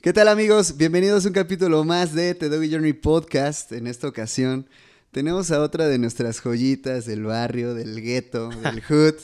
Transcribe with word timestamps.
¿Qué 0.00 0.12
tal 0.12 0.28
amigos? 0.28 0.76
Bienvenidos 0.78 1.24
a 1.24 1.28
un 1.28 1.34
capítulo 1.34 1.84
más 1.84 2.14
de 2.14 2.34
The 2.34 2.48
Doggy 2.48 2.70
Journey 2.70 2.92
Podcast. 2.94 3.70
En 3.72 3.86
esta 3.86 4.08
ocasión 4.08 4.66
tenemos 5.10 5.50
a 5.50 5.60
otra 5.60 5.88
de 5.88 5.98
nuestras 5.98 6.40
joyitas 6.40 7.04
del 7.04 7.24
barrio, 7.24 7.74
del 7.74 8.00
gueto, 8.00 8.48
del 8.48 8.80
hood, 8.88 9.14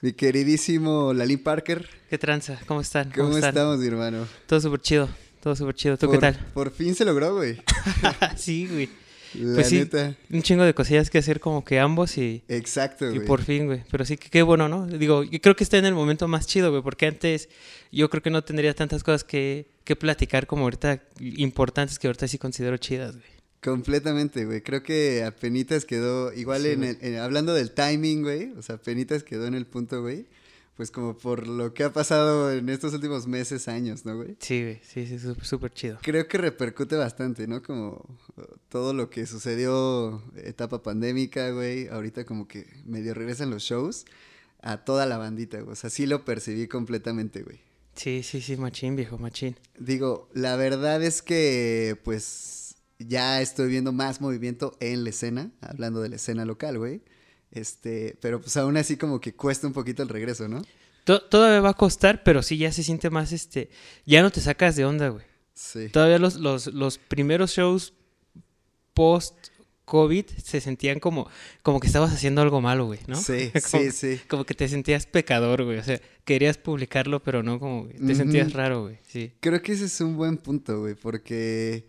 mi 0.00 0.12
queridísimo 0.12 1.12
Lali 1.12 1.36
Parker. 1.36 1.88
¿Qué 2.10 2.18
tranza? 2.18 2.58
¿Cómo 2.66 2.80
están? 2.80 3.10
¿Cómo, 3.12 3.36
estamos, 3.36 3.78
mi 3.78 3.86
hermano? 3.86 4.26
Todo 4.46 4.60
súper 4.60 4.80
chido, 4.80 5.08
todo 5.40 5.54
súper 5.54 5.74
chido. 5.76 5.96
¿Tú 5.96 6.06
Por- 6.06 6.16
qué 6.16 6.20
tal? 6.20 6.46
Por 6.52 6.72
fin 6.72 6.94
se 6.96 7.04
logró, 7.04 7.36
güey. 7.36 7.62
sí, 8.36 8.66
güey. 8.66 8.88
La 9.34 9.54
Pues 9.56 9.68
sí, 9.68 9.78
neta. 9.78 10.14
un 10.30 10.40
chingo 10.42 10.64
de 10.64 10.72
cosillas 10.72 11.10
que 11.10 11.18
hacer 11.18 11.40
como 11.40 11.62
que 11.64 11.78
ambos 11.78 12.16
y, 12.16 12.42
Exacto, 12.48 13.06
y 13.10 13.16
güey. 13.16 13.26
por 13.26 13.42
fin, 13.42 13.66
güey. 13.66 13.84
Pero 13.90 14.04
sí 14.04 14.16
que 14.16 14.30
qué 14.30 14.42
bueno, 14.42 14.68
¿no? 14.68 14.86
Digo, 14.86 15.22
yo 15.24 15.40
creo 15.40 15.54
que 15.54 15.62
está 15.62 15.76
en 15.78 15.84
el 15.84 15.94
momento 15.94 16.26
más 16.26 16.46
chido, 16.46 16.70
güey, 16.70 16.82
porque 16.82 17.06
antes 17.06 17.48
yo 17.92 18.08
creo 18.08 18.22
que 18.22 18.30
no 18.30 18.42
tendría 18.44 18.72
tantas 18.74 19.02
cosas 19.04 19.24
que, 19.24 19.66
que 19.86 19.96
platicar 19.96 20.46
como 20.46 20.64
ahorita 20.64 21.02
importantes 21.20 21.98
que 21.98 22.06
ahorita 22.08 22.28
sí 22.28 22.36
considero 22.36 22.76
chidas, 22.76 23.12
güey. 23.16 23.24
Completamente, 23.62 24.44
güey. 24.44 24.60
Creo 24.62 24.82
que 24.82 25.24
apenitas 25.24 25.84
quedó, 25.86 26.32
igual 26.32 26.62
Sí, 26.62 26.68
en 26.70 26.84
el- 26.84 26.98
en- 27.00 27.16
hablando 27.18 27.52
del 27.54 27.72
timing, 27.72 28.22
güey. 28.22 28.52
O 28.58 28.62
sea, 28.62 28.76
apenitas 28.76 29.22
quedó 29.24 29.46
en 29.46 29.54
el 29.54 29.66
punto, 29.66 30.02
güey. 30.02 30.26
Pues 30.76 30.90
como 30.90 31.16
por 31.16 31.48
lo 31.48 31.72
que 31.72 31.84
ha 31.84 31.92
pasado 31.92 32.52
en 32.52 32.68
estos 32.68 32.92
últimos 32.92 33.26
meses, 33.26 33.66
años, 33.66 34.04
¿no, 34.04 34.14
güey? 34.16 34.36
Sí, 34.40 34.60
güey, 34.62 34.80
sí, 34.86 35.06
sí, 35.06 35.18
súper, 35.18 35.44
súper 35.46 35.72
chido. 35.72 35.98
Creo 36.02 36.28
que 36.28 36.36
repercute 36.36 36.96
bastante, 36.96 37.46
¿no? 37.48 37.62
Como 37.62 38.18
uh, 38.36 38.42
todo 38.68 38.92
lo 38.92 39.08
que 39.08 39.24
sucedió 39.26 40.22
etapa 40.36 40.82
pandémica, 40.82 41.48
güey. 41.50 41.88
Ahorita 41.88 42.24
como 42.26 42.46
que 42.46 42.66
medio 42.84 43.14
regresan 43.14 43.48
los 43.50 43.62
shows 43.62 44.04
a 44.60 44.84
toda 44.84 45.06
la 45.06 45.16
bandita, 45.16 45.60
güey. 45.60 45.72
O 45.72 45.76
sea, 45.76 45.88
sí 45.90 46.04
lo 46.06 46.24
percibí 46.26 46.68
completamente, 46.68 47.42
güey. 47.42 47.60
Sí, 47.96 48.22
sí, 48.22 48.40
sí, 48.40 48.56
machín, 48.56 48.94
viejo, 48.94 49.18
machín. 49.18 49.56
Digo, 49.78 50.28
la 50.34 50.54
verdad 50.56 51.02
es 51.02 51.22
que, 51.22 51.98
pues, 52.04 52.76
ya 52.98 53.40
estoy 53.40 53.68
viendo 53.68 53.92
más 53.92 54.20
movimiento 54.20 54.76
en 54.80 55.02
la 55.04 55.10
escena, 55.10 55.50
hablando 55.60 56.00
de 56.02 56.10
la 56.10 56.16
escena 56.16 56.44
local, 56.44 56.78
güey. 56.78 57.02
Este, 57.50 58.16
pero 58.20 58.40
pues 58.40 58.56
aún 58.58 58.76
así 58.76 58.96
como 58.96 59.20
que 59.20 59.34
cuesta 59.34 59.66
un 59.66 59.72
poquito 59.72 60.02
el 60.02 60.08
regreso, 60.10 60.46
¿no? 60.48 60.62
To- 61.04 61.22
Todavía 61.22 61.60
va 61.60 61.70
a 61.70 61.74
costar, 61.74 62.22
pero 62.22 62.42
sí 62.42 62.58
ya 62.58 62.70
se 62.72 62.82
siente 62.82 63.08
más, 63.08 63.32
este, 63.32 63.70
ya 64.04 64.20
no 64.22 64.30
te 64.30 64.40
sacas 64.40 64.76
de 64.76 64.84
onda, 64.84 65.08
güey. 65.08 65.24
Sí. 65.54 65.88
Todavía 65.88 66.18
los, 66.18 66.34
los, 66.36 66.66
los 66.66 66.98
primeros 66.98 67.52
shows 67.52 67.94
post-COVID 69.86 70.26
se 70.42 70.60
sentían 70.60 71.00
como, 71.00 71.28
como 71.62 71.80
que 71.80 71.86
estabas 71.86 72.12
haciendo 72.12 72.42
algo 72.42 72.60
malo, 72.60 72.86
güey, 72.86 73.00
¿no? 73.06 73.16
Sí, 73.16 73.50
como, 73.70 73.84
sí, 73.84 73.90
sí. 73.92 74.20
Como 74.28 74.44
que 74.44 74.54
te 74.54 74.68
sentías 74.68 75.06
pecador, 75.06 75.64
güey. 75.64 75.78
O 75.78 75.84
sea, 75.84 76.00
querías 76.24 76.58
publicarlo, 76.58 77.22
pero 77.22 77.42
no 77.42 77.58
como... 77.58 77.88
que 77.88 77.94
Te 77.94 78.14
sentías 78.14 78.52
raro, 78.52 78.82
güey. 78.82 78.98
Sí. 79.06 79.32
Creo 79.40 79.62
que 79.62 79.72
ese 79.72 79.86
es 79.86 80.00
un 80.00 80.16
buen 80.16 80.36
punto, 80.36 80.80
güey, 80.80 80.94
porque 80.94 81.86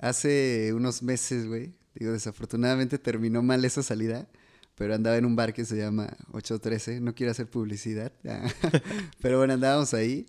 hace 0.00 0.72
unos 0.74 1.02
meses, 1.02 1.46
güey, 1.46 1.74
digo, 1.94 2.12
desafortunadamente 2.12 2.98
terminó 2.98 3.42
mal 3.42 3.64
esa 3.64 3.82
salida, 3.82 4.26
pero 4.74 4.94
andaba 4.94 5.16
en 5.16 5.24
un 5.24 5.36
bar 5.36 5.54
que 5.54 5.64
se 5.64 5.76
llama 5.76 6.16
813, 6.32 7.00
no 7.00 7.14
quiero 7.14 7.32
hacer 7.32 7.48
publicidad, 7.48 8.12
pero 9.20 9.38
bueno, 9.38 9.54
andábamos 9.54 9.94
ahí 9.94 10.26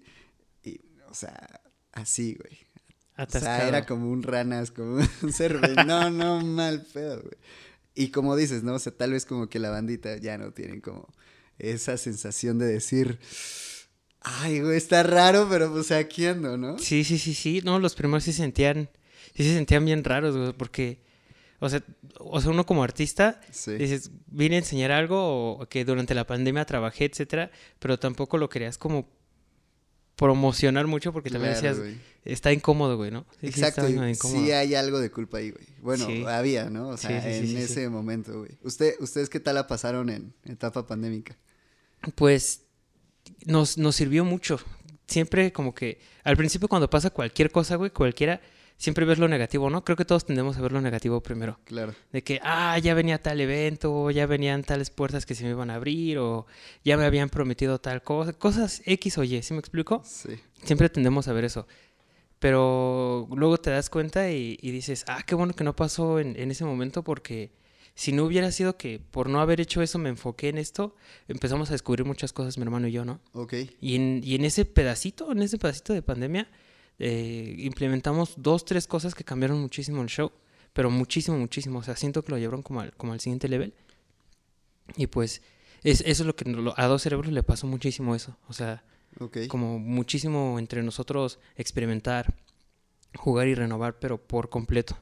y, 0.64 0.80
o 1.10 1.14
sea, 1.14 1.62
así, 1.92 2.36
güey. 2.36 2.67
O 3.18 3.30
sea, 3.30 3.68
era 3.68 3.86
como 3.86 4.10
un 4.12 4.24
ranas, 4.24 4.72
como 4.72 4.98
un 5.24 5.34
cerve. 5.34 5.74
No, 5.86 6.10
no, 6.10 6.42
mal 6.42 6.86
pedo, 6.94 7.22
güey. 7.22 7.38
Y 7.96 8.10
como 8.10 8.36
dices, 8.36 8.64
¿no? 8.64 8.76
O 8.76 8.80
sea, 8.80 8.92
tal 8.96 9.12
vez 9.14 9.26
como 9.26 9.48
que 9.50 9.58
la 9.60 9.70
bandita 9.72 10.18
ya 10.18 10.38
no 10.38 10.52
tienen 10.52 10.82
como 10.82 11.08
esa 11.58 11.98
sensación 11.98 12.60
de 12.60 12.68
decir, 12.68 13.18
ay, 14.22 14.62
güey, 14.62 14.78
está 14.78 15.02
raro, 15.04 15.48
pero 15.50 15.72
pues 15.72 15.92
aquí 15.92 16.26
ando, 16.28 16.58
¿no? 16.58 16.78
Sí, 16.78 17.04
sí, 17.04 17.18
sí, 17.18 17.34
sí. 17.34 17.62
No, 17.64 17.80
los 17.80 17.96
primeros 17.96 18.24
sí 18.24 18.32
se 18.34 18.40
sentían... 18.44 18.90
Sí 19.36 19.44
se 19.44 19.54
sentían 19.54 19.86
bien 19.86 20.04
raros, 20.04 20.36
güey, 20.38 20.54
porque... 20.54 21.06
O 21.60 21.70
sea, 21.70 21.84
o 22.20 22.40
sea, 22.40 22.52
uno 22.52 22.68
como 22.68 22.84
artista 22.84 23.42
Sí. 23.52 23.72
dices, 23.74 24.12
vine 24.28 24.58
a 24.58 24.60
enseñar 24.60 24.92
algo 24.92 25.54
o 25.58 25.68
que 25.68 25.86
durante 25.86 26.14
la 26.14 26.28
pandemia 26.28 26.66
trabajé, 26.66 27.06
etcétera, 27.06 27.50
pero 27.80 27.98
tampoco 27.98 28.38
lo 28.38 28.48
querías 28.48 28.78
como 28.78 29.10
promocionar 30.18 30.88
mucho 30.88 31.14
porque 31.14 31.30
también 31.30 31.54
Claro, 31.54 31.78
decías, 31.78 31.98
está 32.26 32.52
incómodo, 32.52 32.98
güey, 32.98 33.12
¿no? 33.12 33.26
Sí, 33.40 33.48
Exacto, 33.48 33.88
sí 33.88 34.52
hay 34.52 34.76
algo 34.76 35.00
de 35.00 35.12
culpa 35.12 35.38
ahí, 35.38 35.52
güey. 35.52 35.66
Bueno, 35.82 36.08
Sí. 36.08 36.26
había, 36.28 36.70
¿no? 36.70 36.90
O 36.90 36.98
sea, 36.98 37.26
en 37.34 37.56
ese 37.56 37.88
momento, 37.88 38.40
güey. 38.40 38.58
¿Usted, 38.64 38.96
¿Ustedes 39.00 39.30
qué 39.30 39.40
tal 39.40 39.56
la 39.56 39.68
pasaron 39.68 40.10
en 40.10 40.34
etapa 40.44 40.86
pandémica? 40.86 41.38
Pues 42.16 42.64
nos, 43.46 43.78
nos 43.78 43.96
sirvió 43.96 44.26
mucho. 44.26 44.60
Siempre 45.08 45.54
como 45.54 45.74
que 45.74 46.02
al 46.24 46.36
principio 46.36 46.68
cuando 46.68 46.90
pasa 46.90 47.12
cualquier 47.12 47.52
cosa, 47.52 47.76
güey, 47.76 47.92
cualquiera, 47.92 48.42
siempre 48.78 49.06
ves 49.06 49.18
lo 49.18 49.28
negativo, 49.28 49.70
¿no? 49.70 49.84
Creo 49.84 49.98
que 49.98 50.06
todos 50.06 50.26
tendemos 50.26 50.58
a 50.58 50.62
ver 50.62 50.72
lo 50.72 50.82
negativo 50.82 51.22
primero. 51.22 51.60
Claro. 51.66 51.94
De 52.12 52.24
que, 52.24 52.40
ah, 52.44 52.78
ya 52.80 52.94
venía 52.94 53.22
tal 53.22 53.42
evento, 53.42 54.10
ya 54.12 54.26
venían 54.26 54.64
tales 54.64 54.90
puertas 54.90 55.26
que 55.26 55.36
se 55.36 55.44
me 55.44 55.52
iban 55.52 55.70
a 55.70 55.76
abrir, 55.76 56.20
o 56.20 56.46
ya 56.84 56.98
me 56.98 57.06
habían 57.06 57.30
prometido 57.30 57.80
tal 57.80 58.02
cosa. 58.04 58.34
Cosas 58.34 58.82
X 58.86 59.18
o 59.18 59.24
Y, 59.24 59.42
¿sí 59.42 59.54
me 59.54 59.60
explico? 59.60 60.02
Sí. 60.06 60.40
Siempre 60.64 60.90
tendemos 60.90 61.28
a 61.28 61.34
ver 61.34 61.46
eso. 61.46 61.68
Pero 62.40 63.28
luego 63.32 63.58
te 63.58 63.72
das 63.72 63.90
cuenta 63.90 64.32
y, 64.32 64.58
y 64.62 64.72
dices, 64.72 65.04
ah, 65.08 65.24
qué 65.26 65.34
bueno 65.34 65.54
que 65.54 65.64
no 65.64 65.76
pasó 65.76 66.20
en, 66.20 66.40
en 66.40 66.52
ese 66.52 66.66
momento 66.66 67.04
porque 67.04 67.52
si 67.96 68.12
no 68.12 68.26
hubiera 68.26 68.52
sido 68.52 68.78
que 68.78 69.00
por 69.00 69.28
no 69.28 69.42
haber 69.42 69.60
hecho 69.60 69.82
eso 69.82 69.98
me 69.98 70.10
enfoqué 70.10 70.50
en 70.50 70.60
esto, 70.60 70.96
empezamos 71.28 71.70
a 71.70 71.74
descubrir 71.74 72.06
muchas 72.06 72.32
cosas 72.32 72.60
mi 72.60 72.64
hermano 72.64 72.88
y 72.88 72.92
yo, 72.92 73.06
¿no? 73.06 73.22
Ok. 73.34 73.56
Y 73.82 73.96
en, 73.96 74.22
y 74.24 74.36
en 74.36 74.46
ese 74.46 74.66
pedacito, 74.66 75.32
en 75.32 75.42
ese 75.42 75.58
pedacito 75.58 75.94
de 75.94 76.04
pandemia, 76.04 76.48
eh, 77.00 77.56
implementamos 77.60 78.34
dos, 78.38 78.66
tres 78.66 78.88
cosas 78.88 79.14
que 79.14 79.24
cambiaron 79.24 79.60
muchísimo 79.60 80.02
el 80.02 80.10
show, 80.10 80.32
pero 80.74 80.90
muchísimo, 80.90 81.38
muchísimo. 81.38 81.80
O 81.80 81.84
sea, 81.84 81.96
siento 81.96 82.24
que 82.24 82.32
lo 82.32 82.38
llevaron 82.38 82.64
como 82.64 82.82
al, 82.82 82.96
como 82.96 83.14
al 83.14 83.20
siguiente 83.20 83.48
level. 83.48 83.74
Y 84.96 85.08
pues 85.08 85.42
es, 85.84 86.02
eso 86.02 86.24
es 86.24 86.28
lo 86.28 86.36
que 86.36 86.46
a 86.76 86.88
dos 86.88 87.02
cerebros 87.02 87.32
le 87.32 87.44
pasó 87.44 87.68
muchísimo 87.68 88.16
eso. 88.16 88.38
O 88.48 88.54
sea, 88.54 88.84
como 89.50 89.80
muchísimo 89.80 90.60
entre 90.60 90.84
nosotros 90.84 91.40
experimentar, 91.56 92.36
jugar 93.16 93.48
y 93.48 93.56
renovar, 93.56 94.00
pero 94.00 94.18
por 94.18 94.50
completo. 94.50 94.98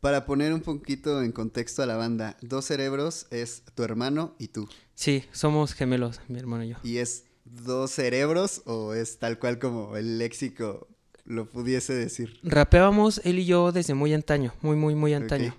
Para 0.00 0.24
poner 0.24 0.54
un 0.54 0.62
poquito 0.62 1.22
en 1.22 1.32
contexto 1.32 1.82
a 1.82 1.86
la 1.86 1.96
banda, 1.96 2.38
Dos 2.40 2.64
Cerebros 2.64 3.26
es 3.30 3.64
tu 3.74 3.82
hermano 3.82 4.34
y 4.38 4.48
tú. 4.48 4.66
Sí, 4.94 5.24
somos 5.30 5.74
gemelos, 5.74 6.20
mi 6.28 6.38
hermano 6.38 6.64
y 6.64 6.70
yo. 6.70 6.76
¿Y 6.82 6.98
es 6.98 7.24
dos 7.44 7.90
cerebros 7.90 8.62
o 8.66 8.94
es 8.94 9.18
tal 9.18 9.38
cual 9.38 9.58
como 9.58 9.96
el 9.96 10.18
léxico 10.18 10.88
lo 11.30 11.46
pudiese 11.48 11.94
decir? 11.94 12.38
Rapeábamos 12.42 13.20
él 13.24 13.38
y 13.38 13.44
yo 13.46 13.72
desde 13.72 13.94
muy 13.94 14.12
antaño, 14.12 14.52
muy, 14.62 14.76
muy, 14.76 14.94
muy 14.94 15.14
antaño. 15.14 15.56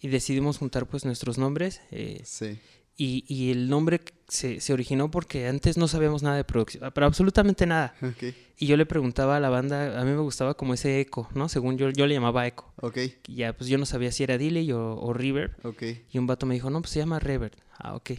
Y 0.00 0.08
decidimos 0.08 0.58
juntar 0.58 0.86
pues 0.86 1.04
nuestros 1.04 1.38
nombres. 1.38 1.80
eh, 1.90 2.20
Sí. 2.24 2.58
y, 2.96 3.24
y 3.26 3.50
el 3.50 3.68
nombre 3.68 4.00
se, 4.28 4.60
se 4.60 4.72
originó 4.72 5.10
porque 5.10 5.48
antes 5.48 5.76
no 5.76 5.88
sabíamos 5.88 6.22
nada 6.22 6.36
de 6.36 6.44
producción, 6.44 6.90
pero 6.94 7.06
absolutamente 7.06 7.66
nada. 7.66 7.94
Ok. 8.02 8.32
Y 8.56 8.66
yo 8.66 8.76
le 8.76 8.86
preguntaba 8.86 9.36
a 9.36 9.40
la 9.40 9.48
banda, 9.48 10.00
a 10.00 10.04
mí 10.04 10.10
me 10.12 10.18
gustaba 10.20 10.54
como 10.54 10.74
ese 10.74 11.00
eco, 11.00 11.28
¿no? 11.34 11.48
Según 11.48 11.76
yo, 11.76 11.90
yo 11.90 12.06
le 12.06 12.14
llamaba 12.14 12.46
eco. 12.46 12.72
Ok. 12.76 12.98
Y 13.28 13.34
ya, 13.34 13.52
pues 13.56 13.68
yo 13.68 13.78
no 13.78 13.86
sabía 13.86 14.12
si 14.12 14.22
era 14.22 14.38
delay 14.38 14.70
o, 14.72 14.94
o 14.96 15.12
reverb. 15.12 15.56
Ok. 15.66 15.82
Y 16.12 16.18
un 16.18 16.26
vato 16.28 16.46
me 16.46 16.54
dijo, 16.54 16.70
no, 16.70 16.80
pues 16.80 16.92
se 16.92 17.00
llama 17.00 17.18
reverb. 17.18 17.56
Ah, 17.78 17.94
ok. 17.96 18.10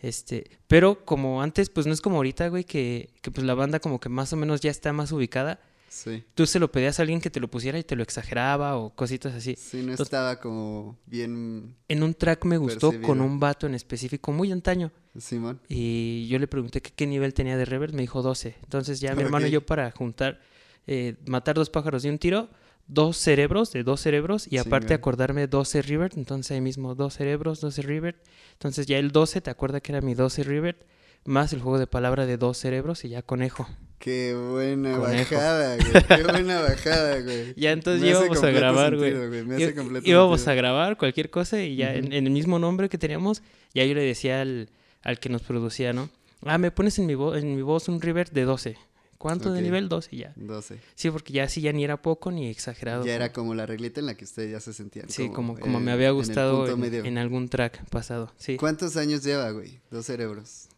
Este, 0.00 0.48
pero 0.68 1.04
como 1.04 1.42
antes, 1.42 1.70
pues 1.70 1.86
no 1.86 1.92
es 1.92 2.00
como 2.00 2.16
ahorita, 2.18 2.48
güey, 2.48 2.62
que, 2.64 3.10
que 3.20 3.30
pues 3.32 3.44
la 3.44 3.54
banda 3.54 3.80
como 3.80 3.98
que 3.98 4.08
más 4.08 4.32
o 4.32 4.36
menos 4.36 4.60
ya 4.60 4.70
está 4.70 4.92
más 4.92 5.10
ubicada. 5.10 5.60
Sí. 5.88 6.24
Tú 6.34 6.46
se 6.46 6.58
lo 6.58 6.70
pedías 6.70 6.98
a 6.98 7.02
alguien 7.02 7.20
que 7.20 7.30
te 7.30 7.40
lo 7.40 7.48
pusiera 7.48 7.78
y 7.78 7.84
te 7.84 7.96
lo 7.96 8.02
exageraba 8.02 8.76
o 8.76 8.94
cositas 8.94 9.34
así. 9.34 9.56
Sí, 9.56 9.78
no 9.78 9.92
Entonces- 9.92 10.06
estaba 10.06 10.38
como 10.40 10.98
bien 11.06 11.76
En 11.88 12.02
un 12.02 12.14
track 12.14 12.44
me 12.44 12.58
gustó 12.58 12.92
con 13.02 13.20
un 13.20 13.40
vato 13.40 13.66
en 13.66 13.74
específico 13.74 14.32
muy 14.32 14.52
antaño. 14.52 14.92
Simón. 15.18 15.60
Y 15.68 16.28
yo 16.28 16.38
le 16.38 16.46
pregunté 16.46 16.80
que 16.80 16.92
qué 16.92 17.06
nivel 17.06 17.34
tenía 17.34 17.56
de 17.56 17.64
reverb, 17.64 17.92
me 17.94 18.02
dijo 18.02 18.22
12. 18.22 18.56
Entonces 18.62 19.00
ya 19.00 19.14
mi 19.14 19.22
hermano 19.22 19.46
y 19.46 19.50
yo 19.50 19.64
para 19.64 19.90
juntar, 19.90 20.40
eh, 20.86 21.16
matar 21.26 21.56
dos 21.56 21.70
pájaros 21.70 22.02
de 22.02 22.10
un 22.10 22.18
tiro, 22.18 22.50
dos 22.86 23.16
cerebros, 23.16 23.72
de 23.72 23.82
dos 23.82 24.00
cerebros, 24.00 24.46
y 24.50 24.58
aparte 24.58 24.94
acordarme 24.94 25.46
12 25.46 25.82
reverb, 25.82 26.12
entonces 26.16 26.52
ahí 26.52 26.60
mismo 26.60 26.94
dos 26.94 27.14
cerebros, 27.14 27.60
12 27.60 27.82
reverb. 27.82 28.16
Entonces 28.52 28.86
ya 28.86 28.98
el 28.98 29.10
12, 29.10 29.40
te 29.40 29.50
acuerdas 29.50 29.82
que 29.82 29.92
era 29.92 30.00
mi 30.00 30.14
12 30.14 30.42
reverb, 30.44 30.76
más 31.24 31.52
el 31.52 31.60
juego 31.60 31.78
de 31.78 31.86
palabra 31.86 32.24
de 32.26 32.38
dos 32.38 32.56
cerebros 32.58 33.04
y 33.04 33.10
ya 33.10 33.22
conejo. 33.22 33.68
Qué 33.98 34.34
buena 34.34 34.96
Conejo. 34.96 35.34
bajada, 35.34 35.76
güey. 35.76 36.04
Qué 36.06 36.22
buena 36.22 36.60
bajada, 36.62 37.20
güey. 37.22 37.54
Ya 37.56 37.72
entonces 37.72 38.02
Me 38.02 38.10
íbamos 38.10 38.42
a 38.42 38.50
grabar, 38.50 38.96
güey. 38.96 39.12
Me 39.44 39.56
hace 39.56 39.74
completo 39.74 40.08
Íbamos 40.08 40.40
sentido. 40.40 40.52
a 40.52 40.54
grabar 40.56 40.96
cualquier 40.96 41.30
cosa 41.30 41.60
y 41.62 41.76
ya 41.76 41.94
en, 41.94 42.12
el 42.12 42.30
mismo 42.30 42.58
nombre 42.58 42.88
que 42.88 42.96
teníamos, 42.98 43.42
ya 43.74 43.84
yo 43.84 43.94
le 43.94 44.02
decía 44.02 44.40
al, 44.40 44.68
al 45.02 45.18
que 45.18 45.28
nos 45.28 45.42
producía, 45.42 45.92
¿no? 45.92 46.10
Ah, 46.44 46.58
me 46.58 46.70
pones 46.70 46.98
en 47.00 47.06
mi, 47.06 47.14
en 47.14 47.56
mi 47.56 47.62
voz 47.62 47.88
un 47.88 48.00
reverb 48.00 48.30
de 48.30 48.44
12. 48.44 48.76
¿Cuánto 49.18 49.52
de 49.52 49.62
nivel? 49.62 49.88
12 49.88 50.16
ya. 50.16 50.32
12. 50.36 50.78
Sí, 50.94 51.10
porque 51.10 51.32
ya 51.32 51.48
sí 51.48 51.60
ya 51.60 51.72
ni 51.72 51.82
era 51.82 52.00
poco 52.00 52.30
ni 52.30 52.46
exagerado. 52.48 53.04
Ya 53.04 53.16
era 53.16 53.32
como- 53.32 53.52
la 53.56 53.66
reglita 53.66 53.98
en 53.98 54.06
la 54.06 54.14
que 54.16 54.24
ustedes 54.24 54.52
ya 54.52 54.60
se 54.60 54.72
sentían. 54.72 55.08
Sí, 55.08 55.28
como, 55.30 55.58
como 55.58 55.78
eh, 55.78 55.80
me 55.80 55.90
había 55.90 56.12
gustado 56.12 56.68
en, 56.68 56.84
en 57.04 57.18
algún 57.18 57.48
track 57.48 57.84
pasado. 57.90 58.32
Sí. 58.36 58.56
¿Cuántos 58.56 58.96
años 58.96 59.24
lleva, 59.24 59.50
güey? 59.50 59.80
Dos 59.90 60.06
cerebros. 60.06 60.68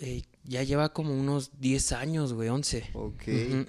Eh, 0.00 0.22
ya 0.48 0.62
lleva 0.62 0.92
como 0.92 1.12
unos 1.14 1.52
10 1.60 1.92
años, 1.92 2.32
güey, 2.32 2.48
11. 2.48 2.90
Ok. 2.94 3.22
Ujú. 3.28 3.60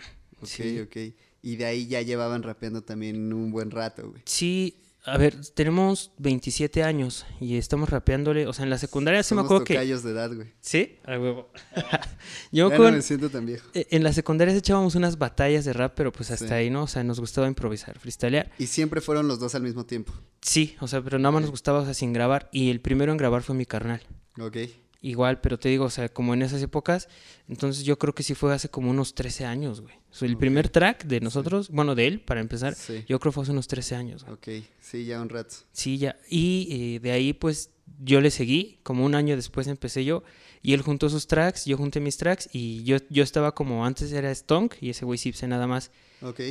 Ok, 0.41 0.47
Sí. 0.47 0.79
ok. 0.79 0.97
Y 1.41 1.55
de 1.57 1.65
ahí 1.65 1.87
ya 1.87 2.01
llevaban 2.01 2.43
rapeando 2.43 2.81
también 2.81 3.31
un 3.33 3.51
buen 3.51 3.71
rato, 3.71 4.09
güey. 4.09 4.21
Sí, 4.25 4.75
a 5.05 5.17
ver, 5.17 5.35
tenemos 5.53 6.11
27 6.17 6.83
años 6.83 7.25
y 7.39 7.55
estamos 7.57 7.89
rapeándole. 7.89 8.45
O 8.47 8.51
sea, 8.53 8.63
en 8.63 8.69
la 8.69 8.77
secundaria 8.77 9.23
sí 9.23 9.33
me 9.33 9.39
Somos 9.39 9.45
acuerdo 9.45 9.63
que. 9.65 9.77
de 9.79 10.11
edad, 10.11 10.33
güey. 10.35 10.51
¿Sí? 10.59 10.97
A 11.05 11.17
huevo. 11.17 11.49
Yo 12.51 12.65
me 12.65 12.69
Ya 12.69 12.75
acuerdo. 12.75 12.91
no 12.91 12.97
me 12.97 13.01
siento 13.01 13.29
tan 13.29 13.45
viejo. 13.45 13.67
eh, 13.73 13.87
En 13.91 14.03
la 14.03 14.11
secundaria 14.13 14.53
sí 14.53 14.59
echábamos 14.59 14.95
unas 14.95 15.17
batallas 15.17 15.63
de 15.65 15.73
rap, 15.73 15.93
pero 15.95 16.11
pues 16.11 16.31
hasta 16.31 16.47
Sí. 16.49 16.53
ahí, 16.53 16.69
¿no? 16.69 16.83
O 16.83 16.87
sea, 16.87 17.03
nos 17.03 17.19
gustaba 17.19 17.47
improvisar, 17.47 17.97
freestylear. 17.99 18.51
Y 18.59 18.67
siempre 18.67 18.99
fueron 19.01 19.27
los 19.27 19.39
dos 19.39 19.55
al 19.55 19.63
mismo 19.63 19.85
tiempo. 19.85 20.13
Sí, 20.41 20.75
o 20.81 20.87
sea, 20.87 21.01
pero 21.01 21.17
nada 21.19 21.31
más 21.31 21.41
nos 21.43 21.51
gustaba, 21.51 21.79
o 21.79 21.85
sea, 21.85 21.93
sin 21.93 22.11
grabar. 22.13 22.49
Y 22.51 22.69
el 22.69 22.81
primero 22.81 23.11
en 23.13 23.17
grabar 23.17 23.41
fue 23.43 23.55
mi 23.55 23.65
carnal. 23.65 24.01
Ok. 24.39 24.57
Igual, 25.01 25.39
pero 25.39 25.57
te 25.57 25.69
digo, 25.69 25.85
o 25.85 25.89
sea, 25.89 26.09
como 26.09 26.33
en 26.33 26.41
esas 26.41 26.61
épocas, 26.61 27.07
entonces 27.47 27.85
yo 27.85 27.97
creo 27.97 28.13
que 28.13 28.21
sí 28.21 28.35
fue 28.35 28.53
hace 28.53 28.67
como 28.67 28.89
unos 28.89 29.15
13 29.15 29.45
años, 29.45 29.79
güey. 29.79 29.95
O 30.11 30.13
sea, 30.13 30.27
el 30.27 30.35
primer 30.37 30.67
track 30.67 31.05
de 31.05 31.21
nosotros, 31.21 31.69
bueno, 31.69 31.95
de 31.95 32.05
él, 32.07 32.19
para 32.19 32.41
empezar, 32.41 32.75
Sí. 32.75 33.05
yo 33.07 33.17
creo 33.19 33.31
que 33.31 33.35
fue 33.35 33.43
hace 33.43 33.53
unos 33.53 33.67
13 33.69 33.95
años, 33.95 34.25
güey. 34.25 34.33
Ok. 34.59 34.65
Sí, 34.81 35.05
ya 35.05 35.21
un 35.21 35.29
rato. 35.29 35.55
Sí, 35.71 35.97
ya. 35.99 36.17
Y 36.29 36.67
eh, 36.95 36.99
de 36.99 37.11
ahí, 37.11 37.31
pues, 37.31 37.71
yo 38.03 38.19
le 38.19 38.29
seguí, 38.29 38.79
como 38.83 39.05
un 39.05 39.15
año 39.15 39.37
después 39.37 39.67
empecé 39.67 40.03
yo, 40.03 40.23
y 40.61 40.73
él 40.73 40.81
juntó 40.81 41.07
sus 41.09 41.27
tracks, 41.27 41.63
yo 41.63 41.77
junté 41.77 42.01
mis 42.01 42.17
tracks, 42.17 42.49
y 42.51 42.83
yo, 42.83 42.97
yo 43.09 43.23
estaba 43.23 43.55
como, 43.55 43.85
antes 43.85 44.11
era 44.11 44.35
Stonk, 44.35 44.75
y 44.81 44.89
ese 44.89 45.05
güey 45.05 45.17
Sipse 45.17 45.47
nada 45.47 45.65
más. 45.65 45.91
Ok. 46.21 46.41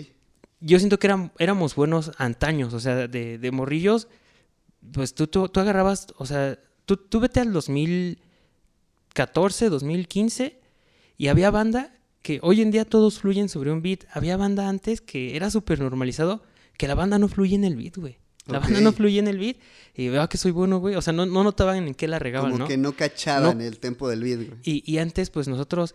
Yo 0.61 0.79
siento 0.79 0.99
que 0.99 1.07
eran, 1.07 1.33
éramos 1.39 1.75
buenos 1.75 2.13
antaños, 2.17 2.73
o 2.73 2.81
sea, 2.81 3.07
de, 3.09 3.37
de 3.37 3.51
morrillos, 3.51 4.09
pues 4.93 5.15
tú, 5.15 5.27
tú, 5.27 5.49
tú 5.51 5.61
agarrabas, 5.61 6.07
o 6.17 6.25
sea, 6.25 6.59
tú, 6.87 6.97
tú 6.97 7.21
vete 7.21 7.41
al 7.41 7.53
2014, 9.15 9.69
2015, 9.71 10.59
y 11.17 11.29
había 11.29 11.51
banda 11.51 11.93
que 12.23 12.41
hoy 12.43 12.61
en 12.61 12.71
día 12.71 12.85
todos 12.85 13.21
fluyen 13.21 13.49
sobre 13.49 13.73
un 13.73 13.83
beat. 13.83 14.05
Había 14.13 14.37
banda 14.37 14.69
antes 14.69 15.01
que 15.01 15.37
era 15.37 15.51
súper 15.51 15.81
normalizado 15.81 16.43
que 16.77 16.87
la 16.89 16.95
banda 16.95 17.19
no 17.19 17.29
fluye 17.29 17.57
en 17.57 17.65
el 17.65 17.77
beat, 17.77 17.97
güey. 17.97 18.19
La 18.47 18.61
banda 18.61 18.81
no 18.81 18.93
fluye 18.93 19.19
en 19.19 19.29
el 19.29 19.39
beat 19.39 19.57
y 19.95 20.09
veo 20.09 20.27
que 20.29 20.39
soy 20.39 20.53
bueno, 20.53 20.79
güey. 20.79 20.95
O 20.95 21.03
sea, 21.03 21.13
no, 21.13 21.27
no 21.27 21.45
notaban 21.45 21.87
en 21.87 21.95
qué 21.95 22.09
la 22.09 22.19
regaban, 22.19 22.51
Como 22.53 22.61
¿no? 22.65 22.69
que 22.69 22.77
no 22.79 22.93
cachaban 22.93 23.59
No. 23.59 23.65
el 23.65 23.79
tempo 23.79 24.09
del 24.09 24.23
beat, 24.23 24.39
güey. 24.47 24.59
Y, 24.65 24.91
y 24.91 24.99
antes, 24.99 25.29
pues 25.31 25.49
nosotros 25.49 25.95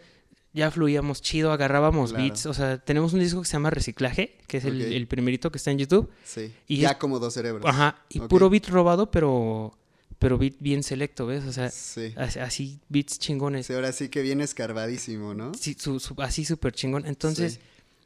ya 0.53 0.69
fluíamos 0.69 1.21
chido, 1.23 1.51
agarrábamos 1.51 2.11
Claro. 2.11 2.23
beats. 2.25 2.45
O 2.45 2.53
sea, 2.53 2.77
tenemos 2.77 3.13
un 3.13 3.21
disco 3.21 3.41
que 3.41 3.47
se 3.47 3.53
llama 3.53 3.71
Reciclaje, 3.71 4.37
que 4.47 4.57
es 4.57 4.65
el, 4.65 5.07
primerito 5.07 5.51
que 5.51 5.57
está 5.57 5.71
en 5.71 5.79
YouTube. 5.79 6.11
Sí. 6.23 6.53
Y 6.67 6.77
ya 6.77 6.89
es- 6.91 6.97
como 6.97 7.17
dos 7.19 7.33
cerebros. 7.33 7.65
Ajá, 7.65 8.03
y 8.09 8.19
puro 8.19 8.49
beat 8.51 8.67
robado, 8.67 9.09
pero, 9.09 9.75
pero 10.23 10.37
beat 10.39 10.55
bien 10.59 10.81
selecto, 10.83 11.25
¿ves? 11.27 11.43
O 11.45 11.53
sea, 11.53 11.69
Sí. 11.69 12.13
as- 12.15 12.37
así 12.37 12.79
beats 12.89 13.19
chingones. 13.19 13.67
Sí, 13.67 13.73
ahora 13.73 13.91
sí 13.91 14.09
que 14.09 14.21
viene 14.21 14.43
escarbadísimo, 14.43 15.33
¿no? 15.33 15.51
Sí, 15.53 15.75
su- 15.77 15.99
su- 15.99 16.15
así 16.21 16.45
súper 16.45 16.73
chingón. 16.73 17.05
Entonces, 17.05 17.53
Sí. 17.53 17.59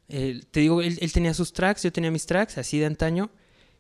eh, 0.10 0.42
te 0.52 0.60
digo, 0.62 0.82
él, 0.82 0.98
él 1.00 1.12
tenía 1.14 1.34
sus 1.34 1.54
tracks, 1.54 1.84
yo 1.84 1.92
tenía 1.94 2.12
mis 2.12 2.26
tracks, 2.26 2.58
así 2.58 2.80
de 2.80 2.86
antaño. 2.88 3.30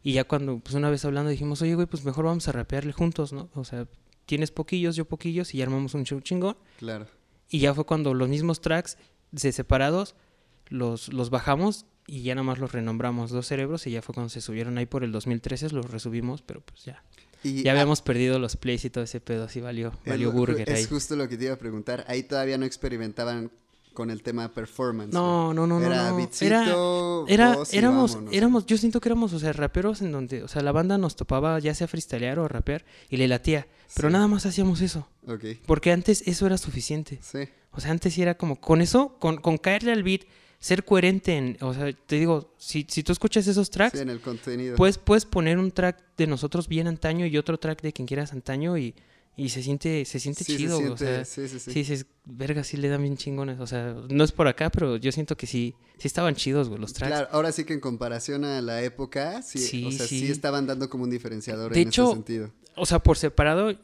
Y 0.03 0.13
ya 0.13 0.23
cuando, 0.23 0.59
pues 0.59 0.75
una 0.75 0.89
vez 0.89 1.03
hablando, 1.03 1.29
dijimos, 1.31 1.61
oye, 1.61 1.75
güey, 1.75 1.87
pues 1.87 2.05
mejor 2.05 2.25
vamos 2.25 2.47
a 2.47 2.51
rapearle 2.53 2.93
juntos, 2.93 3.33
¿no? 3.33 3.49
O 3.55 3.65
sea, 3.65 3.87
tienes 4.25 4.51
poquillos, 4.51 4.95
yo 4.95 5.05
poquillos, 5.05 5.53
y 5.53 5.57
ya 5.57 5.63
armamos 5.65 5.93
un 5.95 6.05
show 6.05 6.21
chingón. 6.21 6.55
Claro. 6.77 7.07
Y 7.49 7.59
ya 7.59 7.73
fue 7.73 7.85
cuando 7.85 8.13
los 8.13 8.29
mismos 8.29 8.61
tracks 8.61 8.97
de 9.31 9.51
separados 9.51 10.15
los, 10.69 11.11
los 11.11 11.29
bajamos 11.29 11.85
y 12.07 12.21
ya 12.23 12.35
nada 12.35 12.43
más 12.43 12.59
los 12.59 12.71
renombramos 12.71 13.31
dos 13.31 13.47
cerebros 13.47 13.87
y 13.87 13.91
ya 13.91 14.01
fue 14.01 14.13
cuando 14.13 14.29
se 14.29 14.41
subieron 14.41 14.77
ahí 14.77 14.85
por 14.85 15.03
el 15.03 15.11
2013, 15.11 15.69
los 15.71 15.89
resubimos, 15.89 16.41
pero 16.41 16.61
pues 16.61 16.83
ya. 16.85 17.03
Y 17.43 17.63
Ya 17.63 17.71
ah, 17.71 17.73
habíamos 17.73 18.01
perdido 18.01 18.39
los 18.39 18.57
plays 18.57 18.83
y 18.85 18.89
todo 18.89 19.03
ese 19.03 19.19
pedo, 19.21 19.45
así 19.45 19.61
valió, 19.61 19.93
es 20.03 20.09
valió 20.11 20.27
lo- 20.31 20.37
burger 20.37 20.69
Es 20.69 20.75
ahí. 20.79 20.85
justo 20.85 21.15
lo 21.15 21.27
que 21.29 21.37
te 21.37 21.45
iba 21.45 21.53
a 21.53 21.57
preguntar. 21.57 22.03
Ahí 22.07 22.23
todavía 22.23 22.57
no 22.57 22.65
experimentaban 22.65 23.51
con 23.93 24.11
el 24.11 24.21
tema 24.21 24.53
performance. 24.53 25.11
No, 25.13 25.53
no, 25.55 25.65
no, 25.65 25.79
no. 25.79 25.85
Era 25.85 26.09
no. 26.11 26.17
beatcito, 26.17 27.25
Era, 27.27 27.55
voz 27.55 27.73
éramos, 27.73 28.13
vámonos. 28.13 28.33
éramos, 28.35 28.65
yo 28.67 28.77
siento 28.77 28.99
que 29.01 29.09
éramos, 29.09 29.33
o 29.33 29.39
sea, 29.39 29.53
raperos 29.53 30.01
en 30.01 30.11
donde, 30.11 30.43
o 30.43 30.47
sea, 30.47 30.61
la 30.61 30.71
banda 30.71 30.97
nos 30.99 31.15
topaba 31.15 31.57
ya 31.59 31.73
sea 31.73 31.87
freestylear 31.87 32.37
o 32.39 32.47
rapear 32.47 32.85
y 33.09 33.17
le 33.17 33.27
latía, 33.27 33.67
pero 33.95 34.09
Sí. 34.09 34.13
nada 34.13 34.27
más 34.27 34.45
hacíamos 34.45 34.81
eso, 34.81 35.07
Ok. 35.27 35.45
porque 35.65 35.91
antes 35.91 36.21
eso 36.27 36.45
era 36.45 36.57
suficiente. 36.59 37.19
Sí. 37.23 37.39
O 37.71 37.79
sea, 37.81 37.91
antes 37.91 38.13
sí 38.13 38.21
era 38.21 38.35
como, 38.37 38.59
con 38.61 38.81
eso, 38.81 39.17
con, 39.19 39.37
con 39.37 39.57
caerle 39.57 39.91
al 39.93 40.03
beat, 40.03 40.21
ser 40.59 40.83
coherente 40.83 41.37
en, 41.37 41.57
o 41.61 41.73
sea, 41.73 41.91
te 41.93 42.15
digo, 42.17 42.53
si, 42.57 42.85
si 42.89 43.03
tú 43.03 43.11
escuchas 43.11 43.45
esos 43.47 43.69
tracks, 43.69 43.97
Sí, 43.97 44.01
en 44.03 44.09
el 44.09 44.19
contenido. 44.21 44.75
puedes, 44.75 44.97
puedes 44.97 45.25
poner 45.25 45.57
un 45.59 45.71
track 45.71 46.01
de 46.17 46.27
nosotros 46.27 46.67
bien 46.67 46.87
antaño 46.87 47.25
y 47.25 47.37
otro 47.37 47.57
track 47.59 47.81
de 47.81 47.93
quien 47.93 48.07
quieras 48.07 48.33
antaño 48.33 48.77
y, 48.77 48.95
y 49.35 49.49
se 49.49 49.61
siente, 49.61 50.03
se 50.05 50.19
siente 50.19 50.43
Sí, 50.43 50.53
se 50.53 50.57
chido, 50.57 50.93
o 50.93 50.97
sea, 50.97 51.23
sí, 51.25 51.47
sí, 51.47 51.59
sí. 51.59 51.71
sí, 51.71 51.79
dices, 51.79 52.05
verga, 52.25 52.63
sí 52.63 52.75
le 52.77 52.89
dan 52.89 53.03
bien 53.03 53.17
chingones, 53.17 53.59
o 53.59 53.67
sea, 53.67 53.95
no 54.09 54.23
es 54.23 54.31
por 54.31 54.47
acá, 54.47 54.71
pero 54.71 54.97
yo 54.97 55.11
siento 55.11 55.37
que 55.37 55.45
sí, 55.45 55.75
sí 55.99 56.07
estaban 56.07 56.33
chidos, 56.35 56.69
güey, 56.69 56.81
los 56.81 56.91
tracks. 56.93 57.11
Claro, 57.11 57.27
ahora 57.31 57.51
sí 57.51 57.63
que 57.63 57.73
en 57.73 57.79
comparación 57.79 58.43
a 58.43 58.59
la 58.61 58.81
época, 58.81 59.43
sí, 59.43 59.59
Sí, 59.59 59.85
o 59.85 59.91
sea, 59.91 60.07
sí. 60.07 60.21
sí. 60.21 60.31
estaban 60.31 60.65
dando 60.65 60.89
como 60.89 61.03
un 61.03 61.11
diferenciador 61.11 61.71
De 61.71 61.81
en 61.83 61.89
hecho, 61.89 62.05
ese 62.05 62.13
sentido. 62.13 62.51
O 62.75 62.85
sea, 62.87 62.97
por 62.99 63.17
separado, 63.17 63.75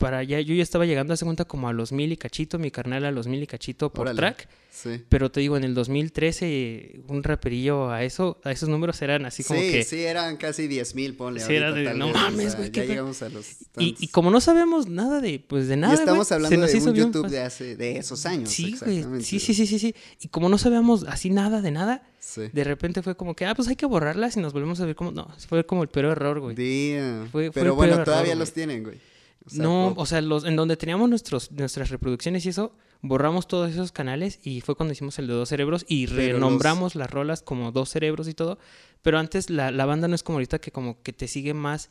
para 0.00 0.16
allá, 0.18 0.40
yo 0.40 0.54
ya 0.54 0.62
estaba 0.62 0.86
llegando 0.86 1.12
a 1.12 1.16
cuenta 1.18 1.44
como 1.44 1.68
a 1.68 1.74
los 1.74 1.92
mil 1.92 2.10
y 2.10 2.16
cachito, 2.16 2.58
mi 2.58 2.70
carnal 2.70 3.04
a 3.04 3.10
los 3.12 3.26
mil 3.26 3.42
y 3.42 3.46
cachito 3.46 3.92
por 3.92 4.06
Órale. 4.06 4.16
track. 4.16 4.48
Sí. 4.70 5.02
Pero 5.10 5.30
te 5.30 5.40
digo, 5.40 5.58
en 5.58 5.64
el 5.64 5.74
2013, 5.74 7.00
un 7.08 7.22
raperillo 7.22 7.90
a 7.90 8.02
eso, 8.02 8.40
a 8.42 8.50
esos 8.50 8.70
números 8.70 9.02
eran 9.02 9.26
así 9.26 9.44
como 9.44 9.60
sí, 9.60 9.70
que. 9.70 9.84
sí, 9.84 10.00
eran 10.00 10.38
casi 10.38 10.68
10 10.68 10.94
mil, 10.94 11.14
ponle. 11.16 11.40
Sí, 11.40 11.54
era 11.54 11.70
de, 11.72 11.92
no 11.92 12.06
vez, 12.06 12.14
mames, 12.14 12.56
güey, 12.56 12.70
Ya 12.70 12.84
llegamos 12.84 13.20
a 13.20 13.28
los. 13.28 13.46
Y, 13.76 14.08
como 14.08 14.30
no 14.30 14.40
sabemos 14.40 14.88
nada 14.88 15.20
de, 15.20 15.38
pues 15.46 15.68
de 15.68 15.76
nada. 15.76 15.92
Y 15.92 15.98
estamos 15.98 16.32
hablando 16.32 16.66
de 16.66 16.78
un 16.78 16.94
YouTube 16.94 17.28
de 17.28 17.40
hace, 17.40 17.76
de 17.76 17.98
esos 17.98 18.24
años. 18.24 18.48
Sí, 18.48 18.74
güey. 18.80 19.22
Sí, 19.22 19.38
sí, 19.38 19.52
sí, 19.52 19.66
sí, 19.66 19.78
sí. 19.78 19.94
Y 20.18 20.28
como 20.28 20.48
no 20.48 20.56
sabíamos 20.56 21.04
así 21.04 21.28
nada 21.28 21.60
de 21.60 21.72
nada, 21.72 22.06
Sí. 22.18 22.42
de 22.52 22.64
repente 22.64 23.02
fue 23.02 23.16
como 23.16 23.34
que, 23.34 23.44
ah, 23.44 23.54
pues 23.54 23.68
hay 23.68 23.76
que 23.76 23.86
borrarlas 23.86 24.36
y 24.36 24.40
nos 24.40 24.54
volvemos 24.54 24.80
a 24.80 24.86
ver 24.86 24.94
como. 24.94 25.10
No, 25.10 25.28
fue 25.46 25.66
como 25.66 25.82
el 25.82 25.88
peor 25.90 26.06
error, 26.06 26.40
güey. 26.40 26.54
Fue- 26.54 27.28
fue 27.30 27.50
Pero 27.52 27.66
el 27.72 27.76
bueno, 27.76 27.94
peor 27.96 28.04
todavía 28.06 28.32
error, 28.32 28.40
los 28.40 28.52
tienen, 28.52 28.82
güey. 28.84 29.09
O 29.46 29.50
sea, 29.50 29.62
no, 29.62 29.94
o 29.96 30.06
sea, 30.06 30.20
los, 30.20 30.44
en 30.44 30.54
donde 30.56 30.76
teníamos 30.76 31.08
nuestros, 31.08 31.50
nuestras 31.52 31.88
reproducciones 31.90 32.44
y 32.46 32.50
eso, 32.50 32.74
borramos 33.00 33.48
todos 33.48 33.70
esos 33.70 33.90
canales 33.90 34.38
y 34.42 34.60
fue 34.60 34.74
cuando 34.74 34.92
hicimos 34.92 35.18
el 35.18 35.26
de 35.26 35.32
dos 35.32 35.48
cerebros 35.48 35.84
y 35.88 36.06
Pero 36.06 36.34
renombramos 36.34 36.94
las 36.94 37.10
rolas 37.10 37.40
como 37.42 37.72
dos 37.72 37.88
cerebros 37.88 38.28
y 38.28 38.34
todo. 38.34 38.58
Pero 39.02 39.18
antes 39.18 39.48
la, 39.48 39.70
la 39.70 39.86
banda 39.86 40.08
no 40.08 40.14
es 40.14 40.22
como 40.22 40.36
ahorita 40.36 40.60
que 40.60 40.70
como 40.72 41.02
que 41.02 41.12
te 41.14 41.26
sigue 41.26 41.54
más 41.54 41.90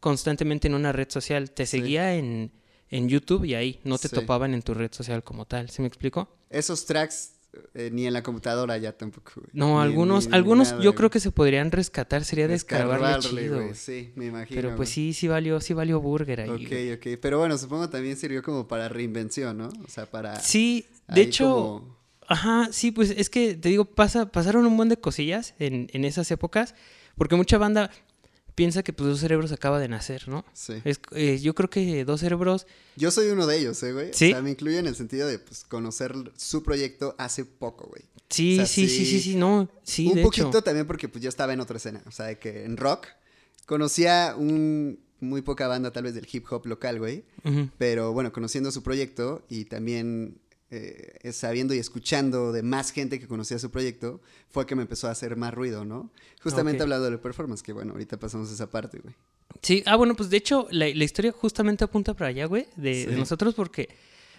constantemente 0.00 0.66
en 0.68 0.74
una 0.74 0.92
red 0.92 1.08
social. 1.10 1.50
Te 1.52 1.66
Sí. 1.66 1.78
seguía 1.78 2.14
en, 2.14 2.52
en 2.90 3.08
YouTube 3.08 3.44
y 3.44 3.54
ahí 3.54 3.80
no 3.84 3.98
te 3.98 4.08
Sí. 4.08 4.14
topaban 4.14 4.52
en 4.54 4.62
tu 4.62 4.74
red 4.74 4.92
social 4.92 5.22
como 5.22 5.44
tal. 5.44 5.70
¿Sí 5.70 5.82
me 5.82 5.88
explico? 5.88 6.28
Esos 6.50 6.84
tracks 6.86 7.34
eh, 7.74 7.90
ni 7.92 8.06
en 8.06 8.12
la 8.12 8.22
computadora 8.22 8.76
ya 8.78 8.92
tampoco. 8.92 9.32
güey. 9.36 9.46
No, 9.52 9.76
Ni- 9.76 9.82
algunos, 9.82 10.24
ni- 10.26 10.30
ni 10.30 10.36
algunos 10.36 10.68
nada, 10.72 10.82
yo 10.82 10.90
güey. 10.90 10.96
creo 10.96 11.10
que 11.10 11.20
se 11.20 11.30
podrían 11.30 11.70
rescatar. 11.70 12.24
Sería 12.24 12.46
Descargarle, 12.48 13.18
chido. 13.20 13.56
güey. 13.62 13.74
Sí, 13.74 14.12
me 14.16 14.26
imagino. 14.26 14.60
Pero 14.60 14.76
pues 14.76 14.88
sí, 14.90 15.12
sí 15.12 15.28
valió, 15.28 15.60
sí 15.60 15.74
valió 15.74 16.00
burger 16.00 16.42
ahí. 16.42 16.50
Ok, 16.50 16.98
ok. 16.98 17.18
Pero 17.20 17.38
bueno, 17.38 17.56
supongo 17.58 17.88
también 17.88 18.16
sirvió 18.16 18.42
como 18.42 18.68
para 18.68 18.88
reinvención, 18.88 19.56
¿no? 19.58 19.68
O 19.84 19.88
sea, 19.88 20.06
para. 20.06 20.38
Sí, 20.40 20.86
de 21.08 21.22
hecho... 21.22 21.44
como- 21.50 21.98
Ajá, 22.30 22.68
sí, 22.72 22.90
pues 22.90 23.08
es 23.16 23.30
que 23.30 23.54
te 23.54 23.70
digo, 23.70 23.86
pasa, 23.86 24.30
pasaron 24.30 24.66
un 24.66 24.76
buen 24.76 24.90
de 24.90 24.98
cosillas 24.98 25.54
en, 25.58 25.88
en 25.94 26.04
esas 26.04 26.30
épocas, 26.30 26.74
porque 27.16 27.36
mucha 27.36 27.56
banda 27.56 27.90
piensa 28.58 28.82
que 28.82 28.92
pues 28.92 29.08
Dos 29.08 29.20
Cerebros 29.20 29.52
acaba 29.52 29.78
de 29.78 29.86
nacer, 29.86 30.26
¿no? 30.28 30.44
Sí. 30.52 30.74
Es, 30.84 30.98
eh, 31.12 31.38
yo 31.38 31.54
creo 31.54 31.70
que 31.70 32.04
Dos 32.04 32.18
Cerebros, 32.20 32.66
Yo 32.96 33.12
soy 33.12 33.28
uno 33.28 33.46
de 33.46 33.56
ellos, 33.56 33.80
¿eh, 33.84 33.92
güey? 33.92 34.10
¿Sí? 34.12 34.26
O 34.26 34.34
sea, 34.34 34.42
me 34.42 34.50
incluye 34.50 34.78
en 34.78 34.88
el 34.88 34.96
sentido 34.96 35.28
de 35.28 35.38
pues, 35.38 35.62
conocer 35.62 36.12
su 36.36 36.64
proyecto 36.64 37.14
hace 37.18 37.44
poco, 37.44 37.86
güey. 37.86 38.02
sí, 38.28 38.54
O 38.54 38.56
sea, 38.56 38.66
sí, 38.66 38.88
sí, 38.88 38.96
sí, 38.98 39.06
sí, 39.06 39.20
sí, 39.20 39.36
no, 39.36 39.70
sí, 39.84 40.08
un 40.08 40.16
de 40.16 40.22
poquito 40.24 40.48
hecho. 40.48 40.62
también 40.62 40.88
porque 40.88 41.08
pues 41.08 41.22
yo 41.22 41.28
estaba 41.28 41.52
en 41.52 41.60
otra 41.60 41.76
escena, 41.76 42.02
o 42.08 42.10
sea, 42.10 42.26
de 42.26 42.38
que 42.40 42.64
en 42.64 42.76
rock 42.76 43.06
conocía 43.66 44.34
un 44.36 44.98
muy 45.20 45.42
poca 45.42 45.68
banda 45.68 45.92
tal 45.92 46.02
vez 46.04 46.14
del 46.14 46.26
hip 46.30 46.44
hop 46.50 46.66
local, 46.66 46.98
güey, 46.98 47.24
pero 47.78 48.12
bueno, 48.12 48.32
conociendo 48.32 48.72
su 48.72 48.82
proyecto 48.82 49.44
y 49.48 49.66
también 49.66 50.38
eh, 50.70 51.32
sabiendo 51.32 51.74
y 51.74 51.78
escuchando 51.78 52.52
de 52.52 52.62
más 52.62 52.90
gente 52.92 53.18
que 53.18 53.26
conocía 53.26 53.58
su 53.58 53.70
proyecto, 53.70 54.20
fue 54.50 54.66
que 54.66 54.74
me 54.76 54.82
empezó 54.82 55.08
a 55.08 55.12
hacer 55.12 55.36
más 55.36 55.54
ruido, 55.54 55.84
¿no? 55.84 56.10
Justamente 56.42 56.82
hablando 56.82 57.04
de 57.06 57.12
la 57.12 57.20
performance, 57.22 57.62
que 57.62 57.72
bueno, 57.72 57.92
ahorita 57.92 58.18
pasamos 58.18 58.50
a 58.50 58.54
esa 58.54 58.70
parte, 58.70 58.98
güey. 58.98 59.14
Sí, 59.62 59.82
ah, 59.86 59.96
bueno, 59.96 60.14
pues 60.14 60.28
de 60.30 60.36
hecho 60.36 60.66
la, 60.70 60.86
la 60.88 61.04
historia 61.04 61.32
justamente 61.32 61.82
apunta 61.84 62.14
para 62.14 62.28
allá, 62.28 62.44
güey, 62.46 62.66
de, 62.76 63.06
nosotros, 63.16 63.54
porque 63.54 63.88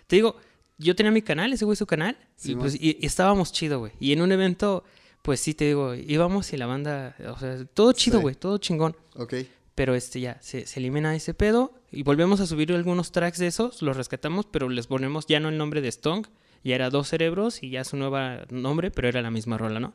te 0.07 0.15
digo, 0.17 0.35
yo 0.77 0.95
tenía 0.95 1.11
mi 1.11 1.21
canal, 1.23 1.51
ese 1.51 1.65
güey 1.65 1.75
su 1.75 1.87
canal, 1.87 2.15
y 2.43 2.55
pues 2.55 2.75
y- 2.75 2.97
y 3.01 3.05
estábamos 3.05 3.51
chido, 3.51 3.79
güey. 3.79 3.91
Y 3.99 4.13
en 4.13 4.21
un 4.21 4.31
evento, 4.31 4.83
pues 5.23 5.39
sí 5.41 5.53
te 5.55 5.65
digo, 5.65 5.95
íbamos 5.95 6.53
y 6.53 6.57
la 6.57 6.67
banda, 6.67 7.15
o 7.27 7.39
sea, 7.39 7.65
todo 7.73 7.91
chido, 7.91 8.19
Sí. 8.19 8.21
güey, 8.21 8.35
todo 8.35 8.59
chingón. 8.59 8.95
Ok, 9.15 9.33
Pero 9.79 9.95
este 9.95 10.19
ya, 10.19 10.37
se, 10.41 10.65
se 10.65 10.81
elimina 10.81 11.15
ese 11.15 11.33
pedo 11.33 11.73
y 11.89 12.03
volvemos 12.03 12.41
a 12.41 12.45
subir 12.45 12.73
algunos 12.73 13.13
tracks 13.13 13.37
de 13.39 13.47
esos, 13.47 13.81
los 13.81 13.95
rescatamos, 13.95 14.45
pero 14.45 14.67
les 14.67 14.87
ponemos 14.87 15.25
ya 15.25 15.39
no 15.39 15.47
el 15.47 15.57
nombre 15.57 15.79
de 15.79 15.89
Stonk, 15.89 16.27
ya 16.65 16.75
era 16.75 16.89
Dos 16.89 17.07
Cerebros 17.07 17.63
y 17.63 17.69
ya 17.69 17.85
su 17.85 17.95
nuevo 17.95 18.17
nombre, 18.49 18.91
pero 18.91 19.07
era 19.07 19.21
la 19.21 19.31
misma 19.31 19.57
rola, 19.57 19.79
¿no? 19.79 19.93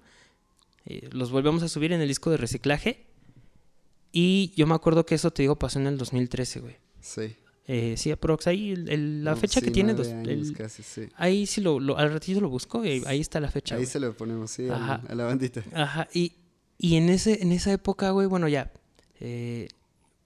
Eh, 0.87 1.11
los 1.13 1.31
volvemos 1.31 1.63
a 1.63 1.69
subir 1.69 1.93
en 1.93 2.01
el 2.01 2.09
disco 2.09 2.31
de 2.31 2.39
reciclaje 2.39 3.05
y 4.11 4.55
yo 4.57 4.67
me 4.67 4.75
acuerdo 4.75 5.05
que 5.05 5.17
eso, 5.17 5.31
te 5.33 5.43
digo, 5.43 5.57
pasó 5.59 5.79
en 5.79 5.87
el 5.87 5.99
2013, 5.99 6.61
güey. 6.61 6.77
sí. 7.01 7.37
Eh, 7.67 7.95
sí, 7.99 8.11
aprox. 8.11 8.47
Ahí 8.47 8.73
el- 8.73 8.89
el- 8.91 9.25
la 9.25 9.31
No, 9.33 9.37
fecha 9.39 9.61
que 9.63 9.71
tiene... 9.71 9.93
dos- 9.95 10.09
el- 10.09 10.53
casi, 10.55 10.83
sí. 10.83 11.09
ahí 11.17 11.47
sí 11.47 11.63
lo, 11.63 11.81
lo- 11.81 11.97
al 11.97 12.11
ratito 12.13 12.39
lo 12.43 12.51
busco 12.51 12.85
y 12.85 13.03
ahí 13.07 13.21
está 13.21 13.41
la 13.41 13.51
fecha. 13.51 13.75
Ahí 13.75 13.81
güey. 13.83 13.91
se 13.91 14.01
lo 14.01 14.15
ponemos, 14.15 14.51
sí, 14.51 14.67
Ajá. 14.69 15.03
a 15.09 15.15
la 15.15 15.25
bandita. 15.25 15.63
Ajá, 15.75 16.07
y, 16.15 16.33
y 16.79 16.97
en, 16.97 17.09
ese, 17.09 17.43
en 17.43 17.53
esa 17.53 17.73
época, 17.73 18.11
güey, 18.11 18.27
bueno, 18.27 18.49
ya, 18.49 18.71
eh, 19.21 19.69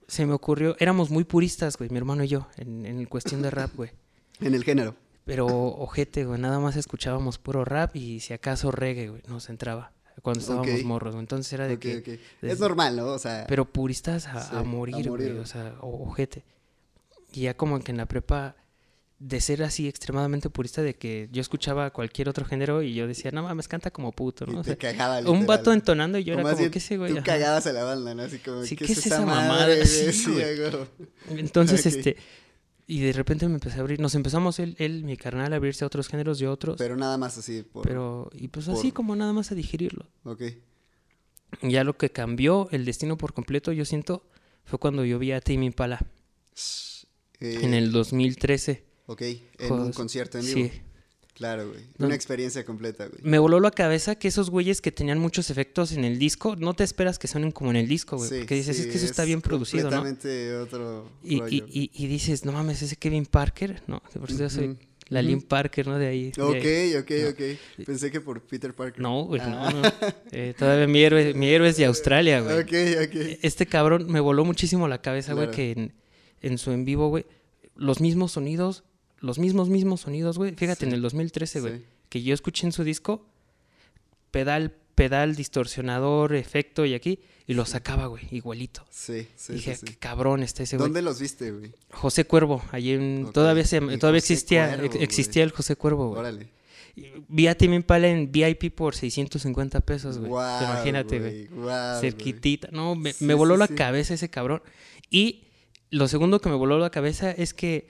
se 0.06 0.26
me 0.26 0.32
ocurrió, 0.32 0.76
éramos 0.78 1.10
muy 1.10 1.24
puristas, 1.24 1.76
güey, 1.76 1.90
mi 1.90 1.98
hermano 1.98 2.24
y 2.24 2.28
yo, 2.28 2.48
en, 2.56 2.86
en 2.86 3.04
cuestión 3.06 3.42
de 3.42 3.50
rap, 3.50 3.74
güey. 3.76 3.90
En 4.40 4.54
el 4.54 4.62
género. 4.62 4.94
Pero, 5.24 5.46
ojete, 5.46 6.24
güey, 6.24 6.40
nada 6.40 6.60
más 6.60 6.76
escuchábamos 6.76 7.38
puro 7.38 7.64
rap 7.64 7.96
y 7.96 8.20
si 8.20 8.32
acaso 8.32 8.70
reggae, 8.70 9.08
güey, 9.08 9.22
nos 9.26 9.48
entraba 9.50 9.92
cuando 10.22 10.40
estábamos 10.40 10.84
morros, 10.84 11.14
güey. 11.14 11.22
Entonces 11.22 11.52
era 11.52 11.66
de 11.66 11.74
Ok, 11.74 11.80
que... 11.80 11.98
ok. 11.98 12.08
Es 12.42 12.60
normal, 12.60 12.96
¿no? 12.96 13.08
O 13.08 13.18
sea, 13.18 13.44
Pero 13.48 13.64
puristas 13.64 14.26
a, 14.26 14.40
Sí, 14.42 14.54
a 14.56 14.60
a 14.60 14.62
morir, 14.62 15.10
morir, 15.10 15.30
güey, 15.32 15.38
o 15.40 15.46
sea, 15.46 15.74
ojete. 15.80 16.44
Y 17.32 17.42
ya 17.42 17.54
como 17.54 17.78
que 17.80 17.90
en 17.90 17.98
la 17.98 18.06
prepa, 18.06 18.56
de 19.20 19.40
ser 19.40 19.64
así 19.64 19.88
extremadamente 19.88 20.48
purista, 20.48 20.80
de 20.82 20.94
que 20.94 21.28
yo 21.32 21.40
escuchaba 21.40 21.90
cualquier 21.90 22.28
otro 22.28 22.44
género 22.44 22.82
y 22.82 22.94
yo 22.94 23.08
decía, 23.08 23.32
no 23.32 23.42
mames, 23.42 23.66
canta 23.66 23.90
como 23.90 24.12
puto, 24.12 24.44
y 24.48 24.52
¿no? 24.52 24.62
Te 24.62 24.76
cagaba 24.76 25.18
un 25.28 25.44
vato 25.44 25.72
entonando 25.72 26.18
y 26.18 26.24
yo 26.24 26.34
era 26.34 26.42
como, 26.44 26.70
¿qué 26.70 26.80
sé, 26.80 26.96
güey? 26.96 27.14
Tú 27.14 27.22
cagabas 27.24 27.66
a 27.66 27.72
la 27.72 27.82
banda, 27.82 28.14
¿no? 28.14 28.22
Así 28.22 28.38
como, 28.38 28.62
Sí, 28.62 28.76
¿qué, 28.76 28.86
¿qué 28.86 28.92
es 28.92 28.98
es 28.98 29.06
esa 29.06 29.26
mamada? 29.26 29.68
Sí. 29.84 30.36
Entonces, 31.30 31.84
este, 31.84 32.16
y 32.86 33.00
de 33.00 33.12
repente 33.12 33.48
me 33.48 33.54
empecé 33.54 33.78
a 33.78 33.80
abrir, 33.80 33.98
nos 33.98 34.14
empezamos 34.14 34.60
él, 34.60 34.76
él, 34.78 35.02
mi 35.02 35.16
carnal, 35.16 35.52
a 35.52 35.56
abrirse 35.56 35.84
a 35.84 35.88
otros 35.88 36.08
géneros 36.08 36.40
y 36.40 36.46
otros, 36.46 36.76
pero, 36.78 36.94
Pero 36.94 36.96
nada 37.00 37.18
más 37.18 37.36
así, 37.38 37.62
por... 37.62 38.30
y 38.34 38.48
pues 38.48 38.68
así 38.68 38.92
como 38.92 39.16
nada 39.16 39.32
más 39.32 39.50
a 39.50 39.54
digerirlo. 39.56 40.06
Ok. 40.22 40.42
Ya 41.62 41.82
lo 41.82 41.96
que 41.96 42.10
cambió 42.10 42.68
el 42.70 42.84
destino 42.84 43.18
por 43.18 43.32
completo, 43.32 43.72
yo 43.72 43.84
siento, 43.84 44.28
fue 44.64 44.78
cuando 44.78 45.04
yo 45.04 45.18
vi 45.18 45.32
a 45.32 45.40
Tame 45.40 45.64
Impala 45.66 45.98
Eh, 47.40 47.60
en 47.62 47.74
el 47.74 47.90
2013. 47.92 48.87
Ok, 49.10 49.22
en 49.58 49.72
un 49.72 49.92
concierto 49.92 50.38
en 50.38 50.44
vivo. 50.46 50.68
Sí. 50.70 50.80
Claro, 51.34 51.68
güey. 51.68 51.80
No. 51.98 52.06
Una 52.06 52.14
experiencia 52.16 52.64
completa, 52.64 53.06
güey. 53.06 53.20
Me 53.22 53.38
voló 53.38 53.60
la 53.60 53.70
cabeza 53.70 54.16
que 54.16 54.26
esos 54.26 54.50
güeyes 54.50 54.80
que 54.80 54.90
tenían 54.90 55.20
muchos 55.20 55.50
efectos 55.50 55.92
en 55.92 56.04
el 56.04 56.18
disco, 56.18 56.56
no 56.56 56.74
te 56.74 56.82
esperas 56.82 57.16
que 57.18 57.28
suenen 57.28 57.52
como 57.52 57.70
en 57.70 57.76
el 57.76 57.86
disco, 57.86 58.16
güey. 58.16 58.28
Sí, 58.28 58.38
porque 58.40 58.56
dices, 58.56 58.76
sí, 58.76 58.82
es 58.82 58.88
que 58.88 58.96
eso 58.96 59.06
está 59.06 59.24
bien 59.24 59.40
producido, 59.40 59.88
¿no? 59.90 59.98
Completamente 60.02 60.56
otro 60.56 61.08
Y, 61.22 61.36
y, 61.36 61.40
rollo. 61.40 61.66
y, 61.70 61.90
y 61.94 62.06
dices, 62.08 62.44
no 62.44 62.50
mames, 62.52 62.82
ese 62.82 62.96
Kevin 62.96 63.24
Parker, 63.24 63.82
¿no? 63.86 64.00
Por 64.18 64.28
eso 64.30 64.40
yo 64.40 64.50
soy 64.50 64.66
Ujú, 64.70 64.78
la. 65.10 65.22
Lynn 65.22 65.40
Parker, 65.42 65.86
¿no? 65.86 65.96
De 65.96 66.08
ahí. 66.08 66.32
de 66.32 66.42
Ok, 66.42 66.54
ahí. 66.56 66.96
ok, 66.96 67.10
No. 67.22 67.28
ok. 67.30 67.86
Pensé 67.86 68.10
que 68.10 68.20
por 68.20 68.42
Peter 68.42 68.74
Parker. 68.74 69.00
No, 69.00 69.22
güey, 69.26 69.40
Ah. 69.40 69.70
no, 69.72 69.80
no. 69.82 69.92
Eh, 70.32 70.54
todavía 70.58 70.88
mi 70.88 70.98
héroe, 71.00 71.34
mi 71.34 71.46
héroe 71.48 71.68
es 71.68 71.76
de 71.76 71.84
Australia, 71.84 72.40
güey. 72.40 72.58
Ok, 72.58 72.72
ok. 73.08 73.38
Este 73.42 73.64
cabrón 73.64 74.06
me 74.10 74.18
voló 74.18 74.44
muchísimo 74.44 74.88
la 74.88 75.00
cabeza, 75.00 75.34
güey, 75.34 75.52
que 75.52 75.70
en, 75.70 75.92
en 76.42 76.58
su 76.58 76.72
en 76.72 76.84
vivo, 76.84 77.08
güey, 77.10 77.26
los 77.76 78.00
mismos 78.00 78.32
sonidos, 78.32 78.82
los 79.20 79.38
mismos, 79.38 79.68
mismos 79.68 80.02
sonidos, 80.02 80.38
güey. 80.38 80.54
Fíjate, 80.54 80.80
Sí. 80.80 80.86
en 80.86 80.92
el 80.94 81.02
2013, 81.02 81.60
güey, 81.60 81.78
Sí. 81.78 81.84
que 82.08 82.22
yo 82.22 82.34
escuché 82.34 82.66
en 82.66 82.72
su 82.72 82.84
disco, 82.84 83.26
pedal, 84.30 84.74
pedal, 84.94 85.36
distorsionador, 85.36 86.34
efecto 86.34 86.84
y 86.84 86.94
aquí, 86.94 87.20
y 87.46 87.54
lo 87.54 87.64
sacaba, 87.64 88.06
güey, 88.06 88.24
igualito. 88.30 88.84
Sí, 88.90 89.26
sí, 89.36 89.54
Dije, 89.54 89.76
sí, 89.76 89.86
qué 89.86 89.96
cabrón 89.96 90.42
está 90.42 90.62
ese 90.64 90.76
güey. 90.76 90.86
¿Dónde 90.86 91.02
los 91.02 91.20
viste, 91.20 91.50
güey? 91.52 91.72
José 91.90 92.24
Cuervo, 92.26 92.62
allí 92.72 92.92
en, 92.92 93.30
todavía 93.32 93.64
se, 93.64 93.80
todavía 93.80 94.20
José 94.20 94.32
existía, 94.34 94.66
Cuervo, 94.68 94.84
ex- 94.84 94.94
güey. 94.94 95.04
existía 95.04 95.42
el 95.44 95.52
José 95.52 95.76
Cuervo, 95.76 96.08
güey. 96.08 96.20
Órale. 96.20 96.48
Vi 97.28 97.46
a 97.46 97.56
Timmy 97.56 97.76
Impala 97.76 98.08
en 98.08 98.32
VIP 98.32 98.70
por 98.74 98.96
650 98.96 99.80
pesos, 99.82 100.18
güey. 100.18 100.30
Guau, 100.30 100.64
Imagínate, 100.64 101.20
güey. 101.20 101.46
güey. 101.46 102.00
cerquitita. 102.00 102.68
No, 102.72 102.96
me, 102.96 103.34
voló 103.34 103.56
la 103.56 103.68
cabeza 103.68 104.14
ese 104.14 104.28
cabrón. 104.28 104.62
Y 105.08 105.44
lo 105.90 106.08
segundo 106.08 106.40
que 106.40 106.48
me 106.48 106.56
voló 106.56 106.76
la 106.80 106.90
cabeza 106.90 107.30
es 107.30 107.54
que 107.54 107.88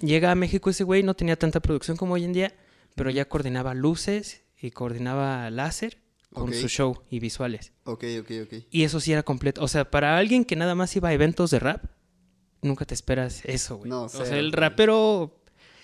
llega 0.00 0.30
a 0.30 0.34
México 0.34 0.70
ese 0.70 0.84
güey, 0.84 1.02
no 1.02 1.14
tenía 1.14 1.36
tanta 1.36 1.60
producción 1.60 1.96
como 1.96 2.14
hoy 2.14 2.24
en 2.24 2.32
día, 2.32 2.54
pero 2.94 3.10
ya 3.10 3.28
coordinaba 3.28 3.74
luces 3.74 4.42
y 4.60 4.70
coordinaba 4.70 5.50
láser 5.50 5.98
con 6.32 6.52
su 6.54 6.68
show 6.68 7.02
y 7.10 7.18
visuales. 7.18 7.72
Ok, 7.84 8.04
ok, 8.20 8.30
ok. 8.44 8.54
Y 8.70 8.84
eso 8.84 9.00
sí 9.00 9.12
era 9.12 9.22
completo. 9.22 9.62
O 9.62 9.68
sea, 9.68 9.90
para 9.90 10.16
alguien 10.16 10.44
que 10.44 10.56
nada 10.56 10.74
más 10.74 10.94
iba 10.96 11.08
a 11.08 11.12
eventos 11.12 11.50
de 11.50 11.58
rap, 11.58 11.84
nunca 12.62 12.84
te 12.84 12.94
esperas 12.94 13.44
eso, 13.44 13.78
güey. 13.78 13.90
No, 13.90 14.04
o 14.04 14.08
cero, 14.08 14.26
sea, 14.26 14.38
el 14.38 14.52
rapero... 14.52 15.42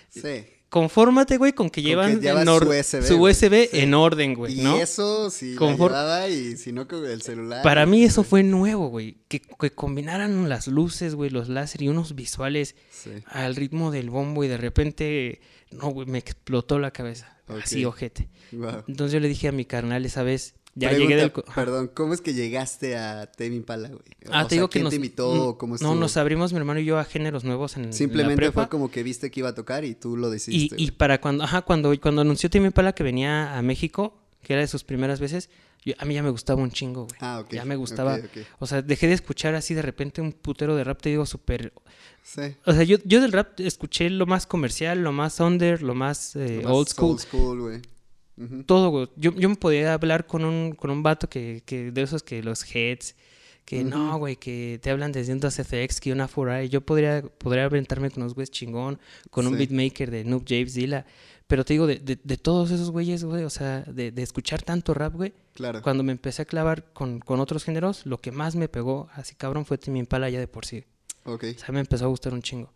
Sí. 0.09 0.47
Confórmate, 0.69 1.37
güey, 1.39 1.53
con 1.53 1.71
que 1.71 1.81
que 1.81 1.89
llevan 1.89 2.21
lleva 2.21 2.43
en 2.43 2.47
su 2.49 2.55
USB, 2.69 3.03
su 3.07 3.19
güey. 3.19 3.33
USB 3.33 3.69
Sí. 3.71 3.79
en 3.81 3.95
orden, 3.95 4.35
güey, 4.35 4.59
y 4.61 4.63
¿no? 4.65 4.77
eso 4.79 5.31
sí 5.31 5.55
Confor- 5.57 5.93
la 5.93 6.29
y 6.29 6.57
si 6.57 6.73
no 6.73 6.89
con 6.89 7.07
el 7.07 7.23
celular. 7.23 7.63
Para 7.63 7.87
mí 7.87 8.03
eso 8.05 8.25
fue 8.25 8.43
nuevo, 8.43 8.89
güey. 8.89 9.17
Que, 9.29 9.41
que 9.41 9.71
combinaran 9.71 10.49
las 10.49 10.67
luces, 10.67 11.15
güey, 11.15 11.31
los 11.31 11.49
láser 11.49 11.83
y 11.83 11.89
unos 11.89 12.15
visuales 12.17 12.75
Sí. 12.91 13.11
al 13.27 13.55
ritmo 13.55 13.91
del 13.93 14.11
bombo 14.11 14.43
y 14.43 14.49
de 14.49 14.57
repente, 14.57 15.41
no, 15.71 15.89
güey, 15.91 16.07
me 16.09 16.19
explotó 16.19 16.79
la 16.81 16.91
cabeza. 16.91 17.39
Así, 17.47 17.85
Ok. 17.85 17.95
ojete. 17.95 18.29
Entonces 18.89 19.13
yo 19.13 19.21
le 19.21 19.29
dije 19.29 19.47
a 19.49 19.53
mi 19.53 19.65
carnal 19.67 20.05
esa 20.05 20.25
vez, 20.25 20.57
ya 20.79 20.91
Pregunta, 20.91 21.09
llegué 21.11 21.21
del... 21.23 21.33
Perdón, 21.55 21.91
¿cómo 21.93 22.15
es 22.15 22.21
que 22.21 22.35
llegaste 22.35 22.97
a 22.97 23.27
Tame 23.33 23.57
Impala, 23.57 23.89
güey? 23.89 24.03
Ah, 24.31 24.45
O 24.45 24.47
te 24.47 24.51
sea, 24.51 24.57
digo 24.59 24.69
que 24.69 24.73
¿quién 24.75 24.85
nos... 24.85 24.91
te 24.91 24.97
invitó? 24.97 25.57
¿Cómo 25.59 25.77
No, 25.81 25.95
nos 25.95 26.17
abrimos 26.17 26.53
mi 26.53 26.59
hermano 26.59 26.79
y 26.81 26.85
yo 26.85 26.99
a 26.99 27.05
géneros 27.05 27.43
nuevos 27.45 27.77
en, 27.77 27.85
en 27.85 27.91
la 27.91 27.97
Simplemente 27.97 28.37
prepa. 28.37 28.63
fue 28.63 28.69
como 28.69 28.91
que 28.91 29.03
viste 29.03 29.31
que 29.31 29.41
iba 29.41 29.49
a 29.49 29.55
tocar 29.55 29.85
y 29.85 29.95
tú 29.95 30.17
lo 30.17 30.31
decidiste. 30.31 30.77
y 30.79 30.91
para 30.93 31.21
cuando, 31.21 31.43
ajá, 31.45 31.63
cuando, 31.63 31.93
cuando 32.01 32.21
anunció 32.21 32.49
Timmy 32.51 32.71
Pala 32.71 32.95
que 32.95 33.03
venía 33.03 33.57
a 33.59 33.63
México, 33.63 34.21
que 34.43 34.53
era 34.53 34.63
de 34.63 34.69
sus 34.69 34.85
primeras 34.85 35.19
veces, 35.19 35.51
yo- 35.85 35.95
a 35.99 36.05
mí 36.05 36.15
ya 36.15 36.23
me 36.23 36.31
gustaba 36.31 36.61
un 36.63 36.71
chingo, 36.71 37.05
güey. 37.07 37.17
Ah, 37.21 37.41
ok. 37.41 37.53
Ya 37.55 37.65
me 37.65 37.77
gustaba. 37.77 38.19
O 38.59 38.67
sea, 38.67 38.83
dejé 38.83 39.07
de 39.07 39.15
escuchar 39.15 39.55
así 39.55 39.73
de 39.73 39.83
repente 39.83 40.21
un 40.21 40.33
putero 40.33 40.77
de 40.77 40.85
rap, 40.85 41.01
te 41.01 41.09
digo, 41.09 41.25
súper... 41.27 41.73
Sí. 42.23 42.43
O 42.65 42.73
sea, 42.73 42.83
yo, 42.83 42.99
yo 43.05 43.21
del 43.21 43.31
rap 43.33 43.61
escuché 43.61 44.11
lo 44.11 44.27
más 44.27 44.47
comercial, 44.47 45.01
lo 45.03 45.13
más 45.13 45.39
under, 45.41 45.81
lo 45.83 45.95
más, 45.95 46.35
eh, 46.35 46.61
Más 46.65 46.73
old 46.73 46.89
school. 46.89 47.11
Old 47.13 47.21
school, 47.21 47.61
güey. 47.61 47.83
Todo, 48.67 48.91
güey. 48.91 49.09
Yo, 49.17 49.35
yo 49.35 49.49
me 49.49 49.57
podía 49.57 49.95
hablar 49.95 50.27
con 50.27 50.45
un, 50.45 50.73
con 50.73 50.91
un 50.91 51.03
vato 51.03 51.29
que, 51.29 51.63
que 51.65 51.91
de 51.91 52.03
esos 52.03 52.23
que 52.23 52.43
los 52.43 52.63
heads, 52.75 53.15
que 53.65 53.83
no, 53.83 54.19
güey, 54.19 54.37
que 54.37 54.79
te 54.83 54.91
hablan 54.91 55.11
desde 55.11 55.33
un 55.33 55.41
2FX, 55.41 55.99
que 56.01 56.13
una 56.13 56.29
4i. 56.29 56.69
Yo 56.69 56.83
podría, 56.83 57.23
podría 57.23 57.65
aventarme 57.65 58.11
con 58.11 58.23
unos 58.23 58.35
güeyes 58.35 58.51
chingón, 58.51 58.99
con 59.31 59.47
un 59.47 59.57
beatmaker 59.57 60.11
de 60.11 60.25
Noob 60.25 60.45
James 60.47 60.75
Dilla. 60.75 61.07
Pero 61.49 61.65
te 61.65 61.75
digo, 61.75 61.87
de, 61.87 61.99
de, 62.01 62.19
de 62.23 62.37
todos 62.37 62.71
esos 62.73 62.91
güeyes, 62.91 63.25
güey, 63.25 63.45
o 63.45 63.51
sea, 63.51 63.81
de, 63.83 64.11
de 64.11 64.23
escuchar 64.23 64.63
tanto 64.63 64.95
rap, 64.95 65.15
güey, 65.15 65.33
Claro. 65.55 65.81
cuando 65.81 66.03
me 66.03 66.13
empecé 66.13 66.43
a 66.43 66.45
clavar 66.45 66.93
con, 66.93 67.21
con 67.21 67.39
otros 67.41 67.65
géneros, 67.65 68.05
lo 68.05 68.21
que 68.21 68.33
más 68.33 68.57
me 68.57 68.69
pegó 68.69 69.09
así 69.15 69.35
cabrón 69.37 69.65
fue 69.65 69.79
Timmy 69.79 70.01
Impala 70.01 70.29
ya 70.29 70.41
de 70.41 70.49
por 70.49 70.67
sí. 70.67 70.85
Ok. 71.25 71.45
O 71.57 71.59
sea, 71.59 71.73
me 71.73 71.81
empezó 71.81 72.05
a 72.05 72.09
gustar 72.09 72.35
un 72.35 72.43
chingo. 72.43 72.73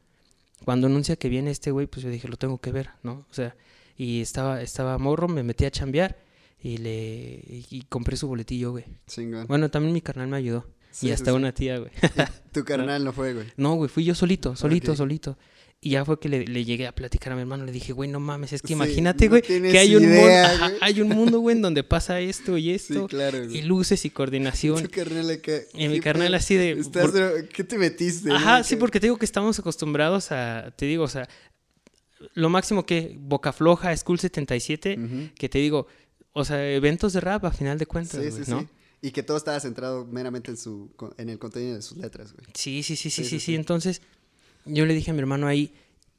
Cuando 0.65 0.87
anuncia 0.87 1.17
que 1.17 1.29
viene 1.29 1.51
este 1.51 1.71
güey, 1.73 1.87
pues 1.89 2.03
yo 2.05 2.11
dije, 2.11 2.29
lo 2.29 2.37
tengo 2.37 2.59
que 2.59 2.71
ver, 2.71 2.91
¿no? 3.03 3.27
O 3.31 3.35
sea, 3.35 3.57
y 4.03 4.21
estaba, 4.23 4.63
estaba 4.63 4.97
morro, 4.99 5.29
me 5.29 5.43
metí 5.43 5.65
a 5.67 5.71
chambear 5.71 6.17
y 6.63 6.79
le 6.79 7.43
y, 7.47 7.67
y 7.71 7.83
compré 7.83 8.17
su 8.17 8.27
boletillo, 8.29 8.71
güey. 8.71 8.85
Chingón. 9.07 9.47
Bueno, 9.47 9.71
también 9.71 9.93
mi 9.93 10.01
carnal 10.01 10.29
me 10.29 10.37
ayudó. 10.39 10.67
Sí, 10.91 11.07
y 11.07 11.09
sí, 11.09 11.13
hasta 11.13 11.31
sí. 11.33 11.37
una 11.37 11.53
tía, 11.53 11.79
güey. 11.79 11.91
Y 12.49 12.53
Tu 12.53 12.65
carnal 12.71 13.05
no 13.05 13.13
fue, 13.13 13.35
güey. 13.35 13.47
No, 13.57 13.75
güey, 13.75 13.89
fui 13.91 14.05
yo 14.05 14.15
solito, 14.15 14.57
solito, 14.57 14.97
solito. 14.97 15.37
Y 15.83 15.91
ya 15.93 16.05
fue 16.05 16.21
que 16.21 16.29
le, 16.29 16.45
le 16.47 16.65
llegué 16.67 16.87
a 16.87 16.93
platicar 16.95 17.33
a 17.33 17.37
mi 17.37 17.41
hermano. 17.43 17.65
Le 17.65 17.73
dije, 17.73 17.95
güey, 17.95 18.11
no 18.11 18.21
mames, 18.21 18.53
es 18.53 18.61
que 18.61 18.69
Sí, 18.69 18.73
imagínate, 18.75 19.25
no 19.27 19.31
güey, 19.31 19.41
que 19.43 19.79
hay 19.79 19.97
un, 19.97 20.03
idea, 20.03 20.59
mundo, 20.59 20.77
hay 20.83 21.01
un 21.01 21.09
mundo, 21.09 21.41
güey, 21.41 21.57
en 21.57 21.63
donde 21.63 21.83
pasa 21.85 22.21
esto 22.21 22.59
y 22.59 22.65
Sí, 22.65 22.71
esto. 22.73 23.07
claro, 23.07 23.45
y 23.45 23.49
güey. 23.49 23.63
luces 23.63 24.05
y 24.05 24.11
coordinación. 24.11 24.83
Tu 24.83 24.91
carnal 24.91 25.31
acá. 25.31 25.53
Y 25.73 25.89
mi 25.89 25.95
¿qué 25.95 26.01
carnal 26.01 26.35
así 26.35 26.55
de... 26.55 26.73
Estás 26.73 27.03
por- 27.11 27.15
dro- 27.15 27.49
¿Qué 27.49 27.65
te 27.65 27.79
metiste? 27.79 28.31
Ajá, 28.31 28.59
no? 28.59 28.65
sí, 28.65 28.77
porque 28.77 29.01
te 29.01 29.07
digo 29.07 29.17
que 29.17 29.25
estamos 29.25 29.59
acostumbrados 29.59 30.33
a, 30.33 30.71
te 30.77 30.85
digo, 30.85 31.05
o 31.05 31.09
sea, 31.09 31.27
lo 32.35 32.49
máximo 32.49 32.85
que 32.87 33.17
Boca 33.19 33.53
Floja, 33.53 33.97
School 33.97 34.19
77, 34.21 34.99
Ujú. 34.99 35.31
que 35.35 35.49
te 35.49 35.59
digo, 35.59 35.87
o 36.33 36.45
sea, 36.45 36.71
eventos 36.71 37.13
de 37.13 37.21
rap 37.21 37.45
a 37.45 37.51
final 37.53 37.79
de 37.79 37.87
cuentas, 37.87 38.23
Sí, 38.23 38.45
sí, 38.45 38.51
¿no? 38.51 38.61
sí. 38.61 38.69
Y 39.03 39.11
que 39.13 39.23
todo 39.23 39.37
estaba 39.39 39.59
centrado 39.61 40.05
meramente 40.05 40.51
en 40.51 40.59
su 40.59 40.91
en 41.17 41.31
el 41.31 41.39
contenido 41.39 41.75
de 41.77 41.83
sus 41.83 41.97
letras, 41.97 42.33
güey. 42.35 42.47
Sí, 42.55 42.83
sí, 42.83 42.97
sí, 42.97 43.09
sí, 43.11 43.25
Sí, 43.25 43.41
sí. 43.41 43.55
Entonces, 43.55 44.03
yo 44.67 44.85
le 44.85 44.93
dije 44.95 45.11
a 45.11 45.15
mi 45.15 45.21
hermano 45.21 45.47
ahí, 45.47 45.73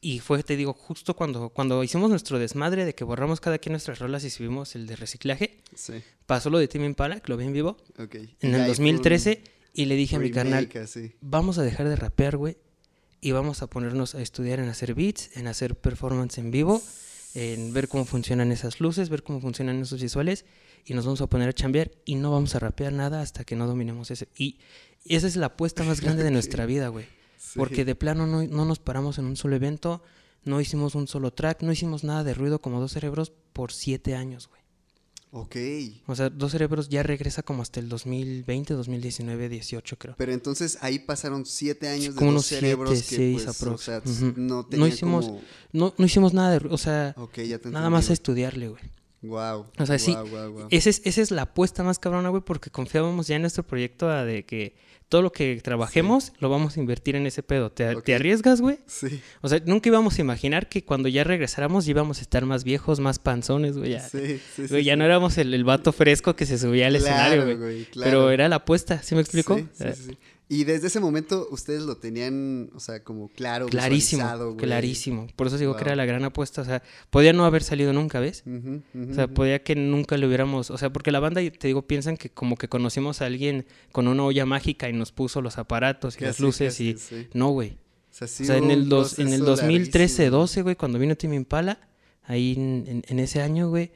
y 0.03 0.17
fue, 0.19 0.41
te 0.41 0.55
digo, 0.57 0.73
justo 0.73 1.15
cuando, 1.15 1.49
cuando 1.49 1.83
hicimos 1.83 2.09
nuestro 2.09 2.39
desmadre 2.39 2.85
de 2.85 2.95
que 2.95 3.03
borramos 3.03 3.39
cada 3.39 3.59
quien 3.59 3.73
nuestras 3.73 3.99
rolas 3.99 4.23
y 4.23 4.31
subimos 4.31 4.73
el 4.75 4.87
de 4.87 4.95
reciclaje, 4.95 5.59
pasó 6.25 6.49
lo 6.49 6.57
de 6.57 6.67
Timmy 6.67 6.87
Impala, 6.87 7.19
que 7.19 7.31
lo 7.31 7.37
vi 7.37 7.45
en 7.45 7.53
vivo, 7.53 7.77
Ok. 7.99 8.15
Y 8.15 8.17
en 8.47 8.55
el 8.55 8.61
ahí 8.61 8.61
fue 8.61 8.61
un 8.61 8.67
2013, 8.69 9.43
y 9.75 9.85
le 9.85 9.95
dije 9.95 10.15
a 10.15 10.19
mi 10.19 10.31
así. 10.79 11.11
vamos 11.21 11.59
a 11.59 11.61
dejar 11.63 11.87
de 11.87 11.95
rapear, 11.95 12.35
güey, 12.37 12.57
y 13.21 13.31
vamos 13.31 13.61
a 13.61 13.67
ponernos 13.67 14.15
a 14.15 14.21
estudiar 14.21 14.59
en 14.59 14.67
hacer 14.67 14.95
beats, 14.95 15.29
en 15.37 15.47
hacer 15.47 15.75
performance 15.75 16.39
en 16.39 16.49
vivo, 16.49 16.81
en 17.35 17.71
ver 17.71 17.87
cómo 17.87 18.03
funcionan 18.03 18.51
esas 18.51 18.81
luces, 18.81 19.09
ver 19.09 19.21
cómo 19.21 19.39
funcionan 19.39 19.79
esos 19.79 20.01
visuales, 20.01 20.43
y 20.85 20.95
nos 20.95 21.05
vamos 21.05 21.21
a 21.21 21.27
poner 21.27 21.49
a 21.49 21.53
chambear 21.53 21.91
y 22.03 22.15
no 22.15 22.31
vamos 22.31 22.55
a 22.55 22.59
rapear 22.59 22.91
nada 22.91 23.21
hasta 23.21 23.43
que 23.43 23.55
no 23.55 23.67
dominemos 23.67 24.09
ese. 24.09 24.27
Y 24.35 24.57
esa 25.05 25.27
es 25.27 25.35
la 25.35 25.47
apuesta 25.47 25.83
más 25.83 26.01
grande 26.01 26.23
de 26.23 26.31
nuestra 26.31 26.65
vida, 26.65 26.87
güey. 26.87 27.05
Sí. 27.37 27.59
Porque 27.59 27.85
de 27.85 27.95
plano 27.95 28.25
no, 28.25 28.43
no 28.43 28.65
nos 28.65 28.79
paramos 28.79 29.19
en 29.19 29.25
un 29.25 29.37
solo 29.37 29.55
evento, 29.55 30.01
no 30.43 30.59
hicimos 30.59 30.95
un 30.95 31.07
solo 31.07 31.31
track, 31.31 31.61
no 31.61 31.71
hicimos 31.71 32.03
nada 32.03 32.23
de 32.23 32.33
ruido 32.33 32.59
como 32.59 32.79
dos 32.79 32.93
cerebros 32.93 33.31
por 33.53 33.71
siete 33.71 34.15
años, 34.15 34.47
güey. 34.47 34.60
Ok. 35.33 35.55
O 36.07 36.15
sea, 36.15 36.29
Dos 36.29 36.51
Cerebros 36.51 36.89
ya 36.89 37.03
regresa 37.03 37.41
como 37.41 37.61
hasta 37.61 37.79
el 37.79 37.87
2020, 37.87 38.73
2019, 38.73 39.47
18 39.49 39.97
creo. 39.97 40.15
Pero 40.17 40.33
entonces 40.33 40.77
ahí 40.81 40.99
pasaron 40.99 41.45
siete 41.45 41.87
años 41.87 42.15
de 42.15 42.19
Como 42.19 42.31
dos 42.31 42.33
unos 42.33 42.45
siete, 42.47 42.61
cerebros 42.65 42.89
que 42.91 42.97
seis 42.97 43.43
pues, 43.45 43.61
o 43.63 43.77
sea, 43.77 43.99
Ujú. 44.05 44.33
no 44.35 44.55
No 44.57 44.65
tenían 44.65 44.89
hicimos- 44.89 45.25
como... 45.27 45.41
No, 45.71 45.93
no 45.97 46.05
hicimos 46.05 46.33
nada 46.33 46.59
de... 46.59 46.67
O 46.69 46.77
sea, 46.77 47.13
Ok, 47.17 47.39
ya 47.43 47.59
te 47.59 47.69
nada 47.69 47.89
más 47.89 48.09
a 48.09 48.13
estudiarle, 48.13 48.67
güey. 48.69 48.81
Wow. 49.21 49.67
O 49.77 49.85
sea, 49.85 49.99
sí. 49.99 50.15
Ese 50.69 50.89
es, 50.89 51.01
esa 51.05 51.21
es 51.21 51.31
la 51.31 51.43
apuesta 51.43 51.83
más 51.83 51.99
cabrona, 51.99 52.29
güey, 52.29 52.41
porque 52.43 52.71
confiábamos 52.71 53.27
ya 53.27 53.35
en 53.35 53.43
nuestro 53.43 53.63
proyecto 53.63 54.09
de 54.09 54.45
que 54.45 54.75
todo 55.09 55.21
lo 55.21 55.33
que 55.33 55.59
trabajemos 55.61 56.31
lo 56.39 56.49
vamos 56.49 56.77
a 56.77 56.79
invertir 56.79 57.17
en 57.17 57.27
ese 57.27 57.43
pedo. 57.43 57.69
¿Te, 57.69 58.15
arriesgas, 58.15 58.61
güey? 58.61 58.79
Sí, 58.87 59.21
O 59.41 59.49
sea, 59.49 59.61
nunca 59.65 59.89
íbamos 59.89 60.17
a 60.17 60.21
imaginar 60.21 60.69
que 60.69 60.85
cuando 60.85 61.09
ya 61.09 61.25
regresáramos 61.25 61.85
ya 61.85 61.91
íbamos 61.91 62.19
a 62.19 62.21
estar 62.21 62.45
más 62.45 62.63
viejos, 62.63 63.01
más 63.01 63.19
panzones, 63.19 63.77
güey. 63.77 63.91
Ya, 63.91 64.07
sí, 64.07 64.39
sí. 64.55 64.67
güey, 64.69 64.81
sí, 64.81 64.85
ya 64.85 64.95
no 64.95 65.03
éramos 65.03 65.37
el, 65.37 65.53
el 65.53 65.65
vato 65.65 65.91
fresco 65.91 66.35
que 66.37 66.45
se 66.45 66.57
subía 66.57 66.87
al 66.87 66.95
escenario, 66.95 67.43
güey. 67.43 67.57
güey, 67.57 67.85
claro. 67.85 68.09
Pero 68.09 68.31
era 68.31 68.47
la 68.47 68.55
apuesta, 68.57 69.03
¿sí 69.03 69.13
me 69.13 69.21
explico? 69.21 69.57
Sí, 69.57 69.67
sí, 69.73 69.83
Eh, 69.83 69.93
sí, 69.95 70.03
sí. 70.11 70.17
Y 70.53 70.65
desde 70.65 70.87
ese 70.87 70.99
momento 70.99 71.47
ustedes 71.49 71.83
lo 71.83 71.95
tenían, 71.95 72.71
o 72.75 72.81
sea, 72.81 73.03
como 73.05 73.29
claro, 73.29 73.67
Clarísimo, 73.67 74.57
clarísimo. 74.57 75.27
Por 75.37 75.47
eso 75.47 75.57
digo 75.57 75.77
que 75.77 75.83
era 75.85 75.95
la 75.95 76.03
gran 76.03 76.25
apuesta. 76.25 76.61
O 76.61 76.65
sea, 76.65 76.83
podía 77.09 77.31
no 77.31 77.45
haber 77.45 77.63
salido 77.63 77.93
nunca, 77.93 78.19
¿ves? 78.19 78.43
O 79.09 79.13
sea, 79.13 79.29
podía 79.29 79.63
que 79.63 79.75
nunca 79.77 80.17
lo 80.17 80.27
hubiéramos, 80.27 80.69
o 80.69 80.77
sea, 80.77 80.91
porque 80.91 81.09
la 81.11 81.21
banda, 81.21 81.39
te 81.57 81.67
digo, 81.67 81.83
piensan 81.87 82.17
que 82.17 82.29
como 82.31 82.57
que 82.57 82.67
conocimos 82.67 83.21
a 83.21 83.27
alguien 83.27 83.65
con 83.93 84.09
una 84.09 84.25
olla 84.25 84.45
mágica 84.45 84.89
y 84.89 84.93
nos 84.93 85.13
puso 85.13 85.41
los 85.41 85.57
aparatos 85.57 86.17
y 86.19 86.25
las 86.25 86.41
luces 86.41 86.73
casi, 86.73 86.89
y 86.89 86.97
sí. 86.97 87.27
no, 87.33 87.51
güey. 87.51 87.69
O 87.69 88.13
sea, 88.13 88.27
sí 88.27 88.43
o 88.43 88.47
sea, 88.47 88.57
en 88.57 88.71
el 88.71 88.89
dos, 88.89 89.19
en 89.19 89.29
el 89.29 89.39
proceso 89.39 89.61
2013, 89.61 90.23
larguísimo. 90.23 90.37
12, 90.41 90.61
güey, 90.63 90.75
cuando 90.75 90.99
vino 90.99 91.15
Tim 91.15 91.33
Impala, 91.33 91.79
ahí 92.23 92.55
en, 92.57 92.83
en- 92.87 93.03
en 93.07 93.19
ese 93.19 93.41
año, 93.41 93.69
güey, 93.69 93.91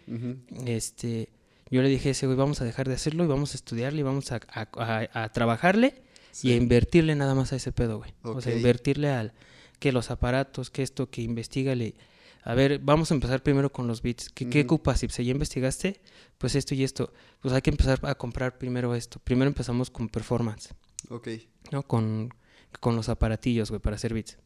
este, 0.65 1.27
yo 1.69 1.81
le 1.81 1.89
dije 1.89 2.07
a 2.07 2.11
ese 2.13 2.25
güey, 2.27 2.37
vamos 2.37 2.61
a 2.61 2.63
dejar 2.65 2.87
de 2.87 2.93
hacerlo 2.95 3.25
y 3.25 3.27
vamos 3.27 3.51
a 3.53 3.55
estudiarle 3.57 3.99
y 3.99 4.03
vamos 4.03 4.31
a, 4.31 4.39
a- 4.53 4.69
a- 5.13 5.23
a 5.23 5.29
trabajarle 5.33 6.04
y 6.43 6.51
a 6.51 6.55
invertirle 6.55 7.15
nada 7.15 7.35
más 7.35 7.53
a 7.53 7.55
ese 7.55 7.71
pedo, 7.71 7.97
güey. 7.99 8.13
O 8.23 8.41
sea, 8.41 8.55
invertirle 8.55 9.09
al 9.09 9.33
que 9.79 9.91
los 9.91 10.11
aparatos, 10.11 10.69
que 10.69 10.83
esto, 10.83 11.09
que 11.09 11.21
investigale. 11.21 11.95
A 12.43 12.53
ver, 12.53 12.79
vamos 12.79 13.09
a 13.11 13.15
empezar 13.15 13.41
primero 13.41 13.71
con 13.71 13.87
los 13.87 14.01
beats. 14.01 14.29
¿Qué, 14.29 14.49
qué 14.49 14.61
ocupas? 14.61 14.99
Si 14.99 15.07
ya 15.07 15.31
investigaste, 15.31 15.99
pues 16.37 16.55
esto 16.55 16.75
y 16.75 16.83
esto. 16.83 17.11
Pues 17.39 17.53
hay 17.53 17.61
que 17.61 17.71
empezar 17.71 17.99
a 18.03 18.15
comprar 18.15 18.57
primero 18.57 18.93
esto. 18.93 19.19
Primero 19.19 19.47
empezamos 19.47 19.89
con 19.89 20.09
performance, 20.09 20.73
Ok. 21.09 21.27
¿no? 21.71 21.83
Con, 21.83 22.33
con 22.79 22.95
los 22.95 23.09
aparatillos, 23.09 23.69
güey, 23.69 23.81
para 23.81 23.95
hacer 23.95 24.13
beats. 24.13 24.37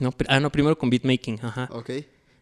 No, 0.00 0.10
ah, 0.28 0.40
no, 0.40 0.50
primero 0.50 0.78
con 0.78 0.90
beatmaking, 0.90 1.40
ajá. 1.42 1.68
Ok. 1.72 1.90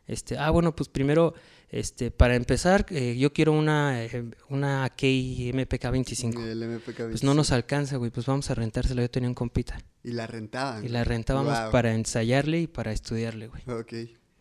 Este, 0.07 0.37
ah, 0.37 0.51
bueno, 0.51 0.75
pues 0.75 0.89
primero, 0.89 1.35
este, 1.75 2.13
para 2.13 2.37
empezar, 2.37 2.87
eh, 2.91 3.17
yo 3.19 3.33
quiero 3.33 3.51
una, 3.51 4.05
eh, 4.05 4.31
una 4.49 4.89
Key 4.97 5.51
MPK 5.53 5.91
25. 5.91 6.41
El 6.41 6.63
MPK 6.63 7.09
Pues 7.11 7.25
no 7.25 7.35
nos 7.35 7.51
alcanza, 7.51 7.97
güey, 7.97 8.13
pues 8.13 8.27
vamos 8.27 8.49
a 8.49 8.55
rentársela. 8.55 9.03
Yo 9.03 9.11
tenía 9.11 9.29
un 9.29 9.35
compita. 9.35 9.77
Y 10.05 10.13
la 10.13 10.29
rentaban. 10.29 10.85
Y 10.85 10.89
la 10.89 11.03
rentábamos 11.03 11.59
para 11.73 11.93
ensayarle 11.93 12.61
y 12.61 12.67
para 12.69 12.93
estudiarle, 12.93 13.49
güey. 13.49 13.63
Ok. 13.67 13.93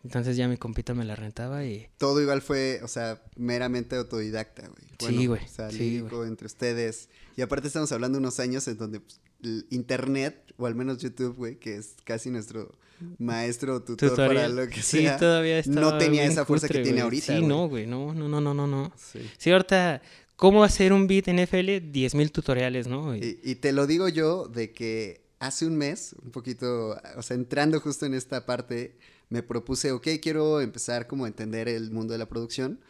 Entonces 0.04 0.36
ya 0.36 0.46
mi 0.46 0.58
compita 0.58 0.94
me 0.94 1.04
la 1.04 1.16
rentaba 1.16 1.64
y... 1.64 1.88
Todo 1.98 2.22
igual 2.22 2.40
fue, 2.40 2.78
o 2.84 2.88
sea, 2.88 3.20
meramente 3.34 3.96
autodidacta, 3.96 4.68
güey. 4.68 4.84
Sí, 5.00 5.26
güey. 5.26 5.44
O 5.44 5.48
sea, 5.48 5.70
Sí, 5.72 5.78
lírico 5.78 6.24
entre 6.24 6.46
ustedes. 6.46 7.08
Y 7.36 7.42
aparte 7.42 7.66
estamos 7.66 7.90
hablando 7.90 8.16
de 8.16 8.20
unos 8.20 8.38
años 8.38 8.68
en 8.68 8.78
donde 8.78 9.00
pues, 9.00 9.20
el 9.42 9.66
internet, 9.70 10.43
o 10.58 10.66
al 10.66 10.74
menos 10.74 10.98
YouTube, 10.98 11.36
güey, 11.36 11.56
que 11.56 11.76
es 11.76 11.94
casi 12.04 12.30
nuestro 12.30 12.72
maestro 13.18 13.76
o 13.76 13.82
tutor 13.82 14.14
para 14.16 14.48
lo 14.48 14.68
que 14.68 14.82
sí, 14.82 15.02
sea. 15.02 15.16
todavía 15.16 15.62
no 15.66 15.98
tenía 15.98 16.24
esa 16.24 16.44
fuerza 16.44 16.68
que 16.68 16.80
tiene 16.80 17.00
ahorita, 17.00 17.36
Sí, 17.38 17.42
no, 17.44 17.68
güey, 17.68 17.86
no, 17.86 18.14
no, 18.14 18.28
no, 18.28 18.40
no, 18.40 18.66
no. 18.66 18.92
Sí. 18.96 19.20
Sí, 19.36 19.50
ahorita, 19.50 20.00
¿cómo 20.36 20.64
hacer 20.64 20.92
un 20.92 21.06
beat 21.06 21.28
en 21.28 21.40
FL? 21.40 21.80
10.000 21.92 22.30
tutoriales, 22.30 22.86
¿no? 22.86 23.14
Y- 23.16 23.54
te 23.56 23.72
lo 23.72 23.86
digo 23.86 24.08
yo 24.08 24.48
de 24.48 24.72
que 24.72 25.24
hace 25.38 25.66
un 25.66 25.76
mes, 25.76 26.14
un 26.24 26.30
poquito, 26.30 26.96
o 27.16 27.22
sea, 27.22 27.36
entrando 27.36 27.80
justo 27.80 28.06
en 28.06 28.14
esta 28.14 28.46
parte, 28.46 28.96
me 29.28 29.42
propuse, 29.42 29.92
ok, 29.92 30.06
quiero 30.22 30.60
empezar 30.60 31.06
como 31.06 31.24
a 31.24 31.28
entender 31.28 31.68
el 31.68 31.90
mundo 31.90 32.12
de 32.12 32.18
la 32.18 32.28
producción. 32.28 32.80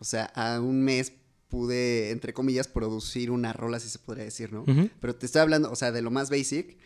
O 0.00 0.04
sea, 0.04 0.26
a 0.26 0.60
un 0.60 0.82
mes 0.82 1.12
pude, 1.48 2.10
entre 2.10 2.32
comillas, 2.34 2.68
producir 2.68 3.30
una 3.30 3.52
rola, 3.52 3.80
si 3.80 3.88
se 3.88 3.98
podría 3.98 4.24
decir, 4.24 4.52
¿no? 4.52 4.64
Pero 5.00 5.14
te 5.16 5.26
estoy 5.26 5.40
hablando, 5.40 5.70
o 5.72 5.76
sea, 5.76 5.90
de 5.92 6.02
lo 6.02 6.10
más 6.10 6.30
basic, 6.30 6.76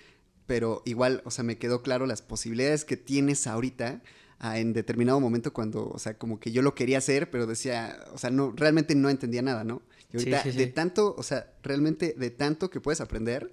pero 0.47 0.83
igual, 0.85 1.23
o 1.25 1.31
sea, 1.31 1.45
me 1.45 1.59
quedó 1.59 1.83
claro 1.83 2.07
las 2.07 2.23
posibilidades 2.23 2.85
que 2.85 2.97
tienes 2.97 3.47
ahorita 3.47 4.03
ah, 4.39 4.59
en 4.59 4.73
determinado 4.73 5.21
momento 5.21 5.53
cuando, 5.53 5.89
o 5.89 5.99
sea, 5.99 6.19
como 6.19 6.41
que 6.41 6.53
yo 6.53 6.63
lo 6.63 6.75
quería 6.75 6.99
hacer, 6.99 7.31
pero 7.31 7.47
decía, 7.47 8.05
o 8.13 8.19
sea, 8.19 8.31
no, 8.31 8.53
realmente 8.57 8.95
no 8.95 9.09
entendía 9.09 9.43
nada, 9.43 9.65
¿no? 9.65 9.83
Y 10.13 10.19
ahorita, 10.19 10.43
sí, 10.43 10.53
sí. 10.53 10.59
de 10.59 10.67
tanto, 10.67 11.15
o 11.17 11.23
sea, 11.23 11.53
realmente 11.63 12.15
de 12.19 12.31
tanto 12.31 12.71
que 12.71 12.81
puedes 12.81 13.01
aprender, 13.01 13.53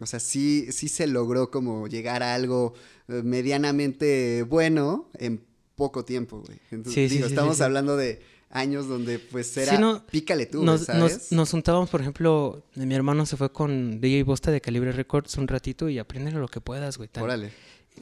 o 0.00 0.06
sea, 0.06 0.20
sí, 0.20 0.68
sí 0.70 0.88
se 0.88 1.06
logró 1.06 1.50
como 1.50 1.88
llegar 1.88 2.22
a 2.22 2.34
algo 2.34 2.74
eh, 3.08 3.22
medianamente 3.24 4.42
bueno 4.42 5.10
en 5.14 5.44
poco 5.74 6.04
tiempo, 6.04 6.42
güey. 6.44 6.58
Entonces, 6.70 6.94
Sí, 6.94 7.08
sí, 7.08 7.14
digo, 7.16 7.28
estamos 7.28 7.60
hablando 7.60 7.96
de 7.96 8.20
años 8.50 8.88
donde 8.88 9.18
pues 9.18 9.56
era 9.56 9.72
Sí, 9.76 9.78
no, 9.80 10.04
pícale 10.06 10.46
tú, 10.46 10.62
nos, 10.64 10.82
¿sabes? 10.86 11.00
nos, 11.00 11.32
nos 11.32 11.50
juntábamos, 11.50 11.90
por 11.90 12.00
ejemplo, 12.00 12.64
mi 12.74 12.94
hermano 12.94 13.26
se 13.26 13.36
fue 13.36 13.52
con 13.52 14.00
DJ 14.00 14.22
Bosta 14.22 14.50
de 14.50 14.60
Calibre 14.60 14.92
Records 14.92 15.36
un 15.36 15.48
ratito 15.48 15.88
y 15.88 15.98
aprende 15.98 16.30
lo 16.32 16.48
que 16.48 16.60
puedas, 16.60 16.96
güey. 16.96 17.08
tal. 17.08 17.24
Órale. 17.24 17.52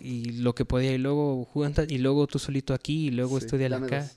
Y 0.01 0.33
lo 0.43 0.55
que 0.55 0.65
podía, 0.65 0.93
y 0.93 0.99
luego 0.99 1.45
junta, 1.47 1.85
y 1.89 1.99
luego 1.99 2.27
tú 2.27 2.39
solito 2.39 2.75
aquí, 2.75 3.07
y 3.07 3.11
luego 3.11 3.39
Sí, 3.41 3.47
estudia 3.47 3.75
acá. 3.75 4.03
dos. 4.03 4.11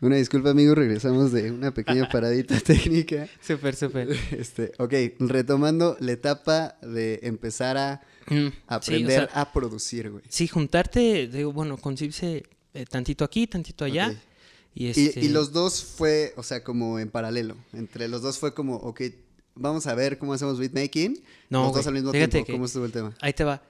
Una 0.00 0.16
disculpa, 0.16 0.50
amigo, 0.50 0.74
regresamos 0.74 1.32
de 1.32 1.50
una 1.50 1.72
pequeña 1.72 2.08
paradita 2.10 2.60
técnica. 2.60 3.26
Súper, 3.40 3.74
súper. 3.74 4.08
Este, 4.32 4.72
ok, 4.78 4.92
retomando 5.20 5.96
la 6.00 6.12
etapa 6.12 6.76
de 6.82 7.20
empezar 7.22 7.78
a 7.78 8.02
Mm, 8.26 8.48
sí, 8.48 8.52
o 8.56 8.74
aprender 8.74 9.28
sea, 9.30 9.40
a 9.40 9.52
producir, 9.52 10.10
güey. 10.10 10.24
Sí, 10.28 10.48
juntarte, 10.48 11.26
digo, 11.28 11.52
bueno, 11.52 11.76
concibirse 11.76 12.42
eh, 12.72 12.86
tantito 12.86 13.24
aquí, 13.24 13.46
tantito 13.46 13.84
allá. 13.84 14.08
Ok. 14.08 14.16
Y, 14.74 14.88
este, 14.88 15.20
y 15.20 15.28
los 15.28 15.52
dos 15.52 15.84
fue, 15.84 16.34
o 16.36 16.42
sea, 16.42 16.64
como 16.64 16.98
en 16.98 17.10
paralelo. 17.10 17.56
Entre 17.72 18.08
los 18.08 18.22
dos 18.22 18.38
fue 18.38 18.54
como, 18.54 18.76
ok, 18.76 19.02
vamos 19.54 19.86
a 19.86 19.94
ver 19.94 20.18
cómo 20.18 20.32
hacemos 20.32 20.58
beatmaking. 20.58 21.22
No, 21.48 21.64
los 21.64 21.74
dos 21.74 21.84
güey, 21.84 21.86
al 21.86 21.94
mismo 21.94 22.12
fíjate 22.12 22.32
tiempo. 22.32 22.52
¿Cómo 22.52 22.64
estuvo 22.64 22.84
el 22.84 22.92
tema? 22.92 23.14
Ahí 23.20 23.32
te 23.32 23.44
va. 23.44 23.62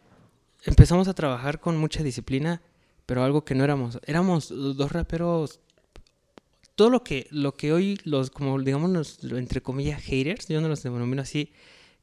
Empezamos 0.65 1.09
a 1.09 1.15
trabajar 1.15 1.61
con 1.61 1.77
mucha 1.77 2.03
disciplina, 2.03 2.63
pero 3.05 3.23
algo 3.23 3.45
que 3.45 3.55
no 3.55 3.65
éramos. 3.65 3.99
Éramos 4.07 4.49
dos 4.49 4.93
raperos. 4.93 5.61
Todo 6.75 6.91
lo 6.91 7.05
que, 7.05 7.29
lo 7.31 7.55
que 7.55 7.73
hoy 7.73 8.01
los, 8.05 8.31
como 8.31 8.59
digamos, 8.61 8.91
los, 8.91 9.33
entre 9.33 9.61
comillas, 9.61 10.03
haters, 10.03 10.49
yo 10.49 10.61
no 10.61 10.69
los 10.69 10.83
denomino 10.83 11.23
así, 11.23 11.53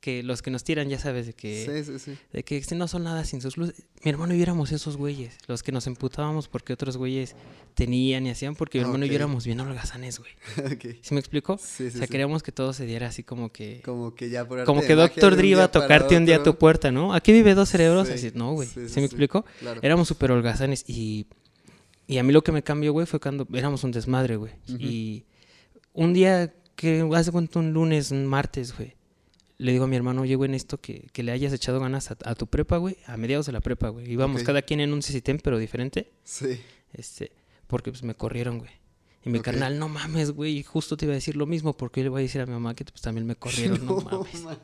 que 0.02 0.24
los 0.24 0.42
que 0.42 0.50
nos 0.50 0.64
tiran, 0.64 0.90
ya 0.90 0.98
sabes, 0.98 1.28
de 1.28 1.34
que, 1.34 1.84
Sí, 1.86 1.92
sí, 1.92 2.00
sí. 2.00 2.18
de 2.34 2.44
que 2.44 2.62
no 2.76 2.88
son 2.88 3.04
nada 3.04 3.24
sin 3.24 3.40
sus 3.40 3.56
luces. 3.56 3.84
Mi 4.04 4.10
hermano 4.10 4.34
y 4.34 4.38
yo 4.38 4.44
éramos 4.44 4.72
esos 4.72 4.98
güeyes, 4.98 5.38
los 5.48 5.62
que 5.62 5.72
nos 5.72 5.86
emputábamos 5.86 6.48
porque 6.48 6.74
otros 6.74 6.98
güeyes 6.98 7.36
tenían 7.76 8.26
y 8.26 8.32
hacían, 8.32 8.56
porque 8.56 8.80
mi 8.80 8.86
hermano 8.86 9.06
y 9.06 9.10
yo 9.10 9.16
éramos 9.16 9.46
bien 9.46 9.60
holgazanes, 9.60 10.20
güey. 10.20 10.32
Ok. 10.74 10.98
¿Sí 11.02 11.14
me 11.14 11.20
explico? 11.20 11.60
Sí, 11.60 11.92
sí, 11.92 11.96
o 11.96 12.00
sea, 12.00 12.08
queríamos 12.08 12.42
que 12.42 12.52
todo 12.52 12.74
se 12.74 12.88
diera 12.88 13.08
así 13.08 13.24
como 13.24 13.52
que... 13.52 13.82
Como 13.86 14.16
que 14.16 14.32
ya 14.32 14.48
por 14.48 14.64
Como 14.66 14.82
que 14.82 14.96
Doctor 14.96 15.36
Dre 15.36 15.48
iba 15.48 15.66
a 15.66 15.72
tocarte 15.72 16.18
un 16.18 16.26
día 16.26 16.38
a 16.38 16.44
tu 16.44 16.58
puerta, 16.58 16.92
¿no? 16.92 17.14
Aquí 17.14 17.32
vive 17.32 17.54
dos 17.54 17.70
cerebros, 17.70 18.08
Sí, 18.08 18.14
así, 18.16 18.32
no, 18.34 18.54
güey. 18.54 18.68
sí, 18.68 18.88
¿Sí, 18.88 18.90
sí, 18.90 19.00
me 19.02 19.06
explico? 19.06 19.46
Claro. 19.60 19.80
Éramos 19.84 20.08
súper 20.08 20.32
holgazanes 20.32 20.84
y, 20.88 21.28
y 22.08 22.18
a 22.18 22.24
mí 22.24 22.34
lo 22.34 22.44
que 22.44 22.52
me 22.52 22.64
cambió, 22.64 22.92
güey, 22.92 23.06
fue 23.06 23.20
cuando 23.20 23.48
éramos 23.54 23.84
un 23.84 23.92
desmadre, 23.92 24.36
güey. 24.36 24.54
Y 24.68 25.26
un 25.94 26.14
día 26.14 26.56
que, 26.76 27.08
hace 27.16 27.32
cuánto, 27.32 27.60
un 27.60 27.72
lunes, 27.72 28.10
un 28.10 28.26
martes, 28.26 28.76
güey, 28.76 28.96
le 29.62 29.72
digo 29.72 29.84
a 29.86 29.88
mi 29.88 29.96
hermano, 29.96 30.22
oye, 30.22 30.36
güey, 30.36 30.50
en 30.50 30.56
esto 30.56 30.80
que, 30.80 31.08
que 31.14 31.24
le 31.24 31.32
hayas 31.32 31.54
echado 31.54 31.80
ganas 31.80 32.12
a, 32.12 32.18
a 32.26 32.36
tu 32.36 32.48
prepa, 32.48 32.78
güey, 32.78 32.98
a 33.08 33.16
mediados 33.18 33.46
de 33.46 33.52
la 33.52 33.62
prepa, 33.62 33.90
güey. 33.90 34.12
Íbamos 34.12 34.44
cada 34.44 34.62
quien 34.62 34.80
en 34.80 34.92
un 34.94 35.02
CCTM, 35.02 35.38
pero 35.44 35.58
diferente, 35.58 36.12
Sí. 36.24 36.60
este, 36.94 37.32
porque 37.68 37.92
pues 37.92 38.04
me 38.04 38.16
corrieron, 38.16 38.60
güey. 38.60 38.72
Y 39.24 39.30
mi 39.30 39.38
Ok. 39.38 39.46
carnal, 39.46 39.78
no 39.78 39.88
mames, 39.88 40.32
güey, 40.32 40.58
y 40.58 40.64
justo 40.64 40.98
te 40.98 41.06
iba 41.06 41.14
a 41.14 41.16
decir 41.16 41.36
lo 41.36 41.46
mismo, 41.46 41.74
porque 41.78 42.00
yo 42.02 42.06
le 42.06 42.10
voy 42.10 42.22
a 42.22 42.24
decir 42.24 42.42
a 42.42 42.46
mi 42.48 42.54
mamá 42.54 42.74
que 42.74 42.84
pues 42.86 43.02
también 43.02 43.28
me 43.28 43.36
corrieron, 43.36 43.80
no, 43.86 43.98
mames. 44.02 44.42
ma- 44.44 44.58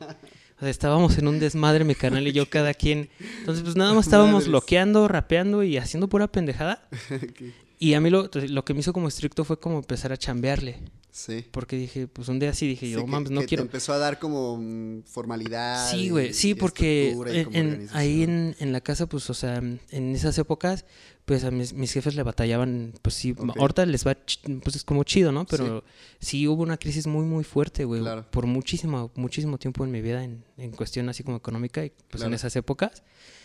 O 0.58 0.60
sea, 0.62 0.70
estábamos 0.70 1.16
en 1.20 1.28
un 1.28 1.38
desmadre, 1.40 1.84
mi 1.84 1.94
canal 1.94 2.28
y 2.28 2.32
yo, 2.32 2.50
cada 2.50 2.74
quien. 2.74 3.10
Entonces, 3.40 3.64
pues 3.64 3.76
nada 3.76 3.94
más 3.94 4.08
estábamos 4.08 4.34
Madres. 4.34 4.48
loqueando, 4.50 5.08
rapeando 5.08 5.62
y 5.62 5.78
haciendo 5.78 6.08
pura 6.10 6.28
pendejada. 6.28 6.88
Y 7.80 7.94
a 7.94 8.02
mí 8.02 8.10
lo, 8.10 8.28
lo 8.34 8.66
que 8.66 8.74
me 8.74 8.80
hizo 8.80 8.92
como 8.92 9.08
estricto 9.08 9.44
fue 9.46 9.60
como 9.60 9.78
empezar 9.78 10.12
a 10.12 10.18
chambearle. 10.18 10.80
Sí. 11.12 11.46
Porque 11.52 11.76
dije, 11.78 12.06
pues 12.08 12.28
un 12.28 12.38
día 12.38 12.54
sí 12.54 12.68
dije, 12.68 12.86
Sí, 12.86 12.92
yo, 12.92 13.08
mames, 13.08 13.32
no 13.32 13.40
que 13.40 13.46
te 13.46 13.50
quiero. 13.50 13.64
empezó 13.64 13.92
a 13.94 13.98
dar 13.98 14.20
como 14.20 14.58
mm, 14.58 15.02
formalidad. 15.04 15.90
Sí, 15.90 16.10
güey, 16.10 16.32
sí, 16.34 16.52
y 16.52 16.54
porque 16.56 17.12
en- 17.28 17.56
en- 17.56 17.90
ahí 17.94 18.22
en, 18.24 18.56
en 18.60 18.72
la 18.72 18.82
casa, 18.82 19.08
pues, 19.08 19.28
o 19.30 19.34
sea, 19.34 19.56
en 19.58 20.16
esas 20.16 20.38
épocas, 20.38 20.86
pues 21.26 21.44
a 21.44 21.50
mis, 21.52 21.74
mis 21.74 21.92
jefes 21.92 22.14
le 22.16 22.22
batallaban, 22.24 22.94
pues 23.02 23.16
sí, 23.16 23.32
Ok. 23.38 23.58
ahorita 23.58 23.86
les 23.88 24.06
va, 24.06 24.16
pues 24.64 24.76
es 24.76 24.84
como 24.84 25.04
chido, 25.04 25.32
¿no? 25.32 25.46
Pero 25.46 25.84
sí, 26.20 26.48
hubo 26.48 26.62
una 26.62 26.78
crisis 26.78 27.08
muy, 27.08 27.26
muy 27.26 27.44
fuerte, 27.44 27.84
güey, 27.84 28.02
Claro. 28.02 28.26
por 28.30 28.46
muchísimo, 28.46 29.12
muchísimo 29.16 29.58
tiempo 29.58 29.84
en 29.84 29.92
mi 29.92 30.02
vida 30.02 30.24
en, 30.24 30.44
en 30.58 30.72
cuestión 30.72 31.10
así 31.10 31.24
como 31.24 31.38
económica 31.38 31.84
y 31.84 31.92
pues 32.12 32.24
en 32.24 32.34
esas 32.34 32.56
épocas. 32.56 33.02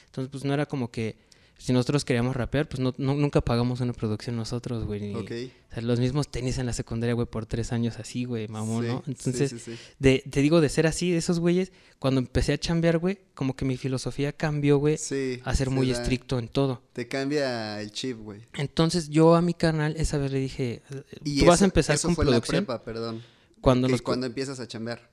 Entonces, 0.06 0.30
pues 0.30 0.44
no 0.44 0.52
era 0.52 0.66
como 0.66 0.90
que 0.90 1.16
si 1.64 1.72
nosotros 1.72 2.04
queríamos 2.04 2.34
rapear, 2.34 2.68
pues 2.68 2.80
no, 2.80 2.92
no- 2.98 3.14
nunca 3.14 3.40
pagamos 3.40 3.80
una 3.80 3.92
producción 3.92 4.34
nosotros, 4.36 4.84
güey. 4.84 5.00
ni- 5.00 5.14
Ok. 5.14 5.30
O 5.70 5.74
sea, 5.74 5.82
los 5.82 6.00
mismos 6.00 6.28
tenis 6.28 6.58
en 6.58 6.66
la 6.66 6.72
secundaria, 6.72 7.14
güey, 7.14 7.26
por 7.26 7.46
tres 7.46 7.72
años 7.72 7.98
así, 7.98 8.24
güey, 8.24 8.48
mamón, 8.48 8.82
Sí, 8.84 8.88
¿no? 8.90 9.02
Entonces, 9.06 9.50
sí, 9.50 9.58
sí. 9.58 9.78
De, 9.98 10.24
te 10.28 10.40
digo, 10.40 10.60
de 10.60 10.68
ser 10.68 10.86
así, 10.86 11.10
de 11.12 11.18
esos 11.18 11.38
güeyes, 11.40 11.72
cuando 11.98 12.20
empecé 12.20 12.52
a 12.52 12.58
chambear, 12.58 12.98
güey, 12.98 13.20
como 13.34 13.54
que 13.54 13.64
mi 13.64 13.76
filosofía 13.76 14.32
cambió, 14.32 14.78
güey, 14.78 14.98
Sí, 14.98 15.40
a 15.44 15.54
ser 15.54 15.68
se 15.68 15.74
muy 15.74 15.88
da- 15.90 15.98
estricto 16.02 16.38
en 16.38 16.48
todo. 16.48 16.82
Te 16.92 17.06
cambia 17.08 17.80
el 17.80 17.92
chip, 17.92 18.18
güey. 18.18 18.40
Entonces 18.54 19.08
yo 19.08 19.34
a 19.34 19.40
mi 19.40 19.54
canal 19.54 19.94
esa 19.96 20.18
vez 20.18 20.32
le 20.32 20.40
dije, 20.40 20.82
Y 21.24 21.38
tú 21.40 21.46
vas 21.46 21.62
a 21.62 21.64
empezar 21.66 21.94
eso 21.94 22.08
con 22.08 22.16
fue 22.16 22.24
producción. 22.24 22.56
La 22.56 22.66
prepa, 22.66 22.84
perdón. 22.84 23.22
Cuando 23.60 23.86
nos... 23.88 24.02
cuando 24.02 24.26
empiezas 24.26 24.58
a 24.60 24.66
chambear. 24.66 25.10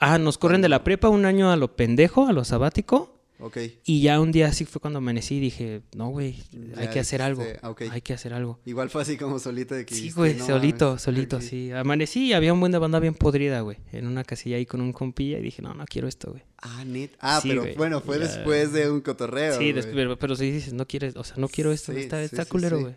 Ah, 0.00 0.18
nos 0.18 0.36
corren 0.36 0.60
de 0.62 0.68
la 0.68 0.82
prepa 0.82 1.08
un 1.10 1.24
año 1.26 1.52
a 1.52 1.56
lo 1.56 1.76
pendejo, 1.76 2.26
a 2.26 2.32
lo 2.32 2.44
sabático. 2.44 3.21
Ok. 3.44 3.58
Y 3.84 4.02
ya 4.02 4.20
un 4.20 4.30
día 4.30 4.46
así 4.46 4.64
fue 4.64 4.80
cuando 4.80 4.98
amanecí 4.98 5.34
y 5.36 5.40
dije, 5.40 5.82
no, 5.96 6.08
güey, 6.10 6.36
hay 6.76 6.88
que 6.88 7.00
hacer 7.00 7.20
algo. 7.22 7.44
Hay 7.90 8.00
que 8.00 8.14
hacer 8.14 8.32
algo. 8.32 8.60
Igual 8.64 8.88
fue 8.88 9.02
así 9.02 9.16
como 9.16 9.38
solito 9.40 9.74
de 9.74 9.84
que 9.84 9.94
Sí, 9.94 10.10
güey, 10.12 10.34
"No 10.36 10.46
solito, 10.46 10.86
mames". 10.86 11.02
solito, 11.02 11.40
sí. 11.40 11.72
Amanecí 11.72 12.26
y 12.26 12.32
había 12.34 12.52
un 12.52 12.60
buen 12.60 12.70
de 12.70 12.78
banda 12.78 13.00
bien 13.00 13.14
podrida, 13.14 13.60
güey. 13.60 13.78
En 13.92 14.06
una 14.06 14.22
casilla 14.22 14.56
ahí 14.56 14.64
con 14.66 14.80
un 14.80 14.92
compilla 14.92 15.38
y 15.38 15.42
dije, 15.42 15.60
no, 15.60 15.74
no 15.74 15.84
quiero 15.86 16.06
esto, 16.06 16.30
güey. 16.30 16.42
Ah, 16.58 16.84
net. 16.84 17.10
Ah, 17.18 17.40
Sí, 17.42 17.48
pero 17.48 17.66
bueno, 17.76 18.00
fue 18.00 18.18
ya. 18.20 18.26
después 18.26 18.72
de 18.72 18.88
un 18.88 19.00
cotorreo. 19.00 19.58
Sí, 19.58 19.72
después, 19.72 19.96
pero, 19.96 20.16
pero 20.16 20.36
si 20.36 20.48
dices, 20.50 20.72
no 20.72 20.86
quieres, 20.86 21.16
o 21.16 21.24
sea, 21.24 21.36
no 21.36 21.48
quiero 21.48 21.72
esto, 21.72 21.92
Sí, 21.92 21.98
está, 21.98 22.20
sí, 22.20 22.26
está 22.26 22.44
culero, 22.44 22.80
güey. 22.80 22.94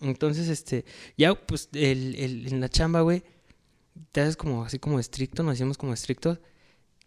Entonces, 0.00 0.48
este, 0.48 0.84
ya 1.18 1.34
pues 1.34 1.68
el, 1.74 2.14
el- 2.16 2.46
en 2.48 2.60
la 2.60 2.68
chamba, 2.70 3.02
güey, 3.02 3.22
te 4.12 4.22
haces 4.22 4.36
como 4.36 4.64
así 4.64 4.78
como 4.78 4.98
estricto, 4.98 5.42
nos 5.42 5.54
hicimos 5.56 5.76
como 5.76 5.92
estrictos 5.92 6.38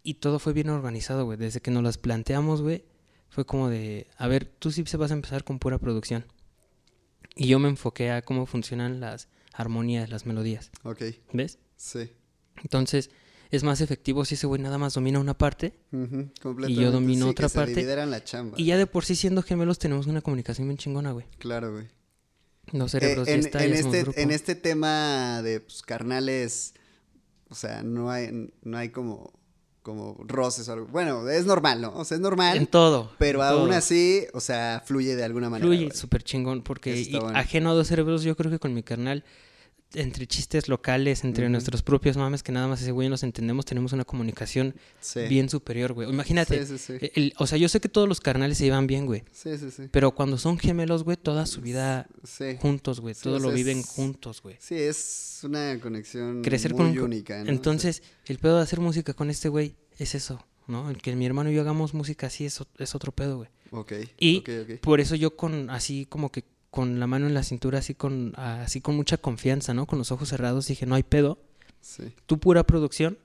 y 0.03 0.15
todo 0.15 0.39
fue 0.39 0.53
bien 0.53 0.69
organizado, 0.69 1.25
güey. 1.25 1.37
Desde 1.37 1.59
que 1.61 1.71
nos 1.71 1.83
las 1.83 1.97
planteamos, 1.97 2.61
güey, 2.61 2.85
fue 3.29 3.45
como 3.45 3.69
de, 3.69 4.07
a 4.17 4.27
ver, 4.27 4.45
tú 4.45 4.71
sí 4.71 4.83
se 4.85 4.97
vas 4.97 5.11
a 5.11 5.13
empezar 5.13 5.43
con 5.43 5.59
pura 5.59 5.77
producción. 5.77 6.25
Y 7.35 7.47
yo 7.47 7.59
me 7.59 7.69
enfoqué 7.69 8.11
a 8.11 8.21
cómo 8.21 8.45
funcionan 8.45 8.99
las 8.99 9.27
armonías, 9.53 10.09
las 10.09 10.25
melodías, 10.25 10.71
Ok. 10.83 11.01
¿ves? 11.33 11.59
Sí. 11.75 12.11
Entonces, 12.61 13.09
es 13.51 13.63
más 13.63 13.81
efectivo 13.81 14.25
si 14.25 14.35
ese 14.35 14.45
güey 14.47 14.61
nada 14.61 14.77
más 14.77 14.93
domina 14.93 15.19
una 15.19 15.37
parte 15.37 15.73
Ujú, 15.91 16.29
completamente. 16.41 16.91
domino 16.91 17.25
Sí, 17.25 17.31
otra 17.31 17.45
que 17.45 17.49
se 17.49 17.57
parte. 17.57 18.05
la 18.05 18.23
chamba. 18.23 18.59
y 18.59 18.65
ya 18.65 18.77
de 18.77 18.85
por 18.87 19.05
sí 19.05 19.15
siendo 19.15 19.41
gemelos 19.41 19.79
tenemos 19.79 20.07
una 20.07 20.21
comunicación 20.21 20.67
bien 20.67 20.77
chingona, 20.77 21.11
güey. 21.11 21.25
Claro, 21.39 21.71
güey. 21.73 21.87
Los 22.71 22.93
Eh, 22.93 22.99
cerebros 22.99 23.27
ya 23.27 23.33
en, 23.33 23.39
está, 23.39 23.63
en 23.65 23.71
ya 23.71 23.77
somos 23.77 23.93
este, 23.95 24.03
grupo. 24.03 24.19
en 24.19 24.31
este 24.31 24.55
tema 24.55 25.41
de 25.41 25.59
pues, 25.61 25.81
carnales, 25.81 26.73
o 27.49 27.55
sea, 27.55 27.81
no 27.81 28.11
hay, 28.11 28.51
no 28.61 28.77
hay 28.77 28.89
como, 28.89 29.33
como 29.89 30.15
roces 30.27 30.69
o 30.69 30.73
algo. 30.73 30.87
Bueno, 30.87 31.27
es 31.29 31.45
normal, 31.45 31.81
¿no? 31.81 31.93
O 31.95 32.05
sea, 32.05 32.15
es 32.15 32.21
normal. 32.21 32.57
En 32.57 32.67
todo. 32.67 33.11
pero 33.17 33.41
en 33.41 33.47
aún 33.47 33.69
todo. 33.69 33.77
así, 33.77 34.25
o 34.33 34.39
sea, 34.39 34.83
fluye 34.85 35.15
de 35.15 35.23
alguna 35.23 35.49
manera. 35.49 35.67
Fluye 35.67 35.91
súper 35.91 36.23
chingón, 36.23 36.61
porque 36.61 36.95
y 36.95 37.11
bueno. 37.17 37.37
ajeno 37.37 37.71
a 37.71 37.73
dos 37.73 37.87
cerebros, 37.87 38.23
yo 38.23 38.35
creo 38.35 38.51
que 38.51 38.59
con 38.59 38.73
mi 38.73 38.83
carnal, 38.83 39.23
entre 39.95 40.27
chistes 40.27 40.67
locales, 40.69 41.23
entre 41.23 41.49
nuestros 41.49 41.81
propios 41.81 42.15
mames, 42.15 42.43
que 42.43 42.51
nada 42.51 42.67
más 42.67 42.81
ese 42.81 42.91
güey 42.91 43.09
nos 43.09 43.23
entendemos, 43.23 43.65
tenemos 43.65 43.91
una 43.91 44.05
comunicación 44.05 44.75
Sí. 44.99 45.21
bien 45.27 45.49
superior, 45.49 45.93
güey. 45.93 46.07
Imagínate, 46.09 46.63
Sí, 46.65 46.77
sí, 46.77 46.99
sí. 46.99 47.11
el- 47.15 47.33
o 47.39 47.47
sea, 47.47 47.57
yo 47.57 47.67
sé 47.69 47.79
que 47.79 47.89
todos 47.89 48.07
los 48.07 48.19
carnales 48.19 48.59
se 48.59 48.65
llevan 48.65 48.85
bien, 48.85 49.07
güey, 49.07 49.23
Sí, 49.31 49.57
sí, 49.57 49.71
sí. 49.71 49.83
pero 49.91 50.11
cuando 50.13 50.37
son 50.37 50.59
gemelos, 50.59 51.03
güey, 51.03 51.17
toda 51.17 51.45
su 51.47 51.61
vida 51.61 52.07
juntos, 52.59 52.99
güey, 52.99 53.15
todo 53.15 53.39
lo 53.39 53.51
viven 53.51 53.79
es- 53.79 53.87
juntos, 53.87 54.41
güey. 54.43 54.57
Sí, 54.59 54.75
es 54.75 55.39
una 55.43 55.79
conexión 55.79 56.43
Crecer 56.43 56.75
muy 56.75 56.93
con 56.95 56.99
única, 57.05 57.43
¿no? 57.43 57.49
Entonces, 57.49 58.03
el 58.27 58.37
pedo 58.37 58.57
de 58.57 58.63
hacer 58.63 58.79
música 58.79 59.13
con 59.15 59.29
este 59.31 59.49
güey 59.49 59.75
es 59.97 60.13
eso, 60.13 60.45
¿no? 60.67 60.89
El 60.91 60.97
que 61.01 61.15
mi 61.15 61.25
hermano 61.25 61.49
y 61.49 61.55
yo 61.55 61.61
hagamos 61.61 61.95
música 61.95 62.27
así 62.27 62.45
es, 62.45 62.61
es 62.77 62.93
otro 62.93 63.11
pedo, 63.11 63.37
güey. 63.37 63.49
Ok. 63.71 63.93
y-. 64.19 64.43
Por 64.81 64.99
eso 64.99 65.15
yo 65.15 65.35
con 65.35 65.69
así 65.69 66.05
como 66.07 66.31
que 66.31 66.43
con 66.69 66.99
la 66.99 67.07
mano 67.07 67.27
en 67.27 67.33
la 67.33 67.43
cintura, 67.43 67.79
así 67.79 67.95
con 67.95 68.33
así 68.37 68.81
con 68.81 68.95
mucha 68.95 69.17
confianza, 69.17 69.73
¿no? 69.73 69.85
Con 69.87 69.97
los 69.99 70.11
ojos 70.11 70.29
cerrados 70.29 70.67
dije, 70.67 70.85
no 70.85 70.95
hay 70.95 71.03
pedo. 71.03 71.39
Sí. 71.81 72.03
Tú 72.25 72.39
pura 72.39 72.63
producción, 72.65 73.17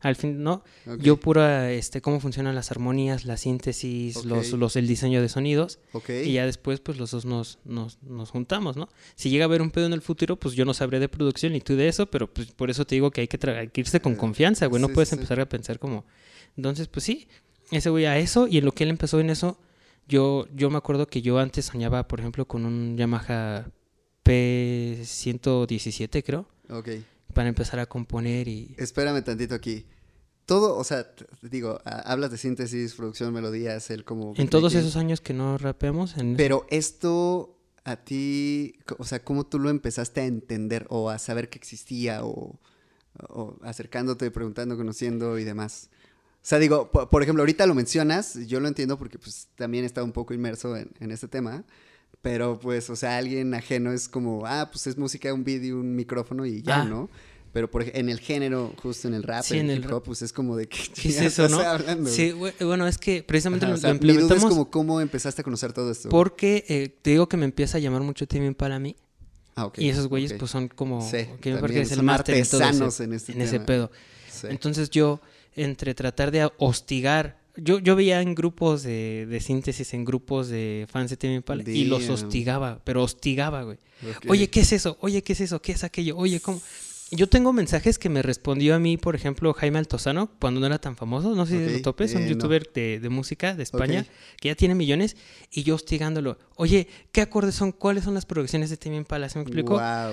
al 0.00 0.16
fin, 0.16 0.42
¿no? 0.42 0.64
Yo 0.98 1.18
pura, 1.18 1.70
este, 1.72 2.00
cómo 2.00 2.20
funcionan 2.20 2.54
las 2.54 2.70
armonías, 2.70 3.24
la 3.26 3.36
síntesis, 3.36 4.24
los, 4.24 4.50
los, 4.52 4.76
el 4.76 4.86
diseño 4.88 5.20
de 5.20 5.28
sonidos. 5.28 5.78
ok. 5.92 6.10
Y 6.24 6.32
ya 6.32 6.46
después, 6.46 6.80
pues 6.80 6.98
los 6.98 7.10
dos 7.10 7.24
nos, 7.26 7.58
nos, 7.64 7.98
nos 8.02 8.30
juntamos, 8.30 8.76
¿no? 8.76 8.88
Si 9.14 9.28
llega 9.30 9.44
a 9.44 9.46
haber 9.48 9.60
un 9.62 9.70
pedo 9.70 9.86
en 9.86 9.92
el 9.92 10.00
futuro, 10.00 10.36
pues 10.36 10.54
yo 10.54 10.64
no 10.64 10.72
sabré 10.74 11.00
de 11.00 11.08
producción 11.08 11.52
ni 11.52 11.60
tú 11.60 11.76
de 11.76 11.88
eso, 11.88 12.06
pero 12.06 12.32
pues 12.32 12.50
por 12.52 12.70
eso 12.70 12.86
te 12.86 12.94
digo 12.94 13.10
que 13.10 13.20
hay 13.22 13.28
que, 13.28 13.50
hay 13.50 13.68
que 13.68 13.80
irse 13.82 14.00
con 14.00 14.14
Eh, 14.14 14.16
confianza, 14.16 14.66
güey. 14.66 14.80
No 14.80 14.88
sí, 14.88 14.94
puedes 14.94 15.10
sí. 15.10 15.16
empezar 15.16 15.38
a 15.40 15.48
pensar 15.48 15.78
como. 15.78 16.04
Entonces, 16.56 16.88
pues 16.88 17.04
sí, 17.04 17.28
ese 17.70 17.90
güey 17.90 18.06
a 18.06 18.18
eso, 18.18 18.48
y 18.48 18.58
en 18.58 18.64
lo 18.64 18.72
que 18.72 18.84
él 18.84 18.90
empezó 18.90 19.20
en 19.20 19.30
eso, 19.30 19.58
yo, 20.10 20.46
yo 20.54 20.68
me 20.70 20.76
acuerdo 20.76 21.06
que 21.06 21.22
yo 21.22 21.38
antes 21.38 21.64
soñaba, 21.66 22.06
por 22.08 22.18
ejemplo, 22.20 22.46
con 22.46 22.66
un 22.66 22.96
Yamaha 22.96 23.70
P117, 24.24 26.22
creo, 26.24 26.46
Ok. 26.68 26.88
para 27.32 27.48
empezar 27.48 27.78
a 27.78 27.86
componer 27.86 28.48
y. 28.48 28.74
Espérame 28.76 29.22
tantito 29.22 29.54
aquí. 29.54 29.86
Todo, 30.46 30.76
o 30.76 30.82
sea, 30.84 31.06
digo, 31.42 31.80
hablas 31.84 32.32
de 32.32 32.36
síntesis, 32.38 32.94
producción, 32.94 33.32
melodías, 33.32 33.88
el 33.90 34.04
como... 34.04 34.34
En 34.36 34.48
todos 34.48 34.74
esos 34.74 34.96
años 34.96 35.20
que 35.20 35.32
no 35.32 35.56
rapeamos, 35.58 36.16
en 36.16 36.34
Pero 36.36 36.66
esto 36.70 37.56
a 37.84 37.96
ti, 37.96 38.74
o 38.98 39.04
sea, 39.04 39.22
¿cómo 39.22 39.46
tú 39.46 39.60
lo 39.60 39.70
empezaste 39.70 40.22
a 40.22 40.26
entender 40.26 40.86
o 40.90 41.08
a 41.08 41.18
saber 41.20 41.50
que 41.50 41.58
existía 41.58 42.24
o, 42.24 42.58
o 43.28 43.58
acercándote, 43.62 44.28
preguntando, 44.32 44.76
conociendo 44.76 45.38
y 45.38 45.44
demás? 45.44 45.88
O 46.42 46.46
sea, 46.50 46.58
digo, 46.58 46.90
po- 46.90 47.08
por, 47.08 47.22
ejemplo, 47.22 47.42
ahorita 47.42 47.66
lo 47.66 47.74
mencionas, 47.74 48.34
yo 48.46 48.60
lo 48.60 48.68
entiendo 48.68 48.98
porque 48.98 49.18
pues 49.18 49.48
también 49.56 49.84
está 49.84 50.02
un 50.02 50.12
poco 50.12 50.32
inmerso 50.34 50.76
en, 50.76 50.90
en 51.00 51.10
este 51.10 51.28
tema, 51.28 51.64
pero 52.22 52.58
pues, 52.58 52.88
o 52.90 52.96
sea, 52.96 53.18
alguien 53.18 53.52
ajeno 53.54 53.92
es 53.92 54.08
como, 54.08 54.46
ah, 54.46 54.68
pues 54.72 54.86
es 54.86 54.96
música, 54.96 55.32
un 55.34 55.44
vídeo, 55.44 55.78
un 55.78 55.94
micrófono 55.94 56.46
y 56.46 56.62
ya, 56.62 56.82
Ah. 56.82 56.84
¿no? 56.84 57.10
Pero 57.52 57.68
por, 57.68 57.82
en 57.82 58.08
el 58.08 58.20
género, 58.20 58.72
justo 58.80 59.08
en 59.08 59.14
el 59.14 59.24
rap, 59.24 59.42
Sí, 59.42 59.58
en 59.58 59.70
el 59.70 59.78
hip 59.84 59.92
hop, 59.92 60.04
pues 60.04 60.22
es 60.22 60.32
como 60.32 60.56
de 60.56 60.68
que 60.68 60.78
¿Qué 60.94 61.08
es 61.08 61.20
eso, 61.20 61.48
no? 61.48 61.58
hablando? 61.58 62.08
Sí, 62.08 62.32
bueno, 62.60 62.86
es 62.86 62.96
que 62.96 63.24
precisamente 63.24 63.66
Ajá, 63.66 63.72
lo, 63.72 63.78
o 63.78 63.80
sea, 63.80 63.92
lo 63.92 63.94
mi 63.94 64.00
duda 64.00 64.12
es 64.12 64.14
implementamos 64.20 64.50
como 64.50 64.70
cómo 64.70 65.00
empezaste 65.00 65.40
a 65.40 65.44
conocer 65.44 65.72
todo 65.72 65.90
esto. 65.90 66.08
porque 66.10 66.64
eh, 66.68 66.96
te 67.02 67.10
digo 67.10 67.28
que 67.28 67.36
me 67.36 67.44
empieza 67.44 67.78
a 67.78 67.80
llamar 67.80 68.02
mucho 68.02 68.26
Timmy 68.28 68.54
para 68.54 68.78
mí. 68.78 68.94
Ah, 69.56 69.66
ok, 69.66 69.78
y 69.78 69.88
esos 69.88 70.06
güeyes, 70.06 70.30
ok. 70.32 70.38
pues 70.38 70.50
son 70.52 70.68
como. 70.68 71.02
Sí, 71.02 71.26
que 71.40 71.52
me 71.54 71.60
parece 71.60 71.94
el 71.94 72.02
máster 72.04 72.36
en 72.36 72.46
todo 72.48 72.62
ese, 72.88 73.02
en 73.04 73.12
este 73.14 73.32
en 73.32 73.40
ese 73.42 73.58
pedo. 73.58 73.90
Sí. 74.30 74.46
Entonces 74.48 74.88
yo, 74.90 75.20
entre 75.62 75.94
tratar 75.94 76.30
de 76.30 76.50
hostigar. 76.58 77.38
Yo, 77.56 77.78
yo 77.78 77.96
veía 77.96 78.22
en 78.22 78.34
grupos 78.34 78.82
de, 78.82 79.26
de 79.26 79.40
síntesis, 79.40 79.92
en 79.92 80.04
grupos 80.04 80.48
de 80.48 80.86
fans 80.90 81.10
de 81.10 81.16
Timmy 81.16 81.36
Impala, 81.36 81.62
y 81.66 81.84
los 81.84 82.08
hostigaba, 82.08 82.80
pero 82.84 83.02
hostigaba, 83.02 83.62
güey. 83.64 83.78
Oye, 84.28 84.48
¿qué 84.48 84.60
es 84.60 84.72
eso? 84.72 84.96
Oye, 85.00 85.22
¿qué 85.22 85.34
es 85.34 85.40
eso? 85.40 85.60
¿Qué 85.60 85.72
es 85.72 85.84
aquello? 85.84 86.16
Oye, 86.16 86.40
¿cómo? 86.40 86.60
Yo 87.12 87.28
tengo 87.28 87.52
mensajes 87.52 87.98
que 87.98 88.08
me 88.08 88.22
respondió 88.22 88.76
a 88.76 88.78
mí, 88.78 88.96
por 88.96 89.16
ejemplo, 89.16 89.52
Jaime 89.52 89.80
Altozano, 89.80 90.30
cuando 90.40 90.60
no 90.60 90.66
era 90.66 90.78
tan 90.80 90.96
famoso. 90.96 91.34
No 91.34 91.44
sé 91.44 91.58
si 91.58 91.64
Ok, 91.64 91.70
lo 91.78 91.82
topes, 91.82 92.14
un 92.14 92.22
eh, 92.22 92.24
no. 92.26 92.30
youtuber 92.30 92.72
de, 92.72 93.00
de 93.00 93.08
música 93.08 93.54
de 93.56 93.64
España, 93.64 94.06
que 94.40 94.48
ya 94.48 94.54
tiene 94.54 94.76
millones, 94.76 95.16
y 95.50 95.64
yo 95.64 95.74
hostigándolo. 95.74 96.38
Oye, 96.54 96.86
¿qué 97.10 97.20
acordes 97.20 97.56
son? 97.56 97.72
¿Cuáles 97.72 98.04
son 98.04 98.14
las 98.14 98.26
producciones 98.26 98.70
de 98.70 98.76
Timmy 98.76 98.96
Impala? 98.96 99.28
¿Se 99.28 99.40
me 99.40 99.44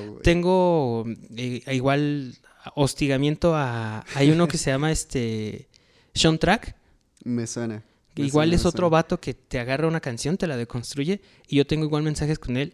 güey. 0.01 0.21
Tengo 0.23 1.05
eh, 1.35 1.61
igual 1.71 2.33
hostigamiento 2.73 3.53
a... 3.55 4.03
Hay 4.15 4.31
uno 4.31 4.47
que 4.47 4.57
se 4.57 4.71
llama 4.71 4.91
este... 4.91 5.67
Sean 6.15 6.39
Track, 6.39 6.75
Me 7.23 7.45
suena. 7.45 7.83
me 8.15 8.25
igual 8.25 8.47
suena, 8.47 8.55
es 8.55 8.65
otro 8.65 8.87
suena. 8.87 8.93
vato 8.97 9.19
que 9.19 9.35
te 9.35 9.59
agarra 9.59 9.87
una 9.87 9.99
canción, 9.99 10.35
te 10.37 10.47
la 10.47 10.57
deconstruye, 10.57 11.21
y 11.47 11.57
yo 11.57 11.67
tengo 11.67 11.85
igual 11.85 12.01
mensajes 12.01 12.39
con 12.39 12.57
él. 12.57 12.73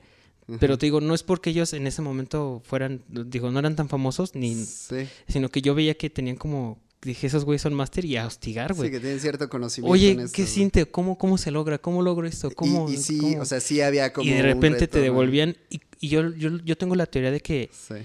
Pero 0.60 0.78
te 0.78 0.86
digo, 0.86 1.00
no 1.02 1.14
es 1.16 1.24
porque 1.24 1.52
ellos 1.52 1.74
en 1.74 1.88
ese 1.88 2.02
momento 2.02 2.62
fueran, 2.66 3.02
digo, 3.08 3.50
no 3.52 3.60
eran 3.60 3.76
tan 3.76 3.88
famosos, 3.90 4.36
ni, 4.36 4.56
Sí. 4.56 5.08
sino 5.28 5.50
que 5.50 5.62
yo 5.62 5.74
veía 5.74 5.96
que 5.96 6.10
tenían 6.10 6.36
como, 6.36 6.80
dije, 7.02 7.28
esos 7.28 7.46
güeyes 7.46 7.62
son 7.62 7.74
máster 7.74 8.04
y 8.06 8.18
a 8.18 8.28
hostigar, 8.28 8.72
Sí, 8.74 8.78
güey. 8.78 8.92
que 8.92 9.00
tienen 9.00 9.20
cierto 9.20 9.48
conocimiento. 9.50 9.94
Oye, 9.94 10.12
en 10.12 10.20
esto, 10.22 10.36
¿qué 10.36 10.46
siente? 10.46 10.86
¿Cómo, 10.86 11.18
¿Cómo 11.18 11.38
se 11.38 11.52
logra? 11.52 11.78
¿Cómo 11.78 12.02
logro 12.02 12.28
esto? 12.28 12.52
¿Cómo, 12.52 12.90
y, 12.90 12.94
y 12.94 12.98
sí, 12.98 13.18
cómo? 13.20 13.42
o 13.42 13.46
sea, 13.46 13.60
sí 13.62 13.80
había 13.82 14.12
como. 14.12 14.30
y 14.30 14.34
de 14.34 14.42
repente 14.42 14.80
reto, 14.82 14.92
te 14.94 14.98
¿no? 15.00 15.04
devolvían. 15.06 15.56
Y, 15.70 15.80
y 16.02 16.10
yo, 16.10 16.30
yo, 16.34 16.58
yo 16.64 16.78
tengo 16.78 16.96
la 16.96 17.06
teoría 17.06 17.32
de 17.32 17.40
que 17.40 17.70
Sí. 17.72 17.96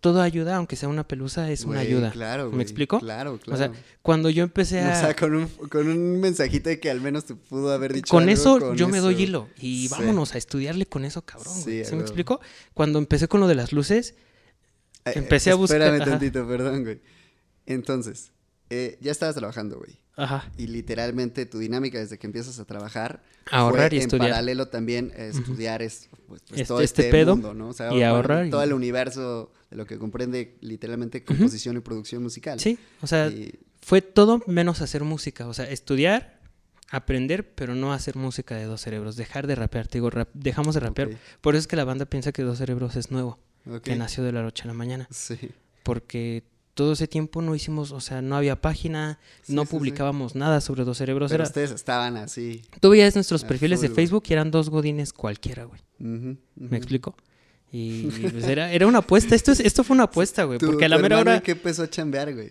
Todo 0.00 0.22
ayuda, 0.22 0.56
aunque 0.56 0.76
sea 0.76 0.88
una 0.88 1.06
pelusa, 1.06 1.50
es 1.50 1.64
una 1.64 1.80
ayuda. 1.80 2.10
Claro, 2.12 2.44
¿Me 2.44 2.50
güey, 2.50 2.62
explico? 2.62 3.00
Claro, 3.00 3.34
O 3.34 3.38
claro. 3.38 3.58
sea, 3.74 3.82
Cuando 4.02 4.30
yo 4.30 4.44
empecé 4.44 4.80
a... 4.80 4.92
O 4.92 5.00
sea, 5.00 5.16
con 5.16 5.34
un, 5.34 5.46
con 5.68 5.88
un 5.88 6.20
mensajito 6.20 6.68
de 6.68 6.78
que 6.78 6.90
al 6.90 7.00
menos 7.00 7.24
te 7.24 7.34
pudo 7.34 7.72
haber 7.72 7.92
dicho. 7.92 8.10
con 8.10 8.22
algo, 8.22 8.32
eso 8.32 8.58
con 8.60 8.76
yo 8.76 8.88
me 8.88 8.98
doy 8.98 9.22
hilo 9.22 9.48
y 9.60 9.88
Sí. 9.88 9.94
vámonos 9.94 10.34
a 10.34 10.38
estudiarle 10.38 10.86
con 10.86 11.04
eso, 11.04 11.22
cabrón. 11.22 11.54
Sí, 11.54 11.64
güey. 11.80 11.84
¿Sí 11.84 11.94
me 11.96 12.02
explico? 12.02 12.40
Cuando 12.74 12.98
empecé 12.98 13.26
con 13.28 13.40
lo 13.40 13.48
de 13.48 13.54
las 13.56 13.72
luces, 13.72 14.14
Eh, 15.04 15.12
Empecé 15.14 15.50
a 15.50 15.54
buscar- 15.54 15.80
Espérame 15.80 16.02
ajá. 16.02 16.10
tantito, 16.10 16.46
perdón, 16.46 16.84
güey. 16.84 17.00
Entonces, 17.66 18.32
eh, 18.70 18.98
ya 19.00 19.10
estabas 19.12 19.34
trabajando, 19.36 19.78
güey. 19.78 19.98
Ajá, 20.18 20.50
Y 20.58 20.66
literalmente 20.66 21.46
tu 21.46 21.58
dinámica 21.58 21.98
desde 21.98 22.18
que 22.18 22.26
empiezas 22.26 22.58
a 22.58 22.64
trabajar. 22.66 23.22
ahorrar 23.50 23.88
fue 23.88 23.96
y 23.96 24.00
en 24.00 24.02
estudiar. 24.02 24.30
paralelo 24.30 24.68
también 24.68 25.12
eh, 25.16 25.30
estudiar 25.32 25.80
es, 25.80 26.08
pues, 26.26 26.42
pues, 26.46 26.60
Este- 26.60 26.64
todo 26.66 26.80
este 26.82 27.02
este, 27.02 27.10
pedo 27.12 27.34
mundo, 27.36 27.54
¿no? 27.54 27.68
O 27.68 27.72
sea, 27.72 27.94
y 27.94 28.02
ahorrar 28.02 28.46
y- 28.46 28.50
todo 28.50 28.62
el 28.62 28.74
universo 28.74 29.50
de 29.70 29.76
lo 29.78 29.86
que 29.86 29.96
comprende 29.98 30.58
literalmente 30.60 31.24
composición 31.24 31.76
y 31.78 31.80
producción 31.80 32.22
musical. 32.22 32.60
Sí, 32.60 32.78
o 33.00 33.06
sea, 33.06 33.28
Y- 33.28 33.58
fue 33.80 34.02
todo 34.02 34.42
menos 34.46 34.82
hacer 34.82 35.02
música. 35.04 35.46
O 35.48 35.54
sea, 35.54 35.64
estudiar, 35.70 36.40
aprender, 36.90 37.54
pero 37.54 37.74
no 37.74 37.92
hacer 37.92 38.16
música 38.16 38.54
de 38.56 38.64
dos 38.64 38.80
cerebros, 38.82 39.16
dejar 39.16 39.46
de 39.46 39.54
rapear, 39.54 39.88
te 39.88 39.98
digo, 39.98 40.10
rap- 40.10 40.30
dejamos 40.34 40.74
de 40.74 40.80
rapear. 40.80 41.10
Por 41.40 41.54
eso 41.54 41.60
es 41.60 41.66
que 41.66 41.76
la 41.76 41.84
banda 41.84 42.06
piensa 42.06 42.32
que 42.32 42.42
dos 42.42 42.58
cerebros 42.58 42.96
es 42.96 43.10
nuevo, 43.10 43.38
que 43.82 43.94
nació 43.96 44.24
de 44.24 44.32
la 44.32 44.42
noche 44.42 44.64
a 44.64 44.66
la 44.66 44.74
mañana, 44.74 45.06
Sí. 45.10 45.38
porque 45.82 46.44
todo 46.78 46.92
ese 46.92 47.08
tiempo 47.08 47.42
no 47.42 47.56
hicimos, 47.56 47.90
o 47.90 48.00
sea, 48.00 48.22
no 48.22 48.36
había 48.36 48.60
página, 48.60 49.18
Sí, 49.42 49.52
no 49.52 49.62
sí, 49.62 49.66
sí. 49.68 49.70
publicábamos 49.76 50.36
nada 50.36 50.60
sobre 50.60 50.84
dos 50.84 50.96
cerebros. 50.98 51.32
Pero 51.32 51.42
Era, 51.42 51.48
ustedes 51.48 51.72
estaban 51.72 52.16
así. 52.16 52.62
tú 52.78 52.90
veías 52.90 53.16
nuestros 53.16 53.42
perfiles 53.42 53.80
de 53.80 53.88
full. 53.88 53.96
Facebook 53.96 54.22
y 54.28 54.32
eran 54.34 54.52
dos 54.52 54.70
godines 54.70 55.12
cualquiera, 55.12 55.64
güey. 55.64 55.80
¿Me 55.98 56.76
explico? 56.76 57.16
Y 57.72 58.04
pues 58.30 58.44
era, 58.46 58.72
era 58.72 58.86
una 58.86 58.98
apuesta. 58.98 59.34
Esto, 59.34 59.50
es, 59.50 59.58
esto 59.58 59.82
fue 59.82 59.94
una 59.94 60.04
apuesta, 60.04 60.44
güey. 60.44 60.60
Porque 60.60 60.84
a 60.84 60.88
la 60.88 60.98
mera 60.98 61.18
hora 61.18 61.34
¿en 61.34 61.42
qué 61.42 61.50
empezó 61.50 61.82
a 61.82 61.90
chambear, 61.90 62.32
güey? 62.32 62.50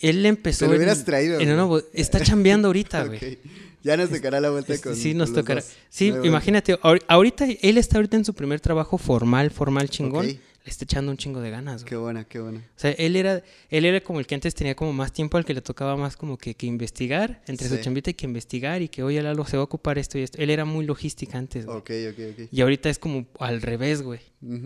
él 0.00 0.26
empezó. 0.26 0.60
Te 0.60 0.66
lo 0.66 0.72
en- 0.72 0.78
hubieras 0.78 1.04
traído, 1.04 1.38
en 1.38 1.50
una 1.52 1.80
está 1.92 2.20
chambeando 2.20 2.66
ahorita, 2.68 3.04
güey. 3.06 3.38
Ya 3.84 3.96
nos 3.96 4.10
tocará 4.10 4.40
la 4.40 4.50
vuelta 4.50 4.74
Este, 4.74 4.88
con 4.88 4.96
sí, 4.96 5.14
nos 5.14 5.32
tocará. 5.32 5.60
dos. 5.60 5.70
Sí, 5.88 6.12
imagínate, 6.24 6.74
ahor- 6.80 7.02
ahorita 7.06 7.46
él 7.62 7.78
está 7.78 7.98
ahorita 7.98 8.16
en 8.16 8.24
su 8.24 8.34
primer 8.34 8.58
trabajo 8.60 8.98
formal, 8.98 9.52
formal 9.52 9.88
chingón. 9.88 10.26
Ok. 10.26 10.36
Está 10.68 10.84
echando 10.84 11.10
un 11.10 11.16
chingo 11.16 11.40
de 11.40 11.50
ganas, 11.50 11.82
güey. 11.82 11.88
Qué 11.90 11.96
buena, 11.96 12.24
qué 12.24 12.40
buena. 12.40 12.58
O 12.58 12.78
sea, 12.78 12.90
él 12.92 13.16
era, 13.16 13.42
él 13.70 13.84
era 13.84 14.00
como 14.00 14.20
el 14.20 14.26
que 14.26 14.34
antes 14.34 14.54
tenía 14.54 14.74
como 14.76 14.92
más 14.92 15.12
tiempo 15.12 15.36
al 15.38 15.44
que 15.44 15.54
le 15.54 15.62
tocaba 15.62 15.96
más 15.96 16.16
como 16.16 16.36
que, 16.38 16.54
que 16.54 16.66
investigar, 16.66 17.42
entre 17.46 17.68
Sí. 17.68 17.76
su 17.76 17.82
chambita 17.82 18.10
y 18.10 18.14
que 18.14 18.26
investigar 18.26 18.82
y 18.82 18.88
que, 18.88 19.02
oye, 19.02 19.22
Lalo, 19.22 19.44
se 19.46 19.56
va 19.56 19.62
a 19.62 19.64
ocupar 19.64 19.98
esto 19.98 20.18
y 20.18 20.22
esto. 20.22 20.38
Él 20.38 20.50
era 20.50 20.64
muy 20.64 20.84
logística 20.84 21.38
antes, 21.38 21.66
güey. 21.66 21.78
Ok, 21.78 21.90
ok, 22.12 22.18
ok. 22.32 22.48
Y 22.52 22.60
ahorita 22.60 22.88
es 22.90 22.98
como 22.98 23.26
al 23.38 23.62
revés, 23.62 24.02
güey. 24.02 24.20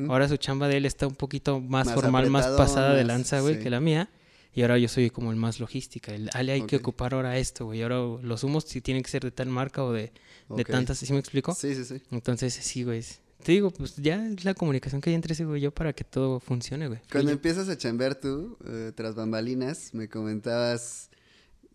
Ahora 0.08 0.28
su 0.28 0.36
chamba 0.36 0.68
de 0.68 0.76
él 0.78 0.86
está 0.86 1.06
un 1.06 1.14
poquito 1.14 1.60
más, 1.60 1.86
Más 1.86 1.94
formal, 1.94 2.28
más 2.30 2.46
pasada 2.48 2.94
de 2.94 3.04
lanza, 3.04 3.40
güey, 3.40 3.54
sí. 3.56 3.62
que 3.62 3.70
la 3.70 3.80
mía. 3.80 4.10
Y 4.54 4.60
ahora 4.62 4.76
yo 4.76 4.86
soy 4.88 5.08
como 5.08 5.30
el 5.30 5.36
más 5.36 5.60
logística. 5.60 6.14
El, 6.14 6.28
Ale, 6.34 6.52
hay 6.52 6.62
que 6.66 6.76
ocupar 6.76 7.14
ahora 7.14 7.38
esto, 7.38 7.64
güey. 7.64 7.80
Ahora 7.82 7.96
los 8.22 8.44
humos 8.44 8.64
si 8.64 8.82
tienen 8.82 9.02
que 9.02 9.08
ser 9.10 9.22
de 9.22 9.30
tal 9.30 9.48
marca 9.48 9.82
o 9.82 9.92
de, 9.92 10.12
de 10.50 10.64
tantas, 10.64 10.98
¿sí 10.98 11.10
me 11.14 11.20
explico? 11.20 11.54
Sí, 11.54 11.74
sí, 11.74 11.86
sí. 11.86 12.02
Entonces, 12.10 12.52
sí, 12.52 12.82
güey. 12.84 13.02
Te 13.42 13.52
digo, 13.52 13.70
pues 13.70 13.96
ya 13.96 14.24
es 14.26 14.44
la 14.44 14.54
comunicación 14.54 15.00
que 15.00 15.10
hay 15.10 15.14
entre 15.16 15.32
ese 15.34 15.44
güey 15.44 15.58
y 15.60 15.62
yo 15.64 15.72
para 15.72 15.92
que 15.92 16.04
todo 16.04 16.38
funcione, 16.40 16.88
güey. 16.88 17.00
Cuando 17.10 17.30
empiezas 17.32 17.68
a 17.68 17.76
chambear 17.76 18.14
tú, 18.14 18.56
eh, 18.66 18.92
tras 18.94 19.14
bambalinas, 19.14 19.92
me 19.94 20.08
comentabas 20.08 21.10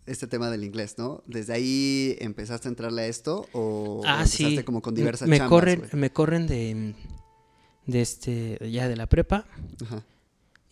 este 0.06 0.28
tema 0.28 0.50
del 0.50 0.64
inglés, 0.64 0.96
¿no? 0.98 1.24
¿Desde 1.28 1.54
ahí 1.54 2.16
empezaste 2.20 2.68
a 2.68 2.72
entrrle 2.72 3.02
a 3.02 3.08
esto 3.08 3.48
o 3.52 4.02
Ah, 4.06 4.20
empezaste 4.24 4.58
sí. 4.58 4.64
como 4.64 4.82
con 4.82 4.96
diversas 4.96 5.28
me 5.28 5.38
chambas, 5.38 5.50
corren, 5.50 5.82
me 5.94 6.10
corren 6.12 6.48
de, 6.48 6.94
de 7.86 8.02
este, 8.02 8.58
ya 8.72 8.88
de 8.88 8.96
la 8.96 9.08
prepa. 9.08 9.46
Ajá. 9.84 10.04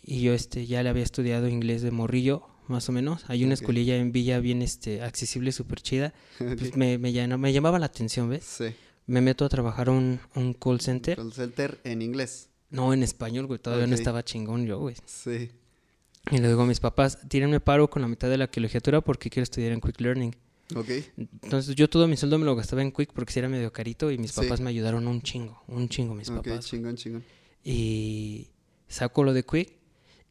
Y 0.03 0.21
yo 0.21 0.33
este 0.33 0.65
ya 0.67 0.81
le 0.83 0.89
había 0.89 1.03
estudiado 1.03 1.49
inglés 1.49 1.81
de 1.81 1.91
morrillo, 1.91 2.43
más 2.67 2.87
o 2.87 2.91
menos. 2.93 3.25
Hay 3.27 3.43
una 3.43 3.55
Ok. 3.55 3.61
escuelilla 3.61 3.97
en 3.97 4.11
Villa 4.13 4.39
bien 4.39 4.61
este 4.61 5.01
accesible, 5.01 5.51
súper 5.51 5.81
chida. 5.81 6.13
Pues 6.37 6.77
me, 6.77 6.97
me, 6.97 7.11
llenó- 7.11 7.37
me 7.37 7.51
llamaba 7.51 7.79
la 7.79 7.87
atención, 7.87 8.29
¿ves? 8.29 8.45
Sí. 8.45 8.65
Me 9.07 9.21
meto 9.21 9.45
a 9.45 9.49
trabajar 9.49 9.89
a 9.89 9.91
un, 9.91 10.19
un 10.35 10.53
call 10.53 10.81
center. 10.81 11.15
Call 11.17 11.31
center 11.33 11.79
en 11.83 12.01
inglés. 12.01 12.49
No, 12.71 12.93
en 12.93 13.03
español, 13.03 13.45
güey. 13.45 13.59
Todavía 13.59 13.85
no 13.87 13.93
Ok. 13.93 13.99
estaba 13.99 14.23
chingón 14.23 14.65
yo, 14.65 14.79
güey. 14.79 14.95
Sí. 15.05 15.51
Y 16.31 16.37
le 16.39 16.47
digo 16.47 16.63
a 16.63 16.65
mis 16.65 16.79
papás, 16.79 17.19
tírenme 17.29 17.59
paro 17.59 17.87
con 17.89 18.01
la 18.01 18.07
mitad 18.07 18.29
de 18.29 18.37
la 18.37 18.47
colegiatura 18.47 19.01
porque 19.01 19.29
quiero 19.29 19.43
estudiar 19.43 19.71
en 19.73 19.79
Quick 19.81 20.01
Learning. 20.01 20.35
Ok. 20.75 20.89
Entonces 21.43 21.75
yo 21.75 21.87
todo 21.87 22.07
mi 22.07 22.17
sueldo 22.17 22.39
me 22.39 22.45
lo 22.45 22.55
gastaba 22.55 22.81
en 22.81 22.91
Quick 22.91 23.13
porque 23.13 23.31
si 23.31 23.37
era 23.39 23.47
medio 23.47 23.71
carito 23.71 24.09
y 24.09 24.17
mis 24.17 24.31
Sí. 24.31 24.41
papás 24.41 24.59
me 24.61 24.71
ayudaron 24.71 25.07
un 25.07 25.21
chingo, 25.21 25.61
un 25.67 25.87
chingo 25.87 26.15
mis 26.15 26.29
Ok, 26.29 26.37
papás. 26.37 26.65
chingón, 26.65 26.95
chingón. 26.95 27.23
Y 27.63 28.49
saco 28.87 29.23
lo 29.23 29.33
de 29.33 29.43
Quick 29.43 29.73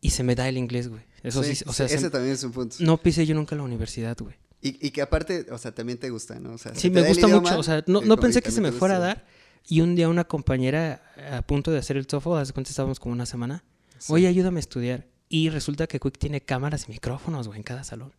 y 0.00 0.10
se 0.10 0.24
me 0.24 0.34
da 0.34 0.48
el 0.48 0.58
inglés, 0.58 0.88
güey. 0.88 1.02
Eso 1.22 1.42
sí, 1.44 1.62
o 1.66 1.72
sea, 1.72 1.88
se- 1.88 1.94
ese 1.94 2.10
también 2.10 2.34
es 2.34 2.42
un 2.44 2.50
punto. 2.52 2.76
no 2.80 2.96
pisé 2.98 3.24
yo 3.24 3.34
nunca 3.36 3.54
la 3.54 3.62
universidad, 3.62 4.16
güey. 4.18 4.34
Y, 4.64 4.86
y 4.86 4.90
que 4.92 5.02
aparte, 5.02 5.46
o 5.50 5.58
sea, 5.58 5.74
también 5.74 5.98
te 5.98 6.08
gusta, 6.08 6.40
¿no? 6.40 6.54
O 6.54 6.58
sea, 6.58 6.74
Sí, 6.74 6.88
me 6.88 7.02
gusta 7.02 7.26
idioma, 7.26 7.42
mucho. 7.50 7.60
O 7.60 7.62
sea, 7.62 7.84
no, 7.86 8.00
eh, 8.00 8.06
no 8.06 8.16
pensé 8.16 8.40
que 8.40 8.50
se 8.50 8.62
me 8.62 8.72
fuera 8.72 8.96
a 8.96 8.98
dar. 8.98 9.26
Y 9.68 9.82
un 9.82 9.94
día 9.94 10.08
una 10.08 10.24
compañera 10.24 11.02
a 11.30 11.42
punto 11.42 11.70
de 11.70 11.78
hacer 11.78 11.98
el 11.98 12.06
TOEFL, 12.06 12.38
hace 12.38 12.54
cuenta 12.54 12.70
estábamos 12.70 12.98
como 12.98 13.12
una 13.12 13.26
semana. 13.26 13.62
Sí. 13.98 14.10
Oye, 14.14 14.26
ayúdame 14.26 14.58
a 14.58 14.60
estudiar. 14.60 15.06
Y 15.28 15.50
resulta 15.50 15.86
que 15.86 16.00
Quick 16.00 16.16
tiene 16.16 16.40
cámaras 16.40 16.86
y 16.88 16.92
micrófonos, 16.92 17.46
güey, 17.46 17.58
en 17.58 17.62
cada 17.62 17.84
salón. 17.84 18.14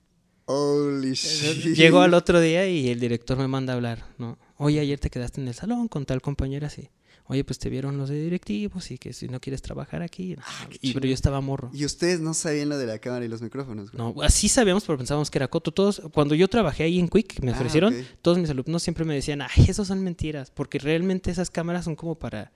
Holy 0.46 1.14
shit. 1.14 1.76
Llego 1.76 2.02
al 2.02 2.14
otro 2.14 2.40
día 2.40 2.68
y 2.68 2.90
el 2.90 3.00
director 3.00 3.38
me 3.40 3.48
manda 3.48 3.74
a 3.74 3.78
hablar, 3.78 4.06
¿no? 4.20 4.38
Oye, 4.58 4.80
ayer 4.80 5.00
te 5.00 5.10
quedaste 5.10 5.42
en 5.42 5.48
el 5.48 5.56
salón 5.56 5.88
con 5.88 6.06
tal 6.06 6.22
compañera, 6.22 6.70
sí. 6.70 6.90
Oye, 7.28 7.44
pues 7.44 7.58
te 7.58 7.70
vieron 7.72 7.98
los 7.98 8.10
de 8.10 8.22
directivos 8.22 8.92
y 8.92 9.00
que 9.00 9.12
si 9.12 9.28
no 9.28 9.40
quieres 9.40 9.62
trabajar 9.64 10.04
aquí. 10.04 10.36
Ah, 10.40 10.68
y, 10.80 10.94
pero 10.94 11.08
yo 11.08 11.14
estaba 11.16 11.42
morro. 11.42 11.72
Y 11.74 11.84
ustedes 11.84 12.20
no 12.20 12.36
sabían 12.36 12.70
lo 12.70 12.78
de 12.78 12.86
la 12.86 13.00
cámara 13.00 13.26
y 13.26 13.28
los 13.28 13.42
micrófonos, 13.42 13.92
güey. 13.92 13.98
No, 14.14 14.22
así 14.22 14.48
sabíamos, 14.48 14.84
pero 14.86 14.98
pensábamos 15.00 15.32
que 15.32 15.40
era 15.40 15.48
coto. 15.48 15.72
Todos, 15.72 16.04
cuando 16.14 16.36
yo 16.36 16.48
trabajé 16.48 16.84
ahí 16.84 17.00
en 17.00 17.08
Quick, 17.08 17.40
me 17.42 17.52
Ah, 17.52 17.56
ofrecieron, 17.56 17.96
todos 18.22 18.38
mis 18.38 18.50
alumnos 18.52 18.84
siempre 18.84 19.06
me 19.06 19.16
decían, 19.16 19.42
ay, 19.42 19.66
esos 19.68 19.88
son 19.88 20.04
mentiras, 20.04 20.52
porque 20.52 20.78
realmente 20.78 21.32
esas 21.32 21.50
cámaras 21.50 21.86
son 21.86 21.96
como 21.96 22.14
para... 22.14 22.52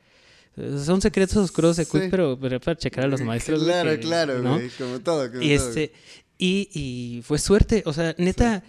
eh, 0.55 0.77
Son 0.85 1.01
secretos 1.01 1.37
oscuros 1.37 1.75
de 1.77 1.85
Quick, 1.87 2.03
Sí. 2.03 2.07
pero, 2.11 2.37
pero 2.39 2.59
para 2.59 2.77
checar 2.77 3.05
a 3.05 3.07
los 3.07 3.21
maestros. 3.21 3.63
güey, 3.63 3.71
Claro, 3.71 3.89
que- 3.91 3.99
claro, 3.99 4.39
¿no? 4.43 4.53
güey. 4.53 4.69
Como 4.77 4.99
todo, 4.99 5.31
como 5.31 5.41
Y, 5.41 5.57
todo. 5.57 5.67
este, 5.69 5.93
y, 6.37 6.69
y 6.73 7.21
fue 7.23 7.39
suerte, 7.39 7.81
o 7.87 7.91
sea, 7.93 8.13
neta, 8.19 8.63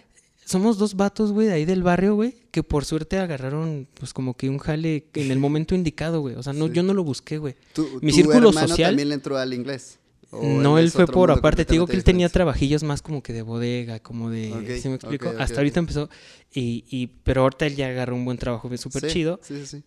somos 0.51 0.77
dos 0.77 0.95
vatos, 0.95 1.31
güey, 1.31 1.47
de 1.47 1.53
ahí 1.53 1.65
del 1.65 1.81
barrio, 1.83 2.15
güey, 2.15 2.35
que 2.51 2.61
por 2.63 2.85
suerte 2.85 3.17
agarraron, 3.17 3.87
pues 3.95 4.13
como 4.13 4.35
que 4.35 4.49
un 4.49 4.57
jale 4.59 5.05
en 5.15 5.31
el 5.31 5.39
momento 5.39 5.73
indicado, 5.75 6.21
güey. 6.21 6.35
O 6.35 6.43
sea, 6.43 6.53
no, 6.53 6.67
Sí. 6.67 6.73
yo 6.73 6.83
no 6.83 6.93
lo 6.93 7.03
busqué, 7.03 7.37
güey. 7.37 7.55
¿Tu, 7.73 7.87
mi 8.01 8.11
tu 8.11 8.15
círculo 8.17 8.49
hermano 8.49 8.67
social- 8.67 8.89
también 8.91 9.09
le 9.09 9.15
entró 9.15 9.37
al 9.37 9.53
inglés? 9.53 9.97
¿O 10.33 10.45
No, 10.45 10.77
él 10.77 10.91
fue 10.91 11.07
por 11.07 11.29
aparte, 11.31 11.65
te 11.65 11.73
digo 11.73 11.87
que 11.87 11.95
él 11.97 12.03
tenía 12.05 12.29
trabajillos 12.29 12.83
más 12.83 13.01
como 13.01 13.21
que 13.21 13.33
de 13.33 13.41
bodega, 13.41 13.99
como 13.99 14.29
de, 14.29 14.53
Ok, 14.53 14.81
¿sí 14.81 14.87
me 14.87 14.95
explico? 14.95 15.29
Hasta 15.37 15.57
ahorita 15.57 15.79
empezó, 15.79 16.09
y, 16.53 16.85
y, 16.89 17.07
pero 17.07 17.41
ahorita 17.41 17.65
él 17.65 17.75
ya 17.75 17.87
agarró 17.89 18.15
un 18.15 18.23
buen 18.23 18.37
trabajo, 18.37 18.69
súper 18.77 19.01
Sí, 19.07 19.13
chido. 19.13 19.39
Sí, 19.43 19.55
sí, 19.59 19.65
sí. 19.65 19.83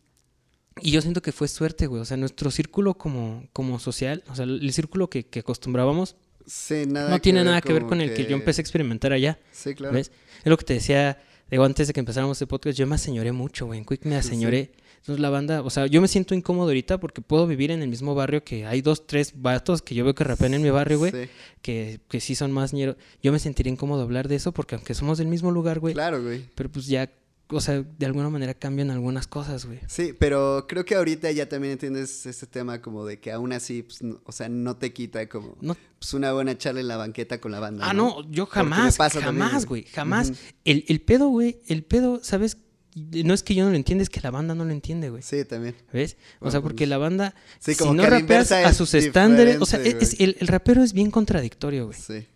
Y 0.82 0.90
yo 0.90 1.00
siento 1.00 1.22
que 1.22 1.30
fue 1.32 1.46
suerte, 1.48 1.86
güey. 1.86 2.02
O 2.02 2.04
sea, 2.04 2.16
nuestro 2.16 2.50
círculo 2.50 2.94
como, 2.94 3.44
como 3.52 3.78
social, 3.78 4.22
o 4.28 4.34
sea, 4.34 4.44
el 4.44 4.72
círculo 4.72 5.08
que, 5.08 5.24
que 5.24 5.38
acostumbrábamos, 5.40 6.16
Sí, 6.46 6.84
nada 6.86 7.10
no 7.10 7.18
tiene 7.20 7.40
ver 7.40 7.46
nada 7.46 7.60
que 7.60 7.72
ver 7.72 7.84
con 7.84 8.00
el 8.00 8.12
que 8.14 8.24
yo 8.26 8.36
empecé 8.36 8.60
a 8.60 8.62
experimentar 8.62 9.12
allá. 9.12 9.38
Sí, 9.52 9.74
claro. 9.74 9.94
¿Ves? 9.94 10.10
Es 10.38 10.46
lo 10.46 10.56
que 10.56 10.64
te 10.64 10.74
decía, 10.74 11.18
digo, 11.50 11.64
antes 11.64 11.86
de 11.86 11.92
que 11.92 12.00
empezáramos 12.00 12.36
este 12.36 12.46
podcast, 12.46 12.76
yo 12.78 12.86
me 12.86 12.96
aseñoré 12.96 13.32
mucho, 13.32 13.66
güey. 13.66 13.78
En 13.78 13.84
Quick 13.84 14.04
me 14.04 14.12
sí. 14.20 14.28
aseñoré. 14.28 14.72
Entonces 14.98 15.20
la 15.20 15.28
banda, 15.28 15.60
o 15.60 15.68
sea, 15.68 15.86
yo 15.86 16.00
me 16.00 16.08
siento 16.08 16.34
incómodo 16.34 16.68
ahorita 16.68 16.98
porque 16.98 17.20
puedo 17.20 17.46
vivir 17.46 17.70
en 17.70 17.82
el 17.82 17.88
mismo 17.88 18.14
barrio 18.14 18.42
que 18.42 18.64
hay 18.64 18.80
dos, 18.80 19.06
tres 19.06 19.34
vatos 19.36 19.82
que 19.82 19.94
yo 19.94 20.02
veo 20.02 20.14
que 20.14 20.24
rapean 20.24 20.54
en 20.54 20.62
mi 20.62 20.70
barrio, 20.70 20.98
güey, 20.98 21.12
Sí, 21.12 21.28
que, 21.60 22.00
que 22.08 22.20
sí 22.20 22.34
son 22.34 22.52
más 22.52 22.72
ñeros. 22.72 22.96
Yo 23.22 23.30
me 23.30 23.38
sentiría 23.38 23.70
incómodo 23.70 24.00
hablar 24.02 24.28
de 24.28 24.36
eso 24.36 24.52
porque 24.52 24.76
aunque 24.76 24.94
somos 24.94 25.18
del 25.18 25.26
mismo 25.26 25.50
lugar, 25.50 25.78
güey, 25.78 25.92
claro, 25.92 26.22
güey. 26.22 26.46
pero 26.54 26.70
pues 26.72 26.86
ya, 26.86 27.10
o 27.54 27.60
sea, 27.60 27.82
de 27.82 28.06
alguna 28.06 28.28
manera 28.30 28.54
cambian 28.54 28.90
algunas 28.90 29.26
cosas, 29.26 29.64
güey. 29.66 29.80
Sí, 29.88 30.12
pero 30.18 30.66
creo 30.68 30.84
que 30.84 30.94
ahorita 30.94 31.30
ya 31.32 31.48
también 31.48 31.72
entiendes 31.72 32.26
este 32.26 32.46
tema 32.46 32.80
como 32.82 33.04
de 33.06 33.20
que 33.20 33.32
aún 33.32 33.52
así, 33.52 33.82
pues, 33.82 34.02
no- 34.02 34.20
o 34.24 34.32
sea, 34.32 34.48
no 34.48 34.76
te 34.76 34.92
quita 34.92 35.28
como 35.28 35.56
No, 35.60 35.76
pues, 35.98 36.14
una 36.14 36.32
buena 36.32 36.56
charla 36.58 36.80
en 36.80 36.88
la 36.88 36.96
banqueta 36.96 37.40
con 37.40 37.52
la 37.52 37.60
banda. 37.60 37.88
ah, 37.88 37.92
no, 37.94 38.28
yo 38.30 38.46
jamás, 38.46 38.96
pasa 38.96 39.20
jamás, 39.20 39.66
güey. 39.66 39.82
güey, 39.82 39.92
jamás. 39.94 40.32
El, 40.64 40.84
el 40.88 41.00
pedo, 41.00 41.28
güey, 41.28 41.60
el 41.68 41.84
pedo, 41.84 42.20
¿sabes? 42.22 42.58
No 42.96 43.34
es 43.34 43.42
que 43.42 43.56
yo 43.56 43.64
no 43.64 43.70
lo 43.70 43.76
entienda, 43.76 44.02
es 44.04 44.08
que 44.10 44.20
la 44.20 44.30
banda 44.30 44.54
no 44.54 44.64
lo 44.64 44.70
entiende, 44.70 45.10
güey. 45.10 45.20
Sí, 45.22 45.44
también. 45.44 45.74
¿Ves? 45.92 46.16
O 46.38 46.50
sea, 46.52 46.60
porque 46.60 46.86
la 46.86 46.96
banda, 46.96 47.34
Sí, 47.58 47.72
si 47.72 47.78
como 47.78 47.92
no 47.94 48.04
a 48.04 48.08
la 48.08 48.20
rapeas 48.20 48.52
a 48.52 48.72
sus 48.72 48.94
estándares, 48.94 49.60
o 49.60 49.66
sea, 49.66 49.80
es- 49.80 50.20
el, 50.20 50.36
el 50.38 50.46
rapero 50.46 50.82
es 50.84 50.92
bien 50.92 51.10
contradictorio, 51.10 51.86
güey. 51.86 51.98
Sí. 51.98 52.26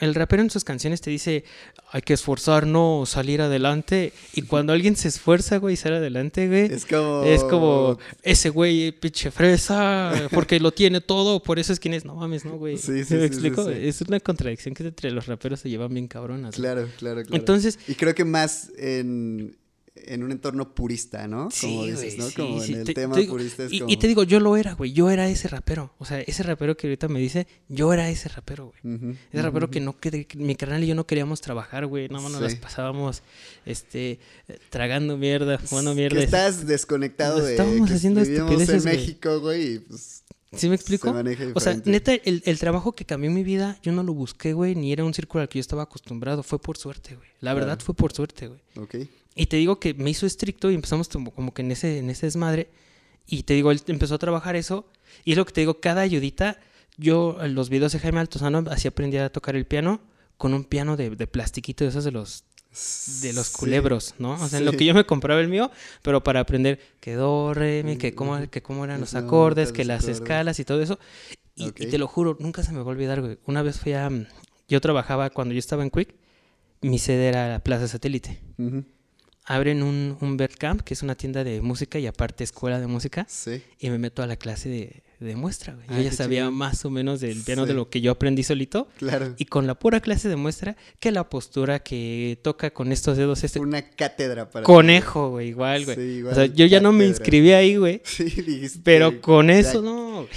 El 0.00 0.14
rapero 0.14 0.42
en 0.42 0.48
sus 0.48 0.64
canciones 0.64 1.02
te 1.02 1.10
dice, 1.10 1.44
hay 1.90 2.00
que 2.00 2.14
esforzarnos, 2.14 3.10
salir 3.10 3.42
adelante. 3.42 4.12
Y 4.32 4.42
cuando 4.42 4.72
alguien 4.72 4.96
se 4.96 5.08
esfuerza, 5.08 5.58
güey, 5.58 5.74
y 5.74 5.76
sale 5.76 5.96
adelante, 5.96 6.48
güey, 6.48 6.72
Es 6.72 6.86
como... 6.86 7.22
es 7.24 7.44
como, 7.44 7.98
ese 8.22 8.48
güey, 8.48 8.92
pinche 8.92 9.30
fresa, 9.30 10.12
porque 10.32 10.58
lo 10.58 10.72
tiene 10.72 11.00
todo, 11.02 11.42
por 11.42 11.58
eso 11.58 11.72
es 11.72 11.80
quien 11.80 11.92
es. 11.94 12.04
No 12.06 12.14
mames, 12.14 12.44
¿no, 12.46 12.56
güey? 12.56 12.78
Sí, 12.78 13.04
sí, 13.04 13.14
¿Me 13.14 13.20
sí, 13.20 13.24
explico? 13.26 13.64
sí, 13.68 13.74
sí. 13.74 13.86
Es 13.88 14.00
una 14.00 14.20
contradicción 14.20 14.74
que 14.74 14.84
entre 14.84 15.10
los 15.10 15.26
raperos 15.26 15.60
se 15.60 15.68
llevan 15.68 15.92
bien 15.92 16.08
cabronas. 16.08 16.56
güey. 16.56 16.62
Claro, 16.62 16.88
claro, 16.98 17.22
claro. 17.22 17.36
Entonces, 17.36 17.78
Y 17.86 17.94
creo 17.94 18.14
que 18.14 18.24
más 18.24 18.70
en, 18.78 19.54
en 19.96 20.24
un 20.24 20.32
entorno 20.32 20.74
purista, 20.74 21.28
¿no? 21.28 21.50
Sí, 21.52 21.66
como 21.68 21.84
dices, 21.86 22.18
¿no? 22.18 22.28
sí, 22.28 22.34
como 22.34 22.60
sí, 22.60 22.72
en 22.72 22.78
el 22.80 22.84
te- 22.84 22.94
tema 22.94 23.14
te 23.14 23.20
digo, 23.20 23.34
purista 23.34 23.64
es 23.64 23.72
y, 23.72 23.78
como... 23.78 23.92
y 23.92 23.96
te 23.96 24.08
digo, 24.08 24.24
yo 24.24 24.40
lo 24.40 24.56
era, 24.56 24.74
güey. 24.74 24.92
Yo 24.92 25.08
era 25.10 25.28
ese 25.28 25.46
rapero. 25.48 25.94
O 25.98 26.04
sea, 26.04 26.20
ese 26.20 26.42
rapero 26.42 26.76
que 26.76 26.88
ahorita 26.88 27.06
me 27.08 27.20
dice, 27.20 27.46
yo 27.68 27.92
era 27.92 28.10
ese 28.10 28.28
rapero, 28.28 28.72
güey. 28.82 29.16
Ese 29.32 29.42
rapero 29.42 29.70
que 29.70 29.80
no 29.80 29.96
que, 29.98 30.26
que 30.26 30.36
mi 30.36 30.56
carnal 30.56 30.82
y 30.82 30.88
yo 30.88 30.94
no 30.96 31.06
queríamos 31.06 31.40
trabajar, 31.40 31.86
güey. 31.86 32.08
Nada 32.08 32.22
más 32.24 32.32
nos 32.32 32.40
las 32.42 32.56
pasábamos 32.56 33.22
este 33.66 34.18
tragando 34.70 35.16
mierda, 35.16 35.58
jugando 35.68 35.94
mierda. 35.94 36.18
Que 36.18 36.24
estás 36.24 36.66
desconectado 36.66 37.40
de 37.44 37.52
Estábamos 37.52 37.88
que 37.88 37.94
haciendo 37.94 38.20
estupideces, 38.20 38.84
en. 38.84 38.92
México, 38.92 39.40
güey, 39.40 39.74
y 39.74 39.78
pues 39.78 40.22
¿Sí 40.56 40.68
me 40.68 40.76
explico? 40.76 41.12
se 41.12 41.52
O 41.54 41.58
sea, 41.60 41.80
neta, 41.84 42.14
el, 42.14 42.42
el 42.46 42.58
trabajo 42.60 42.92
que 42.92 43.04
cambió 43.04 43.28
mi 43.30 43.42
vida, 43.42 43.76
yo 43.82 43.90
no 43.90 44.04
lo 44.04 44.14
busqué, 44.14 44.52
güey, 44.52 44.76
ni 44.76 44.92
era 44.92 45.04
un 45.04 45.12
círculo 45.12 45.42
al 45.42 45.48
que 45.48 45.58
yo 45.58 45.60
estaba 45.60 45.82
acostumbrado. 45.82 46.42
Fue 46.44 46.60
por 46.60 46.76
suerte, 46.76 47.16
güey. 47.16 47.28
La 47.40 47.54
verdad 47.54 47.74
Claro. 47.76 47.84
fue 47.84 47.94
por 47.96 48.12
suerte, 48.12 48.46
güey. 48.48 48.60
Ok. 48.76 48.94
Y 49.34 49.46
te 49.46 49.56
digo 49.56 49.80
que 49.80 49.94
me 49.94 50.10
hizo 50.10 50.26
estricto 50.26 50.70
y 50.70 50.74
empezamos 50.74 51.08
como, 51.08 51.52
que 51.54 51.62
en 51.62 51.72
ese, 51.72 51.98
en 51.98 52.10
ese 52.10 52.26
desmadre. 52.26 52.70
Y 53.26 53.42
te 53.44 53.54
digo, 53.54 53.70
él 53.70 53.80
empezó 53.88 54.14
a 54.14 54.18
trabajar 54.18 54.54
eso. 54.56 54.86
Y 55.24 55.32
es 55.32 55.38
lo 55.38 55.44
que 55.44 55.52
te 55.52 55.60
digo, 55.62 55.80
cada 55.80 56.02
ayudita, 56.02 56.58
yo 56.96 57.38
en 57.42 57.54
los 57.54 57.68
videos 57.70 57.92
de 57.92 57.98
Jaime 57.98 58.20
Altozano 58.20 58.64
así 58.70 58.86
aprendí 58.88 59.16
a 59.16 59.30
tocar 59.30 59.56
el 59.56 59.66
piano 59.66 60.00
con 60.36 60.54
un 60.54 60.64
piano 60.64 60.96
de, 60.96 61.10
de 61.10 61.26
plastiquito 61.26 61.84
de 61.84 61.90
esos 61.90 62.04
de 62.04 62.10
los 62.12 62.44
de 63.22 63.32
los 63.32 63.46
Sí, 63.46 63.56
culebros, 63.56 64.16
¿no? 64.18 64.32
O 64.32 64.48
sea, 64.48 64.58
en 64.58 64.64
lo 64.64 64.72
sí. 64.72 64.78
que 64.78 64.84
yo 64.84 64.94
me 64.94 65.06
compraba 65.06 65.40
el 65.40 65.46
mío, 65.48 65.70
pero 66.02 66.24
para 66.24 66.40
aprender 66.40 66.80
que 67.00 67.14
do, 67.14 67.54
re, 67.54 67.84
mi, 67.84 67.96
que 67.96 68.14
cómo, 68.16 68.50
que 68.50 68.62
cómo 68.62 68.84
eran 68.84 69.00
los 69.00 69.14
acordes, 69.14 69.70
que 69.72 69.84
las 69.84 70.00
acordes. 70.00 70.20
escalas 70.20 70.58
y 70.58 70.64
todo 70.64 70.82
eso. 70.82 70.98
Y, 71.54 71.66
y 71.66 71.68
Ok. 71.68 71.76
te 71.86 71.98
lo 71.98 72.08
juro, 72.08 72.36
nunca 72.40 72.64
se 72.64 72.72
me 72.72 72.78
va 72.78 72.86
a 72.86 72.88
olvidar, 72.88 73.20
güey. 73.20 73.38
Una 73.46 73.62
vez 73.62 73.78
fui 73.78 73.92
a... 73.92 74.10
Yo 74.68 74.80
trabajaba 74.80 75.30
cuando 75.30 75.54
yo 75.54 75.60
estaba 75.60 75.84
en 75.84 75.90
Quick, 75.90 76.16
mi 76.80 76.98
sede 76.98 77.28
era 77.28 77.48
la 77.48 77.60
Plaza 77.60 77.86
Satélite. 77.86 78.40
Ujú, 78.58 78.84
Abren 79.46 79.82
un, 79.82 80.16
un 80.20 80.36
Camp, 80.58 80.80
que 80.80 80.94
es 80.94 81.02
una 81.02 81.14
tienda 81.16 81.44
de 81.44 81.60
música 81.60 81.98
y 81.98 82.06
aparte 82.06 82.44
escuela 82.44 82.80
de 82.80 82.86
música, 82.86 83.26
Sí. 83.28 83.62
y 83.78 83.90
me 83.90 83.98
meto 83.98 84.22
a 84.22 84.26
la 84.26 84.36
clase 84.36 84.70
de, 84.70 85.02
de 85.20 85.36
muestra, 85.36 85.74
güey. 85.74 85.86
Yo 85.88 85.94
Ay, 85.96 86.04
ya 86.04 86.12
sabía 86.12 86.50
más 86.50 86.84
o 86.86 86.90
menos 86.90 87.20
del 87.20 87.42
piano 87.42 87.66
de 87.66 87.74
lo 87.74 87.90
que 87.90 88.00
yo 88.00 88.10
aprendí 88.12 88.42
solito. 88.42 88.88
Claro. 88.96 89.34
Y 89.36 89.44
con 89.44 89.66
la 89.66 89.74
pura 89.78 90.00
clase 90.00 90.30
de 90.30 90.36
muestra, 90.36 90.76
que 90.98 91.12
la 91.12 91.28
postura 91.28 91.80
que 91.80 92.38
toca 92.42 92.70
con 92.70 92.90
estos 92.90 93.18
dedos, 93.18 93.44
este 93.44 93.58
Una 93.60 93.82
cátedra 93.90 94.48
para. 94.50 94.64
conejo, 94.64 95.28
güey, 95.30 95.48
igual, 95.48 95.84
güey. 95.84 95.96
Sí, 95.96 96.02
igual, 96.02 96.32
o 96.32 96.36
sea, 96.36 96.46
yo 96.46 96.64
ya 96.64 96.80
no 96.80 96.92
me 96.92 97.04
inscribí 97.06 97.52
ahí, 97.52 97.76
güey. 97.76 98.00
Sí, 98.04 98.24
dijiste. 98.24 98.80
Pero 98.82 99.20
con 99.20 99.48
ya- 99.48 99.58
eso, 99.58 99.82
no, 99.82 100.12
güey. 100.22 100.28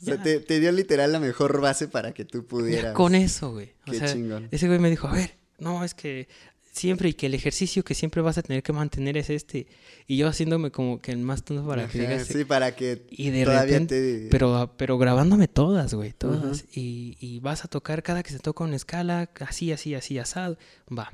O 0.00 0.04
sea, 0.06 0.22
te, 0.22 0.38
te 0.40 0.60
dio 0.60 0.70
literal 0.72 1.12
la 1.12 1.20
mejor 1.20 1.60
base 1.60 1.88
para 1.88 2.12
que 2.12 2.24
tú 2.26 2.42
Ya 2.42 2.48
pudieras. 2.48 2.94
con 2.94 3.14
eso, 3.14 3.52
güey. 3.52 3.72
O 3.86 3.92
Qué 3.92 3.98
sea, 3.98 4.12
chingón. 4.12 4.48
ese 4.50 4.66
güey 4.68 4.78
me 4.78 4.90
dijo, 4.90 5.06
a 5.08 5.12
ver, 5.12 5.34
no, 5.58 5.82
es 5.84 5.94
que 5.94 6.28
siempre 6.74 7.08
y 7.08 7.14
que 7.14 7.26
el 7.26 7.34
ejercicio 7.34 7.84
que 7.84 7.94
siempre 7.94 8.20
vas 8.20 8.36
a 8.36 8.42
tener 8.42 8.62
que 8.62 8.72
mantener 8.72 9.16
es 9.16 9.30
este. 9.30 9.66
Y 10.06 10.16
yo 10.18 10.28
haciéndome 10.28 10.70
como 10.70 11.00
que 11.00 11.12
el 11.12 11.18
más 11.18 11.44
tonto 11.44 11.66
para 11.66 11.86
que 11.88 12.00
digas. 12.00 12.26
Sí, 12.26 12.44
para 12.44 12.74
que 12.76 13.06
Y 13.10 13.30
de 13.30 13.44
todavía 13.44 13.62
repente, 13.78 14.24
te. 14.24 14.28
pero, 14.30 14.74
pero 14.76 14.98
grabándome 14.98 15.48
todas, 15.48 15.94
güey, 15.94 16.12
todas. 16.12 16.64
Y, 16.74 17.16
y 17.20 17.38
vas 17.40 17.64
a 17.64 17.68
tocar 17.68 18.02
cada 18.02 18.22
que 18.22 18.30
se 18.30 18.40
toca 18.40 18.64
una 18.64 18.76
escala, 18.76 19.30
así, 19.40 19.72
así, 19.72 19.94
así, 19.94 20.18
asado. 20.18 20.58
Va, 20.96 21.12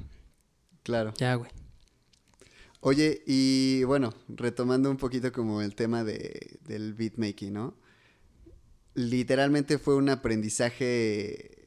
Claro. 0.82 1.12
ya, 1.18 1.34
güey. 1.34 1.50
Oye, 2.82 3.22
y 3.26 3.84
bueno, 3.84 4.14
retomando 4.28 4.90
un 4.90 4.96
poquito 4.96 5.30
como 5.32 5.60
el 5.60 5.74
tema 5.74 6.02
de, 6.02 6.58
del 6.66 6.94
beatmaking, 6.94 7.52
¿no? 7.52 7.76
Literalmente 8.94 9.78
fue 9.78 9.94
un 9.94 10.08
aprendizaje, 10.08 11.59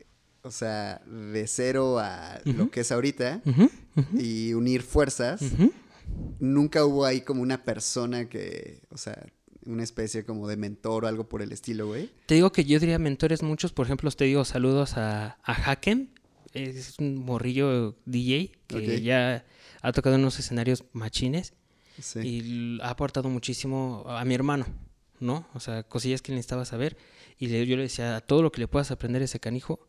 o 0.43 0.51
sea, 0.51 1.01
de 1.05 1.47
cero 1.47 1.99
a 1.99 2.39
lo 2.45 2.69
que 2.69 2.81
es 2.81 2.91
ahorita 2.91 3.41
y 4.17 4.53
unir 4.53 4.81
fuerzas. 4.83 5.41
Nunca 6.39 6.85
hubo 6.85 7.05
ahí 7.05 7.21
como 7.21 7.41
una 7.41 7.63
persona 7.63 8.27
que, 8.29 8.81
o 8.89 8.97
sea, 8.97 9.25
una 9.65 9.83
especie 9.83 10.25
como 10.25 10.47
de 10.47 10.57
mentor 10.57 11.05
o 11.05 11.07
algo 11.07 11.27
por 11.29 11.41
el 11.41 11.51
estilo, 11.51 11.87
güey. 11.87 12.11
Te 12.25 12.35
digo 12.35 12.51
que 12.51 12.65
yo 12.65 12.79
diría 12.79 12.99
mentores 12.99 13.41
muchos, 13.41 13.71
por 13.71 13.85
ejemplo, 13.85 14.11
te 14.11 14.25
digo 14.25 14.43
saludos 14.45 14.97
a, 14.97 15.37
a 15.43 15.71
Haken, 15.71 16.11
es 16.53 16.99
un 16.99 17.15
morrillo 17.23 17.95
DJ 18.05 18.51
que 18.67 19.01
ya 19.01 19.45
ha 19.81 19.91
tocado 19.91 20.15
en 20.15 20.21
unos 20.21 20.39
escenarios 20.39 20.83
machines 20.93 21.53
Sí. 22.01 22.19
y 22.21 22.79
ha 22.81 22.89
aportado 22.89 23.29
muchísimo 23.29 24.03
a 24.07 24.25
mi 24.25 24.33
hermano, 24.33 24.65
¿no? 25.19 25.47
O 25.53 25.59
sea, 25.59 25.83
cosillas 25.83 26.23
que 26.23 26.31
él 26.31 26.35
necesitaba 26.37 26.65
saber 26.65 26.97
y 27.37 27.47
yo 27.47 27.75
le 27.77 27.83
decía, 27.83 28.19
todo 28.21 28.41
lo 28.41 28.51
que 28.51 28.61
le 28.61 28.67
puedas 28.67 28.89
aprender 28.89 29.21
a 29.21 29.25
ese 29.25 29.39
canijo, 29.39 29.87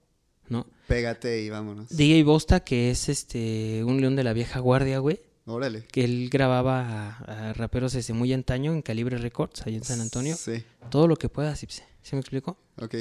¿no? 0.49 0.67
Pégate 0.89 1.43
y 1.43 1.51
vámonos. 1.51 1.89
DJ 1.97 2.23
Bosta, 2.25 2.61
que 2.61 2.91
es 2.91 3.09
este 3.09 3.83
un 3.85 4.01
león 4.01 4.17
de 4.17 4.25
la 4.25 4.33
vieja 4.33 4.61
guardia, 4.61 4.99
güey, 4.99 5.21
Órale. 5.47 5.85
que 5.91 6.05
él 6.05 6.29
grababa 6.31 7.17
a, 7.19 7.51
a 7.51 7.53
raperos 7.55 7.93
desde 7.95 8.13
muy 8.13 8.33
antaño 8.33 8.73
en 8.73 8.83
Calibre 8.83 9.19
Records, 9.19 9.63
allá 9.67 9.77
en 9.77 9.85
San 9.85 10.01
Antonio. 10.01 10.37
Sí. 10.37 10.65
Todo 10.91 11.09
lo 11.09 11.17
que 11.17 11.29
puedas, 11.29 11.59
¿sí, 11.59 11.67
¿sí 11.69 11.83
me 12.13 12.21
explico? 12.21 12.59
Ok. 12.81 12.95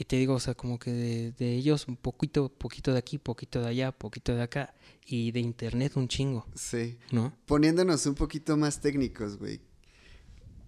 Y 0.00 0.04
te 0.04 0.16
digo, 0.16 0.34
o 0.34 0.40
sea, 0.40 0.54
como 0.54 0.78
que 0.78 0.92
de, 0.92 1.32
de 1.32 1.54
ellos 1.56 1.88
un 1.88 1.96
poquito, 1.96 2.48
poquito 2.50 2.92
de 2.92 2.98
aquí, 2.98 3.18
poquito 3.18 3.60
de 3.60 3.68
allá, 3.68 3.90
poquito 3.90 4.34
de 4.34 4.42
acá. 4.42 4.74
Y 5.10 5.32
de 5.32 5.40
internet 5.40 5.96
un 5.96 6.06
chingo, 6.06 6.46
Sí. 6.54 6.98
¿no? 7.10 7.34
Poniéndonos 7.46 8.04
un 8.06 8.14
poquito 8.14 8.56
más 8.58 8.80
técnicos, 8.80 9.38
güey. 9.38 9.60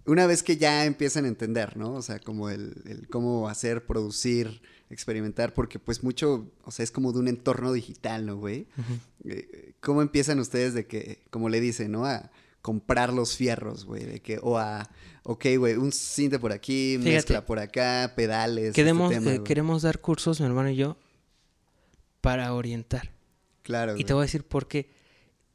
Una 0.07 0.27
vez 0.27 0.43
que 0.43 0.57
ya 0.57 0.87
empiezan 0.87 1.27
a 1.27 1.29
entender, 1.29 1.77
¿no? 1.77 1.93
O 1.95 2.03
sea, 2.03 2.19
como 2.19 2.49
el, 2.49 2.75
el 2.87 3.07
cómo 3.09 3.49
hacer, 3.49 3.85
producir, 3.87 4.63
experimentar, 4.91 5.55
porque 5.55 5.79
pues 5.79 6.03
mucho, 6.03 6.51
o 6.65 6.71
sea, 6.71 6.83
es 6.83 6.91
como 6.91 7.13
de 7.13 7.21
un 7.21 7.29
entorno 7.29 7.73
digital, 7.73 8.27
¿no, 8.27 8.37
güey? 8.37 8.67
Eh, 9.25 9.75
¿Cómo 9.81 10.03
empiezan 10.03 10.41
ustedes 10.41 10.75
de 10.75 10.87
que, 10.87 11.23
como 11.31 11.49
le 11.49 11.61
dicen, 11.61 11.93
¿no? 11.93 12.05
A 12.05 12.31
comprar 12.61 13.13
los 13.13 13.37
fierros, 13.37 13.85
güey, 13.85 14.05
de 14.05 14.21
que, 14.21 14.39
o 14.43 14.59
a, 14.59 14.91
ok, 15.23 15.47
güey, 15.59 15.77
un 15.77 15.93
cinte 15.93 16.39
por 16.39 16.53
aquí, 16.53 16.97
Fíjate. 16.99 17.15
mezcla 17.15 17.47
por 17.47 17.59
acá, 17.59 18.13
pedales. 18.17 18.75
Queremos, 18.75 19.13
este 19.13 19.25
tema, 19.25 19.37
eh, 19.37 19.45
queremos 19.45 19.83
dar 19.83 20.01
cursos, 20.01 20.41
mi 20.41 20.47
hermano 20.47 20.71
y 20.71 20.77
yo, 20.77 20.97
para 22.21 22.53
orientar. 22.53 23.13
Claro, 23.63 23.97
Y 23.97 24.05
te 24.05 24.13
voy 24.13 24.23
a 24.23 24.25
decir 24.25 24.45
por 24.45 24.67
qué. 24.67 24.91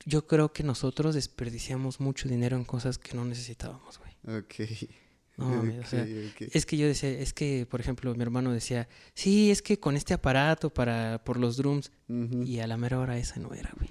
Yo 0.06 0.28
creo 0.28 0.54
que 0.54 0.64
nosotros 0.64 1.16
desperdiciamos 1.16 2.00
mucho 2.00 2.30
dinero 2.30 2.56
en 2.56 2.64
cosas 2.64 2.98
que 2.98 3.16
no 3.16 3.26
necesitábamos, 3.26 4.00
güey. 4.00 4.40
Ok. 4.40 4.90
No, 5.38 5.50
o 5.84 5.88
sea. 5.88 6.06
Es 6.40 6.66
que 6.66 6.78
yo 6.78 6.88
decía, 6.88 7.10
es 7.10 7.34
que, 7.34 7.66
por 7.70 7.82
ejemplo, 7.82 8.14
mi 8.16 8.22
hermano 8.22 8.52
decía, 8.52 8.88
sí, 9.14 9.52
es 9.52 9.62
que 9.62 9.80
con 9.80 9.96
este 9.96 10.14
aparato 10.14 10.74
para, 10.74 11.22
por 11.24 11.38
los 11.38 11.58
drums, 11.58 11.92
y 12.08 12.60
a 12.60 12.68
la 12.68 12.78
mera 12.78 13.00
hora 13.00 13.18
esa 13.18 13.40
no 13.40 13.54
era, 13.54 13.72
güey. 13.78 13.90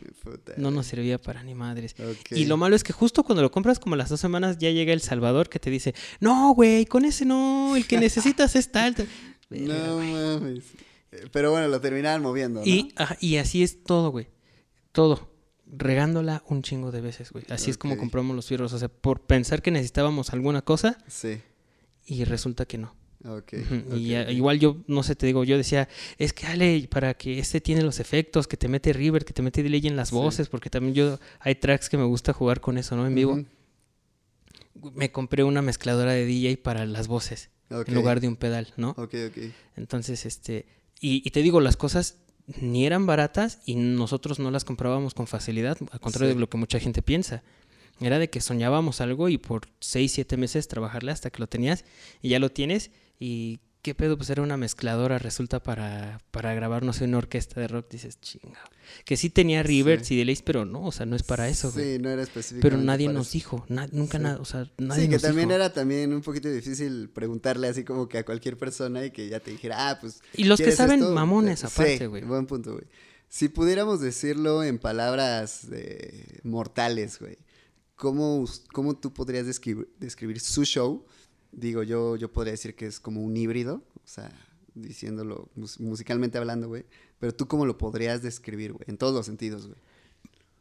No 0.57 0.71
nos 0.71 0.87
servía 0.87 1.21
para 1.21 1.43
ni 1.43 1.55
madres. 1.55 1.95
Y 2.31 2.47
lo 2.47 2.57
malo 2.57 2.77
es 2.77 2.85
que 2.85 2.93
justo 2.93 3.25
cuando 3.25 3.43
lo 3.43 3.51
compras 3.51 3.79
como 3.79 3.97
las 3.97 4.09
dos 4.09 4.21
semanas 4.21 4.59
ya 4.59 4.71
llega 4.71 4.93
el 4.93 5.01
Salvador 5.01 5.49
que 5.49 5.59
te 5.59 5.71
dice, 5.71 5.95
no, 6.21 6.55
güey, 6.55 6.87
con 6.87 7.05
ese 7.05 7.25
no, 7.25 7.77
el 7.77 7.87
que 7.87 7.99
necesitas 7.99 8.57
es 8.57 8.71
tal. 8.71 8.95
tal". 8.95 9.09
Verga, 9.51 9.75
No 9.87 9.99
mames. 9.99 10.65
Pero 11.31 11.53
bueno, 11.53 11.69
lo 11.69 11.81
terminaban 11.81 12.23
moviendo, 12.23 12.61
¿no? 12.61 12.67
y 13.21 13.37
así 13.37 13.63
es 13.63 13.85
todo, 13.85 14.11
güey. 14.11 14.29
Todo. 14.93 15.34
Regándola 15.67 16.43
un 16.49 16.63
chingo 16.63 16.93
de 16.93 17.01
veces, 17.01 17.31
güey. 17.33 17.45
Así 17.49 17.71
es 17.71 17.79
como 17.79 17.97
compramos 17.97 18.37
los 18.37 18.47
fierros. 18.47 18.73
O 18.73 18.79
sea, 18.79 18.89
por 18.89 19.23
pensar 19.23 19.63
que 19.63 19.71
necesitábamos 19.71 20.31
alguna 20.33 20.63
cosa 20.63 20.99
Sí. 21.09 21.41
y 22.07 22.25
resulta 22.25 22.67
que 22.67 22.79
no. 22.79 22.95
Ok. 23.27 23.55
Ujú, 23.55 23.97
y 23.97 24.15
igual 24.15 24.61
yo, 24.61 24.77
no 24.87 25.03
sé, 25.03 25.17
te 25.17 25.25
digo, 25.25 25.45
yo 25.45 25.57
decía, 25.57 25.89
es 26.19 26.35
que 26.35 26.47
Ale, 26.47 26.87
para 26.91 27.15
que 27.15 27.39
este 27.39 27.63
tiene 27.63 27.81
los 27.83 27.99
efectos, 27.99 28.47
que 28.47 28.59
te 28.59 28.69
mete 28.69 28.93
River, 28.93 29.25
que 29.25 29.33
te 29.33 29.41
mete 29.41 29.63
delay 29.63 29.87
en 29.87 29.97
las 29.97 30.11
Sí. 30.11 30.15
voces, 30.15 30.49
porque 30.51 30.69
también 30.69 30.95
yo, 30.95 31.19
hay 31.41 31.55
tracks 31.55 31.89
que 31.89 31.97
me 31.97 32.05
gusta 32.05 32.35
jugar 32.35 32.61
con 32.61 32.77
eso, 32.77 32.95
¿no? 32.97 33.07
En 33.07 33.15
vivo. 33.15 33.43
Me 34.93 35.11
compré 35.11 35.45
una 35.45 35.63
mezcladora 35.63 36.13
de 36.13 36.27
DJ 36.27 36.59
para 36.59 36.85
las 36.85 37.09
voces, 37.09 37.49
Ok. 37.71 37.89
en 37.89 37.95
lugar 37.95 38.21
de 38.21 38.29
un 38.29 38.37
pedal, 38.37 38.75
¿no? 38.77 38.91
Ok, 38.91 39.15
ok. 39.29 39.39
Entonces, 39.77 40.27
este, 40.27 40.67
y, 41.01 41.23
y 41.27 41.31
te 41.31 41.41
digo, 41.41 41.61
las 41.61 41.79
cosas 41.79 42.17
ni 42.47 42.87
eran 42.87 43.07
baratas 43.07 43.61
y 43.65 43.75
nosotros 43.77 44.39
no 44.39 44.51
las 44.51 44.65
comprábamos 44.65 45.15
con 45.15 45.27
facilidad, 45.27 45.79
al 45.91 46.01
contrario 46.01 46.31
Sí. 46.33 46.35
de 46.37 46.41
lo 46.41 46.49
que 46.49 46.57
mucha 46.59 46.79
gente 46.79 47.03
piensa. 47.03 47.43
Era 48.01 48.19
de 48.19 48.29
que 48.29 48.41
soñábamos 48.41 49.01
algo 49.01 49.29
y 49.29 49.39
por 49.39 49.69
6, 49.81 50.13
7 50.13 50.37
meses 50.37 50.67
trabajarle 50.69 51.13
hasta 51.13 51.31
que 51.31 51.39
lo 51.39 51.47
tenías 51.47 51.85
y 52.23 52.31
ya 52.31 52.39
lo 52.39 52.51
tienes 52.51 52.91
y 53.21 53.61
qué 53.85 53.95
pedo, 53.95 54.17
pues 54.17 54.31
era 54.31 54.43
una 54.43 54.57
mezcladora, 54.57 55.19
resulta 55.19 55.63
para, 55.63 56.19
para 56.33 56.55
grabar, 56.55 56.83
no 56.83 56.93
sé, 56.93 57.05
una 57.05 57.19
orquesta 57.19 57.61
de 57.61 57.69
rock, 57.69 57.89
dices, 57.91 58.19
chinga. 58.21 58.59
Que 59.05 59.17
sí 59.17 59.31
tenía 59.31 59.63
reverbs 59.63 60.09
Sí. 60.09 60.15
y 60.15 60.17
delays, 60.19 60.43
pero 60.43 60.65
no, 60.65 60.83
o 60.87 60.91
sea, 60.91 61.07
no 61.07 61.15
es 61.15 61.23
para 61.23 61.49
eso, 61.49 61.71
güey. 61.71 61.97
Sí, 61.97 62.03
no 62.03 62.09
era 62.11 62.23
específico. 62.23 62.61
Pero 62.63 62.79
nadie 62.79 63.09
nos 63.09 63.31
dijo, 63.31 63.65
na- 63.69 63.87
nunca 63.93 64.19
Sí. 64.19 64.25
nada, 64.25 64.41
o 64.41 64.45
sea, 64.45 64.69
nadie 64.79 65.03
Sí, 65.03 65.09
que 65.09 65.15
nos 65.17 65.23
también 65.23 65.49
dijo. 65.49 65.57
era 65.57 65.73
también 65.73 66.13
un 66.15 66.23
poquito 66.23 66.49
difícil 66.51 67.11
preguntarle 67.11 67.69
así 67.69 67.85
como 67.85 68.09
que 68.09 68.19
a 68.19 68.25
cualquier 68.25 68.57
persona 68.57 69.05
y 69.05 69.11
que 69.11 69.29
ya 69.29 69.39
te 69.39 69.51
dijera, 69.53 69.91
ah, 69.91 69.99
pues. 70.01 70.21
Y 70.35 70.45
los 70.45 70.57
que 70.59 70.65
¿quieres 70.65 70.79
saben, 70.79 71.01
esto? 71.01 71.13
mamones, 71.13 71.61
Sí, 71.61 71.67
aparte, 71.67 72.07
güey. 72.09 72.23
Buen 72.25 72.47
punto, 72.47 72.73
güey. 72.73 72.87
Si 73.29 73.49
pudiéramos 73.49 74.01
decirlo 74.01 74.65
en 74.65 74.79
palabras 74.79 75.67
mortales, 76.43 77.19
güey, 77.19 77.39
¿cómo, 77.97 78.45
cómo 78.73 78.97
tú 78.97 79.13
podrías 79.13 79.47
describir, 79.47 79.89
describir 79.99 80.41
su 80.41 80.65
show? 80.65 81.05
Digo, 81.57 81.83
yo, 81.83 82.17
yo 82.17 82.33
podría 82.33 82.53
decir 82.53 82.75
que 82.75 82.87
es 82.87 83.01
como 83.01 83.23
un 83.23 83.37
híbrido, 83.37 83.83
o 83.97 84.07
sea, 84.07 84.31
diciéndolo 84.75 85.49
mus- 85.55 85.79
musicalmente 85.81 86.39
hablando, 86.39 86.69
güey. 86.69 86.85
Pero 87.19 87.35
tú, 87.35 87.47
¿cómo 87.47 87.65
lo 87.67 87.79
podrías 87.79 88.23
describir, 88.23 88.73
güey? 88.73 88.85
En 88.89 88.99
todos 88.99 89.15
los 89.15 89.27
sentidos, 89.27 89.69
güey. 89.69 89.79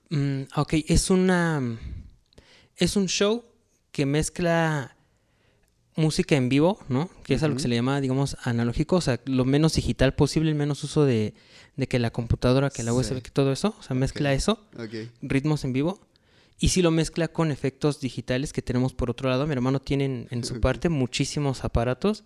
Mm, 0.10 0.44
ok, 0.56 0.74
es 0.88 1.10
una. 1.10 1.78
Es 2.78 2.96
un 2.96 3.08
show 3.08 3.44
que 3.92 4.06
mezcla 4.06 4.96
música 5.96 6.36
en 6.36 6.50
vivo, 6.50 6.80
¿no? 6.90 7.10
Que 7.24 7.36
es 7.36 7.44
a 7.44 7.48
lo 7.48 7.54
que 7.54 7.58
Ujú. 7.58 7.62
se 7.64 7.68
le 7.68 7.76
llama, 7.76 8.02
digamos, 8.02 8.36
analógico, 8.44 8.96
o 8.96 9.02
sea, 9.02 9.20
lo 9.26 9.46
menos 9.46 9.74
digital 9.76 10.16
posible, 10.16 10.50
el 10.50 10.56
menos 10.56 10.84
uso 10.84 11.06
de, 11.06 11.36
de 11.76 11.88
que 11.88 12.00
la 12.00 12.10
computadora, 12.12 12.72
que 12.72 12.82
la 12.84 12.92
Sí. 12.92 12.98
USB, 12.98 13.22
que 13.22 13.30
todo 13.30 13.52
eso, 13.52 13.76
o 13.80 13.84
sea, 13.84 13.96
mezcla 13.96 14.34
eso, 14.34 14.60
ritmos 15.22 15.64
en 15.66 15.74
vivo, 15.74 16.00
y 16.64 16.70
sí 16.70 16.82
lo 16.82 16.92
mezcla 16.92 17.28
con 17.28 17.52
efectos 17.52 18.00
digitales 18.00 18.54
que 18.54 18.62
tenemos 18.62 18.94
por 18.94 19.10
otro 19.10 19.30
lado. 19.30 19.46
Mi 19.48 19.54
hermano 19.54 19.80
tiene 19.82 20.06
en, 20.06 20.28
en 20.32 20.44
su 20.44 20.60
parte 20.66 20.88
muchísimos 20.90 21.64
aparatos, 21.64 22.24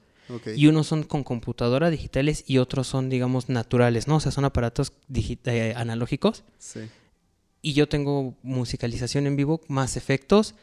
y 0.55 0.67
unos 0.67 0.87
son 0.87 1.03
con 1.03 1.23
computadora 1.23 1.89
digitales 1.89 2.43
y 2.47 2.57
otros 2.57 2.85
son, 2.87 3.09
digamos, 3.09 3.47
naturales, 3.47 4.07
¿no? 4.09 4.17
O 4.17 4.19
sea, 4.19 4.31
son 4.33 4.43
aparatos 4.45 4.91
eh, 5.13 5.73
analógicos 5.77 6.43
Sí. 6.59 6.81
y 7.61 7.71
yo 7.73 7.87
tengo 7.87 8.35
musicalización 8.43 9.25
en 9.25 9.35
vivo, 9.37 9.61
más 9.69 9.95
efectos. 9.97 10.53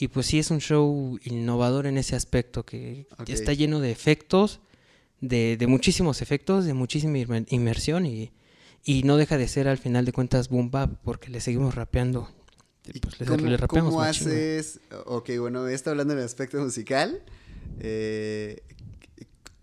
Y 0.00 0.06
pues 0.08 0.26
sí 0.26 0.38
es 0.38 0.52
un 0.52 0.60
show 0.60 1.18
innovador 1.24 1.86
en 1.88 1.98
ese 1.98 2.14
aspecto, 2.14 2.64
que 2.64 3.08
está 3.26 3.52
lleno 3.52 3.80
de 3.80 3.90
efectos, 3.90 4.60
de, 5.20 5.56
de 5.56 5.66
muchísimos 5.66 6.22
efectos, 6.22 6.64
de 6.64 6.72
muchísima 6.74 7.18
inmer- 7.18 7.46
inmersión 7.50 8.06
y, 8.06 8.30
Y 8.84 9.02
no 9.02 9.16
deja 9.16 9.36
de 9.36 9.48
ser 9.48 9.66
al 9.66 9.78
final 9.78 10.04
de 10.04 10.12
cuentas 10.12 10.48
boom 10.48 10.70
bap 10.70 10.90
porque 11.02 11.28
le 11.28 11.40
seguimos 11.40 11.74
rapeando. 11.74 12.28
¿Y 12.94 13.00
Pues 13.00 13.16
¿Cómo, 13.28 13.46
le 13.46 13.58
cómo 13.66 14.02
haces? 14.02 14.80
Ok, 15.06 15.30
bueno, 15.38 15.66
está 15.68 15.90
hablando 15.90 16.14
del 16.14 16.24
aspecto 16.24 16.58
musical. 16.62 17.22
eh, 17.80 18.62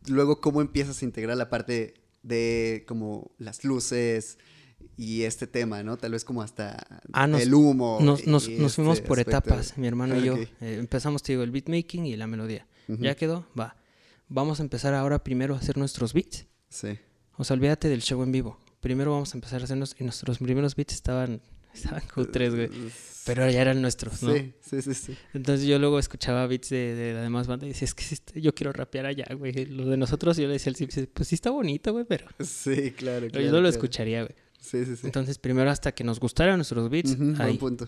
luego, 0.07 0.39
¿cómo 0.41 0.61
empiezas 0.61 1.01
a 1.01 1.05
integrar 1.05 1.37
la 1.37 1.49
parte 1.49 1.95
de 2.23 2.83
como 2.87 3.31
las 3.37 3.63
luces 3.63 4.37
y 4.97 5.23
este 5.23 5.47
tema, 5.47 5.83
¿no? 5.83 5.97
Tal 5.97 6.11
vez 6.11 6.23
como 6.23 6.41
hasta 6.41 6.85
Ah, 7.11 7.27
nos- 7.27 7.41
el 7.41 7.53
humo. 7.53 7.99
Nos, 8.01 8.25
nos- 8.27 8.45
fuimos 8.45 8.97
este 8.97 9.07
por 9.07 9.19
aspecto. 9.19 9.37
etapas, 9.49 9.77
mi 9.77 9.87
hermano 9.87 10.17
y 10.17 10.23
yo. 10.23 10.35
Ok. 10.35 10.39
Eh, 10.61 10.77
empezamos, 10.79 11.21
te 11.23 11.33
digo, 11.33 11.43
el 11.43 11.51
beatmaking 11.51 12.05
y 12.05 12.15
la 12.15 12.27
melodía. 12.27 12.67
Ya 12.87 13.15
quedó, 13.15 13.47
va. 13.59 13.75
Vamos 14.27 14.59
a 14.59 14.63
empezar 14.63 14.93
ahora 14.93 15.23
primero 15.23 15.55
a 15.55 15.57
hacer 15.57 15.77
nuestros 15.77 16.13
beats. 16.13 16.45
Sí. 16.69 16.97
O 17.37 17.43
sea, 17.43 17.55
olvídate 17.55 17.89
del 17.89 18.01
show 18.01 18.21
en 18.23 18.31
vivo. 18.31 18.59
Primero 18.79 19.11
vamos 19.11 19.33
a 19.33 19.37
empezar 19.37 19.61
a 19.61 19.63
hacernos. 19.65 19.95
Y 19.99 20.03
nuestros 20.03 20.37
primeros 20.37 20.75
beats 20.75 20.93
estaban. 20.93 21.41
Estaban 21.75 22.03
cutres, 22.13 22.55
güey. 22.55 22.69
Pero 23.25 23.49
ya 23.49 23.61
eran 23.61 23.81
nuestros, 23.81 24.21
¿no? 24.21 24.33
Sí, 24.33 24.53
sí, 24.61 24.81
sí, 24.83 24.93
sí. 24.93 25.17
Entonces 25.33 25.65
yo 25.67 25.79
luego 25.79 25.97
escuchaba 25.97 26.45
beats 26.45 26.69
de, 26.69 26.93
de 26.93 27.13
la 27.13 27.21
demás 27.21 27.47
banda 27.47 27.65
y 27.65 27.69
decía, 27.69 27.85
es 27.87 27.95
que 27.95 28.39
yo 28.41 28.53
quiero 28.53 28.71
rapear 28.71 29.07
allá, 29.07 29.25
güey. 29.35 29.65
Lo 29.65 29.87
de 29.87 29.97
nosotros, 29.97 30.37
yo 30.37 30.45
le 30.47 30.53
decía 30.53 30.69
al 30.69 30.75
Zip, 30.75 30.91
pues 31.13 31.27
sí 31.29 31.35
está 31.35 31.49
bonito, 31.49 31.91
güey, 31.91 32.05
pero 32.05 32.27
Sí, 32.39 32.91
claro, 32.91 33.25
yo 33.25 33.31
claro. 33.31 33.51
no 33.51 33.61
lo 33.61 33.67
escucharía, 33.69 34.21
güey. 34.23 34.35
Sí, 34.59 34.85
sí, 34.85 34.95
sí. 34.95 35.01
Entonces 35.07 35.37
primero 35.39 35.69
hasta 35.71 35.91
que 35.93 36.03
nos 36.03 36.19
gustaran 36.19 36.57
nuestros 36.57 36.89
beats, 36.89 37.11
Ujú, 37.13 37.23
buen 37.23 37.41
ahí. 37.41 37.57
punto. 37.57 37.87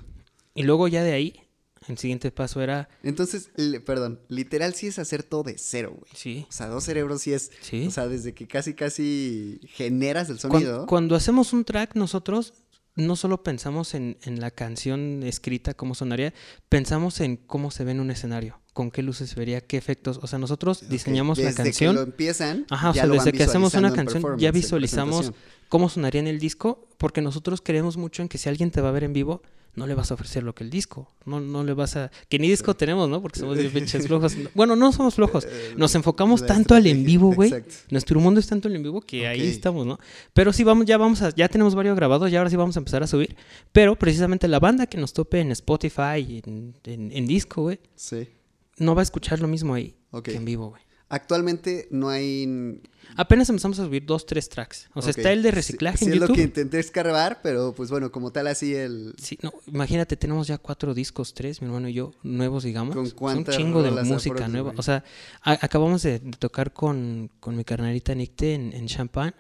Y 0.56 0.64
luego 0.64 0.88
ya 0.88 1.04
de 1.04 1.14
ahí, 1.14 1.42
el 1.88 1.98
siguiente 2.00 2.32
paso 2.32 2.60
era, 2.62 2.90
Entonces, 3.04 3.52
le- 3.56 3.80
perdón, 3.80 4.20
literal 4.30 4.74
sí 4.74 4.88
es 4.88 4.98
hacer 4.98 5.22
todo 5.24 5.44
de 5.44 5.56
cero, 5.60 5.94
güey. 6.00 6.12
sí, 6.16 6.46
O 6.50 6.52
sea, 6.52 6.66
dos 6.68 6.84
cerebros 6.84 7.22
sí 7.22 7.34
es, 7.34 7.52
sí. 7.62 7.86
o 7.88 7.92
sea, 7.92 8.08
desde 8.08 8.34
que 8.34 8.48
casi, 8.48 8.74
casi 8.74 9.60
generas 9.68 10.30
el 10.32 10.40
sonido. 10.40 10.88
Cuando, 10.88 11.16
hacemos 11.16 11.54
un 11.54 11.64
track, 11.64 11.96
nosotros 11.96 12.54
no 12.98 13.16
solo 13.16 13.44
pensamos 13.44 13.94
en, 13.94 14.18
en 14.24 14.42
la 14.42 14.52
canción 14.52 15.22
escrita, 15.24 15.74
cómo 15.76 15.96
sonaría, 15.96 16.34
pensamos 16.68 17.22
en 17.22 17.38
cómo 17.38 17.72
se 17.72 17.84
ve 17.84 17.92
en 17.92 18.00
un 18.00 18.12
escenario, 18.12 18.60
con 18.74 18.92
qué 18.92 19.04
luces 19.04 19.30
se 19.30 19.36
vería, 19.36 19.62
qué 19.62 19.78
efectos. 19.78 20.20
O 20.22 20.28
sea, 20.28 20.40
nosotros 20.40 20.90
diseñamos 20.90 21.38
la 21.38 21.46
desde 21.46 21.64
canción. 21.64 21.96
que 21.96 22.02
lo 22.02 22.06
empiezan, 22.06 22.66
Ajá, 22.70 22.90
o 22.90 22.94
sea, 22.94 23.08
desde 23.08 23.32
que 23.32 23.44
hacemos 23.44 23.76
una 23.76 23.94
canción, 23.94 24.38
ya 24.38 24.52
visualizamos 24.52 25.32
cómo 25.70 25.90
sonaría 25.90 26.20
en 26.20 26.28
el 26.28 26.40
disco, 26.40 26.88
porque 26.98 27.22
nosotros 27.22 27.62
creemos 27.64 27.98
mucho 27.98 28.24
en 28.24 28.30
que 28.30 28.38
si 28.38 28.50
alguien 28.50 28.72
te 28.72 28.82
va 28.82 28.90
a 28.90 28.92
ver 28.92 29.04
en 29.04 29.14
vivo, 29.14 29.44
no 29.78 29.88
le 29.88 29.94
vas 29.96 30.12
a 30.12 30.16
ofrecer 30.16 30.44
lo 30.44 30.54
que 30.54 30.66
el 30.66 30.70
disco. 30.70 31.10
No, 31.26 31.40
no 31.40 31.64
le 31.64 31.74
vas 31.74 31.96
a. 31.96 32.12
Que 32.28 32.40
ni 32.40 32.50
disco 32.50 32.76
tenemos, 32.76 33.08
¿no? 33.08 33.22
Porque 33.22 33.40
somos 33.40 33.58
pinches 33.58 34.08
flojos. 34.08 34.36
Bueno, 34.54 34.76
no 34.76 34.92
somos 34.92 35.16
flojos. 35.16 35.46
Eh, 35.58 35.74
Nos 35.78 35.96
enfocamos 35.96 36.46
tanto 36.46 36.76
al 36.76 36.86
en 36.88 37.06
vivo, 37.06 37.34
güey. 37.34 37.50
exacto. 37.50 37.74
Nuestro 37.92 38.20
mundo 38.20 38.40
es 38.42 38.48
tanto 38.48 38.68
el 38.68 38.76
en 38.76 38.84
vivo 38.84 39.00
que 39.02 39.28
ahí 39.28 39.48
estamos, 39.48 39.86
¿no? 39.86 39.98
Pero 40.34 40.52
sí 40.52 40.64
vamos, 40.66 40.86
ya 40.86 40.98
vamos 40.98 41.22
a, 41.22 41.30
ya 41.34 41.48
tenemos 41.48 41.74
varios 41.76 41.96
grabados 41.96 42.30
y 42.32 42.36
ahora 42.36 42.50
sí 42.50 42.56
vamos 42.58 42.76
a 42.76 42.80
empezar 42.80 43.04
a 43.04 43.08
subir. 43.08 43.36
Pero 43.72 43.96
precisamente 43.96 44.48
la 44.48 44.60
banda 44.60 44.88
que 44.88 44.98
nos 44.98 45.14
tope 45.14 45.40
en 45.40 45.52
Spotify 45.52 46.18
y 46.28 46.42
en, 46.46 46.74
en- 46.84 47.12
en 47.12 47.28
disco, 47.28 47.62
güey, 47.62 47.80
Sí, 47.96 48.28
no 48.78 48.94
va 48.96 49.02
a 49.02 49.04
escuchar 49.04 49.40
lo 49.40 49.48
mismo 49.48 49.74
ahí 49.76 49.96
que 50.24 50.34
en 50.36 50.44
vivo, 50.46 50.70
güey. 50.72 50.82
Actualmente 51.10 51.88
no 51.90 52.10
hay... 52.10 52.82
Apenas 53.16 53.50
empezamos 53.50 53.80
a 53.80 53.86
subir 53.86 54.06
dos, 54.06 54.26
tres 54.26 54.50
tracks. 54.50 54.90
O 54.94 55.02
sea, 55.02 55.12
está 55.12 55.32
el 55.32 55.42
de 55.42 55.52
reciclaje 55.52 55.98
sí, 55.98 56.06
en 56.06 56.12
es 56.12 56.20
YouTube. 56.20 56.30
lo 56.30 56.36
que 56.36 56.42
intenté 56.44 56.80
escarbar, 56.80 57.40
pero 57.42 57.74
pues 57.74 57.90
bueno, 57.90 58.12
como 58.12 58.32
tal 58.32 58.48
así 58.48 58.76
el... 58.76 59.16
Sí, 59.18 59.40
no, 59.42 59.54
imagínate, 59.68 60.18
tenemos 60.18 60.48
ya 60.48 60.58
cuatro 60.58 60.94
discos, 60.94 61.34
tres, 61.34 61.62
mi 61.62 61.68
hermano 61.68 61.88
y 61.88 61.94
yo, 61.94 62.12
nuevos, 62.24 62.64
digamos. 62.64 62.96
¿Con 62.96 63.06
Es 63.06 63.14
un 63.14 63.18
cuántas 63.18 63.56
chingo 63.56 63.82
de 63.82 63.92
música 63.92 64.48
nueva. 64.50 64.74
O 64.76 64.82
sea, 64.82 65.04
acabamos 65.42 66.04
de, 66.04 66.20
de 66.20 66.32
tocar 66.32 66.74
con, 66.74 67.32
con 67.40 67.56
mi 67.56 67.64
carnalita 67.64 68.14
Nicte 68.14 68.54
en, 68.54 68.74
en 68.74 68.88
Champagne 68.88 69.34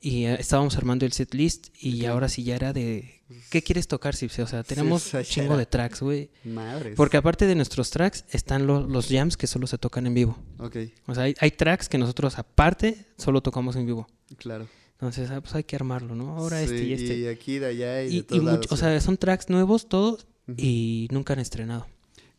y 0.00 0.24
eh, 0.24 0.36
estábamos 0.38 0.76
armando 0.76 1.04
el 1.06 1.12
set 1.12 1.34
list 1.34 1.68
y 1.80 2.04
ahora 2.06 2.28
sí 2.28 2.42
ya 2.44 2.54
era 2.56 2.72
de... 2.72 3.12
¿Qué 3.50 3.60
quieres 3.62 3.88
tocar, 3.88 4.14
Sipse? 4.14 4.42
O 4.42 4.46
sea, 4.46 4.62
tenemos 4.62 5.10
ya 5.10 5.24
chingo 5.24 5.56
de 5.56 5.66
tracks, 5.66 6.00
güey. 6.00 6.30
Madres. 6.44 6.94
Porque 6.96 7.16
aparte 7.16 7.46
de 7.46 7.56
nuestros 7.56 7.90
tracks 7.90 8.24
están 8.30 8.66
lo- 8.68 8.86
los 8.86 9.08
jams 9.08 9.36
que 9.36 9.46
solo 9.48 9.66
se 9.66 9.78
tocan 9.78 10.06
en 10.06 10.14
vivo. 10.14 10.38
Ok, 10.58 10.76
O 11.08 11.14
sea, 11.14 11.24
hay, 11.24 11.34
hay 11.40 11.50
tracks 11.50 11.88
que 11.88 11.98
nosotros 11.98 12.38
aparte 12.38 13.04
solo 13.18 13.42
tocamos 13.42 13.74
en 13.76 13.86
vivo. 13.86 14.06
claro. 14.38 14.68
Entonces, 14.92 15.30
ah, 15.30 15.42
pues 15.42 15.54
hay 15.54 15.64
que 15.64 15.76
armarlo, 15.76 16.14
¿no? 16.14 16.38
Ahora 16.38 16.62
este 16.62 16.78
Sí, 16.78 16.84
y 16.86 16.92
este. 16.94 17.18
Y 17.18 17.26
aquí, 17.26 17.58
de 17.58 17.66
allá 17.66 18.02
y, 18.02 18.06
Y, 18.06 18.10
de 18.10 18.16
y 18.16 18.22
todos 18.22 18.40
mucho- 18.42 18.52
lados, 18.54 18.66
o 18.72 18.76
sí. 18.76 18.80
sea, 18.80 19.00
son 19.02 19.18
tracks 19.18 19.50
nuevos 19.50 19.90
todos 19.90 20.26
y 20.56 21.06
nunca 21.10 21.34
han 21.34 21.38
estrenado. 21.40 21.86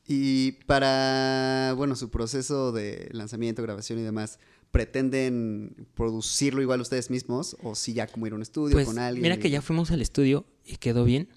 Y 0.08 0.54
para, 0.66 1.74
bueno, 1.78 1.96
su 1.96 2.10
proceso 2.10 2.72
de 2.72 3.10
lanzamiento, 3.12 3.62
grabación 3.62 4.00
y 4.00 4.02
demás, 4.02 4.40
¿pretenden 4.78 5.88
producirlo 5.96 6.62
igual 6.62 6.82
ustedes 6.82 7.10
mismos? 7.10 7.58
¿O 7.64 7.74
si 7.76 7.94
ya 7.94 8.08
como 8.08 8.28
ir 8.28 8.34
a 8.34 8.36
un 8.36 8.42
estudio 8.42 8.74
Pues 8.74 8.86
con 8.88 9.00
alguien? 9.00 9.24
mira 9.24 9.38
que 9.38 9.50
ya 9.50 9.62
fuimos 9.62 9.92
al 9.92 10.02
estudio 10.02 10.46
y 10.66 10.78
quedó 10.78 11.04
bien. 11.04 11.30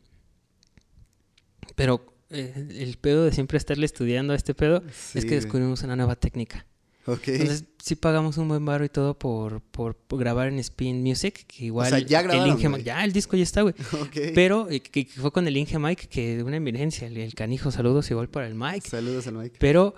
Pero 1.75 2.05
eh, 2.31 2.69
el 2.79 2.97
pedo 2.99 3.25
de 3.25 3.33
siempre 3.33 3.59
estarle 3.59 3.87
estudiando 3.87 4.33
a 4.33 4.37
este 4.37 4.55
pedo 4.55 4.83
es 4.89 4.95
Sí, 4.95 5.21
que 5.21 5.27
güey. 5.29 5.35
descubrimos 5.37 5.83
una 5.83 5.97
nueva 5.97 6.17
técnica. 6.17 6.67
Entonces 7.07 7.65
sí 7.83 7.97
pagamos 7.97 8.37
un 8.37 8.47
buen 8.47 8.65
baro 8.65 8.85
y 8.85 8.89
todo 8.89 9.19
por, 9.19 9.63
por, 9.63 9.97
por 9.97 10.21
grabar 10.21 10.47
en 10.49 10.59
Spin 10.61 11.03
Music, 11.03 11.45
que 11.47 11.65
igual 11.65 11.89
sea, 11.89 11.99
ya 11.99 12.21
el 12.21 12.29
grabaron, 12.29 12.57
Inge- 12.59 12.71
güey. 12.71 12.83
ya 12.85 13.03
el 13.03 13.13
disco 13.13 13.37
ya 13.37 13.43
está, 13.43 13.63
güey. 13.63 13.75
ok. 14.01 14.17
Pero 14.35 14.69
que, 14.69 14.81
que 14.81 15.07
fue 15.07 15.33
con 15.33 15.49
el 15.49 15.57
Inge 15.57 15.79
Mike, 15.79 16.07
que 16.09 16.43
una 16.45 16.57
eminencia, 16.59 17.09
el, 17.09 17.17
el 17.17 17.35
canijo, 17.35 17.73
saludos 17.73 18.09
igual 18.11 18.29
para 18.29 18.47
el 18.47 18.55
Mike. 18.55 18.89
Saludos 18.89 19.27
al 19.27 19.35
Mike. 19.35 19.57
Pero 19.59 19.95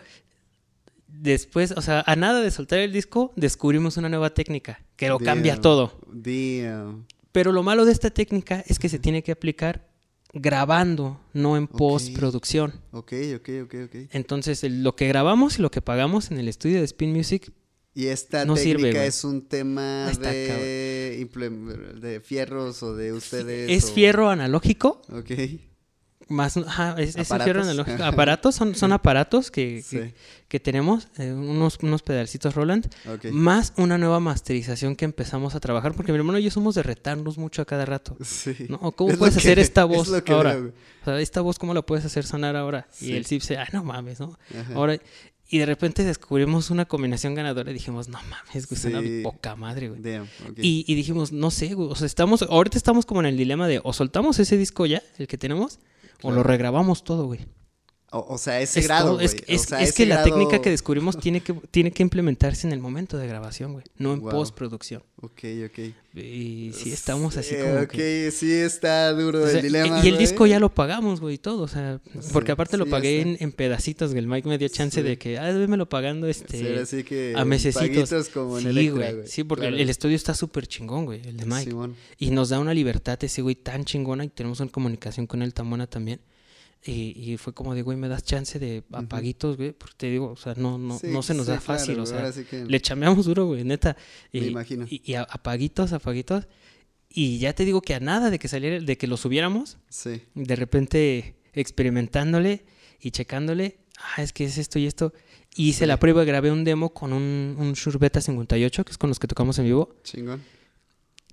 después, 1.12 1.72
o 1.72 1.82
sea, 1.82 2.02
a 2.06 2.16
nada 2.16 2.40
de 2.40 2.50
soltar 2.50 2.78
el 2.80 2.92
disco, 2.92 3.32
descubrimos 3.36 3.96
una 3.96 4.08
nueva 4.08 4.30
técnica 4.34 4.84
que 4.96 5.08
lo 5.08 5.18
cambia 5.18 5.60
todo. 5.60 5.98
Damn. 6.12 7.06
Pero 7.32 7.52
lo 7.52 7.62
malo 7.62 7.84
de 7.84 7.92
esta 7.92 8.10
técnica 8.10 8.62
es 8.66 8.78
que 8.78 8.88
se 8.88 8.98
tiene 8.98 9.22
que 9.22 9.32
aplicar 9.32 9.88
grabando, 10.34 11.20
no 11.34 11.56
en 11.56 11.66
postproducción. 11.66 12.72
Ok, 12.90 13.12
ok, 13.36 13.48
ok, 13.64 13.74
ok. 13.84 13.94
Entonces, 14.10 14.62
lo 14.64 14.96
que 14.96 15.06
grabamos 15.08 15.58
y 15.58 15.62
lo 15.62 15.70
que 15.70 15.82
pagamos 15.82 16.30
en 16.30 16.38
el 16.38 16.48
estudio 16.48 16.78
de 16.78 16.84
Spin 16.84 17.12
Music, 17.12 17.52
Y 17.94 18.06
esta 18.06 18.46
No 18.46 18.54
técnica 18.54 18.78
sirve, 18.88 19.06
es 19.06 19.22
un 19.24 19.42
tema 19.46 20.08
está 20.10 20.30
de, 20.30 22.20
fierros 22.24 22.82
o 22.82 22.96
de 22.96 23.12
ustedes. 23.12 23.70
es 23.70 23.90
o- 23.90 23.94
fierro 23.94 24.30
analógico, 24.30 25.02
Ok. 25.10 25.30
Más, 26.28 26.56
ajá, 26.56 26.94
es, 26.98 27.16
es 27.16 27.30
¿Aparatos? 27.30 27.62
analógico. 27.68 28.02
Aparatos, 28.04 28.54
son, 28.54 28.74
son 28.74 28.92
aparatos 28.92 29.50
que, 29.50 29.82
Sí. 29.82 29.96
que, 29.98 30.14
que 30.48 30.60
tenemos, 30.60 31.08
eh, 31.18 31.32
unos, 31.32 31.78
unos 31.82 32.02
pedalcitos 32.02 32.54
Roland, 32.54 32.86
Ok. 33.12 33.26
más 33.32 33.72
una 33.76 33.98
nueva 33.98 34.20
masterización 34.20 34.96
que 34.96 35.04
empezamos 35.04 35.54
a 35.54 35.60
trabajar, 35.60 35.94
porque 35.94 36.12
mi 36.12 36.18
hermano 36.18 36.38
y 36.38 36.44
yo 36.44 36.50
somos 36.50 36.74
de 36.74 36.82
retarnos 36.82 37.38
mucho 37.38 37.62
a 37.62 37.64
cada 37.64 37.84
rato. 37.84 38.16
Sí. 38.22 38.54
¿no? 38.68 38.78
¿Cómo 38.92 39.10
Es 39.10 39.16
puedes 39.18 39.36
hacer 39.36 39.56
que- 39.56 39.62
esta 39.62 39.82
es 39.82 39.88
voz 39.88 40.12
ahora? 40.28 40.58
O 41.02 41.04
sea, 41.04 41.20
esta 41.20 41.40
voz, 41.40 41.58
¿cómo 41.58 41.74
la 41.74 41.82
puedes 41.82 42.04
hacer 42.04 42.24
sonar 42.24 42.56
ahora? 42.56 42.86
Sí. 42.90 43.12
Y 43.12 43.16
el 43.16 43.26
Zip 43.26 43.42
se, 43.42 43.56
ah, 43.56 43.68
no 43.72 43.82
mames, 43.84 44.20
¿no? 44.20 44.38
Ajá. 44.58 44.74
Ahora, 44.74 44.98
y 45.48 45.58
de 45.58 45.66
repente 45.66 46.02
descubrimos 46.02 46.70
una 46.70 46.86
combinación 46.86 47.34
ganadora 47.34 47.70
y 47.70 47.74
dijimos, 47.74 48.08
no 48.08 48.18
mames, 48.22 48.66
güey, 48.68 48.80
suena 48.80 49.02
Sí. 49.02 49.20
poca 49.22 49.54
madre, 49.54 49.90
güey. 49.90 50.00
Damn. 50.00 50.26
Y, 50.56 50.84
y 50.86 50.94
dijimos, 50.94 51.30
no 51.32 51.50
sé, 51.50 51.74
güey, 51.74 51.90
o 51.90 51.94
sea, 51.94 52.06
estamos, 52.06 52.40
ahorita 52.42 52.78
estamos 52.78 53.04
como 53.04 53.20
en 53.20 53.26
el 53.26 53.36
dilema 53.36 53.68
de 53.68 53.78
o 53.84 53.92
soltamos 53.92 54.38
ese 54.38 54.56
disco 54.56 54.86
ya, 54.86 55.02
el 55.18 55.26
que 55.26 55.36
tenemos, 55.36 55.78
o 56.22 56.30
lo 56.32 56.42
regrabamos 56.42 57.04
todo, 57.04 57.26
güey. 57.26 57.40
O, 58.10 58.34
o 58.34 58.38
sea, 58.38 58.60
ese 58.60 58.80
Es, 58.80 58.86
grado, 58.86 59.12
todo- 59.12 59.20
es, 59.20 59.34
es- 59.46 59.62
O 59.62 59.68
sea, 59.68 59.80
es 59.80 59.88
ese 59.90 59.96
que 60.04 60.06
la 60.06 60.22
técnica 60.22 60.60
que 60.60 60.68
descubrimos 60.70 61.18
tiene 61.18 61.40
que, 61.40 61.54
tiene 61.70 61.90
que 61.92 62.02
implementarse 62.02 62.66
en 62.66 62.72
el 62.74 62.80
momento 62.80 63.16
de 63.16 63.26
grabación, 63.26 63.72
güey, 63.72 63.84
no 63.96 64.12
en 64.12 64.20
Wow. 64.20 64.30
postproducción. 64.32 65.02
Ok, 65.22 65.40
ok. 65.66 65.78
Y 66.14 66.72
sí, 66.74 66.92
estamos 66.92 67.38
así 67.38 67.54
Eh, 67.54 67.60
como 67.62 67.80
ok, 67.84 67.88
que... 67.88 68.30
sí 68.30 68.52
está 68.52 69.10
duro 69.14 69.44
O 69.44 69.46
sea, 69.46 69.56
el 69.56 69.62
dilema. 69.62 69.86
y 70.04 70.08
el 70.08 70.14
güey. 70.14 70.18
disco 70.18 70.46
ya 70.46 70.60
lo 70.60 70.68
pagamos, 70.74 71.20
güey, 71.22 71.38
todo, 71.38 71.62
o 71.62 71.68
sea, 71.68 72.00
porque 72.34 72.48
Sí, 72.48 72.52
aparte 72.52 72.76
lo 72.76 72.84
pagué 72.84 73.36
en, 73.40 73.52
pedacitos, 73.52 74.10
güey, 74.10 74.18
el 74.22 74.26
Mike 74.28 74.46
me 74.46 74.58
dio 74.58 74.68
chance 74.68 75.00
Sí. 75.00 75.08
de 75.08 75.16
que, 75.16 75.38
ah, 75.38 75.50
lo 75.78 75.88
pagando, 75.88 76.26
este... 76.28 76.58
Que 77.04 77.34
a 77.34 77.46
mesecitos. 77.46 78.28
como 78.28 78.58
en 78.58 78.64
güey. 78.90 79.26
Sí, 79.26 79.42
porque 79.44 79.62
Claro. 79.62 79.76
el, 79.76 79.82
el 79.82 79.88
estudio 79.90 80.16
está 80.16 80.34
súper 80.34 80.66
chingón, 80.66 81.06
güey, 81.06 81.22
el 81.26 81.38
de 81.38 81.46
Mike. 81.46 81.70
Simón. 81.70 81.96
Y 82.18 82.30
nos 82.30 82.50
da 82.50 82.58
una 82.58 82.74
libertad 82.74 83.18
ese 83.24 83.40
güey 83.40 83.54
tan 83.54 83.86
chingona 83.86 84.24
y 84.24 84.28
tenemos 84.28 84.60
una 84.60 84.70
comunicación 84.70 85.26
con 85.26 85.40
él 85.40 85.54
tan 85.54 85.70
buena 85.70 85.86
también. 85.86 86.20
Y, 86.85 87.14
y 87.33 87.37
fue 87.37 87.53
como 87.55 87.74
de, 87.76 87.83
güey, 87.83 87.97
me 87.97 88.09
das 88.09 88.24
chance 88.24 88.59
de 88.59 88.83
apaguitos, 88.93 89.57
güey, 89.57 89.70
porque 89.72 89.95
te 89.97 90.11
digo, 90.11 90.33
o 90.33 90.37
sea, 90.37 90.55
no, 90.57 90.78
no, 90.78 90.99
Sí, 90.99 91.07
no 91.09 91.22
se 91.22 91.33
nos 91.33 91.47
sí, 91.47 91.53
da 91.53 91.61
fácil, 91.61 91.95
claro, 91.95 92.03
o 92.03 92.07
sea, 92.07 92.18
ahora 92.18 92.33
sí 92.33 92.45
que- 92.45 92.64
le 92.64 92.80
chameamos 92.80 93.24
duro, 93.26 93.47
güey, 93.47 93.62
neta. 93.62 93.97
Y, 94.33 94.41
Me 94.41 94.47
imagino. 94.49 94.87
Y, 94.91 95.14
apaguitos, 95.14 95.93
apaguitos. 95.93 96.49
Y 97.09 97.39
ya 97.39 97.53
te 97.55 97.64
digo 97.64 97.83
que 97.83 97.95
a 97.95 98.01
nada 98.01 98.30
de 98.30 98.39
que 98.41 98.49
saliera, 98.49 98.80
de 98.85 98.99
que 98.99 99.07
lo 99.07 99.16
subiéramos, 99.16 99.78
Sí. 99.91 100.22
de 100.35 100.57
repente 100.57 101.37
experimentándole 101.53 102.64
y 103.01 103.11
checándole, 103.12 103.78
ah, 104.16 104.22
es 104.22 104.33
que 104.33 104.45
es 104.45 104.59
esto 104.59 104.78
y 104.80 104.87
esto. 104.87 105.12
Y 105.55 105.68
hice 105.68 105.87
la 105.87 105.99
prueba, 106.01 106.24
grabé 106.24 106.51
un 106.51 106.64
demo 106.64 106.93
con 106.95 107.12
un, 107.12 107.55
un 107.59 107.74
Shure 107.74 107.99
Beta 107.99 108.20
58, 108.20 108.85
que 108.85 108.91
es 108.91 108.99
con 108.99 109.09
los 109.11 109.18
que 109.20 109.28
tocamos 109.28 109.59
en 109.59 109.66
vivo, 109.66 109.95
Chingón. 110.03 110.43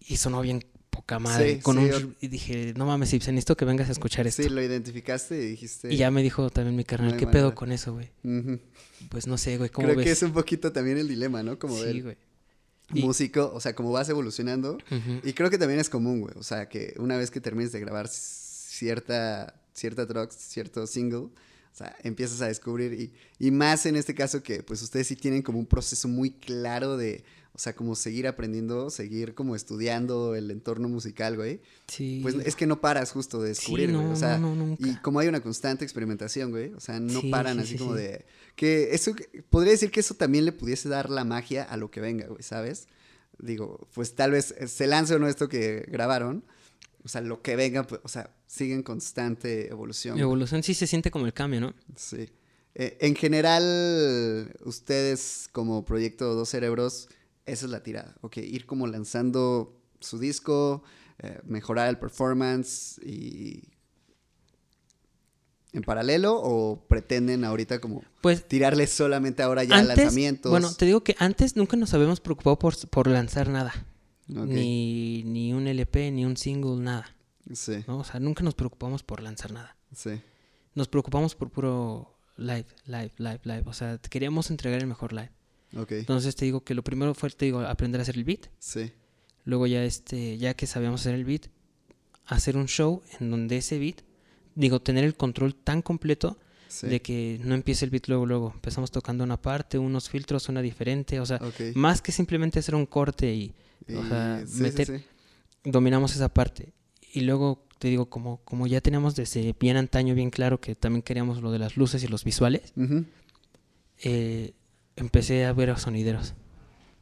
y 0.08 0.18
sonó 0.18 0.42
bien 0.42 0.64
poca 1.00 1.18
madre. 1.20 1.56
Sí, 1.56 1.62
con 1.62 1.78
sí, 1.78 1.92
un, 2.04 2.16
y 2.20 2.28
dije, 2.28 2.74
no 2.76 2.86
mames, 2.86 3.14
Ibsen, 3.14 3.36
necesito 3.36 3.56
que 3.56 3.66
vengas 3.66 3.88
a 3.90 3.94
escuchar 3.94 4.28
esto. 4.28 4.44
Sí, 4.44 4.50
lo 4.50 4.62
identificaste 4.62 5.42
y 5.42 5.50
dijiste. 5.52 5.94
Y 5.94 5.98
ya 5.98 6.12
me 6.12 6.22
dijo 6.22 6.50
también 6.50 6.76
mi 6.76 6.84
carnal, 6.84 7.16
¿qué 7.16 7.26
pedo 7.26 7.56
con 7.56 7.72
eso, 7.72 7.94
güey? 7.94 8.12
Pues 9.10 9.28
no 9.28 9.38
sé, 9.38 9.58
güey, 9.58 9.70
¿cómo 9.70 9.88
Creo 9.88 9.98
ves? 9.98 10.06
que 10.06 10.12
es 10.12 10.22
un 10.24 10.34
poquito 10.34 10.72
también 10.72 10.98
el 10.98 11.08
dilema, 11.08 11.42
¿no? 11.42 11.58
Como 11.58 11.76
sí, 11.78 12.02
güey. 12.02 12.18
Y- 12.94 13.02
músico, 13.04 13.52
o 13.54 13.62
sea, 13.62 13.74
como 13.76 13.92
vas 13.92 14.10
evolucionando. 14.10 14.78
Y 15.24 15.34
creo 15.34 15.50
que 15.50 15.58
también 15.58 15.80
es 15.80 15.90
común, 15.90 16.22
güey. 16.22 16.34
O 16.38 16.44
sea, 16.44 16.68
que 16.68 16.94
una 16.98 17.18
vez 17.18 17.32
que 17.32 17.40
termines 17.40 17.72
de 17.72 17.80
grabar 17.80 18.08
cierta, 18.10 19.54
cierta 19.74 20.06
track, 20.08 20.32
cierto 20.32 20.86
single, 20.88 21.18
o 21.20 21.32
sea, 21.74 21.96
empiezas 22.04 22.42
a 22.42 22.48
descubrir. 22.48 22.94
Y, 22.94 23.14
y 23.40 23.52
más 23.52 23.86
en 23.86 23.96
este 23.96 24.14
caso 24.16 24.44
que, 24.44 24.64
pues, 24.64 24.82
ustedes 24.82 25.08
sí 25.08 25.16
tienen 25.16 25.42
como 25.44 25.60
un 25.60 25.66
proceso 25.66 26.08
muy 26.08 26.32
claro 26.32 26.98
de, 26.98 27.24
o 27.60 27.62
sea, 27.62 27.76
como 27.76 27.94
seguir 27.94 28.26
aprendiendo, 28.26 28.90
seguir 28.90 29.34
como 29.34 29.54
estudiando 29.54 30.34
el 30.34 30.50
entorno 30.50 30.88
musical, 30.88 31.36
güey. 31.36 31.60
Sí. 31.88 32.20
Pues 32.22 32.36
es 32.46 32.56
que 32.56 32.66
no 32.66 32.80
paras 32.80 33.12
justo 33.12 33.42
de 33.42 33.54
Sí, 33.54 33.60
descubrir, 33.64 33.92
güey. 33.92 34.02
no, 34.06 34.14
O 34.14 34.16
sea, 34.16 34.38
no, 34.38 34.56
no, 34.56 34.66
nunca. 34.66 34.88
y 34.88 34.96
como 35.02 35.20
hay 35.20 35.28
una 35.28 35.42
constante 35.42 35.84
experimentación, 35.84 36.52
güey. 36.52 36.72
O 36.74 36.80
sea, 36.80 37.02
no 37.02 37.20
Sí, 37.20 37.30
paran 37.30 37.58
sí, 37.58 37.64
así 37.64 37.72
sí, 37.74 37.78
como 37.80 37.96
de. 37.96 38.24
Que 38.56 38.94
eso. 38.96 39.12
Podría 39.50 39.74
decir 39.74 39.92
que 39.92 40.00
eso 40.00 40.14
también 40.14 40.46
le 40.46 40.54
pudiese 40.54 40.88
dar 40.88 41.10
la 41.10 41.26
magia 41.26 41.64
a 41.66 41.76
lo 41.76 41.92
que 41.92 42.00
venga, 42.00 42.28
güey, 42.28 42.44
¿sabes? 42.44 42.88
Digo, 43.40 43.90
pues 43.94 44.16
tal 44.16 44.32
vez 44.32 44.56
eh, 44.58 44.70
se 44.70 44.88
lance 44.88 45.14
o 45.16 45.20
no 45.20 45.28
esto 45.28 45.50
que 45.50 45.86
grabaron. 45.90 46.46
O 47.04 47.10
sea, 47.10 47.20
lo 47.20 47.42
que 47.42 47.58
venga, 47.58 47.84
pues, 47.84 48.00
o 48.06 48.08
sea, 48.08 48.34
sigue 48.48 48.74
en 48.74 48.84
constante 48.84 49.68
evolución. 49.70 50.14
güey. 50.14 50.24
Evolución 50.24 50.64
sí 50.64 50.74
se 50.74 50.88
siente 50.88 51.12
como 51.12 51.26
el 51.26 51.34
cambio, 51.34 51.60
¿no? 51.60 51.74
Sí. 51.98 52.30
Eh, 52.76 52.98
en 53.02 53.16
general, 53.16 54.54
ustedes 54.64 55.50
como 55.52 55.84
proyecto 55.84 56.34
Dos 56.36 56.50
Cerebros, 56.50 57.10
esa 57.50 57.66
es 57.66 57.72
la 57.72 57.84
tirada, 57.84 58.16
¿ok? 58.22 58.38
Ir 58.38 58.66
como 58.66 58.88
lanzando 58.88 59.80
su 60.00 60.20
disco, 60.20 60.84
eh, 61.20 61.40
mejorar 61.44 61.90
el 61.90 61.98
performance 61.98 63.00
y... 63.06 63.70
¿En 65.72 65.84
paralelo 65.84 66.36
o 66.42 66.84
pretenden 66.88 67.44
ahorita 67.44 67.80
como 67.80 68.04
Pues 68.22 68.48
tirarle 68.48 68.88
solamente 68.88 69.44
ahora 69.44 69.64
ya 69.64 69.76
antes, 69.78 69.98
lanzamientos? 69.98 70.50
bueno, 70.50 70.74
te 70.74 70.86
digo 70.86 71.04
que 71.04 71.16
antes 71.20 71.56
nunca 71.56 71.78
nos 71.78 71.94
habíamos 71.94 72.20
preocupado 72.22 72.58
por, 72.58 72.76
por 72.90 73.08
lanzar 73.08 73.50
nada. 73.50 73.86
Ni, 74.28 75.24
ni 75.26 75.54
un 75.54 75.68
LP, 75.68 76.12
ni 76.12 76.26
un 76.26 76.38
single, 76.38 76.78
nada. 76.78 77.16
Sí, 77.54 77.84
¿no? 77.88 78.00
O 78.00 78.04
sea, 78.04 78.20
nunca 78.20 78.44
nos 78.44 78.56
preocupamos 78.56 79.04
por 79.04 79.22
lanzar 79.22 79.52
nada. 79.52 79.76
sí, 79.96 80.20
Nos 80.74 80.88
preocupamos 80.88 81.36
por 81.36 81.52
puro 81.52 82.16
live, 82.38 82.66
live, 82.86 83.12
live, 83.18 83.40
live. 83.44 83.64
O 83.66 83.74
sea, 83.74 83.98
queríamos 84.00 84.50
entregar 84.50 84.80
el 84.80 84.88
mejor 84.88 85.14
live. 85.14 85.32
Ok, 85.76 85.92
Entonces 85.94 86.36
te 86.36 86.46
digo 86.46 86.64
que 86.64 86.74
lo 86.74 86.84
primero 86.84 87.14
fue, 87.14 87.30
te 87.30 87.46
digo, 87.46 87.60
aprender 87.62 88.00
a 88.00 88.04
hacer 88.04 88.16
el 88.18 88.24
beat. 88.24 88.48
sí, 88.60 88.92
Luego 89.46 89.66
ya 89.68 89.84
este, 89.84 90.38
ya 90.38 90.54
que 90.54 90.68
sabíamos 90.68 91.02
hacer 91.02 91.16
el 91.16 91.26
beat, 91.26 91.48
hacer 92.26 92.56
un 92.58 92.68
show 92.68 93.02
en 93.20 93.32
donde 93.32 93.58
ese 93.58 93.80
beat, 93.80 94.02
digo, 94.56 94.80
tener 94.82 95.04
el 95.04 95.16
control 95.16 95.56
tan 95.56 95.82
completo 95.82 96.38
sí. 96.68 96.88
de 96.88 97.02
que 97.02 97.40
no 97.44 97.56
empiece 97.56 97.86
el 97.86 97.92
beat 97.92 98.08
luego, 98.08 98.26
luego. 98.28 98.52
Empezamos 98.54 98.92
tocando 98.92 99.24
una 99.24 99.42
parte, 99.42 99.80
unos 99.80 100.10
filtros, 100.10 100.50
una 100.50 100.62
diferente. 100.62 101.20
O 101.20 101.26
sea, 101.26 101.38
Ok. 101.38 101.76
más 101.76 102.02
que 102.02 102.12
simplemente 102.12 102.60
hacer 102.60 102.76
un 102.76 102.86
corte 102.86 103.34
y, 103.34 103.56
o 103.96 104.04
sea, 104.08 104.42
Y- 104.44 104.48
sí, 104.48 104.62
meter, 104.62 104.86
sí. 104.88 105.04
dominamos 105.64 106.16
esa 106.16 106.30
parte. 106.32 106.74
Y 107.14 107.22
luego, 107.22 107.66
te 107.80 107.88
digo, 107.88 108.08
como, 108.10 108.44
como 108.44 108.68
ya 108.68 108.82
teníamos 108.82 109.16
desde 109.16 109.56
bien 109.60 109.78
antaño 109.78 110.14
bien 110.14 110.30
claro 110.30 110.60
que 110.60 110.76
también 110.76 111.02
queríamos 111.02 111.42
lo 111.42 111.52
de 111.52 111.58
las 111.60 111.76
luces 111.78 112.04
y 112.04 112.08
los 112.08 112.24
visuales, 112.24 112.74
Ujú. 112.76 113.06
eh, 114.04 114.54
empecé 115.00 115.46
a 115.46 115.54
ver 115.54 115.70
a 115.72 115.78
sonideros. 115.78 116.34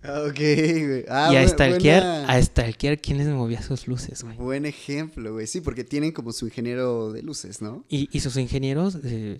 Ah, 0.04 0.24
Ok, 0.28 0.36
güey. 0.38 1.06
Ah, 1.10 1.30
y 1.34 1.36
a 1.38 1.48
stalkear, 1.48 2.02
buena- 2.04 2.30
a 2.32 2.42
stalkear 2.42 3.00
quiénes 3.00 3.28
movían 3.28 3.64
sus 3.64 3.88
luces, 3.88 4.24
güey. 4.24 4.38
Buen 4.38 4.66
ejemplo, 4.66 5.34
güey. 5.34 5.48
Sí, 5.48 5.60
porque 5.62 5.84
tienen 5.84 6.12
como 6.12 6.32
su 6.32 6.46
ingeniero 6.46 7.12
de 7.12 7.24
luces, 7.24 7.62
¿no? 7.62 7.84
Y, 7.90 8.08
y 8.16 8.20
sus 8.22 8.38
ingenieros, 8.38 9.00
eh, 9.04 9.40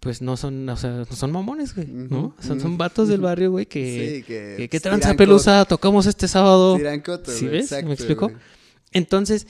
pues 0.00 0.22
no 0.22 0.36
son, 0.36 0.68
o 0.68 0.76
sea, 0.76 0.90
no 0.90 1.16
son 1.16 1.32
mamones, 1.32 1.74
güey, 1.74 1.88
¿no? 1.88 2.34
Son, 2.40 2.60
son 2.60 2.78
vatos 2.78 3.08
del 3.08 3.20
barrio, 3.20 3.50
güey, 3.50 3.66
que... 3.66 4.16
sí, 4.18 4.22
que. 4.22 4.54
que, 4.56 4.68
¿Qué 4.68 4.80
tranza 4.80 5.14
pelusa? 5.14 5.64
Tocamos 5.64 6.06
este 6.06 6.28
sábado. 6.28 6.72
coto, 6.74 6.78
Tiran 6.78 7.00
coto, 7.00 7.30
¿Sí 7.32 7.46
ves? 7.48 7.72
¿Me 7.84 7.92
explico? 7.94 8.28
güey. 8.28 8.38
Entonces, 8.92 9.46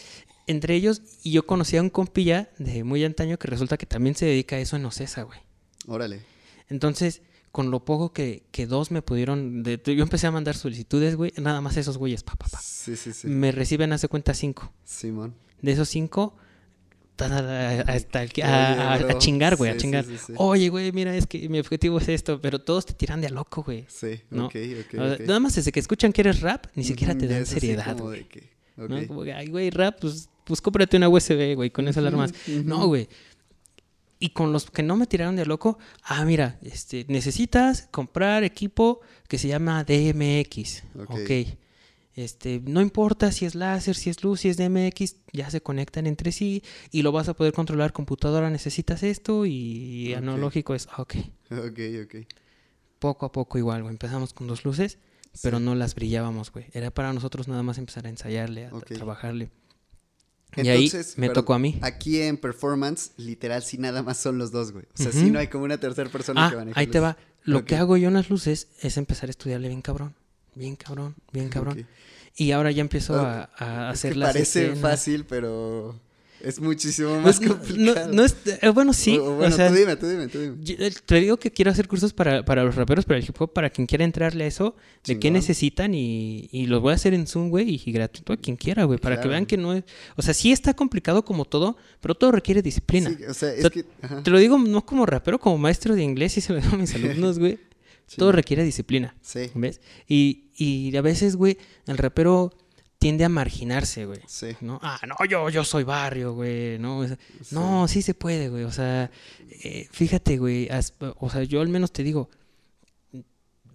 entre 0.47 0.75
ellos, 0.75 1.03
y 1.23 1.33
yo 1.33 1.47
conocí 1.47 1.77
a 1.77 1.83
un 1.83 1.91
compilla 1.91 2.49
de 2.59 2.83
muy 2.83 3.05
antaño 3.05 3.39
que 3.39 3.47
resulta 3.49 3.77
que 3.77 3.87
también 3.87 4.17
se 4.17 4.25
dedica 4.27 4.57
a 4.57 4.61
eso 4.61 4.77
en 4.77 4.87
Ocesa, 4.87 5.23
güey. 5.23 5.39
Órale. 5.87 6.21
Entonces, 6.69 7.21
con 7.57 7.71
lo 7.71 7.83
poco 7.87 8.13
que, 8.13 8.43
que 8.51 8.67
dos 8.67 8.91
me 8.91 9.01
pudieron... 9.01 9.63
de- 9.63 9.81
yo 9.83 10.03
empecé 10.03 10.27
a 10.27 10.31
mandar 10.31 10.55
solicitudes, 10.55 11.17
güey, 11.17 11.33
nada 11.39 11.63
más 11.63 11.79
esos 11.79 11.97
güeyes, 11.97 12.23
pa, 12.23 12.35
pa, 12.37 12.47
pa. 12.49 12.61
Sí, 12.61 12.97
sí, 12.97 13.15
sí. 13.15 13.29
Me 13.29 13.51
reciben, 13.51 13.95
hace 13.95 14.09
cuenta, 14.09 14.35
cinco. 14.35 14.75
Simón. 14.85 15.35
De 15.63 15.73
esos 15.73 15.89
cinco, 15.89 16.37
a, 17.19 19.15
chingar, 19.17 19.57
güey, 19.57 19.71
a 19.71 19.79
chingar. 19.79 20.05
Oye, 20.37 20.69
güey, 20.69 20.93
mira, 20.93 21.17
es 21.17 21.27
que 21.27 21.49
mi 21.49 21.59
objetivo 21.59 21.97
es 21.97 22.11
esto, 22.11 22.43
pero 22.43 22.59
todos 22.59 22.85
te 22.85 22.93
tiran 22.93 23.23
de 23.23 23.29
a 23.29 23.31
loco, 23.31 23.63
güey. 23.63 23.87
Sí, 23.89 24.21
¿no? 24.29 24.49
ok, 24.49 24.55
ok. 24.55 24.95
O 25.01 25.07
sea, 25.07 25.13
ok. 25.15 25.21
Nada 25.21 25.41
más 25.41 25.55
desde 25.55 25.73
que 25.73 25.81
escuchan 25.81 26.13
que 26.13 26.21
eres 26.21 26.43
rap, 26.43 26.67
ni 26.75 26.85
siquiera 26.85 27.17
te 27.17 27.27
ya 27.27 27.37
dan 27.37 27.47
seriedad, 27.47 27.95
como 27.97 28.09
güey. 28.11 28.19
de 28.25 28.29
que, 28.29 28.51
¿no? 28.77 29.07
Como 29.07 29.23
ay, 29.23 29.47
güey, 29.47 29.71
rap, 29.71 29.99
pues, 29.99 30.29
pues 30.45 30.61
cómprate 30.61 30.99
una 30.99 31.09
USB, 31.09 31.55
güey, 31.55 31.71
con 31.71 31.89
eso 31.89 32.01
alarmas. 32.01 32.35
No, 32.67 32.87
güey. 32.87 33.09
Y 34.19 34.31
con 34.31 34.53
los 34.53 34.71
que 34.71 34.83
no 34.83 34.97
me 34.97 35.07
tiraron 35.07 35.37
de 35.37 35.45
loco, 35.45 35.79
ah, 36.03 36.25
mira, 36.25 36.59
este, 36.63 37.05
necesitas 37.09 37.89
comprar 37.91 38.45
equipo 38.45 39.01
que 39.29 39.39
se 39.39 39.49
llama 39.49 39.85
DMX. 39.85 40.85
Ok. 41.09 41.59
Este, 42.15 42.63
no 42.65 42.81
importa 42.81 43.31
si 43.31 43.45
es 43.45 43.55
láser, 43.55 43.95
si 43.95 44.09
es 44.09 44.25
luz, 44.25 44.41
si 44.41 44.49
es 44.49 44.57
DMX, 44.57 45.17
ya 45.35 45.51
se 45.51 45.61
conectan 45.61 46.07
entre 46.07 46.33
sí 46.33 46.63
y 46.91 47.03
lo 47.03 47.13
vas 47.13 47.29
a 47.29 47.35
poder 47.35 47.53
controlar 47.53 47.93
computadora, 47.93 48.49
necesitas 48.49 49.03
esto 49.03 49.45
y 49.45 50.15
analógico 50.15 50.75
es, 50.75 50.89
ok. 50.97 51.15
Ok, 51.51 51.79
ok. 52.05 52.27
Poco 52.99 53.27
a 53.27 53.33
poco 53.33 53.59
igual, 53.59 53.83
güey. 53.83 53.93
Empezamos 53.93 54.33
con 54.33 54.47
dos 54.47 54.65
luces, 54.65 54.99
pero 55.43 55.61
no 55.61 55.75
las 55.75 55.95
brillábamos, 55.95 56.51
güey. 56.51 56.65
Era 56.73 56.91
para 56.91 57.13
nosotros 57.13 57.49
nada 57.49 57.63
más 57.63 57.77
empezar 57.77 58.07
a 58.07 58.09
ensayarle, 58.09 58.65
a, 58.65 58.71
a 58.71 58.73
Ok. 58.73 58.93
Trabajarle. 60.57 60.65
y 60.65 60.69
ahí 60.69 60.85
Entonces, 60.87 61.19
me 61.19 61.29
tocó 61.31 61.55
a 61.55 61.59
mí. 61.59 61.79
Aquí 61.83 62.21
en 62.21 62.37
performance, 62.37 63.13
literal, 63.17 63.63
sí 63.63 63.79
nada 63.79 64.03
más 64.03 64.17
son 64.19 64.39
los 64.39 64.51
dos, 64.53 64.73
güey. 64.73 64.85
O 64.95 64.97
sea, 65.03 65.09
Ujú. 65.11 65.19
sí 65.19 65.31
no 65.31 65.39
hay 65.39 65.49
como 65.49 65.65
una 65.65 65.79
tercera 65.79 66.11
persona 66.11 66.47
Ah, 66.47 66.51
que 66.51 66.57
maneje 66.57 66.79
ahí 66.81 66.87
te 66.87 67.01
va. 67.01 67.17
Lo 67.45 67.65
que 67.65 67.77
hago 67.77 67.97
yo 67.97 68.09
en 68.09 68.15
las 68.15 68.29
luces 68.29 68.69
es 68.81 68.97
empezar 68.97 69.29
a 69.29 69.31
estudiarle 69.31 69.69
bien 69.69 69.83
cabrón. 69.83 70.15
Bien 70.55 70.75
cabrón, 70.75 71.15
bien 71.33 71.49
cabrón. 71.49 71.87
Y 72.35 72.51
ahora 72.53 72.71
ya 72.71 72.81
empiezo 72.81 73.19
a, 73.21 73.51
a 73.59 73.91
Es 73.93 73.99
hacer 73.99 74.13
que 74.15 74.19
las 74.19 74.33
parece 74.33 74.63
escenas. 74.65 74.81
fácil, 74.81 75.25
pero 75.25 75.99
es 76.43 76.61
muchísimo 76.61 77.21
más 77.21 77.41
no- 77.41 77.49
complicado. 77.57 78.09
No, 78.09 78.13
no 78.15 78.25
es, 78.25 78.37
eh, 78.47 78.69
bueno, 78.71 78.93
sí. 78.93 79.17
O- 79.19 79.25
o 79.25 79.33
o 79.33 79.37
bueno, 79.37 79.55
sea, 79.57 79.69
tú 79.69 79.75
dime, 79.75 79.97
tú 79.97 80.07
dime, 80.07 80.29
tú 80.29 80.39
dime. 80.41 80.57
yo, 80.61 80.75
eh, 80.79 80.93
te 81.05 81.15
digo 81.21 81.37
que 81.37 81.51
quiero 81.51 81.71
hacer 81.71 81.89
cursos 81.89 82.13
para, 82.13 82.45
para 82.45 82.65
los 82.65 82.75
raperos, 82.75 83.05
para 83.05 83.19
el 83.19 83.25
hip 83.25 83.41
hop, 83.41 83.53
para 83.53 83.71
quien 83.71 83.87
quiera 83.87 84.05
entrarle 84.05 84.45
a 84.45 84.47
eso, 84.47 84.77
de 85.05 85.19
qué 85.19 85.31
necesitan 85.31 85.95
y, 85.95 86.49
y 86.53 86.67
los 86.67 86.81
voy 86.83 86.93
a 86.93 86.95
hacer 86.97 87.15
en 87.15 87.27
Zoom, 87.27 87.49
güey, 87.51 87.81
y 87.85 87.93
gratuito 87.93 88.33
a 88.33 88.37
quien 88.37 88.57
quiera, 88.57 88.85
güey, 88.85 88.99
para 88.99 89.21
que 89.21 89.29
vean 89.29 89.47
que 89.47 89.57
no 89.57 89.73
es... 89.75 89.85
O 90.17 90.23
sea, 90.23 90.35
sí 90.35 90.53
está 90.53 90.75
complicado 90.75 91.25
como 91.25 91.45
todo, 91.45 91.77
pero 92.01 92.15
todo 92.15 92.33
requiere 92.33 92.63
disciplina. 92.63 93.11
Sí, 93.11 93.25
o 93.25 93.35
sea, 93.35 93.53
es 93.53 93.61
sea, 93.63 93.71
que... 93.71 93.85
Te 94.23 94.31
lo 94.31 94.39
digo 94.39 94.59
no 94.59 94.85
como 94.85 95.07
rapero, 95.07 95.39
como 95.39 95.59
maestro 95.59 95.95
de 95.95 96.03
inglés 96.03 96.37
y 96.37 96.41
se 96.41 96.53
lo 96.53 96.61
digo 96.61 96.75
a 96.75 96.79
mis 96.79 96.95
alumnos, 96.97 97.39
güey. 97.39 97.59
Todo 98.17 98.31
requiere 98.31 98.63
disciplina. 98.63 99.17
Sí, 99.21 99.51
¿Ves? 99.57 99.81
Y, 100.07 100.45
y 100.57 100.97
a 100.97 101.03
veces, 101.03 101.35
güey, 101.35 101.59
el 101.89 101.99
rapero 101.99 102.53
tiende 103.07 103.25
a 103.25 103.29
marginarse, 103.29 104.05
güey. 104.07 104.21
sí. 104.27 104.49
¿No? 104.61 104.81
Ah, 104.83 104.99
no, 105.07 105.15
yo, 105.29 105.49
yo 105.51 105.63
soy 105.65 105.85
barrio, 105.85 106.35
güey. 106.35 106.79
No, 106.79 107.07
sea, 107.07 107.17
no, 107.53 107.87
sí 107.89 108.03
se 108.03 108.15
puede, 108.15 108.49
güey. 108.49 108.65
O 108.65 108.73
sea, 108.73 109.11
eh, 109.63 109.87
fíjate, 109.93 110.39
güey. 110.39 110.69
as- 110.71 110.95
O 111.21 111.31
sea, 111.31 111.45
yo 111.45 111.61
al 111.61 111.69
menos 111.69 111.93
te 111.93 112.03
digo, 112.03 112.29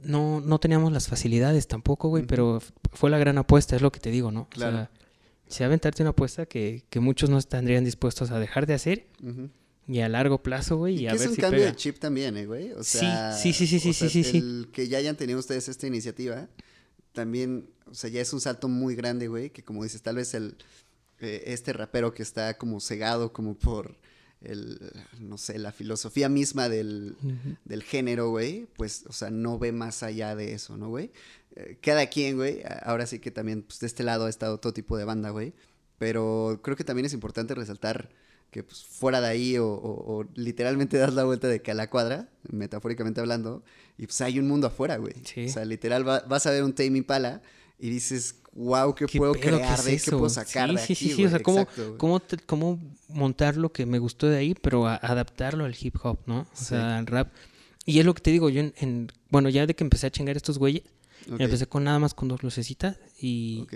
no, 0.03 0.41
no 0.41 0.59
teníamos 0.59 0.91
las 0.91 1.07
facilidades 1.07 1.67
tampoco, 1.67 2.09
güey, 2.09 2.23
pero 2.25 2.61
fue 2.91 3.09
la 3.09 3.17
gran 3.19 3.37
apuesta, 3.37 3.75
es 3.75 3.81
lo 3.81 3.91
que 3.91 3.99
te 3.99 4.09
digo, 4.11 4.31
¿no? 4.31 4.47
Claro. 4.49 4.73
O 4.73 4.77
sea, 4.79 4.89
si 5.47 5.63
aventarte 5.63 6.01
una 6.03 6.09
apuesta 6.11 6.45
que, 6.45 6.83
que 6.89 6.99
muchos 6.99 7.29
no 7.29 7.37
estarían 7.37 7.83
dispuestos 7.85 8.31
a 8.31 8.39
dejar 8.39 8.65
de 8.65 8.73
hacer 8.73 9.07
y 9.87 9.99
a 9.99 10.09
largo 10.09 10.41
plazo, 10.41 10.77
güey, 10.77 10.95
y, 10.95 11.01
Y 11.03 11.07
a 11.07 11.13
es 11.13 11.25
un 11.27 11.35
si 11.35 11.41
cambio 11.41 11.59
pega. 11.59 11.71
de 11.71 11.75
chip 11.77 11.99
también, 11.99 12.35
¿eh, 12.37 12.45
güey? 12.45 12.71
O 12.71 12.83
Sí, 12.83 12.99
sea, 12.99 13.33
sí, 13.33 13.53
sí, 13.53 13.67
sí, 13.67 13.79
sí, 13.79 13.89
o 13.89 13.93
sea, 13.93 14.09
sí, 14.09 14.23
sí, 14.23 14.31
sí. 14.31 14.37
El 14.37 14.69
que 14.73 14.87
ya 14.87 14.97
hayan 14.97 15.15
tenido 15.15 15.37
ustedes 15.39 15.67
esta 15.69 15.85
iniciativa, 15.87 16.47
también, 17.13 17.69
o 17.85 17.93
sea, 17.93 18.09
ya 18.09 18.21
es 18.21 18.33
un 18.33 18.41
salto 18.41 18.67
muy 18.67 18.95
grande, 18.95 19.27
güey, 19.27 19.49
que 19.49 19.63
como 19.63 19.83
dices, 19.83 20.01
tal 20.01 20.15
vez 20.15 20.33
el, 20.33 20.55
eh, 21.19 21.43
este 21.47 21.73
rapero 21.73 22.13
que 22.13 22.23
está 22.23 22.57
como 22.57 22.79
cegado 22.79 23.33
como 23.33 23.55
por 23.55 23.97
el, 24.41 24.79
no 25.19 25.37
sé, 25.37 25.59
la 25.59 25.71
filosofía 25.71 26.29
misma 26.29 26.67
del, 26.67 27.15
del 27.65 27.83
género, 27.83 28.29
güey, 28.29 28.67
pues, 28.75 29.05
o 29.07 29.13
sea, 29.13 29.29
no 29.29 29.59
ve 29.59 29.71
más 29.71 30.03
allá 30.03 30.35
de 30.35 30.53
eso, 30.53 30.77
¿no, 30.77 30.89
güey? 30.89 31.11
Eh, 31.55 31.77
cada 31.81 32.07
quien, 32.07 32.37
güey, 32.37 32.63
ahora 32.81 33.05
sí 33.05 33.19
que 33.19 33.29
también, 33.29 33.61
pues, 33.61 33.79
de 33.79 33.87
este 33.87 34.03
lado 34.03 34.25
ha 34.25 34.29
estado 34.29 34.59
todo 34.59 34.73
tipo 34.73 34.97
de 34.97 35.05
banda, 35.05 35.29
güey, 35.29 35.53
pero 35.99 36.59
creo 36.63 36.75
que 36.75 36.83
también 36.83 37.05
es 37.05 37.13
importante 37.13 37.53
resaltar 37.53 38.09
que, 38.51 38.63
pues, 38.63 38.83
fuera 38.83 39.21
de 39.21 39.27
ahí 39.27 39.57
o, 39.57 39.65
o- 39.67 40.19
o 40.19 40.25
literalmente 40.35 40.97
das 40.97 41.13
la 41.13 41.23
vuelta 41.23 41.47
de 41.47 41.61
que 41.61 41.71
a 41.71 41.73
la 41.73 41.89
cuadra, 41.89 42.29
metafóricamente 42.49 43.19
hablando, 43.21 43.63
y 43.97 44.05
pues 44.05 44.19
hay 44.21 44.39
un 44.39 44.47
mundo 44.47 44.67
afuera, 44.67 44.97
güey. 44.97 45.13
Sí. 45.23 45.45
O 45.45 45.49
sea, 45.49 45.65
literal, 45.65 46.07
va- 46.07 46.19
vas 46.21 46.45
a 46.45 46.51
ver 46.51 46.63
un 46.63 46.73
Tame 46.73 46.97
Impala 46.97 47.41
y 47.79 47.89
dices, 47.89 48.35
wow, 48.53 48.93
¿qué, 48.93 49.05
¿Qué 49.05 49.17
puedo 49.17 49.31
pedo? 49.33 49.41
¿Qué 49.41 49.47
crear 49.55 49.79
es 49.79 49.85
de, 49.85 49.97
qué 49.99 50.11
puedo 50.11 50.29
sacar 50.29 50.69
sí, 50.69 50.75
de 50.75 50.81
sí, 50.81 50.93
aquí, 50.93 50.95
sí, 51.09 51.15
sí, 51.15 51.25
o 51.25 51.29
sea, 51.29 51.39
cómo, 51.41 51.59
Exacto, 51.61 51.95
cómo, 51.97 52.19
te- 52.19 52.37
cómo 52.37 52.79
montar 53.07 53.55
lo 53.57 53.71
que 53.71 53.85
me 53.85 53.99
gustó 53.99 54.27
de 54.27 54.37
ahí, 54.37 54.53
pero 54.53 54.85
a- 54.87 54.95
adaptarlo 54.97 55.63
al 55.65 55.75
hip 55.79 55.95
hop, 56.03 56.19
¿no? 56.25 56.41
O 56.41 56.47
Sí. 56.53 56.65
sea, 56.65 56.97
al 56.97 57.07
rap. 57.07 57.31
Y 57.85 57.99
es 57.99 58.05
lo 58.05 58.13
que 58.13 58.21
te 58.21 58.31
digo, 58.31 58.49
yo 58.49 58.59
en, 58.61 58.73
en- 58.77 59.11
bueno, 59.29 59.47
ya 59.49 59.65
de 59.65 59.75
que 59.75 59.83
empecé 59.83 60.07
a 60.07 60.11
chingar 60.11 60.35
estos 60.37 60.57
güeyes, 60.57 60.83
Empecé 61.37 61.67
con 61.67 61.83
nada 61.83 61.99
más 61.99 62.15
con 62.15 62.27
dos 62.29 62.41
lucecitas 62.41 62.97
y, 63.19 63.67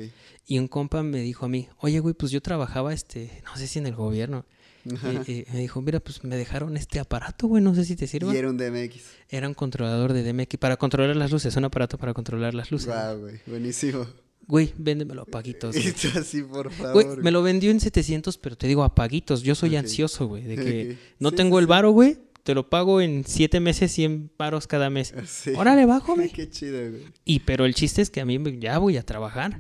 y 0.47 0.57
un 0.57 0.67
compa 0.67 1.03
me 1.03 1.19
dijo 1.19 1.45
a 1.45 1.47
mí, 1.47 1.67
oye, 1.78 1.99
güey, 1.99 2.15
pues 2.15 2.32
yo 2.32 2.41
trabajaba, 2.41 2.91
este, 2.91 3.43
no 3.45 3.55
sé 3.55 3.67
si 3.67 3.78
en 3.78 3.86
el 3.86 3.93
gobierno. 3.93 4.45
Y, 4.86 5.31
y 5.31 5.45
me 5.51 5.59
dijo, 5.59 5.81
mira, 5.81 5.99
pues 5.99 6.23
me 6.23 6.38
dejaron 6.38 6.77
este 6.77 6.99
aparato, 6.99 7.47
güey, 7.47 7.63
no 7.63 7.73
sé 7.73 7.86
si 7.86 7.95
te 7.95 8.07
sirva. 8.07 8.33
Y 8.33 8.38
era 8.38 8.49
un 8.49 8.57
DMX. 8.57 9.01
Era 9.29 9.47
un 9.47 9.53
controlador 9.53 10.13
de 10.13 10.23
DMX 10.23 10.57
para 10.57 10.77
controlar 10.77 11.15
las 11.15 11.31
luces, 11.31 11.55
un 11.55 11.65
aparato 11.65 11.97
para 11.97 12.13
controlar 12.13 12.53
las 12.53 12.71
luces. 12.71 12.88
Guau, 12.88 13.19
güey. 13.19 13.39
Buenísimo. 13.47 14.05
Güey, 14.47 14.73
véndemelo 14.77 15.23
a 15.23 15.25
paguitos. 15.25 15.75
Güey. 15.75 15.93
así, 16.19 16.43
por 16.43 16.71
favor. 16.71 16.93
Güey, 16.93 17.17
me 17.17 17.31
lo 17.31 17.41
vendió 17.41 17.71
en 17.71 17.79
700, 17.79 18.38
pero 18.38 18.55
te 18.55 18.67
digo 18.67 18.83
a 18.83 18.93
paguitos. 18.93 19.41
Yo 19.41 19.55
soy 19.55 19.75
ansioso, 19.75 20.27
güey, 20.27 20.43
de 20.43 20.55
que 20.55 20.97
no 21.19 21.31
Sí, 21.31 21.36
tengo 21.36 21.57
sí, 21.57 21.61
el 21.61 21.67
varo, 21.67 21.91
güey. 21.91 22.19
Te 22.43 22.53
lo 22.53 22.69
pago 22.69 23.01
en 23.01 23.23
7 23.25 23.59
meses, 23.59 23.91
100 23.91 24.29
varos 24.38 24.67
cada 24.67 24.91
mes. 24.91 25.15
Sí. 25.25 25.53
Órale, 25.55 25.88
bájame. 25.88 26.29
Qué 26.33 26.47
chido, 26.47 26.77
güey. 26.91 27.05
Y 27.25 27.39
pero 27.39 27.65
el 27.65 27.73
chiste 27.73 28.03
es 28.03 28.11
que 28.11 28.21
a 28.21 28.25
mí 28.25 28.39
ya 28.59 28.77
voy 28.77 28.97
a 28.97 29.03
trabajar. 29.03 29.59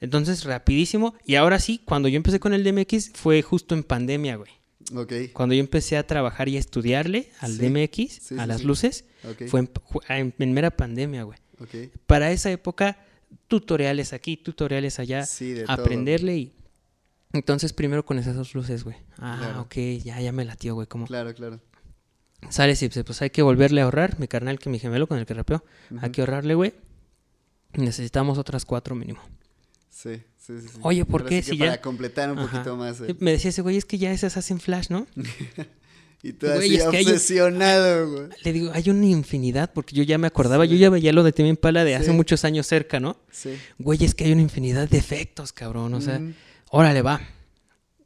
Entonces, 0.00 0.44
rapidísimo. 0.44 1.14
Y 1.24 1.36
ahora 1.36 1.58
sí, 1.58 1.80
cuando 1.86 2.08
yo 2.08 2.16
empecé 2.16 2.38
con 2.38 2.52
el 2.52 2.64
DMX 2.64 3.12
fue 3.14 3.40
justo 3.40 3.74
en 3.74 3.82
pandemia, 3.82 4.36
güey. 4.36 4.57
Cuando 5.32 5.54
yo 5.54 5.60
empecé 5.60 5.96
a 5.96 6.06
trabajar 6.06 6.48
y 6.48 6.56
a 6.56 6.60
estudiarle 6.60 7.30
al 7.40 7.52
Sí. 7.52 7.58
DMX, 7.68 7.96
Sí, 8.22 8.34
a 8.38 8.42
sí, 8.42 8.46
las 8.48 8.64
luces, 8.64 9.04
fue 9.48 9.60
en, 9.60 9.70
en- 10.08 10.34
en 10.38 10.52
mera 10.52 10.70
pandemia, 10.70 11.24
güey. 11.24 11.38
Para 12.06 12.30
esa 12.30 12.50
época, 12.50 12.98
tutoriales 13.48 14.12
aquí, 14.12 14.36
tutoriales 14.36 14.98
allá, 14.98 15.26
todo. 15.26 15.64
aprenderle 15.72 16.36
y... 16.38 16.54
Entonces, 17.32 17.72
primero 17.74 18.06
con 18.06 18.18
esas 18.18 18.36
dos 18.36 18.54
luces, 18.54 18.84
güey. 18.84 18.96
Ah, 19.18 19.36
Claro. 19.38 19.60
ok, 19.62 19.74
ya, 20.02 20.18
ya 20.20 20.32
me 20.32 20.44
latió, 20.46 20.74
güey. 20.74 20.86
Como 20.86 21.06
Claro, 21.06 21.34
claro. 21.34 21.60
sales 22.48 22.82
y 22.82 22.88
pues 22.88 23.20
hay 23.20 23.28
que 23.30 23.42
volverle 23.42 23.82
a 23.82 23.84
ahorrar. 23.84 24.18
Mi 24.18 24.28
carnal, 24.28 24.58
que 24.58 24.70
mi 24.70 24.78
gemelo 24.78 25.06
con 25.06 25.18
el 25.18 25.26
que 25.26 25.34
rapeó, 25.34 25.62
hay 26.00 26.10
que 26.10 26.22
ahorrarle, 26.22 26.54
güey. 26.54 26.72
Necesitamos 27.74 28.38
otras 28.38 28.64
cuatro 28.64 28.94
mínimo. 28.94 29.20
Sí, 29.90 30.22
sí, 30.48 30.54
sí. 30.62 30.68
sí. 30.72 30.78
Oye, 30.82 31.04
¿por 31.04 31.20
Ahora 31.22 31.28
qué 31.30 31.42
si 31.44 31.56
ya- 31.56 31.66
Para 31.66 31.80
completar 31.80 32.32
un 32.32 32.38
Ajá. 32.40 32.50
poquito 32.50 32.76
más. 32.76 33.00
eh. 33.02 33.14
Me 33.20 33.30
decía 33.30 33.50
ese 33.50 33.62
güey, 33.62 33.76
es 33.76 33.84
que 33.84 33.98
ya 33.98 34.10
esas 34.10 34.36
hacen 34.36 34.58
flash, 34.58 34.86
¿no? 34.90 35.06
Y 36.20 36.32
tú 36.32 36.46
Güey, 36.48 36.58
así 36.58 36.76
es 36.78 36.84
que 36.88 36.96
hay 36.96 37.04
un- 37.04 37.12
obsesionado, 37.12 38.10
güey. 38.10 38.28
Le 38.42 38.52
digo, 38.52 38.72
hay 38.74 38.90
una 38.90 39.06
infinidad, 39.06 39.72
porque 39.72 39.94
yo 39.94 40.02
ya 40.02 40.18
me 40.18 40.26
acordaba, 40.26 40.64
yo 40.64 40.74
ya 40.76 40.90
veía 40.90 41.12
lo 41.12 41.22
de 41.22 41.30
Temi 41.30 41.50
Impala 41.50 41.84
de 41.84 41.94
hace 41.94 42.10
muchos 42.10 42.44
años 42.44 42.66
cerca, 42.66 42.98
¿no? 42.98 43.18
Sí. 43.30 43.50
Güey, 43.78 44.04
es 44.04 44.16
que 44.16 44.24
hay 44.24 44.32
una 44.32 44.42
infinidad 44.42 44.88
de 44.88 44.98
efectos, 44.98 45.52
cabrón. 45.52 45.94
O 45.94 46.00
sea, 46.00 46.20
órale, 46.70 47.02
va. 47.02 47.20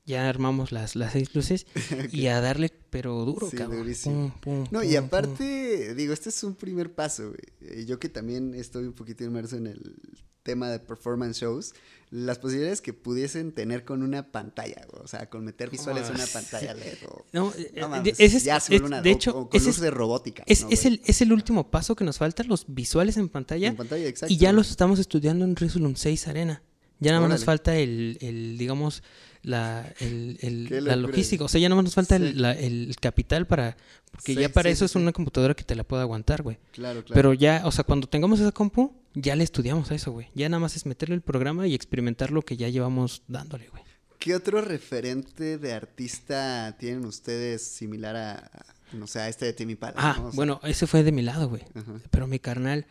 Ya 0.05 0.29
armamos 0.29 0.73
las, 0.73 0.97
las 0.97 1.13
seis 1.13 1.35
luces 1.35 1.67
y 2.13 2.27
a 2.27 2.41
darle, 2.41 2.71
pero 2.91 3.25
duro, 3.25 3.49
Sí, 3.51 3.57
cabrón. 3.57 3.79
durísimo. 3.79 4.35
Pum, 4.41 4.65
pum, 4.65 4.69
No, 4.71 4.83
y 4.83 4.97
aparte, 4.97 5.95
digo, 5.95 6.13
este 6.13 6.29
es 6.31 6.43
un 6.43 6.55
primer 6.57 6.93
paso, 6.95 7.29
güey. 7.29 7.73
Eh, 7.81 7.85
Yo 7.87 7.99
que 7.99 8.09
también 8.09 8.55
estoy 8.55 8.85
un 8.85 8.95
poquito 8.95 9.23
inmerso 9.25 9.57
en 9.57 9.69
el 9.69 9.95
tema 10.43 10.69
de 10.71 10.81
performance 10.81 11.37
shows, 11.41 11.73
las 12.11 12.41
posibilidades 12.41 12.81
que 12.81 12.93
pudiesen 12.93 13.53
tener 13.53 13.85
con 13.85 14.03
una 14.03 14.33
pantalla, 14.33 14.85
güey. 14.91 15.05
O 15.05 15.07
sea, 15.07 15.31
con 15.31 15.45
meter 15.45 15.71
visuales 15.71 16.09
en 16.09 16.17
una 16.17 16.25
Ah, 16.25 16.29
pantalla 16.33 16.75
LED. 16.75 16.97
O. 17.09 17.25
No, 17.33 17.53
eh, 17.57 17.71
no 17.77 17.87
eh, 17.87 17.89
mames, 17.89 18.15
ese 18.19 18.39
es- 18.39 18.45
ya 18.45 18.59
se 18.59 18.75
es- 18.75 18.83
una 18.83 19.01
de 19.03 19.11
hecho, 19.13 19.39
o 19.39 19.49
con 19.49 19.61
ese 19.61 19.71
es, 19.71 19.81
de 19.81 19.93
robótica. 19.93 20.43
es, 20.49 20.63
¿no, 20.63 20.71
es 20.71 20.83
güey? 20.83 20.95
el, 20.95 21.01
es 21.07 21.21
el 21.23 21.33
último 21.33 21.71
paso 21.71 21.95
que 21.95 22.05
nos 22.05 22.19
falta, 22.19 22.43
los 22.43 22.65
visuales 22.67 23.17
en 23.19 23.29
pantalla. 23.29 23.69
En 23.69 23.77
pantalla, 23.77 24.05
exacto. 24.09 24.35
Y 24.35 24.37
ya 24.39 24.53
los 24.53 24.69
estamos 24.71 24.99
estudiando 24.99 25.45
en 25.45 25.55
Resolum 25.55 25.95
6 25.95 26.27
Arena. 26.27 26.65
Ya 26.99 27.11
nada 27.13 27.21
más 27.23 27.31
nos 27.31 27.45
falta 27.45 27.77
el, 27.77 28.19
el, 28.21 28.59
digamos, 28.59 29.03
la, 29.43 29.93
el, 30.01 30.39
el- 30.41 30.85
la 30.85 30.97
logística. 30.97 31.45
O 31.45 31.49
sea, 31.49 31.61
ya 31.61 31.69
nada 31.69 31.77
más 31.77 31.85
nos 31.85 31.95
falta 31.95 32.17
Sí. 32.19 32.23
el, 32.25 32.43
la- 32.43 32.53
el 32.53 32.95
capital 33.01 33.47
para... 33.47 33.77
Porque 34.11 34.35
Sí, 34.35 34.41
ya 34.41 34.49
para 34.51 34.69
sí, 34.69 34.75
eso 34.75 34.85
es 34.85 34.95
una 34.95 35.13
computadora 35.13 35.55
que 35.55 35.65
te 35.65 35.75
la 35.75 35.85
pueda 35.85 36.03
aguantar, 36.03 36.43
güey. 36.43 36.59
Claro, 36.73 37.03
claro. 37.03 37.15
Pero 37.15 37.33
ya, 37.33 37.63
o 37.65 37.73
sea, 37.73 37.83
cuando 37.85 38.07
tengamos 38.09 38.41
esa 38.41 38.53
compu, 38.53 38.95
ya 39.15 39.35
le 39.37 39.43
estudiamos 39.45 39.91
a 39.91 39.95
eso, 39.95 40.13
güey. 40.13 40.29
Ya 40.35 40.49
nada 40.51 40.61
más 40.61 40.77
es 40.77 40.85
meterle 40.87 41.15
el 41.15 41.23
programa 41.23 41.67
y 41.67 41.75
experimentar 41.75 42.31
lo 42.31 42.43
que 42.43 42.57
ya 42.59 42.69
llevamos 42.69 43.23
dándole, 43.27 43.69
güey. 43.69 43.83
¿Qué 44.19 44.35
otro 44.35 44.61
referente 44.61 45.57
de 45.59 45.73
artista 45.73 46.77
tienen 46.79 47.05
ustedes 47.07 47.63
similar 47.63 48.15
a, 48.17 48.51
no 48.93 49.07
sé, 49.07 49.19
a 49.21 49.29
este 49.29 49.47
de 49.47 49.53
Timmy 49.55 49.75
Pala? 49.77 49.95
Ah, 49.97 50.15
¿no? 50.19 50.27
O 50.27 50.31
sea, 50.31 50.37
bueno, 50.37 50.61
ese 50.63 50.87
fue 50.87 51.03
de 51.03 51.11
mi 51.11 51.23
lado, 51.23 51.49
güey. 51.49 51.63
Pero 52.11 52.27
mi 52.27 52.39
carnal, 52.39 52.87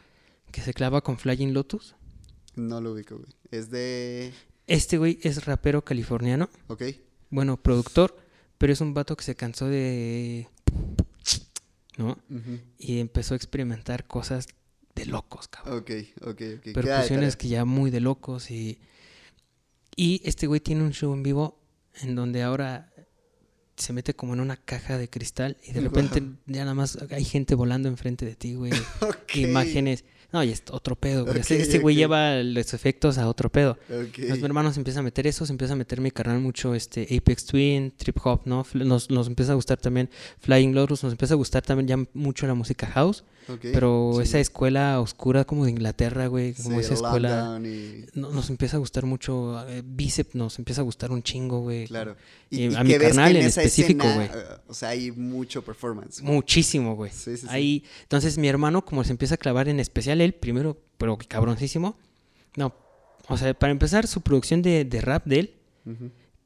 que 0.51 0.61
se 0.61 0.73
clava 0.73 1.01
con 1.01 1.17
Flying 1.19 1.53
Lotus, 1.53 1.95
No 2.55 2.81
lo 2.81 2.93
ubico, 2.93 3.17
güey. 3.17 3.31
Es 3.51 3.69
de... 3.69 4.33
este 4.71 4.97
güey 4.97 5.19
es 5.21 5.45
rapero 5.45 5.83
californiano. 5.83 6.49
Ok. 6.67 6.83
Bueno, 7.29 7.61
productor, 7.61 8.17
pero 8.57 8.71
es 8.71 8.81
un 8.81 8.93
vato 8.93 9.15
que 9.17 9.23
se 9.23 9.35
cansó 9.35 9.67
de... 9.67 10.47
¿No? 11.97 12.17
Y 12.77 12.99
empezó 12.99 13.33
a 13.33 13.37
experimentar 13.37 14.07
cosas 14.07 14.47
de 14.95 15.05
locos, 15.05 15.49
cabrón. 15.49 15.79
Ok, 15.79 15.91
ok, 16.21 16.41
ok. 16.57 16.73
Percusiones 16.73 17.35
que 17.35 17.49
ya 17.49 17.65
muy 17.65 17.91
de 17.91 17.99
locos 17.99 18.49
y... 18.49 18.79
Y 19.95 20.21
este 20.23 20.47
güey 20.47 20.61
tiene 20.61 20.83
un 20.83 20.93
show 20.93 21.13
en 21.13 21.21
vivo 21.21 21.59
en 22.01 22.15
donde 22.15 22.43
ahora 22.43 22.93
se 23.75 23.91
mete 23.91 24.13
como 24.13 24.33
en 24.33 24.39
una 24.39 24.55
caja 24.55 24.97
de 24.97 25.09
cristal 25.09 25.57
y 25.63 25.73
de 25.73 25.81
repente 25.81 26.23
ya 26.45 26.61
nada 26.61 26.73
más 26.73 26.97
hay 27.09 27.25
gente 27.25 27.55
volando 27.55 27.89
enfrente 27.89 28.25
de 28.25 28.35
ti, 28.35 28.55
güey. 28.55 28.71
Imágenes. 29.33 30.05
No, 30.33 30.43
y 30.43 30.49
es 30.51 30.63
otro 30.71 30.95
pedo, 30.95 31.25
güey. 31.25 31.39
Este- 31.39 31.79
güey 31.79 31.95
lleva 31.95 32.41
los 32.43 32.73
efectos 32.73 33.17
a 33.17 33.27
otro 33.27 33.49
pedo. 33.49 33.71
ok. 33.89 34.17
Entonces 34.17 34.39
mi 34.39 34.45
hermano 34.45 34.71
se 34.71 34.79
empieza 34.79 34.99
a 35.01 35.03
meter 35.03 35.27
eso, 35.27 35.45
se 35.45 35.51
empieza 35.51 35.73
a 35.73 35.75
meter 35.77 35.99
mi 35.99 36.11
carnal 36.11 36.39
mucho 36.39 36.73
este 36.73 37.07
Apex 37.15 37.45
Twin, 37.45 37.91
Trip 37.97 38.17
Hop, 38.23 38.41
¿no? 38.45 38.65
Nos, 38.73 39.09
nos 39.09 39.27
empieza 39.27 39.51
a 39.51 39.55
gustar 39.55 39.77
también 39.77 40.09
Flying 40.39 40.73
Lotus, 40.73 41.03
nos 41.03 41.11
empieza 41.13 41.33
a 41.33 41.37
gustar 41.37 41.63
también 41.63 41.87
ya 41.87 41.97
mucho 42.13 42.47
la 42.47 42.53
música 42.53 42.87
house, 42.87 43.23
pero 43.61 44.13
sí. 44.15 44.23
esa 44.23 44.39
escuela 44.39 44.99
oscura 44.99 45.45
como 45.45 45.65
de 45.65 45.71
Inglaterra, 45.71 46.27
güey, 46.27 46.53
como 46.53 46.79
Sí, 46.79 46.85
esa 46.85 46.93
escuela... 46.93 47.59
Y... 47.63 48.05
nos 48.13 48.49
empieza 48.49 48.77
a 48.77 48.79
gustar 48.79 49.05
mucho, 49.05 49.67
eh, 49.67 49.81
Bicep 49.85 50.33
nos 50.35 50.57
empieza 50.59 50.81
a 50.81 50.83
gustar 50.83 51.11
un 51.11 51.23
chingo, 51.23 51.61
güey. 51.61 51.87
Claro. 51.87 52.15
Y 52.49 52.73
a 52.73 52.83
mi 52.83 52.97
carnal 52.97 53.35
en 53.35 53.45
específico, 53.45 54.07
güey. 54.13 54.29
O 54.67 54.73
sea, 54.73 54.89
hay 54.89 55.11
mucho 55.11 55.63
performance. 55.63 56.21
güey. 56.21 56.33
Muchísimo, 56.33 56.95
güey. 56.95 57.11
Sí, 57.11 57.37
sí, 57.37 57.37
sí. 57.37 57.47
Ahí, 57.49 57.83
entonces 58.03 58.37
mi 58.37 58.47
hermano, 58.47 58.83
como 58.85 59.03
se 59.03 59.11
empieza 59.11 59.35
a 59.35 59.37
clavar 59.37 59.69
en 59.69 59.79
especial 59.79 60.21
él, 60.21 60.33
primero, 60.33 60.77
pero 60.97 61.17
cabroncísimo. 61.27 61.95
No, 62.55 62.73
o 63.27 63.37
sea, 63.37 63.53
para 63.53 63.71
empezar, 63.71 64.07
su 64.07 64.21
producción 64.21 64.61
de, 64.61 64.85
de 64.85 65.01
rap 65.01 65.25
de 65.25 65.39
él 65.39 65.53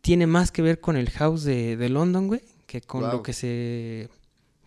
tiene 0.02 0.28
más 0.28 0.52
que 0.52 0.62
ver 0.62 0.80
con 0.80 0.98
el 0.98 1.10
house 1.10 1.44
de, 1.44 1.78
de 1.78 1.90
London, 1.90 2.28
güey, 2.28 2.42
que 2.68 2.82
con 2.82 3.02
lo 3.10 3.24
que 3.24 3.34
se, 3.34 4.08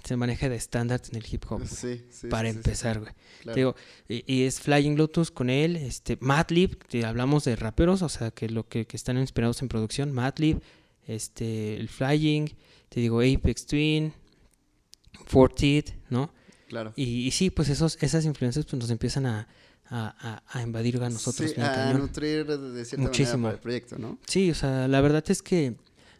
se 0.09 0.17
maneja 0.17 0.49
de 0.49 0.57
estándares 0.57 1.11
en 1.11 1.17
el 1.17 1.25
hip 1.31 1.45
hop. 1.49 1.67
Sí, 1.67 2.05
sí. 2.11 2.27
para 2.29 2.51
sí, 2.51 2.57
empezar, 2.57 2.99
güey. 3.01 3.13
claro. 3.43 3.55
Te 3.55 3.61
digo, 3.61 3.77
y, 4.09 4.35
y 4.35 4.43
es 4.45 4.61
Flying 4.61 4.97
Lotus 4.97 5.31
con 5.31 5.51
él, 5.51 5.77
este, 5.77 6.17
Madlib, 6.21 6.79
que 6.79 7.05
hablamos 7.05 7.45
de 7.45 7.55
raperos, 7.57 8.03
o 8.03 8.09
sea, 8.09 8.31
que 8.31 8.49
lo 8.49 8.67
que, 8.69 8.87
que 8.87 8.97
están 8.97 9.19
inspirados 9.19 9.63
en 9.63 9.69
producción, 9.69 10.13
Madlib, 10.13 10.61
este, 11.07 11.77
el 11.77 11.89
Flying, 11.89 12.47
te 12.89 13.01
digo, 13.01 13.21
Apex 13.21 13.67
Twin, 13.67 14.13
Fortit, 15.27 15.91
¿no? 16.11 16.31
Claro. 16.69 16.93
Y, 16.97 17.27
y 17.27 17.31
sí, 17.31 17.51
pues 17.51 17.69
esos, 17.69 17.97
esas 18.03 18.25
influencias 18.25 18.67
pues 18.67 18.79
nos 18.81 18.91
empiezan 18.91 19.27
a, 19.27 19.49
a, 19.87 20.15
a- 20.19 20.59
a 20.59 20.63
invadir 20.63 21.03
a 21.03 21.09
nosotros 21.09 21.51
Sí, 21.51 21.61
a 21.61 21.73
cañón. 21.73 22.01
nutrir 22.03 22.47
de 22.47 22.85
cierta 22.85 23.03
Muchísimo. 23.07 23.39
manera 23.39 23.55
el 23.57 23.61
proyecto, 23.63 23.99
¿no? 23.99 24.19
Sí, 24.27 24.51
o 24.51 24.55
sea, 24.55 24.87
la 24.89 25.01
verdad 25.01 25.25
es 25.29 25.43
que 25.43 25.77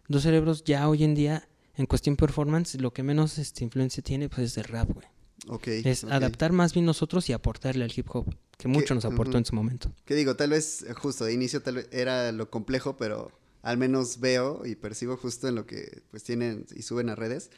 Dos 0.07 0.23
Cerebros 0.23 0.63
ya 0.63 0.89
hoy 0.89 1.03
en 1.03 1.13
día, 1.13 1.47
en 1.79 1.85
cuestión 1.85 2.15
performance, 2.15 2.75
lo 2.75 2.91
que 2.93 3.03
menos 3.03 3.37
este, 3.37 3.63
influencia 3.63 4.03
tiene 4.03 4.29
pues 4.29 4.41
es 4.51 4.57
el 4.57 4.65
rap, 4.65 4.89
güey. 4.91 5.07
Ok. 5.47 5.67
Es 5.67 6.03
ok. 6.03 6.11
adaptar 6.11 6.51
más 6.51 6.73
bien 6.73 6.85
nosotros 6.85 7.29
y 7.29 7.33
aportarle 7.33 7.83
al 7.85 7.91
hip 7.95 8.07
hop, 8.13 8.35
que 8.57 8.67
mucho 8.67 8.93
nos 8.93 9.05
aportó 9.05 9.31
Ujú. 9.31 9.37
en 9.39 9.45
su 9.45 9.55
momento. 9.55 9.91
Que 10.05 10.13
digo, 10.15 10.35
tal 10.35 10.49
vez 10.51 10.83
eh, 10.83 10.93
justo 10.93 11.23
de 11.25 11.33
inicio 11.33 11.61
tal 11.61 11.75
vez 11.75 11.87
era 11.91 12.31
lo 12.33 12.49
complejo, 12.49 12.97
pero 12.97 13.31
al 13.61 13.77
menos 13.77 14.19
veo 14.19 14.65
y 14.65 14.75
percibo 14.75 15.15
justo 15.17 15.47
en 15.47 15.55
lo 15.55 15.65
que 15.65 16.03
pues 16.11 16.23
tienen 16.23 16.65
y 16.75 16.81
suben 16.81 17.09
a 17.09 17.15
redes, 17.15 17.49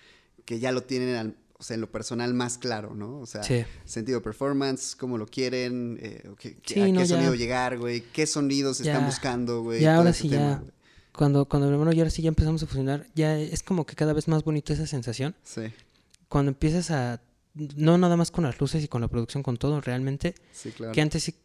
que 0.46 0.60
ya 0.60 0.72
lo 0.72 0.84
tienen, 0.84 1.16
al- 1.16 1.36
o 1.58 1.64
sea, 1.64 1.76
en 1.76 1.82
lo 1.82 1.92
personal 1.92 2.34
más 2.34 2.58
claro, 2.58 2.96
¿no? 2.96 3.20
O 3.20 3.26
sea, 3.28 3.44
Sí. 3.44 3.64
sentido 3.86 4.22
performance, 4.24 4.96
cómo 4.96 5.18
lo 5.20 5.28
quieren, 5.28 6.00
eh, 6.02 6.24
qué- 6.40 6.58
Sí, 6.66 6.80
a 6.82 6.88
no, 6.88 7.02
qué 7.02 7.08
ya. 7.08 7.16
sonido 7.16 7.36
llegar, 7.36 7.78
güey, 7.78 8.02
qué 8.14 8.26
sonidos 8.26 8.80
Ya. 8.80 8.92
están 8.94 9.06
buscando, 9.08 9.62
güey. 9.62 9.82
Ya 9.82 9.98
ahora 9.98 10.12
sí, 10.14 10.30
tema, 10.30 10.42
ya. 10.42 10.58
güey. 10.60 10.72
Cuando, 11.14 11.46
cuando 11.46 11.68
mi 11.68 11.74
hermano 11.74 11.92
y 11.94 12.00
ahora 12.00 12.10
sí 12.10 12.22
ya 12.22 12.30
empezamos 12.30 12.64
a 12.64 12.68
fusionar, 12.68 13.06
ya 13.16 13.38
es 13.38 13.64
como 13.64 13.86
que 13.86 13.96
cada 13.96 14.14
vez 14.14 14.28
más 14.28 14.44
bonito 14.44 14.72
esa 14.74 14.88
sensación. 14.88 15.36
Sí, 15.44 15.62
Cuando 16.30 16.50
empiezas 16.52 16.90
a, 16.92 17.22
no 17.76 17.98
nada 17.98 18.16
más 18.16 18.32
con 18.32 18.46
las 18.46 18.60
luces 18.60 18.84
y 18.84 18.88
con 18.88 19.02
la 19.02 19.08
producción, 19.10 19.44
con 19.44 19.58
todo, 19.58 19.82
realmente, 19.82 20.36
sí, 20.54 20.72
claro. 20.72 20.94
que 20.94 21.02
antes 21.02 21.24
sí, 21.24 21.36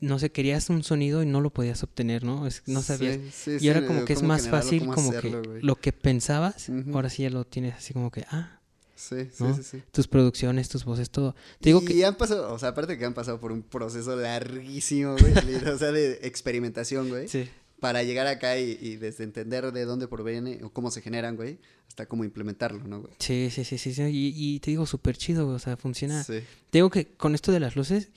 no 0.00 0.18
sé, 0.18 0.30
querías 0.32 0.68
un 0.70 0.82
sonido 0.82 1.22
y 1.22 1.26
no 1.26 1.40
lo 1.40 1.50
podías 1.50 1.82
obtener, 1.84 2.24
¿no? 2.24 2.46
Es- 2.46 2.62
no 2.66 2.82
sabías. 2.82 3.18
Sí, 3.32 3.58
sí, 3.58 3.64
y 3.64 3.68
ahora 3.68 3.86
como 3.86 4.00
eh, 4.00 4.04
que 4.04 4.12
es 4.12 4.22
más 4.22 4.48
fácil, 4.48 4.86
como 4.86 5.10
hacerlo, 5.10 5.42
que 5.42 5.60
lo 5.62 5.76
que 5.76 5.92
pensabas, 5.92 6.68
ahora 6.92 7.08
sí 7.10 7.22
ya 7.22 7.30
lo 7.30 7.44
tienes 7.44 7.74
así 7.76 7.92
como 7.92 8.10
que, 8.10 8.24
ah, 8.30 8.60
Sí, 8.96 9.28
sí, 9.32 9.42
¿no? 9.44 9.56
sí, 9.56 9.62
sí. 9.64 9.82
tus 9.92 10.06
producciones, 10.06 10.68
tus 10.68 10.84
voces, 10.84 11.10
todo. 11.10 11.34
Te 11.60 11.70
digo 11.70 11.80
y 11.82 11.84
que 11.84 12.04
han 12.04 12.14
pasado, 12.16 12.52
o 12.52 12.58
sea, 12.58 12.70
aparte 12.70 12.96
que 12.96 13.04
han 13.04 13.12
pasado 13.14 13.40
por 13.40 13.50
un 13.52 13.62
proceso 13.62 14.14
larguísimo, 14.16 15.16
güey, 15.18 15.32
o 15.74 15.78
sea, 15.78 15.90
de 15.92 16.20
experimentación, 16.22 17.08
güey, 17.08 17.26
sí, 17.28 17.48
para 17.84 18.02
llegar 18.02 18.26
acá 18.26 18.58
y, 18.58 18.78
y 18.80 18.96
desde 18.96 19.24
entender 19.24 19.70
de 19.70 19.84
dónde 19.84 20.08
proviene 20.08 20.60
o 20.64 20.70
cómo 20.70 20.90
se 20.90 21.02
generan, 21.02 21.36
güey, 21.36 21.58
hasta 21.86 22.06
cómo 22.06 22.24
implementarlo, 22.24 22.82
¿no, 22.84 23.02
güey? 23.02 23.12
sí, 23.18 23.50
sí, 23.50 23.62
sí, 23.62 23.76
sí, 23.76 23.92
sí, 23.92 24.02
Y, 24.04 24.32
y 24.34 24.60
te 24.60 24.70
digo 24.70 24.86
súper 24.86 25.18
chido, 25.18 25.44
güey, 25.44 25.56
o 25.56 25.58
sea, 25.58 25.76
funciona. 25.76 26.24
Sí, 26.24 26.40
Te 26.70 26.78
digo 26.78 26.88
que 26.88 27.08
con 27.08 27.34
esto 27.34 27.52
de 27.52 27.60
las 27.60 27.76
luces, 27.76 28.08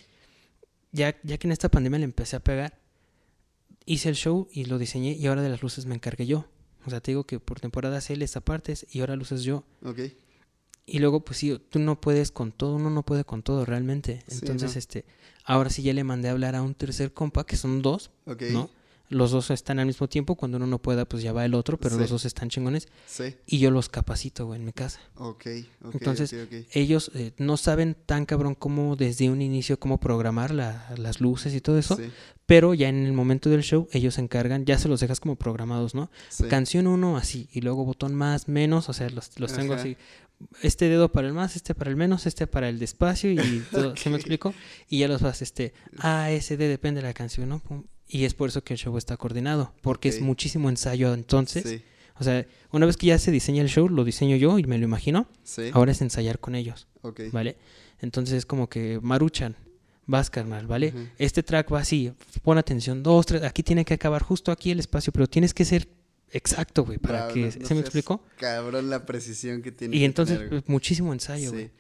ya, 0.93 1.17
ya 1.21 1.37
que 1.37 1.47
en 1.47 1.51
esta 1.51 1.67
pandemia 1.67 1.99
le 1.99 2.05
empecé 2.05 2.37
a 2.37 2.39
pegar, 2.39 2.79
hice 3.85 4.07
el 4.07 4.15
show 4.15 4.47
y 4.53 4.63
lo 4.65 4.77
diseñé 4.77 5.11
y 5.11 5.27
ahora 5.27 5.41
de 5.41 5.49
las 5.49 5.61
luces 5.61 5.85
me 5.85 5.95
encargué 5.95 6.25
yo. 6.25 6.45
O 6.85 6.89
sea, 6.89 7.01
te 7.01 7.11
digo 7.11 7.25
que 7.25 7.41
por 7.41 7.59
temporada 7.59 7.99
él 8.07 8.21
esta 8.21 8.39
parte 8.39 8.73
y 8.93 9.01
ahora 9.01 9.17
luces 9.17 9.43
yo. 9.43 9.65
Ok. 9.83 9.99
Y 10.85 10.99
luego, 10.99 11.19
pues 11.25 11.39
sí, 11.39 11.61
tú 11.69 11.79
no 11.79 11.99
puedes 11.99 12.31
con 12.31 12.53
todo, 12.53 12.75
uno 12.75 12.89
no 12.89 13.03
puede 13.03 13.25
con 13.25 13.43
todo 13.43 13.65
realmente. 13.65 14.23
Sí, 14.29 14.37
Entonces, 14.39 14.73
no. 14.75 14.79
este, 14.79 15.03
ahora 15.43 15.69
sí 15.69 15.81
ya 15.83 15.91
le 15.91 16.05
mandé 16.05 16.29
a 16.29 16.31
hablar 16.31 16.55
a 16.55 16.61
un 16.61 16.73
tercer 16.73 17.11
compa, 17.13 17.45
que 17.45 17.57
son 17.57 17.81
dos, 17.81 18.11
Ok. 18.25 18.43
¿no? 18.53 18.69
Los 19.09 19.31
dos 19.31 19.51
están 19.51 19.79
al 19.79 19.85
mismo 19.85 20.09
tiempo, 20.09 20.35
cuando 20.35 20.57
uno 20.57 20.67
no 20.67 20.79
pueda, 20.79 21.05
pues 21.05 21.23
ya 21.23 21.31
va 21.31 21.45
el 21.45 21.53
otro, 21.53 21.77
pero 21.77 21.95
Sí. 21.95 22.01
los 22.01 22.09
dos 22.09 22.25
están 22.25 22.49
chingones. 22.49 22.89
Sí. 23.05 23.35
Y 23.45 23.59
yo 23.59 23.71
los 23.71 23.87
capacito, 23.87 24.45
güey, 24.47 24.59
en 24.59 24.65
mi 24.65 24.73
casa. 24.73 24.99
Ok. 25.15 25.45
ok, 25.83 25.93
Entonces. 25.93 26.35
Ellos 26.71 27.11
eh, 27.15 27.31
no 27.37 27.55
saben 27.55 27.95
tan 28.05 28.25
cabrón 28.25 28.53
como 28.55 28.95
desde 28.97 29.29
un 29.29 29.41
inicio 29.41 29.79
cómo 29.79 29.99
programar 29.99 30.51
la- 30.53 30.93
las 30.97 31.21
luces 31.21 31.53
y 31.55 31.61
todo 31.61 31.77
eso, 31.77 31.95
Sí, 31.95 32.03
pero 32.45 32.73
ya 32.73 32.89
en 32.89 33.05
el 33.05 33.13
momento 33.13 33.49
del 33.49 33.63
show 33.63 33.87
ellos 33.93 34.15
se 34.15 34.21
encargan, 34.21 34.65
ya 34.65 34.77
se 34.77 34.89
los 34.89 34.99
dejas 34.99 35.19
como 35.21 35.35
programados, 35.37 35.95
¿no? 35.95 36.11
sí. 36.29 36.43
Canción 36.49 36.85
1 36.87 37.15
así, 37.17 37.47
y 37.53 37.61
luego 37.61 37.85
botón 37.85 38.13
más, 38.13 38.47
menos, 38.49 38.89
o 38.89 38.93
sea, 38.93 39.09
los, 39.09 39.39
los 39.39 39.53
tengo 39.53 39.73
Ajá. 39.73 39.83
así. 39.83 39.95
Este 40.61 40.87
dedo 40.89 41.11
para 41.11 41.27
el 41.27 41.33
más, 41.33 41.55
este 41.55 41.73
para 41.73 41.89
el 41.89 41.95
menos, 41.95 42.25
este 42.27 42.45
para 42.45 42.67
el 42.69 42.77
despacio 42.77 43.31
y 43.31 43.63
todo, 43.71 43.95
¿se 43.95 44.09
me 44.09 44.17
explico? 44.17 44.53
Y 44.89 44.99
ya 44.99 45.07
los 45.07 45.21
vas, 45.21 45.41
este, 45.41 45.73
A, 45.97 46.29
S, 46.31 46.57
D, 46.57 46.67
depende 46.67 47.01
de 47.01 47.07
la 47.07 47.13
canción, 47.13 47.47
¿no? 47.49 47.59
Pum. 47.59 47.83
Y 48.07 48.25
es 48.25 48.33
por 48.33 48.49
eso 48.49 48.63
que 48.63 48.73
el 48.73 48.79
show 48.79 48.97
está 48.97 49.17
coordinado, 49.17 49.73
porque 49.81 50.09
es 50.09 50.21
muchísimo 50.21 50.69
ensayo 50.69 51.13
entonces. 51.13 51.63
Sí, 51.63 51.81
O 52.19 52.23
sea, 52.23 52.45
una 52.71 52.85
vez 52.85 52.97
que 52.97 53.07
ya 53.07 53.19
se 53.19 53.31
diseña 53.31 53.61
el 53.61 53.69
show, 53.69 53.89
lo 53.89 54.03
diseño 54.03 54.35
yo 54.37 54.57
y 54.59 54.63
me 54.63 54.77
lo 54.77 54.85
imagino, 54.85 55.27
sí. 55.43 55.69
ahora 55.73 55.91
es 55.91 56.01
ensayar 56.01 56.39
con 56.39 56.55
ellos. 56.55 56.87
Ok. 57.01 57.21
¿vale? 57.31 57.57
Entonces 57.99 58.35
es 58.37 58.45
como 58.45 58.69
que 58.69 58.99
Maruchan, 59.01 59.55
vas 60.05 60.29
carnal, 60.29 60.67
¿vale? 60.67 60.93
Este 61.17 61.43
track 61.43 61.71
va 61.73 61.79
así, 61.81 62.11
pon 62.43 62.57
atención, 62.57 63.03
dos, 63.03 63.25
tres, 63.25 63.43
aquí 63.43 63.61
tiene 63.61 63.83
que 63.85 63.93
acabar 63.95 64.23
justo 64.23 64.51
aquí 64.51 64.71
el 64.71 64.79
espacio, 64.79 65.11
pero 65.11 65.27
tienes 65.27 65.53
que 65.53 65.65
ser 65.65 65.87
exacto, 66.31 66.85
güey, 66.85 66.97
para 66.97 67.19
Bravo, 67.25 67.33
que, 67.33 67.41
no- 67.45 67.51
¿se 67.51 67.57
no 67.59 67.63
me 67.63 67.67
seas 67.67 67.79
explico? 67.81 68.23
Cabrón 68.37 68.89
la 68.89 69.05
precisión 69.05 69.61
que 69.61 69.71
tiene. 69.71 69.95
Y 69.95 69.99
que 69.99 70.05
entonces, 70.05 70.37
tener, 70.39 70.63
muchísimo 70.67 71.11
ensayo, 71.13 71.51
güey. 71.51 71.71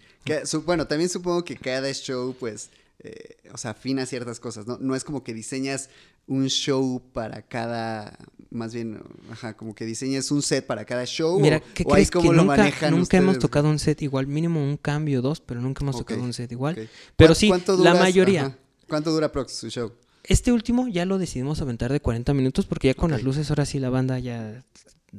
Bueno, 0.65 0.87
también 0.87 1.09
supongo 1.09 1.43
que 1.45 1.55
cada 1.55 1.91
show, 1.93 2.35
pues, 2.37 2.69
eh, 2.99 3.37
o 3.53 3.57
sea, 3.57 3.71
afina 3.71 4.05
ciertas 4.05 4.39
cosas, 4.39 4.67
¿no? 4.67 4.77
No 4.79 4.95
es 4.95 5.03
como 5.03 5.23
que 5.23 5.33
diseñas 5.33 5.89
un 6.27 6.47
show 6.49 7.01
para 7.13 7.41
cada, 7.41 8.17
más 8.49 8.73
bien, 8.73 9.01
ajá, 9.31 9.55
como 9.55 9.73
que 9.73 9.85
diseñas 9.85 10.29
un 10.31 10.41
set 10.41 10.65
para 10.65 10.85
cada 10.85 11.05
show. 11.05 11.39
Mira, 11.39 11.57
o, 11.57 11.73
¿qué 11.73 11.83
o 11.85 11.89
crees 11.89 12.11
que 12.11 12.19
lo 12.19 12.33
nunca, 12.33 12.43
manejan 12.57 12.91
nunca 12.95 13.17
hemos 13.17 13.39
tocado 13.39 13.69
un 13.69 13.79
set 13.79 14.01
igual, 14.01 14.27
mínimo 14.27 14.61
un 14.61 14.77
cambio, 14.77 15.21
dos, 15.21 15.39
pero 15.39 15.61
nunca 15.61 15.83
hemos 15.83 15.97
tocado 15.97 16.21
un 16.21 16.33
set 16.33 16.51
igual. 16.51 16.75
Pero 17.15 17.33
¿Cuán- 17.33 17.61
sí, 17.65 17.81
la 17.83 17.93
mayoría. 17.95 18.45
Ajá. 18.47 18.57
¿Cuánto 18.87 19.11
dura 19.11 19.31
Prox 19.31 19.53
su 19.53 19.69
show? 19.69 19.91
Este 20.23 20.51
último 20.51 20.87
ya 20.89 21.05
lo 21.05 21.17
decidimos 21.17 21.61
aventar 21.61 21.91
de 21.91 22.01
40 22.01 22.33
minutos 22.33 22.65
porque 22.65 22.87
ya 22.89 22.93
con 22.93 23.11
las 23.11 23.23
luces 23.23 23.49
ahora 23.49 23.65
sí 23.65 23.79
la 23.79 23.89
banda 23.89 24.19
ya, 24.19 24.63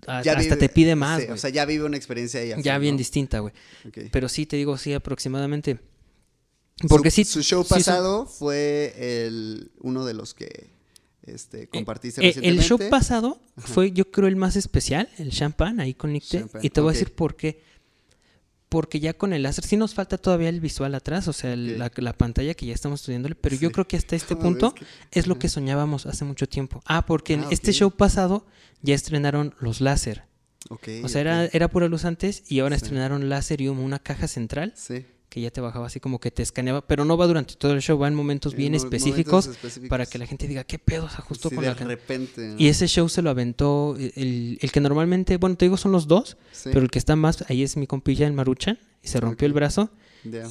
a- 0.07 0.23
Ya 0.23 0.33
hasta 0.33 0.43
vive- 0.55 0.57
te 0.57 0.69
pide 0.69 0.95
más, 0.97 1.23
sí, 1.23 1.31
o 1.31 1.37
sea, 1.39 1.49
ya 1.51 1.65
vive 1.65 1.85
una 1.85 1.97
experiencia 1.97 2.41
ahí. 2.41 2.53
ya 2.63 2.79
bien 2.79 2.95
¿no? 2.95 2.99
distinta, 2.99 3.39
güey. 3.41 3.55
Pero 4.13 4.29
sí, 4.29 4.45
te 4.45 4.57
digo, 4.57 4.77
sí, 4.77 4.93
aproximadamente. 4.93 5.81
Porque 6.89 7.11
su, 7.11 7.17
sí. 7.17 7.25
Su 7.25 7.43
show 7.43 7.65
sí 7.65 7.71
pasado 7.71 8.27
fue 8.27 8.95
el 8.99 9.73
uno 9.81 10.05
de 10.05 10.15
los 10.15 10.35
que 10.35 10.71
este, 11.35 11.69
compartiste 11.69 12.21
Eh, 12.27 12.29
el 12.29 12.35
show 12.61 12.79
recientemente. 12.79 12.91
pasado 12.91 13.41
fue, 13.57 13.93
yo 13.93 14.11
creo, 14.11 14.29
el 14.29 14.37
más 14.37 14.57
especial, 14.57 15.09
el 15.19 15.31
champán, 15.31 15.81
ahí 15.81 15.95
con. 15.95 16.19
Champagne, 16.21 16.67
Y 16.67 16.71
te 16.71 16.81
voy 16.81 16.91
a 16.91 16.93
decir 16.93 17.13
por 17.15 17.37
qué. 17.37 17.63
Porque 18.69 19.01
ya 19.01 19.15
con 19.15 19.33
el 19.33 19.43
láser, 19.45 19.65
sí 19.65 19.79
nos 19.79 19.95
falta 19.95 20.19
todavía 20.19 20.51
el 20.51 20.61
visual 20.61 20.95
atrás, 20.95 21.27
o 21.27 21.33
sea, 21.33 21.55
el- 21.55 21.79
la, 21.79 21.91
la 21.97 22.13
pantalla 22.13 22.53
que 22.53 22.67
ya 22.67 22.75
estamos 22.75 23.01
estudiándole, 23.01 23.35
pero 23.35 23.57
yo 23.57 23.73
creo 23.73 23.89
que 23.89 23.97
hasta 23.97 24.15
este 24.15 24.37
punto 24.37 24.67
es 24.69 24.75
que- 24.75 25.19
es 25.21 25.27
lo 25.27 25.39
que 25.39 25.49
soñábamos 25.49 26.05
hace 26.05 26.27
mucho 26.27 26.47
tiempo. 26.47 26.83
Ah, 26.85 27.07
porque 27.07 27.33
en 27.35 27.45
Ah, 27.45 27.49
este 27.51 27.73
show 27.73 27.91
pasado 27.91 28.45
ya 28.83 28.95
estrenaron 28.95 29.55
los 29.61 29.81
láser. 29.81 30.25
O 30.69 31.09
sea, 31.09 31.21
era, 31.23 31.47
era 31.47 31.69
pura 31.69 31.89
luz 31.89 32.05
antes 32.05 32.43
y 32.51 32.59
ahora 32.59 32.77
Sí. 32.79 32.85
estrenaron 32.85 33.31
láser 33.31 33.63
y 33.63 33.69
humo, 33.69 33.83
una 33.83 34.01
caja 34.01 34.29
central 34.29 34.75
Sí. 34.77 35.07
Que 35.29 35.41
ya 35.43 35.51
te 35.51 35.61
bajaba 35.61 35.87
así 35.87 36.01
como 36.01 36.19
que 36.21 36.31
te 36.31 36.43
escaneaba, 36.43 36.81
pero 36.87 37.05
no 37.05 37.17
va 37.19 37.27
durante 37.27 37.55
todo 37.55 37.73
el 37.75 37.83
show, 37.83 37.99
va 37.99 38.09
en 38.09 38.15
momentos 38.15 38.55
bien 38.55 38.75
En 38.75 38.77
específicos 38.77 39.47
momentos 39.47 39.57
específicos. 39.57 39.89
para 39.91 40.07
que 40.07 40.19
la 40.19 40.27
gente 40.27 40.49
diga, 40.49 40.65
¿qué 40.65 40.79
pedo? 40.79 41.09
Se 41.11 41.17
ajustó 41.17 41.51
Sí, 41.51 41.55
con 41.55 41.65
de 41.65 41.71
la 41.71 41.77
can-?" 41.77 41.89
repente. 41.89 42.49
¿no? 42.49 42.55
Y 42.59 42.69
ese 42.69 42.87
show 42.89 43.09
se 43.11 43.21
lo 43.21 43.29
aventó 43.31 43.95
el, 43.99 44.59
el 44.61 44.73
que 44.73 44.81
normalmente, 44.81 45.37
bueno, 45.37 45.57
te 45.57 45.67
digo 45.67 45.77
son 45.77 45.93
los 45.93 46.09
dos, 46.09 46.39
Sí, 46.53 46.71
pero 46.73 46.81
el 46.81 46.91
que 46.91 46.99
está 46.99 47.15
más, 47.17 47.45
ahí 47.51 47.63
es 47.63 47.77
mi 47.77 47.87
compilla, 47.87 48.27
el 48.27 48.33
Maruchan, 48.33 48.79
y 49.03 49.09
se 49.09 49.21
rompió 49.21 49.47
el 49.47 49.53
brazo. 49.53 49.91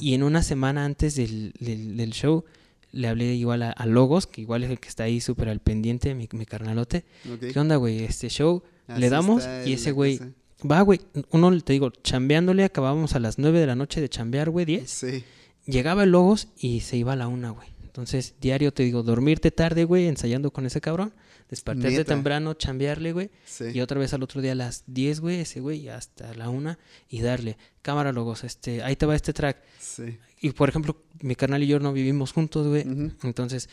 Y 0.00 0.14
en 0.14 0.22
una 0.22 0.42
semana 0.42 0.84
antes 0.84 1.14
del, 1.16 1.52
del- 1.60 1.96
del 1.96 2.12
show, 2.12 2.44
le 2.92 3.06
hablé 3.08 3.34
igual 3.34 3.62
a, 3.62 3.70
a 3.70 3.84
Logos, 3.86 4.26
que 4.26 4.40
igual 4.40 4.64
es 4.64 4.70
el 4.70 4.80
que 4.80 4.88
está 4.88 5.04
ahí 5.04 5.20
súper 5.20 5.48
al 5.50 5.60
pendiente, 5.60 6.14
mi, 6.14 6.26
mi 6.32 6.46
carnalote. 6.46 7.04
¿Qué 7.52 7.58
onda, 7.58 7.76
güey? 7.76 8.04
Este 8.04 8.28
show, 8.30 8.62
Así 8.86 9.00
le 9.00 9.10
damos 9.10 9.44
y 9.66 9.72
ese 9.74 9.92
güey, 9.92 10.18
cosa. 10.18 10.30
Va, 10.64 10.80
güey. 10.82 11.00
Uno, 11.30 11.60
te 11.60 11.72
digo, 11.72 11.90
chambeándole, 11.90 12.64
acabábamos 12.64 13.14
a 13.14 13.20
las 13.20 13.38
9 13.38 13.60
de 13.60 13.66
la 13.66 13.76
noche 13.76 14.00
de 14.00 14.08
chambear, 14.08 14.50
güey, 14.50 14.66
10. 14.66 14.90
Sí. 14.90 15.24
Llegaba 15.66 16.04
el 16.04 16.10
Logos 16.10 16.48
y 16.58 16.80
se 16.80 16.96
iba 16.96 17.12
a 17.12 17.16
la 17.16 17.28
una, 17.28 17.50
güey. 17.50 17.68
Entonces, 17.84 18.34
diario 18.40 18.72
te 18.72 18.84
digo, 18.84 19.02
dormirte 19.02 19.50
tarde, 19.50 19.84
güey, 19.84 20.06
ensayando 20.06 20.52
con 20.52 20.66
ese 20.66 20.80
cabrón. 20.80 21.12
Despertarte 21.48 21.96
Neta. 21.96 22.14
temprano, 22.14 22.54
chambearle, 22.54 23.12
güey. 23.12 23.30
Sí. 23.44 23.64
Y 23.72 23.80
otra 23.80 23.98
vez 23.98 24.12
al 24.12 24.22
otro 24.22 24.42
día 24.42 24.52
a 24.52 24.54
las 24.54 24.84
10, 24.86 25.20
güey, 25.20 25.40
ese 25.40 25.60
güey, 25.60 25.88
hasta 25.88 26.34
la 26.34 26.50
una 26.50 26.78
y 27.08 27.22
darle. 27.22 27.56
Cámara, 27.82 28.12
Logos, 28.12 28.44
este, 28.44 28.82
ahí 28.82 28.96
te 28.96 29.06
va 29.06 29.16
este 29.16 29.32
track. 29.32 29.58
Sí. 29.78 30.18
Y 30.40 30.50
por 30.50 30.68
ejemplo, 30.68 31.02
mi 31.20 31.34
carnal 31.34 31.62
y 31.62 31.66
yo 31.66 31.80
no 31.80 31.92
vivimos 31.92 32.32
juntos, 32.32 32.66
güey. 32.68 32.82
Entonces, 33.22 33.68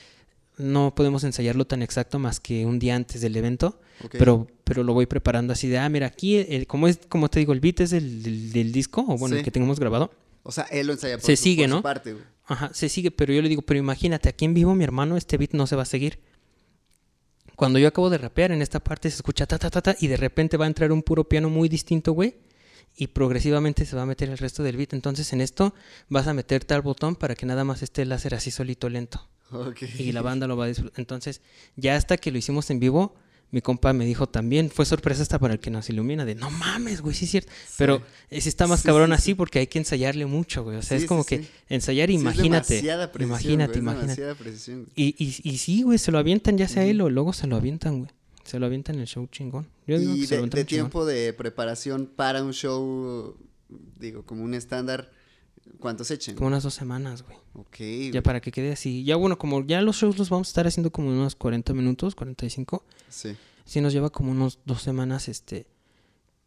no 0.57 0.93
podemos 0.95 1.23
ensayarlo 1.23 1.65
tan 1.65 1.81
exacto 1.81 2.19
más 2.19 2.39
que 2.39 2.65
un 2.65 2.79
día 2.79 2.95
antes 2.95 3.21
del 3.21 3.35
evento. 3.35 3.79
Pero, 4.11 4.47
pero 4.65 4.83
lo 4.83 4.93
voy 4.93 5.05
preparando 5.05 5.53
así 5.53 5.67
de, 5.69 5.77
ah, 5.77 5.87
mira, 5.89 6.07
aquí, 6.07 6.37
el, 6.37 6.67
como 6.67 6.87
es, 6.87 6.99
como 7.07 7.29
te 7.29 7.39
digo, 7.39 7.53
el 7.53 7.61
beat 7.61 7.79
es 7.81 7.91
del, 7.91 8.21
del, 8.23 8.51
del 8.51 8.71
disco, 8.73 9.01
o 9.07 9.17
bueno, 9.17 9.35
Sí. 9.35 9.39
el 9.39 9.43
que 9.45 9.51
tengamos 9.51 9.79
grabado. 9.79 10.11
O 10.43 10.51
sea, 10.51 10.65
él 10.65 10.87
lo 10.87 10.93
ensaya 10.93 11.17
por 11.17 11.25
Se 11.25 11.35
su, 11.37 11.43
sigue, 11.43 11.63
por 11.63 11.69
su 11.69 11.75
¿no? 11.77 11.81
parte, 11.81 12.13
güey. 12.13 12.23
Ajá, 12.47 12.69
se 12.73 12.89
sigue, 12.89 13.09
pero 13.11 13.33
yo 13.33 13.41
le 13.41 13.49
digo, 13.49 13.61
pero 13.63 13.79
imagínate, 13.79 14.29
aquí 14.29 14.45
en 14.45 14.53
vivo, 14.53 14.75
mi 14.75 14.83
hermano, 14.83 15.17
este 15.17 15.37
beat 15.37 15.53
no 15.53 15.65
se 15.65 15.75
va 15.75 15.81
a 15.83 15.85
seguir. 15.85 16.19
Cuando 17.55 17.79
yo 17.79 17.87
acabo 17.87 18.09
de 18.09 18.17
rapear, 18.17 18.51
en 18.51 18.61
esta 18.61 18.81
parte 18.81 19.09
se 19.09 19.15
escucha 19.15 19.45
ta, 19.45 19.57
ta, 19.57 19.69
ta, 19.69 19.81
ta, 19.81 19.95
y 19.99 20.07
de 20.07 20.17
repente 20.17 20.57
va 20.57 20.65
a 20.65 20.67
entrar 20.67 20.91
un 20.91 21.01
puro 21.01 21.23
piano 21.29 21.49
muy 21.49 21.69
distinto, 21.69 22.11
güey, 22.11 22.35
y 22.97 23.07
progresivamente 23.07 23.85
se 23.85 23.95
va 23.95 24.01
a 24.01 24.05
meter 24.05 24.29
el 24.29 24.37
resto 24.37 24.61
del 24.61 24.75
beat. 24.77 24.93
Entonces, 24.93 25.31
en 25.33 25.41
esto 25.41 25.73
vas 26.09 26.27
a 26.27 26.33
meter 26.33 26.65
tal 26.65 26.81
botón 26.81 27.15
para 27.15 27.33
que 27.35 27.45
nada 27.45 27.63
más 27.63 27.81
esté 27.81 28.01
el 28.01 28.09
láser 28.09 28.35
así 28.35 28.51
solito, 28.51 28.89
lento. 28.89 29.27
Y 29.97 30.11
la 30.11 30.21
banda 30.21 30.47
lo 30.47 30.57
va 30.57 30.65
a 30.65 30.67
disfrutar. 30.67 30.99
Entonces, 30.99 31.41
ya 31.75 31.95
hasta 31.95 32.17
que 32.17 32.31
lo 32.31 32.37
hicimos 32.37 32.69
en 32.69 32.79
vivo, 32.79 33.15
mi 33.51 33.61
compa 33.61 33.93
me 33.93 34.05
dijo 34.05 34.27
también, 34.27 34.69
fue 34.69 34.85
sorpresa 34.85 35.21
hasta 35.21 35.39
para 35.39 35.53
el 35.53 35.59
que 35.59 35.69
nos 35.69 35.89
ilumina, 35.89 36.25
de 36.25 36.35
no 36.35 36.49
mames, 36.49 37.01
güey, 37.01 37.15
sí 37.15 37.25
es 37.25 37.31
cierto. 37.31 37.51
Pero 37.77 38.01
ese 38.29 38.49
está 38.49 38.67
más 38.67 38.81
Sí, 38.81 38.87
cabrón 38.87 39.09
sí, 39.09 39.13
así 39.13 39.23
sí. 39.31 39.35
porque 39.35 39.59
hay 39.59 39.67
que 39.67 39.77
ensayarle 39.79 40.25
mucho, 40.25 40.63
güey. 40.63 40.77
O 40.77 40.81
sea, 40.81 40.97
Sí, 40.97 41.03
es 41.03 41.07
como 41.07 41.23
sí, 41.23 41.29
que 41.29 41.43
sí. 41.43 41.49
ensayar, 41.69 42.09
Sí, 42.09 42.15
es 42.15 42.21
imagínate. 42.21 42.73
demasiada 42.73 43.11
precisión, 43.11 43.29
imagínate, 43.29 43.67
güey, 43.67 43.77
es 43.77 43.81
imagínate. 43.83 44.01
demasiada 44.21 44.35
precisión, 44.35 44.77
güey. 44.83 44.91
Y, 44.95 45.15
y, 45.23 45.49
y 45.53 45.57
sí, 45.57 45.83
güey, 45.83 45.97
se 45.99 46.11
lo 46.11 46.17
avientan, 46.17 46.57
ya 46.57 46.67
sea 46.67 46.83
él 46.85 46.99
o 47.01 47.09
luego 47.09 47.31
se 47.33 47.47
lo 47.47 47.55
avientan, 47.55 47.99
güey. 47.99 48.11
Se 48.43 48.59
lo 48.59 48.65
avientan 48.65 48.95
en 48.95 49.01
el 49.01 49.07
show 49.07 49.25
chingón. 49.31 49.67
Yo 49.87 49.97
digo 49.99 50.15
Y 50.15 50.21
que 50.21 50.27
se 50.27 50.35
lo 50.37 50.43
de, 50.43 50.49
chingón. 50.49 50.65
tiempo 50.67 51.05
de 51.05 51.31
preparación 51.33 52.07
para 52.13 52.43
un 52.43 52.51
show, 52.53 53.37
digo, 53.99 54.23
como 54.25 54.43
un 54.43 54.53
estándar, 54.53 55.11
¿cuántos 55.79 56.11
echen? 56.11 56.35
Como 56.35 56.47
unas 56.47 56.63
dos 56.63 56.73
semanas, 56.73 57.23
güey. 57.23 57.37
Ok. 57.53 57.77
Ya 57.79 58.09
güey. 58.11 58.21
para 58.21 58.41
que 58.41 58.51
quede 58.51 58.71
así. 58.71 59.03
Ya 59.03 59.15
bueno, 59.15 59.37
como 59.37 59.65
ya 59.65 59.81
los 59.81 59.97
shows 59.97 60.17
los 60.17 60.29
vamos 60.29 60.47
a 60.47 60.51
estar 60.51 60.67
haciendo 60.67 60.91
como 60.91 61.09
unos 61.09 61.35
40 61.35 61.73
minutos, 61.73 62.15
45. 62.15 62.83
Sí. 63.09 63.35
Sí 63.65 63.81
nos 63.81 63.93
lleva 63.93 64.09
como 64.09 64.31
unos 64.31 64.59
dos 64.65 64.81
semanas, 64.81 65.27
este... 65.27 65.67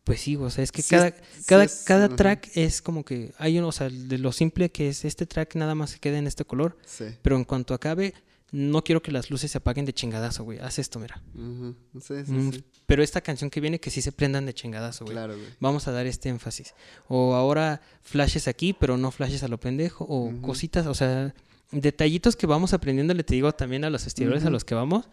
Pues 0.04 0.20
sí, 0.20 0.36
o 0.36 0.48
sea, 0.48 0.64
es 0.64 0.72
que 0.72 0.80
Sí 0.80 0.90
cada, 0.94 1.10
sí 1.10 1.16
cada, 1.46 1.64
es- 1.64 1.82
cada 1.84 2.08
track 2.16 2.48
es 2.54 2.80
como 2.80 3.04
que 3.04 3.34
hay 3.36 3.58
uno, 3.58 3.68
o 3.68 3.72
sea, 3.72 3.90
de 3.90 4.16
lo 4.16 4.32
simple 4.32 4.70
que 4.70 4.88
es 4.88 5.04
este 5.04 5.26
track 5.26 5.54
nada 5.56 5.74
más 5.74 5.90
se 5.90 5.98
queda 5.98 6.16
en 6.18 6.26
este 6.26 6.46
color, 6.46 6.78
Sí. 6.86 7.04
pero 7.20 7.36
en 7.36 7.44
cuanto 7.44 7.74
acabe, 7.74 8.14
no 8.50 8.82
quiero 8.82 9.02
que 9.02 9.12
las 9.12 9.30
luces 9.30 9.50
se 9.50 9.58
apaguen 9.58 9.84
de 9.84 9.92
chingadazo, 9.92 10.44
güey. 10.44 10.58
Haz 10.58 10.78
esto, 10.78 10.98
mira. 10.98 11.20
Sí, 11.34 12.14
sí, 12.24 12.32
Mm, 12.32 12.52
sí. 12.52 12.64
Pero 12.86 13.02
esta 13.02 13.20
canción 13.20 13.50
que 13.50 13.60
viene 13.60 13.78
que 13.80 13.90
sí 13.90 14.00
se 14.00 14.12
prendan 14.12 14.46
de 14.46 14.54
chingadazo, 14.54 15.04
güey. 15.04 15.14
Claro, 15.14 15.34
güey. 15.34 15.46
Vamos 15.60 15.86
a 15.88 15.92
dar 15.92 16.06
este 16.06 16.28
énfasis. 16.30 16.74
O 17.08 17.34
ahora 17.34 17.80
flashes 18.02 18.48
aquí, 18.48 18.72
pero 18.72 18.96
no 18.96 19.10
flashes 19.10 19.42
a 19.42 19.48
lo 19.48 19.58
pendejo. 19.60 20.06
O 20.08 20.32
cositas, 20.40 20.86
o 20.86 20.94
sea, 20.94 21.34
detallitos 21.70 22.36
que 22.36 22.46
vamos 22.46 22.72
aprendiendo, 22.72 23.12
le 23.14 23.24
te 23.24 23.34
digo 23.34 23.52
también 23.52 23.84
a 23.84 23.90
los 23.90 24.04
festivales 24.04 24.44
a 24.44 24.50
los 24.50 24.64
que 24.64 24.74
vamos, 24.74 25.08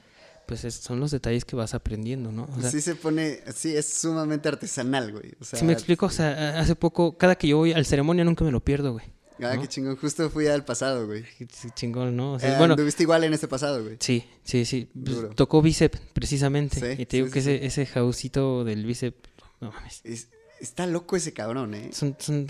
pues 0.47 0.63
es- 0.63 0.75
son 0.75 0.99
los 1.01 1.11
detalles 1.11 1.43
que 1.43 1.55
vas 1.57 1.73
aprendiendo, 1.73 2.31
¿no? 2.31 2.47
O 2.55 2.61
sea, 2.61 2.71
sí 2.71 2.79
se 2.79 2.95
pone, 2.95 3.39
sí, 3.53 3.75
es 3.75 3.85
sumamente 3.93 4.47
artesanal, 4.47 5.11
güey. 5.11 5.33
O 5.41 5.43
sea, 5.43 5.59
si 5.59 5.65
me 5.65 5.73
explico, 5.73 6.05
o 6.05 6.09
sea, 6.09 6.59
hace 6.59 6.75
poco, 6.75 7.17
cada 7.17 7.35
que 7.35 7.47
yo 7.49 7.57
voy 7.57 7.73
al 7.73 7.85
ceremonia 7.85 8.23
nunca 8.23 8.45
me 8.45 8.51
lo 8.51 8.63
pierdo, 8.63 8.93
güey. 8.93 9.05
Ah, 9.41 9.55
¿no? 9.55 9.61
qué 9.61 9.67
chingón. 9.67 9.95
Justo 9.97 10.29
fui 10.29 10.47
al 10.47 10.63
pasado, 10.63 11.05
güey. 11.07 11.23
Qué 11.37 11.45
Chingón, 11.75 12.15
¿no? 12.15 12.33
O 12.33 12.39
sea, 12.39 12.53
Eh, 12.55 12.57
bueno, 12.57 12.73
Anduviste 12.75 13.03
igual 13.03 13.23
en 13.25 13.33
este 13.33 13.47
pasado, 13.47 13.83
güey. 13.83 13.97
sí, 13.99 14.23
sí, 14.43 14.63
sí. 14.65 14.87
Pues, 14.93 15.15
Duro. 15.15 15.29
Tocó 15.29 15.61
bíceps, 15.61 15.99
precisamente. 16.13 16.79
Sí, 16.95 17.01
y 17.01 17.05
te 17.05 17.17
digo 17.17 17.27
sí, 17.27 17.33
que 17.33 17.41
sí, 17.41 17.49
ese, 17.51 17.65
ese 17.65 17.85
jausito 17.85 18.63
del 18.63 18.85
bíceps, 18.85 19.17
no 19.61 19.71
mames. 19.71 20.01
Es- 20.03 20.29
está 20.61 20.87
loco 20.87 21.15
ese 21.17 21.33
cabrón, 21.33 21.73
¿eh? 21.73 21.89
Son, 21.91 22.15
son, 22.19 22.47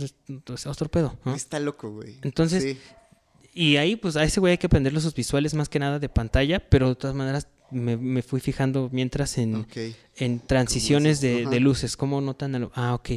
es 0.54 0.68
otro 0.68 0.90
pedo, 0.90 1.18
¿no? 1.26 1.34
Está 1.34 1.60
loco, 1.60 1.90
güey. 1.92 2.18
Entonces, 2.22 2.62
Sí. 2.64 2.78
Y 3.58 3.78
ahí, 3.78 3.96
pues 3.96 4.18
a 4.18 4.24
ese 4.26 4.42
güey 4.42 4.52
hay 4.52 4.58
que 4.58 4.68
aprenderle 4.68 5.00
sus 5.00 5.16
visuales 5.16 5.54
más 5.54 5.70
que 5.70 5.80
nada 5.80 5.98
de 5.98 6.10
pantalla, 6.10 6.60
pero 6.70 6.90
de 6.90 6.96
todas 6.96 7.16
maneras 7.16 7.48
me, 7.72 7.96
me 7.96 8.22
fui 8.22 8.42
fijando 8.42 8.90
mientras 8.92 9.38
en, 9.38 9.66
en 10.18 10.40
transiciones 10.42 11.22
de, 11.22 11.46
de 11.46 11.60
luces, 11.62 11.96
cómo 11.96 12.20
notan. 12.20 12.54
a 12.56 12.60
lo- 12.60 12.72
Ah, 12.76 12.94
ok. 12.94 13.10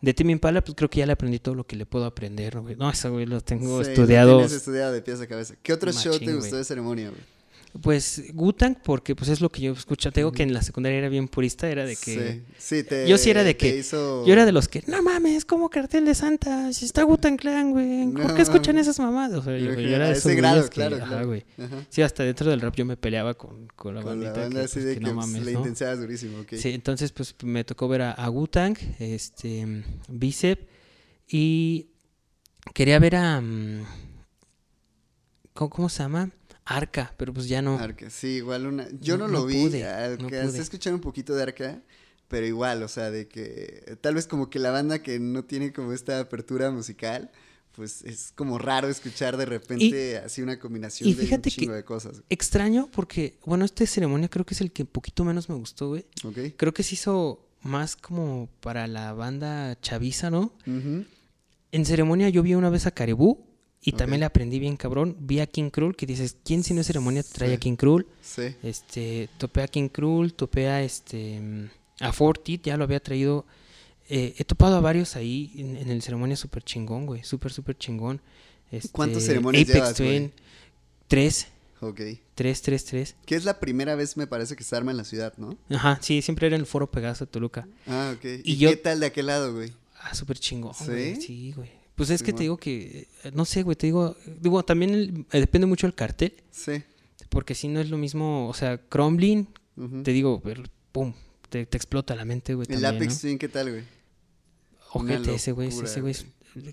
De 0.00 0.14
Timmy 0.14 0.32
Impala, 0.32 0.62
pues 0.62 0.74
creo 0.76 0.88
que 0.88 0.98
ya 1.00 1.06
le 1.06 1.12
aprendí 1.12 1.38
todo 1.38 1.54
lo 1.54 1.64
que 1.66 1.76
le 1.76 1.84
puedo 1.86 2.06
aprender, 2.06 2.58
güey. 2.60 2.74
No, 2.76 2.90
eso, 2.90 3.12
güey, 3.12 3.26
lo 3.26 3.40
tengo 3.40 3.80
Sí, 3.82 3.86
lo 3.86 3.92
estudiado. 3.92 4.36
tienes 4.38 4.52
estudiado 4.52 4.92
de 4.92 5.02
pies 5.02 5.20
a 5.20 5.26
cabeza. 5.26 5.54
¿Qué 5.62 5.72
otro 5.72 5.92
show 5.92 6.18
te 6.18 6.32
gustó 6.32 6.50
güey. 6.50 6.58
de 6.58 6.64
ceremonia, 6.64 7.10
güey? 7.10 7.20
Pues 7.82 8.24
Gutang, 8.34 8.76
porque 8.82 9.14
pues 9.14 9.30
es 9.30 9.40
lo 9.40 9.48
que 9.48 9.60
yo 9.62 9.72
escucho. 9.72 10.10
Te 10.10 10.20
digo 10.20 10.32
que 10.32 10.42
en 10.42 10.52
la 10.52 10.60
secundaria 10.60 10.98
era 10.98 11.08
bien 11.08 11.28
purista, 11.28 11.68
era 11.70 11.86
de 11.86 11.94
que... 11.94 12.42
Sí, 12.58 12.78
sí, 12.78 12.82
te, 12.82 13.08
Yo 13.08 13.16
sí 13.16 13.30
era 13.30 13.44
de 13.44 13.56
que- 13.56 13.78
hizo- 13.78 14.26
Yo 14.26 14.32
era 14.32 14.44
de 14.44 14.50
los 14.50 14.66
que, 14.66 14.82
no 14.88 15.00
mames, 15.04 15.44
como 15.44 15.68
cartel 15.70 16.04
de 16.04 16.16
Santa, 16.16 16.72
si 16.72 16.84
está 16.84 17.04
Gutan 17.04 17.36
Clan, 17.36 17.70
güey, 17.70 18.08
¿por 18.10 18.26
No 18.26 18.34
qué 18.34 18.42
escuchan 18.42 18.76
esas 18.76 18.98
mamadas? 18.98 19.38
O 19.38 19.42
sea, 19.44 19.56
yo, 19.56 19.70
era 19.70 20.06
de 20.06 20.12
ese 20.12 20.18
esos 20.30 20.32
grado, 20.34 20.54
güeyes 20.56 20.70
que, 20.70 20.74
claro, 20.74 20.96
ajá, 20.96 21.22
güey. 21.22 21.44
Ajá. 21.58 21.86
Sí, 21.88 22.02
hasta 22.02 22.24
dentro 22.24 22.50
del 22.50 22.60
rap 22.60 22.74
yo 22.74 22.84
me 22.84 22.96
peleaba 22.96 23.34
con, 23.34 23.68
con 23.76 23.94
la 23.94 24.02
Con 24.02 24.20
la 24.20 24.32
banda 24.32 24.58
que, 24.60 24.64
así 24.64 24.74
pues, 24.74 24.84
de 24.86 24.94
que 24.94 24.98
que 24.98 25.06
no 25.06 25.14
pues, 25.14 25.26
mames, 25.28 25.44
le 25.44 25.52
¿no? 25.52 25.58
intensiabas 25.60 26.00
durísimo, 26.00 26.40
ok. 26.40 26.54
Sí, 26.56 26.70
entonces 26.70 27.12
pues 27.12 27.36
me 27.44 27.62
tocó 27.62 27.86
ver 27.86 28.02
a, 28.02 28.10
a 28.18 28.32
este, 28.98 29.84
Bicep, 30.08 30.68
y 31.28 31.86
quería 32.74 32.98
ver 32.98 33.14
a... 33.14 33.40
mm, 33.40 33.84
¿Cómo, 35.54 35.70
cómo 35.70 35.88
se 35.88 36.02
llama? 36.02 36.30
Arca, 36.72 37.12
pero 37.16 37.32
pues 37.34 37.48
ya 37.48 37.60
no. 37.62 37.78
Arca, 37.78 38.10
sí, 38.10 38.28
igual 38.28 38.66
una. 38.66 38.86
Yo 39.00 39.18
no, 39.18 39.26
No- 39.26 39.32
lo 39.32 39.40
no 39.40 39.46
vi, 39.46 39.62
pude, 39.66 39.84
alcancé 39.84 40.36
no 40.36 40.48
a 40.48 40.50
pude. 40.52 40.58
escuchar 40.60 40.94
un 40.94 41.00
poquito 41.00 41.34
de 41.34 41.42
Arca, 41.42 41.82
pero 42.28 42.46
igual, 42.46 42.82
o 42.84 42.88
sea, 42.88 43.10
de 43.10 43.26
que 43.28 43.96
tal 44.00 44.14
vez 44.14 44.26
como 44.28 44.50
que 44.50 44.58
la 44.60 44.70
banda 44.70 45.02
que 45.02 45.18
no 45.18 45.44
tiene 45.44 45.72
como 45.72 45.92
esta 45.92 46.20
apertura 46.20 46.70
musical, 46.70 47.30
pues 47.72 48.02
es 48.02 48.32
como 48.36 48.58
raro 48.58 48.88
escuchar 48.88 49.36
de 49.36 49.46
repente 49.46 50.18
así 50.18 50.42
una 50.42 50.58
combinación 50.60 51.08
y 51.08 51.14
de 51.14 51.20
un 51.22 51.26
fíjate 51.26 51.50
que- 51.50 51.56
chingo 51.56 51.72
de 51.74 51.84
cosas. 51.84 52.22
Extraño 52.28 52.88
porque, 52.92 53.38
bueno, 53.44 53.64
esta 53.64 53.84
ceremonia 53.86 54.28
creo 54.28 54.44
que 54.46 54.54
es 54.54 54.60
el 54.60 54.70
que 54.70 54.84
poquito 54.84 55.24
menos 55.24 55.48
me 55.48 55.56
gustó, 55.56 55.88
güey. 55.88 56.04
¿Ok? 56.24 56.38
Creo 56.56 56.72
que 56.72 56.82
se 56.84 56.94
hizo 56.94 57.48
más 57.62 57.96
como 57.96 58.48
para 58.60 58.86
la 58.86 59.12
banda 59.12 59.76
chaviza, 59.80 60.30
¿no? 60.30 60.52
En 61.72 61.84
ceremonia 61.86 62.28
yo 62.28 62.42
vi 62.42 62.54
una 62.54 62.70
vez 62.70 62.86
a 62.86 62.90
Caribú 62.90 63.44
y 63.82 63.92
también 63.92 64.20
le 64.20 64.26
aprendí 64.26 64.58
bien 64.58 64.76
cabrón. 64.76 65.16
Vi 65.20 65.40
a 65.40 65.46
King 65.46 65.70
Krul, 65.70 65.96
que 65.96 66.06
dices, 66.06 66.36
¿quién 66.44 66.62
si 66.64 66.74
no 66.74 66.80
es 66.82 66.86
ceremonia 66.86 67.22
te 67.22 67.30
trae 67.30 67.48
Sí. 67.50 67.54
a 67.54 67.58
King 67.58 67.76
Krul? 67.76 68.06
Sí. 68.22 68.54
Este, 68.62 69.28
topé 69.38 69.62
a 69.62 69.68
King 69.68 69.88
Krul, 69.88 70.34
topé 70.34 70.68
a 70.68 70.82
este 70.82 71.40
a 72.00 72.12
Fortit, 72.12 72.62
ya 72.64 72.76
lo 72.76 72.84
había 72.84 73.00
traído. 73.00 73.46
Eh, 74.08 74.34
he 74.38 74.44
topado 74.44 74.76
a 74.76 74.80
varios 74.80 75.16
ahí 75.16 75.52
en, 75.56 75.76
en 75.76 75.88
el 75.90 76.02
ceremonia 76.02 76.36
súper 76.36 76.62
chingón, 76.62 77.06
güey. 77.06 77.22
Súper, 77.24 77.52
súper 77.52 77.76
chingón. 77.78 78.20
Este, 78.70 78.88
¿Cuántas 78.90 79.24
ceremonias 79.24 79.62
Apex 79.64 79.74
llevas, 79.74 79.98
güey? 80.00 80.08
Twin. 80.18 80.32
Tres. 81.08 81.46
Ok. 81.80 82.00
Tres, 82.34 82.62
tres, 82.62 82.84
tres. 82.84 83.16
Que 83.24 83.34
es 83.36 83.44
la 83.44 83.58
primera 83.60 83.94
vez, 83.94 84.16
me 84.16 84.26
parece, 84.26 84.56
que 84.56 84.64
se 84.64 84.76
arma 84.76 84.90
en 84.90 84.96
la 84.96 85.04
ciudad, 85.04 85.32
¿no? 85.38 85.56
Ajá, 85.70 85.98
sí, 86.02 86.20
siempre 86.22 86.46
era 86.46 86.56
en 86.56 86.60
el 86.62 86.66
foro 86.66 86.90
Pegaso 86.90 87.24
de 87.24 87.30
Toluca. 87.30 87.66
Ah, 87.86 88.14
ok. 88.16 88.24
Y 88.44 88.52
¿Y, 88.52 88.56
yo- 88.58 88.70
qué 88.70 88.76
tal 88.76 89.00
de 89.00 89.06
aquel 89.06 89.26
lado, 89.26 89.54
güey? 89.54 89.72
Ah, 90.02 90.14
súper 90.14 90.38
chingón, 90.38 90.74
¿Sí? 90.74 90.84
güey. 90.86 91.16
Sí, 91.20 91.52
güey. 91.56 91.70
Pues 92.00 92.10
es 92.10 92.22
que 92.22 92.32
te 92.32 92.44
digo 92.44 92.56
que, 92.56 93.08
eh, 93.24 93.30
no 93.34 93.44
sé, 93.44 93.62
güey, 93.62 93.76
te 93.76 93.86
digo, 93.86 94.16
digo, 94.40 94.62
también 94.62 94.94
el- 94.94 95.26
eh, 95.32 95.40
depende 95.40 95.66
mucho 95.66 95.86
del 95.86 95.94
cartel, 95.94 96.32
Sí. 96.50 96.82
porque 97.28 97.54
si 97.54 97.68
no 97.68 97.78
es 97.78 97.90
lo 97.90 97.98
mismo, 97.98 98.48
o 98.48 98.54
sea, 98.54 98.78
Crumbling, 98.78 99.46
Ujú. 99.76 100.02
te 100.02 100.12
digo, 100.12 100.42
pum, 100.92 101.12
te, 101.50 101.66
te 101.66 101.76
explota 101.76 102.14
la 102.16 102.24
mente, 102.24 102.54
güey, 102.54 102.66
El 102.70 102.80
también, 102.80 102.94
Apex 103.02 103.14
¿no? 103.16 103.20
Twin, 103.20 103.38
¿qué 103.38 103.48
tal, 103.48 103.70
güey? 103.70 103.82
Ojete 104.92 105.34
ese 105.34 105.52
güey, 105.52 105.68
ese 105.68 106.00
güey 106.00 106.14
se 106.14 106.24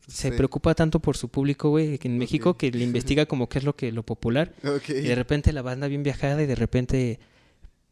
Sí. 0.07 0.31
preocupa 0.31 0.73
tanto 0.73 0.99
por 0.99 1.17
su 1.17 1.29
público, 1.29 1.69
güey, 1.69 1.97
que 1.99 2.07
en 2.07 2.17
México 2.17 2.57
que 2.57 2.71
le 2.71 2.83
investiga 3.05 3.25
como 3.25 3.47
qué 3.49 3.59
es 3.59 3.63
lo 3.65 3.75
que 3.75 3.91
lo 3.91 4.03
popular 4.03 4.53
y 4.87 4.93
de 5.01 5.13
repente 5.15 5.51
la 5.53 5.61
banda 5.61 5.87
bien 5.87 6.03
viajada 6.03 6.41
y 6.41 6.45
de 6.47 6.55
repente 6.55 7.19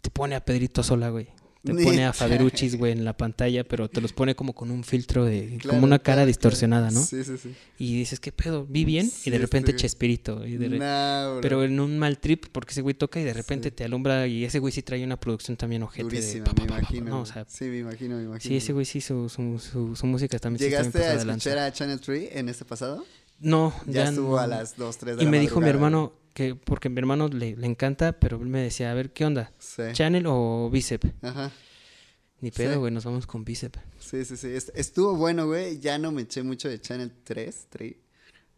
te 0.01 0.09
pone 0.09 0.35
a 0.35 0.43
Pedrito 0.43 0.81
Sola, 0.83 1.09
güey. 1.09 1.27
Te 1.65 1.83
pone 1.83 2.05
a. 2.05 2.13
Faberuchis, 2.13 2.75
güey, 2.77 2.91
en 2.91 3.03
la 3.03 3.17
pantalla, 3.17 3.63
pero 3.63 3.89
te 3.89 3.99
los 4.01 4.13
pone 4.13 4.35
como 4.35 4.53
con 4.53 4.71
un 4.71 4.83
filtro 4.83 5.25
de... 5.25 5.57
Claro, 5.59 5.75
como 5.77 5.85
una 5.85 5.99
cara 5.99 6.17
claro, 6.17 6.27
distorsionada. 6.27 6.91
¿no? 6.91 7.01
Sí, 7.01 7.23
sí, 7.23 7.37
sí. 7.37 7.53
Y 7.79 7.97
dices, 7.97 8.19
¿qué 8.19 8.31
pedo? 8.31 8.65
Vi 8.69 8.85
bien 8.85 9.09
Sí, 9.09 9.29
y 9.29 9.31
de 9.31 9.37
repente 9.39 9.71
este- 9.71 9.81
Chespirito. 9.81 10.45
Y 10.45 10.57
de 10.57 10.69
re- 10.69 10.79
Nah, 10.79 11.31
bro. 11.31 11.41
Pero 11.41 11.63
en 11.63 11.79
un 11.79 11.97
mal 11.99 12.19
trip, 12.19 12.45
porque 12.51 12.71
ese 12.71 12.81
güey 12.81 12.93
toca 12.95 13.19
y 13.19 13.23
de 13.23 13.33
repente 13.33 13.69
Sí. 13.69 13.75
te 13.75 13.83
alumbra 13.85 14.27
y 14.27 14.45
ese 14.45 14.59
güey 14.59 14.71
sí 14.71 14.81
trae 14.81 15.03
una 15.03 15.19
producción 15.19 15.57
también 15.57 15.83
ojete. 15.83 16.03
de 16.07 16.15
Durísima, 16.21 16.45
pa, 16.45 16.53
me 16.53 16.63
imagino. 16.67 17.09
¿no? 17.09 17.15
O 17.17 17.19
güey. 17.21 17.33
sea, 17.33 17.45
sí, 17.49 17.65
me 17.65 17.79
imagino, 17.79 18.15
me 18.17 18.23
imagino. 18.23 18.49
sí, 18.49 18.57
ese 18.57 18.71
güey 18.73 18.85
sí, 18.85 19.01
su, 19.01 19.27
su, 19.29 19.59
su, 19.59 19.95
su 19.95 20.05
música 20.05 20.37
también 20.39 20.59
sí 20.59 20.65
¿Llegaste 20.65 20.89
a 20.89 21.01
pasada 21.01 21.17
de 21.17 21.25
lanza. 21.25 21.49
escuchar 21.49 21.57
a 21.67 21.73
Channel 21.73 21.99
3 21.99 22.29
en 22.33 22.49
este 22.49 22.65
pasado? 22.65 23.05
No, 23.39 23.73
Ya, 23.87 23.91
ya, 24.05 24.09
estuvo 24.09 24.35
no. 24.35 24.37
a 24.37 24.47
las 24.47 24.77
2, 24.77 24.97
3 24.97 25.17
de 25.17 25.23
Y 25.23 25.25
la 25.25 25.31
me 25.31 25.39
dijo 25.39 25.59
mi 25.59 25.67
hermano 25.69 26.13
que, 26.35 26.53
porque 26.53 26.89
mi 26.89 26.99
hermano 26.99 27.27
le, 27.29 27.55
le 27.55 27.65
encanta, 27.65 28.19
pero 28.19 28.37
él 28.39 28.45
me 28.47 28.61
decía, 28.61 28.91
a 28.91 28.93
ver, 28.93 29.11
¿qué 29.11 29.25
onda? 29.25 29.51
Sí. 29.57 29.81
¿Channel 29.93 30.25
o 30.27 30.69
Bicep? 30.71 31.03
Ajá. 31.23 31.51
Ni 32.41 32.51
pedo, 32.51 32.73
Sí. 32.73 32.77
güey, 32.79 32.91
nos 32.93 33.05
vamos 33.05 33.25
con 33.25 33.43
Bicep. 33.45 33.75
Sí, 33.99 34.23
sí, 34.25 34.37
sí. 34.37 34.47
Est- 34.49 34.69
Estuvo 34.75 35.15
bueno, 35.15 35.47
güey. 35.47 35.79
Ya 35.79 35.97
no 35.97 36.11
me 36.11 36.23
eché 36.23 36.43
mucho 36.43 36.69
de 36.69 36.79
Channel 36.79 37.11
3, 37.23 37.67
3. 37.69 37.95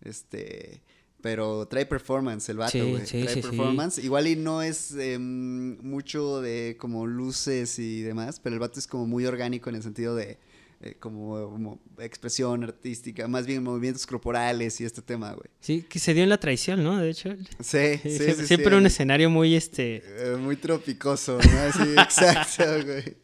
Este. 0.02 0.82
Pero 1.22 1.68
trae 1.68 1.86
performance 1.86 2.50
el 2.50 2.58
vato, 2.58 2.78
güey. 2.78 3.06
sí, 3.06 3.24
trae 3.24 3.42
performance. 3.42 3.98
Igual 4.04 4.28
y 4.28 4.36
no 4.36 4.62
es 4.62 4.92
em, 4.94 5.78
mucho 5.82 6.42
de 6.42 6.76
como 6.80 7.06
luces 7.08 7.80
y 7.80 8.02
demás, 8.04 8.40
pero 8.40 8.54
el 8.56 8.60
vato 8.60 8.80
es 8.80 8.88
como 8.88 9.08
muy 9.08 9.26
orgánico 9.26 9.70
en 9.70 9.78
el 9.78 9.84
sentido 9.84 10.16
de 10.16 10.38
eh, 10.82 10.96
como, 11.00 11.50
como 11.50 11.80
expresión 12.00 12.64
artística, 12.64 13.28
más 13.28 13.48
bien 13.48 13.64
movimientos 13.64 14.06
corporales 14.06 14.80
y 14.80 14.86
este 14.86 15.02
tema, 15.02 15.34
güey. 15.34 15.50
Sí, 15.60 15.82
que 15.82 15.98
se 15.98 16.14
dio 16.14 16.22
en 16.24 16.30
la 16.30 16.40
traición, 16.40 16.84
¿no? 16.84 16.98
De 17.00 17.10
hecho, 17.10 17.36
Sí, 17.60 17.98
sí, 18.04 18.18
sí. 18.18 18.34
sí, 18.38 18.46
siempre 18.48 18.76
un 18.76 18.86
escenario 18.86 19.30
muy, 19.30 19.56
este... 19.56 20.04
eh, 20.06 20.36
muy 20.40 20.56
tropicoso, 20.56 21.40
¿no? 21.40 21.60
Así, 21.62 21.82
exacto, 21.98 22.64
güey. 22.86 23.18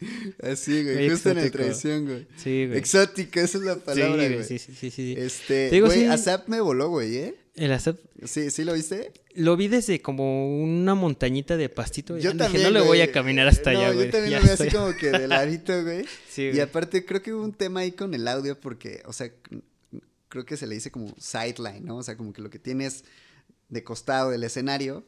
Así, 0.52 0.84
güey. 0.84 0.96
Muy 0.96 1.10
Justo 1.12 1.30
en 1.30 1.38
exótico. 1.38 1.64
traición, 1.64 2.06
güey. 2.06 2.28
Sí, 2.38 2.66
güey. 2.66 2.78
Exótico, 2.80 3.40
esa 3.40 3.58
es 3.60 3.64
la 3.64 3.76
palabra, 3.76 4.28
güey. 4.30 4.44
sí, 4.44 4.58
sí, 4.58 4.74
sí, 4.74 4.90
sí. 4.90 5.16
Este, 5.18 5.70
Te 5.70 5.76
digo, 5.76 5.88
güey. 5.88 6.06
ASAP 6.08 6.48
me 6.48 6.60
voló, 6.60 6.90
güey, 6.90 7.18
¿eh? 7.18 7.36
El 7.56 7.72
ASAP 7.72 8.00
Sí, 8.26 8.50
¿sí 8.50 8.64
lo 8.64 8.74
viste? 8.74 9.12
lo 9.36 9.56
vi 9.56 9.68
desde 9.68 10.02
como 10.02 10.58
una 10.64 10.96
montañita 10.96 11.56
de 11.58 11.70
pastito. 11.70 12.18
Yo 12.18 12.32
dije, 12.32 12.38
también, 12.44 12.64
no 12.64 12.70
le 12.72 12.82
voy 12.82 13.02
a 13.02 13.12
caminar 13.12 13.48
hasta 13.48 13.72
No, 13.74 13.80
allá, 13.80 13.92
güey. 13.94 14.06
yo 14.08 14.12
también 14.12 14.32
ya 14.32 14.40
lo 14.40 14.46
vi 14.46 14.50
así 14.52 14.70
como 14.76 14.96
que 14.96 15.12
de 15.12 15.28
ladito, 15.28 15.84
güey. 15.84 16.06
Sí, 16.30 16.50
y 16.54 16.60
aparte 16.60 17.06
creo 17.06 17.22
que 17.22 17.34
hubo 17.34 17.44
un 17.44 17.54
tema 17.54 17.82
ahí 17.82 17.92
con 17.92 18.14
el 18.16 18.28
audio 18.28 18.60
porque, 18.60 19.04
o 19.06 19.14
sea, 19.14 19.32
creo 20.30 20.46
que 20.46 20.58
se 20.58 20.66
le 20.66 20.74
dice 20.76 20.90
como 20.92 21.14
sideline, 21.20 21.86
¿no? 21.86 21.98
O 21.98 22.04
sea, 22.04 22.18
como 22.18 22.34
que 22.34 22.42
lo 22.42 22.50
que 22.50 22.58
tienes 22.60 23.04
de 23.70 23.84
costado 23.84 24.32
del 24.32 24.44
escenario, 24.44 25.04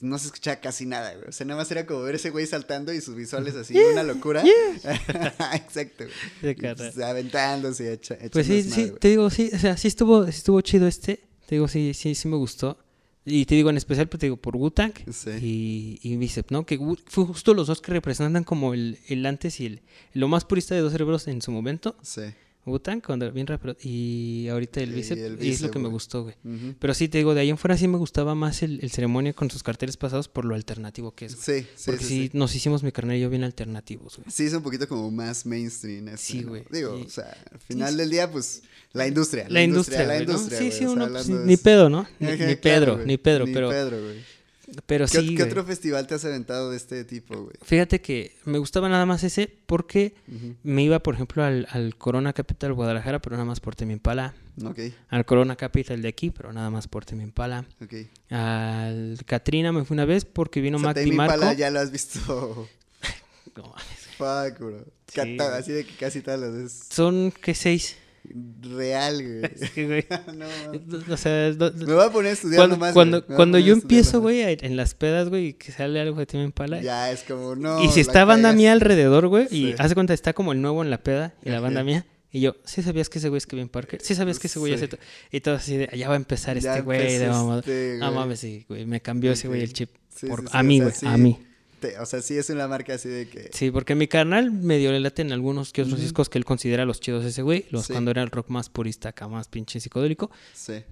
no 0.00 0.18
se 0.18 0.26
escuchaba 0.28 0.56
casi 0.60 0.86
nada, 0.86 1.14
güey. 1.14 1.28
O 1.28 1.32
sea, 1.32 1.44
nada 1.46 1.60
más 1.60 1.70
era 1.70 1.84
como 1.84 2.02
ver 2.02 2.14
ese 2.14 2.30
güey 2.30 2.46
saltando 2.46 2.92
y 2.94 3.02
sus 3.02 3.14
visuales 3.14 3.54
así, 3.56 3.76
una 3.78 4.02
locura. 4.02 4.42
Exacto, 5.54 6.04
güey. 6.04 6.10
De 6.42 6.50
Y, 6.52 6.54
cara. 6.54 6.74
pues, 6.76 6.98
aventándose, 6.98 7.92
echa, 7.92 8.16
Pues 8.32 8.46
sí, 8.46 8.62
sí, 8.62 8.92
te 8.98 9.08
digo, 9.08 9.28
sí, 9.30 9.50
o 9.52 9.58
sea, 9.58 9.76
sí 9.76 9.88
estuvo, 9.88 10.24
sí 10.24 10.30
estuvo 10.30 10.60
chido 10.62 10.86
este. 10.86 11.20
Te 11.46 11.54
digo, 11.56 11.68
sí, 11.68 11.92
sí, 11.94 12.14
sí 12.14 12.28
me 12.28 12.36
gustó. 12.36 12.78
Y 13.26 13.46
te 13.46 13.54
digo, 13.54 13.70
en 13.70 13.76
especial, 13.78 14.06
pues 14.08 14.20
te 14.20 14.26
digo, 14.26 14.36
por 14.36 14.54
Wu-Tang 14.56 14.92
Sí. 15.10 15.30
y, 15.40 15.98
y 16.02 16.16
Bicep, 16.16 16.50
¿no? 16.50 16.66
Que 16.66 16.78
fue 17.06 17.24
justo 17.24 17.54
los 17.54 17.66
dos 17.68 17.80
que 17.80 17.92
representan 17.92 18.44
como 18.44 18.74
el, 18.74 18.98
el 19.08 19.24
antes 19.24 19.60
y 19.60 19.66
el, 19.66 19.80
lo 20.12 20.28
más 20.28 20.44
purista 20.44 20.74
de 20.74 20.82
dos 20.82 20.92
cerebros 20.92 21.26
en 21.26 21.40
su 21.40 21.50
momento. 21.50 21.96
Sí. 22.02 22.22
Wu-Tang, 22.66 23.00
cuando 23.04 23.30
bien 23.30 23.46
rapero, 23.46 23.76
y 23.82 24.48
ahorita 24.48 24.80
el 24.80 24.90
Y 24.92 24.94
Bicep, 24.94 25.18
el 25.18 25.44
y 25.44 25.50
es 25.50 25.60
lo 25.60 25.70
que 25.70 25.78
me 25.78 25.88
gustó, 25.88 26.22
güey. 26.22 26.34
Pero 26.78 26.94
sí, 26.94 27.08
te 27.08 27.18
digo, 27.18 27.34
de 27.34 27.40
ahí 27.42 27.50
en 27.50 27.58
fuera 27.58 27.76
sí 27.76 27.86
me 27.88 27.98
gustaba 27.98 28.34
más 28.34 28.62
el, 28.62 28.80
el 28.82 28.90
ceremonia 28.90 29.32
con 29.32 29.50
sus 29.50 29.62
carteles 29.62 29.96
pasados 29.96 30.28
por 30.28 30.44
lo 30.44 30.54
alternativo 30.54 31.12
que 31.14 31.26
es. 31.26 31.36
güey. 31.44 31.62
Sí, 31.62 31.66
sí, 31.76 31.82
Porque 31.86 32.04
sí, 32.04 32.08
sí, 32.08 32.28
sí. 32.32 32.38
nos 32.38 32.54
hicimos 32.54 32.82
mi 32.82 32.92
carnal 32.92 33.16
y 33.16 33.20
yo 33.20 33.30
bien 33.30 33.44
alternativos, 33.44 34.16
güey. 34.16 34.26
Sí, 34.30 34.44
es 34.46 34.52
un 34.54 34.62
poquito 34.62 34.88
como 34.88 35.10
más 35.10 35.44
mainstream. 35.46 36.08
este, 36.08 36.18
Sí, 36.18 36.40
¿no? 36.40 36.48
güey. 36.50 36.64
Digo, 36.70 36.98
Y- 36.98 37.02
o 37.02 37.10
sea, 37.10 37.36
al 37.52 37.58
final 37.60 37.96
del 37.96 38.10
día, 38.10 38.30
pues, 38.30 38.62
la 38.92 39.06
industria. 39.06 39.46
La 39.48 39.62
industria, 39.62 40.00
la 40.00 40.14
güey, 40.14 40.26
¿no? 40.26 40.32
industria. 40.32 40.58
Sí, 40.58 40.70
sí, 40.72 40.84
uno, 40.86 41.08
pues, 41.08 41.28
ni 41.28 41.56
pedo, 41.56 41.90
¿no? 41.90 42.06
Ni, 42.18 42.28
ni 42.32 42.56
Pedro, 42.56 42.98
ni 43.04 43.18
Pedro, 43.18 43.46
ni 43.46 43.52
pero, 43.52 43.68
Pedro, 43.68 44.02
güey. 44.02 44.33
Pero 44.86 45.06
¿Qué, 45.06 45.20
sí, 45.20 45.28
qué 45.28 45.34
güey. 45.36 45.48
otro 45.48 45.64
festival 45.64 46.06
te 46.06 46.14
has 46.14 46.24
aventado 46.24 46.70
de 46.70 46.76
este 46.76 47.04
tipo, 47.04 47.34
güey? 47.36 47.54
Fíjate 47.62 48.00
que 48.00 48.34
me 48.44 48.58
gustaba 48.58 48.88
nada 48.88 49.06
más 49.06 49.22
ese 49.24 49.50
porque 49.66 50.14
me 50.62 50.82
iba, 50.82 50.98
por 51.00 51.14
ejemplo, 51.14 51.42
al, 51.44 51.66
al 51.70 51.96
Corona 51.96 52.32
Capital 52.32 52.72
Guadalajara, 52.72 53.20
pero 53.20 53.36
nada 53.36 53.44
más 53.46 53.60
por 53.60 53.76
Temi 53.76 53.92
Impala. 53.94 54.34
Ok, 54.64 54.78
Al 55.08 55.24
Corona 55.24 55.56
Capital 55.56 56.00
de 56.00 56.08
aquí, 56.08 56.30
pero 56.30 56.52
nada 56.52 56.70
más 56.70 56.86
por 56.86 57.04
Temi 57.04 57.24
Impala. 57.24 57.66
ok. 57.82 57.94
Al 58.30 59.18
Katrina 59.26 59.72
me 59.72 59.84
fui 59.84 59.94
una 59.94 60.04
vez 60.04 60.24
porque 60.24 60.60
vino 60.60 60.76
O 60.76 60.80
sea, 60.80 60.94
Di 60.94 61.10
Marco. 61.12 61.52
Ya 61.54 61.70
lo 61.70 61.80
has 61.80 61.90
visto. 61.90 62.68
No 63.56 63.62
mames. 63.64 64.04
Fuck, 64.18 64.58
bro. 64.60 64.84
Sí, 65.08 65.14
Cata- 65.14 65.48
güey. 65.48 65.60
así 65.60 65.72
de 65.72 65.84
que 65.84 65.94
casi 65.96 66.20
todas 66.22 66.40
las 66.40 66.52
veces. 66.52 66.86
Son, 66.90 67.32
¿qué? 67.42 67.54
Seis. 67.54 67.96
Real, 68.62 69.16
güey. 69.22 69.44
Es 69.60 69.70
que, 69.70 69.86
güey. 69.86 70.06
no. 70.36 71.14
O 71.14 71.16
sea, 71.16 71.52
do- 71.52 71.72
Me 71.72 71.92
voy 71.94 72.04
a 72.04 72.10
poner 72.10 72.30
a 72.30 72.32
estudiar 72.32 72.58
cuando, 72.60 72.76
nomás. 72.76 72.92
cuando, 72.92 73.58
güey. 73.58 73.64
Yo 73.64 73.74
empiezo, 73.74 74.20
güey, 74.20 74.40
en 74.42 74.76
las 74.76 74.94
pedas, 74.94 75.28
güey, 75.28 75.48
y 75.48 75.52
que 75.54 75.72
sale 75.72 76.00
algo 76.00 76.18
de 76.18 76.26
Temi 76.26 76.44
Impala. 76.44 76.80
Ya 76.80 77.10
es 77.12 77.22
como, 77.22 77.54
no. 77.54 77.82
y 77.84 77.88
si 77.88 78.00
está 78.00 78.24
banda 78.24 78.52
mía 78.52 78.72
alrededor, 78.72 79.28
güey, 79.28 79.44
y 79.50 79.72
Sí. 79.72 79.74
hace 79.78 79.94
cuenta, 79.94 80.14
está 80.14 80.32
como 80.32 80.52
el 80.52 80.60
nuevo 80.62 80.82
en 80.82 80.90
la 80.90 80.98
peda 81.02 81.34
y 81.44 81.50
la 81.50 81.60
banda 81.60 81.84
mía, 81.84 82.06
Y 82.32 82.40
yo, 82.40 82.56
¿sí 82.64 82.82
sabías 82.82 83.08
que 83.08 83.18
ese 83.20 83.28
güey 83.28 83.38
es 83.38 83.46
Kevin 83.46 83.68
Parker? 83.68 84.00
¿Sí 84.02 84.16
sabías 84.16 84.40
que 84.40 84.48
ese 84.48 84.58
güey 84.58 84.72
Sí. 84.72 84.76
hace 84.76 84.88
to-?" 84.88 84.98
Y 85.30 85.40
todo 85.40 85.54
así 85.54 85.76
de, 85.76 85.88
ya 85.96 86.08
va 86.08 86.14
a 86.14 86.16
empezar 86.16 86.58
Ya 86.58 86.70
este 86.72 86.82
güey 86.82 86.98
de 86.98 87.14
empezó 87.26 87.32
mamada". 87.42 87.60
este 87.60 87.96
No 88.00 88.10
mames, 88.10 88.40
sí, 88.40 88.64
güey. 88.68 88.86
Me 88.86 89.00
cambió 89.00 89.30
ese 89.30 89.46
güey 89.46 89.62
el 89.62 89.72
chip. 89.72 89.90
Por- 90.28 90.44
a 90.50 90.62
mí, 90.64 90.80
güey. 90.80 90.92
A 91.04 91.16
mí. 91.16 91.38
Te- 91.84 91.98
o 91.98 92.06
sea, 92.06 92.22
sí 92.22 92.36
es 92.38 92.48
una 92.50 92.66
marca 92.68 92.94
así 92.94 93.08
de 93.08 93.28
que. 93.28 93.50
Sí, 93.52 93.70
porque 93.70 93.94
mi 93.94 94.08
carnal 94.08 94.50
medio 94.50 94.90
le 94.92 95.00
late 95.00 95.22
en 95.22 95.32
algunos 95.32 95.72
que 95.72 95.82
otros 95.82 96.00
discos 96.00 96.28
que 96.28 96.38
él 96.38 96.44
considera 96.44 96.84
los 96.84 97.00
chidos 97.00 97.24
ese 97.24 97.42
güey. 97.42 97.66
Los 97.70 97.86
Sí. 97.86 97.92
cuando 97.92 98.10
era 98.10 98.22
el 98.22 98.30
rock 98.30 98.48
más 98.48 98.70
purista 98.70 99.10
acá, 99.10 99.28
más 99.28 99.48
pinche 99.48 99.80
psicodélico. 99.80 100.30
Sí. 100.54 100.82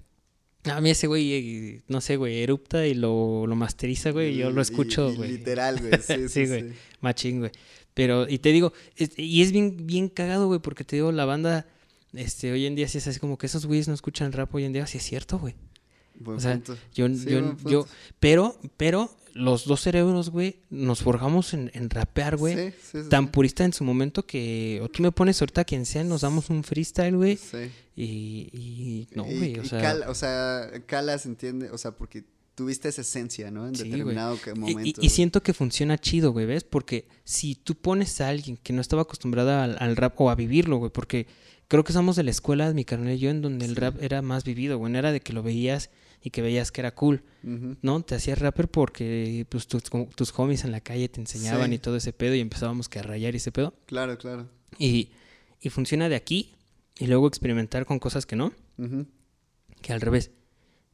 A 0.65 0.79
mí 0.81 0.91
ese 0.91 1.07
güey, 1.07 1.33
eh, 1.33 1.81
no 1.87 1.99
sé, 1.99 2.15
güey, 2.15 2.41
erupta 2.41 2.85
y 2.87 2.93
lo, 2.93 3.47
lo 3.47 3.55
masteriza, 3.55 4.11
güey. 4.11 4.33
Y 4.33 4.37
yo 4.37 4.51
lo 4.51 4.61
escucho, 4.61 5.11
y 5.11 5.15
güey. 5.15 5.31
Literal, 5.31 5.79
güey. 5.79 5.93
Sí, 6.01 6.13
sí, 6.13 6.15
Sí, 6.29 6.29
sí. 6.29 6.45
güey. 6.47 6.73
Machín, 7.01 7.39
güey. 7.39 7.51
Pero, 7.93 8.29
y 8.29 8.39
te 8.39 8.49
digo, 8.51 8.71
es- 8.95 9.17
y 9.17 9.41
es 9.41 9.51
bien, 9.51 9.85
bien 9.87 10.07
cagado, 10.09 10.47
güey, 10.47 10.59
porque 10.59 10.83
te 10.83 10.95
digo, 10.95 11.11
la 11.11 11.25
banda, 11.25 11.67
este, 12.13 12.51
hoy 12.51 12.65
en 12.65 12.75
día 12.75 12.87
sí 12.87 12.97
es 12.99 13.07
así 13.07 13.19
como 13.19 13.37
que 13.37 13.47
esos 13.47 13.65
güeyes 13.65 13.87
no 13.87 13.93
escuchan 13.93 14.31
rap 14.31 14.53
hoy 14.55 14.63
en 14.63 14.73
día, 14.73 14.87
sí 14.87 14.97
es 14.99 15.03
cierto, 15.03 15.37
güey. 15.39 15.55
Buen 16.15 16.37
O 16.37 16.39
sea, 16.39 16.53
punto. 16.53 16.77
Yo, 16.93 17.07
Sí, 17.09 17.25
yo, 17.27 17.55
yo, 17.69 17.87
pero, 18.19 18.57
pero, 18.77 19.13
los 19.33 19.65
dos 19.65 19.81
cerebros, 19.81 20.29
güey, 20.29 20.57
nos 20.69 21.01
forjamos 21.01 21.53
en, 21.53 21.71
en 21.73 21.89
rapear, 21.89 22.37
güey. 22.37 22.55
Sí, 22.55 22.77
sí, 22.91 23.03
sí, 23.03 23.09
Tan 23.09 23.29
purista 23.29 23.65
en 23.65 23.73
su 23.73 23.83
momento 23.83 24.25
que, 24.25 24.79
o 24.83 24.89
tú 24.89 25.01
me 25.03 25.11
pones 25.11 25.41
ahorita 25.41 25.63
quien 25.65 25.85
sea, 25.85 26.03
nos 26.03 26.21
damos 26.21 26.49
un 26.49 26.63
freestyle, 26.63 27.15
güey. 27.15 27.37
Sí. 27.37 27.71
Y, 27.95 28.49
y, 28.53 29.07
no, 29.15 29.23
güey, 29.23 29.59
o 29.59 29.65
sea. 29.65 29.81
cala, 29.81 30.09
o 30.09 30.15
sea, 30.15 30.71
calas, 30.85 31.25
entiende, 31.25 31.69
o 31.71 31.77
sea, 31.77 31.91
porque 31.91 32.23
tuviste 32.55 32.89
esa 32.89 33.01
esencia, 33.01 33.49
¿no? 33.49 33.67
En 33.67 33.73
güey. 33.73 33.89
determinado 33.89 34.37
Y- 34.45 34.59
momento. 34.59 35.01
Y, 35.01 35.09
siento 35.09 35.41
que 35.41 35.53
funciona 35.53 35.97
chido, 35.97 36.31
güey, 36.31 36.45
¿ves? 36.45 36.63
Porque 36.63 37.07
si 37.23 37.55
tú 37.55 37.75
pones 37.75 38.21
a 38.21 38.29
alguien 38.29 38.57
que 38.57 38.73
no 38.73 38.81
estaba 38.81 39.01
acostumbrada 39.03 39.63
al, 39.63 39.77
al 39.79 39.95
rap 39.95 40.19
o 40.21 40.29
a 40.29 40.35
vivirlo, 40.35 40.77
güey, 40.77 40.91
porque 40.91 41.27
creo 41.67 41.83
que 41.83 41.93
somos 41.93 42.15
de 42.15 42.23
la 42.23 42.31
escuela, 42.31 42.71
mi 42.73 42.85
carnal 42.85 43.13
y 43.13 43.19
yo, 43.19 43.29
en 43.31 43.41
donde 43.41 43.65
el 43.65 43.75
rap 43.75 44.01
era 44.01 44.21
más 44.21 44.43
vivido, 44.43 44.77
güey, 44.77 44.91
no 44.91 44.99
era 44.99 45.11
de 45.11 45.21
que 45.21 45.33
lo 45.33 45.41
veías 45.41 45.89
y 46.23 46.29
que 46.29 46.41
veías 46.41 46.71
que 46.71 46.81
era 46.81 46.95
cool. 46.95 47.21
¿no? 47.81 48.01
Te 48.01 48.15
hacías 48.15 48.39
rapper 48.39 48.69
porque 48.69 49.45
pues, 49.49 49.67
tus, 49.67 49.83
tus 49.83 50.33
homies 50.39 50.63
en 50.63 50.71
la 50.71 50.79
calle 50.79 51.09
te 51.09 51.19
enseñaban 51.19 51.69
Sí. 51.69 51.75
y 51.75 51.79
todo 51.79 51.97
ese 51.97 52.13
pedo 52.13 52.33
y 52.35 52.39
empezábamos 52.39 52.87
que 52.87 52.99
a 52.99 53.03
rayar 53.03 53.35
ese 53.35 53.51
pedo. 53.51 53.73
Claro, 53.85 54.17
claro. 54.17 54.47
Y, 54.79 55.09
y 55.59 55.69
funciona 55.69 56.07
de 56.09 56.15
aquí 56.15 56.53
y 56.97 57.07
luego 57.07 57.27
experimentar 57.27 57.85
con 57.85 57.99
cosas 57.99 58.25
que 58.25 58.35
no, 58.37 58.53
que 59.81 59.93
al 59.93 60.01
revés. 60.01 60.31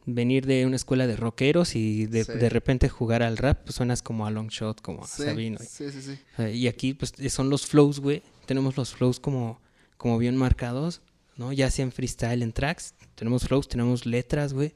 Venir 0.05 0.47
de 0.47 0.65
una 0.65 0.75
escuela 0.77 1.05
de 1.05 1.15
rockeros 1.17 1.75
y 1.75 2.07
de, 2.07 2.23
Sí. 2.23 2.31
de 2.31 2.49
repente 2.49 2.89
jugar 2.89 3.21
al 3.21 3.37
rap, 3.37 3.61
pues 3.65 3.75
suenas 3.75 4.01
como 4.01 4.25
a 4.25 4.31
Long 4.31 4.47
Shot, 4.49 4.81
como 4.81 5.03
a 5.03 5.07
Sí, 5.07 5.23
Sabino. 5.23 5.59
sí, 5.59 5.91
sí, 5.91 6.01
sí. 6.01 6.43
Y 6.53 6.65
aquí, 6.67 6.95
pues, 6.95 7.13
eh, 7.19 7.29
son 7.29 7.51
los 7.51 7.67
flows, 7.67 7.99
güey. 7.99 8.23
Tenemos 8.47 8.75
los 8.75 8.91
flows 8.95 9.19
como, 9.19 9.61
como 9.97 10.17
bien 10.17 10.35
marcados, 10.35 11.01
¿no? 11.35 11.53
Ya 11.53 11.69
sea 11.69 11.83
en 11.83 11.91
freestyle, 11.91 12.41
en 12.41 12.53
tracks. 12.53 12.95
Tenemos 13.13 13.43
flows, 13.43 13.67
tenemos 13.67 14.07
letras, 14.07 14.53
güey. 14.53 14.73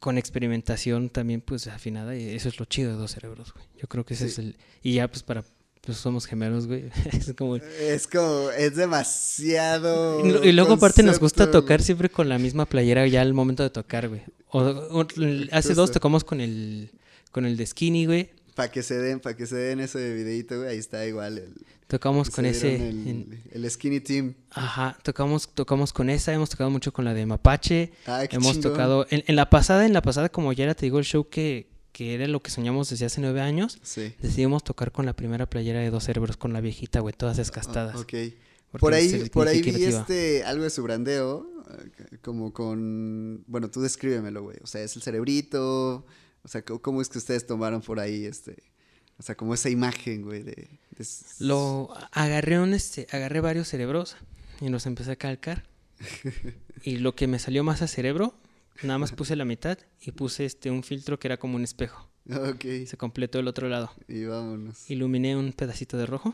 Con 0.00 0.18
experimentación 0.18 1.08
también, 1.08 1.40
pues, 1.40 1.66
afinada. 1.68 2.16
Y 2.16 2.28
eso 2.34 2.48
es 2.48 2.58
lo 2.58 2.66
chido 2.66 2.92
de 2.92 2.96
Dos 2.98 3.12
Cerebros, 3.12 3.52
güey. 3.54 3.64
Yo 3.80 3.88
creo 3.88 4.04
que 4.04 4.14
ese 4.14 4.24
Sí. 4.26 4.32
es 4.32 4.38
el... 4.38 4.56
Y 4.82 4.94
ya, 4.94 5.08
pues, 5.08 5.22
para... 5.22 5.44
Pues 5.80 5.98
somos 5.98 6.26
gemelos, 6.26 6.66
güey. 6.66 6.90
es 7.12 7.32
como... 7.36 7.56
Es 7.56 8.06
como, 8.08 8.50
es 8.50 8.74
demasiado. 8.76 10.24
Y, 10.44 10.52
luego 10.52 10.74
aparte 10.74 11.02
nos 11.02 11.18
gusta 11.20 11.50
tocar 11.50 11.82
siempre 11.82 12.10
con 12.10 12.28
la 12.28 12.38
misma 12.38 12.66
playera 12.66 13.06
ya 13.06 13.20
al 13.22 13.34
momento 13.34 13.62
de 13.62 13.70
tocar, 13.70 14.08
güey. 14.08 14.22
O, 14.48 14.60
o- 14.60 15.06
hace 15.52 15.74
dos 15.74 15.90
tocamos 15.92 16.24
con 16.24 16.40
el... 16.40 16.90
Con 17.32 17.44
el 17.44 17.56
de 17.56 17.66
Skinny, 17.66 18.06
güey. 18.06 18.30
Para 18.56 18.70
que 18.72 18.82
se 18.82 18.96
den, 18.98 19.20
para 19.20 19.36
que 19.36 19.46
se 19.46 19.54
den 19.54 19.78
ese 19.80 20.14
videito, 20.14 20.56
güey, 20.56 20.70
ahí 20.70 20.78
está 20.78 21.06
igual. 21.06 21.38
El, 21.38 21.54
Tocamos 21.86 22.30
con 22.30 22.44
ese... 22.46 22.74
El, 22.88 23.06
en- 23.06 23.42
el 23.52 23.70
Skinny 23.70 24.00
Team. 24.00 24.34
Ajá, 24.50 24.98
tocamos, 25.04 25.48
tocamos 25.54 25.92
con 25.92 26.10
esa, 26.10 26.32
hemos 26.32 26.50
tocado 26.50 26.70
mucho 26.70 26.92
con 26.92 27.04
la 27.04 27.14
de 27.14 27.26
Mapache, 27.26 27.92
Ah, 28.06 28.24
qué 28.28 28.36
hemos 28.36 28.54
chingón. 28.54 28.72
tocado, 28.72 29.06
en, 29.10 29.22
en 29.28 29.36
la 29.36 29.48
pasada, 29.50 29.86
en 29.86 29.92
la 29.92 30.02
pasada, 30.02 30.28
como 30.30 30.52
ya 30.52 30.64
era, 30.64 30.74
te 30.74 30.86
digo, 30.86 30.98
el 30.98 31.04
show 31.04 31.28
que, 31.28 31.68
que 31.92 32.14
era 32.14 32.26
lo 32.26 32.42
que 32.42 32.50
soñamos 32.50 32.90
desde 32.90 33.04
hace 33.06 33.20
nueve 33.20 33.40
años, 33.40 33.78
Sí. 33.82 34.14
decidimos 34.20 34.64
tocar 34.64 34.90
con 34.90 35.06
la 35.06 35.14
primera 35.14 35.44
playera 35.48 35.78
de 35.80 35.90
dos 35.90 36.02
cerebros, 36.04 36.36
con 36.36 36.52
la 36.52 36.60
viejita, 36.60 37.00
güey, 37.00 37.14
todas 37.16 37.36
desgastadas. 37.36 37.94
Ah, 37.94 38.00
ok. 38.00 38.14
Por 38.80 38.94
ahí, 38.94 39.28
por 39.32 39.46
ahí 39.48 39.62
vi 39.62 39.84
este, 39.84 40.44
algo 40.44 40.64
de 40.64 40.70
su 40.70 40.82
brandeo, 40.82 41.46
eh, 41.70 42.16
como 42.22 42.52
con, 42.52 43.44
bueno, 43.46 43.70
tú 43.70 43.80
descríbemelo, 43.80 44.42
güey. 44.42 44.56
O 44.62 44.66
sea, 44.66 44.82
es 44.82 44.96
el 44.96 45.02
cerebrito, 45.02 46.04
o 46.46 46.48
sea, 46.48 46.62
¿cómo- 46.62 46.80
¿cómo 46.80 47.02
es 47.02 47.08
que 47.08 47.18
ustedes 47.18 47.44
tomaron 47.46 47.80
por 47.82 47.98
ahí, 48.00 48.24
este, 48.24 48.56
o 49.18 49.22
sea, 49.22 49.36
como 49.36 49.52
esa 49.52 49.68
imagen, 49.68 50.22
güey, 50.22 50.42
de... 50.44 50.52
de 50.96 51.06
Lo 51.40 51.92
agarré 52.12 52.60
un, 52.60 52.72
este, 52.72 53.08
agarré 53.10 53.40
varios 53.40 53.66
cerebros 53.68 54.16
y 54.60 54.68
los 54.68 54.86
empecé 54.86 55.10
a 55.10 55.16
calcar. 55.16 55.64
y 56.84 56.98
lo 56.98 57.14
que 57.16 57.26
me 57.26 57.38
salió 57.40 57.64
más 57.64 57.82
a 57.82 57.88
cerebro, 57.88 58.38
nada 58.82 58.98
más 58.98 59.10
puse 59.12 59.34
la 59.36 59.44
mitad 59.44 59.76
y 60.00 60.12
puse 60.12 60.44
este 60.44 60.70
un 60.70 60.82
filtro 60.84 61.18
que 61.18 61.26
era 61.28 61.36
como 61.38 61.56
un 61.56 61.64
espejo. 61.64 62.08
Ok, 62.30 62.64
Se 62.86 62.96
completó 62.96 63.38
el 63.40 63.48
otro 63.48 63.68
lado. 63.68 63.90
y 64.08 64.24
vámonos. 64.24 64.88
Iluminé 64.90 65.36
un 65.36 65.52
pedacito 65.52 65.96
de 65.98 66.06
rojo. 66.06 66.32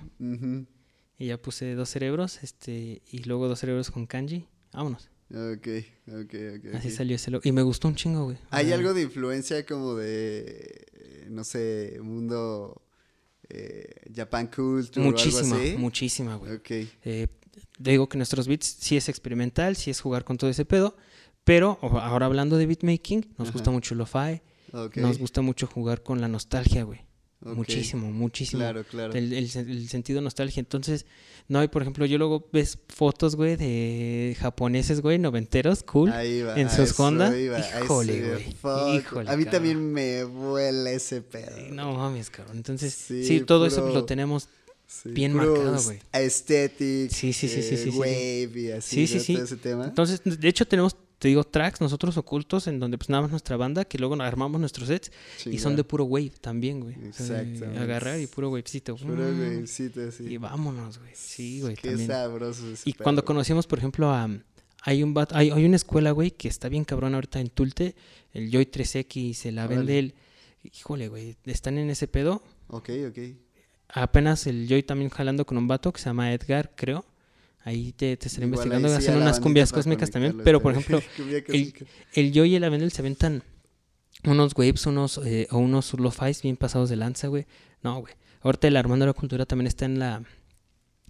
Y 1.18 1.26
ya 1.26 1.40
puse 1.40 1.74
dos 1.74 1.88
cerebros, 1.90 2.42
este, 2.42 3.02
y 3.10 3.18
luego 3.24 3.46
dos 3.48 3.60
cerebros 3.60 3.90
con 3.90 4.06
kanji. 4.06 4.46
Vámonos. 4.72 5.08
Ok, 5.32 5.66
ok, 6.08 6.34
ok. 6.58 6.74
Así 6.74 6.88
ok. 6.88 6.94
salió 6.94 7.16
ese 7.16 7.30
logo. 7.30 7.42
Y 7.44 7.52
me 7.52 7.62
gustó 7.62 7.88
un 7.88 7.94
chingo, 7.94 8.24
güey. 8.24 8.36
¿Hay 8.50 8.72
algo 8.72 8.92
de 8.92 9.02
influencia 9.02 9.64
como 9.64 9.94
de, 9.94 10.86
eh, 10.92 11.26
no 11.30 11.42
sé, 11.44 11.98
mundo 12.02 12.82
eh, 13.48 13.88
Japan 14.14 14.48
Culture 14.48 15.00
Muchísima, 15.00 15.52
o 15.52 15.54
algo 15.54 15.64
así? 15.64 15.76
muchísima, 15.78 16.36
güey. 16.36 16.52
Ok, 16.54 16.70
Eh, 17.04 17.28
digo 17.78 18.08
que 18.08 18.18
nuestros 18.18 18.46
beats 18.46 18.76
sí 18.78 18.96
es 18.96 19.08
experimental, 19.08 19.76
sí 19.76 19.90
es 19.90 20.00
jugar 20.00 20.24
con 20.24 20.36
todo 20.36 20.50
ese 20.50 20.64
pedo. 20.64 20.96
Pero 21.44 21.78
ahora 21.80 22.26
hablando 22.26 22.56
de 22.56 22.66
beatmaking, 22.66 23.34
nos 23.38 23.48
Ajá. 23.48 23.52
gusta 23.54 23.70
mucho 23.70 23.94
lo 23.94 24.06
fi 24.06 24.40
ok. 24.72 24.96
Nos 24.98 25.18
gusta 25.18 25.42
mucho 25.42 25.66
jugar 25.66 26.02
con 26.02 26.20
la 26.20 26.28
nostalgia, 26.28 26.84
güey. 26.84 27.00
Muchísimo, 27.44 28.10
muchísimo. 28.10 28.60
Claro, 28.60 28.84
claro. 28.84 29.12
El, 29.14 29.32
el 29.32 29.50
sen- 29.50 29.68
el 29.68 29.88
sentido 29.88 30.20
nostalgia. 30.20 30.60
Entonces, 30.60 31.06
no 31.48 31.58
hay, 31.58 31.68
por 31.68 31.82
ejemplo, 31.82 32.06
yo 32.06 32.16
luego 32.18 32.48
ves 32.52 32.78
fotos, 32.88 33.34
güey, 33.36 33.56
de 33.56 34.36
japoneses, 34.38 35.00
güey, 35.00 35.18
noventeros, 35.18 35.82
cool. 35.82 36.12
Ahí 36.12 36.42
va, 36.42 36.58
en 36.58 36.70
sus 36.70 36.98
Honda. 37.00 37.36
iba, 37.38 37.58
Híjole, 37.82 38.20
güey. 38.62 38.96
Híjole, 38.96 39.30
A 39.30 39.36
mí 39.36 39.44
cabrón. 39.44 39.50
también 39.50 39.92
me 39.92 40.24
vuela 40.24 40.90
ese 40.92 41.20
pedo. 41.22 41.50
No 41.72 41.94
mames, 41.94 42.30
cabrón. 42.30 42.56
Entonces, 42.58 42.94
sí, 42.94 43.24
Sí, 43.24 43.40
todo 43.40 43.66
eso 43.66 43.88
lo 43.92 44.04
tenemos. 44.04 44.48
Sí, 44.86 45.08
bien 45.10 45.32
marcado, 45.32 45.80
güey. 45.84 46.00
Aesthetic, 46.12 47.10
Sí, 47.10 47.32
sí, 47.32 47.48
sí, 47.48 47.62
sí, 47.62 47.74
eh, 47.74 47.78
sí, 47.78 47.90
sí. 47.92 47.98
wave 47.98 48.50
y 48.60 48.70
así, 48.72 49.06
Sí, 49.06 49.18
sí, 49.18 49.20
sí. 49.20 49.34
Todo 49.34 49.44
ese 49.44 49.56
tema. 49.56 49.84
Entonces, 49.86 50.20
de 50.22 50.48
hecho, 50.48 50.66
tenemos, 50.66 50.96
te 51.22 51.28
digo, 51.28 51.44
tracks 51.44 51.80
nosotros 51.80 52.16
ocultos 52.16 52.66
en 52.66 52.80
donde 52.80 52.98
pues 52.98 53.08
nada 53.08 53.22
más 53.22 53.30
nuestra 53.30 53.56
banda, 53.56 53.84
que 53.84 53.96
luego 53.96 54.20
armamos 54.20 54.60
nuestros 54.60 54.88
sets 54.88 55.12
y 55.46 55.58
son 55.60 55.76
de 55.76 55.84
puro 55.84 56.02
wave 56.02 56.32
también, 56.40 56.80
güey. 56.80 56.96
O 56.96 57.12
sea, 57.12 57.36
de 57.36 57.42
Exactamente. 57.52 57.78
agarrar 57.78 58.18
y 58.18 58.26
puro 58.26 58.48
wavecito. 58.50 58.96
Puro 58.96 59.14
Mm, 59.22 59.40
wavecito 59.40 60.00
así. 60.08 60.24
Y 60.24 60.36
vámonos, 60.38 60.98
güey. 60.98 61.12
Sí, 61.14 61.60
güey. 61.60 61.76
Qué 61.76 61.90
también. 61.90 62.08
sabroso 62.08 62.68
ese 62.72 62.90
Y 62.90 62.94
cuando 62.94 63.24
conocimos, 63.24 63.68
por 63.68 63.78
ejemplo, 63.78 64.10
a. 64.10 64.28
Hay, 64.84 65.04
un 65.04 65.14
vato- 65.14 65.36
hay, 65.36 65.50
hay 65.50 65.64
una 65.64 65.76
escuela, 65.76 66.10
güey, 66.10 66.32
que 66.32 66.48
está 66.48 66.68
bien 66.68 66.84
cabrón 66.84 67.14
ahorita 67.14 67.38
en 67.38 67.50
Tulte, 67.50 67.94
el 68.32 68.50
Joy 68.50 68.66
3X, 68.66 69.34
se 69.34 69.52
la 69.52 69.68
vende 69.68 70.00
el. 70.00 70.14
Híjole, 70.64 71.06
güey, 71.06 71.36
están 71.44 71.78
en 71.78 71.88
ese 71.88 72.08
pedo. 72.08 72.42
Ok, 72.66 72.90
ok. 73.08 73.18
Apenas 73.94 74.46
el 74.48 74.66
Joy 74.68 74.82
también 74.82 75.08
jalando 75.10 75.44
con 75.46 75.56
un 75.56 75.68
vato 75.68 75.92
que 75.92 76.00
se 76.00 76.06
llama 76.06 76.32
Edgar, 76.32 76.72
creo. 76.74 77.04
Ahí 77.64 77.92
te, 77.92 78.16
te 78.16 78.26
estaré 78.28 78.46
investigando. 78.46 78.88
sí 78.88 78.94
hacen 78.96 79.16
unas 79.16 79.38
cumbias 79.40 79.72
cósmicas 79.72 80.10
también. 80.10 80.40
Pero, 80.44 80.60
por 80.60 80.72
ejemplo, 80.72 81.00
el, 81.48 81.74
el 82.14 82.32
Joy 82.32 82.52
y 82.52 82.56
el 82.56 82.64
Avendel 82.64 82.90
se 82.92 83.02
aventan 83.02 83.42
unos 84.24 84.52
waves, 84.56 84.84
unos, 84.86 85.20
eh, 85.24 85.46
o 85.50 85.58
unos 85.58 85.92
lo-fis 85.94 86.42
bien 86.42 86.56
pasados 86.56 86.88
de 86.90 86.96
lanza, 86.96 87.28
güey. 87.28 87.46
No, 87.82 88.00
güey. 88.00 88.14
Ahorita 88.40 88.66
el 88.68 88.76
Armando 88.76 89.04
de 89.04 89.10
la 89.10 89.12
Cultura 89.14 89.46
también 89.46 89.66
está 89.68 89.84
en 89.84 89.98
la, 90.00 90.22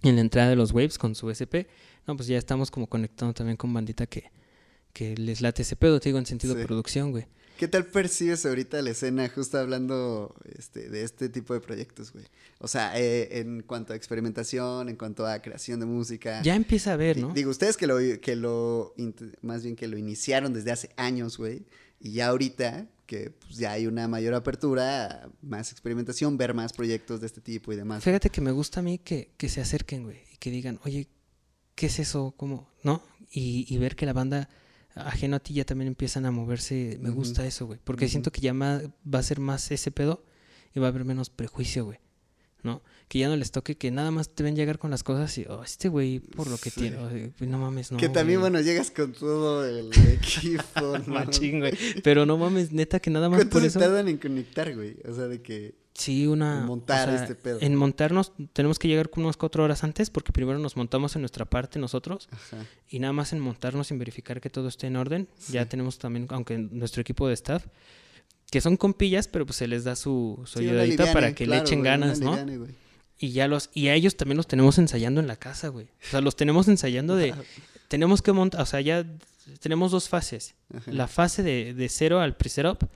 en 0.03 0.15
la 0.15 0.21
entrada 0.21 0.49
de 0.49 0.55
los 0.55 0.71
waves 0.71 0.97
con 0.99 1.15
su 1.15 1.29
SP. 1.33 1.65
No, 2.05 2.15
pues 2.15 2.27
ya 2.27 2.37
estamos 2.37 2.69
como 2.69 2.87
conectando 2.87 3.33
también 3.33 3.57
con 3.57 3.73
bandita 3.73 4.05
que, 4.05 4.31
que 4.93 5.15
les 5.17 5.41
late 5.41 5.63
ese 5.63 5.75
pedo, 5.75 5.99
te 5.99 6.09
digo, 6.09 6.19
en 6.19 6.25
sentido 6.27 6.55
Sí. 6.55 6.63
producción, 6.65 7.11
güey. 7.11 7.25
¿Qué 7.57 7.67
tal 7.67 7.85
percibes 7.85 8.45
ahorita 8.45 8.81
la 8.81 8.89
escena 8.89 9.29
justo 9.29 9.57
hablando 9.57 10.35
este, 10.57 10.89
de 10.89 11.03
este 11.03 11.29
tipo 11.29 11.53
de 11.53 11.61
proyectos, 11.61 12.11
güey? 12.11 12.25
O 12.59 12.67
sea, 12.67 12.99
eh, 12.99 13.39
en 13.39 13.61
cuanto 13.61 13.93
a 13.93 13.95
experimentación, 13.95 14.89
en 14.89 14.95
cuanto 14.95 15.25
a 15.27 15.39
creación 15.39 15.79
de 15.79 15.85
música. 15.85 16.41
Ya 16.41 16.55
empieza 16.55 16.93
a 16.93 16.95
ver, 16.95 17.17
¿no? 17.17 17.33
Digo, 17.33 17.51
ustedes 17.51 17.77
que 17.77 17.87
lo, 17.87 17.97
que 18.21 18.35
lo, 18.35 18.95
más 19.41 19.63
bien 19.63 19.75
que 19.75 19.87
lo 19.87 19.97
iniciaron 19.97 20.53
desde 20.53 20.71
hace 20.71 20.89
años, 20.97 21.37
güey, 21.37 21.65
y 21.99 22.13
ya 22.13 22.27
ahorita 22.27 22.87
que 23.05 23.31
pues, 23.31 23.57
ya 23.57 23.73
hay 23.73 23.85
una 23.85 24.07
mayor 24.07 24.33
apertura, 24.33 25.29
más 25.41 25.71
experimentación, 25.71 26.37
ver 26.37 26.53
más 26.53 26.73
proyectos 26.73 27.21
de 27.21 27.27
este 27.27 27.41
tipo 27.41 27.71
y 27.71 27.75
demás. 27.75 28.03
Fíjate 28.03 28.29
que 28.29 28.41
me 28.41 28.51
gusta 28.51 28.79
a 28.79 28.83
mí 28.83 28.97
que, 28.97 29.31
que 29.37 29.49
se 29.49 29.61
acerquen, 29.61 30.03
güey, 30.03 30.21
y 30.33 30.37
que 30.37 30.49
digan, 30.49 30.79
oye, 30.83 31.07
¿qué 31.75 31.85
es 31.85 31.99
eso? 31.99 32.33
¿Cómo? 32.35 32.67
¿No? 32.81 33.03
Y, 33.29 33.65
y 33.73 33.77
ver 33.77 33.95
que 33.95 34.05
la 34.05 34.13
banda 34.13 34.49
ajeno 34.95 35.37
a 35.37 35.39
ti 35.39 35.53
ya 35.53 35.65
también 35.65 35.87
empiezan 35.87 36.25
a 36.25 36.31
moverse. 36.31 36.97
Me 37.01 37.09
gusta 37.09 37.45
eso, 37.45 37.65
güey. 37.65 37.79
Porque 37.83 38.07
siento 38.07 38.31
que 38.31 38.41
ya 38.41 38.53
va 38.53 39.19
a 39.19 39.23
ser 39.23 39.39
más 39.39 39.71
ese 39.71 39.91
pedo 39.91 40.23
y 40.73 40.79
va 40.79 40.87
a 40.87 40.89
haber 40.89 41.05
menos 41.05 41.29
prejuicio, 41.29 41.85
güey. 41.85 41.99
¿no? 42.63 42.81
Que 43.13 43.19
ya 43.19 43.27
no 43.29 43.35
les 43.35 43.51
toque, 43.51 43.75
que 43.77 43.91
nada 43.91 44.09
más 44.09 44.29
te 44.29 44.41
ven 44.41 44.55
llegar 44.55 44.79
con 44.79 44.89
las 44.89 45.03
cosas 45.03 45.37
y, 45.37 45.45
oh, 45.47 45.61
este 45.63 45.87
güey, 45.87 46.17
por 46.19 46.47
lo 46.47 46.57
que 46.57 46.71
Sí. 46.71 46.79
tiene, 46.81 46.97
pues, 47.37 47.47
no 47.47 47.59
mames, 47.59 47.91
no. 47.91 47.99
que 47.99 48.09
también, 48.09 48.39
güey. 48.39 48.49
bueno, 48.51 48.65
llegas 48.65 48.89
con 48.89 49.13
todo 49.13 49.63
el 49.67 49.91
equipo, 49.93 50.63
¿no? 51.05 51.13
Machín, 51.13 51.59
güey. 51.59 51.73
Pero 52.03 52.25
no 52.25 52.39
mames, 52.39 52.71
neta, 52.71 52.99
que 52.99 53.11
nada 53.11 53.29
más 53.29 53.37
¿Cuánto 53.37 53.53
por 53.59 53.65
eso. 53.67 53.77
tardan 53.77 54.07
en 54.07 54.17
conectar, 54.17 54.73
güey? 54.75 54.97
O 55.07 55.13
sea, 55.13 55.27
de 55.27 55.43
que... 55.43 55.75
Sí, 55.93 56.25
una. 56.25 56.61
en 56.61 56.65
montar 56.65 57.07
o 57.07 57.11
sea, 57.11 57.21
este 57.21 57.35
pedo? 57.35 57.59
En 57.61 57.75
montarnos, 57.75 58.31
tenemos 58.51 58.79
que 58.79 58.87
llegar 58.87 59.11
unas 59.15 59.37
cuatro 59.37 59.63
horas 59.63 59.83
antes, 59.83 60.09
porque 60.09 60.31
primero 60.31 60.57
nos 60.57 60.75
montamos 60.75 61.15
en 61.15 61.21
nuestra 61.21 61.45
parte 61.45 61.77
nosotros, 61.77 62.29
Ajá. 62.31 62.65
y 62.89 62.97
nada 62.97 63.13
más 63.13 63.31
en 63.31 63.41
montarnos, 63.41 63.85
sin 63.89 63.99
verificar 63.99 64.41
que 64.41 64.49
todo 64.49 64.67
esté 64.67 64.87
en 64.87 64.95
orden. 64.95 65.27
Ya 65.49 65.69
tenemos 65.69 65.99
también, 65.99 66.25
aunque 66.31 66.57
nuestro 66.57 67.01
equipo 67.01 67.27
de 67.27 67.35
staff, 67.35 67.67
que 68.49 68.59
son 68.59 68.75
compillas, 68.75 69.27
pero 69.27 69.45
pues 69.45 69.57
se 69.57 69.67
les 69.67 69.83
da 69.83 69.95
su, 69.95 70.41
su 70.45 70.57
Sí, 70.57 70.67
ayudadita 70.67 71.13
para 71.13 71.35
que 71.35 71.45
claro, 71.45 71.61
le 71.61 71.67
echen 71.67 71.79
güey, 71.81 71.91
ganas, 71.91 72.19
¿no? 72.19 72.31
liviane. 72.43 72.81
Y 73.17 73.31
ya 73.31 73.47
los, 73.47 73.69
y 73.73 73.87
a 73.87 73.95
ellos 73.95 74.17
también 74.17 74.37
los 74.37 74.47
tenemos 74.47 74.77
ensayando 74.77 75.21
en 75.21 75.27
la 75.27 75.35
casa, 75.35 75.69
güey. 75.69 75.85
O 75.85 76.11
sea, 76.11 76.21
los 76.21 76.35
tenemos 76.35 76.67
ensayando 76.67 77.15
de, 77.15 77.33
tenemos 77.87 78.21
que 78.21 78.33
montar, 78.33 78.61
o 78.61 78.65
sea, 78.65 78.81
ya 78.81 79.05
tenemos 79.59 79.91
dos 79.91 80.09
fases. 80.09 80.55
Ajá. 80.73 80.91
La 80.91 81.07
fase 81.07 81.43
de, 81.43 81.73
de 81.73 81.89
cero 81.89 82.19
al 82.19 82.35
pre-setup, 82.35 82.89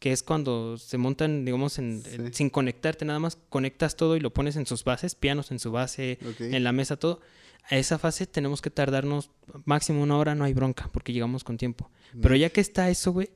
que 0.00 0.12
es 0.12 0.22
cuando 0.22 0.78
se 0.78 0.96
montan, 0.98 1.44
digamos, 1.44 1.78
en, 1.78 2.02
sin 2.32 2.50
conectarte, 2.50 3.04
nada 3.04 3.18
más 3.18 3.38
conectas 3.50 3.96
todo 3.96 4.16
y 4.16 4.20
lo 4.20 4.32
pones 4.32 4.56
en 4.56 4.66
sus 4.66 4.82
bases, 4.82 5.14
pianos 5.14 5.50
en 5.50 5.58
su 5.58 5.70
base, 5.70 6.18
en 6.40 6.64
la 6.64 6.72
mesa, 6.72 6.96
todo. 6.96 7.20
A 7.68 7.76
esa 7.76 7.98
fase 7.98 8.26
tenemos 8.26 8.62
que 8.62 8.70
tardarnos 8.70 9.30
máximo 9.66 10.02
una 10.02 10.16
hora, 10.16 10.34
no 10.34 10.44
hay 10.44 10.54
bronca, 10.54 10.88
porque 10.90 11.12
llegamos 11.12 11.44
con 11.44 11.58
tiempo. 11.58 11.90
Pero 12.20 12.34
ya 12.34 12.48
que 12.48 12.62
está 12.62 12.88
eso, 12.88 13.12
güey, 13.12 13.30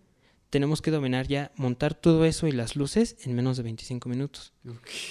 tenemos 0.55 0.81
que 0.81 0.93
dominar 0.93 1.27
ya, 1.27 1.51
montar 1.57 1.95
todo 1.95 2.25
eso 2.25 2.47
y 2.47 2.53
las 2.53 2.77
luces 2.77 3.17
en 3.25 3.35
menos 3.35 3.57
de 3.57 3.65
25 3.65 4.09
minutos. 4.09 4.53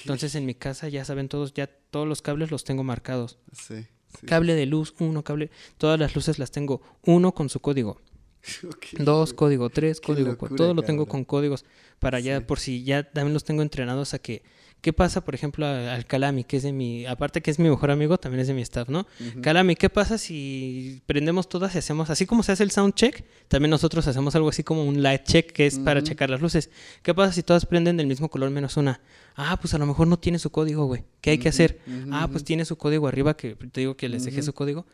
Entonces 0.03 0.35
en 0.35 0.45
mi 0.45 0.55
casa 0.55 0.87
ya 0.87 1.03
saben 1.03 1.27
todos, 1.27 1.53
ya 1.53 1.67
todos 1.67 2.07
los 2.07 2.21
cables 2.21 2.49
los 2.49 2.63
tengo 2.63 2.85
marcados. 2.85 3.39
Sí. 3.51 3.85
sí. 4.17 4.25
Cable 4.25 4.55
de 4.55 4.65
luz, 4.65 4.95
uno, 4.99 5.21
cable, 5.25 5.51
todas 5.77 5.99
las 5.99 6.15
luces 6.15 6.39
las 6.39 6.51
tengo, 6.51 6.81
uno 7.01 7.33
con 7.33 7.49
su 7.49 7.59
código, 7.59 7.99
dos, 8.99 9.33
código, 9.33 9.69
tres, 9.69 9.99
Qué 9.99 10.07
código, 10.07 10.29
locura, 10.29 10.39
cuatro, 10.39 10.55
todo 10.55 10.73
lo 10.73 10.81
tengo 10.83 11.07
con 11.07 11.25
códigos 11.25 11.65
para 11.99 12.21
ya, 12.21 12.39
Sí. 12.39 12.45
por 12.45 12.61
si 12.61 12.85
ya 12.85 13.03
también 13.03 13.33
los 13.33 13.43
tengo 13.43 13.63
entrenados 13.63 14.13
a 14.13 14.19
que, 14.19 14.43
¿qué 14.83 14.91
pasa, 14.91 15.21
por 15.23 15.33
ejemplo, 15.33 15.65
al 15.65 16.05
Calami, 16.05 16.43
que 16.43 16.57
es 16.57 16.63
de 16.63 16.73
mi, 16.73 17.05
aparte 17.05 17.41
que 17.41 17.49
es 17.49 17.57
mi 17.57 17.69
mejor 17.69 17.89
amigo, 17.89 18.17
también 18.17 18.41
es 18.41 18.47
de 18.47 18.53
mi 18.53 18.61
staff, 18.61 18.89
¿no? 18.89 19.07
Ujú. 19.17 19.41
Calami, 19.41 19.77
¿qué 19.77 19.89
pasa 19.89 20.17
si 20.17 21.01
prendemos 21.05 21.47
todas 21.47 21.73
y 21.75 21.77
hacemos, 21.77 22.09
así 22.09 22.25
como 22.25 22.43
se 22.43 22.51
hace 22.51 22.63
el 22.63 22.71
sound 22.71 22.93
check, 22.93 23.23
también 23.47 23.69
nosotros 23.69 24.05
hacemos 24.07 24.35
algo 24.35 24.49
así 24.49 24.61
como 24.61 24.83
un 24.83 25.01
light 25.01 25.23
check, 25.23 25.53
que 25.53 25.65
es 25.67 25.79
para 25.79 26.03
checar 26.03 26.29
las 26.29 26.41
luces. 26.41 26.69
¿Qué 27.01 27.13
pasa 27.13 27.31
si 27.31 27.43
todas 27.43 27.65
prenden 27.65 27.95
del 27.95 28.07
mismo 28.07 28.27
color 28.27 28.49
menos 28.49 28.75
una? 28.75 28.99
Ah, 29.37 29.57
pues 29.59 29.73
a 29.73 29.77
lo 29.77 29.85
mejor 29.85 30.07
no 30.07 30.19
tiene 30.19 30.37
su 30.37 30.51
código, 30.51 30.85
güey. 30.85 31.05
¿Qué 31.21 31.29
hay 31.29 31.37
que 31.37 31.47
hacer? 31.47 31.79
Ah, 32.11 32.27
pues 32.29 32.43
tiene 32.43 32.65
su 32.65 32.77
código 32.77 33.07
arriba, 33.07 33.37
que 33.37 33.55
te 33.55 33.79
digo 33.79 33.95
que 33.95 34.09
les 34.09 34.25
dejé 34.25 34.43
su 34.43 34.51
código. 34.53 34.85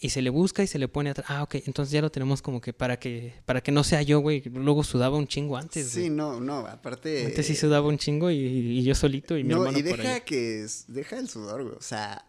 Y 0.00 0.10
se 0.10 0.22
le 0.22 0.30
busca 0.30 0.62
y 0.62 0.68
se 0.68 0.78
le 0.78 0.86
pone 0.86 1.10
atrás. 1.10 1.26
Ah, 1.28 1.42
ok. 1.42 1.56
Entonces 1.66 1.90
ya 1.92 2.00
lo 2.00 2.10
tenemos 2.10 2.40
como 2.40 2.60
que 2.60 2.72
para 2.72 3.00
que 3.00 3.34
para 3.46 3.60
que 3.62 3.72
no 3.72 3.82
sea 3.82 4.00
yo, 4.02 4.20
güey. 4.20 4.42
Luego 4.42 4.84
sudaba 4.84 5.16
un 5.16 5.26
chingo 5.26 5.56
antes, 5.56 5.88
Sí, 5.90 6.00
güey. 6.02 6.10
no, 6.10 6.38
no, 6.38 6.58
aparte... 6.66 7.26
Antes 7.26 7.46
sí 7.46 7.56
sudaba 7.56 7.88
un 7.88 7.98
chingo 7.98 8.30
y, 8.30 8.36
y 8.36 8.82
yo 8.84 8.94
solito 8.94 9.36
y 9.36 9.42
mi 9.42 9.50
no, 9.54 9.62
hermano 9.62 9.78
y 9.78 9.82
por 9.82 9.98
deja 9.98 10.20
que... 10.20 10.64
Deja 10.86 11.18
el 11.18 11.28
sudor, 11.28 11.64
güey. 11.64 11.74
O 11.74 11.82
sea, 11.82 12.24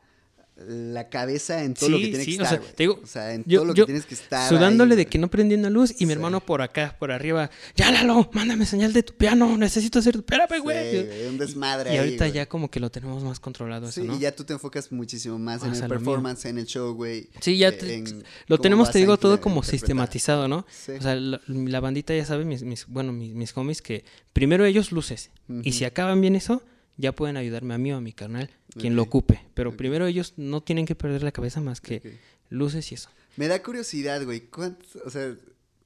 la 0.67 1.09
cabeza 1.09 1.63
en 1.63 1.73
todo 1.73 1.89
lo 1.89 1.97
que 1.97 2.07
tiene 2.07 2.23
sí, 2.23 2.35
que 2.35 2.41
o 2.41 2.43
estar, 2.43 2.49
sea, 2.49 2.59
güey. 2.59 2.75
te 2.75 2.83
digo, 2.83 2.99
o 3.03 3.07
sea, 3.07 3.33
en 3.33 3.43
yo- 3.45 3.59
todo 3.59 3.67
lo 3.67 3.73
yo 3.75 3.85
que 3.85 3.91
tienes 3.93 4.05
que 4.05 4.13
estar 4.15 4.49
Sudándole 4.49 4.93
ahí, 4.93 4.97
de 4.97 5.05
que 5.07 5.17
no 5.17 5.29
prendía 5.29 5.57
una 5.57 5.69
luz 5.69 5.91
y 5.99 6.05
mi 6.05 6.07
Sí. 6.07 6.11
hermano 6.13 6.39
por 6.41 6.61
acá, 6.61 6.95
por 6.99 7.11
arriba. 7.11 7.49
Ya, 7.75 7.91
Lalo, 7.91 8.29
mándame 8.33 8.65
señal 8.65 8.91
de 8.93 9.03
tu 9.03 9.13
piano. 9.13 9.57
Necesito 9.57 9.99
hacer... 9.99 10.15
Espérame, 10.17 10.59
güey. 10.61 11.27
un 11.27 11.37
desmadre 11.37 11.89
y 11.89 11.93
ahí, 11.93 11.99
ahorita 11.99 12.25
güey. 12.25 12.33
ya 12.35 12.45
como 12.47 12.69
que 12.69 12.79
lo 12.79 12.89
tenemos 12.89 13.23
más 13.23 13.39
controlado 13.39 13.91
Sí, 13.91 14.01
y 14.15 14.19
ya 14.19 14.31
tú 14.35 14.43
te 14.43 14.53
enfocas 14.53 14.91
muchísimo 14.91 15.39
más 15.39 15.63
en 15.63 15.71
O 15.71 15.73
el 15.73 15.87
performance, 15.87 16.45
en 16.45 16.57
el 16.57 16.65
show, 16.65 16.93
güey. 16.93 17.29
Sí, 17.41 17.57
ya 17.57 17.71
te- 17.71 17.95
en 17.95 18.23
Lo 18.47 18.57
tenemos, 18.59 18.91
te 18.91 18.99
digo, 18.99 19.17
todo 19.17 19.39
como 19.41 19.63
sistematizado, 19.63 20.47
¿no? 20.47 20.65
Sí. 20.69 20.93
O 20.93 21.01
sea, 21.01 21.15
la, 21.15 21.39
la 21.47 21.79
bandita 21.79 22.15
ya 22.15 22.25
sabe, 22.25 22.45
mis, 22.45 22.63
mis- 22.63 22.85
bueno, 22.87 23.11
mis, 23.13 23.33
mis 23.33 23.55
homies, 23.55 23.81
que 23.81 24.03
primero 24.33 24.65
ellos 24.65 24.91
luces. 24.91 25.31
Y 25.63 25.71
si 25.71 25.85
acaban 25.85 26.21
bien 26.21 26.35
eso, 26.35 26.61
ya 26.99 27.13
pueden 27.15 27.37
ayudarme 27.37 27.73
a 27.73 27.77
mí 27.77 27.93
o 27.93 27.97
a 27.97 28.01
mi 28.01 28.11
carnal, 28.11 28.49
quien 28.77 28.95
lo 28.95 29.03
ocupe. 29.03 29.45
Pero 29.53 29.75
primero 29.75 30.05
ellos 30.05 30.33
no 30.35 30.61
tienen 30.61 30.85
que 30.85 30.95
perder 30.95 31.23
la 31.23 31.31
cabeza 31.31 31.61
más 31.61 31.79
que 31.79 32.19
luces 32.49 32.91
y 32.91 32.95
eso. 32.95 33.09
Me 33.37 33.47
da 33.47 33.63
curiosidad, 33.63 34.23
güey. 34.25 34.41
¿Cuántos, 34.41 34.97
o 34.97 35.09
sea, 35.09 35.33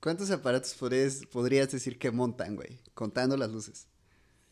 ¿cuántos 0.02 0.32
aparatos 0.32 0.74
podrías, 0.74 1.22
podrías 1.32 1.72
decir 1.72 2.00
que 2.00 2.10
montan, 2.10 2.56
güey? 2.56 2.80
Contando 2.96 3.38
las 3.38 3.52
luces. 3.52 3.88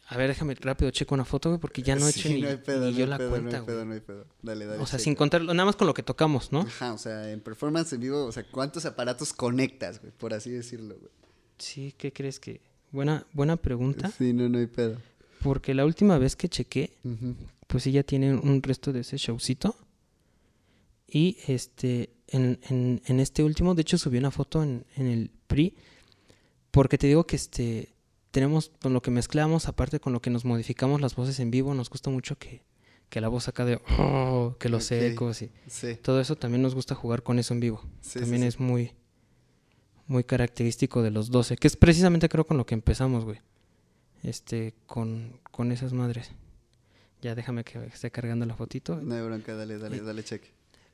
A 0.07 0.17
ver, 0.17 0.27
déjame 0.27 0.53
rápido 0.55 0.91
checo 0.91 1.15
una 1.15 1.25
foto, 1.25 1.49
güey, 1.49 1.59
porque 1.59 1.81
ya 1.81 1.95
no 1.95 2.07
he 2.07 2.11
Sí, 2.11 2.19
hecho 2.19 2.29
ni, 2.29 2.41
no 2.41 2.49
hay 2.49 2.57
pedo, 2.57 2.85
ni 2.85 2.91
no 2.91 2.97
yo 2.97 3.03
hay 3.05 3.09
la 3.09 3.17
pedo, 3.17 3.29
cuenta, 3.31 3.51
No 3.51 3.57
hay 3.57 3.65
pedo, 3.65 3.85
no 3.85 3.93
hay 3.93 3.99
pedo. 4.01 4.27
Dale, 4.43 4.65
dale. 4.67 4.83
O 4.83 4.85
sea, 4.85 4.99
sin 4.99 5.15
contarlo, 5.15 5.53
nada 5.55 5.65
más 5.65 5.75
con 5.75 5.87
lo 5.87 5.95
que 5.95 6.03
tocamos, 6.03 6.51
¿no? 6.51 6.61
Ajá, 6.61 6.93
o 6.93 6.97
sea, 6.99 7.31
en 7.31 7.41
performance 7.41 7.93
en 7.93 8.01
vivo, 8.01 8.25
o 8.25 8.31
sea, 8.31 8.43
¿cuántos 8.43 8.85
aparatos 8.85 9.33
conectas, 9.33 9.99
güey? 9.99 10.13
Por 10.15 10.35
así 10.35 10.51
decirlo, 10.51 10.95
güey. 10.99 11.11
Sí, 11.57 11.95
¿qué 11.97 12.13
crees 12.13 12.39
que? 12.39 12.61
Buena, 12.91 13.25
buena 13.33 13.57
pregunta. 13.57 14.11
Sí, 14.15 14.33
no, 14.33 14.47
no 14.49 14.59
hay 14.59 14.67
pedo. 14.67 14.97
Porque 15.43 15.73
la 15.73 15.85
última 15.85 16.17
vez 16.17 16.35
que 16.35 16.49
chequé, 16.49 16.97
pues 17.67 17.83
sí 17.83 17.91
ya 17.91 18.03
tienen 18.03 18.39
un 18.43 18.61
resto 18.61 18.91
de 18.93 19.01
ese 19.01 19.17
showcito. 19.17 19.75
Y 21.07 21.37
este, 21.47 22.11
en, 22.27 22.59
en, 22.69 23.01
en 23.05 23.19
este 23.19 23.43
último, 23.43 23.75
de 23.75 23.81
hecho 23.81 23.97
subí 23.97 24.17
una 24.17 24.31
foto 24.31 24.63
en, 24.63 24.85
en 24.95 25.07
el 25.07 25.31
PRI, 25.47 25.75
porque 26.71 26.97
te 26.97 27.07
digo 27.07 27.25
que 27.27 27.35
este, 27.35 27.93
tenemos 28.31 28.71
con 28.81 28.93
lo 28.93 29.01
que 29.01 29.11
mezclamos, 29.11 29.67
aparte 29.67 29.99
con 29.99 30.13
lo 30.13 30.21
que 30.21 30.29
nos 30.29 30.45
modificamos 30.45 31.01
las 31.01 31.15
voces 31.15 31.39
en 31.41 31.51
vivo, 31.51 31.73
nos 31.73 31.89
gusta 31.89 32.09
mucho 32.09 32.37
que, 32.37 32.63
que 33.09 33.19
la 33.19 33.27
voz 33.27 33.49
acá 33.49 33.65
de, 33.65 33.81
"Oh", 33.99 34.55
que 34.57 34.69
los 34.69 34.89
ecos 34.91 35.41
y 35.41 35.51
Sí. 35.67 35.95
todo 36.01 36.21
eso 36.21 36.37
también 36.37 36.61
nos 36.61 36.75
gusta 36.75 36.95
jugar 36.95 37.23
con 37.23 37.39
eso 37.39 37.53
en 37.53 37.59
vivo. 37.59 37.83
Sí, 37.99 38.19
también 38.21 38.43
sí. 38.43 38.47
es 38.47 38.59
muy, 38.61 38.91
muy 40.07 40.23
característico 40.23 41.01
de 41.01 41.11
los 41.11 41.29
12, 41.29 41.57
que 41.57 41.67
es 41.67 41.75
precisamente 41.75 42.29
creo 42.29 42.45
con 42.47 42.55
lo 42.57 42.65
que 42.65 42.73
empezamos, 42.75 43.25
güey. 43.25 43.39
Este, 44.23 44.73
con, 44.85 45.39
con 45.51 45.71
esas 45.71 45.93
madres. 45.93 46.29
Ya 47.21 47.35
déjame 47.35 47.63
que 47.63 47.77
esté 47.85 48.11
cargando 48.11 48.45
la 48.45 48.55
fotito. 48.55 48.95
No 48.95 49.15
hay 49.15 49.21
bronca, 49.21 49.55
dale, 49.55 49.77
dale, 49.77 49.99
dale, 50.01 50.23
check. 50.23 50.43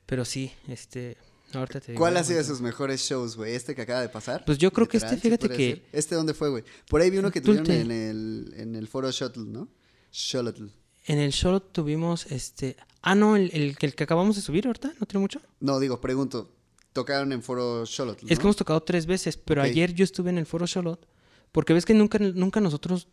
Pero 0.06 0.24
sí, 0.24 0.52
este, 0.68 1.16
ahorita 1.52 1.80
te 1.80 1.92
digo. 1.92 2.00
¿Cuál 2.00 2.16
ha 2.16 2.24
sido 2.24 2.40
¿no? 2.40 2.46
sus 2.46 2.60
mejores 2.60 3.00
shows, 3.00 3.36
güey? 3.36 3.54
¿Este 3.54 3.74
que 3.74 3.82
acaba 3.82 4.00
de 4.00 4.08
pasar? 4.08 4.44
Pues 4.44 4.58
yo 4.58 4.70
creo 4.72 4.88
que 4.88 4.98
este, 4.98 5.14
Literal, 5.16 5.20
¿se 5.38 5.38
fíjate 5.46 5.56
que- 5.56 5.66
decir? 5.68 5.84
¿Este 5.92 6.14
dónde 6.14 6.34
fue, 6.34 6.50
güey? 6.50 6.64
Por 6.88 7.00
ahí 7.00 7.10
vi 7.10 7.18
uno 7.18 7.30
que 7.30 7.40
tuvieron 7.40 7.70
en 7.70 7.90
el, 7.90 8.54
en 8.56 8.74
el 8.74 8.88
foro 8.88 9.10
Shuttle, 9.10 9.44
¿no? 9.44 9.68
Shuttle. 10.12 10.70
En 11.06 11.18
el 11.18 11.32
show 11.32 11.60
tuvimos 11.60 12.26
este. 12.30 12.76
Ah, 13.00 13.14
no, 13.14 13.36
el, 13.36 13.50
el, 13.54 13.76
que- 13.78 13.86
el 13.86 13.94
que 13.94 14.04
acabamos 14.04 14.36
de 14.36 14.42
subir 14.42 14.66
ahorita, 14.66 14.92
no 15.00 15.06
tiene 15.06 15.20
mucho. 15.20 15.40
No, 15.60 15.78
digo, 15.80 16.00
pregunto. 16.00 16.54
Tocaron 16.92 17.32
en 17.32 17.42
foro 17.42 17.84
Shuttle, 17.84 18.16
Es 18.28 18.38
que 18.38 18.42
hemos 18.44 18.56
tocado 18.56 18.82
tres 18.82 19.06
veces, 19.06 19.36
pero 19.36 19.62
ayer 19.62 19.92
yo 19.94 20.04
estuve 20.04 20.30
en 20.30 20.38
el 20.38 20.46
foro 20.46 20.66
Charlotte. 20.66 21.06
Porque 21.52 21.72
ves 21.72 21.84
que 21.84 21.94
nunca, 21.94 22.18
nunca 22.18 22.60
nosotros 22.60 23.08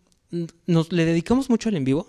nos 0.68 0.92
le 0.92 1.06
dedicamos 1.06 1.50
mucho 1.50 1.70
al 1.70 1.76
en 1.76 1.84
vivo, 1.86 2.08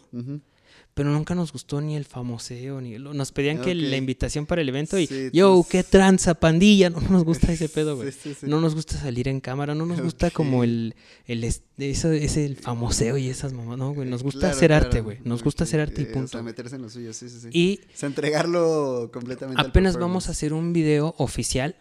pero 0.95 1.11
nunca 1.11 1.35
nos 1.35 1.53
gustó 1.53 1.83
ni 1.83 1.95
el 1.95 2.07
famoseo, 2.07 2.81
ni 2.81 2.97
lo- 2.97 3.13
nos 3.13 3.31
pedían 3.31 3.61
que 3.61 3.75
la 3.75 3.97
invitación 3.99 4.47
para 4.47 4.63
el 4.63 4.69
evento 4.71 4.99
y 4.99 5.07
Sí, 5.07 5.29
yo, 5.31 5.63
qué 5.69 5.83
tranza, 5.83 6.35
pandilla, 6.35 6.89
no 6.89 7.01
nos 7.03 7.23
gusta 7.23 7.53
ese 7.53 7.69
pedo, 7.69 7.97
güey. 7.97 8.11
Sí, 8.13 8.19
sí, 8.23 8.35
sí. 8.41 8.47
No 8.47 8.63
nos 8.63 8.75
gusta 8.75 8.97
salir 8.99 9.29
en 9.29 9.41
cámara, 9.41 9.75
no 9.75 9.85
nos 9.85 10.01
gusta 10.01 10.31
como 10.31 10.65
el, 10.65 10.95
el 11.27 11.45
es- 11.45 11.63
eso, 11.77 12.11
ese 12.13 12.47
el 12.47 12.57
famoseo 12.57 13.19
y 13.19 13.29
esas 13.29 13.53
mamás, 13.53 13.77
no, 13.77 13.93
güey, 13.93 14.09
nos 14.09 14.23
gusta 14.23 14.41
Claro, 14.41 14.57
hacer 14.57 14.73
arte, 14.73 15.01
güey, 15.03 15.19
nos 15.25 15.43
gusta 15.43 15.65
hacer 15.65 15.81
arte 15.81 16.01
y 16.01 16.05
O 16.07 16.13
punto. 16.13 16.29
sea, 16.29 16.43
meterse 16.43 16.77
en 16.77 16.83
lo 16.83 16.89
suyo, 16.89 17.13
sí, 17.13 17.29
sí, 17.29 17.41
sí. 17.41 17.49
Y 17.53 17.81
O 17.95 17.97
sea, 17.97 18.07
entregarlo 18.09 19.11
completamente 19.13 19.61
al 19.61 19.67
apenas 19.69 19.99
vamos 19.99 20.29
a 20.29 20.31
hacer 20.31 20.55
un 20.55 20.73
video 20.73 21.15
oficial 21.19 21.77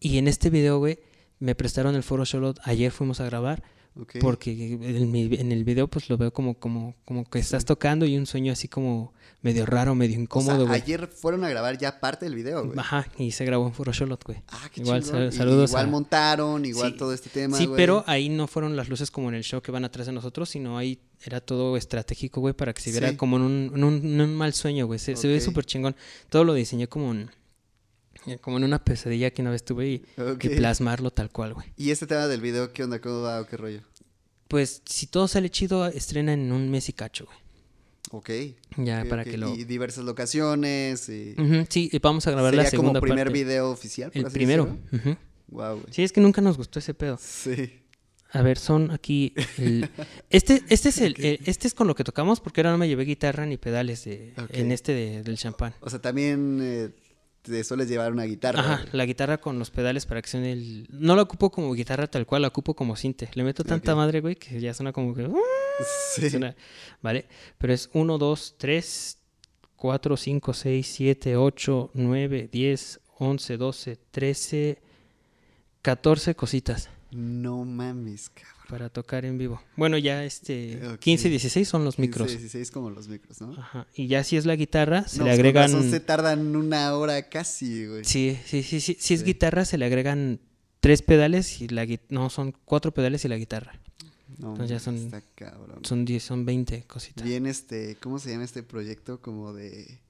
y 0.00 0.18
en 0.18 0.28
este 0.28 0.50
video, 0.50 0.78
güey, 0.78 0.98
me 1.38 1.54
prestaron 1.54 1.94
el 1.94 2.02
foro 2.02 2.26
Charlotte, 2.26 2.60
ayer 2.64 2.92
fuimos 2.92 3.20
a 3.20 3.24
grabar 3.24 3.62
porque 4.20 4.50
en, 4.52 5.10
mi- 5.12 5.34
en 5.36 5.52
el 5.52 5.62
video 5.64 5.86
pues 5.88 6.08
lo 6.10 6.16
veo 6.18 6.32
como 6.32 6.54
como 6.54 6.96
como 7.04 7.24
que 7.28 7.38
estás 7.38 7.64
tocando 7.64 8.04
y 8.06 8.16
un 8.16 8.26
sueño 8.26 8.52
así 8.52 8.66
como 8.66 9.12
medio 9.40 9.66
raro, 9.66 9.94
medio 9.94 10.14
O 10.14 10.16
sea, 10.16 10.22
incómodo, 10.22 10.68
ayer 10.68 11.06
fueron 11.06 11.44
a 11.44 11.48
grabar 11.48 11.78
ya 11.78 12.00
parte 12.00 12.24
del 12.26 12.34
video, 12.34 12.64
güey. 12.64 12.78
Ajá, 12.78 13.06
y 13.18 13.30
se 13.30 13.44
grabó 13.44 13.66
en 13.76 13.92
Charlotte, 13.92 14.24
güey. 14.24 14.42
Ah, 14.48 14.68
qué 14.72 14.80
Igual, 14.80 15.04
sal- 15.04 15.32
saludos 15.32 15.70
Igual 15.70 15.86
a- 15.86 15.88
montaron, 15.90 16.64
igual 16.64 16.92
Sí. 16.92 16.98
todo 16.98 17.12
este 17.12 17.30
tema, 17.30 17.56
Sí, 17.56 17.66
güey. 17.66 17.76
pero 17.76 18.02
ahí 18.06 18.28
no 18.28 18.46
fueron 18.46 18.74
las 18.74 18.88
luces 18.88 19.10
como 19.10 19.28
en 19.28 19.36
el 19.36 19.44
show 19.44 19.60
que 19.60 19.70
van 19.70 19.84
atrás 19.84 20.06
de 20.06 20.12
nosotros, 20.12 20.48
sino 20.50 20.76
ahí 20.78 20.98
era 21.22 21.40
todo 21.40 21.76
estratégico, 21.76 22.40
güey, 22.40 22.54
para 22.54 22.72
que 22.74 22.82
se 22.82 22.90
viera 22.90 23.10
Sí. 23.10 23.16
como 23.16 23.36
en 23.36 23.42
un, 23.42 23.72
en 23.74 23.84
un- 23.84 24.04
en 24.04 24.20
un 24.20 24.34
mal 24.34 24.54
sueño, 24.54 24.86
güey. 24.86 24.98
Se, 24.98 25.14
se 25.14 25.28
ve 25.28 25.40
súper 25.40 25.64
chingón. 25.66 25.94
Todo 26.30 26.42
lo 26.44 26.54
diseñé 26.54 26.88
como 26.88 27.12
en, 27.12 27.20
eh, 27.20 27.28
como 28.40 28.56
en 28.58 28.64
una 28.64 28.82
pesadilla 28.84 29.30
que 29.30 29.42
una 29.42 29.50
vez 29.50 29.64
tuve 29.64 29.88
y, 29.88 29.98
plasmarlo 30.56 31.10
tal 31.10 31.30
cual, 31.30 31.54
güey. 31.54 31.66
Y 31.76 31.90
este 31.90 32.06
tema 32.06 32.26
del 32.26 32.40
video, 32.40 32.72
¿qué 32.72 32.84
onda? 32.84 33.00
¿Cómo 33.00 33.22
va 33.22 33.40
o 33.40 33.46
qué 33.46 33.56
rollo? 33.56 33.80
Pues 34.48 34.82
si 34.86 35.06
todo 35.06 35.26
sale 35.28 35.50
chido, 35.50 35.86
estrena 35.86 36.32
en 36.32 36.52
un 36.52 36.70
mes 36.70 36.88
y 36.88 36.92
cacho, 36.92 37.26
güey. 37.26 37.38
Ok. 38.10 38.30
Ya, 38.76 39.04
para 39.08 39.24
que 39.24 39.36
lo... 39.38 39.54
Y 39.54 39.64
diversas 39.64 40.04
locaciones 40.04 41.08
y... 41.08 41.34
Sí, 41.68 41.88
y 41.92 41.98
vamos 41.98 42.26
a 42.26 42.30
grabar 42.30 42.54
la 42.54 42.64
Sería 42.64 42.76
como 42.76 42.88
segunda 42.88 43.00
primer 43.00 43.26
parte. 43.26 43.38
video 43.38 43.70
oficial, 43.70 44.10
por 44.10 44.18
El 44.20 44.26
así 44.26 44.34
primero. 44.34 44.78
ujú. 44.92 45.16
Wow, 45.48 45.80
güey. 45.80 45.86
Sí, 45.92 46.02
es 46.02 46.12
que 46.12 46.20
nunca 46.20 46.40
nos 46.40 46.56
gustó 46.56 46.78
ese 46.78 46.94
pedo. 46.94 47.18
Sí. 47.20 47.80
A 48.30 48.42
ver, 48.42 48.58
son 48.58 48.90
aquí. 48.90 49.32
el- 49.58 49.88
este, 50.30 50.62
este 50.68 50.88
es 50.90 50.98
el, 51.00 51.14
el- 51.24 51.40
este 51.46 51.66
es 51.68 51.74
con 51.74 51.86
lo 51.86 51.94
que 51.94 52.04
tocamos 52.04 52.40
porque 52.40 52.60
ahora 52.60 52.72
no 52.72 52.78
me 52.78 52.88
llevé 52.88 53.04
guitarra 53.04 53.46
ni 53.46 53.56
pedales 53.56 54.04
de, 54.04 54.34
en 54.50 54.72
este 54.72 54.92
de- 54.92 55.22
del 55.22 55.36
champán. 55.38 55.74
O 55.80 55.88
sea, 55.90 56.00
también 56.00 56.58
eh, 56.62 56.90
te 57.44 57.62
sueles 57.62 57.88
llevar 57.88 58.10
una 58.12 58.24
guitarra. 58.24 58.58
Ajá, 58.60 58.76
güey. 58.82 58.88
la 58.92 59.04
guitarra 59.06 59.38
con 59.38 59.58
los 59.58 59.70
pedales 59.70 60.06
para 60.06 60.22
que 60.22 60.28
suene 60.28 60.52
el. 60.52 60.86
No 60.90 61.14
la 61.14 61.22
ocupo 61.22 61.50
como 61.50 61.72
guitarra 61.74 62.06
tal 62.06 62.24
cual, 62.26 62.42
la 62.42 62.48
ocupo 62.48 62.74
como 62.74 62.96
cinte. 62.96 63.28
Le 63.34 63.44
meto 63.44 63.62
tanta 63.64 63.92
Ok. 63.92 63.96
madre, 63.98 64.20
güey, 64.20 64.34
que 64.36 64.58
ya 64.60 64.72
suena 64.74 64.92
como 64.92 65.14
que. 65.14 65.28
Sí. 66.14 66.30
Suena- 66.30 66.54
¿Vale? 67.02 67.26
Pero 67.58 67.72
es 67.72 67.90
1, 67.92 68.16
2, 68.18 68.54
3, 68.58 69.18
4, 69.76 70.16
5, 70.16 70.54
6, 70.54 70.86
7, 70.86 71.36
8, 71.36 71.90
9, 71.94 72.48
10, 72.50 73.00
11, 73.18 73.56
12, 73.56 73.98
13, 74.10 74.78
14 75.82 76.34
cositas 76.34 76.88
No 77.10 77.64
mames, 77.64 78.30
cabrón. 78.30 78.53
Para 78.74 78.88
tocar 78.88 79.24
en 79.24 79.38
vivo. 79.38 79.62
Bueno, 79.76 79.98
ya 79.98 80.24
este 80.24 80.80
Ok. 80.94 80.98
15 80.98 81.28
y 81.28 81.30
16 81.30 81.68
son 81.68 81.84
los 81.84 82.00
micros. 82.00 82.26
15, 82.26 82.40
16 82.42 82.72
como 82.72 82.90
los 82.90 83.06
micros, 83.06 83.40
¿no? 83.40 83.52
Ajá. 83.52 83.86
Y 83.94 84.08
ya 84.08 84.24
si 84.24 84.36
es 84.36 84.46
la 84.46 84.56
guitarra, 84.56 85.06
se 85.06 85.18
No, 85.18 85.26
le 85.26 85.30
con 85.30 85.34
agregan. 85.38 85.70
razón 85.72 85.88
se 85.92 86.00
tardan 86.00 86.56
una 86.56 86.92
hora 86.96 87.28
casi, 87.28 87.86
güey. 87.86 88.04
Sí, 88.04 88.36
sí, 88.44 88.64
sí, 88.64 88.80
sí. 88.80 88.96
Si 88.98 89.14
es 89.14 89.20
Sí. 89.20 89.26
guitarra, 89.26 89.64
se 89.64 89.78
le 89.78 89.84
agregan 89.84 90.40
tres 90.80 91.02
pedales 91.02 91.60
y 91.60 91.68
la 91.68 91.86
No, 92.08 92.30
son 92.30 92.52
cuatro 92.64 92.92
pedales 92.92 93.24
y 93.24 93.28
la 93.28 93.36
guitarra. 93.36 93.78
No, 94.38 94.48
Entonces 94.54 94.70
ya 94.70 94.80
son- 94.80 94.96
Está 94.96 95.22
cabrón. 95.36 95.84
Son 95.84 96.04
10, 96.04 96.20
son 96.24 96.44
20 96.44 96.82
cositas. 96.88 97.24
Bien, 97.24 97.46
este, 97.46 97.96
¿cómo 98.02 98.18
se 98.18 98.30
llama 98.32 98.42
este 98.42 98.64
proyecto? 98.64 99.20
Como 99.20 99.52
de 99.52 100.00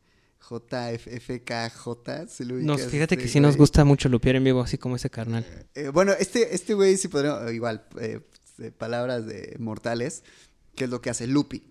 JFKJ. 0.40 2.26
¿sí 2.28 2.44
lo 2.44 2.54
Nos, 2.56 2.82
fíjate 2.82 3.14
este 3.14 3.18
que 3.18 3.28
sí 3.28 3.40
nos 3.40 3.56
gusta 3.56 3.84
mucho 3.84 4.08
lupear 4.08 4.36
en 4.36 4.44
vivo, 4.44 4.62
así 4.62 4.78
como 4.78 4.96
ese 4.96 5.10
carnal. 5.10 5.44
Eh, 5.74 5.88
bueno, 5.88 6.12
este, 6.18 6.54
este 6.54 6.74
güey 6.74 6.96
sí 6.96 7.08
podría, 7.08 7.50
igual, 7.52 7.84
eh, 8.00 8.20
de 8.56 8.70
palabras 8.72 9.26
de 9.26 9.56
mortales, 9.58 10.22
que 10.74 10.84
es 10.84 10.90
lo 10.90 11.00
que 11.00 11.10
hace 11.10 11.26
looping. 11.26 11.62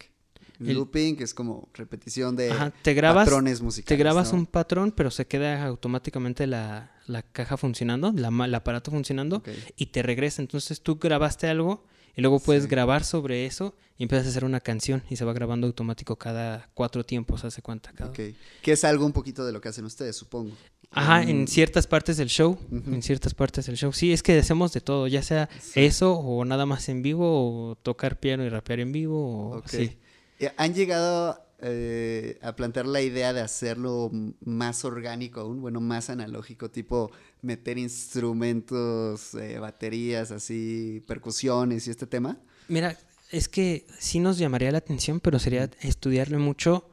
El- 0.59 0.75
Looping 0.75 1.17
es 1.21 1.33
como 1.33 1.67
repetición 1.73 2.35
de 2.37 2.51
Ajá, 2.51 2.71
te 2.83 2.93
grabas, 2.93 3.25
patrones 3.25 3.59
musicales. 3.61 3.87
te 3.87 3.97
grabas 3.97 4.31
¿no? 4.31 4.39
un 4.39 4.45
patrón, 4.45 4.91
pero 4.95 5.11
se 5.11 5.25
queda 5.25 5.65
automáticamente 5.65 6.47
la, 6.47 6.91
la 7.07 7.21
caja 7.23 7.57
funcionando, 7.57 8.13
la 8.15 8.29
el 8.45 8.55
aparato 8.55 8.91
funcionando, 8.91 9.43
y 9.75 9.87
te 9.87 10.03
regresa. 10.03 10.41
Entonces 10.41 10.81
tú 10.81 10.97
grabaste 10.99 11.47
algo 11.47 11.85
y 12.15 12.21
luego 12.21 12.39
puedes 12.39 12.63
Sí. 12.63 12.69
grabar 12.69 13.03
sobre 13.03 13.45
eso 13.45 13.75
y 13.97 14.03
empiezas 14.03 14.27
a 14.27 14.29
hacer 14.29 14.45
una 14.45 14.59
canción 14.61 15.03
y 15.09 15.15
se 15.17 15.25
va 15.25 15.33
grabando 15.33 15.67
automático 15.67 16.15
cada 16.17 16.69
cuatro 16.75 17.03
tiempos, 17.03 17.43
hace 17.43 17.61
cuenta. 17.61 17.91
Cada... 17.91 18.11
Ok. 18.11 18.19
Que 18.61 18.71
es 18.71 18.83
algo 18.85 19.05
un 19.05 19.11
poquito 19.11 19.43
de 19.45 19.51
lo 19.51 19.59
que 19.59 19.67
hacen 19.69 19.83
ustedes, 19.85 20.15
supongo. 20.15 20.55
Ajá, 20.93 21.23
en 21.23 21.47
ciertas 21.47 21.87
partes 21.87 22.17
del 22.17 22.29
show, 22.29 22.57
en 22.71 23.01
ciertas 23.01 23.33
partes 23.33 23.65
del 23.65 23.75
show. 23.77 23.91
Sí, 23.93 24.13
es 24.13 24.21
que 24.23 24.37
hacemos 24.37 24.73
de 24.73 24.81
todo, 24.81 25.07
ya 25.07 25.21
sea 25.23 25.49
Sí. 25.59 25.81
eso 25.85 26.13
o 26.17 26.45
nada 26.45 26.65
más 26.65 26.87
en 26.89 27.01
vivo 27.01 27.71
o 27.71 27.75
tocar 27.75 28.19
piano 28.19 28.43
y 28.45 28.49
rapear 28.49 28.79
en 28.79 28.91
vivo 28.91 29.49
o 29.51 29.57
Ok. 29.57 29.67
sí. 29.67 29.97
Eh, 30.39 30.51
¿Han 30.57 30.73
llegado 30.73 31.39
eh, 31.65 32.37
a 32.41 32.55
plantear 32.55 32.85
la 32.85 33.01
idea 33.01 33.31
de 33.31 33.39
hacerlo 33.41 34.11
más 34.43 34.83
orgánico 34.83 35.39
aún? 35.39 35.61
Bueno, 35.61 35.79
más 35.79 36.09
analógico, 36.09 36.69
tipo 36.69 37.09
meter 37.41 37.77
instrumentos, 37.77 39.33
eh, 39.35 39.59
baterías, 39.59 40.31
así, 40.31 41.03
percusiones 41.07 41.87
y 41.87 41.91
este 41.91 42.07
tema. 42.07 42.37
Mira, 42.67 42.97
es 43.31 43.47
que 43.49 43.85
sí 43.99 44.19
nos 44.19 44.37
llamaría 44.37 44.71
la 44.71 44.77
atención, 44.79 45.19
pero 45.19 45.39
sería 45.39 45.69
estudiarle 45.81 46.37
mucho 46.37 46.89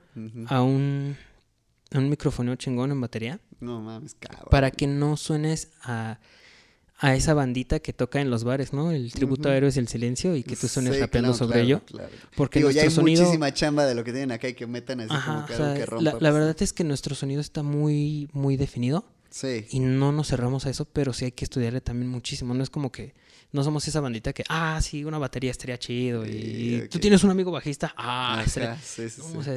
a 0.47 0.62
un, 0.62 1.16
a 1.93 1.98
un 1.98 2.09
micrófono 2.10 2.55
chingón 2.56 2.90
en 2.90 3.01
batería 3.01 3.40
No 3.61 3.81
mames, 3.81 4.15
cabrón. 4.19 4.49
para 4.51 4.70
que 4.70 4.87
no 4.87 5.16
suenes 5.16 5.69
a, 5.82 6.19
a 6.99 7.15
esa 7.15 7.35
bandita 7.35 7.81
que 7.81 7.93
toca 7.93 8.20
en 8.20 8.31
los 8.31 8.45
bares, 8.45 8.73
¿no? 8.73 8.91
El 8.93 9.12
tributo 9.12 9.49
a 9.49 9.53
Ujú. 9.53 9.57
Héroes 9.59 9.74
del 9.74 9.89
Silencio 9.89 10.37
y 10.37 10.43
que 10.43 10.57
tú 10.57 10.69
suenes 10.69 10.95
Sí, 10.95 11.01
rapeando 11.01 11.28
claro, 11.32 11.39
sobre 11.39 11.53
claro, 11.61 11.65
ello. 11.66 11.82
claro. 11.87 12.11
Porque 12.37 12.59
Digo, 12.61 12.70
ya 12.70 12.82
hay 12.82 12.91
sonido... 12.91 13.23
muchísima 13.23 13.53
chamba 13.55 13.87
de 13.87 13.95
lo 13.95 14.05
que 14.05 14.12
tienen 14.12 14.32
acá 14.32 14.49
y 14.49 14.55
que 14.55 14.66
metan 14.66 15.01
así 15.01 15.11
Ajá, 15.12 15.35
como 15.35 15.47
que 15.47 15.53
o 15.53 15.57
algo 15.57 15.66
sea, 15.66 15.74
que 15.74 15.81
la, 15.81 15.87
rompa. 15.87 16.05
la 16.05 16.19
pues. 16.19 16.32
verdad 16.35 16.57
es 16.61 16.73
que 16.73 16.85
nuestro 16.85 17.15
sonido 17.15 17.41
está 17.41 17.62
muy, 17.62 18.28
muy 18.32 18.57
definido 18.57 19.05
Sí. 19.31 19.66
y 19.70 19.81
no 19.81 20.11
nos 20.12 20.28
cerramos 20.28 20.66
a 20.66 20.70
eso, 20.70 20.87
pero 20.87 21.12
sí 21.12 21.27
hay 21.27 21.32
que 21.32 21.45
estudiarle 21.45 21.81
también 21.81 22.11
muchísimo. 22.11 22.53
No 22.55 22.62
es 22.62 22.70
como 22.70 22.91
que 22.91 23.15
no 23.52 23.64
somos 23.64 23.86
esa 23.89 24.01
bandita 24.01 24.32
que, 24.32 24.44
ah, 24.48 24.81
sí, 24.82 25.05
una 25.05 25.18
batería 25.18 25.51
estaría 25.51 25.78
chido 25.78 26.24
y 26.27 26.86
tú 26.90 26.98
tienes 26.98 27.24
un 27.24 27.31
amigo 27.31 27.51
bajista, 27.51 27.93
ah, 27.97 28.43
estaría- 28.47 28.77
sí, 28.81 29.09
sí, 29.10 29.20
No, 29.32 29.40
o 29.40 29.43
sea, 29.43 29.55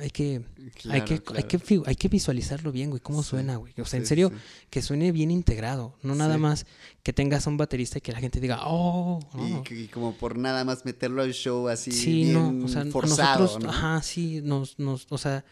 hay 0.00 0.10
que, 0.10 0.34
hay, 0.34 0.70
Claro, 0.74 1.04
que, 1.04 1.14
hay, 1.36 1.42
que, 1.44 1.82
hay 1.86 1.94
que 1.96 2.08
visualizarlo 2.08 2.72
bien, 2.72 2.90
güey, 2.90 3.00
cómo 3.00 3.22
suena, 3.22 3.56
güey. 3.56 3.72
O 3.78 3.84
sea, 3.84 4.00
en 4.00 4.06
serio, 4.06 4.32
que 4.70 4.82
suene 4.82 5.12
bien 5.12 5.30
integrado, 5.30 5.94
no 6.02 6.14
nada 6.14 6.38
más 6.38 6.66
que 7.02 7.12
tengas 7.12 7.46
un 7.46 7.56
baterista 7.56 7.98
y 7.98 8.00
que 8.00 8.12
la 8.12 8.18
gente 8.18 8.40
diga, 8.40 8.60
oh, 8.64 9.20
Y, 9.38 9.52
oh". 9.52 9.62
que- 9.62 9.80
y 9.82 9.88
como 9.88 10.14
por 10.14 10.36
nada 10.36 10.64
más 10.64 10.84
meterlo 10.84 11.22
al 11.22 11.32
show 11.32 11.68
así 11.68 11.92
sí, 11.92 12.12
bien 12.24 12.32
no, 12.60 12.64
o 12.64 12.68
sea, 12.68 12.82
a 12.82 12.86
forzado, 12.86 13.40
nosotros, 13.44 13.62
¿no? 13.64 13.70
ajá, 13.70 14.02
sí, 14.02 14.40
nos, 14.42 14.78
nos, 14.78 15.06
o 15.10 15.18
sea, 15.18 15.44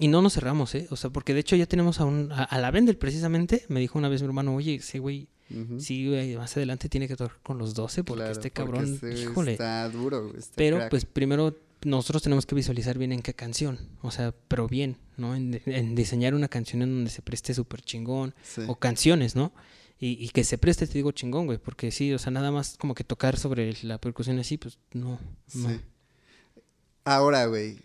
y 0.00 0.08
no 0.08 0.20
nos 0.22 0.32
cerramos, 0.34 0.74
¿eh? 0.74 0.88
O 0.90 0.96
sea, 0.96 1.10
porque 1.10 1.34
de 1.34 1.40
hecho 1.40 1.54
ya 1.54 1.66
tenemos 1.66 2.00
a 2.00 2.04
un, 2.06 2.32
a, 2.32 2.42
a 2.42 2.58
la 2.58 2.70
Vendel 2.72 2.96
precisamente, 2.96 3.64
me 3.68 3.78
dijo 3.78 3.98
una 3.98 4.08
vez 4.08 4.22
mi 4.22 4.26
hermano, 4.26 4.54
oye, 4.56 4.76
ese 4.76 4.98
güey, 4.98 5.28
Ujú. 5.50 5.78
sí, 5.80 6.08
güey, 6.08 6.36
más 6.36 6.56
adelante 6.56 6.88
tiene 6.88 7.06
que 7.06 7.16
tocar 7.16 7.36
con 7.42 7.58
los 7.58 7.74
12 7.74 8.02
porque 8.04 8.18
Claro, 8.22 8.32
este 8.32 8.50
cabrón, 8.50 8.98
híjole. 9.16 9.52
Está 9.52 9.88
duro, 9.88 10.24
güey, 10.28 10.38
está 10.38 10.54
Pero 10.56 10.76
crack. 10.78 10.90
pues 10.90 11.04
primero 11.04 11.54
nosotros 11.82 12.22
tenemos 12.22 12.44
que 12.46 12.54
visualizar 12.54 12.98
bien 12.98 13.12
en 13.12 13.22
qué 13.22 13.32
canción, 13.34 13.78
o 14.02 14.10
sea, 14.10 14.34
pero 14.48 14.68
bien, 14.68 14.96
¿no? 15.16 15.34
En, 15.34 15.62
en 15.66 15.94
diseñar 15.94 16.34
una 16.34 16.48
canción 16.48 16.82
en 16.82 16.90
donde 16.94 17.10
se 17.10 17.22
preste 17.22 17.54
súper 17.54 17.80
chingón, 17.82 18.34
Sí. 18.42 18.62
o 18.66 18.74
canciones, 18.76 19.34
¿no? 19.36 19.52
Y, 19.98 20.22
y 20.24 20.28
que 20.30 20.44
se 20.44 20.56
preste, 20.56 20.86
te 20.86 20.94
digo, 20.94 21.12
chingón, 21.12 21.44
güey, 21.46 21.58
porque 21.58 21.90
sí, 21.90 22.12
o 22.14 22.18
sea, 22.18 22.30
nada 22.32 22.50
más 22.50 22.76
como 22.78 22.94
que 22.94 23.04
tocar 23.04 23.36
sobre 23.38 23.74
la 23.82 23.98
percusión 23.98 24.38
así, 24.38 24.56
pues 24.56 24.78
no, 24.92 25.18
no. 25.54 25.68
Sí. 25.68 25.80
Ahora, 27.04 27.46
güey, 27.46 27.78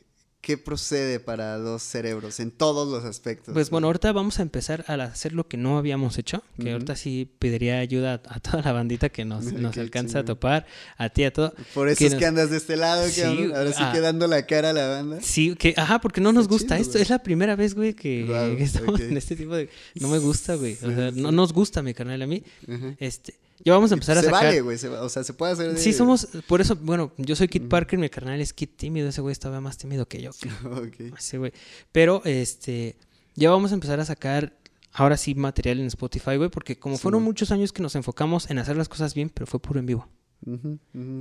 ¿qué 0.45 0.59
procede 0.59 1.19
para 1.19 1.57
dos 1.57 1.81
cerebros 1.81 2.39
en 2.39 2.51
todos 2.51 2.87
los 2.87 3.03
aspectos? 3.03 3.51
Pues 3.51 3.71
bueno, 3.71 3.87
ahorita 3.87 4.11
vamos 4.11 4.37
a 4.37 4.43
empezar 4.43 4.85
a 4.87 4.93
hacer 4.93 5.33
lo 5.33 5.47
que 5.47 5.57
no 5.57 5.79
habíamos 5.79 6.19
hecho, 6.19 6.43
que 6.61 6.71
ahorita 6.71 6.95
sí 6.95 7.27
pediría 7.39 7.79
ayuda 7.79 8.21
a 8.29 8.39
toda 8.39 8.61
la 8.61 8.71
bandita 8.71 9.09
que 9.09 9.25
nos, 9.25 9.45
nos 9.53 9.75
alcanza 9.75 10.19
a 10.19 10.23
topar, 10.23 10.67
a 10.97 11.09
ti, 11.09 11.23
a 11.23 11.33
todo. 11.33 11.55
Por 11.73 11.89
eso 11.89 11.97
que 11.97 12.05
es 12.05 12.11
nos- 12.11 12.19
que 12.19 12.25
andas 12.27 12.51
de 12.51 12.57
este 12.57 12.75
lado, 12.75 13.07
Sí, 13.09 13.21
cabrón. 13.21 13.55
Ahora 13.55 13.73
sí 13.73 13.81
ah. 13.81 13.91
que 13.91 13.99
dando 14.01 14.27
la 14.27 14.45
cara 14.45 14.69
a 14.69 14.73
la 14.73 14.87
banda. 14.87 15.17
Sí, 15.23 15.55
que, 15.55 15.73
ajá, 15.75 15.99
porque 15.99 16.21
no 16.21 16.31
nos 16.31 16.47
gusta 16.47 16.77
esto. 16.77 16.91
güey. 16.93 17.01
Es 17.01 17.09
la 17.09 17.23
primera 17.23 17.55
vez, 17.55 17.73
güey, 17.73 17.95
que, 17.95 18.27
que 18.55 18.63
estamos 18.63 18.99
en 18.99 19.17
este 19.17 19.35
tipo 19.35 19.55
de. 19.55 19.67
No 19.95 20.09
me 20.09 20.19
gusta, 20.19 20.53
güey. 20.53 20.73
O 20.75 20.93
sea, 20.93 21.09
no 21.09 21.31
nos 21.31 21.53
gusta, 21.53 21.81
mi 21.81 21.95
canal 21.95 22.21
a 22.21 22.27
mí. 22.27 22.43
Ajá. 22.67 22.95
Este, 22.99 23.33
ya 23.63 23.73
vamos 23.73 23.91
a 23.91 23.93
empezar 23.95 24.17
a 24.17 24.21
se 24.21 24.27
sacar. 24.27 24.43
vale, 24.45 24.61
güey. 24.61 24.77
se 24.77 24.89
va- 24.89 25.01
o 25.01 25.09
sea, 25.09 25.23
se 25.23 25.33
puede 25.33 25.53
hacer. 25.53 25.73
de- 25.73 25.79
Sí, 25.79 25.93
somos. 25.93 26.27
Por 26.47 26.61
eso, 26.61 26.75
bueno, 26.75 27.11
yo 27.17 27.35
soy 27.35 27.49
Ujú. 27.53 27.69
Parker, 27.69 27.97
mi 27.99 28.09
carnal 28.09 28.39
es 28.41 28.53
Kid 28.53 28.69
tímido. 28.75 29.07
Ese 29.09 29.21
güey 29.21 29.31
estaba 29.31 29.61
más 29.61 29.77
tímido 29.77 30.07
que 30.07 30.21
yo. 30.21 30.31
ok. 30.65 31.15
Ese 31.17 31.37
güey. 31.37 31.53
Pero, 31.91 32.21
este. 32.25 32.97
Ya 33.35 33.49
vamos 33.49 33.71
a 33.71 33.75
empezar 33.75 33.99
a 33.99 34.05
sacar. 34.05 34.57
Ahora 34.97 35.17
sí, 35.17 35.35
material 35.35 35.81
en 35.81 35.87
Spotify, 35.87 36.37
güey, 36.37 36.49
porque 36.49 36.79
como 36.79 36.95
Sí, 36.95 37.01
fueron 37.01 37.19
güey. 37.21 37.25
muchos 37.31 37.51
años 37.51 37.73
que 37.73 37.81
nos 37.83 37.95
enfocamos 37.95 38.49
en 38.49 38.59
hacer 38.59 38.77
las 38.77 38.87
cosas 38.87 39.13
bien, 39.13 39.29
pero 39.29 39.45
fue 39.45 39.59
puro 39.59 39.79
en 39.79 39.85
vivo. 39.85 40.07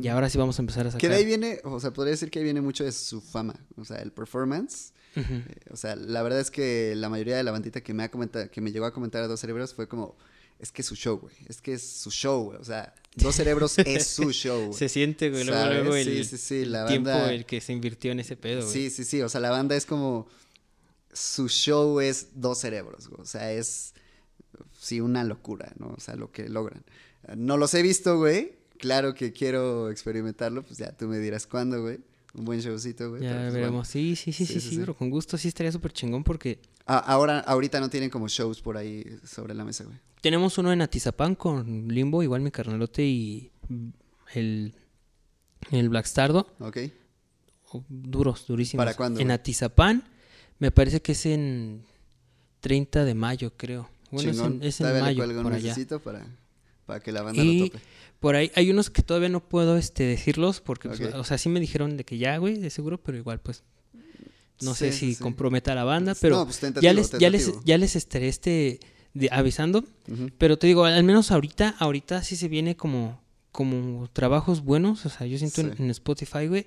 Y 0.03 0.07
ahora 0.09 0.29
sí 0.29 0.39
vamos 0.39 0.59
a 0.59 0.63
empezar 0.63 0.83
a 0.87 0.91
Que 0.91 0.93
sacar. 0.93 1.11
de 1.11 1.17
ahí 1.17 1.25
viene, 1.25 1.59
o 1.65 1.81
sea, 1.81 1.93
podría 1.93 2.11
decir 2.13 2.31
que 2.31 2.39
ahí 2.39 2.45
viene 2.45 2.61
mucho 2.61 2.85
de 2.85 2.93
su 2.93 3.21
fama. 3.21 3.55
O 3.77 3.85
sea, 3.85 3.97
el 3.99 4.13
performance. 4.13 4.93
Eh, 5.17 5.45
O 5.71 5.77
sea, 5.77 5.97
la 5.97 6.23
verdad 6.23 6.41
es 6.41 6.51
que 6.51 6.95
la 6.97 7.09
mayoría 7.09 7.37
de 7.37 7.43
la 7.43 7.51
bandita 7.53 7.81
que 7.81 7.95
me 7.95 8.03
ha 8.05 8.11
comentado, 8.11 8.49
que 8.51 8.61
me 8.61 8.71
llegó 8.71 8.85
a 8.87 8.93
comentar 8.93 9.23
a 9.23 9.27
Dos 9.29 9.41
Cerebros 9.41 9.73
fue 9.75 9.89
como, 9.89 10.17
es 10.59 10.73
que 10.73 10.83
es 10.83 10.89
su 10.89 10.97
show, 10.97 11.19
güey. 11.19 11.35
Es 11.49 11.61
que 11.61 11.75
es 11.75 11.83
su 11.83 12.11
show, 12.11 12.45
güey. 12.45 12.59
O 12.59 12.65
sea, 12.65 12.95
Dos 13.17 13.37
Cerebros 13.37 13.79
es 13.79 14.07
su 14.07 14.33
show, 14.33 14.67
güey. 14.67 14.79
Se 14.79 14.89
siente, 14.89 15.31
güey, 15.31 15.45
luego, 15.45 15.67
luego 15.73 15.95
el, 15.97 16.05
Sí, 16.05 16.25
sí, 16.25 16.39
sí, 16.39 16.65
la 16.65 16.87
tiempo 16.87 17.11
banda- 17.11 17.33
el 17.33 17.45
que 17.47 17.61
se 17.61 17.73
invirtió 17.73 18.13
en 18.13 18.21
ese 18.21 18.37
pedo, 18.37 18.61
güey. 18.63 18.73
Sí, 18.73 18.91
sí, 18.91 19.05
sí. 19.05 19.21
O 19.23 19.29
sea, 19.29 19.41
la 19.41 19.51
banda 19.51 19.77
es 19.77 19.87
como, 19.87 20.27
su 21.13 21.49
show 21.49 22.01
es 22.01 22.29
Dos 22.35 22.61
Cerebros, 22.61 23.09
güey. 23.09 23.21
O 23.23 23.27
sea, 23.27 23.53
es, 23.53 23.95
sí, 24.81 25.01
una 25.01 25.25
locura, 25.25 25.73
¿no? 25.79 25.89
O 25.97 26.01
sea, 26.01 26.17
lo 26.17 26.31
que 26.33 26.49
logran. 26.49 26.85
No 27.37 27.57
los 27.57 27.73
he 27.75 27.83
visto, 27.83 28.19
güey. 28.19 28.57
Claro 28.79 29.15
que 29.15 29.33
quiero 29.33 29.91
experimentarlo, 29.91 30.63
pues 30.63 30.79
ya 30.79 30.93
tú 30.93 31.07
me 31.07 31.19
dirás 31.19 31.47
cuándo, 31.47 31.81
güey. 31.83 32.01
Un 32.35 32.45
buen 32.45 32.61
showcito, 32.61 33.11
güey. 33.11 33.23
Ya 33.23 33.31
pues, 33.33 33.53
veremos. 33.55 33.71
bueno. 33.73 33.85
Sí, 33.85 34.17
sí, 34.17 34.33
sí, 34.33 34.45
Sí, 34.47 34.61
sí, 34.61 34.71
sí, 34.71 34.77
pero 34.79 34.95
con 34.97 35.09
gusto 35.11 35.39
sí 35.39 35.49
estaría 35.49 35.71
súper 35.73 35.93
chingón 35.93 36.25
porque 36.25 36.59
Ah, 36.87 36.99
ahora, 36.99 37.39
ahorita 37.41 37.79
no 37.81 37.89
tienen 37.89 38.11
como 38.11 38.29
shows 38.29 38.61
por 38.61 38.77
ahí 38.77 39.05
sobre 39.25 39.55
la 39.55 39.65
mesa, 39.65 39.85
güey. 39.85 39.97
tenemos 40.21 40.59
uno 40.59 40.73
en 40.73 40.83
Atizapán 40.83 41.35
con 41.35 41.89
Limbo, 41.89 42.23
igual 42.23 42.41
mi 42.43 42.51
carnalote 42.51 43.05
y 43.05 43.51
el, 44.35 44.75
el 45.71 45.89
Blackstardo. 45.89 46.49
¿Ok? 46.59 46.79
Oh, 47.73 47.85
Duros, 47.89 48.47
durísimos. 48.47 48.85
¿Para 48.85 48.97
cuándo, 48.97 49.21
En 49.21 49.29
güey? 49.29 49.35
Atizapán, 49.35 50.03
me 50.59 50.71
parece 50.71 51.01
que 51.03 51.13
es 51.13 51.27
en 51.27 51.83
30 52.61 53.05
de 53.05 53.15
mayo, 53.15 53.53
creo. 53.57 53.89
Bueno, 54.11 54.31
es 54.31 54.37
Chingón. 54.37 54.53
en, 54.55 54.63
es 54.63 54.81
en 54.81 54.87
Todavía 54.87 55.13
le 55.13 55.25
mayo, 55.35 55.43
por 55.43 55.53
allá. 55.53 55.75
para, 56.03 56.27
para 56.87 57.01
que 57.01 57.13
la 57.13 57.23
banda 57.23 57.43
Y 57.43 57.59
lo 57.61 57.67
tope. 57.67 57.79
por 58.21 58.37
ahí 58.37 58.51
hay 58.55 58.71
unos 58.71 58.91
que 58.91 59.03
todavía 59.03 59.29
no 59.29 59.41
puedo 59.41 59.77
este, 59.77 60.05
decirlos 60.05 60.61
porque, 60.61 60.89
pues, 60.89 61.01
o 61.15 61.25
sea, 61.25 61.39
sí 61.39 61.49
me 61.49 61.61
dijeron 61.61 61.97
de 61.97 62.05
que 62.05 62.19
ya, 62.19 62.37
güey, 62.39 62.59
de 62.59 62.71
seguro, 62.71 62.99
pero 63.03 63.17
igual, 63.19 63.41
pues, 63.41 63.63
no 64.61 64.75
sé 64.75 64.93
si 64.93 65.15
sí, 65.15 65.21
comprometa 65.23 65.73
a 65.73 65.75
la 65.75 65.85
banda, 65.85 66.15
pero 66.21 66.37
No, 66.37 66.45
pues, 66.47 66.61
ya 66.81 66.93
les, 66.93 67.11
ya 67.13 67.29
les, 67.31 67.53
ya 67.65 67.77
les 67.79 67.97
estaré 67.97 68.29
este, 68.29 68.81
de- 69.13 69.29
avisando. 69.33 69.85
Pero 70.39 70.59
te 70.59 70.67
digo, 70.67 70.85
al 70.85 71.03
menos 71.05 71.31
ahorita, 71.31 71.75
ahorita 71.79 72.23
sí 72.23 72.37
se 72.37 72.49
viene 72.49 72.77
como 72.77 73.23
como 73.51 74.09
trabajos 74.13 74.65
buenos, 74.65 75.07
o 75.07 75.09
sea, 75.09 75.29
yo 75.29 75.39
siento 75.39 75.61
en, 75.61 75.77
Sí. 75.77 75.83
en 75.85 75.91
Spotify, 75.91 76.49
güey, 76.49 76.67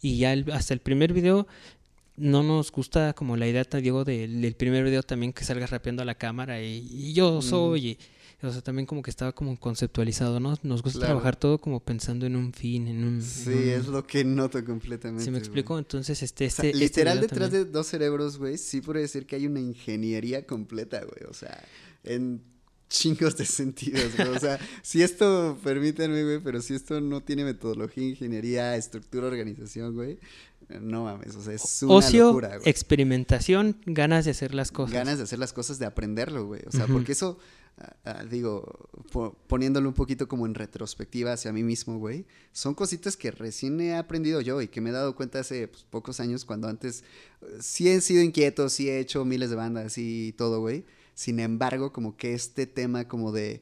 y 0.00 0.18
ya 0.18 0.32
el- 0.32 0.48
hasta 0.52 0.72
el 0.72 0.78
primer 0.78 1.12
video 1.12 1.48
no 2.16 2.44
nos 2.44 2.70
gusta 2.70 3.12
como 3.12 3.36
la 3.36 3.48
idea, 3.48 3.64
te 3.64 3.80
digo, 3.80 4.04
del, 4.04 4.40
del 4.40 4.54
primer 4.54 4.84
video 4.84 5.02
también 5.02 5.32
que 5.32 5.42
salgas 5.44 5.70
rapeando 5.70 6.02
a 6.02 6.04
la 6.04 6.14
cámara 6.14 6.62
y, 6.62 6.86
y 6.92 7.12
yo 7.12 7.42
soy, 7.42 7.86
y- 7.88 7.98
o 8.40 8.52
sea, 8.52 8.62
también 8.62 8.86
como 8.86 9.02
que 9.02 9.10
estaba 9.10 9.32
como 9.32 9.58
conceptualizado, 9.58 10.38
¿no? 10.38 10.54
Nos 10.62 10.82
gusta 10.82 11.00
Claro. 11.00 11.14
trabajar 11.14 11.36
todo 11.36 11.58
como 11.58 11.80
pensando 11.80 12.24
en 12.26 12.36
un 12.36 12.52
fin, 12.52 12.86
en 12.86 13.02
un... 13.04 13.20
Sí, 13.22 13.50
en 13.50 13.56
un- 13.58 13.68
es 13.68 13.86
lo 13.88 14.06
que 14.06 14.24
noto 14.24 14.64
completamente. 14.64 15.24
¿Sí 15.24 15.30
me 15.30 15.38
güey. 15.38 15.42
explico? 15.44 15.78
Entonces, 15.78 16.22
este, 16.22 16.46
O 16.46 16.50
sea, 16.50 16.64
este, 16.66 16.68
este 16.70 16.78
literal 16.84 17.20
detrás 17.20 17.50
también- 17.50 17.64
de 17.64 17.70
dos 17.70 17.86
cerebros, 17.88 18.38
güey, 18.38 18.56
sí 18.58 18.80
puede 18.80 19.00
decir 19.00 19.26
que 19.26 19.36
hay 19.36 19.46
una 19.46 19.60
ingeniería 19.60 20.46
completa, 20.46 20.98
güey. 21.00 21.28
O 21.28 21.34
sea, 21.34 21.62
en 22.04 22.42
chingos 22.88 23.36
de 23.36 23.44
sentidos, 23.46 24.16
güey. 24.16 24.28
O 24.28 24.38
sea, 24.38 24.58
si 24.82 25.02
esto, 25.02 25.58
permítanme, 25.64 26.22
güey, 26.22 26.38
pero 26.38 26.62
si 26.62 26.74
esto 26.74 27.00
no 27.00 27.20
tiene 27.22 27.44
metodología, 27.44 28.08
ingeniería, 28.08 28.76
estructura, 28.76 29.26
organización, 29.26 29.94
güey, 29.94 30.18
no 30.80 31.04
mames, 31.04 31.34
o 31.34 31.42
sea, 31.42 31.54
es 31.54 31.82
una 31.82 31.94
Ocio, 31.94 32.26
locura, 32.28 32.56
güey. 32.58 32.68
experimentación, 32.70 33.78
ganas 33.86 34.24
de 34.26 34.30
hacer 34.32 34.54
las 34.54 34.70
cosas. 34.70 34.92
Ganas 34.94 35.18
de 35.18 35.24
hacer 35.24 35.38
las 35.38 35.52
cosas, 35.52 35.78
de 35.78 35.86
aprenderlo, 35.86 36.46
güey. 36.46 36.60
O 36.66 36.70
sea, 36.72 36.86
porque 36.86 37.12
eso, 37.12 37.38
ah, 37.80 37.96
ah, 38.04 38.24
digo, 38.24 38.88
po- 39.12 39.36
poniéndolo 39.46 39.88
un 39.88 39.94
poquito 39.94 40.28
como 40.28 40.46
en 40.46 40.54
retrospectiva 40.54 41.32
hacia 41.32 41.52
mí 41.52 41.62
mismo, 41.62 41.98
güey, 41.98 42.26
son 42.52 42.74
cositas 42.74 43.16
que 43.16 43.30
recién 43.30 43.80
he 43.80 43.96
aprendido 43.96 44.40
yo 44.40 44.60
y 44.62 44.68
que 44.68 44.80
me 44.80 44.90
he 44.90 44.92
dado 44.92 45.14
cuenta 45.14 45.40
hace 45.40 45.68
pues, 45.68 45.84
pocos 45.84 46.20
años 46.20 46.44
cuando 46.44 46.68
antes 46.68 47.04
eh, 47.42 47.46
sí 47.60 47.88
he 47.88 48.00
sido 48.00 48.22
inquieto, 48.22 48.68
sí 48.68 48.88
he 48.88 48.98
hecho 49.00 49.24
miles 49.24 49.50
de 49.50 49.56
bandas 49.56 49.98
y 49.98 50.32
todo, 50.36 50.60
güey. 50.60 50.84
Sin 51.14 51.40
embargo, 51.40 51.92
como 51.92 52.16
que 52.16 52.34
este 52.34 52.66
tema 52.66 53.08
como 53.08 53.32
de 53.32 53.60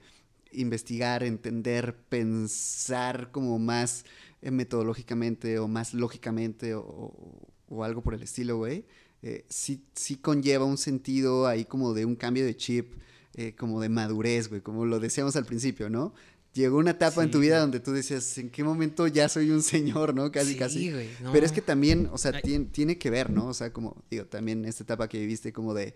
investigar, 0.52 1.22
entender, 1.22 1.96
pensar 2.08 3.30
como 3.32 3.58
más 3.58 4.04
eh, 4.42 4.50
metodológicamente 4.50 5.58
o 5.58 5.68
más 5.68 5.94
lógicamente 5.94 6.74
o, 6.74 6.80
o- 6.82 7.48
o 7.68 7.82
algo 7.84 8.00
por 8.02 8.14
el 8.14 8.22
estilo, 8.22 8.58
güey, 8.58 8.84
eh, 9.22 9.44
sí, 9.48 9.82
sí 9.94 10.16
conlleva 10.16 10.64
un 10.64 10.78
sentido 10.78 11.48
ahí 11.48 11.64
como 11.64 11.94
de 11.94 12.04
un 12.04 12.14
cambio 12.14 12.44
de 12.44 12.56
chip, 12.56 12.92
eh, 13.36 13.54
como 13.54 13.80
de 13.80 13.88
madurez, 13.88 14.48
güey, 14.48 14.60
como 14.60 14.84
lo 14.86 14.98
decíamos 14.98 15.36
al 15.36 15.44
principio, 15.44 15.88
¿no? 15.90 16.12
Llegó 16.54 16.78
una 16.78 16.92
etapa 16.92 17.22
en 17.22 17.30
tu 17.30 17.38
vida 17.38 17.56
güey. 17.56 17.60
donde 17.62 17.80
tú 17.80 17.92
decías, 17.92 18.38
¿en 18.38 18.48
qué 18.48 18.64
momento 18.64 19.06
ya 19.06 19.28
soy 19.28 19.50
un 19.50 19.62
señor, 19.62 20.14
no? 20.14 20.32
Casi, 20.32 20.52
Sí, 20.54 20.58
casi. 20.58 20.90
güey, 20.90 21.08
Pero 21.32 21.44
es 21.46 21.52
que 21.52 21.60
también, 21.60 22.08
o 22.12 22.18
sea, 22.18 22.32
Ay. 22.34 22.40
tien- 22.42 22.72
tiene 22.72 22.96
que 22.98 23.10
ver, 23.10 23.28
¿no? 23.30 23.46
O 23.48 23.54
sea, 23.54 23.72
como, 23.72 24.02
digo, 24.10 24.24
también 24.24 24.64
esta 24.64 24.82
etapa 24.84 25.06
que 25.08 25.18
viviste 25.20 25.52
como 25.52 25.74
de 25.74 25.94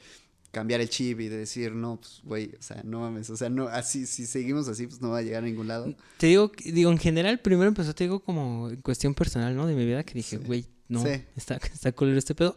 cambiar 0.50 0.80
el 0.80 0.90
chip 0.90 1.20
y 1.20 1.28
de 1.28 1.36
decir, 1.38 1.72
no, 1.72 1.98
pues, 2.00 2.20
güey, 2.24 2.50
o 2.58 2.62
sea, 2.62 2.82
no 2.84 3.00
mames, 3.00 3.30
o 3.30 3.36
sea, 3.36 3.48
no, 3.48 3.68
así, 3.68 4.04
si 4.04 4.26
seguimos 4.26 4.66
así, 4.68 4.86
pues 4.86 5.00
no 5.00 5.10
va 5.10 5.18
a 5.18 5.22
llegar 5.22 5.44
a 5.44 5.46
ningún 5.46 5.68
lado. 5.68 5.94
Te 6.18 6.26
digo, 6.26 6.50
digo, 6.64 6.90
en 6.90 6.98
general, 6.98 7.38
primero 7.40 7.68
empezó, 7.68 7.94
te 7.94 8.04
digo, 8.04 8.20
como 8.20 8.68
en 8.68 8.80
cuestión 8.82 9.14
personal, 9.14 9.54
¿no? 9.56 9.66
De 9.66 9.74
mi 9.76 9.86
vida, 9.86 10.02
que 10.04 10.14
dije, 10.14 10.36
Sí. 10.38 10.42
güey, 10.44 10.66
no, 10.88 11.02
Sí. 11.04 11.22
está, 11.36 11.56
está 11.72 11.92
culero 11.92 12.18
este 12.18 12.34
pedo. 12.34 12.56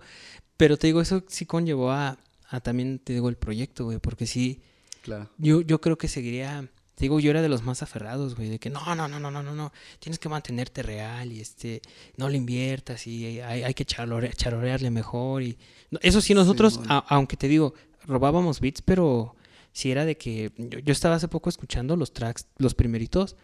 Pero 0.58 0.76
te 0.78 0.88
digo, 0.88 1.02
eso 1.02 1.24
sí 1.28 1.46
conllevó 1.46 1.92
a, 1.92 2.18
a 2.50 2.60
también, 2.62 2.98
te 3.00 3.14
digo, 3.14 3.30
el 3.30 3.38
proyecto, 3.38 3.86
güey, 3.86 4.00
porque 4.00 4.26
sí, 4.26 4.62
Claro. 5.04 5.30
yo, 5.38 5.62
yo 5.62 5.80
creo 5.82 5.98
que 5.98 6.08
seguiría, 6.08 6.62
te 6.96 7.06
digo, 7.06 7.20
yo 7.20 7.30
era 7.30 7.42
de 7.42 7.50
los 7.50 7.62
más 7.62 7.84
aferrados, 7.84 8.36
güey, 8.36 8.50
de 8.50 8.58
que 8.58 8.70
no, 8.72 8.80
no, 8.96 9.08
no, 9.08 9.20
no, 9.20 9.30
no, 9.30 9.44
no, 9.44 9.54
no, 9.54 9.72
tienes 10.00 10.18
que 10.18 10.30
mantenerte 10.30 10.82
real 10.82 11.32
y 11.32 11.40
este, 11.42 11.82
no 12.18 12.30
le 12.30 12.38
inviertas 12.38 13.06
y 13.06 13.40
hay, 13.42 13.64
hay 13.64 13.74
que 13.74 13.86
charlore- 13.86 14.34
charorearle 14.34 14.90
mejor 14.90 15.44
y... 15.44 15.58
no, 15.92 16.00
Eso 16.02 16.22
sí, 16.22 16.34
nosotros, 16.34 16.80
a- 16.88 17.06
aunque 17.10 17.36
te 17.38 17.48
digo, 17.48 17.74
robábamos 18.06 18.60
beats, 18.62 18.82
pero 18.82 19.36
sí 19.74 19.92
era 19.92 20.06
de 20.06 20.18
que 20.18 20.52
yo, 20.58 20.80
yo 20.80 20.92
estaba 20.92 21.16
hace 21.16 21.28
poco 21.28 21.50
escuchando 21.50 21.96
los 21.98 22.14
tracks, 22.14 22.48
los 22.58 22.74
primeritos, 22.74 23.36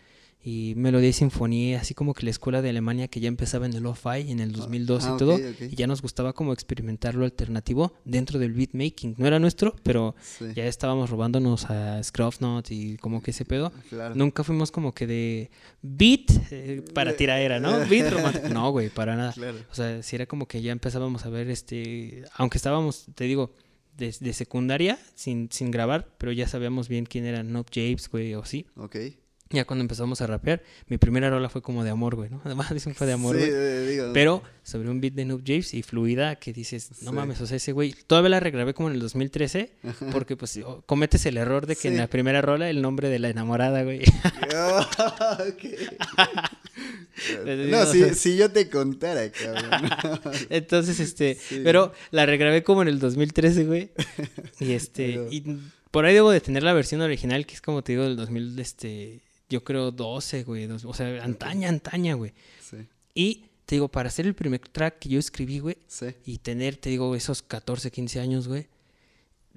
y 0.42 0.74
Melodía 0.78 1.10
y 1.10 1.14
Sinfonía, 1.14 1.82
así 1.82 1.94
como 1.94 2.14
que 2.14 2.24
la 2.24 2.30
escuela 2.30 2.62
de 2.62 2.70
Alemania 2.70 3.10
que 3.10 3.20
ya 3.20 3.28
empezaba 3.28 3.66
en 3.66 3.74
el 3.74 3.84
lo-fi 3.84 4.32
en 4.32 4.40
el 4.40 4.54
2002 4.54 5.06
ah, 5.06 5.12
y 5.14 5.18
todo, 5.18 5.36
ok, 5.36 5.42
ok. 5.54 5.62
y 5.72 5.76
ya 5.76 5.86
nos 5.86 6.02
gustaba 6.02 6.32
como 6.32 6.54
experimentar 6.54 7.16
lo 7.16 7.26
alternativo 7.26 7.94
dentro 8.06 8.40
del 8.40 8.54
beatmaking. 8.54 9.16
No 9.18 9.28
era 9.28 9.40
nuestro, 9.40 9.76
pero 9.84 10.16
Sí, 10.22 10.46
ya 10.56 10.66
estábamos 10.66 11.10
robándonos 11.10 11.70
a 11.70 12.02
Scruffnot 12.02 12.72
y 12.72 12.96
como 12.98 13.22
que 13.22 13.32
ese 13.32 13.44
pedo. 13.44 13.74
claro. 13.90 14.16
Nunca 14.16 14.44
fuimos 14.46 14.72
como 14.72 14.94
que 14.94 15.08
de 15.08 15.52
beat 15.82 16.32
eh, 16.52 16.84
para 16.94 17.16
tiraera, 17.18 17.60
¿no? 17.60 17.78
Beat 17.90 18.12
romántico. 18.12 18.50
No, 18.50 18.72
güey, 18.72 18.90
para 18.90 19.16
nada. 19.18 19.34
Claro. 19.34 19.58
O 19.70 19.76
sea, 19.76 20.02
si 20.04 20.16
era 20.16 20.26
como 20.26 20.48
que 20.48 20.62
ya 20.62 20.72
empezábamos 20.72 21.26
a 21.26 21.30
ver 21.30 21.50
este, 21.50 22.24
aunque 22.36 22.58
estábamos, 22.58 23.08
te 23.14 23.26
digo, 23.26 23.52
de, 23.98 24.16
de 24.18 24.34
secundaria, 24.34 24.98
sin, 25.16 25.50
sin 25.52 25.70
grabar, 25.70 26.08
pero 26.18 26.32
ya 26.32 26.48
sabíamos 26.48 26.88
bien 26.88 27.06
quién 27.06 27.26
era 27.26 27.44
Nob 27.44 27.66
Japes, 27.68 28.10
güey, 28.10 28.34
o 28.36 28.46
sí. 28.46 28.66
Ok. 28.78 28.96
Ya 29.52 29.66
cuando 29.66 29.82
empezamos 29.82 30.22
a 30.22 30.28
rapear, 30.28 30.62
mi 30.90 31.00
primera 31.00 31.28
rola 31.32 31.50
fue 31.50 31.64
como 31.64 31.84
de 31.84 31.90
amor, 31.90 32.16
güey, 32.16 32.30
¿no? 32.30 32.40
Además, 32.46 32.72
dicen 32.72 32.94
fue 32.94 33.08
de 33.08 33.14
amor, 33.14 33.36
Sí, 33.36 33.50
güey. 33.50 33.88
digo, 33.88 34.12
Pero 34.14 34.44
sobre 34.64 34.90
un 34.92 35.02
beat 35.02 35.14
de 35.16 35.26
Noob 35.26 35.42
James 35.44 35.74
y 35.74 35.82
fluida 35.82 36.36
que 36.36 36.54
dices, 36.54 37.02
no 37.02 37.10
Sí. 37.10 37.16
mames, 37.16 37.42
o 37.42 37.48
sea, 37.48 37.58
ese 37.58 37.72
güey, 37.72 37.96
todavía 38.06 38.30
la 38.30 38.40
regrabé 38.40 38.76
como 38.76 38.90
en 38.90 38.96
el 38.96 39.02
2013, 39.02 39.72
porque 40.12 40.36
pues 40.38 40.60
cometes 40.86 41.26
el 41.26 41.38
error 41.38 41.66
de 41.66 41.76
que 41.76 41.88
en 41.88 41.98
la 41.98 42.06
primera 42.08 42.42
rola 42.44 42.70
el 42.70 42.82
nombre 42.84 43.10
de 43.10 43.18
la 43.18 43.30
enamorada, 43.30 43.82
güey. 43.84 44.02
ok. 45.50 45.64
no, 47.70 47.86
si, 47.86 48.14
si 48.16 48.38
yo 48.38 48.52
te 48.52 48.70
contara, 48.70 49.32
cabrón. 49.32 49.90
Entonces, 50.50 51.00
este, 51.00 51.38
pero 51.64 51.94
la 52.12 52.26
regrabé 52.26 52.64
como 52.64 52.82
en 52.82 52.88
el 52.88 53.00
2013, 53.00 53.66
güey. 53.66 53.90
Y 54.60 54.74
este, 54.74 55.08
Pero- 55.14 55.28
y 55.32 55.44
por 55.92 56.06
ahí 56.06 56.14
debo 56.14 56.30
de 56.32 56.40
tener 56.42 56.64
la 56.64 56.74
versión 56.74 57.02
original, 57.02 57.46
que 57.46 57.56
es 57.56 57.62
como 57.62 57.82
te 57.84 57.94
digo, 57.94 58.04
del 58.04 58.16
2000, 58.16 58.60
este, 58.60 59.22
yo 59.50 59.64
creo 59.64 59.92
12, 59.92 60.44
güey, 60.44 60.68
dos- 60.68 60.86
o 60.86 60.94
sea, 60.94 61.24
antaña, 61.24 61.70
antaña, 61.70 62.14
güey. 62.16 62.34
Sí, 62.62 62.78
Y 63.14 63.46
te 63.66 63.76
digo, 63.76 63.88
para 63.88 64.10
hacer 64.10 64.26
el 64.26 64.34
primer 64.36 64.60
track 64.62 65.00
que 65.00 65.10
yo 65.10 65.20
escribí, 65.20 65.60
güey, 65.60 65.78
sí. 65.88 66.08
y 66.26 66.38
tener, 66.40 66.76
te 66.78 66.90
digo, 66.90 67.16
esos 67.16 67.42
14, 67.42 67.92
15 67.92 68.20
años, 68.20 68.48
güey. 68.48 68.68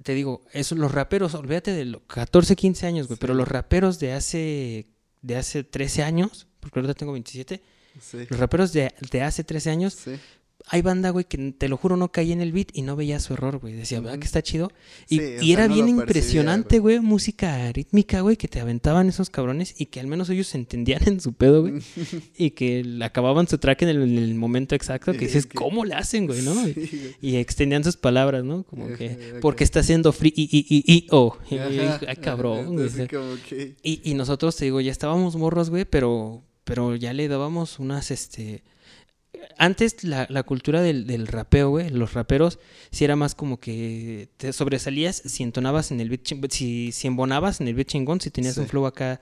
Te 0.03 0.13
digo, 0.13 0.41
eso, 0.53 0.75
los 0.75 0.91
raperos, 0.91 1.33
olvídate 1.35 1.71
de 1.71 1.85
los 1.85 2.01
14, 2.07 2.55
15 2.55 2.85
años, 2.87 3.07
güey, 3.07 3.15
Sí. 3.17 3.21
pero 3.21 3.33
los 3.33 3.47
raperos 3.47 3.99
de 3.99 4.11
hace, 4.13 4.87
de 5.21 5.35
hace 5.37 5.63
13 5.63 6.03
años, 6.03 6.47
porque 6.59 6.79
ahorita 6.79 6.93
tengo 6.95 7.13
27, 7.13 7.61
Sí, 8.01 8.25
los 8.27 8.39
raperos 8.39 8.73
de, 8.73 8.91
de 9.11 9.21
hace 9.21 9.43
13 9.43 9.69
años, 9.69 9.93
sí. 9.93 10.15
Hay 10.67 10.81
banda, 10.81 11.09
güey, 11.09 11.25
que 11.25 11.37
te 11.57 11.67
lo 11.67 11.75
juro 11.77 11.97
no 11.97 12.11
caía 12.11 12.33
en 12.33 12.39
el 12.41 12.51
beat 12.53 12.69
y 12.73 12.83
no 12.83 12.95
veía 12.95 13.19
su 13.19 13.33
error, 13.33 13.59
güey. 13.59 13.73
Decía, 13.73 13.99
¿verdad 13.99 14.13
Ujú. 14.13 14.19
que 14.21 14.25
está 14.27 14.41
chido? 14.41 14.71
Y, 15.09 15.19
Sí, 15.19 15.51
era 15.51 15.67
no 15.67 15.73
bien 15.73 15.89
impresionante, 15.89 16.79
güey, 16.79 16.99
música 17.01 17.71
rítmica, 17.71 18.21
güey, 18.21 18.37
que 18.37 18.47
te 18.47 18.59
aventaban 18.61 19.09
esos 19.09 19.29
cabrones 19.29 19.75
y 19.77 19.87
que 19.87 19.99
al 19.99 20.07
menos 20.07 20.29
ellos 20.29 20.47
se 20.47 20.57
entendían 20.57 21.01
en 21.07 21.19
su 21.19 21.33
pedo, 21.33 21.61
güey. 21.61 21.81
y 22.37 22.51
que 22.51 22.97
acababan 23.03 23.47
su 23.47 23.57
track 23.57 23.81
en 23.83 23.89
el, 23.89 24.01
en 24.03 24.17
el 24.17 24.35
momento 24.35 24.73
exacto, 24.73 25.11
que 25.11 25.19
dices, 25.19 25.45
que- 25.45 25.55
¿cómo 25.57 25.83
le 25.85 25.95
hacen, 25.95 26.27
güey, 26.27 26.41
no? 26.41 26.55
Y- 27.21 27.35
extendían 27.35 27.83
sus 27.83 27.97
palabras, 27.97 28.43
¿no? 28.43 28.63
Como 28.63 28.87
que, 28.95 29.07
ajá. 29.09 29.39
porque 29.41 29.63
está 29.65 29.81
haciendo 29.81 30.13
free 30.13 30.33
y, 30.35 30.43
y, 30.43 30.65
y, 30.69 30.93
y, 30.93 31.07
oh. 31.11 31.37
Y, 31.51 31.57
ay, 31.57 32.15
cabrón, 32.21 32.67
güey. 32.73 32.87
entonces, 32.87 33.09
como 33.09 33.35
que- 33.49 33.75
Y, 33.83 34.01
y 34.09 34.13
nosotros, 34.13 34.55
te 34.55 34.65
digo, 34.65 34.79
ya 34.81 34.91
estábamos 34.91 35.35
morros, 35.35 35.69
güey, 35.69 35.83
pero, 35.85 36.41
pero 36.63 36.95
ya 36.95 37.11
le 37.13 37.27
dábamos 37.27 37.79
unas, 37.79 38.11
este... 38.11 38.63
Antes 39.57 40.03
la, 40.03 40.25
la 40.29 40.43
cultura 40.43 40.81
del, 40.81 41.05
del 41.07 41.27
rapeo, 41.27 41.69
güey, 41.69 41.89
los 41.89 42.13
raperos, 42.13 42.59
sí 42.91 43.03
era 43.05 43.15
más 43.15 43.35
como 43.35 43.59
que 43.59 44.29
te 44.37 44.53
sobresalías 44.53 45.21
si 45.25 45.43
entonabas 45.43 45.91
en 45.91 45.99
el 46.01 46.09
beat, 46.09 46.21
si, 46.51 46.91
si 46.91 47.07
embonabas 47.07 47.59
en 47.61 47.67
el 47.67 47.75
beat 47.75 47.87
chingón, 47.87 48.21
si 48.21 48.29
tenías 48.31 48.55
un 48.57 48.67
flow 48.69 48.85
acá, 48.85 49.19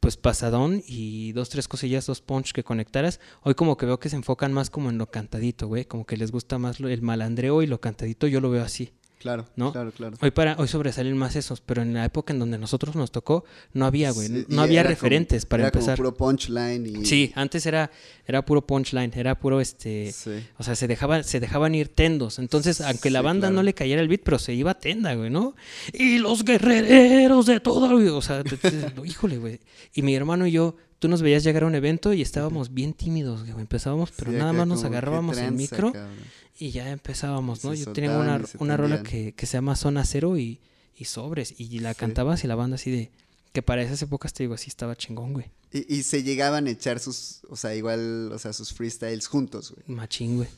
pues 0.00 0.16
pasadón 0.16 0.82
y 0.86 1.32
dos, 1.32 1.48
tres 1.48 1.68
cosillas, 1.68 2.06
dos 2.06 2.20
punch 2.20 2.52
que 2.52 2.62
conectaras. 2.64 3.18
Hoy 3.42 3.54
como 3.54 3.76
que 3.76 3.86
veo 3.86 3.98
que 3.98 4.08
se 4.08 4.16
enfocan 4.16 4.52
más 4.52 4.70
como 4.70 4.90
en 4.90 4.98
lo 4.98 5.10
cantadito, 5.10 5.66
güey, 5.68 5.84
como 5.84 6.04
que 6.06 6.16
les 6.16 6.30
gusta 6.32 6.58
más 6.58 6.80
lo- 6.80 6.88
el 6.88 7.02
malandreo 7.02 7.62
y 7.62 7.66
lo 7.66 7.80
cantadito, 7.80 8.26
yo 8.26 8.40
lo 8.40 8.50
veo 8.50 8.62
así. 8.62 8.92
Claro, 9.26 9.46
¿No? 9.56 9.72
claro, 9.72 9.90
claro. 9.90 10.16
Hoy 10.20 10.30
para 10.30 10.54
hoy 10.58 10.68
sobresalen 10.68 11.16
más 11.16 11.34
esos, 11.34 11.60
pero 11.60 11.82
en 11.82 11.92
la 11.94 12.04
época 12.04 12.32
en 12.32 12.38
donde 12.38 12.58
nosotros 12.58 12.94
nos 12.94 13.10
tocó 13.10 13.44
no 13.72 13.84
había, 13.84 14.12
güey, 14.12 14.28
Sí, 14.28 14.44
no 14.48 14.62
había 14.62 14.84
referentes 14.84 15.44
como- 15.44 15.50
para 15.50 15.62
era 15.64 15.68
empezar. 15.68 15.96
Como 15.96 16.10
puro 16.10 16.16
punchline 16.16 16.86
y. 16.86 17.04
Sí, 17.04 17.32
antes 17.34 17.66
era 17.66 17.90
era 18.24 18.44
puro 18.44 18.64
punchline, 18.66 19.12
era 19.16 19.38
puro 19.38 19.60
este, 19.60 20.12
Sí. 20.12 20.30
o 20.58 20.62
sea, 20.62 20.76
se 20.76 20.86
dejaban 20.86 21.24
se 21.24 21.40
dejaban 21.40 21.74
ir 21.74 21.88
tendos. 21.88 22.38
Entonces, 22.38 22.80
aunque 22.80 23.10
la 23.10 23.20
banda 23.22 23.48
claro. 23.48 23.56
no 23.56 23.62
le 23.64 23.74
cayera 23.74 24.00
el 24.00 24.08
beat, 24.08 24.20
pero 24.24 24.38
se 24.38 24.54
iba 24.54 24.70
a 24.70 24.78
tenda, 24.78 25.14
güey, 25.14 25.30
¿no? 25.30 25.56
Y 25.92 26.18
los 26.18 26.44
guerreros 26.44 27.46
de 27.46 27.60
todo, 27.60 27.88
güey, 27.92 28.08
o 28.08 28.22
sea, 28.22 28.42
híjole, 29.04 29.38
güey. 29.38 29.60
Y 29.94 30.02
mi 30.02 30.14
hermano 30.14 30.46
y 30.46 30.52
yo 30.52 30.76
Tú 30.98 31.08
nos 31.08 31.20
veías 31.22 31.44
llegar 31.44 31.64
a 31.64 31.66
un 31.66 31.74
evento 31.74 32.12
y 32.12 32.22
estábamos 32.22 32.72
bien 32.72 32.92
tímidos, 32.94 33.42
güey. 33.44 33.60
Empezábamos, 33.60 34.12
pero 34.16 34.30
Sí, 34.32 34.38
nada 34.38 34.52
más 34.52 34.66
nos 34.66 34.78
como, 34.78 34.90
¿qué 34.90 34.96
agarrábamos 34.96 35.36
el 35.36 35.42
tranza, 35.44 35.56
micro 35.56 35.92
cabrón? 35.92 36.14
y 36.58 36.70
ya 36.70 36.90
empezábamos, 36.90 37.64
¿no? 37.64 37.72
Se 37.76 37.84
Yo 37.84 37.92
tenía 37.92 38.16
una, 38.18 38.40
una 38.58 38.76
rola 38.76 39.02
que, 39.02 39.32
que 39.34 39.46
se 39.46 39.54
llama 39.58 39.76
Zona 39.76 40.04
Cero 40.04 40.38
y, 40.38 40.58
y 40.96 41.04
Sobres. 41.04 41.54
Y 41.58 41.78
la 41.80 41.92
Sí. 41.92 41.98
cantabas 42.00 42.44
y 42.44 42.46
la 42.46 42.54
banda 42.54 42.76
así 42.76 42.90
de... 42.90 43.10
Que 43.52 43.62
para 43.62 43.82
esas 43.82 44.00
épocas, 44.02 44.32
te 44.34 44.42
digo, 44.42 44.54
así 44.54 44.68
estaba 44.68 44.96
chingón, 44.96 45.32
güey. 45.32 45.46
Y, 45.72 45.94
y 45.96 46.02
se 46.02 46.22
llegaban 46.22 46.66
a 46.66 46.70
echar 46.70 46.98
sus, 47.00 47.40
o 47.48 47.56
sea, 47.56 47.74
igual, 47.74 48.30
o 48.32 48.38
sea, 48.38 48.52
sus 48.52 48.72
freestyles 48.72 49.26
juntos, 49.26 49.72
güey. 49.72 49.84
Machín, 49.98 50.36
güey. 50.36 50.48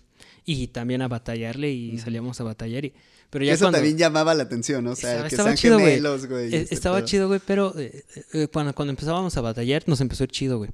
y 0.45 0.69
también 0.69 1.03
a 1.03 1.09
batallarle 1.09 1.71
y 1.73 1.99
salíamos 1.99 2.41
a 2.41 2.45
batallar. 2.45 2.85
Y, 2.85 2.93
pero 3.31 3.45
ya 3.45 3.53
Eso 3.55 3.65
cuando- 3.65 3.79
también 3.79 3.99
llamaba 3.99 4.35
la 4.35 4.45
atención, 4.45 4.85
¿no? 4.85 4.93
O 4.93 4.97
sea, 4.97 5.11
Estaba- 5.11 5.29
que 5.29 5.35
estaba 5.35 5.49
sean 5.51 5.57
chido, 5.57 5.75
güey. 5.79 5.87
gemelos, 5.97 6.27
güey. 6.27 6.55
eh, 6.55 6.61
este 6.63 6.75
estaba 6.75 7.05
chido, 7.05 7.29
güey, 7.29 7.41
pero 7.45 7.75
eh, 7.79 8.05
eh, 8.33 8.49
cuando, 8.53 8.75
cuando 8.75 8.91
empezábamos 8.91 9.37
a 9.37 9.41
batallar 9.41 9.83
nos 9.87 10.01
empezó 10.01 10.23
a 10.23 10.27
ir 10.27 10.31
chido, 10.31 10.59
güey. 10.59 10.71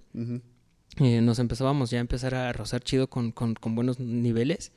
Eh, 1.00 1.20
nos 1.20 1.38
empezábamos 1.40 1.90
ya 1.90 1.98
a 1.98 2.00
empezar 2.00 2.34
a 2.36 2.52
rozar 2.52 2.82
chido 2.82 3.08
con, 3.08 3.32
con, 3.32 3.54
con 3.54 3.74
buenos 3.74 3.98
niveles, 3.98 4.70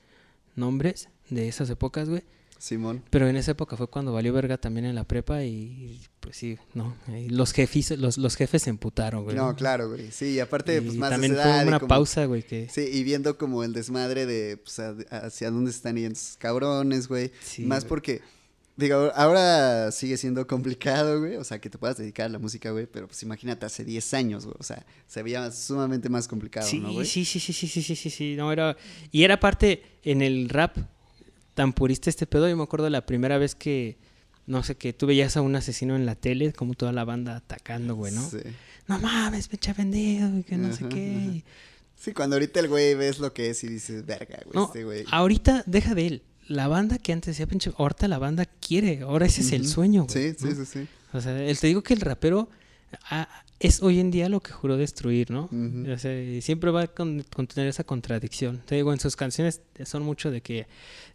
nombres 0.55 1.09
de 1.29 1.47
esas 1.47 1.69
épocas, 1.69 2.09
güey. 2.09 2.23
Simón. 2.57 3.03
Pero 3.09 3.27
en 3.27 3.35
esa 3.35 3.51
época 3.51 3.77
fue 3.77 3.87
cuando 3.87 4.13
valió 4.13 4.33
verga 4.33 4.57
también 4.57 4.85
en 4.85 4.95
la 4.95 5.03
prepa 5.03 5.43
y 5.43 6.01
pues 6.19 6.35
sí, 6.35 6.57
no, 6.73 6.95
los 7.29 7.53
jefes, 7.53 7.97
los, 7.97 8.17
los 8.17 8.35
jefes 8.35 8.63
se 8.63 8.69
emputaron, 8.69 9.23
güey. 9.23 9.35
No, 9.35 9.55
claro, 9.55 9.89
güey. 9.89 10.11
Sí, 10.11 10.33
y 10.33 10.39
aparte, 10.39 10.81
pues 10.81 10.95
más 10.95 11.11
también 11.11 11.35
fue 11.35 11.65
una 11.65 11.79
pausa, 11.79 12.25
güey. 12.25 12.43
Sí, 12.69 12.81
y 12.91 13.03
viendo 13.03 13.37
como 13.37 13.63
el 13.63 13.73
desmadre 13.73 14.25
de, 14.25 14.57
pues, 14.57 14.79
a, 14.79 14.95
hacia 15.11 15.51
dónde 15.51 15.71
están 15.71 15.95
yendo 15.95 16.13
esos 16.13 16.35
cabrones, 16.37 17.07
güey. 17.07 17.31
Sí, 17.41 17.63
más 17.63 17.85
porque, 17.85 18.21
digo, 18.75 19.11
ahora 19.15 19.91
sigue 19.91 20.17
siendo 20.17 20.45
complicado, 20.47 21.19
güey, 21.19 21.35
o 21.35 21.43
sea, 21.43 21.59
que 21.59 21.69
te 21.69 21.77
puedas 21.77 21.97
dedicar 21.97 22.25
a 22.25 22.29
la 22.29 22.39
música, 22.39 22.71
güey, 22.71 22.87
pero 22.87 23.07
pues 23.07 23.21
imagínate 23.23 23.65
hace 23.65 23.85
10 23.85 24.13
años, 24.13 24.45
güey, 24.45 24.57
o 24.59 24.63
sea, 24.63 24.85
se 25.07 25.23
veía 25.23 25.49
sumamente 25.51 26.09
más 26.09 26.27
complicado, 26.27 26.67
¿no, 26.81 26.91
güey? 26.91 27.05
Sí, 27.05 27.23
sí, 27.23 27.39
sí, 27.39 27.53
sí, 27.53 27.67
sí, 27.67 27.81
sí, 27.81 27.95
sí, 27.95 28.09
sí, 28.09 28.35
no, 28.35 28.51
era... 28.51 28.75
Y 29.11 29.23
era 29.23 29.39
parte 29.39 29.83
en 30.03 30.21
el 30.21 30.49
rap 30.49 30.77
tan 31.57 31.73
purista 31.73 32.11
este 32.11 32.27
pedo, 32.27 32.47
yo 32.47 32.55
me 32.55 32.61
acuerdo 32.61 32.87
la 32.91 33.03
primera 33.07 33.39
vez 33.39 33.55
que, 33.55 33.97
no 34.45 34.61
sé, 34.61 34.75
que 34.75 34.93
tú 34.93 35.07
veías 35.07 35.35
a 35.37 35.41
un 35.41 35.55
asesino 35.55 35.95
en 35.95 36.05
la 36.05 36.13
tele, 36.13 36.53
como 36.53 36.75
toda 36.75 36.91
la 36.91 37.03
banda 37.03 37.35
atacando, 37.37 37.95
güey, 37.95 38.13
¿no? 38.13 38.29
Sí. 38.29 38.37
No 38.85 38.99
mames, 38.99 39.49
me 39.51 39.55
echa 39.55 39.73
vendido, 39.73 40.37
y 40.37 40.43
que 40.43 40.55
no 40.55 40.71
sé 40.71 40.87
qué. 40.87 41.41
ajá. 41.41 41.51
Sí, 41.95 42.13
cuando 42.13 42.35
ahorita 42.35 42.59
el 42.59 42.67
güey 42.67 42.93
ves 42.93 43.17
lo 43.17 43.33
que 43.33 43.49
es 43.49 43.63
y 43.63 43.67
dices, 43.69 44.05
verga, 44.05 44.37
güey, 44.45 44.53
No, 44.53 44.65
este 44.67 44.83
güey. 44.83 45.03
ahorita 45.11 45.63
deja 45.65 45.95
de 45.95 46.05
él. 46.07 46.21
La 46.47 46.67
banda 46.67 46.99
que 46.99 47.11
antes 47.11 47.33
decía, 47.35 47.47
pinche, 47.47 47.71
ahorita 47.75 48.07
la 48.07 48.19
banda 48.19 48.45
quiere, 48.45 49.01
ahora 49.01 49.25
ese 49.25 49.41
es 49.41 49.51
el 49.51 49.67
sueño, 49.67 50.05
güey. 50.05 50.13
Sí, 50.31 50.35
sí, 50.39 50.45
¿no? 50.45 50.55
sí, 50.55 50.65
sí. 50.65 50.87
O 51.11 51.19
sea, 51.21 51.41
el- 51.43 51.57
te 51.59 51.65
digo 51.67 51.81
que 51.81 51.95
el 51.95 52.01
rapero 52.01 52.49
ah, 53.09 53.27
es 53.59 53.81
hoy 53.81 53.99
en 53.99 54.11
día 54.11 54.29
lo 54.29 54.39
que 54.39 54.51
juró 54.51 54.77
destruir, 54.77 55.31
¿no? 55.31 55.49
O 55.91 55.97
sea, 55.97 56.41
siempre 56.41 56.69
va 56.71 56.83
a 56.83 56.87
con, 56.87 57.23
con 57.35 57.47
tener 57.47 57.67
esa 57.69 57.83
contradicción. 57.83 58.61
Te 58.65 58.75
digo, 58.75 58.93
en 58.93 58.99
sus 58.99 59.15
canciones 59.15 59.61
son 59.85 60.03
mucho 60.03 60.29
de 60.29 60.41
que, 60.41 60.67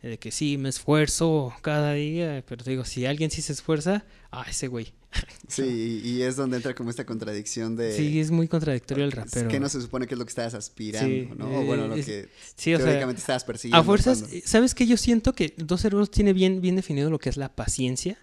de 0.02 0.18
que 0.18 0.32
sí, 0.32 0.58
me 0.58 0.68
esfuerzo 0.68 1.54
cada 1.62 1.92
día, 1.94 2.44
pero 2.48 2.64
te 2.64 2.70
digo, 2.70 2.84
si 2.84 3.06
alguien 3.06 3.30
sí 3.30 3.42
se 3.42 3.52
esfuerza, 3.52 4.04
ah, 4.30 4.44
ese 4.48 4.68
güey. 4.68 4.92
Sí, 5.46 6.00
y, 6.02 6.08
y 6.08 6.22
es 6.22 6.36
donde 6.36 6.56
entra 6.56 6.74
como 6.74 6.88
esta 6.88 7.04
contradicción 7.04 7.76
de... 7.76 7.94
Sí, 7.94 8.18
es 8.18 8.30
muy 8.30 8.48
contradictorio 8.48 9.04
el 9.04 9.12
rapero. 9.12 9.48
Que 9.50 9.60
no 9.60 9.68
se 9.68 9.82
supone 9.82 10.06
que 10.06 10.14
es 10.14 10.18
lo 10.18 10.24
que 10.24 10.30
estabas 10.30 10.54
aspirando, 10.54 11.06
Sí, 11.10 11.28
¿no? 11.36 11.44
O 11.60 11.64
bueno, 11.66 11.86
lo 11.88 11.94
es- 11.96 12.06
que 12.06 12.28
Sí, 12.56 12.72
o 12.72 12.78
sea, 12.78 12.86
teóricamente 12.86 13.20
estabas 13.20 13.44
persiguiendo. 13.44 13.78
a 13.78 13.84
fuerzas, 13.84 14.24
¿sabes 14.46 14.74
qué? 14.74 14.86
Yo 14.86 14.96
siento 14.96 15.34
que 15.34 15.52
Dos 15.58 15.82
Cerebros 15.82 16.10
tiene 16.10 16.32
bien, 16.32 16.62
bien 16.62 16.76
definido 16.76 17.10
lo 17.10 17.18
que 17.18 17.28
es 17.28 17.36
la 17.36 17.54
paciencia, 17.54 18.16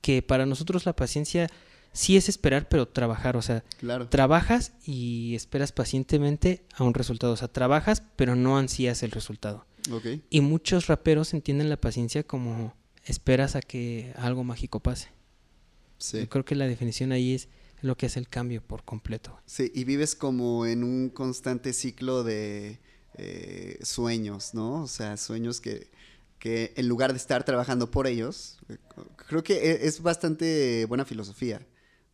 que 0.00 0.22
para 0.22 0.46
nosotros 0.46 0.84
la 0.86 0.96
paciencia 0.96 1.48
sí 1.96 2.16
es 2.16 2.28
esperar, 2.28 2.68
pero 2.68 2.86
trabajar, 2.86 3.36
o 3.36 3.42
sea, 3.42 3.64
Claro. 3.78 4.08
trabajas 4.08 4.72
y 4.84 5.34
esperas 5.34 5.72
pacientemente 5.72 6.64
a 6.74 6.84
un 6.84 6.92
resultado, 6.94 7.32
o 7.32 7.36
sea, 7.36 7.48
trabajas, 7.48 8.02
pero 8.16 8.36
no 8.36 8.58
ansías 8.58 9.02
el 9.02 9.10
resultado. 9.10 9.64
Y 10.30 10.40
muchos 10.40 10.88
raperos 10.88 11.32
entienden 11.32 11.68
la 11.70 11.80
paciencia 11.80 12.22
como 12.24 12.74
esperas 13.04 13.54
a 13.56 13.60
que 13.62 14.12
algo 14.16 14.42
mágico 14.44 14.80
pase. 14.80 15.08
Sí. 15.98 16.18
Yo 16.20 16.28
creo 16.28 16.44
que 16.44 16.54
la 16.56 16.66
definición 16.66 17.12
ahí 17.12 17.34
es 17.34 17.48
lo 17.82 17.96
que 17.96 18.06
es 18.06 18.16
el 18.16 18.28
cambio 18.28 18.62
por 18.62 18.84
completo. 18.84 19.38
Sí, 19.46 19.70
y 19.74 19.84
vives 19.84 20.14
como 20.16 20.66
en 20.66 20.82
un 20.82 21.08
constante 21.10 21.72
ciclo 21.72 22.24
de 22.24 22.80
eh, 23.14 23.78
sueños, 23.82 24.54
¿no? 24.54 24.82
O 24.82 24.86
sea, 24.88 25.16
sueños 25.16 25.60
que, 25.60 25.88
que 26.40 26.74
en 26.76 26.88
lugar 26.88 27.12
de 27.12 27.18
estar 27.18 27.44
trabajando 27.44 27.90
por 27.90 28.06
ellos, 28.06 28.58
eh, 28.68 28.76
creo 29.28 29.42
que 29.42 29.54
e- 29.70 29.86
es 29.86 30.02
bastante 30.02 30.84
buena 30.86 31.04
filosofía, 31.04 31.64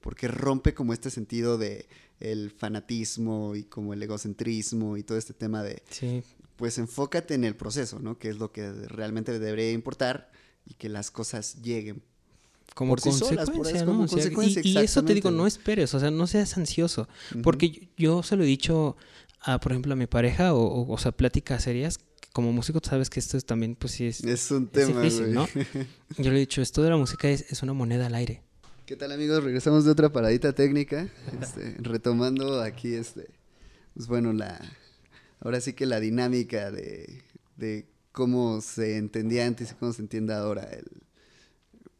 porque 0.02 0.28
rompe 0.28 0.74
como 0.74 0.92
este 0.92 1.10
sentido 1.10 1.56
de 1.56 1.88
el 2.20 2.50
fanatismo 2.50 3.56
y 3.56 3.64
como 3.64 3.94
el 3.94 4.02
egocentrismo 4.02 4.96
y 4.96 5.02
todo 5.02 5.16
este 5.18 5.32
tema 5.32 5.62
de, 5.62 5.82
Sí, 5.90 6.22
pues 6.56 6.78
enfócate 6.78 7.34
en 7.34 7.44
el 7.44 7.56
proceso, 7.56 7.98
¿no? 7.98 8.18
Que 8.18 8.28
es 8.28 8.36
lo 8.38 8.52
que 8.52 8.70
realmente 8.72 9.38
debería 9.38 9.72
importar 9.72 10.30
y 10.66 10.74
que 10.74 10.88
las 10.88 11.10
cosas 11.10 11.62
lleguen. 11.62 12.02
como 12.74 12.92
Por 12.92 13.00
sí 13.00 13.10
solas, 13.12 13.46
por 13.50 13.56
consecuencia, 13.56 13.76
eso, 13.76 13.86
¿no? 13.86 13.92
como 13.92 14.04
O 14.04 14.08
sea, 14.08 14.18
y- 14.18 14.30
consecuencia, 14.32 14.62
y, 14.82 14.84
eso 14.84 15.04
te 15.04 15.14
digo, 15.14 15.30
no 15.30 15.46
esperes, 15.46 15.94
o 15.94 16.00
sea, 16.00 16.10
no 16.10 16.26
seas 16.26 16.56
ansioso. 16.56 17.08
Porque 17.42 17.70
yo, 17.70 17.80
yo 17.96 18.22
se 18.22 18.36
lo 18.36 18.44
he 18.44 18.46
dicho 18.46 18.96
a, 19.40 19.58
por 19.58 19.72
ejemplo, 19.72 19.92
a 19.94 19.96
mi 19.96 20.06
pareja, 20.06 20.54
o, 20.54 20.60
o, 20.62 20.92
o 20.92 20.98
sea, 20.98 21.12
pláticas 21.12 21.64
serias. 21.64 21.98
Como 22.32 22.50
músico, 22.52 22.80
tú 22.80 22.88
sabes 22.88 23.10
que 23.10 23.20
esto 23.20 23.36
es 23.36 23.44
también, 23.44 23.74
pues 23.74 23.92
sí, 23.94 24.06
es, 24.06 24.22
Es 24.24 24.50
un 24.52 24.64
es 24.64 24.70
tema, 24.86 25.02
difícil. 25.02 25.34
¿no? 25.34 25.46
Yo 26.16 26.30
le 26.30 26.36
he 26.36 26.40
dicho, 26.40 26.62
esto 26.62 26.82
de 26.82 26.88
la 26.90 26.96
música 26.96 27.28
es, 27.28 27.44
es 27.52 27.62
una 27.62 27.72
moneda 27.74 28.06
al 28.06 28.14
aire. 28.14 28.42
¿Qué 28.84 28.96
tal 28.96 29.12
amigos? 29.12 29.44
Regresamos 29.44 29.84
de 29.84 29.92
otra 29.92 30.10
paradita 30.12 30.52
técnica, 30.54 31.08
este, 31.40 31.76
retomando 31.78 32.60
aquí, 32.60 32.94
este, 32.94 33.28
pues 33.94 34.08
bueno, 34.08 34.32
la, 34.32 34.60
ahora 35.38 35.60
sí 35.60 35.72
que 35.72 35.86
la 35.86 36.00
dinámica 36.00 36.72
de, 36.72 37.22
de 37.56 37.86
cómo 38.10 38.60
se 38.60 38.96
entendía 38.96 39.46
antes 39.46 39.70
y 39.70 39.74
cómo 39.76 39.92
se 39.92 40.02
entiende 40.02 40.34
ahora 40.34 40.64
el, 40.64 40.90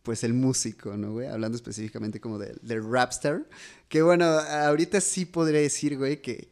pues 0.02 0.24
el 0.24 0.34
músico, 0.34 0.96
¿no, 0.96 1.12
güey? 1.12 1.28
Hablando 1.28 1.54
específicamente 1.54 2.20
como 2.20 2.36
del, 2.36 2.58
del 2.62 2.82
rapstar, 2.82 3.46
que 3.88 4.02
bueno, 4.02 4.24
ahorita 4.24 5.00
sí 5.00 5.24
podría 5.24 5.60
decir, 5.60 5.96
güey, 5.96 6.20
que 6.20 6.48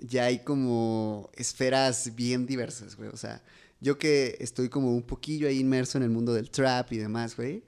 ya 0.00 0.26
hay 0.26 0.44
como 0.44 1.30
esferas 1.34 2.14
bien 2.14 2.46
diversas, 2.46 2.94
güey, 2.94 3.08
o 3.08 3.16
sea, 3.16 3.42
yo 3.80 3.98
que 3.98 4.36
estoy 4.38 4.68
como 4.68 4.94
un 4.94 5.02
poquillo 5.02 5.48
ahí 5.48 5.58
inmerso 5.58 5.98
en 5.98 6.04
el 6.04 6.10
mundo 6.10 6.32
del 6.32 6.48
trap 6.48 6.92
y 6.92 6.98
demás, 6.98 7.34
güey, 7.36 7.64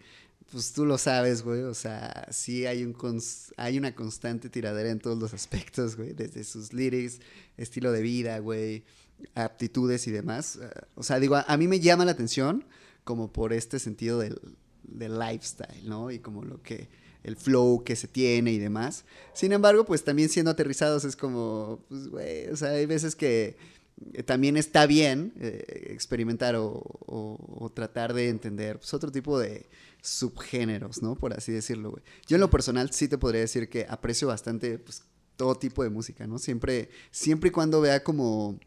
pues 0.54 0.72
tú 0.72 0.86
lo 0.86 0.98
sabes, 0.98 1.42
güey, 1.42 1.62
o 1.62 1.74
sea, 1.74 2.28
sí 2.30 2.64
hay, 2.64 2.84
un 2.84 2.94
hay 3.56 3.76
una 3.76 3.94
constante 3.94 4.48
tiradera 4.48 4.88
en 4.90 5.00
todos 5.00 5.18
los 5.18 5.34
aspectos, 5.34 5.96
güey, 5.96 6.12
desde 6.14 6.44
sus 6.44 6.72
lyrics, 6.72 7.18
estilo 7.56 7.90
de 7.90 8.00
vida, 8.02 8.38
güey, 8.38 8.84
aptitudes 9.34 10.06
y 10.06 10.12
demás. 10.12 10.56
eh, 10.62 10.70
O 10.94 11.02
sea, 11.02 11.18
digo, 11.18 11.34
a, 11.36 11.42
a 11.42 11.56
mí 11.56 11.66
me 11.68 11.80
llama 11.80 12.04
la 12.04 12.12
atención 12.12 12.64
como 13.02 13.32
por 13.32 13.52
este 13.52 13.78
sentido 13.80 14.20
del, 14.20 14.40
del 14.84 15.18
lifestyle, 15.18 15.88
¿no? 15.88 16.10
Y 16.12 16.20
como 16.20 16.44
lo 16.44 16.62
que, 16.62 16.88
el 17.24 17.36
flow 17.36 17.82
que 17.84 17.96
se 17.96 18.06
tiene 18.08 18.52
y 18.52 18.58
demás. 18.58 19.04
Sin 19.34 19.52
embargo, 19.52 19.84
pues 19.84 20.04
también 20.04 20.28
siendo 20.28 20.52
aterrizados 20.52 21.04
es 21.04 21.16
como, 21.16 21.84
pues, 21.88 22.08
güey, 22.08 22.46
o 22.48 22.56
sea, 22.56 22.70
hay 22.70 22.86
veces 22.86 23.16
que 23.16 23.56
eh, 24.12 24.22
también 24.22 24.56
está 24.56 24.86
bien 24.86 25.32
eh, 25.40 25.88
experimentar 25.90 26.54
o, 26.56 26.68
o- 27.06 27.38
o 27.64 27.70
tratar 27.70 28.14
de 28.14 28.28
entender 28.28 28.78
pues, 28.78 28.94
otro 28.94 29.10
tipo 29.12 29.38
de 29.38 29.66
subgéneros, 30.04 31.02
¿no? 31.02 31.16
Por 31.16 31.32
así 31.32 31.50
decirlo, 31.50 31.90
güey. 31.90 32.02
Yo 32.26 32.36
en 32.36 32.42
lo 32.42 32.50
personal 32.50 32.92
sí 32.92 33.08
te 33.08 33.16
podría 33.16 33.40
decir 33.40 33.70
que 33.70 33.86
aprecio 33.88 34.28
bastante 34.28 34.78
pues, 34.78 35.02
todo 35.36 35.54
tipo 35.56 35.82
de 35.82 35.88
música, 35.88 36.26
¿no? 36.26 36.38
Siempre, 36.38 36.90
siempre 37.10 37.48
y 37.48 37.50
cuando 37.50 37.80
vea 37.80 38.04
como, 38.04 38.60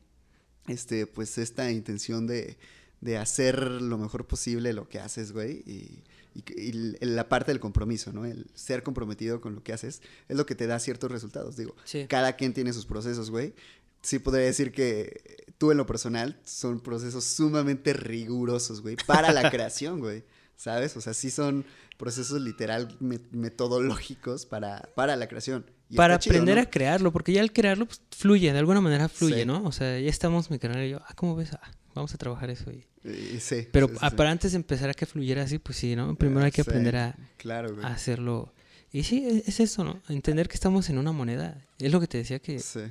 este, 0.68 1.06
pues 1.06 1.38
esta 1.38 1.72
intención 1.72 2.26
de, 2.26 2.58
de 3.02 3.18
hacer 3.20 3.62
lo 3.62 4.00
mejor 4.00 4.26
posible 4.26 4.74
lo 4.74 4.90
que 4.90 5.00
haces, 5.00 5.32
güey, 5.32 5.64
y, 5.68 6.04
y, 6.34 6.44
y 6.58 6.72
la 7.02 7.30
parte 7.30 7.52
del 7.52 7.60
compromiso, 7.60 8.12
¿no? 8.12 8.26
El 8.26 8.50
ser 8.56 8.82
comprometido 8.82 9.40
con 9.40 9.54
lo 9.54 9.64
que 9.64 9.74
haces 9.74 10.02
es 10.28 10.38
lo 10.38 10.48
que 10.48 10.56
te 10.56 10.66
da 10.66 10.80
ciertos 10.80 11.12
resultados, 11.12 11.56
digo. 11.56 11.76
Sí. 11.86 12.08
Cada 12.10 12.36
quien 12.36 12.54
tiene 12.54 12.74
sus 12.74 12.88
procesos, 12.88 13.30
güey. 13.30 13.54
Sí 14.02 14.18
podría 14.18 14.46
decir 14.46 14.72
que 14.72 15.46
tú 15.60 15.70
en 15.70 15.78
lo 15.78 15.86
personal 15.86 16.40
son 16.44 16.80
procesos 16.80 17.26
sumamente 17.26 17.94
rigurosos, 17.94 18.82
güey, 18.82 18.96
para 19.06 19.32
la 19.32 19.52
creación, 19.52 20.00
güey. 20.00 20.24
¿Sabes? 20.58 20.98
O 20.98 21.02
sea, 21.02 21.14
sí 21.14 21.30
son 21.32 21.64
procesos 21.98 22.42
literal 22.42 22.98
me- 23.00 23.20
metodológicos 23.32 24.46
para, 24.46 24.90
para 24.96 25.16
la 25.16 25.28
creación. 25.28 25.66
Y 25.90 25.96
Para 25.96 26.20
chido, 26.20 26.34
aprender 26.36 26.58
¿no? 26.58 26.62
a 26.64 26.66
crearlo, 26.66 27.14
porque 27.14 27.32
ya 27.32 27.42
al 27.42 27.54
crearlo, 27.54 27.86
pues 27.86 28.02
fluye, 28.12 28.52
de 28.52 28.60
alguna 28.60 28.82
manera 28.82 29.08
fluye, 29.08 29.42
Sí. 29.42 29.46
¿no? 29.46 29.64
O 29.64 29.72
sea, 29.72 29.98
ya 30.00 30.10
estamos, 30.10 30.52
mi 30.52 30.60
canal 30.60 30.84
y 30.84 30.90
yo, 30.90 31.00
ah, 31.08 31.14
¿cómo 31.16 31.36
ves? 31.36 31.54
Ah, 31.54 31.72
vamos 31.96 32.14
a 32.14 32.18
trabajar 32.18 32.50
eso. 32.50 32.72
Y... 32.72 32.86
Y 33.08 33.40
sí. 33.40 33.68
Pero 33.72 33.88
sí, 33.88 33.94
sí, 34.02 34.10
sí. 34.10 34.16
para 34.18 34.32
antes 34.32 34.52
de 34.52 34.58
empezar 34.58 34.90
a 34.90 34.94
que 34.94 35.06
fluyera 35.06 35.44
así, 35.44 35.60
pues 35.60 35.78
sí, 35.78 35.96
¿no? 35.96 36.16
Primero 36.16 36.44
hay 36.46 36.52
que 36.52 36.62
aprender 36.62 36.98
a, 36.98 37.16
Claro, 37.38 37.78
a 37.84 37.88
hacerlo. 37.88 38.54
Y 38.92 39.04
sí, 39.04 39.26
e- 39.26 39.44
es 39.48 39.60
eso, 39.62 39.84
¿no? 39.86 40.02
Entender 40.10 40.48
que 40.50 40.56
estamos 40.56 40.90
en 40.90 40.98
una 40.98 41.12
moneda. 41.14 41.66
Es 41.80 41.92
lo 41.92 42.00
que 42.02 42.08
te 42.08 42.18
decía 42.18 42.40
que 42.40 42.60
Sí. 42.60 42.82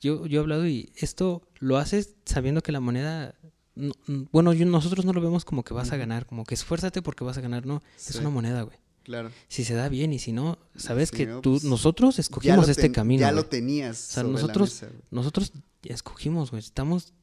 yo, 0.00 0.26
yo 0.26 0.40
he 0.40 0.42
hablado 0.42 0.66
y 0.66 0.92
esto 0.96 1.42
lo 1.58 1.78
haces 1.78 2.14
sabiendo 2.26 2.62
que 2.62 2.70
la 2.72 2.80
moneda... 2.80 3.34
no- 3.78 3.94
n- 4.08 4.26
bueno, 4.32 4.52
yo- 4.52 4.66
nosotros 4.66 5.04
no 5.04 5.12
lo 5.12 5.20
vemos 5.20 5.44
como 5.44 5.62
que 5.64 5.72
vas 5.74 5.92
a 5.92 5.96
ganar, 5.96 6.26
como 6.26 6.44
que 6.44 6.54
esfuérzate 6.54 7.00
porque 7.02 7.24
vas 7.24 7.38
a 7.38 7.40
ganar, 7.40 7.64
no. 7.66 7.82
Es 7.96 8.14
una 8.16 8.30
moneda, 8.30 8.62
güey. 8.62 8.76
Claro. 9.04 9.30
Si 9.48 9.64
se 9.64 9.72
da 9.72 9.88
bien 9.88 10.12
y 10.12 10.18
si 10.18 10.32
no, 10.32 10.58
sabes 10.76 11.10
que 11.10 11.24
no, 11.26 11.40
tú, 11.40 11.52
pues, 11.52 11.64
nosotros 11.64 12.18
escogimos 12.18 12.68
este 12.68 12.92
camino. 12.92 13.20
Ya 13.20 13.30
güey. 13.32 13.42
lo 13.42 13.48
tenías. 13.48 14.10
O 14.10 14.12
sea, 14.12 14.22
nosotros- 14.24 14.82
mesa. 14.82 14.94
Nosotros 15.10 15.52
escogimos, 15.84 16.50
güey. 16.50 16.62
Estamos 16.62 17.14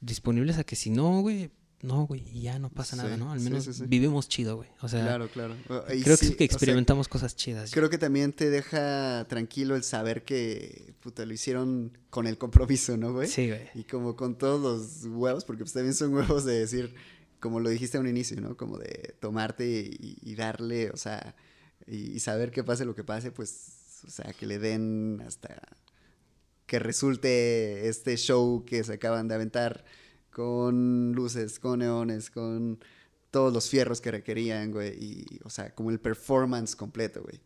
disponibles 0.00 0.56
a 0.58 0.64
que 0.64 0.76
si 0.76 0.88
no, 0.90 1.20
güey, 1.20 1.50
no, 1.80 2.06
güey, 2.06 2.24
y 2.32 2.42
ya 2.42 2.58
no 2.58 2.70
pasa 2.70 2.96
nada, 2.96 3.16
¿no? 3.16 3.30
Al 3.30 3.40
menos 3.40 3.64
sí, 3.64 3.72
sí. 3.72 3.84
vivimos 3.86 4.28
chido, 4.28 4.56
güey. 4.56 4.68
O 4.80 4.88
sea, 4.88 5.04
Claro, 5.04 5.28
claro. 5.28 5.54
Y 5.94 6.02
creo 6.02 6.16
que, 6.16 6.26
que 6.26 6.34
o 6.34 6.36
sea, 6.36 6.44
experimentamos 6.46 7.06
cosas 7.06 7.36
chidas. 7.36 7.70
Creo 7.70 7.88
que 7.88 7.98
también 7.98 8.32
te 8.32 8.50
deja 8.50 9.26
tranquilo 9.28 9.76
el 9.76 9.84
saber 9.84 10.24
que 10.24 10.94
puta, 11.00 11.24
lo 11.24 11.32
hicieron 11.32 11.96
con 12.10 12.26
el 12.26 12.36
compromiso, 12.36 12.96
¿no, 12.96 13.12
güey? 13.12 13.28
Sí, 13.28 13.48
güey. 13.48 13.68
Y 13.74 13.84
como 13.84 14.16
con 14.16 14.36
todos 14.36 14.60
los 14.60 15.04
huevos, 15.04 15.44
porque 15.44 15.62
pues 15.62 15.72
también 15.72 15.94
son 15.94 16.12
huevos 16.14 16.44
de 16.44 16.58
decir, 16.58 16.94
como 17.38 17.60
lo 17.60 17.70
dijiste 17.70 17.96
a 17.96 18.00
un 18.00 18.08
inicio, 18.08 18.40
¿no? 18.40 18.56
Como 18.56 18.76
de 18.78 19.14
tomarte 19.20 19.68
y, 19.68 20.18
y 20.20 20.34
darle, 20.34 20.90
o 20.90 20.96
sea, 20.96 21.36
y, 21.86 22.12
y 22.12 22.18
saber 22.18 22.50
que 22.50 22.64
pase 22.64 22.84
lo 22.84 22.96
que 22.96 23.04
pase, 23.04 23.30
pues, 23.30 24.02
o 24.04 24.10
sea, 24.10 24.32
que 24.32 24.46
le 24.46 24.58
den 24.58 25.22
hasta 25.24 25.60
que 26.66 26.78
resulte 26.78 27.88
este 27.88 28.16
show 28.16 28.64
que 28.66 28.84
se 28.84 28.92
acaban 28.92 29.28
de 29.28 29.36
aventar 29.36 29.84
con 30.38 31.10
luces, 31.16 31.58
con 31.58 31.80
neones, 31.80 32.30
con 32.30 32.78
todos 33.32 33.52
los 33.52 33.68
fierros 33.68 34.00
que 34.00 34.12
requerían, 34.12 34.70
güey, 34.70 34.90
y, 35.02 35.26
o 35.42 35.50
sea, 35.50 35.74
como 35.74 35.90
el 35.90 35.98
performance 35.98 36.76
completo, 36.76 37.22
güey. 37.24 37.40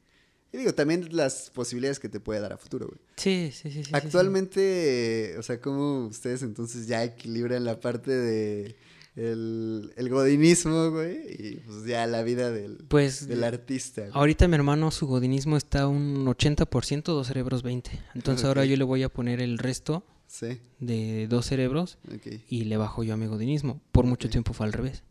Y 0.53 0.59
digo, 0.59 0.75
también 0.75 1.09
las 1.11 1.49
posibilidades 1.49 1.99
que 1.99 2.11
te 2.11 2.21
puede 2.21 2.41
dar 2.41 2.53
a 2.53 2.59
futuro, 2.59 2.87
güey. 2.87 3.01
Sí, 3.17 3.49
sí, 3.51 3.63
sí. 3.63 3.71
sí, 3.71 3.79
sí, 3.79 3.85
sí. 3.85 3.91
Actualmente, 3.95 5.37
o 5.39 5.43
sea, 5.43 5.59
¿cómo 5.59 6.07
ustedes 6.09 6.43
entonces 6.43 6.87
ya 6.87 7.03
equilibran 7.03 7.65
la 7.65 7.81
parte 7.81 8.11
de 8.11 8.77
el, 9.17 9.95
el 9.97 10.09
godinismo, 10.11 10.91
güey? 10.91 11.17
Y 11.31 11.55
pues 11.67 11.87
ya 11.87 12.07
la 12.07 12.23
vida 12.23 12.51
del, 12.51 12.77
Pues 12.89 13.27
del 13.27 13.43
artista. 13.43 14.03
güey? 14.03 14.13
ahorita 14.13 14.49
mi 14.49 14.57
hermano, 14.57 14.91
su 14.91 15.07
godinismo 15.07 15.57
está 15.57 15.89
un 15.89 16.27
80%, 16.27 17.03
dos 17.05 17.27
cerebros 17.27 17.63
20. 17.63 17.91
Entonces 18.15 18.45
ahora 18.45 18.67
yo 18.67 18.77
le 18.77 18.85
voy 18.85 19.03
a 19.03 19.09
poner 19.09 19.41
el 19.41 19.57
resto 19.57 20.05
Sí, 20.33 20.59
de 20.81 21.27
dos 21.29 21.45
cerebros 21.45 21.99
y 22.49 22.65
le 22.65 22.79
bajo 22.79 23.05
yo 23.05 23.13
a 23.13 23.17
mi 23.19 23.27
godinismo. 23.27 23.83
Por 23.93 24.07
mucho 24.07 24.31
tiempo 24.31 24.55
fue 24.55 24.65
al 24.65 24.73
revés. 24.73 25.03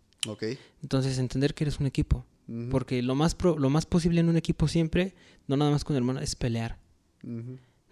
Entonces 0.81 1.19
entender 1.19 1.53
que 1.53 1.63
eres 1.63 1.79
un 1.79 1.85
equipo. 1.85 2.25
Porque 2.71 3.01
lo 3.03 3.13
más, 3.15 3.35
pro- 3.35 3.57
lo 3.59 3.69
más 3.69 3.85
posible 3.85 4.19
en 4.19 4.29
un 4.29 4.35
equipo 4.35 4.67
siempre, 4.67 5.13
no 5.47 5.57
nada 5.57 5.69
más 5.69 5.83
con 5.85 5.95
hermano, 5.95 6.19
es 6.21 6.35
pelear. 6.35 6.79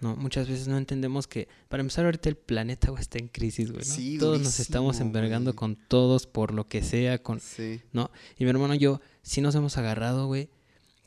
No, 0.02 0.16
muchas 0.16 0.50
veces 0.50 0.68
no 0.68 0.78
entendemos 0.78 1.28
que, 1.28 1.48
para 1.68 1.82
empezar 1.82 2.06
ahorita 2.06 2.30
el 2.30 2.36
planeta 2.36 2.90
güey, 2.90 3.02
está 3.02 3.20
en 3.20 3.28
crisis, 3.28 3.70
güey. 3.72 3.86
¿no? 3.86 3.94
Sí, 3.94 4.18
todos 4.18 4.42
nos 4.42 4.60
estamos 4.60 5.00
envergando 5.02 5.52
güey. 5.52 5.58
con 5.58 5.76
todos 5.76 6.26
por 6.26 6.54
lo 6.54 6.68
que 6.68 6.82
sea, 6.82 7.22
con, 7.22 7.40
Sí, 7.42 7.82
¿no? 7.94 8.10
Y 8.38 8.44
mi 8.46 8.50
hermano 8.50 8.74
y 8.74 8.80
yo 8.80 9.02
sí 9.22 9.42
nos 9.42 9.54
hemos 9.56 9.78
agarrado, 9.78 10.26
güey, 10.28 10.50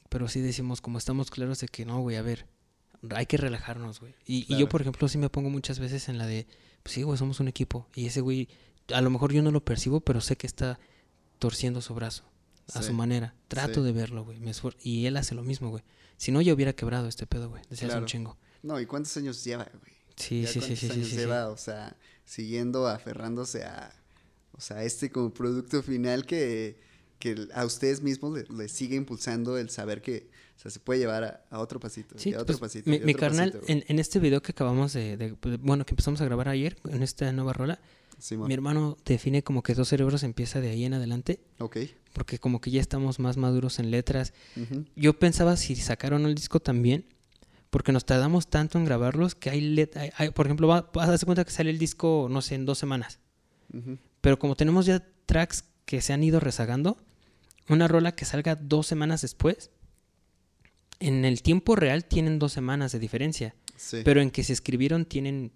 pero 0.08 0.28
sí 0.28 0.40
decimos, 0.40 0.80
como 0.80 0.98
estamos 0.98 1.30
claros 1.30 1.58
de 1.60 1.68
que 1.68 1.84
no, 1.86 2.00
güey, 2.00 2.16
a 2.16 2.22
ver, 2.22 2.46
hay 3.14 3.26
que 3.26 3.36
relajarnos, 3.36 4.00
güey. 4.00 4.14
Y, 4.26 4.52
y 4.52 4.58
yo, 4.58 4.68
por 4.68 4.80
ejemplo, 4.80 5.08
sí 5.08 5.18
me 5.18 5.28
pongo 5.28 5.50
muchas 5.50 5.78
veces 5.78 6.08
en 6.08 6.18
la 6.18 6.26
de, 6.26 6.46
pues 6.82 6.94
sí, 6.94 7.02
güey, 7.02 7.18
somos 7.18 7.40
un 7.40 7.48
equipo. 7.48 7.88
Y 7.94 8.06
ese 8.06 8.20
güey, 8.20 8.48
a 8.92 9.00
lo 9.00 9.10
mejor 9.10 9.32
yo 9.32 9.42
no 9.42 9.50
lo 9.50 9.64
percibo, 9.64 10.00
pero 10.00 10.20
sé 10.20 10.36
que 10.36 10.46
está 10.46 10.78
torciendo 11.38 11.80
su 11.80 11.94
brazo 11.94 12.24
a 12.74 12.80
Sí, 12.82 12.88
su 12.88 12.94
manera. 12.94 13.34
Trato 13.48 13.80
sí. 13.80 13.86
de 13.86 13.92
verlo, 13.92 14.24
güey. 14.24 14.38
me 14.38 14.52
Y 14.82 15.06
él 15.06 15.16
hace 15.16 15.34
lo 15.34 15.42
mismo, 15.42 15.70
güey. 15.70 15.82
Si 16.16 16.30
no, 16.30 16.40
yo 16.40 16.54
hubiera 16.54 16.72
quebrado 16.72 17.08
este 17.08 17.26
pedo, 17.26 17.48
güey. 17.50 17.62
Desde 17.68 17.86
hace 17.86 17.86
Claro. 17.86 18.02
un 18.02 18.06
chingo. 18.06 18.38
No, 18.62 18.80
¿y 18.80 18.86
cuántos 18.86 19.16
años 19.16 19.42
lleva, 19.44 19.64
güey? 19.64 19.92
Sí, 20.16 20.42
¿Ya 20.42 20.48
sí, 20.48 20.54
sí, 20.54 20.60
cuántos 20.60 20.78
sí, 20.78 20.86
sí, 20.86 20.92
años 20.92 21.08
sí. 21.08 21.16
lleva, 21.16 21.48
o 21.48 21.56
sea, 21.56 21.96
siguiendo, 22.24 22.86
aferrándose 22.86 23.64
a, 23.64 23.92
o 24.52 24.60
sea, 24.60 24.84
este 24.84 25.10
como 25.10 25.32
producto 25.34 25.82
final 25.82 26.24
que, 26.26 26.78
que 27.18 27.48
a 27.54 27.64
ustedes 27.64 28.02
mismos 28.02 28.38
les 28.38 28.50
le 28.50 28.68
sigue 28.68 28.94
impulsando 28.96 29.58
el 29.58 29.70
saber 29.70 30.00
que, 30.02 30.30
o 30.62 30.66
sea, 30.66 30.70
se 30.70 30.78
puede 30.78 31.00
llevar 31.00 31.24
a, 31.24 31.44
a 31.50 31.58
otro 31.58 31.80
pasito, 31.80 32.16
Sí, 32.16 32.30
y 32.30 32.34
a 32.34 32.36
otro 32.40 32.56
pues, 32.56 32.72
pasito, 32.72 32.88
mi, 32.88 32.98
y 32.98 33.02
a 33.02 33.04
mi 33.04 33.12
otro 33.14 33.20
carnal, 33.20 33.50
pasito, 33.50 33.72
en, 33.72 33.84
en 33.88 33.98
este 33.98 34.20
video 34.20 34.40
que 34.42 34.52
acabamos 34.52 34.92
de, 34.92 35.34
bueno, 35.60 35.84
que 35.84 35.90
empezamos 35.92 36.20
a 36.20 36.24
grabar 36.24 36.48
ayer, 36.48 36.76
en 36.88 37.02
esta 37.02 37.32
nueva 37.32 37.52
rola, 37.52 37.80
Simón. 38.18 38.46
mi 38.46 38.54
hermano 38.54 38.96
define 39.04 39.42
como 39.42 39.64
que 39.64 39.74
dos 39.74 39.88
cerebros 39.88 40.22
empieza 40.22 40.60
de 40.60 40.70
ahí 40.70 40.84
en 40.84 40.94
adelante, 40.94 41.40
Ok. 41.58 41.78
porque 42.12 42.38
como 42.38 42.60
que 42.60 42.70
ya 42.70 42.80
estamos 42.80 43.18
más 43.18 43.36
maduros 43.36 43.80
en 43.80 43.90
letras. 43.90 44.32
Yo 44.94 45.18
pensaba 45.18 45.56
si 45.56 45.74
sacaron 45.74 46.26
el 46.26 46.36
disco 46.36 46.60
también, 46.60 47.06
porque 47.70 47.90
nos 47.90 48.04
tardamos 48.04 48.46
tanto 48.48 48.78
en 48.78 48.84
grabarlos 48.84 49.34
que 49.34 49.50
hay, 49.50 49.60
let- 49.62 49.96
hay- 49.96 50.10
hay- 50.16 50.30
por 50.30 50.46
ejemplo, 50.46 50.68
va- 50.68 50.90
vas 50.94 51.08
a 51.08 51.10
darse 51.10 51.26
cuenta 51.26 51.44
que 51.44 51.50
sale 51.50 51.70
el 51.70 51.78
disco, 51.78 52.28
no 52.30 52.40
sé, 52.42 52.54
en 52.54 52.66
dos 52.66 52.78
semanas. 52.78 53.18
ujú. 53.74 53.98
Pero 54.20 54.38
como 54.38 54.54
tenemos 54.54 54.86
ya 54.86 55.04
tracks 55.26 55.64
que 55.86 56.00
se 56.02 56.12
han 56.12 56.22
ido 56.22 56.38
rezagando, 56.38 56.96
una 57.68 57.88
rola 57.88 58.12
que 58.12 58.24
salga 58.24 58.54
dos 58.54 58.86
semanas 58.86 59.22
después, 59.22 59.70
en 61.06 61.24
el 61.24 61.42
tiempo 61.42 61.76
real 61.76 62.04
tienen 62.04 62.38
dos 62.38 62.52
semanas 62.52 62.92
de 62.92 62.98
diferencia. 62.98 63.54
Sí. 63.76 64.02
Pero 64.04 64.20
en 64.20 64.30
que 64.30 64.44
se 64.44 64.52
escribieron 64.52 65.04
tienen, 65.04 65.52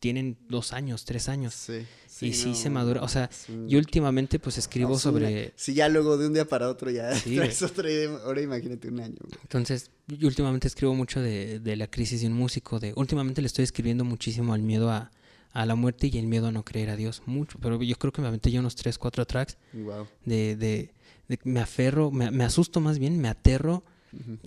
tienen 0.00 0.36
dos 0.48 0.72
años, 0.72 1.04
tres 1.04 1.28
años. 1.28 1.54
sí, 1.54 1.86
y 2.26 2.32
sí 2.34 2.48
no, 2.50 2.54
se 2.54 2.70
madura. 2.70 3.02
O 3.02 3.08
sea, 3.08 3.30
un- 3.48 3.68
yo 3.68 3.78
últimamente 3.78 4.38
pues 4.38 4.58
escribo 4.58 4.90
no, 4.90 4.96
es 4.96 5.04
una- 5.06 5.12
sobre... 5.18 5.52
Si 5.56 5.74
ya 5.74 5.88
luego 5.88 6.16
de 6.18 6.26
un 6.26 6.34
día 6.34 6.44
para 6.44 6.68
otro 6.68 6.90
ya 6.90 7.14
Sí, 7.14 7.36
traes 7.36 7.62
otra 7.62 7.90
idea, 7.90 8.10
ahora 8.24 8.40
imagínate 8.42 8.88
un 8.88 9.00
año, 9.00 9.16
güey. 9.20 9.38
Entonces, 9.42 9.90
yo 10.08 10.26
últimamente 10.28 10.66
escribo 10.68 10.94
mucho 10.94 11.20
de, 11.20 11.60
de 11.60 11.76
la 11.76 11.86
crisis 11.88 12.20
de 12.20 12.26
un 12.26 12.32
músico. 12.34 12.80
De, 12.80 12.92
últimamente 12.96 13.40
le 13.42 13.46
estoy 13.46 13.62
escribiendo 13.64 14.04
muchísimo 14.04 14.54
al 14.54 14.62
miedo 14.62 14.90
a, 14.90 15.10
a 15.52 15.66
la 15.66 15.74
muerte 15.76 16.08
y 16.12 16.18
el 16.18 16.26
miedo 16.26 16.48
a 16.48 16.52
no 16.52 16.64
creer 16.64 16.90
a 16.90 16.96
Dios. 16.96 17.22
Mucho. 17.26 17.58
Pero 17.60 17.80
yo 17.82 17.96
creo 17.96 18.12
que 18.12 18.22
me 18.22 18.28
aventé 18.28 18.50
yo 18.50 18.58
unos 18.60 18.74
tres, 18.74 18.98
cuatro 18.98 19.24
tracks 19.26 19.56
Wow. 19.72 20.08
de... 20.24 20.56
de, 20.56 20.90
de- 21.28 21.38
me 21.44 21.60
aferro, 21.60 22.10
me, 22.10 22.30
me 22.30 22.42
asusto 22.44 22.80
más 22.80 22.98
bien, 22.98 23.20
me 23.20 23.28
aterro. 23.28 23.84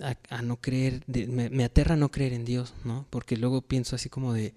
A, 0.02 0.16
a 0.28 0.42
no 0.42 0.60
creer, 0.60 1.02
de- 1.06 1.26
me, 1.26 1.50
me 1.50 1.64
aterra 1.64 1.96
no 1.96 2.10
creer 2.10 2.32
en 2.32 2.44
Dios, 2.44 2.74
¿no? 2.84 3.06
Porque 3.10 3.36
luego 3.36 3.62
pienso 3.62 3.96
así 3.96 4.08
como 4.08 4.32
de, 4.32 4.54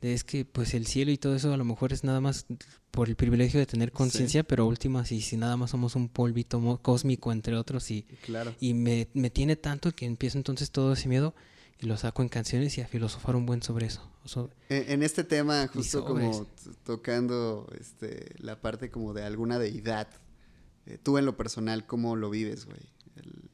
de 0.00 0.12
es 0.14 0.24
que 0.24 0.44
pues 0.44 0.74
el 0.74 0.86
cielo 0.86 1.10
y 1.10 1.18
todo 1.18 1.34
eso 1.36 1.52
a 1.52 1.56
lo 1.56 1.64
mejor 1.64 1.92
es 1.92 2.04
nada 2.04 2.20
más 2.20 2.46
por 2.90 3.08
el 3.08 3.16
privilegio 3.16 3.60
de 3.60 3.66
tener 3.66 3.92
conciencia, 3.92 4.42
pero 4.42 4.66
última, 4.66 5.04
si, 5.04 5.20
si 5.20 5.36
nada 5.36 5.56
más 5.56 5.70
somos 5.70 5.96
un 5.96 6.08
polvito 6.08 6.78
cósmico 6.82 7.32
entre 7.32 7.56
otros 7.56 7.90
y, 7.90 8.02
Claro. 8.24 8.54
y 8.60 8.74
me, 8.74 9.08
me 9.14 9.30
tiene 9.30 9.56
tanto 9.56 9.92
que 9.92 10.06
empiezo 10.06 10.38
entonces 10.38 10.70
todo 10.70 10.92
ese 10.94 11.08
miedo 11.08 11.34
y 11.78 11.86
lo 11.86 11.96
saco 11.98 12.22
en 12.22 12.30
canciones 12.30 12.78
y 12.78 12.80
a 12.80 12.88
filosofar 12.88 13.36
un 13.36 13.44
buen 13.44 13.62
sobre 13.62 13.86
eso. 13.86 14.10
En, 14.70 14.90
en 14.90 15.02
este 15.02 15.22
tema, 15.24 15.68
justo 15.68 16.04
como 16.04 16.48
tocando 16.84 17.68
este, 17.78 18.34
la 18.38 18.60
parte 18.60 18.90
como 18.90 19.12
de 19.12 19.22
alguna 19.24 19.58
deidad, 19.58 20.08
eh, 20.86 20.98
tú 21.02 21.18
en 21.18 21.26
lo 21.26 21.36
personal, 21.36 21.86
¿cómo 21.86 22.16
lo 22.16 22.30
vives, 22.30 22.64
güey? 22.64 22.80
El, 23.16 23.50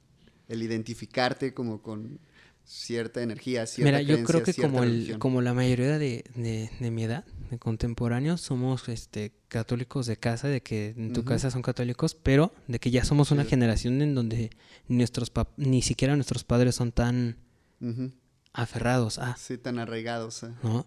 el 0.53 0.63
identificarte 0.63 1.53
como 1.55 1.83
con 1.83 2.19
cierta 2.65 3.23
energía, 3.23 3.67
cierta 3.67 3.99
Mira, 3.99 4.03
yo 4.03 4.23
creo 4.25 4.43
que 4.45 4.55
como, 4.55 4.85
el, 4.85 5.19
como 5.19 5.43
la 5.43 5.53
mayoría 5.53 5.99
de, 5.99 6.25
de, 6.37 6.71
de 6.79 6.91
mi 6.93 7.03
edad, 7.05 7.25
de 7.51 7.59
contemporáneos, 7.59 8.41
somos 8.41 8.89
este, 8.89 9.33
católicos 9.49 10.07
de 10.07 10.17
casa, 10.17 10.47
de 10.49 10.63
que 10.63 10.95
en 10.97 11.13
tu 11.13 11.25
casa 11.25 11.51
son 11.51 11.61
católicos, 11.63 12.15
pero 12.15 12.53
de 12.69 12.79
que 12.79 12.91
ya 12.93 13.05
somos 13.05 13.31
una 13.33 13.43
Sí. 13.43 13.51
generación 13.51 14.01
en 14.01 14.15
donde 14.15 14.51
nuestros 14.89 15.35
pap- 15.35 15.49
ni 15.57 15.83
siquiera 15.83 16.15
nuestros 16.15 16.45
padres 16.45 16.77
son 16.77 16.93
tan 16.93 17.37
aferrados 18.53 19.19
a, 19.19 19.37
Sí, 19.37 19.59
tan 19.59 19.79
arraigados, 19.79 20.43
¿eh? 20.45 20.53
¿no? 20.63 20.87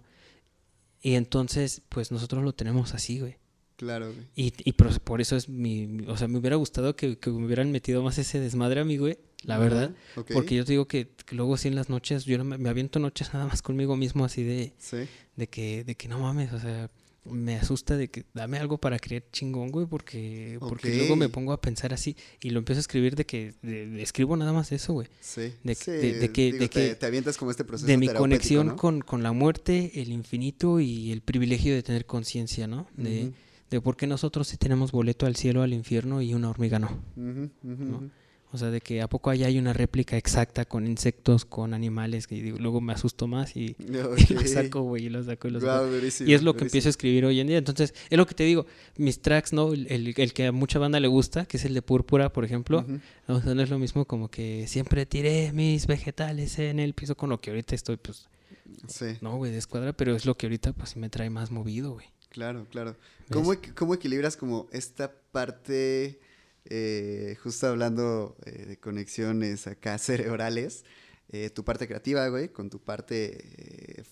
Y 1.01 1.15
entonces, 1.15 1.81
pues 1.89 2.11
nosotros 2.11 2.43
lo 2.43 2.53
tenemos 2.53 2.93
así, 2.93 3.19
güey. 3.19 3.35
Claro, 3.75 4.07
güey. 4.13 4.25
Y, 4.35 4.53
y 4.63 4.71
por, 4.71 4.99
por 5.01 5.21
eso 5.21 5.35
es 5.35 5.49
mi, 5.49 5.85
mi- 5.87 6.07
O 6.07 6.15
sea, 6.17 6.27
me 6.27 6.37
hubiera 6.39 6.55
gustado 6.55 6.95
que, 6.95 7.17
que 7.19 7.29
me 7.29 7.45
hubieran 7.45 7.71
metido 7.71 8.01
más 8.01 8.17
ese 8.17 8.39
desmadre 8.39 8.79
a 8.79 8.85
mí, 8.85 8.97
güey. 8.97 9.17
La 9.45 9.57
verdad. 9.57 9.91
Porque 10.33 10.55
yo 10.55 10.65
te 10.65 10.71
digo 10.73 10.87
que, 10.87 11.07
que 11.25 11.35
luego 11.35 11.57
sí 11.57 11.67
en 11.67 11.75
las 11.75 11.89
noches, 11.89 12.25
yo 12.25 12.43
me, 12.43 12.57
me 12.57 12.69
aviento 12.69 12.99
noches 12.99 13.33
nada 13.33 13.45
más 13.47 13.61
conmigo 13.61 13.95
mismo 13.95 14.25
así 14.25 14.43
de, 14.43 14.73
Sí, 14.77 14.97
de 15.35 15.47
que, 15.47 15.83
de 15.83 15.95
que 15.95 16.07
no 16.07 16.19
mames, 16.19 16.51
o 16.53 16.59
sea, 16.59 16.89
me 17.25 17.55
asusta 17.55 17.97
de 17.97 18.07
que 18.09 18.23
dame 18.35 18.59
algo 18.59 18.77
para 18.77 18.99
creer 18.99 19.25
chingón, 19.31 19.71
güey, 19.71 19.87
porque, 19.87 20.57
porque 20.59 20.95
luego 20.95 21.15
me 21.15 21.27
pongo 21.27 21.53
a 21.53 21.59
pensar 21.61 21.91
así 21.91 22.15
y 22.39 22.51
lo 22.51 22.59
empiezo 22.59 22.77
a 22.79 22.81
escribir 22.81 23.15
de 23.15 23.25
que 23.25 23.53
de- 23.63 23.87
de- 23.87 24.01
escribo 24.03 24.37
nada 24.37 24.53
más 24.53 24.71
eso, 24.71 24.93
güey. 24.93 25.07
sí. 25.21 25.51
De- 25.63 25.73
Sí, 25.73 25.91
de- 25.91 26.31
que- 26.31 26.51
digo, 26.51 26.57
te, 26.59 26.69
que- 26.69 26.95
te 26.95 27.05
avientas 27.07 27.37
como 27.37 27.49
este 27.49 27.63
proceso 27.63 27.87
De 27.87 27.97
mi 27.97 28.07
conexión 28.09 28.67
¿no? 28.67 28.75
con, 28.75 29.01
con 29.01 29.23
la 29.23 29.31
muerte, 29.31 29.91
el 30.01 30.09
infinito 30.11 30.79
y 30.79 31.11
el 31.11 31.21
privilegio 31.21 31.73
de 31.73 31.81
tener 31.81 32.05
conciencia, 32.05 32.67
¿no? 32.67 32.85
De, 32.95 33.31
de 33.71 33.81
por 33.81 33.97
qué 33.97 34.05
nosotros 34.05 34.47
sí 34.47 34.57
tenemos 34.57 34.91
boleto 34.91 35.25
al 35.25 35.35
cielo, 35.35 35.63
al 35.63 35.73
infierno 35.73 36.21
y 36.21 36.35
una 36.35 36.51
hormiga 36.51 36.77
no. 36.77 36.89
ujú, 37.17 37.49
ujú, 37.63 37.83
¿no? 37.83 38.11
O 38.55 38.57
sea, 38.57 38.71
de 38.71 38.81
que 38.81 39.01
a 39.01 39.07
poco 39.07 39.29
allá 39.29 39.47
hay 39.47 39.59
una 39.59 39.73
réplica 39.73 40.17
exacta 40.17 40.65
con 40.65 40.87
insectos, 40.87 41.45
con 41.45 41.73
animales, 41.73 42.25
y 42.31 42.41
digo, 42.41 42.57
luego 42.57 42.81
me 42.81 42.93
asusto 42.93 43.27
más 43.27 43.55
y, 43.55 43.75
y 43.79 43.91
lo 44.33 44.39
Ok. 44.41 44.47
saco, 44.47 44.81
güey, 44.81 45.05
y 45.05 45.09
lo 45.09 45.23
saco 45.23 45.47
y 45.47 45.51
lo 45.51 45.59
saco. 45.59 45.71
Guau, 45.83 45.91
durísimo, 45.93 46.29
Y 46.29 46.33
es 46.33 46.41
lo 46.41 46.53
que 46.53 46.59
durísimo. 46.59 46.67
empiezo 46.67 46.89
a 46.89 46.91
escribir 46.91 47.25
hoy 47.25 47.39
en 47.39 47.47
día. 47.47 47.57
Entonces, 47.57 47.93
es 48.09 48.17
lo 48.17 48.25
que 48.25 48.33
te 48.33 48.43
digo, 48.43 48.65
mis 48.97 49.21
tracks, 49.21 49.53
¿no? 49.53 49.73
El, 49.73 49.85
el- 49.91 50.13
el 50.17 50.33
que 50.33 50.47
a 50.47 50.51
mucha 50.51 50.79
banda 50.79 50.99
le 50.99 51.07
gusta, 51.07 51.45
que 51.45 51.57
es 51.57 51.65
el 51.65 51.73
de 51.73 51.81
Púrpura, 51.81 52.33
por 52.33 52.43
ejemplo, 52.45 52.85
o 53.27 53.41
sea, 53.41 53.53
no 53.53 53.61
es 53.61 53.69
lo 53.69 53.77
mismo 53.77 54.05
como 54.05 54.29
que 54.29 54.65
siempre 54.67 55.05
tiré 55.05 55.51
mis 55.53 55.85
vegetales 55.85 56.57
en 56.57 56.79
el 56.79 56.93
piso 56.93 57.15
con 57.15 57.29
lo 57.29 57.39
que 57.39 57.51
ahorita 57.51 57.75
estoy, 57.75 57.97
pues, 57.97 58.27
Sí. 58.87 59.17
no, 59.21 59.37
güey, 59.37 59.51
de 59.51 59.57
escuadra, 59.57 59.93
pero 59.93 60.15
es 60.15 60.25
lo 60.25 60.35
que 60.37 60.45
ahorita, 60.47 60.73
pues, 60.73 60.89
sí 60.91 60.99
me 60.99 61.09
trae 61.09 61.29
más 61.29 61.51
movido, 61.51 61.93
güey. 61.93 62.07
Claro, 62.29 62.65
claro. 62.69 62.95
¿Cómo, 63.31 63.53
cómo 63.75 63.93
equilibras 63.93 64.35
como 64.37 64.67
esta 64.71 65.11
parte, 65.31 66.19
eh, 66.69 67.37
justo 67.41 67.67
hablando 67.67 68.35
eh, 68.45 68.65
de 68.65 68.77
conexiones 68.77 69.67
acá 69.67 69.97
cerebrales, 69.99 70.85
eh, 71.29 71.49
tu 71.49 71.63
parte 71.63 71.87
creativa, 71.87 72.27
güey, 72.27 72.49
con 72.49 72.69
tu 72.69 72.79
parte 72.79 74.03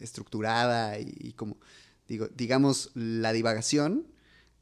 estructurada 0.00 0.98
y, 0.98 1.14
y 1.18 1.32
como, 1.32 1.58
digo, 2.08 2.28
digamos, 2.28 2.90
la 2.94 3.32
divagación 3.32 4.06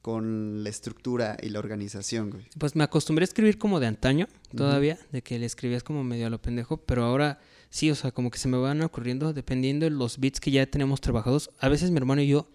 con 0.07 0.62
la 0.62 0.70
estructura 0.70 1.36
y 1.43 1.48
la 1.48 1.59
organización, 1.59 2.31
güey? 2.31 2.44
Pues 2.59 2.77
me 2.77 2.85
acostumbré 2.85 3.24
a 3.24 3.27
escribir 3.27 3.59
como 3.59 3.81
de 3.81 3.89
antaño, 3.89 4.28
todavía, 4.57 5.01
de 5.11 5.20
que 5.20 5.36
le 5.36 5.47
escribías 5.47 5.82
como 5.82 6.05
medio 6.05 6.28
a 6.28 6.31
lo 6.31 6.40
pendejo, 6.40 6.77
pero 6.77 7.03
ahora 7.03 7.40
sí, 7.70 7.90
o 7.90 7.97
sea, 7.97 8.12
como 8.12 8.31
que 8.31 8.39
se 8.39 8.47
me 8.47 8.57
van 8.57 8.82
ocurriendo 8.82 9.32
dependiendo 9.32 9.85
de 9.85 9.90
los 9.90 10.20
beats 10.20 10.39
que 10.39 10.53
ya 10.53 10.65
tenemos 10.66 11.01
trabajados. 11.01 11.51
A 11.59 11.69
veces 11.69 11.90
mi 11.90 11.97
hermano 11.97 12.23
y 12.23 12.28
yo 12.28 12.48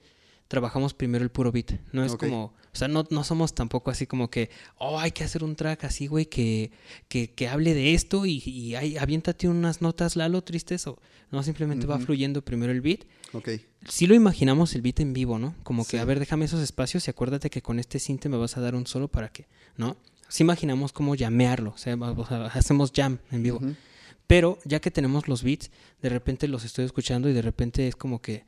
trabajamos 0.51 0.93
primero 0.93 1.23
el 1.23 1.31
puro 1.31 1.49
beat, 1.49 1.79
no 1.93 2.03
es 2.03 2.13
como, 2.17 2.43
o 2.43 2.75
sea, 2.75 2.89
no, 2.89 3.07
no 3.09 3.23
somos 3.23 3.55
tampoco 3.55 3.89
así 3.89 4.05
como 4.05 4.29
que, 4.29 4.49
oh, 4.77 4.99
hay 4.99 5.11
que 5.11 5.23
hacer 5.23 5.45
un 5.45 5.55
track 5.55 5.85
así, 5.85 6.07
güey, 6.07 6.25
que, 6.25 6.71
que, 7.07 7.31
que 7.31 7.47
hable 7.47 7.73
de 7.73 7.93
esto 7.93 8.25
y, 8.25 8.43
y 8.45 8.75
ay, 8.75 8.97
aviéntate 8.97 9.47
unas 9.47 9.81
notas, 9.81 10.17
Lalo, 10.17 10.41
tristes, 10.43 10.85
o 10.87 10.99
no, 11.31 11.41
simplemente 11.41 11.87
va 11.87 11.99
fluyendo 11.99 12.43
primero 12.43 12.73
el 12.73 12.81
beat 12.81 13.05
Ok. 13.31 13.47
sí 13.87 14.07
lo 14.07 14.13
imaginamos 14.13 14.75
el 14.75 14.81
beat 14.81 14.99
en 14.99 15.13
vivo, 15.13 15.39
¿no? 15.39 15.55
Como 15.63 15.85
que, 15.85 15.91
Sí. 15.91 15.97
a 15.99 16.03
ver, 16.05 16.19
déjame 16.19 16.43
esos 16.43 16.61
espacios 16.61 17.07
y 17.07 17.11
acuérdate 17.11 17.49
que 17.49 17.61
con 17.61 17.79
este 17.79 17.97
cinte 17.99 18.27
me 18.27 18.35
vas 18.35 18.57
a 18.57 18.61
dar 18.61 18.75
un 18.75 18.85
solo 18.87 19.07
para 19.07 19.29
que, 19.29 19.47
¿no? 19.77 19.95
Sí 20.27 20.43
imaginamos 20.43 20.91
cómo 20.91 21.15
llamearlo, 21.15 21.71
o 21.71 21.77
sea, 21.77 21.95
o 21.95 22.25
sea, 22.27 22.47
hacemos 22.47 22.91
jam 22.93 23.19
en 23.31 23.41
vivo. 23.43 23.61
Pero 24.27 24.59
ya 24.65 24.79
que 24.81 24.91
tenemos 24.91 25.27
los 25.29 25.43
beats, 25.43 25.71
de 26.01 26.09
repente 26.09 26.47
los 26.49 26.63
estoy 26.65 26.83
escuchando 26.85 27.29
y 27.29 27.33
de 27.33 27.41
repente 27.41 27.87
es 27.87 27.95
como 27.95 28.21
que, 28.21 28.43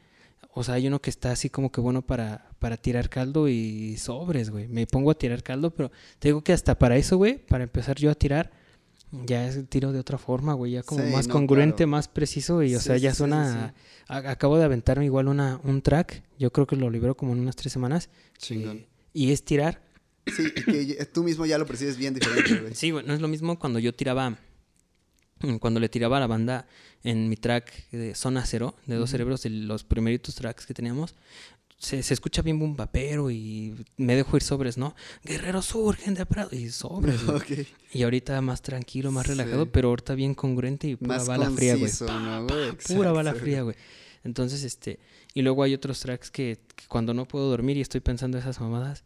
o 0.55 0.63
sea, 0.63 0.75
hay 0.75 0.88
uno 0.88 1.01
que 1.01 1.09
está 1.09 1.31
así 1.31 1.49
como 1.49 1.71
que 1.71 1.81
bueno 1.81 2.01
para, 2.01 2.49
para 2.59 2.77
tirar 2.77 3.09
caldo 3.09 3.47
y 3.49 3.97
sobres, 3.97 4.49
güey. 4.49 4.67
Me 4.67 4.85
pongo 4.88 5.11
a 5.11 5.15
tirar 5.17 5.41
caldo, 5.43 5.71
pero 5.71 5.91
te 6.19 6.30
digo 6.30 6.43
que 6.43 6.53
hasta 6.53 6.77
para 6.77 6.95
eso, 6.97 7.17
güey, 7.17 7.38
para 7.45 7.63
empezar 7.63 7.97
yo 7.97 8.11
a 8.11 8.15
tirar, 8.15 8.51
ya 9.25 9.47
es 9.47 9.67
tiro 9.69 9.91
de 9.91 9.99
otra 9.99 10.17
forma, 10.17 10.53
güey, 10.53 10.73
ya 10.73 10.84
como 10.84 11.03
Sí, 11.03 11.11
más 11.11 11.27
no, 11.27 11.34
congruente, 11.34 11.77
claro. 11.77 11.89
más 11.91 12.07
preciso 12.07 12.63
y, 12.63 12.75
o 12.75 12.80
Sí, 12.80 12.85
sea, 12.85 12.97
ya 12.97 13.11
sí, 13.11 13.17
suena... 13.17 13.73
a- 14.07 14.17
Acabo 14.31 14.57
de 14.57 14.65
aventarme 14.65 15.05
igual 15.05 15.27
una, 15.27 15.59
un 15.63 15.81
track, 15.81 16.23
yo 16.38 16.51
creo 16.51 16.67
que 16.67 16.75
lo 16.75 16.89
libero 16.89 17.15
como 17.15 17.34
en 17.34 17.39
unas 17.39 17.55
tres 17.55 17.71
semanas. 17.73 18.09
Chingón. 18.38 18.77
eh, 18.77 18.88
y 19.13 19.31
es 19.31 19.43
tirar. 19.45 19.81
Sí, 20.27 20.43
y 20.55 20.63
que 20.95 21.05
tú 21.05 21.23
mismo 21.23 21.45
ya 21.45 21.57
lo 21.57 21.65
percibes 21.65 21.97
bien 21.97 22.13
diferente, 22.13 22.59
güey. 22.61 22.75
Sí, 22.75 22.91
güey, 22.91 23.05
no 23.05 23.13
es 23.13 23.21
lo 23.21 23.27
mismo 23.27 23.57
cuando 23.59 23.77
yo 23.80 23.93
tiraba, 23.93 24.38
cuando 25.59 25.79
le 25.79 25.89
tiraba 25.89 26.17
a 26.17 26.19
la 26.19 26.27
banda 26.27 26.67
en 27.03 27.29
mi 27.29 27.35
track 27.35 27.89
de 27.91 28.15
Zona 28.15 28.45
Cero, 28.45 28.75
de 28.85 28.95
Dos. 28.95 29.09
Cerebros, 29.09 29.43
de 29.43 29.49
los 29.51 29.83
primeritos 29.83 30.35
tracks 30.35 30.65
que 30.65 30.73
teníamos, 30.73 31.15
se, 31.77 32.01
se 32.01 32.13
escucha 32.13 32.41
bien 32.41 32.57
boom 32.59 32.77
bapero 32.77 33.29
y 33.29 33.75
me 33.97 34.15
dejo 34.15 34.37
ir 34.37 34.43
sobres, 34.43 34.77
¿no? 34.77 34.95
Guerreros 35.23 35.65
surgen 35.65 36.13
de 36.13 36.25
Prado 36.25 36.49
y 36.55 36.69
sobres, 36.69 37.25
güey. 37.25 37.37
ok. 37.37 37.67
Y 37.91 38.03
ahorita 38.03 38.39
más 38.41 38.61
tranquilo, 38.61 39.11
más 39.11 39.25
Sí. 39.25 39.31
relajado, 39.33 39.65
pero 39.69 39.89
ahorita 39.89 40.15
bien 40.15 40.33
congruente 40.33 40.87
y 40.87 40.95
pura 40.95 41.17
Más 41.17 41.27
bala 41.27 41.51
fría, 41.51 41.75
güey. 41.75 41.91
Pura 42.87 43.11
bala 43.11 43.33
fría, 43.35 43.63
güey. 43.63 43.75
Entonces, 44.23 44.63
este, 44.63 44.99
y 45.33 45.41
luego 45.41 45.63
hay 45.63 45.73
otros 45.73 45.99
tracks 45.99 46.31
que, 46.31 46.57
que 46.75 46.85
cuando 46.87 47.13
no 47.13 47.27
puedo 47.27 47.49
dormir 47.49 47.75
y 47.75 47.81
estoy 47.81 47.99
pensando 47.99 48.37
esas 48.37 48.61
mamadas, 48.61 49.03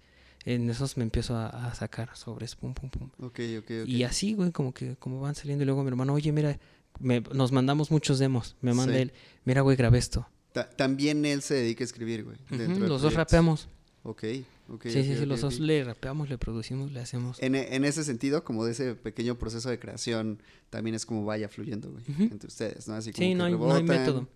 en 0.53 0.69
esos 0.69 0.95
me 0.97 1.03
empiezo 1.03 1.35
a, 1.35 1.47
a 1.47 1.75
sacar 1.75 2.15
sobres, 2.15 2.55
pum, 2.55 2.73
pum, 2.73 2.89
pum. 2.89 3.09
Ok, 3.19 3.39
ok, 3.59 3.71
ok. 3.83 3.87
Y 3.87 4.03
así, 4.03 4.33
güey, 4.33 4.51
como 4.51 4.73
que 4.73 4.95
como 4.95 5.19
van 5.19 5.35
saliendo. 5.35 5.63
Y 5.63 5.65
luego 5.65 5.83
mi 5.83 5.89
hermano, 5.89 6.13
oye, 6.13 6.31
mira, 6.31 6.57
me- 6.99 7.21
nos 7.33 7.51
mandamos 7.51 7.91
muchos 7.91 8.17
demos. 8.19 8.55
Me 8.61 8.73
manda 8.73 8.93
Sí. 8.93 8.99
él, 9.01 9.13
mira, 9.45 9.61
güey, 9.61 9.75
grabé 9.75 9.97
esto. 9.97 10.27
Ta- 10.53 10.69
también 10.69 11.25
él 11.25 11.41
se 11.41 11.53
dedica 11.55 11.83
a 11.83 11.85
escribir, 11.85 12.23
güey. 12.23 12.37
Los 12.79 13.01
dos 13.01 13.13
rapeamos. 13.13 13.67
Ok, 14.03 14.23
ok. 14.69 14.83
sí, 14.83 15.03
sí, 15.03 15.17
sí, 15.17 15.25
los 15.25 15.41
dos 15.41 15.59
le 15.59 15.83
rapeamos, 15.83 16.29
le 16.29 16.37
producimos, 16.37 16.93
le 16.93 17.01
hacemos. 17.01 17.41
En, 17.43 17.55
en 17.55 17.83
ese 17.83 18.05
sentido, 18.05 18.45
como 18.45 18.63
de 18.63 18.71
ese 18.71 18.95
pequeño 18.95 19.37
proceso 19.37 19.69
de 19.69 19.79
creación, 19.79 20.41
también 20.69 20.95
es 20.95 21.05
como 21.05 21.25
vaya 21.25 21.49
fluyendo, 21.49 21.91
güey, 21.91 22.03
entre 22.31 22.47
ustedes, 22.47 22.87
¿no? 22.87 22.93
Así 22.93 23.11
como 23.11 23.21
Sí, 23.25 23.29
que 23.31 23.35
no 23.35 23.43
hay, 23.43 23.51
no 23.51 23.65
hay 23.73 23.81
rebotan. 23.81 23.85
método. 23.85 24.27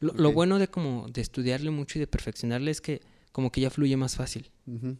Lo, 0.00 0.32
bueno 0.32 0.58
de 0.58 0.66
como 0.66 1.06
de 1.08 1.20
estudiarle 1.20 1.70
mucho 1.70 1.98
y 1.98 2.00
de 2.00 2.08
perfeccionarle 2.08 2.72
es 2.72 2.80
que 2.80 3.00
como 3.30 3.52
que 3.52 3.60
ya 3.60 3.70
fluye 3.70 3.96
más 3.96 4.16
fácil. 4.16 4.50
Ujú. 4.66 4.96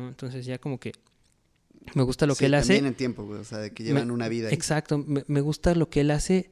¿No? 0.00 0.08
Entonces 0.08 0.44
ya 0.46 0.58
como 0.58 0.78
que 0.80 0.92
me 1.94 2.02
gusta 2.02 2.26
lo 2.26 2.34
Sí, 2.34 2.40
que 2.40 2.46
él 2.46 2.54
hace. 2.54 2.68
También 2.74 2.86
en 2.86 2.94
tiempo, 2.94 3.24
güey, 3.24 3.40
o 3.40 3.44
sea, 3.44 3.58
de 3.58 3.72
que 3.72 3.82
llevan 3.84 4.06
Me- 4.08 4.12
una 4.12 4.28
vida. 4.28 4.48
ahí. 4.48 4.54
Exacto, 4.54 4.98
me, 4.98 5.24
me 5.28 5.40
gusta 5.40 5.74
lo 5.74 5.88
que 5.90 6.00
él 6.02 6.10
hace 6.10 6.50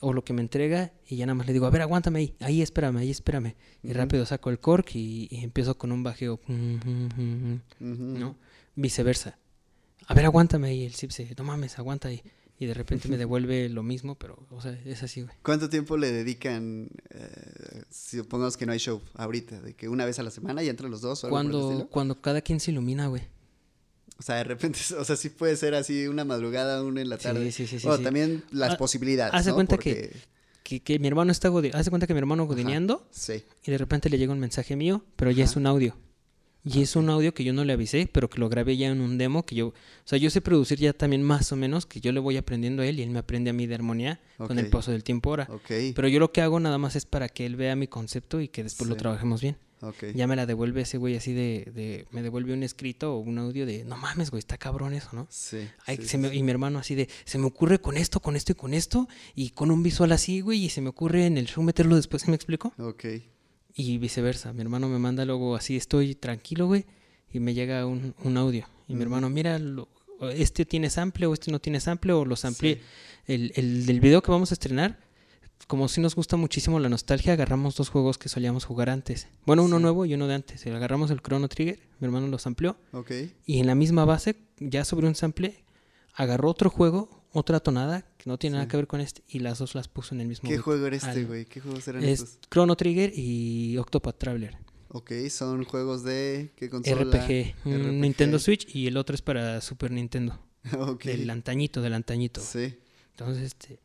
o 0.00 0.12
lo 0.12 0.24
que 0.24 0.32
me 0.34 0.42
entrega 0.42 0.92
y 1.08 1.16
ya 1.16 1.24
nada 1.26 1.34
más 1.34 1.46
le 1.46 1.52
digo, 1.54 1.64
a 1.66 1.70
ver, 1.70 1.80
aguántame 1.82 2.18
ahí, 2.18 2.34
ahí 2.40 2.60
espérame, 2.62 2.98
ahí 2.98 3.10
espérame. 3.10 3.54
Y 3.82 3.92
rápido 3.92 4.26
saco 4.26 4.50
el 4.50 4.58
cork 4.58 4.94
y, 4.94 5.28
y 5.30 5.42
empiezo 5.44 5.78
con 5.78 5.90
un 5.92 6.02
bajeo. 6.02 6.40
¿no? 7.80 8.36
Viceversa. 8.74 9.38
A 10.06 10.14
ver, 10.14 10.24
aguántame 10.26 10.68
ahí, 10.68 10.84
el 10.84 10.94
zip 10.94 11.10
se, 11.10 11.34
no 11.36 11.44
mames, 11.44 11.78
aguanta 11.78 12.08
ahí. 12.08 12.22
Y 12.58 12.64
de 12.66 12.72
repente 12.74 13.08
me 13.08 13.18
devuelve 13.18 13.68
lo 13.68 13.82
mismo, 13.82 14.14
pero, 14.14 14.46
o 14.50 14.62
sea, 14.62 14.72
es 14.86 15.02
así, 15.02 15.20
güey. 15.22 15.34
¿Cuánto 15.42 15.68
tiempo 15.68 15.98
le 15.98 16.10
dedican, 16.10 16.88
eh, 17.10 17.82
si 17.90 18.16
supongamos 18.16 18.56
que 18.56 18.64
no 18.64 18.72
hay 18.72 18.78
show 18.78 19.02
ahorita, 19.14 19.60
de 19.60 19.74
que 19.74 19.88
una 19.90 20.06
vez 20.06 20.18
a 20.18 20.22
la 20.22 20.30
semana 20.30 20.62
y 20.62 20.68
entre 20.70 20.88
los 20.88 21.02
dos 21.02 21.22
o 21.22 21.26
algo 21.26 21.36
por 21.36 21.44
el 21.44 21.50
Cuando, 21.52 21.70
estilo? 21.72 21.90
cuando 21.90 22.20
cada 22.22 22.40
quien 22.40 22.58
se 22.60 22.70
ilumina, 22.70 23.08
güey. 23.08 23.22
O 24.18 24.22
sea, 24.22 24.36
de 24.36 24.44
repente, 24.44 24.78
o 24.98 25.04
sea, 25.04 25.16
sí 25.16 25.28
puede 25.28 25.54
ser 25.56 25.74
así 25.74 26.06
una 26.06 26.24
madrugada, 26.24 26.82
una 26.82 27.02
en 27.02 27.10
la 27.10 27.18
tarde. 27.18 27.52
sí, 27.52 27.66
sí, 27.66 27.78
sí, 27.78 27.86
o 27.86 27.98
sí. 27.98 28.02
también 28.02 28.42
las 28.50 28.72
Ha- 28.74 28.78
posibilidades, 28.78 29.34
haz 29.34 29.44
de 29.44 29.50
¿no? 29.50 29.56
cuenta 29.56 29.76
que- 29.76 29.94
Porque- 30.12 30.36
Que, 30.62 30.80
que 30.80 30.98
mi 30.98 31.06
hermano 31.06 31.30
está, 31.30 31.48
de 31.50 31.70
cuenta 31.90 32.06
que 32.08 32.14
mi 32.14 32.18
hermano 32.18 32.44
godineando 32.46 33.06
Sí. 33.12 33.44
y 33.64 33.70
de 33.70 33.78
repente 33.78 34.08
le 34.10 34.18
llega 34.18 34.32
un 34.32 34.40
mensaje 34.40 34.74
mío, 34.74 35.04
pero 35.14 35.30
ya 35.30 35.44
es 35.44 35.54
un 35.56 35.64
audio. 35.66 35.94
Y 36.68 36.82
es 36.82 36.96
un 36.96 37.08
audio 37.10 37.32
que 37.32 37.44
yo 37.44 37.52
no 37.52 37.64
le 37.64 37.72
avisé, 37.74 38.08
pero 38.12 38.28
que 38.28 38.40
lo 38.40 38.48
grabé 38.48 38.76
ya 38.76 38.88
en 38.88 39.00
un 39.00 39.18
demo 39.18 39.46
que 39.46 39.54
yo, 39.54 39.68
o 39.68 39.72
sea, 40.04 40.18
yo 40.18 40.30
sé 40.30 40.40
producir 40.40 40.78
ya 40.80 40.92
también 40.92 41.22
más 41.22 41.52
o 41.52 41.56
menos, 41.56 41.86
que 41.86 42.00
yo 42.00 42.10
le 42.10 42.18
voy 42.18 42.36
aprendiendo 42.36 42.82
a 42.82 42.86
él 42.86 42.98
y 42.98 43.02
él 43.02 43.10
me 43.10 43.20
aprende 43.20 43.50
a 43.50 43.52
mí 43.52 43.66
de 43.66 43.76
armonía 43.76 44.20
con 44.48 44.58
el 44.58 44.64
paso 44.70 44.90
del 44.90 45.04
tiempo 45.04 45.30
ahora. 45.30 45.46
Ok. 45.50 45.70
Pero 45.94 46.08
yo 46.08 46.18
lo 46.18 46.32
que 46.32 46.40
hago 46.42 46.58
nada 46.58 46.76
más 46.78 46.96
es 46.96 47.06
para 47.06 47.28
que 47.28 47.46
él 47.46 47.54
vea 47.56 47.76
mi 47.76 47.86
concepto 47.86 48.40
y 48.40 48.48
que 48.48 48.64
después 48.64 48.88
lo 48.88 48.96
trabajemos 48.96 49.40
bien. 49.42 49.56
ok. 49.80 50.06
Ya 50.14 50.26
me 50.26 50.34
la 50.34 50.44
devuelve 50.46 50.80
ese 50.80 50.98
güey 50.98 51.14
así 51.16 51.32
de, 51.34 51.70
de, 51.74 52.06
me 52.10 52.22
devuelve 52.22 52.52
un 52.52 52.62
escrito 52.64 53.14
o 53.14 53.18
un 53.20 53.38
audio 53.38 53.64
de, 53.66 53.84
no 53.84 53.96
mames, 53.96 54.30
güey, 54.30 54.40
está 54.40 54.58
cabrón 54.58 54.92
eso, 54.94 55.10
¿no? 55.12 55.26
Sí. 55.30 55.58
Ay, 55.86 55.98
sí, 55.98 56.08
se 56.08 56.18
me- 56.18 56.30
sí. 56.30 56.38
y 56.38 56.42
mi 56.42 56.50
hermano 56.50 56.78
así 56.80 56.94
de, 56.96 57.08
se 57.24 57.38
me 57.38 57.46
ocurre 57.46 57.80
con 57.80 57.96
esto, 57.96 58.18
con 58.20 58.34
esto 58.34 58.52
y 58.52 58.54
con 58.56 58.74
esto, 58.74 59.06
y 59.36 59.50
con 59.50 59.70
un 59.70 59.82
visual 59.84 60.10
así, 60.12 60.40
güey, 60.40 60.64
y 60.64 60.68
se 60.70 60.80
me 60.80 60.88
ocurre 60.88 61.26
en 61.26 61.36
el 61.38 61.46
show 61.46 61.62
meterlo 61.62 61.94
después, 61.94 62.22
¿sí 62.22 62.30
me 62.30 62.34
explico? 62.36 62.72
Ok. 62.78 63.04
Y 63.78 63.98
viceversa, 63.98 64.54
mi 64.54 64.62
hermano 64.62 64.88
me 64.88 64.98
manda 64.98 65.24
luego 65.26 65.54
así, 65.54 65.76
estoy 65.76 66.14
tranquilo, 66.14 66.66
güey, 66.66 66.86
y 67.30 67.40
me 67.40 67.52
llega 67.52 67.84
un, 67.84 68.14
un 68.24 68.36
audio. 68.38 68.66
Y 68.88 68.94
mi 68.94 69.02
hermano, 69.02 69.28
mira, 69.28 69.58
lo- 69.58 69.88
este 70.32 70.64
tiene 70.64 70.88
sample 70.88 71.26
o 71.26 71.34
este 71.34 71.50
no 71.52 71.58
tiene 71.58 71.78
sample, 71.80 72.14
o 72.14 72.24
los. 72.24 72.40
Sí. 72.40 72.78
El, 73.26 73.52
el 73.54 73.84
del 73.84 74.00
video 74.00 74.22
que 74.22 74.30
vamos 74.30 74.50
a 74.50 74.54
estrenar, 74.54 74.98
como 75.66 75.88
si 75.88 76.00
nos 76.00 76.14
gusta 76.14 76.36
muchísimo 76.38 76.80
la 76.80 76.88
nostalgia, 76.88 77.34
agarramos 77.34 77.76
dos 77.76 77.90
juegos 77.90 78.16
que 78.16 78.30
solíamos 78.30 78.64
jugar 78.64 78.88
antes. 78.88 79.28
Bueno, 79.44 79.62
uno 79.64 79.76
Sí. 79.76 79.82
nuevo 79.82 80.06
y 80.06 80.14
uno 80.14 80.26
de 80.26 80.34
antes. 80.36 80.66
Agarramos 80.66 81.10
el 81.10 81.20
Chrono 81.20 81.48
Trigger, 81.48 81.78
mi 82.00 82.06
hermano 82.06 82.28
los 82.28 82.46
amplió, 82.46 82.78
Ok. 82.92 83.10
y 83.44 83.58
en 83.58 83.66
la 83.66 83.74
misma 83.74 84.06
base, 84.06 84.36
ya 84.58 84.84
sobre 84.86 85.06
un 85.06 85.14
sample, 85.14 85.64
agarró 86.14 86.48
otro 86.50 86.70
juego, 86.70 87.25
otra 87.36 87.60
tonada, 87.60 88.02
que 88.16 88.28
no 88.28 88.38
tiene 88.38 88.56
nada 88.56 88.68
que 88.68 88.76
ver 88.76 88.86
con 88.86 89.00
este, 89.00 89.22
y 89.28 89.40
las 89.40 89.58
dos 89.58 89.74
las 89.74 89.88
puso 89.88 90.14
en 90.14 90.20
el 90.20 90.28
mismo 90.28 90.48
¿Qué 90.48 90.54
beat. 90.56 90.64
juego 90.64 90.86
era 90.86 90.96
este, 90.96 91.24
güey? 91.24 91.44
¿Qué 91.44 91.60
juegos 91.60 91.86
eran 91.88 92.02
Es 92.04 92.22
estos? 92.22 92.38
Chrono 92.50 92.76
Trigger 92.76 93.12
y 93.14 93.76
Octopath 93.78 94.18
Traveler. 94.18 94.56
Ok, 94.88 95.12
son 95.30 95.64
juegos 95.64 96.04
de... 96.04 96.52
¿Qué 96.56 96.70
consola? 96.70 97.02
RPG, 97.02 97.54
RPG. 97.64 97.92
Nintendo 97.92 98.38
Switch 98.38 98.74
y 98.74 98.86
el 98.86 98.96
otro 98.96 99.14
es 99.14 99.22
para 99.22 99.60
Super 99.60 99.90
Nintendo. 99.90 100.38
ok. 100.78 101.04
Del 101.04 101.30
antañito, 101.30 101.82
del 101.82 101.94
antañito. 101.94 102.40
Sí. 102.40 102.78
Entonces, 103.10 103.44
este, 103.44 103.78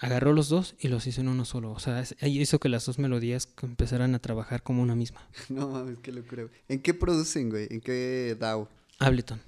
agarró 0.00 0.32
los 0.32 0.48
dos 0.48 0.74
y 0.78 0.88
los 0.88 1.06
hizo 1.06 1.20
en 1.20 1.28
uno 1.28 1.44
solo. 1.44 1.72
O 1.72 1.78
sea, 1.78 2.04
hizo 2.22 2.58
que 2.58 2.68
las 2.68 2.86
dos 2.86 2.98
melodías 2.98 3.48
empezaran 3.62 4.14
a 4.14 4.18
trabajar 4.18 4.62
como 4.62 4.82
una 4.82 4.94
misma. 4.94 5.28
No 5.48 5.68
mames, 5.68 5.98
qué 6.00 6.12
locura. 6.12 6.46
¿En 6.68 6.80
qué 6.80 6.94
producen, 6.94 7.50
güey? 7.50 7.68
¿En 7.70 7.80
qué 7.80 8.36
DAO? 8.38 8.68
Ableton. 8.98 9.40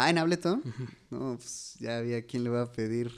Ah, 0.00 0.10
¿en 0.10 0.18
Ableton? 0.18 0.62
No, 1.10 1.36
pues 1.36 1.74
ya 1.80 1.98
había 1.98 2.24
quien 2.24 2.44
le 2.44 2.50
va 2.50 2.62
a 2.62 2.72
pedir 2.72 3.10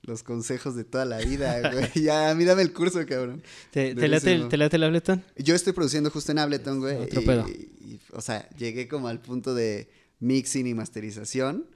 los 0.00 0.22
consejos 0.22 0.74
de 0.74 0.84
toda 0.84 1.04
la 1.04 1.18
vida, 1.18 1.70
güey. 1.70 1.90
ya, 2.02 2.30
a 2.30 2.34
mí 2.34 2.44
dame 2.44 2.62
el 2.62 2.72
curso, 2.72 3.04
cabrón. 3.06 3.42
¿Te, 3.70 3.94
te 3.94 4.08
late, 4.08 4.32
el-. 4.32 4.48
¿Te 4.48 4.56
late 4.56 4.76
el 4.76 4.84
Ableton? 4.84 5.22
Yo 5.36 5.54
estoy 5.54 5.74
produciendo 5.74 6.10
justo 6.10 6.32
en 6.32 6.38
Ableton, 6.38 6.80
güey. 6.80 6.96
Otro 6.96 7.20
y- 7.20 7.26
pedo. 7.26 7.46
y, 7.48 8.00
o 8.12 8.22
sea, 8.22 8.48
llegué 8.56 8.88
como 8.88 9.08
al 9.08 9.20
punto 9.20 9.54
de 9.54 9.90
mixing 10.20 10.66
y 10.66 10.72
masterización. 10.72 11.66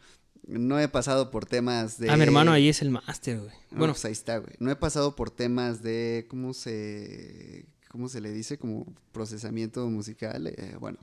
No 0.47 0.81
he 0.81 0.89
pasado 0.89 1.31
por 1.31 1.45
temas 1.45 1.99
de... 1.99 2.09
Ah, 2.09 2.17
mi 2.17 2.23
hermano 2.23 2.53
ahí 2.53 2.71
es 2.71 2.81
el 2.81 2.89
máster, 2.89 3.39
güey. 3.39 3.53
No, 3.71 3.79
bueno, 3.81 3.93
pues 3.93 4.07
ahí 4.07 4.13
está, 4.13 4.39
güey. 4.39 4.55
No 4.61 4.71
he 4.71 4.77
pasado 4.77 5.15
por 5.15 5.31
temas 5.31 5.83
de... 5.83 6.25
¿Cómo 6.31 6.55
se... 6.55 7.67
¿Cómo 7.91 8.09
se 8.09 8.23
le 8.23 8.33
dice? 8.33 8.57
Como 8.57 8.87
procesamiento 9.13 9.87
musical. 9.91 10.47
eh, 10.47 10.77
bueno. 10.81 10.99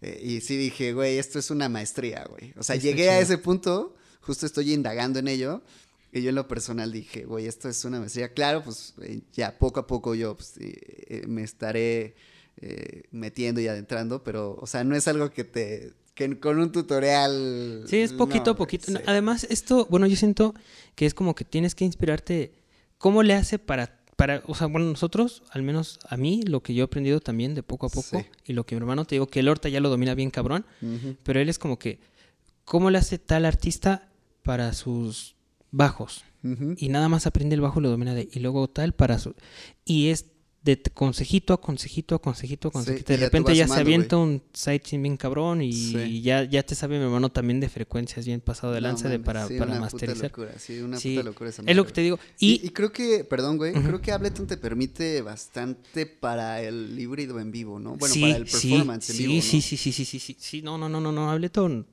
Eh, 0.00 0.20
y 0.22 0.40
sí 0.40 0.56
dije, 0.56 0.92
güey, 0.92 1.18
esto 1.18 1.38
es 1.38 1.50
una 1.50 1.68
maestría, 1.68 2.24
güey. 2.28 2.52
O 2.56 2.62
sea, 2.62 2.76
Está 2.76 2.88
llegué 2.88 3.10
a 3.10 3.20
ese 3.20 3.38
punto, 3.38 3.96
justo 4.20 4.46
estoy 4.46 4.72
indagando 4.72 5.18
en 5.18 5.28
ello. 5.28 5.62
Y 6.12 6.22
yo 6.22 6.30
en 6.30 6.36
lo 6.36 6.48
personal 6.48 6.90
dije, 6.90 7.24
güey, 7.24 7.46
esto 7.46 7.68
es 7.68 7.84
una 7.84 8.00
maestría. 8.00 8.32
Claro, 8.32 8.62
pues 8.62 8.94
eh, 9.02 9.20
ya 9.34 9.58
poco 9.58 9.80
a 9.80 9.86
poco 9.86 10.14
yo 10.14 10.36
pues, 10.36 10.54
eh, 10.58 11.22
me 11.26 11.42
estaré 11.42 12.14
metiendo 13.12 13.60
y 13.60 13.68
adentrando, 13.68 14.24
pero, 14.24 14.56
o 14.60 14.66
sea, 14.66 14.82
no 14.82 14.96
es 14.96 15.06
algo 15.06 15.30
que 15.30 15.44
te... 15.44 15.92
que 16.14 16.40
con 16.40 16.58
un 16.58 16.72
tutorial... 16.72 17.84
sí, 17.86 17.98
es 17.98 18.12
poquito 18.12 18.46
no, 18.46 18.50
a 18.50 18.56
poquito. 18.56 18.90
sí. 18.90 18.98
Además, 19.06 19.46
esto, 19.48 19.86
bueno, 19.88 20.08
yo 20.08 20.16
siento 20.16 20.56
que 20.96 21.06
es 21.06 21.14
como 21.14 21.36
que 21.36 21.44
tienes 21.44 21.76
que 21.76 21.84
inspirarte. 21.84 22.52
¿Cómo 22.98 23.22
le 23.22 23.34
hace 23.34 23.60
para, 23.60 23.97
para, 24.18 24.42
o 24.48 24.54
sea, 24.56 24.66
bueno, 24.66 24.86
nosotros, 24.88 25.44
al 25.50 25.62
menos 25.62 26.00
a 26.08 26.16
mí, 26.16 26.42
lo 26.42 26.60
que 26.60 26.74
yo 26.74 26.82
he 26.82 26.86
aprendido 26.86 27.20
también 27.20 27.54
de 27.54 27.62
poco 27.62 27.86
a 27.86 27.88
poco, 27.88 28.18
Sí. 28.18 28.26
y 28.46 28.52
lo 28.52 28.66
que 28.66 28.74
mi 28.74 28.80
hermano 28.80 29.04
te 29.04 29.14
digo 29.14 29.28
que 29.28 29.38
el 29.38 29.48
Horta 29.48 29.68
ya 29.68 29.78
lo 29.78 29.88
domina 29.90 30.14
bien 30.16 30.30
cabrón, 30.30 30.66
pero 31.22 31.38
él 31.40 31.48
es 31.48 31.58
como 31.60 31.78
que, 31.78 32.00
¿cómo 32.64 32.90
le 32.90 32.98
hace 32.98 33.18
tal 33.18 33.44
artista 33.44 34.08
para 34.42 34.72
sus 34.72 35.36
bajos? 35.70 36.24
Y 36.78 36.88
nada 36.88 37.08
más 37.08 37.26
aprende 37.28 37.54
el 37.54 37.60
bajo 37.60 37.78
y 37.78 37.84
lo 37.84 37.90
domina 37.90 38.12
de, 38.12 38.28
y 38.32 38.40
luego 38.40 38.68
tal 38.68 38.92
para 38.92 39.18
su... 39.20 39.34
Y 39.84 40.08
es 40.08 40.26
de 40.76 40.82
consejito 40.92 41.54
a 41.54 41.60
consejito 41.60 42.14
a 42.14 42.18
consejito 42.20 42.68
a 42.68 42.70
consejito. 42.70 43.12
de 43.12 43.18
ya 43.18 43.24
repente 43.26 43.50
vas 43.52 43.58
ya 43.58 43.68
se 43.68 43.80
avienta 43.80 44.16
un 44.18 44.42
sidechain 44.52 45.02
bien 45.02 45.16
cabrón 45.16 45.62
y 45.62 45.72
Sí. 45.72 46.20
ya, 46.22 46.44
ya 46.44 46.62
te 46.62 46.74
sabe 46.74 46.98
mi 46.98 47.04
hermano 47.04 47.30
también 47.30 47.60
de 47.60 47.68
frecuencias 47.68 48.26
bien 48.26 48.40
pasado 48.40 48.72
de 48.72 48.80
No 48.80 48.88
lanza 48.88 49.08
de 49.08 49.18
para, 49.18 49.46
sí, 49.48 49.58
para 49.58 49.72
una 49.72 49.80
masterizar. 49.80 50.30
Puta 50.30 50.42
locura, 50.42 50.58
sí, 50.58 50.78
una 50.80 50.98
puta 50.98 51.22
locura 51.22 51.50
esa 51.50 51.62
Es 51.66 51.76
lo 51.76 51.86
que 51.86 51.92
te 51.92 52.00
digo. 52.02 52.18
Y, 52.38 52.60
Y, 52.62 52.66
y 52.66 52.70
creo 52.70 52.92
que, 52.92 53.24
perdón, 53.24 53.56
güey, 53.56 53.72
creo 53.72 54.00
que 54.00 54.12
Ableton 54.12 54.46
te 54.46 54.56
permite 54.56 55.22
bastante 55.22 56.06
para 56.06 56.62
el 56.62 56.98
híbrido 56.98 57.40
en 57.40 57.50
vivo, 57.50 57.78
¿no? 57.78 57.96
Bueno, 57.96 58.14
para 58.20 58.36
el 58.36 58.44
performance 58.44 59.10
en 59.10 59.16
sí, 59.16 59.22
vivo, 59.26 59.34
¿no? 59.36 59.42
sí, 59.42 59.60
sí, 59.62 59.76
sí, 59.76 59.92
sí, 59.92 60.04
sí, 60.04 60.18
sí, 60.20 60.36
sí, 60.38 60.62
no, 60.62 60.76
no, 60.76 60.88
no, 60.88 61.00
no, 61.00 61.12
no, 61.12 61.30
Ableton 61.30 61.86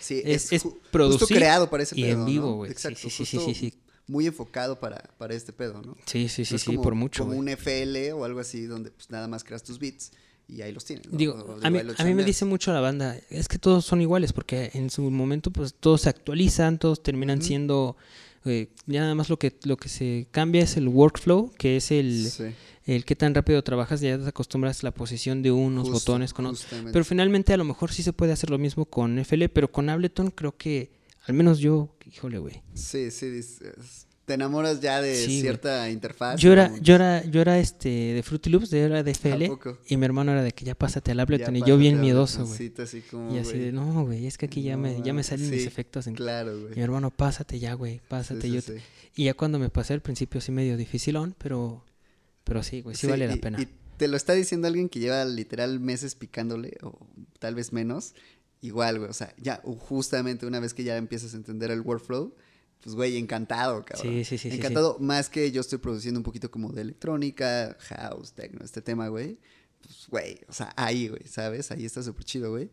Sí, 0.00 0.20
es, 0.24 0.52
es 0.52 0.62
justo 0.62 0.78
producir 0.90 1.36
creado 1.36 1.70
para 1.70 1.82
ese 1.82 1.98
y 1.98 2.02
pedo, 2.02 2.20
en 2.20 2.26
vivo, 2.26 2.46
¿no? 2.48 2.54
güey. 2.56 2.70
Sí, 2.70 2.72
Exacto, 2.72 2.98
sí, 3.00 3.10
sí, 3.10 3.24
sí, 3.24 3.38
sí, 3.38 3.54
sí, 3.54 3.74
muy 4.06 4.26
enfocado 4.26 4.78
para, 4.80 4.98
para 5.18 5.34
este 5.34 5.52
pedo, 5.52 5.80
¿no? 5.82 5.96
sí, 6.06 6.28
sí, 6.28 6.42
No 6.42 6.46
sí, 6.46 6.58
sí, 6.58 6.76
por 6.76 6.94
mucho, 6.94 7.24
Como 7.24 7.38
un 7.38 7.48
FL 7.48 8.12
o 8.12 8.24
algo 8.24 8.40
así 8.40 8.66
donde 8.66 8.90
pues 8.90 9.10
nada 9.10 9.28
más 9.28 9.44
creas 9.44 9.62
tus 9.62 9.78
beats 9.78 10.12
y 10.46 10.60
ahí 10.60 10.72
los 10.72 10.84
tienes. 10.84 11.06
¿no? 11.10 11.16
Digo, 11.16 11.32
O- 11.34 11.64
a 11.66 11.70
mí, 11.70 11.78
a 11.78 12.04
mí 12.04 12.14
me 12.14 12.22
dice 12.24 12.44
mucho 12.44 12.72
la 12.72 12.80
banda, 12.80 13.16
es 13.30 13.48
que 13.48 13.58
todos 13.58 13.84
son 13.86 14.02
iguales, 14.02 14.32
porque 14.34 14.70
en 14.74 14.90
su 14.90 15.02
momento 15.10 15.50
pues 15.50 15.74
todos 15.74 16.02
se 16.02 16.10
actualizan, 16.10 16.78
todos 16.78 17.02
terminan 17.02 17.40
siendo, 17.40 17.96
eh, 18.44 18.68
ya 18.86 19.00
nada 19.00 19.14
más 19.14 19.30
lo 19.30 19.38
que, 19.38 19.56
lo 19.64 19.78
que 19.78 19.88
se 19.88 20.26
cambia 20.30 20.62
es 20.62 20.76
el 20.76 20.88
workflow, 20.88 21.50
que 21.56 21.78
es 21.78 21.90
el, 21.90 22.28
Sí, 22.30 22.44
el 22.84 23.06
qué 23.06 23.16
tan 23.16 23.34
rápido 23.34 23.62
trabajas, 23.64 24.02
ya 24.02 24.18
te 24.18 24.28
acostumbras 24.28 24.80
a 24.84 24.88
la 24.88 24.90
posición 24.90 25.42
de 25.42 25.50
unos 25.50 25.88
justo, 25.88 26.12
botones 26.12 26.34
con 26.34 26.44
otros. 26.44 26.66
Pero 26.92 27.02
finalmente 27.06 27.54
a 27.54 27.56
lo 27.56 27.64
mejor 27.64 27.90
sí 27.90 28.02
se 28.02 28.12
puede 28.12 28.32
hacer 28.32 28.50
lo 28.50 28.58
mismo 28.58 28.84
con 28.84 29.18
FL, 29.18 29.48
pero 29.48 29.72
con 29.72 29.88
Ableton 29.88 30.30
creo 30.30 30.54
que, 30.54 30.90
al 31.26 31.34
menos 31.34 31.58
yo, 31.58 31.94
híjole, 32.06 32.38
güey. 32.38 32.62
Sí, 32.74 33.10
sí, 33.10 33.26
dices- 33.28 34.06
te 34.24 34.32
enamoras 34.34 34.80
ya 34.80 35.02
de 35.02 35.14
Sí, 35.16 35.26
güey. 35.26 35.40
cierta 35.42 35.90
interfaz. 35.90 36.40
Yo 36.40 36.50
era, 36.52 36.72
yo 36.80 36.94
era, 36.94 37.22
yo 37.26 37.42
era 37.42 37.58
este 37.58 37.90
de 37.90 38.22
Fruity 38.22 38.48
Loops, 38.48 38.70
yo 38.70 38.78
era 38.78 39.02
de 39.02 39.10
¿A 39.10 39.12
FL, 39.12 39.50
y 39.86 39.96
mi 39.98 40.04
hermano 40.06 40.32
era 40.32 40.42
de 40.42 40.52
que 40.52 40.64
ya 40.64 40.74
pásate 40.74 41.12
al 41.12 41.20
Ableton, 41.20 41.54
y 41.56 41.62
yo 41.62 41.76
bien 41.76 42.00
miedoso, 42.00 42.46
güey. 42.46 42.54
Abletoncito, 42.54 42.82
así 42.84 43.00
como, 43.02 43.34
Y 43.34 43.38
así 43.38 43.58
de, 43.58 43.70
no, 43.72 44.06
güey, 44.06 44.26
es 44.26 44.38
que 44.38 44.46
aquí 44.46 44.62
ya 44.62 44.78
me, 44.78 45.02
ya 45.02 45.12
me 45.12 45.22
salen 45.22 45.50
mis 45.50 45.60
sí, 45.62 45.68
efectos 45.68 46.06
en 46.06 46.14
Claro, 46.14 46.58
güey. 46.58 46.74
Mi 46.74 46.80
hermano, 46.80 47.10
pásate 47.10 47.58
ya, 47.58 47.74
güey, 47.74 48.00
pásate. 48.08 48.40
sí, 48.40 48.50
yo 48.52 48.62
sí. 48.62 48.72
te- 48.72 48.82
Y 49.14 49.24
ya 49.24 49.34
cuando 49.34 49.58
me 49.58 49.68
pasé 49.68 49.92
al 49.92 50.00
principio 50.00 50.40
sí 50.40 50.52
medio 50.52 50.78
dificilón, 50.78 51.34
pero, 51.36 51.84
pero 52.44 52.62
sí, 52.62 52.80
güey, 52.80 52.96
sí, 52.96 53.06
vale 53.06 53.28
la 53.28 53.36
pena. 53.36 53.60
Y 53.60 53.68
te 53.98 54.08
lo 54.08 54.16
está 54.16 54.32
diciendo 54.32 54.66
alguien 54.68 54.88
que 54.88 55.00
lleva 55.00 55.22
literal 55.26 55.80
meses 55.80 56.14
picándole, 56.14 56.78
o 56.82 56.98
tal 57.40 57.54
vez 57.54 57.74
menos. 57.74 58.14
Igual, 58.64 58.98
güey, 58.98 59.10
o 59.10 59.12
sea, 59.12 59.34
ya 59.38 59.60
justamente 59.64 60.46
una 60.46 60.58
vez 60.60 60.72
que 60.72 60.84
ya 60.84 60.96
empiezas 60.96 61.34
a 61.34 61.36
entender 61.36 61.70
el 61.70 61.80
workflow, 61.82 62.34
pues, 62.80 62.94
güey, 62.96 63.16
encantado, 63.18 63.84
cabrón. 63.84 64.12
Sí, 64.12 64.24
sí, 64.24 64.38
sí, 64.38 64.50
sí, 64.50 64.56
Encantado, 64.56 64.98
más 65.00 65.28
que 65.28 65.50
yo 65.52 65.60
estoy 65.60 65.78
produciendo 65.78 66.18
un 66.20 66.24
poquito 66.24 66.50
como 66.50 66.72
de 66.72 66.80
electrónica, 66.82 67.76
house, 67.80 68.32
techno, 68.32 68.64
este 68.64 68.80
tema, 68.80 69.08
güey. 69.08 69.38
Pues, 69.82 70.06
güey, 70.08 70.40
o 70.48 70.52
sea, 70.52 70.72
ahí, 70.76 71.08
güey, 71.08 71.22
¿sabes? 71.26 71.70
Ahí 71.70 71.84
está 71.84 72.02
súper 72.02 72.24
chido, 72.24 72.50
güey. 72.52 72.70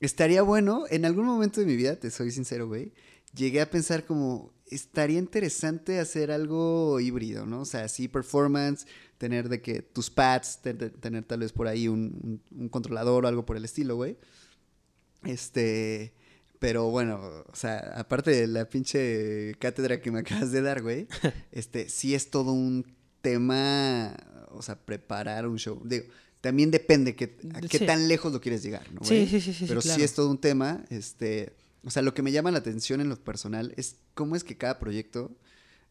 Estaría 0.00 0.42
bueno, 0.42 0.84
en 0.90 1.04
algún 1.04 1.24
momento 1.26 1.60
de 1.60 1.66
mi 1.66 1.76
vida, 1.76 1.94
te 1.96 2.10
soy 2.10 2.30
sincero, 2.32 2.66
güey, 2.68 2.92
llegué 3.34 3.60
a 3.60 3.70
pensar 3.70 4.04
como, 4.06 4.52
estaría 4.66 5.18
interesante 5.20 5.98
hacer 6.00 6.30
algo 6.32 6.98
híbrido, 7.00 7.46
¿no? 7.46 7.60
O 7.60 7.64
sea, 7.64 7.84
así 7.84 8.08
performance, 8.08 8.86
tener 9.18 9.48
de 9.48 9.60
que 9.60 9.82
tus 9.82 10.10
pads, 10.10 10.60
te- 10.62 10.74
te- 10.74 10.90
tener 10.90 11.24
tal 11.24 11.40
vez 11.40 11.52
por 11.52 11.66
ahí 11.68 11.86
un, 11.88 12.18
un- 12.50 12.60
un 12.60 12.68
controlador 12.68 13.24
o 13.24 13.28
algo 13.28 13.44
por 13.44 13.56
el 13.56 13.64
estilo, 13.64 13.96
güey. 13.96 14.16
Este, 15.24 16.12
pero 16.58 16.90
bueno, 16.90 17.20
o 17.46 17.54
sea, 17.56 17.78
aparte 17.96 18.30
de 18.30 18.46
la 18.46 18.68
pinche 18.68 19.54
cátedra 19.58 20.00
que 20.00 20.10
me 20.10 20.20
acabas 20.20 20.52
de 20.52 20.62
dar, 20.62 20.82
güey, 20.82 21.06
este, 21.52 21.88
sí 21.88 22.14
es 22.14 22.30
todo 22.30 22.52
un 22.52 22.84
tema, 23.20 24.16
o 24.50 24.62
sea, 24.62 24.76
preparar 24.78 25.46
un 25.46 25.58
show. 25.58 25.80
Digo, 25.84 26.06
también 26.40 26.70
depende 26.70 27.16
que, 27.16 27.36
a 27.54 27.60
qué 27.60 27.78
Sí. 27.78 27.86
tan 27.86 28.06
lejos 28.08 28.32
lo 28.32 28.40
quieres 28.40 28.62
llegar, 28.62 28.90
¿no? 28.92 29.00
Sí, 29.04 29.16
güey? 29.16 29.26
sí, 29.28 29.40
sí, 29.40 29.52
sí, 29.52 29.64
Pero 29.68 29.80
sí, 29.80 29.90
sí 29.90 30.02
es 30.02 30.14
todo 30.14 30.30
un 30.30 30.38
tema, 30.38 30.84
este, 30.90 31.52
o 31.84 31.90
sea, 31.90 32.02
lo 32.02 32.14
que 32.14 32.22
me 32.22 32.32
llama 32.32 32.50
la 32.50 32.58
atención 32.58 33.00
en 33.00 33.08
lo 33.08 33.16
personal 33.16 33.74
es 33.76 33.96
cómo 34.14 34.36
es 34.36 34.44
que 34.44 34.56
cada 34.56 34.78
proyecto, 34.78 35.32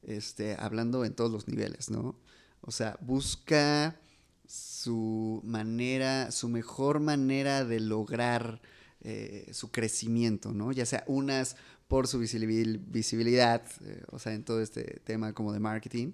este, 0.04 0.56
hablando 0.58 1.04
en 1.06 1.14
todos 1.14 1.32
los 1.32 1.48
niveles, 1.50 1.90
¿no? 1.90 2.18
O 2.62 2.72
sea, 2.72 2.98
busca 3.02 4.00
su 4.48 5.42
manera, 5.44 6.32
su 6.32 6.48
mejor 6.50 7.00
manera 7.02 7.66
de 7.66 7.80
lograr 7.82 8.62
eh, 9.10 9.50
su 9.54 9.72
crecimiento, 9.72 10.52
¿no? 10.54 10.74
Ya 10.74 10.86
sea 10.86 11.04
unas 11.08 11.56
por 11.88 12.08
su 12.08 12.20
visibil- 12.22 12.82
visibilidad, 12.88 13.62
eh, 13.86 14.04
o 14.12 14.20
sea, 14.20 14.34
en 14.34 14.44
todo 14.44 14.62
este 14.62 15.00
tema 15.06 15.32
como 15.34 15.54
de 15.54 15.60
marketing, 15.60 16.12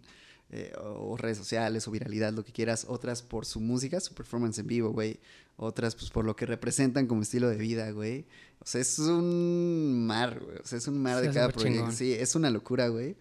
eh, 0.52 0.72
o, 0.80 1.14
o 1.14 1.18
redes 1.18 1.38
sociales, 1.40 1.88
o 1.88 1.91
viralidad, 1.91 2.32
lo 2.34 2.44
que 2.45 2.52
quieras, 2.52 2.86
otras 2.88 3.24
por 3.24 3.45
su 3.48 3.60
música, 3.60 3.99
su 3.99 4.14
performance 4.14 4.60
en 4.60 4.68
vivo, 4.68 4.91
güey, 4.91 5.20
otras 5.57 5.95
pues 5.95 6.11
por 6.11 6.26
lo 6.26 6.36
que 6.36 6.45
representan 6.45 7.07
como 7.07 7.24
estilo 7.24 7.49
de 7.49 7.57
vida, 7.57 7.90
güey. 7.91 8.26
O 8.60 8.65
sea, 8.68 8.80
es 8.82 8.99
un 8.99 10.06
mar, 10.06 10.40
güey, 10.40 10.57
o 10.57 10.65
sea, 10.65 10.78
es 10.78 10.88
un 10.88 11.02
mar 11.02 11.22
de 11.22 11.32
cada 11.32 11.49
proyecto, 11.49 11.78
chingón. 11.80 11.94
sí, 11.95 12.14
es 12.14 12.36
una 12.36 12.52
locura, 12.52 12.90
güey. 12.90 13.15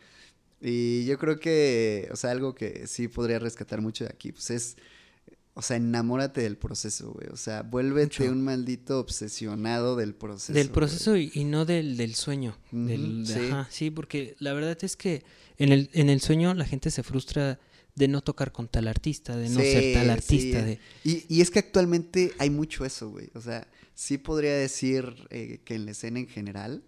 Y 0.60 1.04
yo 1.06 1.16
creo 1.18 1.40
que, 1.40 2.08
o 2.12 2.16
sea, 2.16 2.30
algo 2.30 2.54
que 2.54 2.86
sí 2.86 3.08
podría 3.08 3.38
rescatar 3.38 3.80
mucho 3.80 4.04
de 4.04 4.10
aquí, 4.10 4.30
pues 4.32 4.50
es, 4.50 4.76
o 5.54 5.62
sea, 5.62 5.76
enamórate 5.76 6.40
del 6.40 6.56
proceso, 6.56 7.12
güey. 7.12 7.28
O 7.28 7.36
sea, 7.36 7.62
vuélvete 7.62 8.22
Mucho. 8.22 8.32
un 8.32 8.42
maldito 8.42 8.98
obsesionado 9.00 9.96
del 9.96 10.14
proceso. 10.14 10.52
del 10.54 10.70
proceso 10.70 11.16
y, 11.16 11.30
y 11.34 11.44
no 11.44 11.64
del, 11.64 11.96
del 11.96 12.14
sueño. 12.14 12.56
Del, 12.70 13.26
sí. 13.26 13.34
ajá, 13.50 13.68
sí, 13.70 13.90
porque 13.90 14.34
la 14.38 14.54
verdad 14.54 14.78
es 14.82 14.96
que 14.96 15.22
en 15.58 15.72
el, 15.72 15.90
en 15.92 16.08
el 16.08 16.20
sueño 16.20 16.54
la 16.54 16.64
gente 16.64 16.90
se 16.90 17.02
frustra 17.02 17.60
de 17.94 18.08
no 18.08 18.22
tocar 18.22 18.52
con 18.52 18.68
tal 18.68 18.88
artista, 18.88 19.36
de 19.36 19.50
no 19.50 19.60
ser 19.60 19.92
tal 19.92 20.08
artista. 20.10 20.60
sí. 20.60 20.64
De, 20.64 20.78
Y, 21.04 21.24
y 21.28 21.42
es 21.42 21.50
que 21.50 21.58
actualmente 21.58 22.32
hay 22.38 22.48
mucho 22.48 22.86
eso, 22.86 23.10
güey. 23.10 23.28
O 23.34 23.40
sea, 23.42 23.68
sí 23.94 24.16
podría 24.16 24.54
decir 24.54 25.14
eh, 25.28 25.60
que 25.66 25.74
en 25.74 25.84
la 25.84 25.90
escena 25.90 26.18
en 26.18 26.28
general, 26.28 26.82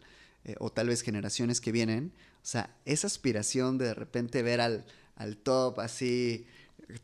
eh, 0.45 0.55
o 0.59 0.73
tal 0.73 0.89
vez 0.89 1.03
generaciones 1.03 1.61
que 1.61 1.73
vienen, 1.73 2.13
o 2.43 2.47
sea, 2.47 2.75
esa 2.87 3.07
aspiración 3.07 3.77
de 3.77 3.87
de 3.87 3.95
repente 3.95 4.43
ver 4.43 4.63
al, 4.63 4.87
al 5.17 5.37
top 5.37 5.81
así 5.81 6.47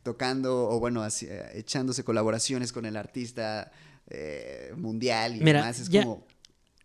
tocando, 0.03 0.69
o 0.69 0.79
bueno, 0.79 1.05
eh, 1.05 1.51
echándose 1.55 2.03
colaboraciones 2.03 2.71
con 2.71 2.85
el 2.85 2.95
artista 2.97 3.71
eh, 4.09 4.73
mundial 4.75 5.37
y 5.37 5.41
Mira, 5.41 5.59
demás, 5.59 5.79
es 5.79 5.89
ya- 5.89 6.03
como... 6.03 6.25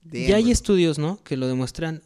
damn, 0.03 0.27
ya 0.27 0.37
hay 0.37 0.51
estudios, 0.51 0.99
¿no? 0.99 1.23
Que 1.25 1.37
lo 1.37 1.47
demuestran, 1.49 2.03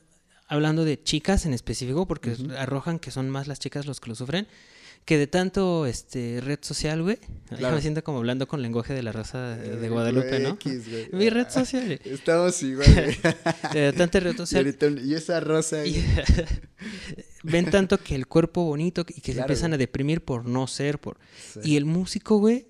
hablando 0.47 0.85
de 0.85 1.03
chicas 1.03 1.47
en 1.47 1.53
específico, 1.53 2.07
porque 2.07 2.37
arrojan 2.59 2.99
que 2.99 3.11
son 3.11 3.29
más 3.31 3.47
las 3.47 3.59
chicas 3.59 3.87
los 3.87 4.01
que 4.01 4.09
lo 4.11 4.15
sufren, 4.15 4.47
que 5.11 5.19
de 5.19 5.27
tanto 5.27 5.87
este 5.87 6.41
red 6.41 6.61
social, 6.63 7.03
güey. 7.03 7.19
Claro. 7.57 7.75
me 7.75 7.83
siento 7.83 8.05
como 8.05 8.19
hablando 8.19 8.47
con 8.47 8.63
lenguaje 8.63 8.95
de 8.95 9.03
la 9.03 9.11
raza 9.11 9.57
de, 9.57 9.75
de 9.77 9.87
Eh, 9.89 9.91
Guadalupe, 9.91 10.39
¿no? 10.39 10.51
X, 10.51 10.89
güey. 10.89 11.09
Mi 11.11 11.29
red 11.31 11.49
social. 11.51 11.85
güey. 11.85 11.99
Estamos 12.05 12.63
igual, 12.63 12.87
güey. 12.95 13.17
De 13.75 13.93
tanta 13.93 14.21
red 14.21 14.35
y, 14.35 14.37
social. 14.37 14.65
ahorita 14.67 14.87
y 15.03 15.15
esa 15.15 15.41
rosa, 15.41 15.85
Y- 15.85 16.01
ven 17.43 17.69
tanto 17.73 17.99
que 17.99 18.15
el 18.15 18.29
cuerpo 18.29 18.63
bonito 18.65 19.05
y 19.09 19.21
que 19.21 19.33
se 19.33 19.41
empiezan 19.41 19.71
güey. 19.73 19.75
a 19.75 19.79
deprimir 19.79 20.25
por 20.25 20.47
no 20.47 20.69
ser, 20.69 21.01
por... 21.01 21.19
Sí. 21.55 21.59
Y 21.65 21.77
el 21.77 21.87
músico, 21.87 22.39
güey, 22.39 22.69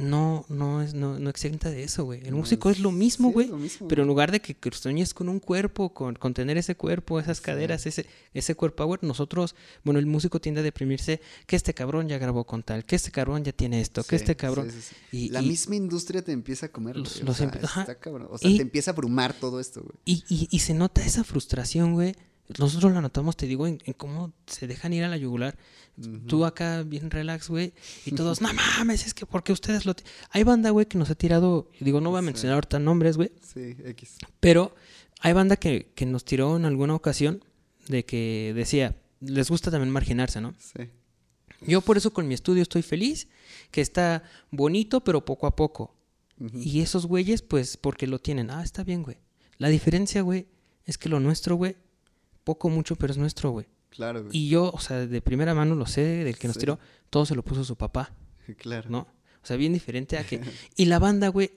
no, 0.00 0.44
no 0.48 0.82
es, 0.82 0.94
no, 0.94 1.18
no 1.18 1.30
exenta 1.30 1.70
de 1.70 1.82
eso, 1.84 2.04
güey. 2.04 2.20
El 2.24 2.32
No, 2.32 2.38
músico 2.38 2.70
es 2.70 2.78
lo 2.80 2.90
mismo, 2.92 3.30
güey. 3.32 3.50
Pero 3.88 4.02
en 4.02 4.08
lugar 4.08 4.30
de 4.32 4.40
que, 4.40 4.54
que 4.54 4.70
sueñes 4.72 5.14
con 5.14 5.28
un 5.28 5.40
cuerpo, 5.40 5.92
con, 5.94 6.14
con 6.16 6.34
tener 6.34 6.56
ese 6.58 6.74
cuerpo, 6.76 7.18
esas 7.20 7.38
Sí. 7.38 7.44
caderas, 7.44 7.86
ese, 7.86 8.06
ese 8.34 8.54
core 8.54 8.72
power, 8.74 9.02
nosotros, 9.02 9.54
bueno, 9.84 10.00
el 10.00 10.06
músico 10.06 10.40
tiende 10.40 10.60
a 10.60 10.64
deprimirse 10.64 11.20
que 11.46 11.56
este 11.56 11.74
cabrón 11.74 12.08
ya 12.08 12.18
grabó 12.18 12.44
con 12.44 12.62
tal, 12.62 12.84
que 12.84 12.96
este 12.96 13.10
cabrón 13.10 13.44
ya 13.44 13.52
tiene 13.52 13.80
esto, 13.80 14.02
que 14.04 14.16
este 14.16 14.36
cabrón. 14.36 14.70
Y, 15.12 15.28
La 15.30 15.42
y- 15.42 15.48
misma 15.48 15.76
industria 15.76 16.22
te 16.22 16.32
empieza 16.32 16.66
a 16.66 16.68
comer. 16.70 16.96
Los- 16.96 17.20
o 17.22 17.24
los 17.24 17.36
sea, 17.36 17.50
ajá. 17.62 17.80
está 17.82 17.94
cabrón. 17.98 18.28
O 18.30 18.38
sea, 18.38 18.48
Y- 18.50 18.56
te 18.56 18.62
empieza 18.62 18.90
a 18.90 18.94
abrumar 18.94 19.34
todo 19.34 19.60
esto, 19.60 19.82
güey. 19.82 19.94
Y, 20.04 20.24
y- 20.28 20.48
y 20.50 20.58
se 20.60 20.74
nota 20.74 21.04
esa 21.04 21.24
frustración, 21.24 21.94
güey. 21.94 22.14
Nosotros 22.58 22.92
la 22.92 23.00
notamos, 23.00 23.36
te 23.36 23.46
digo, 23.46 23.66
en, 23.66 23.78
en 23.84 23.92
cómo 23.94 24.32
se 24.46 24.66
dejan 24.66 24.92
ir 24.92 25.04
a 25.04 25.08
la 25.08 25.16
yugular. 25.16 25.56
Tú 26.26 26.44
acá 26.44 26.82
bien 26.82 27.10
relax, 27.10 27.48
güey. 27.48 27.72
Y 28.06 28.12
todos, 28.16 28.40
no 28.40 28.52
mames, 28.52 29.06
es 29.06 29.14
que 29.14 29.26
porque 29.26 29.52
ustedes 29.52 29.86
lo... 29.86 29.94
ti-". 29.94 30.04
Hay 30.30 30.42
banda, 30.42 30.70
güey, 30.70 30.86
que 30.86 30.98
nos 30.98 31.10
ha 31.10 31.14
tirado... 31.14 31.70
Digo, 31.78 32.00
no 32.00 32.10
voy 32.10 32.18
a 32.18 32.22
mencionar 32.22 32.54
ahorita 32.54 32.78
nombres, 32.78 33.16
güey. 33.16 33.30
Sí, 33.42 33.76
X. 33.84 34.16
Pero 34.40 34.74
hay 35.20 35.32
banda 35.32 35.56
que, 35.56 35.92
que 35.94 36.06
nos 36.06 36.24
tiró 36.24 36.56
en 36.56 36.64
alguna 36.64 36.94
ocasión 36.94 37.44
de 37.88 38.04
que 38.04 38.52
decía, 38.54 38.96
les 39.20 39.50
gusta 39.50 39.70
también 39.70 39.90
marginarse, 39.90 40.40
¿no? 40.40 40.54
Sí. 40.58 40.88
Yo 41.66 41.82
por 41.82 41.96
eso 41.96 42.12
con 42.12 42.26
mi 42.26 42.34
estudio 42.34 42.62
estoy 42.62 42.82
feliz, 42.82 43.28
que 43.70 43.80
está 43.80 44.22
bonito, 44.50 45.02
pero 45.04 45.24
poco 45.24 45.46
a 45.46 45.56
poco. 45.56 45.94
Y 46.54 46.80
esos 46.80 47.04
güeyes, 47.04 47.42
pues, 47.42 47.76
porque 47.76 48.06
lo 48.06 48.18
tienen. 48.18 48.50
Ah, 48.50 48.62
está 48.62 48.82
bien, 48.82 49.02
güey. 49.02 49.18
La 49.58 49.68
diferencia, 49.68 50.22
güey, 50.22 50.46
es 50.86 50.96
que 50.96 51.10
lo 51.10 51.20
nuestro, 51.20 51.54
güey, 51.56 51.76
poco 52.44 52.68
mucho, 52.68 52.96
pero 52.96 53.12
es 53.12 53.18
nuestro, 53.18 53.50
güey. 53.50 53.66
Claro, 53.90 54.22
güey. 54.24 54.36
Y 54.36 54.48
yo, 54.48 54.70
o 54.72 54.78
sea, 54.80 55.06
de 55.06 55.20
primera 55.22 55.54
mano 55.54 55.74
lo 55.74 55.86
sé, 55.86 56.02
del 56.24 56.38
que 56.38 56.46
nos 56.48 56.54
Sí. 56.54 56.60
tiró, 56.60 56.78
todo 57.10 57.26
se 57.26 57.34
lo 57.34 57.42
puso 57.44 57.64
su 57.64 57.76
papá, 57.76 58.12
Claro. 58.58 58.88
¿no? 58.90 58.98
O 59.42 59.46
sea, 59.46 59.56
bien 59.56 59.72
diferente 59.72 60.18
a 60.18 60.24
que... 60.24 60.40
Y 60.76 60.84
la 60.86 60.98
banda, 60.98 61.28
güey, 61.28 61.50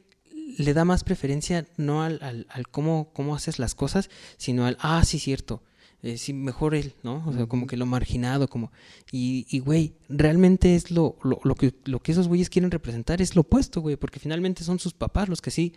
le 0.58 0.74
da 0.74 0.86
más 0.86 1.04
preferencia 1.04 1.66
no 1.78 2.04
al, 2.04 2.20
al, 2.22 2.48
al 2.50 2.68
cómo, 2.68 3.12
cómo 3.14 3.36
haces 3.36 3.60
las 3.60 3.76
cosas, 3.76 4.10
sino 4.38 4.66
al, 4.66 4.78
ah, 4.80 5.04
sí, 5.06 5.20
cierto. 5.20 5.64
eh, 6.02 6.18
sí, 6.18 6.34
mejor 6.34 6.76
él, 6.76 6.94
¿no? 7.04 7.24
O 7.26 7.34
sea, 7.34 7.46
como 7.46 7.66
que 7.68 7.78
lo 7.78 7.86
marginado, 7.86 8.48
como... 8.50 8.72
Y, 9.12 9.46
y 9.50 9.60
güey, 9.60 9.96
realmente 10.10 10.76
es 10.76 10.92
lo, 10.92 11.18
lo, 11.24 11.40
lo 11.44 11.56
que, 11.56 11.74
lo 11.86 12.00
que 12.02 12.12
esos 12.12 12.28
güeyes 12.28 12.50
quieren 12.50 12.72
representar, 12.72 13.22
es 13.22 13.36
lo 13.36 13.42
opuesto, 13.42 13.80
güey, 13.82 13.96
porque 13.96 14.20
finalmente 14.20 14.64
son 14.64 14.80
sus 14.80 14.94
papás 14.94 15.30
los 15.30 15.42
que 15.42 15.52
sí... 15.52 15.74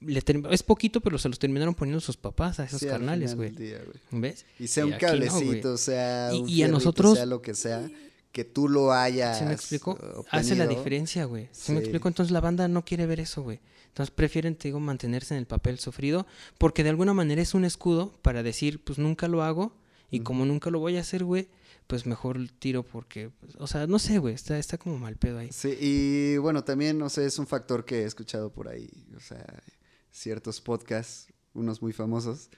Le 0.00 0.22
es 0.50 0.62
poquito, 0.62 1.00
pero 1.00 1.16
se 1.18 1.28
los 1.28 1.38
terminaron 1.38 1.74
poniendo 1.74 2.00
sus 2.00 2.16
papás 2.16 2.60
a 2.60 2.64
esos 2.64 2.80
Sí, 2.80 2.86
carnales, 2.86 3.34
güey. 3.36 3.54
¿Ves? 4.10 4.44
Y 4.58 4.66
sea 4.66 4.84
Y 4.84 4.88
un 4.88 4.92
aquí 4.94 5.04
no, 5.04 5.10
cablecito, 5.10 5.76
sea 5.78 6.30
Y- 6.34 6.40
un 6.42 6.48
y 6.48 6.62
a 6.62 6.68
nosotros- 6.68 7.14
sea 7.14 7.26
lo 7.26 7.40
que 7.40 7.54
sea, 7.54 7.88
que 8.32 8.44
tú 8.44 8.68
lo 8.68 8.92
hayas 8.92 9.38
¿Sí 9.38 9.44
me 9.44 9.54
obtenido. 9.54 10.24
Hace 10.30 10.56
la 10.56 10.66
diferencia, 10.66 11.24
güey. 11.24 11.48
¿Sí, 11.52 11.72
me 11.72 11.78
Sí. 11.78 11.84
explico? 11.84 12.08
Entonces 12.08 12.32
la 12.32 12.40
banda 12.40 12.68
no 12.68 12.84
quiere 12.84 13.06
ver 13.06 13.20
eso, 13.20 13.42
güey. 13.42 13.60
Entonces 13.88 14.10
prefieren, 14.14 14.56
te 14.56 14.68
digo, 14.68 14.80
mantenerse 14.80 15.34
en 15.34 15.38
el 15.38 15.46
papel 15.46 15.78
sufrido 15.78 16.26
porque 16.58 16.82
de 16.82 16.90
alguna 16.90 17.14
manera 17.14 17.40
es 17.40 17.54
un 17.54 17.64
escudo 17.64 18.12
para 18.22 18.42
decir, 18.42 18.82
pues 18.82 18.98
nunca 18.98 19.28
lo 19.28 19.42
hago 19.44 19.72
y 20.10 20.20
como 20.20 20.44
nunca 20.44 20.70
lo 20.70 20.80
voy 20.80 20.96
a 20.96 21.00
hacer, 21.00 21.22
güey, 21.24 21.48
pues 21.86 22.04
mejor 22.04 22.38
tiro 22.58 22.82
porque, 22.82 23.30
pues, 23.40 23.52
o 23.58 23.66
sea, 23.68 23.86
no 23.86 23.98
sé, 24.00 24.18
güey, 24.18 24.34
está, 24.34 24.58
está 24.58 24.78
como 24.78 24.98
mal 24.98 25.16
pedo 25.16 25.38
ahí. 25.38 25.50
Sí, 25.52 25.76
y 25.80 26.36
bueno, 26.38 26.64
también, 26.64 26.98
no 26.98 27.08
sé, 27.08 27.24
es 27.26 27.38
un 27.38 27.46
factor 27.46 27.84
que 27.84 28.00
he 28.02 28.04
escuchado 28.04 28.50
por 28.50 28.68
ahí, 28.68 28.88
o 29.16 29.20
sea, 29.20 29.44
ciertos 30.14 30.60
podcasts, 30.60 31.26
unos 31.52 31.82
muy 31.82 31.92
famosos, 31.92 32.48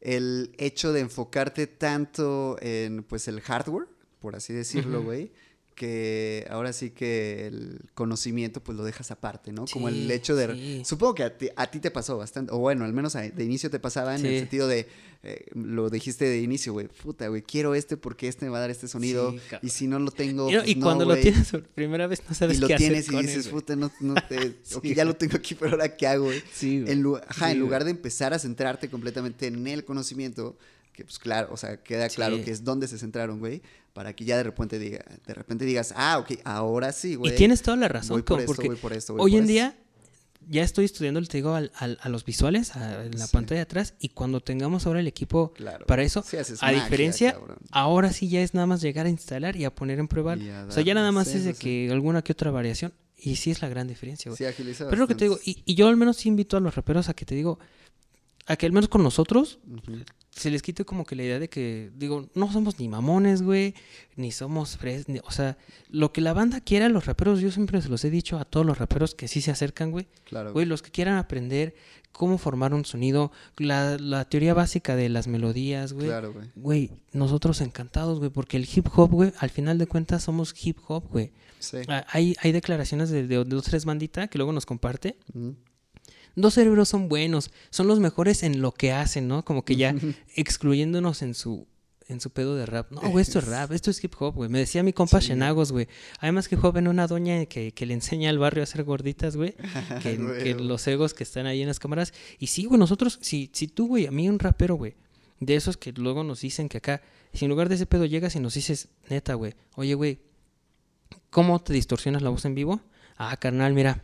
el 0.00 0.54
hecho 0.58 0.92
de 0.92 1.00
enfocarte 1.00 1.66
tanto 1.66 2.56
en, 2.60 3.04
pues, 3.04 3.28
el 3.28 3.40
hardware, 3.40 3.86
por 4.18 4.34
así 4.34 4.52
decirlo, 4.52 5.02
güey, 5.02 5.32
que 5.80 6.46
ahora 6.50 6.74
sí 6.74 6.90
que 6.90 7.46
el 7.46 7.80
conocimiento, 7.94 8.62
pues, 8.62 8.76
lo 8.76 8.84
dejas 8.84 9.10
aparte, 9.10 9.50
¿no? 9.50 9.64
Como 9.72 9.88
el 9.88 10.10
hecho 10.10 10.36
de... 10.36 10.54
sí. 10.54 10.82
Supongo 10.84 11.14
que 11.14 11.22
a 11.22 11.38
ti, 11.38 11.48
a 11.56 11.70
ti 11.70 11.80
te 11.80 11.90
pasó 11.90 12.18
bastante, 12.18 12.52
o 12.52 12.58
bueno, 12.58 12.84
al 12.84 12.92
menos 12.92 13.16
a- 13.16 13.22
de 13.22 13.44
inicio 13.44 13.70
te 13.70 13.78
pasaba 13.80 14.14
en 14.14 14.26
el 14.26 14.40
sentido 14.40 14.68
de, 14.68 14.86
eh, 15.22 15.46
lo 15.54 15.88
dijiste 15.88 16.26
de 16.26 16.42
inicio, 16.42 16.74
güey, 16.74 16.88
puta, 16.88 17.28
güey, 17.28 17.40
quiero 17.40 17.74
este 17.74 17.96
porque 17.96 18.28
este 18.28 18.44
me 18.44 18.50
va 18.50 18.58
a 18.58 18.60
dar 18.60 18.70
este 18.70 18.88
sonido, 18.88 19.34
y 19.62 19.70
si 19.70 19.86
no 19.86 19.98
lo 19.98 20.10
tengo... 20.10 20.50
Y, 20.50 20.54
pues, 20.56 20.68
y 20.68 20.74
no, 20.74 20.84
cuando 20.84 21.06
lo 21.06 21.16
tienes 21.16 21.50
por 21.50 21.62
primera 21.62 22.06
vez 22.06 22.20
no 22.28 22.34
sabes 22.34 22.58
Y 22.58 22.60
lo 22.60 22.68
qué 22.68 22.76
tienes 22.76 23.08
hacer 23.08 23.12
y 23.12 23.16
con 23.16 23.22
dices, 23.26 23.46
él, 23.46 23.52
güey. 23.52 23.62
puta, 23.62 23.76
no, 23.76 23.90
no 24.00 24.14
te. 24.28 24.56
ok, 24.74 24.84
ya 24.88 25.06
lo 25.06 25.16
tengo 25.16 25.38
aquí, 25.38 25.54
pero 25.54 25.70
ahora 25.72 25.96
qué 25.96 26.06
hago, 26.06 26.24
güey. 26.26 26.42
Sí. 26.52 26.84
En, 26.86 27.02
ajá, 27.26 27.54
lugar 27.54 27.84
de 27.84 27.92
empezar 27.92 28.34
a 28.34 28.38
centrarte 28.38 28.90
completamente 28.90 29.46
en 29.46 29.66
el 29.66 29.82
conocimiento, 29.86 30.58
que 31.00 31.04
pues 31.04 31.18
claro, 31.18 31.48
o 31.50 31.56
sea, 31.56 31.78
queda 31.78 32.08
claro 32.10 32.36
Sí. 32.36 32.42
que 32.44 32.50
es 32.50 32.62
donde 32.62 32.86
se 32.86 32.98
centraron, 32.98 33.38
güey, 33.38 33.62
para 33.94 34.14
que 34.14 34.26
ya 34.26 34.36
de 34.36 34.42
repente 34.42 34.78
diga, 34.78 35.02
de 35.26 35.32
repente 35.34 35.64
digas, 35.64 35.94
ah, 35.96 36.18
ok, 36.18 36.40
ahora 36.44 36.92
sí, 36.92 37.14
güey. 37.14 37.32
Y 37.32 37.36
tienes 37.36 37.62
toda 37.62 37.78
la 37.78 37.88
razón, 37.88 38.16
Voy 38.16 38.22
por 38.22 38.40
esto, 38.40 38.52
porque 38.52 38.68
voy 38.68 38.76
por 38.76 38.92
esto, 38.92 39.14
voy 39.14 39.22
hoy 39.24 39.30
por 39.32 39.38
en 39.38 39.44
esto. 39.44 39.52
día 39.52 39.76
ya 40.48 40.62
estoy 40.62 40.84
estudiando, 40.84 41.22
te 41.22 41.38
digo, 41.38 41.54
al- 41.54 41.70
al- 41.76 41.98
a 42.02 42.08
los 42.10 42.24
visuales, 42.24 42.76
a, 42.76 43.04
en 43.04 43.18
la 43.18 43.26
Sí. 43.26 43.32
pantalla 43.32 43.58
de 43.60 43.62
atrás, 43.62 43.94
y 43.98 44.10
cuando 44.10 44.40
tengamos 44.40 44.86
ahora 44.86 45.00
el 45.00 45.06
equipo 45.06 45.52
Claro. 45.54 45.86
para 45.86 46.02
eso, 46.02 46.22
Sí, 46.22 46.36
a 46.36 46.40
magia, 46.66 46.82
diferencia, 46.84 47.32
cabrón. 47.32 47.58
ahora 47.70 48.12
sí 48.12 48.28
ya 48.28 48.42
es 48.42 48.52
nada 48.52 48.66
más 48.66 48.80
llegar 48.82 49.06
a 49.06 49.08
instalar 49.08 49.56
y 49.56 49.64
a 49.64 49.74
poner 49.74 49.98
en 49.98 50.08
prueba. 50.08 50.36
O 50.68 50.70
sea, 50.70 50.82
ya 50.82 50.92
nada 50.94 51.12
más 51.12 51.28
sí, 51.28 51.38
es 51.38 51.44
de 51.44 51.54
que 51.54 51.88
alguna 51.90 52.22
que 52.22 52.32
otra 52.32 52.50
variación, 52.50 52.92
y 53.16 53.36
sí 53.36 53.50
es 53.50 53.62
la 53.62 53.68
gran 53.68 53.86
diferencia, 53.88 54.30
güey. 54.30 54.36
Sí, 54.38 54.44
agiliza 54.44 54.84
Pero 54.84 54.94
es 54.94 55.00
lo 55.00 55.06
que 55.08 55.14
te 55.14 55.24
digo, 55.24 55.34
bastante. 55.36 55.62
y, 55.66 55.72
y 55.72 55.74
yo 55.76 55.88
al 55.88 55.96
menos 55.96 56.16
sí 56.18 56.28
invito 56.28 56.56
a 56.56 56.60
los 56.60 56.74
raperos 56.74 57.08
a 57.08 57.14
que 57.14 57.24
te 57.24 57.34
digo, 57.34 57.58
a 58.46 58.56
que 58.56 58.66
al 58.66 58.72
menos 58.72 58.88
con 58.88 59.02
nosotros. 59.02 59.58
Se 60.30 60.50
les 60.50 60.62
quite 60.62 60.84
como 60.84 61.04
que 61.04 61.16
la 61.16 61.24
idea 61.24 61.38
de 61.38 61.48
que, 61.48 61.90
digo, 61.96 62.28
no 62.34 62.52
somos 62.52 62.78
ni 62.78 62.88
mamones, 62.88 63.42
güey, 63.42 63.74
ni 64.16 64.30
somos 64.32 64.76
fres, 64.76 65.08
ni- 65.08 65.18
o 65.24 65.30
sea, 65.32 65.58
lo 65.88 66.12
que 66.12 66.20
la 66.20 66.32
banda 66.32 66.60
quiera, 66.60 66.88
los 66.88 67.06
raperos, 67.06 67.40
yo 67.40 67.50
siempre 67.50 67.82
se 67.82 67.88
los 67.88 68.04
he 68.04 68.10
dicho 68.10 68.38
a 68.38 68.44
todos 68.44 68.64
los 68.64 68.78
raperos 68.78 69.14
que 69.14 69.26
sí 69.28 69.40
se 69.40 69.50
acercan, 69.50 69.90
güey, 69.90 70.06
Claro. 70.24 70.52
güey, 70.52 70.66
los 70.66 70.82
que 70.82 70.90
quieran 70.90 71.16
aprender 71.16 71.74
cómo 72.12 72.38
formar 72.38 72.74
un 72.74 72.84
sonido, 72.84 73.32
la, 73.56 73.96
la 73.98 74.24
teoría 74.24 74.54
básica 74.54 74.94
de 74.96 75.08
las 75.08 75.26
melodías, 75.28 75.92
güey, 75.92 76.06
Claro, 76.08 76.32
güey. 76.32 76.46
güey, 76.56 76.90
nosotros 77.12 77.60
encantados, 77.60 78.18
güey, 78.18 78.30
porque 78.30 78.56
el 78.56 78.68
hip 78.72 78.86
hop, 78.94 79.10
güey, 79.10 79.32
al 79.38 79.50
final 79.50 79.78
de 79.78 79.86
cuentas 79.86 80.22
somos 80.24 80.54
hip 80.64 80.78
hop, 80.88 81.08
güey. 81.10 81.32
Sí. 81.58 81.78
Ah, 81.88 82.06
Hay, 82.10 82.34
hay 82.40 82.52
declaraciones 82.52 83.10
de, 83.10 83.26
de, 83.26 83.38
de 83.38 83.44
dos, 83.44 83.64
tres 83.64 83.84
bandita 83.84 84.28
que 84.28 84.38
luego 84.38 84.52
nos 84.52 84.64
comparte. 84.64 85.16
Dos 86.36 86.54
cerebros 86.54 86.88
son 86.88 87.08
buenos, 87.08 87.50
son 87.70 87.86
los 87.86 88.00
mejores 88.00 88.42
en 88.42 88.60
lo 88.62 88.72
que 88.72 88.92
hacen, 88.92 89.28
¿no? 89.28 89.44
Como 89.44 89.64
que 89.64 89.76
ya 89.76 89.94
excluyéndonos 90.34 91.22
en 91.22 91.34
su 91.34 91.66
en 92.08 92.20
su 92.20 92.30
pedo 92.30 92.56
de 92.56 92.66
rap. 92.66 92.90
No, 92.90 93.00
güey, 93.02 93.22
esto 93.22 93.38
es 93.38 93.46
rap, 93.46 93.70
esto 93.70 93.88
es 93.90 94.02
hip 94.02 94.14
hop, 94.18 94.34
güey. 94.34 94.50
Me 94.50 94.58
decía 94.58 94.82
mi 94.82 94.92
compa 94.92 95.20
Sí. 95.20 95.28
Shenagos, 95.28 95.70
güey. 95.70 95.86
Además 96.18 96.50
hip 96.50 96.62
hop 96.64 96.76
en 96.76 96.88
una 96.88 97.06
doña 97.06 97.46
que, 97.46 97.70
que 97.72 97.86
le 97.86 97.94
enseña 97.94 98.30
al 98.30 98.38
barrio 98.38 98.62
a 98.62 98.64
hacer 98.64 98.82
gorditas, 98.82 99.36
güey. 99.36 99.54
Que, 100.02 100.18
que 100.42 100.54
los 100.54 100.86
egos 100.88 101.14
que 101.14 101.22
están 101.22 101.46
ahí 101.46 101.62
en 101.62 101.68
las 101.68 101.78
cámaras. 101.78 102.12
Y 102.40 102.48
sí, 102.48 102.64
güey, 102.64 102.80
nosotros, 102.80 103.18
si, 103.22 103.48
si 103.52 103.68
tú, 103.68 103.86
güey, 103.86 104.06
a 104.06 104.10
mí 104.10 104.28
un 104.28 104.40
rapero, 104.40 104.74
güey, 104.74 104.96
de 105.38 105.54
esos 105.54 105.76
que 105.76 105.92
luego 105.92 106.24
nos 106.24 106.40
dicen 106.40 106.68
que 106.68 106.78
acá, 106.78 107.00
si 107.32 107.44
en 107.44 107.48
lugar 107.48 107.68
de 107.68 107.76
ese 107.76 107.86
pedo 107.86 108.04
llegas 108.06 108.34
y 108.34 108.40
nos 108.40 108.54
dices, 108.54 108.88
neta, 109.08 109.34
güey, 109.34 109.54
oye, 109.76 109.94
güey, 109.94 110.18
¿cómo 111.30 111.60
te 111.60 111.72
distorsionas 111.72 112.22
la 112.22 112.30
voz 112.30 112.44
en 112.44 112.56
vivo? 112.56 112.80
Ah, 113.16 113.36
carnal, 113.36 113.72
mira, 113.72 114.02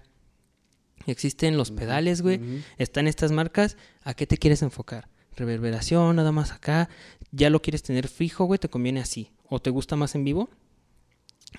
existen 1.07 1.57
los 1.57 1.71
pedales, 1.71 2.23
güey, 2.23 2.41
están 2.79 3.07
estas 3.07 3.33
marcas, 3.33 3.77
¿a 4.03 4.15
qué 4.15 4.27
te 4.27 4.39
quieres 4.39 4.63
enfocar? 4.63 5.09
Reverberación, 5.37 6.17
nada 6.17 6.33
más 6.33 6.53
acá, 6.53 6.89
ya 7.33 7.51
lo 7.51 7.61
quieres 7.63 7.83
tener 7.83 8.09
fijo, 8.09 8.45
güey, 8.45 8.59
te 8.59 8.69
conviene 8.69 9.01
así. 9.01 9.31
¿O 9.49 9.61
te 9.61 9.71
gusta 9.71 9.95
más 9.97 10.15
en 10.15 10.25
vivo? 10.25 10.49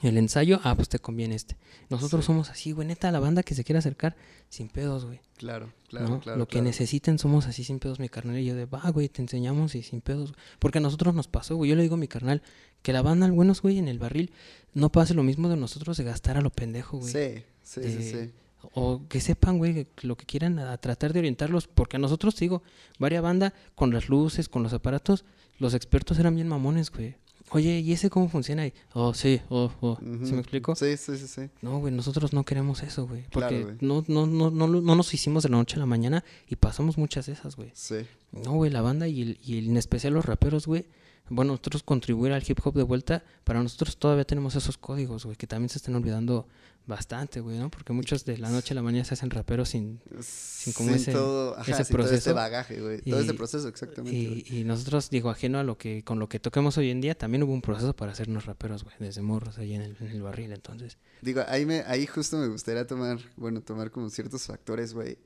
El 0.03 0.17
ensayo, 0.17 0.59
ah, 0.63 0.75
pues 0.75 0.89
te 0.89 0.99
conviene 0.99 1.33
este. 1.35 1.57
Nosotros 1.89 2.23
Sí. 2.23 2.27
somos 2.27 2.49
así, 2.49 2.71
güey, 2.71 2.87
neta, 2.87 3.11
la 3.11 3.19
banda 3.19 3.41
que 3.41 3.55
se 3.55 3.63
quiere 3.63 3.79
acercar, 3.79 4.15
sin 4.49 4.67
pedos, 4.67 5.05
güey. 5.05 5.21
Claro, 5.37 5.71
claro, 5.87 6.09
¿no? 6.09 6.19
claro. 6.19 6.37
Lo 6.37 6.47
que 6.47 6.61
necesiten 6.61 7.17
somos 7.17 7.47
así 7.47 7.63
sin 7.63 7.79
pedos, 7.79 7.99
mi 7.99 8.09
carnal. 8.09 8.37
Y 8.37 8.45
yo 8.45 8.53
de, 8.55 8.65
va, 8.65 8.87
güey, 8.91 9.09
te 9.09 9.21
enseñamos 9.21 9.73
y 9.75 9.81
sin 9.83 10.01
pedos. 10.01 10.33
Porque 10.59 10.77
a 10.79 10.81
nosotros 10.81 11.15
nos 11.15 11.27
pasó, 11.27 11.55
güey. 11.55 11.69
Yo 11.69 11.75
le 11.75 11.81
digo 11.83 11.95
a 11.95 11.97
mi 11.97 12.07
carnal 12.07 12.43
que 12.83 12.93
la 12.93 13.01
banda, 13.01 13.25
al 13.25 13.31
buenos, 13.31 13.61
güey, 13.61 13.79
en 13.79 13.87
el 13.87 13.97
barril, 13.97 14.31
no 14.73 14.91
pase 14.91 15.13
lo 15.15 15.23
mismo 15.23 15.49
de 15.49 15.57
nosotros 15.57 15.97
de 15.97 16.03
gastar 16.03 16.37
a 16.37 16.41
lo 16.41 16.51
pendejo, 16.51 16.97
güey. 16.99 17.11
Sí, 17.11 17.43
sí, 17.63 17.81
sí, 17.83 18.11
sí. 18.11 18.31
O 18.73 19.01
que 19.07 19.19
sepan, 19.21 19.57
güey, 19.57 19.87
lo 20.01 20.15
que 20.17 20.25
quieran 20.25 20.59
a, 20.59 20.77
tratar 20.77 21.13
de 21.13 21.19
orientarlos. 21.19 21.67
Porque 21.67 21.97
a 21.97 21.99
nosotros, 21.99 22.35
digo, 22.37 22.63
varia 22.99 23.21
banda, 23.21 23.53
con 23.75 23.93
las 23.93 24.09
luces, 24.09 24.49
con 24.49 24.63
los 24.63 24.73
aparatos, 24.73 25.25
los 25.59 25.73
expertos 25.73 26.19
eran 26.19 26.35
bien 26.35 26.47
mamones, 26.47 26.91
güey. 26.91 27.15
Oye, 27.51 27.79
¿y 27.79 27.93
ese 27.93 28.09
cómo 28.09 28.27
funciona? 28.27 28.63
ahí? 28.63 28.73
oh, 28.93 29.13
sí, 29.13 29.39
oh, 29.49 29.71
oh. 29.79 29.95
¿Se 30.01 30.05
Ujú. 30.05 30.33
me 30.33 30.39
explico? 30.39 30.75
Sí, 30.75 30.97
sí, 30.97 31.17
sí, 31.17 31.27
sí. 31.27 31.49
No, 31.61 31.79
güey, 31.79 31.93
nosotros 31.93 32.33
no 32.33 32.43
queremos 32.43 32.83
eso, 32.83 33.07
güey. 33.07 33.23
Porque 33.31 33.61
Claro, 33.63 33.77
no, 33.79 34.03
no, 34.09 34.27
no, 34.27 34.51
no, 34.51 34.67
no 34.67 34.95
nos 34.95 35.13
hicimos 35.13 35.43
de 35.43 35.49
la 35.49 35.55
noche 35.57 35.77
a 35.77 35.79
la 35.79 35.85
mañana 35.85 36.25
y 36.49 36.57
pasamos 36.57 36.97
muchas 36.97 37.25
de 37.27 37.33
esas, 37.33 37.55
güey. 37.55 37.71
Sí. 37.73 37.99
No, 38.33 38.51
güey, 38.55 38.69
la 38.69 38.81
banda 38.81 39.07
y, 39.07 39.21
el- 39.21 39.39
y 39.45 39.59
el- 39.59 39.69
en 39.69 39.77
especial 39.77 40.13
los 40.13 40.25
raperos, 40.25 40.67
güey. 40.67 40.87
Bueno, 41.29 41.51
nosotros 41.53 41.83
contribuir 41.83 42.33
al 42.33 42.43
hip 42.45 42.59
hop 42.65 42.73
de 42.75 42.83
vuelta, 42.83 43.23
para 43.45 43.63
nosotros 43.63 43.95
todavía 43.97 44.25
tenemos 44.25 44.55
esos 44.55 44.77
códigos, 44.77 45.23
güey, 45.25 45.37
que 45.37 45.47
también 45.47 45.69
se 45.69 45.77
están 45.77 45.95
olvidando 45.95 46.47
bastante, 46.87 47.41
güey, 47.41 47.57
¿no? 47.59 47.69
Porque 47.69 47.93
muchos 47.93 48.23
de 48.25 48.37
la 48.37 48.49
noche 48.49 48.73
a 48.73 48.75
la 48.75 48.81
mañana 48.81 49.03
se 49.05 49.13
hacen 49.13 49.29
raperos 49.29 49.69
sin... 49.69 49.99
Sin 50.21 50.73
como 50.73 50.91
ese- 50.91 51.11
todo, 51.11 51.53
ajá, 51.57 51.71
ese 51.71 51.83
sin 51.83 51.95
todo 51.95 52.07
proceso. 52.07 52.33
bagaje, 52.33 52.81
güey. 52.81 53.01
Todo 53.01 53.19
este 53.19 53.33
proceso, 53.33 53.67
exactamente. 53.67 54.17
y 54.17 54.63
nosotros, 54.63 55.09
digo, 55.09 55.29
ajeno 55.29 55.59
a 55.59 55.63
lo 55.63 55.77
que, 55.77 56.03
con 56.03 56.17
lo 56.17 56.27
que 56.29 56.39
toquemos 56.39 56.77
hoy 56.77 56.89
en 56.89 57.01
día, 57.01 57.15
también 57.17 57.43
hubo 57.43 57.53
un 57.53 57.61
proceso 57.61 57.95
para 57.95 58.13
hacernos 58.13 58.45
raperos, 58.45 58.83
güey, 58.83 58.95
desde 58.99 59.21
morros 59.21 59.57
ahí 59.57 59.73
en 59.73 59.81
el, 59.81 59.97
en 59.99 60.07
el 60.07 60.21
barril, 60.21 60.51
entonces. 60.53 60.97
Digo, 61.21 61.41
ahí, 61.47 61.65
me, 61.65 61.81
ahí 61.87 62.07
justo 62.07 62.37
me 62.37 62.47
gustaría 62.47 62.87
tomar, 62.87 63.19
bueno, 63.35 63.61
tomar 63.61 63.91
como 63.91 64.09
ciertos 64.09 64.43
factores, 64.43 64.93
güey. 64.93 65.17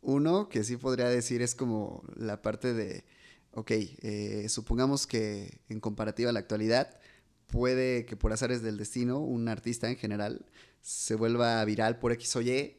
Uno 0.00 0.48
que 0.48 0.64
sí 0.64 0.76
podría 0.76 1.08
decir 1.08 1.42
es 1.42 1.54
como 1.54 2.02
la 2.16 2.40
parte 2.42 2.72
de, 2.74 3.04
ok, 3.52 3.70
eh, 3.72 4.46
supongamos 4.48 5.06
que 5.06 5.58
en 5.68 5.80
comparativa 5.80 6.30
a 6.30 6.32
la 6.32 6.40
actualidad, 6.40 6.98
puede 7.46 8.04
que 8.04 8.16
por 8.16 8.32
azares 8.32 8.62
del 8.62 8.76
destino, 8.76 9.18
un 9.18 9.48
artista 9.48 9.88
en 9.88 9.96
general 9.96 10.44
se 10.84 11.14
vuelva 11.14 11.64
viral 11.64 11.98
por 11.98 12.12
X 12.12 12.36
o 12.36 12.42
Y 12.42 12.76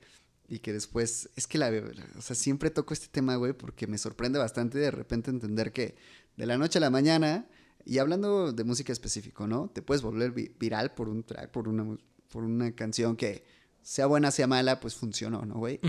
y 0.48 0.60
que 0.60 0.72
después, 0.72 1.28
es 1.36 1.48
que 1.48 1.58
la, 1.58 1.72
o 2.18 2.22
sea, 2.22 2.36
siempre 2.36 2.70
toco 2.70 2.94
este 2.94 3.08
tema, 3.08 3.36
güey, 3.36 3.54
porque 3.54 3.88
me 3.88 3.98
sorprende 3.98 4.38
bastante 4.38 4.78
de 4.78 4.92
repente 4.92 5.32
entender 5.32 5.74
que 5.74 5.96
de 6.38 6.46
la 6.46 6.56
noche 6.58 6.78
a 6.78 6.82
la 6.82 6.92
mañana, 6.92 7.48
y 7.84 7.98
hablando 7.98 8.54
de 8.54 8.64
música 8.64 8.94
específico, 8.94 9.48
¿no? 9.48 9.70
Te 9.74 9.82
puedes 9.82 10.04
volver 10.04 10.32
vi- 10.32 10.52
viral 10.60 10.94
por 10.94 11.10
un 11.10 11.24
track, 11.24 11.50
por 11.50 11.68
una, 11.68 11.98
por 12.30 12.44
una 12.44 12.76
canción 12.76 13.16
que 13.16 13.44
sea 13.82 14.06
buena, 14.06 14.30
sea 14.30 14.46
mala, 14.46 14.80
pues 14.80 14.94
funcionó, 14.94 15.44
¿no, 15.44 15.56
güey? 15.56 15.80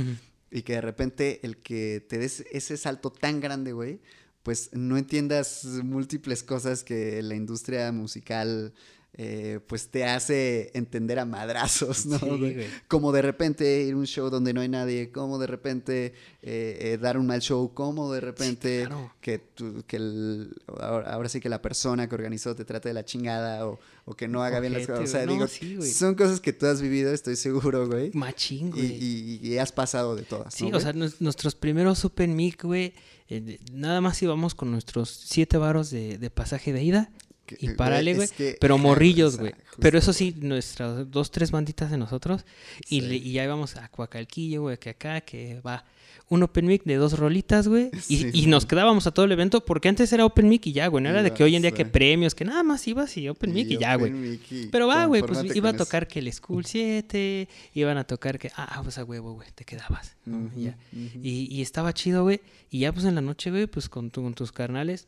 Y 0.51 0.63
que 0.63 0.75
de 0.75 0.81
repente 0.81 1.41
el 1.43 1.59
que 1.59 2.01
te 2.09 2.17
des 2.19 2.45
ese 2.51 2.79
salto 2.79 3.11
tan 3.13 3.41
grande, 3.41 3.73
güey, 3.73 4.01
pues 4.43 4.71
no 4.73 4.97
entiendas 4.97 5.65
múltiples 5.83 6.43
cosas 6.43 6.83
que 6.85 7.21
la 7.21 7.35
industria 7.35 7.91
musical 7.93 8.73
eh, 9.19 9.61
pues 9.67 9.89
te 9.89 10.05
hace 10.05 10.71
entender 10.75 11.19
a 11.19 11.25
madrazos, 11.25 12.05
¿no? 12.07 12.19
Sí, 12.19 12.27
güey? 12.27 12.55
güey. 12.55 12.67
Como 12.87 13.13
de 13.13 13.23
repente 13.23 13.83
ir 13.85 13.95
a 13.95 13.97
un 13.97 14.07
show 14.07 14.29
donde 14.29 14.53
no 14.53 14.61
hay 14.61 14.69
nadie, 14.69 15.11
como 15.11 15.39
de 15.39 15.47
repente 15.47 16.13
eh, 16.43 16.79
eh, 16.93 16.99
dar 17.01 17.17
un 17.17 17.27
mal 17.27 17.41
show, 17.41 17.73
como 17.73 18.13
de 18.13 18.21
repente 18.21 18.81
claro. 18.87 19.13
que, 19.23 19.39
tú- 19.39 19.85
que 19.87 19.97
el- 19.97 20.55
ahora, 20.79 21.11
ahora 21.15 21.29
sí 21.31 21.41
que 21.41 21.49
la 21.49 21.63
persona 21.63 22.09
que 22.09 22.15
organizó 22.15 22.55
te 22.55 22.65
trate 22.67 22.91
de 22.91 22.95
la 22.95 23.05
chingada 23.07 23.67
o, 23.67 23.79
o 24.05 24.15
que 24.15 24.29
no 24.29 24.43
haga 24.43 24.61
bien 24.61 24.75
las 24.75 24.87
cosas. 24.87 25.05
O 25.05 25.07
sea. 25.07 25.25
No, 25.27 25.33
digo, 25.33 25.47
sí, 25.49 25.81
son 25.93 26.15
cosas 26.15 26.41
que 26.41 26.53
tú 26.53 26.67
has 26.67 26.83
vivido, 26.83 27.13
estoy 27.13 27.37
seguro, 27.37 27.87
güey. 27.89 28.11
Machín, 28.13 28.71
güey. 28.71 28.85
y- 29.03 29.41
y 29.43 29.57
has 29.59 29.73
pasado 29.73 30.15
de 30.15 30.25
todas. 30.25 30.53
Sí, 30.55 30.71
¿no, 30.71 30.77
o 30.77 30.81
sea, 30.81 30.93
nuestros 30.93 31.55
primeros 31.55 32.05
Open 32.05 32.37
Mic, 32.37 32.63
güey, 32.65 32.93
eh, 33.29 33.59
nada 33.73 34.01
más 34.03 34.23
íbamos 34.23 34.55
con 34.55 34.71
nuestros 34.71 35.09
siete 35.11 35.57
varos 35.57 35.91
de, 35.91 36.19
de 36.19 36.31
pasaje 36.31 36.73
de 36.73 36.83
ida 36.85 37.11
Que- 37.47 37.57
y 37.61 37.67
güey, 37.67 37.77
párale, 37.77 38.15
güey. 38.15 38.29
que- 38.29 38.57
Pero 38.61 38.77
morrillos, 38.79 39.39
güey. 39.39 39.53
Pero 39.79 39.99
eso 39.99 40.13
sí, 40.13 40.35
nuestras 40.41 41.11
dos, 41.11 41.31
tres 41.31 41.51
banditas 41.51 41.91
de 41.91 41.97
nosotros. 41.99 42.45
Y, 42.89 43.01
Sí. 43.01 43.07
le- 43.07 43.17
y 43.17 43.33
ya 43.33 43.45
íbamos 43.45 43.77
a 43.77 43.89
Coacalquillo, 43.89 44.63
güey, 44.63 44.79
que 44.79 44.91
acá, 44.91 45.21
que 45.21 45.61
va. 45.61 45.85
Un 46.29 46.43
Open 46.43 46.67
Mic 46.67 46.83
de 46.83 46.97
dos 46.97 47.17
rolitas, 47.21 47.69
güey. 47.69 47.89
Y, 48.11 48.17
Sí, 48.17 48.31
y 48.33 48.47
nos 48.47 48.67
quedábamos 48.67 49.07
a 49.07 49.13
todo 49.13 49.27
el 49.27 49.31
evento 49.33 49.65
porque 49.65 49.89
antes 49.89 50.13
era 50.13 50.25
Open 50.25 50.49
Mic 50.49 50.67
y 50.67 50.73
ya, 50.73 50.89
güey. 50.89 51.05
No 51.05 51.11
era 51.11 51.23
de 51.23 51.31
que 51.33 51.45
hoy 51.45 51.55
en 51.55 51.63
día 51.63 51.71
que 51.71 51.83
Ibas, 51.83 51.93
premios, 51.93 52.35
que 52.35 52.45
nada 52.45 52.65
más 52.65 52.89
ibas 52.89 53.17
y 53.17 53.29
Open 53.29 53.53
Mic 53.53 53.71
y, 53.71 53.77
ya, 53.79 53.95
güey. 53.95 54.41
Pero 54.73 54.89
va, 54.89 55.07
güey, 55.07 55.23
pues 55.23 55.45
iba 55.55 55.69
a 55.69 55.73
eso. 55.73 55.85
tocar 55.85 56.09
que 56.09 56.19
el 56.19 56.33
School 56.33 56.65
7, 56.67 57.49
iban 57.75 57.97
a 57.97 58.05
tocar 58.05 58.41
que, 58.41 58.51
ah, 58.57 58.81
pues 58.83 58.99
a 58.99 59.05
huevo, 59.05 59.35
güey, 59.35 59.49
te 59.55 59.65
quedabas. 59.65 60.17
ya. 60.57 60.77
Y, 61.23 61.47
y 61.55 61.63
estaba 61.63 61.93
chido, 61.95 62.25
güey. 62.25 62.41
Y 62.71 62.81
ya 62.81 62.93
pues 62.93 63.05
en 63.07 63.15
la 63.15 63.21
noche, 63.21 63.51
güey, 63.53 63.69
pues 63.69 63.89
con, 63.89 64.11
tu- 64.11 64.23
con 64.23 64.35
tus 64.35 64.51
carnales, 64.51 65.07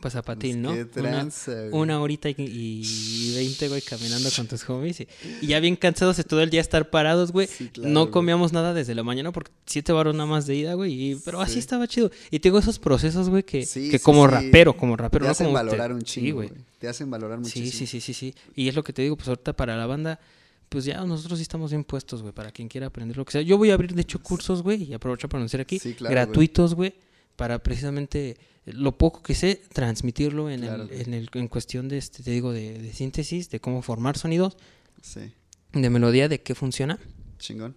pues 0.00 0.14
a 0.14 0.22
patín, 0.22 0.62
¿no? 0.62 0.72
Qué 0.74 0.82
Una, 1.00 1.10
tranza, 1.10 1.52
güey. 1.52 1.70
una 1.72 2.00
horita 2.00 2.28
y, 2.30 3.32
20, 3.34 3.68
güey, 3.68 3.82
caminando 3.82 4.28
con 4.34 4.46
tus 4.46 4.68
homies. 4.70 5.00
Y, 5.00 5.08
y 5.42 5.46
ya 5.48 5.58
bien 5.60 5.74
cansados 5.74 6.16
de 6.16 6.24
todo 6.24 6.40
el 6.40 6.50
día 6.50 6.60
estar 6.60 6.88
parados, 6.90 7.32
güey. 7.32 7.48
Sí, 7.48 7.68
claro, 7.68 7.90
no 7.90 8.00
güey. 8.02 8.12
comíamos 8.12 8.52
nada 8.52 8.74
desde 8.74 8.94
la 8.94 9.02
mañana 9.02 9.32
porque 9.32 9.50
siete 9.66 9.92
varos 9.92 10.14
nada 10.14 10.26
más 10.28 10.46
de 10.46 10.54
ida, 10.54 10.74
güey. 10.74 10.92
y- 11.12 11.14
Pero 11.24 11.40
así 11.40 11.54
Sí. 11.54 11.58
estaba 11.58 11.88
chido. 11.88 12.10
Y 12.30 12.38
tengo 12.38 12.58
esos 12.60 12.78
procesos, 12.78 13.28
güey, 13.28 13.42
que, 13.42 13.66
Sí, 13.66 13.90
que 13.90 13.98
como 13.98 14.26
rapero, 14.28 14.76
como 14.76 14.96
rapero, 14.96 15.24
Te 15.24 15.26
no 15.28 15.32
hacen 15.32 15.46
como 15.46 15.54
valorar 15.54 15.88
te- 15.88 15.94
un 15.94 16.02
chingo, 16.02 16.36
güey. 16.36 16.50
Te 16.78 16.86
hacen 16.88 17.10
valorar 17.10 17.38
muchísimo. 17.40 17.66
Sí, 17.66 17.72
sí, 17.72 17.86
sí, 17.86 18.00
sí, 18.00 18.14
sí. 18.14 18.34
Y 18.54 18.68
es 18.68 18.74
lo 18.76 18.84
que 18.84 18.92
te 18.92 19.02
digo, 19.02 19.16
pues 19.16 19.26
ahorita 19.28 19.52
para 19.54 19.76
la 19.76 19.86
banda, 19.86 20.20
pues 20.68 20.84
ya 20.84 21.02
nosotros 21.04 21.38
sí 21.40 21.42
estamos 21.42 21.72
bien 21.72 21.82
puestos, 21.82 22.22
güey, 22.22 22.32
para 22.32 22.52
quien 22.52 22.68
quiera 22.68 22.86
aprender 22.86 23.16
lo 23.16 23.24
que 23.24 23.32
sea. 23.32 23.42
Yo 23.42 23.58
voy 23.58 23.70
a 23.70 23.74
abrir, 23.74 23.94
de 23.94 24.02
hecho, 24.02 24.20
cursos, 24.22 24.62
güey, 24.62 24.84
y 24.84 24.94
aprovecho 24.94 25.28
para 25.28 25.40
anunciar 25.40 25.60
aquí, 25.62 25.80
Sí, 25.80 25.94
claro, 25.94 26.12
gratuitos, 26.14 26.74
güey, 26.76 26.94
para 27.38 27.62
precisamente 27.62 28.36
lo 28.66 28.98
poco 28.98 29.22
que 29.22 29.34
sé, 29.34 29.62
transmitirlo 29.72 30.50
en, 30.50 30.60
Claro, 30.62 30.82
el, 30.82 30.92
en, 31.00 31.14
el, 31.14 31.30
en 31.34 31.46
cuestión 31.48 31.88
de, 31.88 31.96
este, 31.96 32.22
te 32.24 32.32
digo, 32.32 32.52
de, 32.52 32.78
de 32.78 32.92
síntesis, 32.92 33.48
de 33.48 33.60
cómo 33.60 33.80
formar 33.80 34.18
sonidos, 34.18 34.56
Sí, 35.00 35.32
de 35.72 35.88
melodía, 35.88 36.28
de 36.28 36.42
qué 36.42 36.54
funciona, 36.56 36.98
chingón. 37.38 37.76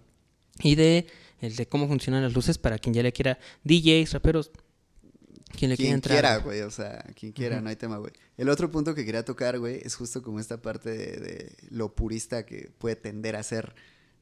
y 0.62 0.74
de, 0.74 1.06
el 1.40 1.54
de 1.54 1.66
cómo 1.66 1.86
funcionan 1.86 2.22
las 2.24 2.34
luces 2.34 2.58
para 2.58 2.78
quien 2.78 2.92
ya 2.94 3.02
le 3.04 3.12
quiera, 3.12 3.38
DJs, 3.62 4.12
raperos, 4.14 4.50
quien 5.56 5.70
le 5.70 5.76
quiera 5.76 5.90
Quien 5.92 6.00
quiera, 6.00 6.36
güey. 6.38 6.58
güey, 6.58 6.60
o 6.62 6.70
sea, 6.72 7.04
quien 7.14 7.30
quiera, 7.32 7.56
Ujú. 7.56 7.64
no 7.64 7.70
hay 7.70 7.76
tema, 7.76 7.98
güey. 7.98 8.12
El 8.36 8.48
otro 8.48 8.70
punto 8.70 8.94
que 8.96 9.04
quería 9.04 9.24
tocar, 9.24 9.58
güey, 9.60 9.80
es 9.84 9.94
justo 9.94 10.22
como 10.22 10.40
esta 10.40 10.60
parte 10.60 10.90
de, 10.90 11.16
de 11.20 11.56
lo 11.70 11.94
purista 11.94 12.44
que 12.44 12.70
puede 12.78 12.96
tender 12.96 13.36
a 13.36 13.42
ser, 13.44 13.74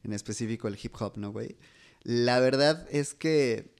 en 0.04 0.12
específico 0.12 0.68
el 0.68 0.78
hip 0.80 0.94
hop, 1.00 1.16
¿no, 1.16 1.32
güey? 1.32 1.56
La 2.02 2.38
verdad 2.40 2.86
es 2.90 3.14
que, 3.14 3.72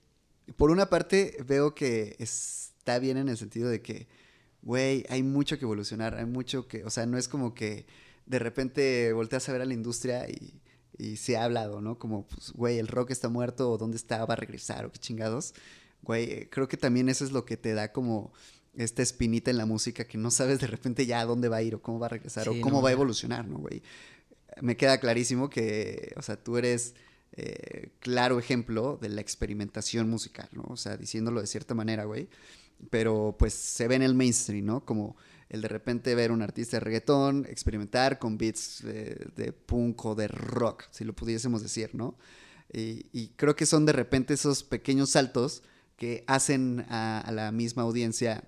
por 0.56 0.70
una 0.70 0.90
parte, 0.90 1.36
veo 1.46 1.74
que 1.74 2.16
está 2.18 2.98
bien 2.98 3.16
en 3.16 3.28
el 3.28 3.36
sentido 3.36 3.68
de 3.68 3.82
que, 3.82 4.08
güey, 4.62 5.04
hay 5.08 5.22
mucho 5.22 5.58
que 5.58 5.64
evolucionar, 5.64 6.14
hay 6.14 6.26
mucho 6.26 6.66
que, 6.68 6.84
o 6.84 6.90
sea, 6.90 7.06
no 7.06 7.18
es 7.18 7.28
como 7.28 7.54
que 7.54 7.86
de 8.26 8.38
repente 8.38 9.12
volteas 9.12 9.48
a 9.48 9.52
ver 9.52 9.62
a 9.62 9.64
la 9.64 9.74
industria 9.74 10.28
y, 10.28 10.60
y 11.00 11.16
se 11.16 11.36
ha 11.36 11.44
hablado, 11.44 11.80
¿no? 11.80 11.98
Como, 11.98 12.26
pues, 12.26 12.52
güey, 12.52 12.78
el 12.78 12.88
rock 12.88 13.10
está 13.10 13.28
muerto, 13.28 13.70
o 13.70 13.78
dónde 13.78 13.96
está, 13.96 14.24
va 14.24 14.34
a 14.34 14.36
regresar, 14.36 14.84
o 14.84 14.92
qué 14.92 14.98
chingados. 14.98 15.54
Güey, 16.02 16.24
eh, 16.30 16.48
creo 16.50 16.68
que 16.68 16.76
también 16.76 17.08
eso 17.08 17.24
es 17.24 17.32
lo 17.32 17.44
que 17.44 17.56
te 17.56 17.74
da 17.74 17.92
como 17.92 18.32
esta 18.74 19.02
espinita 19.02 19.50
en 19.50 19.56
la 19.56 19.66
música 19.66 20.04
que 20.04 20.16
no 20.16 20.30
sabes 20.30 20.60
de 20.60 20.66
repente 20.66 21.06
ya 21.06 21.20
a 21.20 21.24
dónde 21.24 21.48
va 21.48 21.56
a 21.56 21.62
ir 21.62 21.74
o 21.74 21.82
cómo 21.82 21.98
va 21.98 22.06
a 22.06 22.10
regresar 22.10 22.44
Sí, 22.44 22.50
o 22.50 22.60
cómo 22.60 22.76
no, 22.76 22.82
va 22.82 22.90
a 22.90 22.92
evolucionar, 22.92 23.46
¿no, 23.46 23.58
güey? 23.58 23.82
Me 24.60 24.76
queda 24.76 24.98
clarísimo 25.00 25.50
que, 25.50 26.12
o 26.16 26.22
sea, 26.22 26.36
tú 26.36 26.56
eres 26.56 26.94
eh, 27.32 27.92
claro 28.00 28.38
ejemplo 28.38 28.98
de 29.00 29.08
la 29.08 29.20
experimentación 29.20 30.08
musical, 30.08 30.48
¿no? 30.52 30.64
O 30.68 30.76
sea, 30.76 30.96
diciéndolo 30.96 31.40
de 31.40 31.46
cierta 31.46 31.74
manera, 31.74 32.04
güey. 32.04 32.28
Pero 32.90 33.36
pues 33.38 33.52
se 33.52 33.88
ve 33.88 33.96
en 33.96 34.02
el 34.02 34.14
mainstream, 34.14 34.64
¿no? 34.64 34.84
Como 34.84 35.16
el 35.48 35.60
de 35.60 35.68
repente 35.68 36.14
ver 36.14 36.32
un 36.32 36.42
artista 36.42 36.76
de 36.76 36.80
reggaetón, 36.80 37.46
experimentar 37.48 38.18
con 38.18 38.38
beats 38.38 38.82
de, 38.82 39.30
de 39.36 39.52
punk 39.52 40.04
o 40.06 40.14
de 40.14 40.28
rock, 40.28 40.84
si 40.90 41.04
lo 41.04 41.14
pudiésemos 41.14 41.62
decir, 41.62 41.94
¿no? 41.94 42.16
Y, 42.72 43.32
creo 43.36 43.56
que 43.56 43.66
son 43.66 43.84
de 43.84 43.92
repente 43.92 44.34
esos 44.34 44.62
pequeños 44.62 45.10
saltos 45.10 45.62
que 45.96 46.24
hacen 46.26 46.86
a, 46.88 47.28
la 47.32 47.50
misma 47.50 47.82
audiencia 47.82 48.44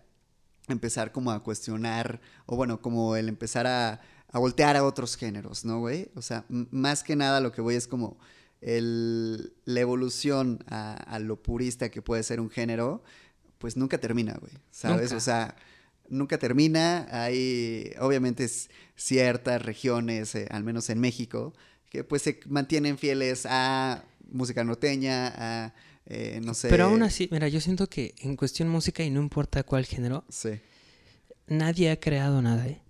empezar 0.68 1.10
como 1.12 1.32
a 1.32 1.42
cuestionar, 1.42 2.20
o 2.46 2.56
bueno, 2.56 2.80
como 2.80 3.16
el 3.16 3.28
empezar 3.28 3.66
a, 3.66 4.00
voltear 4.32 4.76
a 4.76 4.84
otros 4.84 5.16
géneros, 5.16 5.64
¿no, 5.64 5.80
güey? 5.80 6.10
O 6.14 6.22
sea, 6.22 6.44
más 6.48 7.02
que 7.02 7.16
nada 7.16 7.40
lo 7.40 7.52
que 7.52 7.60
voy 7.60 7.74
es 7.74 7.86
como 7.86 8.16
el, 8.62 9.52
la 9.64 9.80
evolución 9.80 10.64
a, 10.68 10.94
a 10.94 11.18
lo 11.18 11.42
purista 11.42 11.90
que 11.90 12.00
puede 12.00 12.22
ser 12.22 12.40
un 12.40 12.48
género, 12.48 13.02
pues 13.58 13.76
nunca 13.76 13.98
termina, 13.98 14.36
güey, 14.40 14.52
¿sabes? 14.70 15.10
Nunca. 15.10 15.16
O 15.16 15.20
sea, 15.20 15.56
nunca 16.08 16.38
termina, 16.38 17.06
hay 17.10 17.92
obviamente 18.00 18.48
ciertas 18.96 19.62
regiones, 19.62 20.34
eh, 20.34 20.46
al 20.50 20.62
menos 20.64 20.88
en 20.90 21.00
México, 21.00 21.52
que 21.90 22.04
pues 22.04 22.22
se 22.22 22.40
mantienen 22.46 22.98
fieles 22.98 23.46
a 23.46 24.04
música 24.30 24.64
norteña, 24.64 25.32
a, 25.36 25.74
eh, 26.06 26.40
no 26.42 26.54
sé... 26.54 26.68
Pero 26.68 26.84
aún 26.84 27.02
así, 27.02 27.28
mira, 27.32 27.48
yo 27.48 27.60
siento 27.60 27.88
que 27.88 28.14
en 28.20 28.36
cuestión 28.36 28.68
música 28.68 29.02
y 29.02 29.10
no 29.10 29.20
importa 29.20 29.62
cuál 29.64 29.84
género, 29.86 30.24
Sí, 30.28 30.50
nadie 31.46 31.90
ha 31.90 31.98
creado 31.98 32.40
nada, 32.42 32.66
¿eh? 32.68 32.80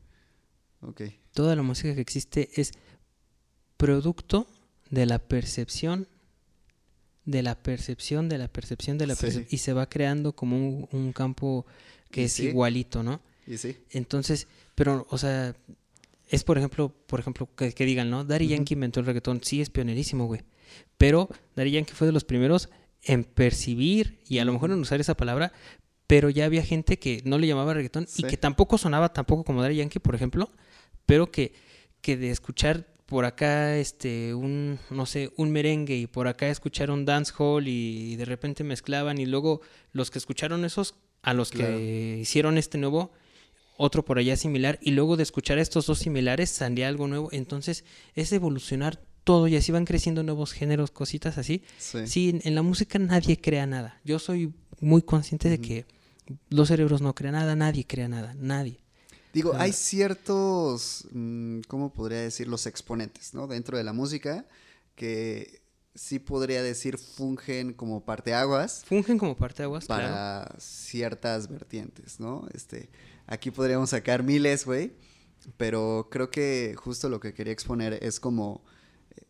ok. 0.83 1.03
Toda 1.33 1.57
la 1.57 1.63
música 1.63 1.95
que 1.95 2.01
existe 2.03 2.51
es 2.61 2.73
producto 3.79 4.47
de 4.93 5.07
la 5.07 5.19
percepción, 5.19 6.07
de 7.25 7.43
la 7.43 7.57
percepción, 7.57 8.29
de 8.29 8.39
la 8.39 8.47
percepción, 8.49 8.99
de 8.99 9.07
la 9.09 9.15
Sí. 9.17 9.23
percepción, 9.23 9.49
y 9.51 9.59
se 9.59 9.73
va 9.73 9.89
creando 9.89 10.35
como 10.37 10.57
un, 10.57 10.89
un 10.93 11.13
campo 11.13 11.67
que 12.11 12.25
es 12.25 12.35
sí. 12.35 12.45
igualito, 12.49 13.03
¿no? 13.03 13.21
¿Y 13.47 13.59
sí? 13.59 13.77
Entonces, 13.91 14.47
pero, 14.75 15.07
o 15.11 15.19
sea, 15.19 15.57
es 16.29 16.45
por 16.45 16.59
ejemplo, 16.59 16.95
por 17.07 17.19
ejemplo, 17.21 17.49
que, 17.57 17.73
que 17.73 17.85
digan, 17.87 18.11
¿no? 18.11 18.25
Daddy. 18.25 18.49
Yankee 18.49 18.75
inventó 18.75 19.01
el 19.01 19.07
reggaetón, 19.07 19.41
sí 19.43 19.61
es 19.61 19.71
pionerísimo, 19.71 20.27
güey. 20.27 20.43
Pero 20.99 21.29
Daddy 21.57 21.73
Yankee 21.73 21.93
fue 21.95 22.07
de 22.07 22.13
los 22.13 22.25
primeros 22.25 22.69
en 23.03 23.25
percibir 23.25 24.21
y 24.29 24.39
a 24.39 24.45
lo 24.45 24.53
mejor 24.53 24.71
en 24.71 24.79
usar 24.79 25.01
esa 25.01 25.17
palabra, 25.17 25.53
pero 26.07 26.29
ya 26.31 26.45
había 26.45 26.63
gente 26.65 26.99
que 26.99 27.23
no 27.25 27.39
le 27.39 27.47
llamaba 27.47 27.75
reggaetón 27.75 28.07
Sí. 28.07 28.23
y 28.25 28.29
que 28.29 28.37
tampoco 28.37 28.77
sonaba 28.79 29.13
tampoco 29.13 29.45
como 29.45 29.63
Daddy 29.63 29.77
Yankee, 29.77 29.99
por 29.99 30.15
ejemplo, 30.15 30.51
pero 31.07 31.31
que, 31.33 31.53
que 32.01 32.17
de 32.17 32.31
escuchar 32.31 32.87
por 33.13 33.27
acá 33.27 33.77
este 33.77 34.35
un 34.35 34.79
no 34.89 35.05
sé 35.05 35.31
un 35.37 35.51
merengue 35.51 35.97
y 35.99 36.07
por 36.07 36.29
acá 36.29 36.49
escuchar 36.49 36.91
un 36.91 37.05
dancehall 37.05 37.69
y, 37.69 38.17
de 38.17 38.25
repente 38.25 38.65
mezclaban 38.65 39.19
y 39.19 39.27
luego 39.27 39.61
los 39.93 40.11
que 40.11 40.19
escucharon 40.19 40.65
esos 40.65 40.95
a 41.21 41.35
los 41.35 41.51
Claro. 41.51 41.77
que 41.77 42.19
hicieron 42.23 42.57
este 42.57 42.79
nuevo 42.79 43.13
otro 43.77 44.03
por 44.03 44.17
allá 44.17 44.35
similar 44.37 44.79
y 44.81 44.93
luego 44.93 45.19
de 45.19 45.25
escuchar 45.25 45.59
estos 45.59 45.85
dos 45.85 45.99
similares 45.99 46.49
salía 46.49 46.89
algo 46.89 47.07
nuevo. 47.07 47.29
Entonces 47.33 47.85
es 48.15 48.33
evolucionar 48.33 48.99
todo 49.25 49.47
y 49.47 49.57
así 49.57 49.73
van 49.73 49.85
creciendo 49.85 50.23
nuevos 50.23 50.53
géneros 50.53 50.91
cositas 50.91 51.37
así. 51.37 51.63
Sí. 51.77 52.07
sí 52.07 52.29
en, 52.31 52.41
en 52.45 52.55
la 52.55 52.63
música 52.63 52.99
nadie 52.99 53.39
crea 53.39 53.67
nada. 53.67 54.01
Yo 54.05 54.19
soy 54.19 54.55
muy 54.81 55.03
consciente 55.03 55.51
de 55.51 55.61
que 55.61 55.85
los 56.49 56.69
cerebros 56.69 57.03
no 57.03 57.15
crean 57.15 57.35
nada 57.35 57.57
nadie 57.57 57.87
crea 57.87 58.09
nada 58.09 58.35
nadie 58.39 58.82
Digo, 59.33 59.55
hay 59.57 59.73
ciertos, 59.73 61.07
mm, 61.13 61.61
¿cómo 61.69 61.93
podría 61.93 62.21
decir? 62.21 62.49
Los 62.49 62.67
exponentes, 62.67 63.35
¿no? 63.35 63.47
Dentro 63.47 63.79
de 63.79 63.85
la 63.85 63.93
música 63.93 64.47
que 64.95 65.63
sí 65.95 66.19
podría 66.19 66.63
decir 66.63 66.97
fungen 66.97 67.75
como 67.75 68.05
parteaguas 68.05 68.83
fungen 68.87 69.19
como 69.19 69.37
parte 69.37 69.59
de 69.59 69.65
aguas 69.65 69.85
para 69.85 70.45
claro 70.45 70.55
ciertas 70.59 71.49
vertientes, 71.49 72.19
¿no? 72.21 72.47
Este, 72.55 72.89
aquí 73.27 73.51
podríamos 73.51 73.91
sacar 73.91 74.23
miles, 74.23 74.65
güey, 74.65 74.93
pero 75.57 76.09
creo 76.11 76.31
que 76.31 76.75
justo 76.77 77.09
lo 77.09 77.21
que 77.21 77.35
quería 77.35 77.53
exponer 77.53 77.99
es 78.03 78.21
como, 78.21 78.65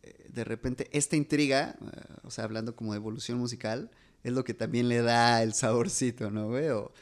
eh, 0.03 0.27
de 0.29 0.43
repente, 0.43 0.89
esta 0.91 1.15
intriga, 1.15 1.75
eh, 1.81 2.01
o 2.23 2.31
sea, 2.31 2.45
hablando 2.45 2.75
como 2.75 2.93
de 2.93 2.97
evolución 2.97 3.37
musical, 3.37 3.91
es 4.23 4.31
lo 4.31 4.43
que 4.43 4.53
también 4.53 4.87
le 4.87 5.01
da 5.01 5.43
el 5.43 5.53
saborcito, 5.53 6.31
¿no, 6.31 6.47
güey? 6.47 6.69
O 6.69 6.93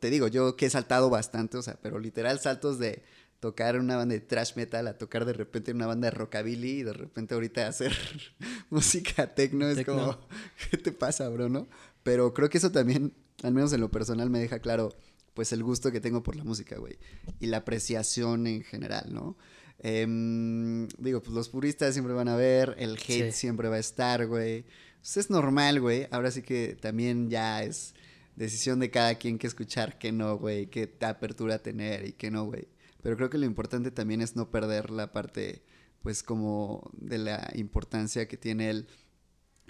te 0.00 0.10
digo, 0.10 0.28
yo 0.28 0.56
que 0.56 0.66
he 0.66 0.70
saltado 0.70 1.10
bastante, 1.10 1.56
o 1.56 1.62
sea, 1.62 1.78
pero 1.80 1.98
literal 1.98 2.40
saltos 2.40 2.78
de 2.78 3.02
tocar 3.40 3.76
en 3.76 3.82
una 3.82 3.96
banda 3.96 4.14
de 4.14 4.20
thrash 4.20 4.56
metal 4.56 4.88
a 4.88 4.98
tocar 4.98 5.24
de 5.24 5.32
repente 5.32 5.70
en 5.70 5.76
una 5.76 5.86
banda 5.86 6.06
de 6.06 6.10
rockabilly 6.10 6.80
y 6.80 6.82
de 6.82 6.92
repente 6.92 7.34
ahorita 7.34 7.66
hacer 7.66 7.96
música 8.70 9.34
techno 9.34 9.68
es 9.68 9.84
como, 9.86 10.18
¿qué 10.70 10.76
te 10.76 10.92
pasa, 10.92 11.28
bro, 11.28 11.48
no? 11.48 11.68
Pero 12.02 12.34
creo 12.34 12.48
que 12.48 12.58
eso 12.58 12.72
también, 12.72 13.12
al 13.42 13.52
menos 13.52 13.72
en 13.72 13.80
lo 13.80 13.90
personal, 13.90 14.30
me 14.30 14.40
deja 14.40 14.58
claro 14.58 14.94
pues 15.34 15.52
el 15.52 15.62
gusto 15.62 15.92
que 15.92 16.00
tengo 16.00 16.24
por 16.24 16.34
la 16.34 16.42
música, 16.42 16.78
güey. 16.78 16.98
Y 17.38 17.46
la 17.46 17.58
apreciación 17.58 18.48
en 18.48 18.64
general, 18.64 19.14
¿no? 19.14 19.36
Em, 19.78 20.88
digo, 20.98 21.22
pues 21.22 21.32
los 21.32 21.48
puristas 21.48 21.92
siempre 21.92 22.12
van 22.12 22.26
a 22.26 22.34
ver, 22.34 22.74
el 22.78 22.96
hate 22.96 23.30
siempre 23.30 23.68
va 23.68 23.76
a 23.76 23.78
estar, 23.78 24.26
güey. 24.26 24.64
Pues 25.00 25.16
es 25.16 25.30
normal, 25.30 25.80
güey. 25.80 26.08
Ahora 26.10 26.32
sí 26.32 26.42
que 26.42 26.76
también 26.80 27.30
ya 27.30 27.62
es 27.62 27.94
decisión 28.38 28.78
de 28.78 28.90
cada 28.90 29.16
quien 29.16 29.36
que 29.36 29.48
escuchar 29.48 29.98
que 29.98 30.12
no, 30.12 30.38
güey, 30.38 30.68
qué 30.68 30.96
apertura 31.00 31.58
tener 31.58 32.06
y 32.06 32.12
que 32.12 32.30
no, 32.30 32.44
güey. 32.44 32.68
Pero 33.02 33.16
creo 33.16 33.30
que 33.30 33.38
lo 33.38 33.46
importante 33.46 33.90
también 33.90 34.20
es 34.20 34.36
no 34.36 34.50
perder 34.50 34.90
la 34.90 35.12
parte, 35.12 35.62
pues 36.02 36.22
como 36.22 36.88
de 36.92 37.18
la 37.18 37.50
importancia 37.54 38.28
que 38.28 38.36
tiene 38.36 38.70
el 38.70 38.88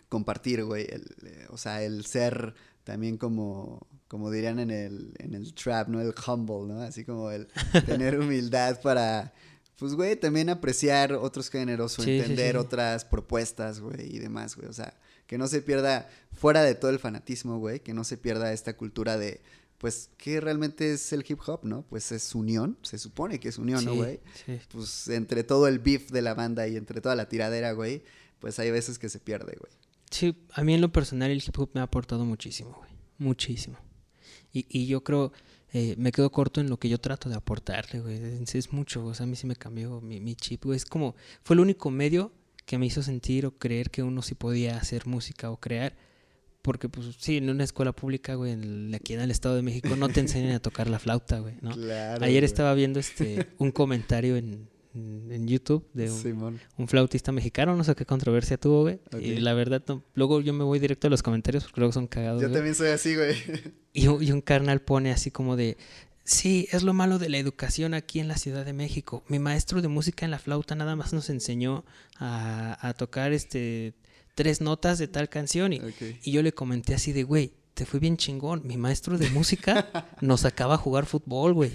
compartir, 0.09 0.65
güey. 0.65 0.85
Eh, 0.85 1.47
o 1.49 1.57
sea, 1.57 1.82
el 1.82 2.05
ser 2.05 2.55
también 2.85 3.16
como, 3.16 3.86
como 4.07 4.31
dirían 4.31 4.59
en 4.59 4.70
el, 4.70 5.15
en 5.19 5.35
el 5.35 5.55
trap, 5.55 5.89
¿no? 5.89 6.01
El 6.01 6.15
humble, 6.27 6.73
¿no? 6.73 6.82
Así 6.82 7.05
como 7.05 7.31
el 7.31 7.49
tener 7.86 8.19
humildad 8.19 8.81
para, 8.82 9.32
pues, 9.78 9.95
güey, 9.95 10.16
también 10.16 10.51
apreciar 10.51 11.15
otros 11.15 11.49
géneros 11.49 11.99
o 11.99 12.03
entender 12.03 12.59
otras 12.59 13.07
propuestas, 13.07 13.81
güey, 13.81 14.15
y 14.15 14.19
demás, 14.19 14.57
güey. 14.57 14.69
O 14.69 14.74
sea, 14.74 14.95
que 15.29 15.39
no 15.39 15.47
se 15.47 15.61
pierda, 15.61 16.09
fuera 16.33 16.63
de 16.63 16.75
todo 16.75 16.91
el 16.91 16.99
fanatismo, 16.99 17.59
güey, 17.59 17.81
que 17.81 17.93
no 17.93 18.03
se 18.03 18.17
pierda 18.17 18.53
esta 18.53 18.77
cultura 18.77 19.19
de, 19.19 19.43
pues, 19.77 20.09
¿qué 20.17 20.41
realmente 20.41 20.95
es 20.95 21.13
el 21.13 21.23
hip 21.29 21.39
hop, 21.47 21.61
no? 21.65 21.83
Pues 21.83 22.11
es 22.13 22.35
unión, 22.35 22.79
se 22.83 22.99
supone 22.99 23.39
que 23.39 23.51
es 23.51 23.59
unión, 23.59 23.85
¿no, 23.85 23.95
güey? 23.95 24.21
Pues 24.73 25.07
entre 25.09 25.45
todo 25.45 25.69
el 25.69 25.81
beef 25.81 26.11
de 26.11 26.23
la 26.23 26.33
banda 26.33 26.67
y 26.67 26.77
entre 26.77 27.03
toda 27.03 27.15
la 27.15 27.29
tiradera, 27.29 27.73
güey, 27.73 28.03
pues 28.41 28.59
hay 28.59 28.71
veces 28.71 28.99
que 28.99 29.11
se 29.11 29.21
pierde, 29.21 29.55
güey. 29.61 29.71
Sí, 30.11 30.35
a 30.55 30.65
mí 30.65 30.73
en 30.73 30.81
lo 30.81 30.91
personal 30.91 31.31
el 31.31 31.43
hip 31.47 31.59
hop 31.59 31.71
me 31.75 31.81
ha 31.81 31.85
aportado 31.85 32.25
muchísimo, 32.25 32.73
güey. 32.79 32.91
Muchísimo. 33.19 33.77
Y, 34.51 34.65
y 34.71 34.87
yo 34.87 35.05
creo, 35.05 35.33
eh, 35.75 35.95
me 35.99 36.11
quedo 36.11 36.33
corto 36.33 36.63
en 36.63 36.71
lo 36.71 36.79
que 36.79 36.89
yo 36.89 36.99
trato 36.99 37.29
de 37.29 37.35
aportarle, 37.35 38.01
güey. 38.01 38.43
Es 38.51 38.73
mucho, 38.73 39.05
o 39.05 39.13
sea, 39.13 39.25
a 39.25 39.27
mí 39.27 39.37
sí 39.37 39.47
me 39.47 39.57
cambió 39.57 40.01
mi, 40.01 40.21
mi 40.21 40.35
chip, 40.37 40.65
güey. 40.65 40.79
Es 40.79 40.87
como, 40.87 41.17
fue 41.43 41.53
el 41.53 41.61
único 41.61 41.91
medio 41.91 42.33
que 42.69 42.77
me 42.77 42.85
hizo 42.85 43.03
sentir 43.03 43.47
o 43.47 43.53
creer 43.53 43.89
que 43.90 44.03
uno 44.03 44.20
sí 44.20 44.35
podía 44.35 44.77
hacer 44.77 45.07
música 45.07 45.51
o 45.51 45.57
crear. 45.57 45.97
Porque, 46.61 46.90
pues, 46.90 47.16
sí, 47.19 47.39
en 47.39 47.49
una 47.49 47.65
escuela 47.65 47.93
pública, 47.93 48.35
güey, 48.35 48.53
aquí 48.95 49.15
en 49.15 49.20
el 49.20 49.31
Estado 49.31 49.57
de 49.57 49.62
México, 49.62 49.97
no 49.97 50.11
te 50.11 50.20
enseñan 50.20 50.53
a 50.53 50.61
tocar 50.61 50.90
la 50.90 50.99
flauta, 50.99 51.39
güey, 51.39 51.55
¿no? 51.62 51.70
Ayer 52.20 52.45
estaba 52.45 52.74
viendo 52.74 53.01
este 53.01 53.49
un 53.57 53.70
comentario 53.70 54.36
en, 54.36 54.69
en 54.93 55.49
YouTube 55.49 55.89
de 55.95 56.11
un, 56.11 56.89
flautista 56.89 57.32
mexicano, 57.32 57.74
no 57.74 57.85
sé 57.85 57.95
qué 57.95 58.05
controversia 58.05 58.59
tuvo, 58.59 58.82
güey. 58.82 59.01
Y 59.19 59.36
la 59.36 59.55
verdad, 59.55 59.82
luego 60.12 60.43
yo 60.43 60.53
me 60.53 60.65
voy 60.65 60.78
directo 60.78 61.07
a 61.07 61.11
los 61.11 61.23
comentarios 61.23 61.65
porque 61.65 61.81
luego 61.81 61.93
son 61.93 62.07
cagados. 62.07 62.43
Yo 62.43 62.51
también 62.51 62.74
soy 62.74 62.89
así, 62.89 63.16
güey. 63.16 63.35
Y, 63.95 64.05
y, 64.05 64.32
un 64.32 64.43
carnal 64.43 64.82
pone 64.82 65.11
así 65.11 65.31
como 65.31 65.57
de, 65.57 65.78
sí, 66.29 66.69
es 66.71 66.83
lo 66.83 66.93
malo 66.93 67.19
de 67.19 67.29
la 67.29 67.39
educación 67.39 67.95
aquí 67.95 68.21
en 68.21 68.29
la 68.29 68.37
Ciudad 68.37 68.65
de 68.65 68.73
México. 68.73 69.25
Mi 69.29 69.39
maestro 69.39 69.83
de 69.83 69.89
música 69.89 70.25
en 70.25 70.31
la 70.31 70.39
flauta 70.39 70.75
nada 70.75 70.95
más 70.95 71.13
nos 71.13 71.31
enseñó 71.31 71.85
a, 72.19 72.87
a 72.87 72.95
tocar 72.95 73.33
este 73.33 73.95
tres 74.35 74.61
notas 74.61 74.99
de 74.99 75.09
tal 75.09 75.29
canción 75.29 75.73
y, 75.73 75.81
y 76.23 76.31
yo 76.31 76.43
le 76.45 76.53
comenté 76.53 76.95
así 76.95 77.13
de, 77.13 77.25
güey, 77.25 77.55
te 77.75 77.87
fui 77.87 77.99
bien 77.99 78.17
chingón. 78.17 78.63
Mi 78.65 78.77
maestro 78.77 79.19
de 79.19 79.31
música 79.31 79.91
nos 80.21 80.45
acaba 80.45 80.75
a 80.75 80.79
jugar 80.79 81.07
fútbol, 81.07 81.55
güey. 81.55 81.73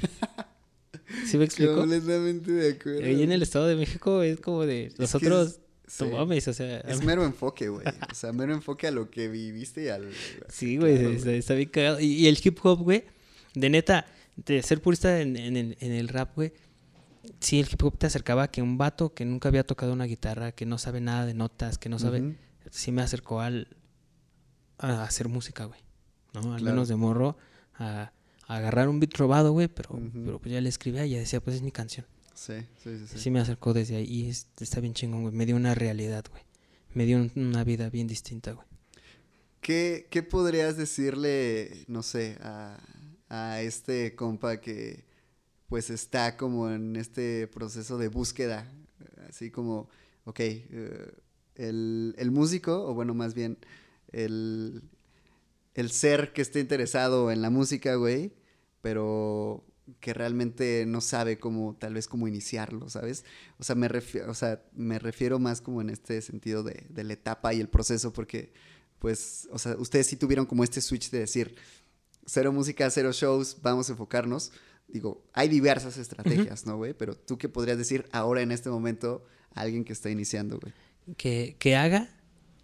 ¿Sí 1.25 1.37
me 1.37 1.45
explico? 1.45 1.75
Completamente 1.75 2.51
de 2.51 2.73
acuerdo. 2.73 3.03
Ahí 3.03 3.23
en 3.23 3.31
el 3.31 3.41
Estado 3.41 3.67
de 3.67 3.75
México 3.75 4.21
es 4.21 4.39
como 4.39 4.65
de 4.65 4.93
nosotros. 4.97 5.59
Es, 5.85 6.47
o 6.47 6.53
sea. 6.53 6.79
Es 6.79 7.03
mero 7.03 7.23
enfoque, 7.25 7.69
güey. 7.69 7.85
O 8.11 8.15
sea, 8.15 8.31
mero 8.33 8.53
enfoque 8.53 8.87
a 8.87 8.91
lo 8.91 9.09
que 9.09 9.27
viviste 9.27 9.83
y 9.83 9.87
al. 9.89 10.09
Sí, 10.49 10.77
güey, 10.77 11.15
está, 11.37 11.53
bien 11.53 11.69
cagado. 11.69 11.99
Y, 11.99 12.27
el 12.27 12.37
hip 12.41 12.59
hop, 12.63 12.79
güey, 12.79 13.03
de 13.53 13.69
neta, 13.69 14.05
de 14.35 14.61
ser 14.63 14.81
purista 14.81 15.21
en, 15.21 15.35
el, 15.37 15.77
en 15.79 15.91
el 15.91 16.07
rap, 16.07 16.35
güey. 16.35 16.53
Sí, 17.39 17.59
el 17.59 17.67
hip 17.71 17.83
hop 17.83 17.97
te 17.97 18.07
acercaba 18.07 18.43
a 18.43 18.51
que 18.51 18.61
un 18.61 18.77
vato 18.77 19.13
que 19.13 19.25
nunca 19.25 19.49
había 19.49 19.63
tocado 19.63 19.93
una 19.93 20.05
guitarra, 20.05 20.51
que 20.51 20.65
no 20.65 20.77
sabe 20.77 20.99
nada 20.99 21.25
de 21.25 21.33
notas, 21.33 21.77
que 21.77 21.89
no 21.89 21.99
sabe. 21.99 22.37
Sí 22.69 22.91
me 22.91 23.01
acercó 23.01 23.39
al. 23.39 23.77
a 24.77 25.03
hacer 25.03 25.29
música, 25.29 25.65
güey. 25.65 25.79
¿No? 26.33 26.53
Al 26.53 26.63
menos 26.63 26.87
de 26.87 26.95
morro. 26.95 27.37
A 27.75 28.11
agarrar 28.47 28.89
un 28.89 28.99
beat 28.99 29.15
robado, 29.15 29.51
güey, 29.51 29.67
pero, 29.67 29.99
pero 30.13 30.39
pues 30.39 30.51
ya 30.51 30.61
le 30.61 30.69
escribía 30.69 31.05
y 31.05 31.11
ya 31.11 31.19
decía, 31.19 31.39
pues 31.41 31.55
es 31.55 31.61
mi 31.61 31.71
canción. 31.71 32.05
Sí, 32.33 32.55
sí, 32.83 33.07
sí. 33.07 33.17
Sí, 33.17 33.31
me 33.31 33.39
acercó 33.39 33.73
desde 33.73 33.95
ahí 33.95 34.05
y 34.05 34.29
está 34.29 34.79
bien 34.81 34.93
chingón, 34.93 35.21
güey. 35.21 35.33
Me 35.33 35.45
dio 35.45 35.55
una 35.55 35.75
realidad, 35.75 36.25
güey. 36.29 36.43
Me 36.93 37.05
dio 37.05 37.29
una 37.35 37.63
vida 37.63 37.89
bien 37.89 38.07
distinta, 38.07 38.51
güey. 38.51 38.67
¿Qué, 39.61 40.07
¿Qué, 40.09 40.23
podrías 40.23 40.75
decirle, 40.75 41.85
no 41.87 42.03
sé, 42.03 42.37
a, 42.41 42.77
a, 43.33 43.61
este 43.61 44.15
compa 44.15 44.59
que 44.61 45.05
pues 45.67 45.89
está 45.89 46.37
como 46.37 46.69
en 46.69 46.95
este 46.95 47.47
proceso 47.47 47.97
de 47.97 48.07
búsqueda? 48.07 48.71
Así 49.27 49.49
como, 49.49 49.89
ok, 50.25 50.39
eh, 50.39 51.11
el, 51.55 52.15
el 52.17 52.31
músico, 52.31 52.85
o 52.87 52.93
bueno, 52.93 53.13
más 53.13 53.33
bien, 53.33 53.57
el, 54.11 54.83
el 55.73 55.91
ser 55.91 56.33
que 56.33 56.41
esté 56.41 56.59
interesado 56.59 57.31
en 57.31 57.41
la 57.41 57.49
música, 57.49 57.95
güey, 57.95 58.33
pero 58.81 59.63
que 59.99 60.13
realmente 60.13 60.85
no 60.87 61.01
sabe 61.01 61.39
cómo, 61.39 61.75
tal 61.77 61.95
vez 61.95 62.07
cómo 62.07 62.27
iniciarlo, 62.27 62.89
¿sabes? 62.89 63.25
O 63.57 63.63
sea, 63.63 63.75
me 63.75 63.87
refiero, 63.87 64.31
o 64.31 64.33
sea, 64.33 64.63
me 64.73 64.99
refiero 64.99 65.39
más 65.39 65.61
como 65.61 65.81
en 65.81 65.89
este 65.89 66.21
sentido 66.21 66.63
de, 66.63 66.85
de, 66.89 67.03
la 67.03 67.13
etapa 67.13 67.53
y 67.53 67.59
el 67.59 67.67
proceso, 67.67 68.13
porque, 68.13 68.53
pues, 68.99 69.47
o 69.51 69.59
sea, 69.59 69.75
ustedes 69.77 70.07
sí 70.07 70.15
tuvieron 70.15 70.45
como 70.45 70.63
este 70.63 70.79
switch 70.81 71.09
de 71.09 71.19
decir, 71.19 71.55
cero 72.25 72.51
música, 72.51 72.89
cero 72.89 73.11
shows, 73.11 73.57
vamos 73.61 73.89
a 73.89 73.93
enfocarnos. 73.93 74.51
Digo, 74.87 75.23
hay 75.33 75.47
diversas 75.47 75.97
estrategias, 75.97 76.65
¿no, 76.65 76.77
güey? 76.77 76.93
Pero 76.93 77.15
tú 77.15 77.37
qué 77.37 77.49
podrías 77.49 77.77
decir 77.77 78.07
ahora 78.11 78.41
en 78.41 78.51
este 78.51 78.69
momento 78.69 79.25
a 79.53 79.61
alguien 79.61 79.85
que 79.85 79.93
está 79.93 80.09
iniciando, 80.09 80.59
güey. 80.59 80.73
Que, 81.17 81.55
que 81.59 81.75
haga 81.75 82.09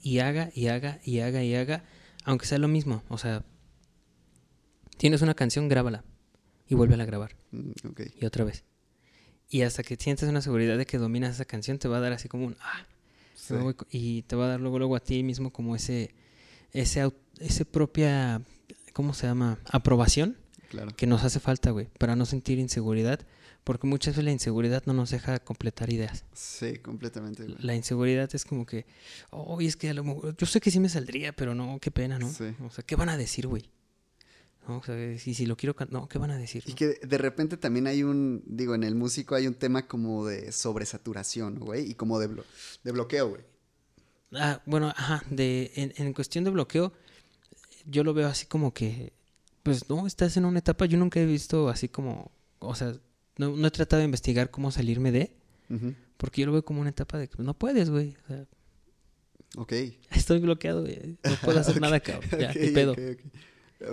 y 0.02 0.19
haga 0.19 0.52
y 0.53 0.68
haga 0.68 0.99
y 1.03 1.19
haga 1.19 1.44
y 1.44 1.56
haga 1.56 1.84
aunque 2.26 2.45
sea 2.45 2.57
lo 2.57 2.68
mismo, 2.68 3.03
o 3.10 3.18
sea, 3.18 3.44
tienes 4.98 5.22
una 5.22 5.34
canción, 5.34 5.68
grábala 5.68 6.03
y 6.68 6.76
vuelve 6.76 6.94
a 6.94 7.06
grabar. 7.06 7.36
Mm, 7.52 7.72
y 8.19 8.26
otra 8.26 8.45
vez. 8.45 8.64
Y 9.49 9.64
hasta 9.64 9.81
que 9.81 9.95
sientes 9.95 10.30
una 10.30 10.41
seguridad 10.41 10.77
de 10.77 10.86
que 10.86 10.98
dominas 10.98 11.36
esa 11.36 11.45
canción, 11.45 11.80
te 11.80 11.88
va 11.88 11.98
a 11.98 12.02
dar 12.02 12.14
así 12.14 12.27
como 12.27 12.45
un 12.45 12.56
ah. 12.61 12.86
y 13.90 14.22
te 14.23 14.36
va 14.36 14.45
a 14.45 14.49
dar 14.49 14.60
luego, 14.60 14.77
luego 14.77 14.95
a 14.95 14.99
ti 14.99 15.23
mismo 15.23 15.52
como 15.52 15.76
ese, 15.76 16.14
ese, 16.72 17.11
ese 17.40 17.65
propia, 17.65 18.44
¿cómo 18.94 19.14
se 19.14 19.28
llama? 19.28 19.60
Aprobación. 19.66 20.38
Claro. 20.70 20.95
Que 20.95 21.07
nos 21.07 21.24
hace 21.24 21.40
falta, 21.40 21.72
güey, 21.72 21.88
para 21.98 22.16
no 22.16 22.26
sentir 22.26 22.60
inseguridad 22.60 23.22
porque 23.64 23.86
muchas 23.86 24.14
veces 24.14 24.26
la 24.26 24.32
inseguridad 24.32 24.84
no 24.86 24.94
nos 24.94 25.11
deja 25.11 25.38
completar 25.40 25.91
ideas. 25.91 26.26
Sí, 26.34 26.80
completamente. 26.80 27.45
La 27.60 27.76
inseguridad 27.76 28.28
es 28.34 28.44
como 28.45 28.66
que, 28.66 28.88
oh, 29.30 29.61
es 29.61 29.76
que 29.76 29.90
a 29.90 29.94
lo 29.94 30.03
mejor, 30.03 30.36
yo 30.36 30.48
sé 30.48 30.60
que 30.60 30.72
sí 30.72 30.80
me 30.80 30.90
saldría, 30.90 31.34
pero 31.34 31.53
no, 31.53 31.78
qué 31.80 31.91
pena, 31.91 32.18
¿no? 32.18 32.32
Sí. 32.32 32.45
O 32.66 32.72
sea, 32.72 32.84
¿qué 32.84 32.95
van 32.95 33.10
a 33.10 33.18
decir, 33.18 33.45
güey? 33.45 33.70
¿no? 34.68 34.78
O 34.78 34.84
sea, 34.84 34.95
si, 35.20 35.34
si 35.34 35.45
lo 35.45 35.56
quiero 35.56 35.76
no, 35.91 36.07
¿qué 36.07 36.18
van 36.18 36.32
a 36.32 36.38
decir? 36.38 36.64
Y 36.66 36.74
que 36.74 36.99
de 37.02 37.18
repente 37.18 37.57
también 37.57 37.88
hay 37.88 38.02
un, 38.02 38.44
digo, 38.48 38.76
en 38.76 38.84
el 38.84 38.95
músico 38.95 39.36
hay 39.36 39.45
un 39.45 39.53
tema 39.56 39.88
como 39.88 40.26
de 40.26 40.52
sobresaturación, 40.52 41.60
güey, 41.60 41.91
y 41.91 41.94
como 41.94 42.20
de, 42.20 42.30
de 42.84 42.91
bloqueo, 42.91 43.30
güey. 43.30 43.41
Ah, 44.34 44.61
bueno, 44.66 44.90
ajá, 44.90 45.24
de, 45.30 45.72
en, 45.76 45.94
en, 45.98 46.14
cuestión 46.14 46.44
de 46.44 46.49
bloqueo, 46.52 46.94
yo 47.85 48.03
lo 48.03 48.14
veo 48.14 48.27
así 48.27 48.45
como 48.45 48.73
que, 48.73 49.14
pues 49.64 49.89
no, 49.89 50.07
estás 50.07 50.38
en 50.38 50.45
una 50.45 50.60
etapa, 50.60 50.85
yo 50.85 50.97
nunca 50.97 51.19
he 51.19 51.26
visto 51.26 51.69
así 51.69 51.89
como, 51.89 52.31
o 52.60 52.76
sea, 52.76 52.93
no, 53.38 53.65
he 53.65 53.72
tratado 53.72 53.99
de 53.99 54.06
investigar 54.06 54.51
cómo 54.51 54.72
salirme 54.72 55.11
de. 55.11 55.31
Porque 56.18 56.41
yo 56.41 56.47
lo 56.47 56.53
veo 56.53 56.65
como 56.65 56.81
una 56.81 56.89
etapa 56.89 57.18
de 57.18 57.30
que 57.30 57.41
no 57.41 57.53
puedes, 57.53 57.89
güey. 57.89 58.18
ok. 59.56 59.73
Estoy 60.11 60.39
bloqueado, 60.39 60.81
güey. 60.81 61.18
No 61.23 61.35
puedo 61.43 61.60
hacer 61.60 61.80
nada, 61.81 61.99
cabrón. 61.99 62.30
Ya, 62.39 62.51
qué 62.51 62.72
pedo. 62.72 62.95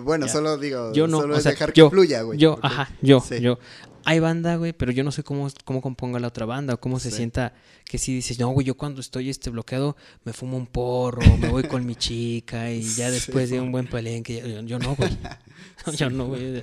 Bueno, 0.03 0.29
solo 0.29 0.59
digo, 0.59 0.93
yo 0.93 1.07
no, 1.07 1.21
solo 1.21 1.37
es 1.37 1.45
dejar 1.45 1.73
que 1.73 1.89
fluya, 1.89 2.23
güey. 2.23 2.39
Yo, 2.39 2.59
ajá, 2.63 2.91
yo, 3.03 3.23
yo. 3.41 3.59
Hay 4.05 4.21
banda, 4.21 4.55
güey, 4.55 4.73
pero 4.73 4.93
yo 4.93 5.03
no 5.03 5.11
sé 5.11 5.25
cómo, 5.25 5.49
cómo 5.65 5.81
componga 5.81 6.21
la 6.21 6.29
otra 6.29 6.47
banda 6.47 6.75
o 6.75 6.81
cómo 6.81 7.01
se 7.01 7.11
sienta 7.11 7.55
que 7.85 7.99
si 7.99 8.15
dices, 8.15 8.39
no, 8.39 8.49
güey, 8.51 8.65
yo 8.65 8.77
cuando 8.77 9.01
estoy 9.01 9.31
este 9.31 9.51
bloqueado 9.51 9.97
me 10.25 10.33
fumo 10.33 10.57
un 10.57 10.67
porro, 10.67 11.23
me 11.39 11.49
voy 11.49 11.65
con 11.65 11.85
mi 11.85 11.97
chica 11.97 12.71
y 12.71 12.83
ya 12.97 13.11
después 13.11 13.51
de 13.51 13.61
un 13.61 13.73
buen 13.73 13.89
palenque, 13.89 14.41
yo, 14.41 14.61
yo 14.63 14.79
no, 14.79 14.95
güey. 14.95 15.11
yo 15.97 16.09
no, 16.11 16.29
güey. 16.29 16.63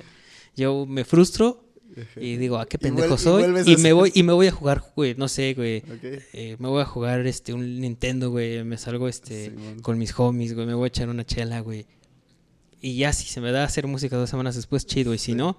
Yo 0.56 0.86
me 0.86 1.04
frustro 1.04 1.64
y 2.16 2.36
digo, 2.36 2.58
¿a 2.58 2.66
qué 2.66 2.78
pendejo 2.78 3.16
soy? 3.18 3.44
Y, 3.66 3.76
me 3.76 3.92
voy 3.92 4.10
y 4.14 4.22
me 4.22 4.32
voy 4.32 4.46
a 4.46 4.52
jugar, 4.52 4.82
güey, 4.96 5.14
no 5.14 5.28
sé, 5.28 5.54
güey. 5.54 5.82
Eh, 6.32 6.56
me 6.58 6.68
voy 6.68 6.82
a 6.82 6.86
jugar 6.86 7.26
este 7.26 7.52
un 7.52 7.80
Nintendo, 7.80 8.30
güey, 8.30 8.64
me 8.64 8.78
salgo 8.78 9.08
este 9.08 9.52
con 9.82 9.98
mis 9.98 10.18
homies, 10.18 10.54
güey, 10.54 10.66
me 10.66 10.74
voy 10.74 10.84
a 10.84 10.88
echar 10.88 11.08
una 11.08 11.24
chela, 11.24 11.60
güey. 11.60 11.86
Y 12.84 12.96
ya 12.96 13.12
si 13.14 13.26
se 13.26 13.40
me 13.40 13.50
da 13.50 13.64
hacer 13.64 13.86
música 13.86 14.16
dos 14.16 14.28
semanas 14.28 14.56
después, 14.56 14.84
chido, 14.86 15.14
y 15.14 15.18
si 15.18 15.34
no, 15.34 15.58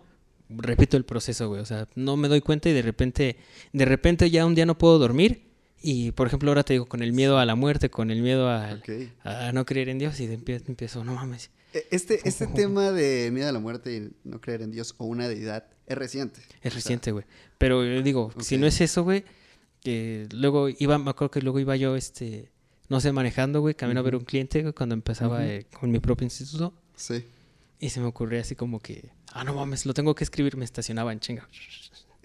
repito 0.49 0.95
el 0.95 1.05
proceso, 1.05 1.47
güey, 1.49 1.59
o 1.61 1.65
sea, 1.65 1.87
no 1.95 2.17
me 2.17 2.27
doy 2.27 2.41
cuenta 2.41 2.69
y 2.69 2.73
de 2.73 2.83
repente 2.83 3.37
de 3.73 3.85
repente 3.85 4.29
ya 4.29 4.45
un 4.45 4.53
día 4.53 4.65
no 4.67 4.77
puedo 4.77 4.99
dormir 4.99 5.47
y 5.81 6.11
por 6.11 6.27
ejemplo 6.27 6.51
ahora 6.51 6.63
te 6.63 6.73
digo 6.73 6.85
con 6.85 7.01
el 7.01 7.13
miedo 7.13 7.39
a 7.39 7.45
la 7.45 7.55
muerte, 7.55 7.89
con 7.89 8.11
el 8.11 8.21
miedo 8.21 8.47
a, 8.47 8.79
a 9.23 9.51
no 9.53 9.65
creer 9.65 9.89
en 9.89 9.97
Dios 9.97 10.19
y 10.19 10.27
de 10.27 10.35
empiezo, 10.35 11.03
no 11.03 11.15
mames, 11.15 11.49
E- 11.73 11.87
Este, 11.89 12.19
este 12.27 12.45
tema 12.47 12.91
de 12.91 13.31
miedo 13.33 13.49
a 13.49 13.51
la 13.51 13.59
muerte 13.59 13.95
y 13.97 14.11
no 14.23 14.39
creer 14.39 14.61
en 14.61 14.71
Dios 14.71 14.93
o 14.99 15.05
una 15.05 15.27
deidad 15.27 15.65
es 15.87 15.97
reciente. 15.97 16.41
Es 16.61 16.73
reciente, 16.75 17.11
güey. 17.11 17.25
Pero 17.57 17.83
yo 17.83 18.01
digo, 18.03 18.31
si 18.39 18.57
no 18.57 18.67
es 18.67 18.81
eso, 18.81 19.03
güey, 19.03 19.23
que 19.81 20.27
luego 20.31 20.69
iba, 20.69 20.97
me 20.99 21.09
acuerdo 21.09 21.31
que 21.31 21.41
luego 21.41 21.59
iba 21.59 21.75
yo, 21.75 21.95
este, 21.95 22.51
no 22.87 22.99
sé, 22.99 23.11
manejando, 23.11 23.61
güey, 23.61 23.73
camino 23.75 23.99
a 23.99 24.03
ver 24.03 24.15
un 24.15 24.23
cliente 24.25 24.61
güey, 24.61 24.73
cuando 24.73 24.93
empezaba 24.93 25.45
eh, 25.45 25.65
con 25.79 25.89
mi 25.91 25.99
propio 25.99 26.25
instituto. 26.25 26.73
Sí. 26.95 27.25
Y 27.79 27.89
se 27.89 27.99
me 27.99 28.05
ocurría 28.07 28.41
así 28.41 28.55
como 28.55 28.79
que, 28.79 29.09
ah, 29.31 29.43
no 29.43 29.53
mames, 29.53 29.85
lo 29.85 29.93
tengo 29.93 30.15
que 30.15 30.23
escribir, 30.23 30.57
me 30.57 30.65
estacionaba 30.65 31.11
en 31.13 31.19
chinga. 31.19 31.47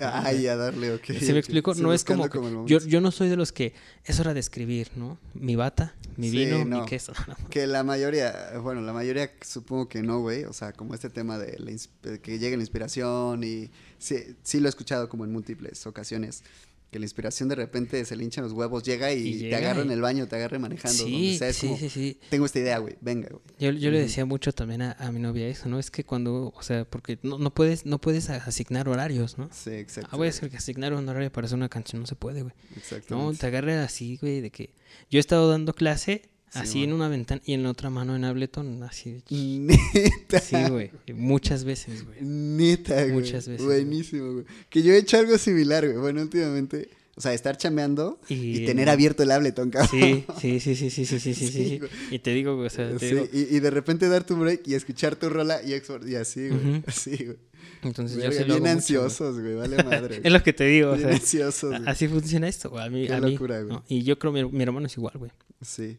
Ay, 0.03 0.47
a 0.47 0.57
darle, 0.57 0.95
ok. 0.95 1.05
¿Se 1.05 1.33
me? 1.35 1.43
Sí, 1.43 1.63
no 1.83 1.93
es 1.93 2.05
como, 2.05 2.67
yo, 2.67 2.79
yo 2.79 3.01
no 3.01 3.11
soy 3.11 3.29
de 3.29 3.37
los 3.37 3.53
que 3.53 3.75
es 4.05 4.19
hora 4.19 4.33
de 4.33 4.41
escribir, 4.41 4.91
¿no? 4.97 5.19
Mi 5.35 5.57
bata, 5.57 5.95
mi 6.17 6.31
Sí, 6.31 6.39
vino, 6.39 6.65
no. 6.65 6.81
mi 6.81 6.87
queso. 6.87 7.13
Que 7.51 7.67
la 7.67 7.83
mayoría, 7.85 8.53
bueno, 8.63 8.81
la 8.81 8.93
mayoría 8.93 9.31
supongo 9.43 9.89
que 9.89 10.03
no, 10.03 10.21
güey. 10.21 10.45
O 10.45 10.53
sea, 10.53 10.73
como 10.73 10.95
este 10.95 11.11
tema 11.11 11.39
de 11.39 11.59
la 11.59 12.19
que 12.19 12.39
llegue 12.39 12.57
la 12.57 12.63
inspiración 12.63 13.45
y 13.45 13.71
sí, 13.99 14.37
sí 14.43 14.61
lo 14.61 14.67
he 14.67 14.71
escuchado 14.71 15.09
como 15.09 15.25
en 15.25 15.33
múltiples 15.33 15.87
ocasiones. 15.87 16.45
Que 16.91 16.99
la 16.99 17.05
inspiración 17.05 17.49
de 17.49 17.55
repente 17.55 18.05
se 18.05 18.17
le 18.17 18.25
hinchan 18.25 18.43
los 18.43 18.53
huevos, 18.53 18.83
llega 18.83 19.13
y, 19.13 19.29
Y 19.29 19.51
te 19.51 19.55
agarra 19.55 19.83
en 19.83 19.91
el 19.93 20.01
baño, 20.01 20.27
te 20.27 20.35
agarra 20.37 20.59
manejando, 20.59 21.05
donde 21.05 21.17
Sí, 21.19 21.39
sea. 21.39 21.49
Es 21.49 21.57
sí, 21.57 21.67
como, 21.69 21.79
sí, 21.79 21.89
sí. 21.89 22.19
tengo 22.31 22.47
esta 22.47 22.59
idea, 22.59 22.79
güey, 22.79 22.97
venga, 23.01 23.29
güey. 23.29 23.41
Yo, 23.61 23.71
yo 23.71 23.91
le 23.93 24.01
decía 24.01 24.25
mucho 24.25 24.53
también 24.53 24.83
a, 24.83 24.93
a 24.93 25.13
mi 25.13 25.21
novia 25.21 25.47
eso, 25.47 25.69
¿no? 25.69 25.79
Es 25.79 25.91
que 25.91 26.05
cuando, 26.05 26.53
o 26.57 26.63
sea, 26.63 26.85
porque 26.85 27.19
no, 27.23 27.39
no 27.39 27.55
puedes, 27.55 27.87
no 27.87 28.01
puedes 28.01 28.29
asignar 28.29 28.89
horarios, 28.89 29.39
¿no? 29.39 29.49
Sí, 29.53 29.71
exacto. 29.71 30.11
Ah, 30.13 30.17
voy 30.17 30.29
a 30.29 30.33
que 30.33 30.57
asignar 30.57 30.93
un 30.95 31.09
horario 31.09 31.31
para 31.31 31.45
hacer 31.47 31.57
una 31.57 31.69
canción, 31.69 32.01
no 32.01 32.07
se 32.07 32.17
puede, 32.17 32.43
güey. 32.43 32.55
No, 32.71 32.77
Exactamente. 32.79 33.39
te 33.39 33.47
agarra 33.47 33.85
así, 33.85 34.17
güey, 34.21 34.41
de 34.41 34.51
que 34.51 34.75
yo 35.11 35.19
he 35.19 35.21
estado 35.21 35.49
dando 35.49 35.75
clase 35.75 36.30
así 36.53 36.73
Sí, 36.73 36.85
en 36.85 36.93
una 36.93 37.09
ventana 37.09 37.41
y 37.45 37.53
en 37.55 37.63
la 37.63 37.71
otra 37.71 37.91
mano 37.91 38.15
en 38.17 38.25
Ableton, 38.25 38.83
así. 38.83 39.23
Neta. 39.31 40.41
Sí, 40.41 40.57
güey, 40.69 40.91
muchas 41.15 41.65
veces, 41.65 42.05
güey. 42.05 42.19
Neta, 42.23 43.03
güey. 43.05 43.13
Muchas 43.13 43.49
veces, 43.49 43.65
Buenísimo, 43.67 44.33
güey. 44.33 44.45
Que 44.69 44.83
yo 44.83 44.93
he 44.93 44.99
hecho 44.99 45.19
algo 45.19 45.37
similar, 45.39 45.87
güey. 45.87 45.99
Bueno, 45.99 46.23
últimamente. 46.23 46.89
O 47.17 47.21
sea, 47.23 47.35
estar 47.35 47.57
chameando 47.59 48.19
y, 48.31 48.63
Y- 48.63 48.67
tener 48.67 48.89
abierto 48.89 49.23
el 49.25 49.31
Ableton, 49.31 49.69
cabrón. 49.71 49.91
Sí, 49.91 50.25
sí, 50.41 50.61
sí, 50.61 50.75
sí, 50.75 50.91
sí, 50.91 51.05
sí, 51.05 51.35
sí, 51.35 51.35
sí, 51.35 51.79
güey. 51.79 51.91
Y 52.11 52.19
te 52.21 52.33
digo, 52.33 52.55
güey, 52.55 52.69
o 52.69 52.71
sea, 52.71 52.89
te 52.97 52.99
Sí, 52.99 53.15
digo, 53.15 53.29
y, 53.31 53.57
y 53.57 53.61
de 53.61 53.71
repente 53.71 54.09
dar 54.09 54.25
tu 54.25 54.37
break 54.37 54.63
y 54.67 54.75
escuchar 54.75 55.17
tu 55.17 55.29
rola 55.29 55.61
y, 55.63 55.73
export- 55.73 56.09
y 56.09 56.15
así, 56.15 56.49
güey. 56.49 56.83
Así, 56.87 57.17
güey. 57.25 57.37
entonces 57.83 58.17
yo 58.17 58.25
lo 58.25 58.31
bien 58.31 58.43
hago 58.43 58.49
mucho, 58.49 58.61
güey. 58.61 58.73
ansiosos, 58.73 59.39
güey. 59.41 59.55
Vale 59.55 59.85
madre. 59.85 60.21
Es 60.25 60.33
lo 60.33 60.43
que 60.43 60.53
te 60.55 60.65
digo, 60.65 60.93
o 60.93 60.95
Bien 60.97 61.09
sea, 61.09 61.17
ansiosos, 61.17 61.75
así 61.85 62.09
funciona 62.09 62.49
esto, 62.49 62.71
güey. 62.71 62.87
A 62.87 62.89
mí, 62.89 63.07
Qué 63.07 63.13
a 63.13 63.21
mí, 63.21 63.33
locura, 63.33 63.61
güey. 63.61 63.75
¿no? 63.75 63.85
Y 63.89 64.03
yo 64.03 64.19
creo 64.19 64.33
mi, 64.33 64.43
mi 64.45 64.63
hermano 64.63 64.87
es 64.87 64.97
igual, 64.97 65.15
güey. 65.19 65.31
Sí. 65.61 65.99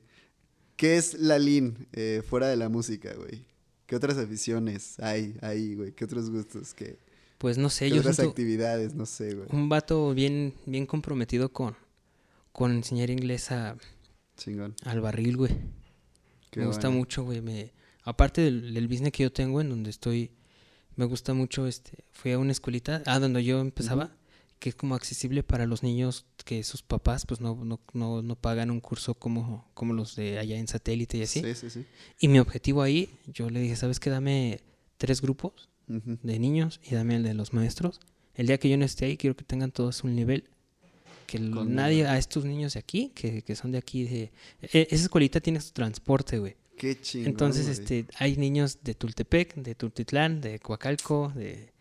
¿Qué 0.82 0.98
es 0.98 1.14
la 1.20 1.38
Lin 1.38 1.88
eh, 1.94 2.24
fuera 2.28 2.48
de 2.48 2.56
la 2.56 2.68
música, 2.68 3.14
güey? 3.14 3.46
¿Qué 3.86 3.96
otras 3.96 4.18
aficiones 4.18 5.00
hay 5.00 5.38
ahí, 5.44 5.76
güey? 5.76 5.92
¿Qué 5.92 6.06
otros 6.06 6.32
gustos? 6.32 6.74
¿Qué, 6.74 6.98
Pues 7.38 7.60
no 7.60 7.70
sé, 7.70 7.86
qué 7.90 7.94
yo 7.98 8.00
otras 8.00 8.20
actividades? 8.20 8.96
No 8.96 9.06
sé, 9.06 9.36
güey. 9.36 9.48
un 9.52 9.70
vato 9.70 10.12
bien, 10.16 10.56
bien 10.66 10.88
comprometido 10.88 11.54
con, 11.54 11.76
con 12.52 12.72
enseñar 12.72 13.12
inglés 13.12 13.52
a, 13.52 13.78
Chingón. 14.38 14.74
al 14.84 15.02
barril, 15.02 15.38
güey. 15.38 15.56
Qué 16.50 16.62
me 16.62 16.66
gusta 16.66 16.88
bueno. 16.88 16.98
mucho, 17.02 17.26
güey. 17.26 17.42
Me... 17.42 17.74
Aparte 18.02 18.42
del, 18.42 18.74
del 18.74 18.88
business 18.88 19.12
que 19.12 19.22
yo 19.22 19.32
tengo, 19.32 19.62
en 19.62 19.70
donde 19.70 19.92
estoy, 19.92 20.32
me 20.96 21.06
gusta 21.06 21.36
mucho, 21.36 21.68
este, 21.68 22.06
fui 22.10 22.32
a 22.32 22.40
una 22.40 22.54
escuelita, 22.54 23.04
ah, 23.06 23.20
donde 23.20 23.44
yo 23.44 23.60
empezaba. 23.62 24.18
Que 24.62 24.70
es 24.70 24.76
como 24.76 24.94
accesible 24.94 25.42
para 25.42 25.66
los 25.66 25.82
niños 25.82 26.28
que 26.46 26.64
sus 26.64 26.84
papás, 26.84 27.26
pues 27.26 27.42
no, 27.42 27.56
no, 27.66 27.80
no, 27.94 28.22
no 28.22 28.36
pagan 28.36 28.70
un 28.70 28.80
curso 28.80 29.16
como, 29.16 29.68
como 29.74 29.96
los 29.96 30.16
de 30.16 30.38
allá 30.38 30.60
en 30.60 30.68
satélite 30.68 31.18
y 31.18 31.24
así. 31.24 31.42
Sí, 31.42 31.56
sí, 31.56 31.70
sí. 31.72 31.86
Y 32.20 32.28
mi 32.28 32.38
objetivo 32.38 32.84
ahí, 32.84 33.10
yo 33.26 33.50
le 33.50 33.60
dije, 33.60 33.76
¿sabes 33.76 34.00
qué? 34.00 34.12
Dame 34.12 34.60
tres 34.98 35.20
grupos 35.20 35.68
de 35.88 36.38
niños 36.38 36.80
y 36.84 36.94
dame 36.94 37.16
el 37.16 37.24
de 37.24 37.34
los 37.34 37.54
maestros. 37.54 38.00
El 38.36 38.46
día 38.46 38.60
que 38.60 38.70
yo 38.70 38.78
no 38.78 38.86
esté 38.86 39.06
ahí, 39.06 39.18
quiero 39.18 39.36
que 39.36 39.44
tengan 39.44 39.72
todos 39.72 40.04
un 40.04 40.16
nivel. 40.16 40.48
Que 41.26 41.40
Con 41.50 41.74
nadie, 41.74 42.06
a 42.06 42.20
estos 42.20 42.46
niños 42.46 42.76
de 42.76 42.82
aquí, 42.82 43.12
que, 43.16 43.42
que 43.42 43.56
son 43.56 43.72
de 43.72 43.80
aquí, 43.80 44.04
de... 44.04 44.32
e- 44.62 44.88
esa 44.92 45.04
escuelita 45.06 45.40
tiene 45.40 45.60
su 45.60 45.72
transporte, 45.72 46.38
güey. 46.38 46.56
Qué 46.78 47.02
chingón. 47.02 47.30
Entonces, 47.30 47.66
güey. 47.66 47.80
este, 47.80 48.06
hay 48.20 48.38
niños 48.38 48.78
de 48.84 48.94
Tultepec, 48.94 49.56
de 49.56 49.74
Tultitlán, 49.74 50.40
de 50.40 50.60
Coacalco, 50.60 51.34
de... 51.36 51.74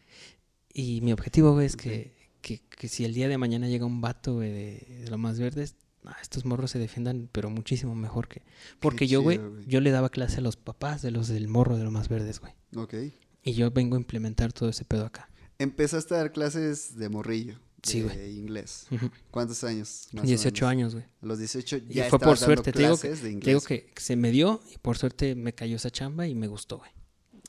Y 0.73 1.02
mi 1.02 1.12
objetivo, 1.12 1.52
güey, 1.52 1.66
es 1.66 1.77
que, 1.77 2.19
que, 2.41 2.61
que 2.69 2.89
si 2.89 3.05
el 3.05 3.15
día 3.15 3.29
de 3.29 3.39
mañana 3.39 3.69
llega 3.69 3.85
un 3.87 4.01
vato, 4.01 4.35
güey, 4.35 4.51
de, 4.51 5.01
de 5.05 5.11
lo 5.11 5.19
más 5.19 5.39
verdes, 5.39 5.77
ah, 6.05 6.17
estos 6.23 6.45
morros 6.45 6.71
se 6.71 6.79
defiendan, 6.79 7.29
pero 7.33 7.51
muchísimo 7.51 7.95
mejor 7.95 8.29
que... 8.29 8.43
Porque 8.81 9.07
yo, 9.07 9.23
güey, 9.23 9.41
yo 9.67 9.81
le 9.81 9.91
daba 9.91 10.09
clase 10.11 10.39
a 10.39 10.41
los 10.41 10.57
papás 10.57 11.03
de 11.03 11.11
los 11.11 11.29
del 11.29 11.49
morro 11.49 11.77
de 11.77 11.85
lo 11.85 11.91
más 11.91 12.09
verdes, 12.09 12.41
güey. 12.41 12.53
Ok. 12.77 12.95
Y 13.43 13.53
yo 13.55 13.71
vengo 13.71 13.97
a 13.97 13.99
implementar 14.01 14.53
todo 14.53 14.69
ese 14.69 14.85
pedo 14.85 15.07
acá. 15.07 15.31
Empezaste 15.59 16.15
a 16.15 16.19
dar 16.19 16.33
clases 16.33 16.97
de 16.97 17.09
morrillo. 17.09 17.59
Sí, 17.83 18.01
de 18.01 18.05
güey. 18.09 18.39
inglés. 18.39 18.87
¿Cuántos 19.31 19.65
años? 19.65 20.09
más 20.12 20.25
o 20.25 20.27
18 20.27 20.55
menos? 20.67 20.71
años, 20.71 20.95
güey. 20.95 21.07
A 21.23 21.27
los 21.27 21.39
18 21.39 21.77
Y 21.89 21.95
ya 21.95 22.09
fue 22.11 22.19
por 22.19 22.35
estabas 22.35 22.41
dando 22.41 22.55
suerte, 22.62 22.73
te 22.73 22.79
digo 22.83 22.99
que- 22.99 23.09
de 23.09 23.17
Te 23.17 23.31
inglés. 23.31 23.47
digo 23.47 23.61
que 23.62 23.91
se 23.97 24.17
me 24.17 24.31
dio 24.33 24.61
y 24.71 24.77
por 24.79 24.99
suerte 24.99 25.35
me 25.35 25.55
cayó 25.55 25.77
esa 25.77 25.89
chamba 25.91 26.27
y 26.27 26.35
me 26.35 26.47
gustó, 26.47 26.77
güey. 26.79 26.91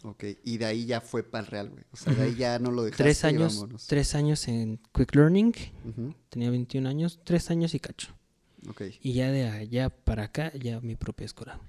Ok, 0.03 0.23
y 0.43 0.57
de 0.57 0.65
ahí 0.65 0.85
ya 0.85 0.99
fue 1.01 1.23
para 1.23 1.43
el 1.45 1.51
real, 1.51 1.69
güey. 1.69 1.83
O 1.91 1.97
sea, 1.97 2.13
de 2.13 2.23
ahí 2.23 2.35
ya 2.35 2.57
no 2.59 2.71
lo 2.71 2.83
dejaste 2.83 3.03
Tres 3.03 3.23
y 3.23 3.27
años, 3.27 3.55
vámonos. 3.55 3.87
tres 3.87 4.15
años 4.15 4.47
en 4.47 4.79
Quick 4.93 5.13
Learning, 5.15 5.53
tenía 6.29 6.49
21 6.49 6.89
años, 6.89 7.19
tres 7.23 7.51
años 7.51 7.73
y 7.75 7.79
cacho. 7.79 8.15
Ok, 8.69 8.81
Y 9.01 9.13
ya 9.13 9.31
de 9.31 9.47
allá 9.47 9.89
para 9.89 10.23
acá, 10.23 10.51
ya 10.53 10.79
mi 10.81 10.95
propia 10.95 11.25
escuela. 11.25 11.59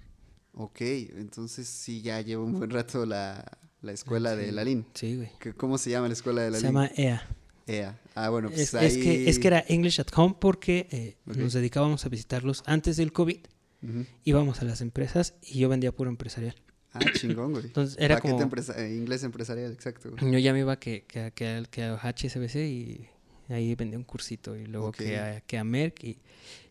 ok. 0.55 0.81
Entonces 0.81 1.67
sí 1.69 2.03
ya 2.03 2.21
lleva 2.21 2.43
un 2.45 2.53
buen 2.59 2.71
rato 2.71 3.05
la, 3.07 3.59
la 3.81 3.93
escuela 3.93 4.35
de 4.37 4.47
Sí. 4.47 4.53
Lalín. 4.53 4.87
Sí, 4.95 5.17
güey. 5.17 5.31
¿Qué- 5.41 5.55
¿Cómo 5.55 5.77
se 5.79 5.91
llama 5.91 6.09
la 6.09 6.15
escuela 6.15 6.43
de 6.43 6.49
Se 6.49 6.53
Lalín? 6.53 6.67
llama 6.69 6.91
EA. 6.97 7.23
EA. 7.67 7.99
Ah, 8.15 8.29
bueno, 8.31 8.49
pues 8.49 8.61
Es, 8.61 8.75
ahí... 8.75 8.87
es 8.87 8.97
que, 8.99 9.29
es 9.31 9.39
que 9.39 9.47
era 9.49 9.65
English 9.69 10.01
at 10.01 10.09
Home 10.17 10.37
porque 10.41 10.89
eh, 10.91 11.17
nos 11.27 11.53
dedicábamos 11.53 12.05
a 12.05 12.09
visitarlos 12.09 12.63
antes 12.67 12.97
del 12.97 13.13
COVID. 13.13 13.39
Ujú. 13.83 14.07
Íbamos 14.25 14.61
a 14.63 14.65
las 14.65 14.81
empresas 14.81 15.35
y 15.43 15.59
yo 15.61 15.69
vendía 15.69 15.93
puro 15.93 16.11
empresarial. 16.11 16.55
Ah, 16.95 17.01
chingón, 17.15 17.53
güey. 17.53 17.65
Entonces 17.65 17.97
era 17.99 18.17
Paquete 18.17 18.33
como... 18.33 18.43
empresa- 18.45 18.75
eh, 18.79 18.95
inglés 18.95 19.23
empresarial, 19.25 19.73
exacto. 19.73 20.11
güey. 20.11 20.33
Yo 20.33 20.39
ya 20.39 20.53
me 20.53 20.61
iba 20.61 20.77
que, 20.79 21.05
que, 21.07 21.21
a- 21.21 21.31
que, 21.31 21.65
que 21.71 21.83
a 21.85 21.95
HSBC 21.97 22.57
y 22.57 23.09
ahí 23.49 23.75
vendía 23.75 23.99
un 23.99 24.05
cursito 24.05 24.57
y 24.57 24.67
luego 24.67 24.93
que, 24.93 25.19
a, 25.19 25.41
que 25.41 25.59
a 25.59 25.65
Merck 25.65 26.05
y, 26.05 26.19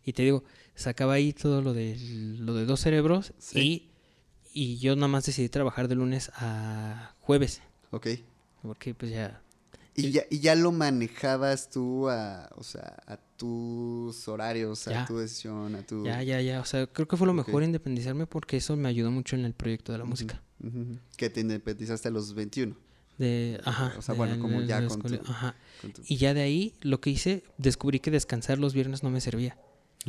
y 0.04 0.12
te 0.12 0.22
digo, 0.22 0.44
sacaba 0.74 1.14
ahí 1.14 1.32
todo 1.32 1.60
lo 1.60 1.74
de, 1.74 1.96
lo 2.38 2.54
de 2.54 2.64
dos 2.64 2.80
cerebros 2.80 3.32
Sí. 3.38 3.90
y, 4.54 4.72
y 4.74 4.78
yo 4.78 4.94
nada 4.96 5.08
más 5.08 5.26
decidí 5.26 5.48
trabajar 5.48 5.88
de 5.88 5.96
lunes 5.96 6.30
a 6.36 7.14
jueves 7.20 7.60
Ok. 7.90 8.06
porque 8.62 8.94
pues 8.94 9.10
ya... 9.10 9.41
Y 9.94 10.10
ya, 10.10 10.22
y 10.30 10.38
ya 10.40 10.54
lo 10.54 10.72
manejabas 10.72 11.68
tú 11.70 12.08
a, 12.08 12.48
o 12.56 12.62
sea, 12.62 12.96
a 13.06 13.16
tus 13.16 14.26
horarios, 14.26 14.88
a 14.88 15.04
tu 15.06 15.18
decisión, 15.18 15.74
a 15.74 15.82
tu... 15.86 16.04
Ya, 16.04 16.22
ya, 16.22 16.40
ya. 16.40 16.60
O 16.60 16.64
sea, 16.64 16.86
creo 16.86 17.06
que 17.06 17.16
fue 17.16 17.26
lo 17.26 17.34
mejor 17.34 17.62
independizarme 17.62 18.26
porque 18.26 18.56
eso 18.56 18.74
me 18.76 18.88
ayudó 18.88 19.10
mucho 19.10 19.36
en 19.36 19.44
el 19.44 19.52
proyecto 19.52 19.92
de 19.92 19.98
la 19.98 20.04
música. 20.04 20.40
Que 21.16 21.28
te 21.28 21.40
independizaste 21.40 22.08
a 22.08 22.10
los 22.10 22.32
21. 22.34 22.74
De, 23.18 23.60
ajá. 23.64 23.92
O 23.98 24.02
sea, 24.02 24.14
de- 24.14 24.18
bueno, 24.18 24.38
como 24.40 24.60
de- 24.62 24.66
ya 24.66 24.86
con 24.86 25.02
tu- 25.02 25.20
Ajá. 25.30 25.54
con 25.82 25.92
tu- 25.92 26.02
Y 26.06 26.16
ya 26.16 26.32
de 26.32 26.40
ahí, 26.40 26.72
lo 26.80 27.00
que 27.00 27.10
hice, 27.10 27.44
descubrí 27.58 28.00
que 28.00 28.10
descansar 28.10 28.58
los 28.58 28.72
viernes 28.72 29.02
no 29.02 29.10
me 29.10 29.20
servía. 29.20 29.58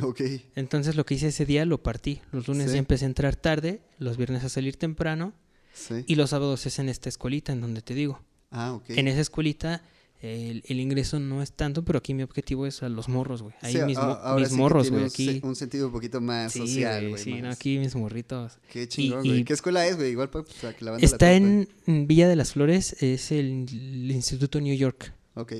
Ok. 0.02 0.22
Entonces 0.56 0.96
lo 0.96 1.04
que 1.04 1.14
hice 1.14 1.28
ese 1.28 1.44
día 1.44 1.64
lo 1.66 1.82
partí. 1.82 2.22
Los 2.32 2.48
lunes 2.48 2.68
Sí. 2.68 2.72
ya 2.74 2.78
empecé 2.78 3.04
a 3.04 3.08
entrar 3.08 3.36
tarde, 3.36 3.82
los 3.98 4.16
viernes 4.16 4.42
a 4.44 4.48
salir 4.48 4.76
temprano 4.76 5.34
Sí. 5.74 6.04
y 6.06 6.14
los 6.14 6.30
sábados 6.30 6.64
es 6.66 6.78
en 6.78 6.88
esta 6.88 7.08
escuelita 7.10 7.52
en 7.52 7.60
donde 7.60 7.82
te 7.82 7.94
digo. 7.94 8.20
Ah, 8.54 8.72
ok. 8.74 8.90
En 8.90 9.08
esa 9.08 9.20
escuelita 9.20 9.82
el, 10.22 10.62
el 10.68 10.80
ingreso 10.80 11.20
no 11.20 11.42
es 11.42 11.52
tanto, 11.52 11.84
pero 11.84 11.98
aquí 11.98 12.14
mi 12.14 12.22
objetivo 12.22 12.66
es 12.66 12.82
a 12.82 12.88
los 12.88 13.10
morros, 13.10 13.42
güey. 13.42 13.54
Ahí 13.60 13.74
Sí, 13.74 13.80
a- 13.80 13.84
mis, 13.86 13.98
mo- 13.98 14.02
ahora 14.04 14.40
mis 14.40 14.48
sí 14.48 14.54
que 14.54 14.60
morros, 14.62 14.90
güey. 14.90 15.04
Aquí. 15.04 15.40
Un, 15.42 15.54
sentido 15.54 15.88
un 15.88 15.92
poquito 15.92 16.20
más 16.22 16.52
Sí, 16.52 16.60
social, 16.60 17.10
güey, 17.10 17.22
sí, 17.22 17.34
no, 17.34 17.48
más. 17.48 17.56
aquí 17.56 17.78
mis 17.78 17.94
morritos. 17.94 18.58
Qué 18.72 18.88
chingón, 18.88 19.22
güey. 19.26 19.44
¿Qué 19.44 19.52
escuela 19.52 19.86
es, 19.86 19.96
güey? 19.96 20.12
Igual 20.12 20.30
para, 20.30 20.44
para 20.62 20.74
que 20.74 20.82
la 20.84 20.92
la 20.92 20.98
Está 20.98 21.34
en 21.34 21.68
en 21.86 22.06
Villa 22.06 22.26
de 22.26 22.36
las 22.36 22.52
Flores, 22.54 22.96
es 23.02 23.32
el, 23.32 23.66
el 23.70 24.10
Instituto 24.12 24.60
New 24.62 24.74
York. 24.74 25.12
Ok. 25.34 25.52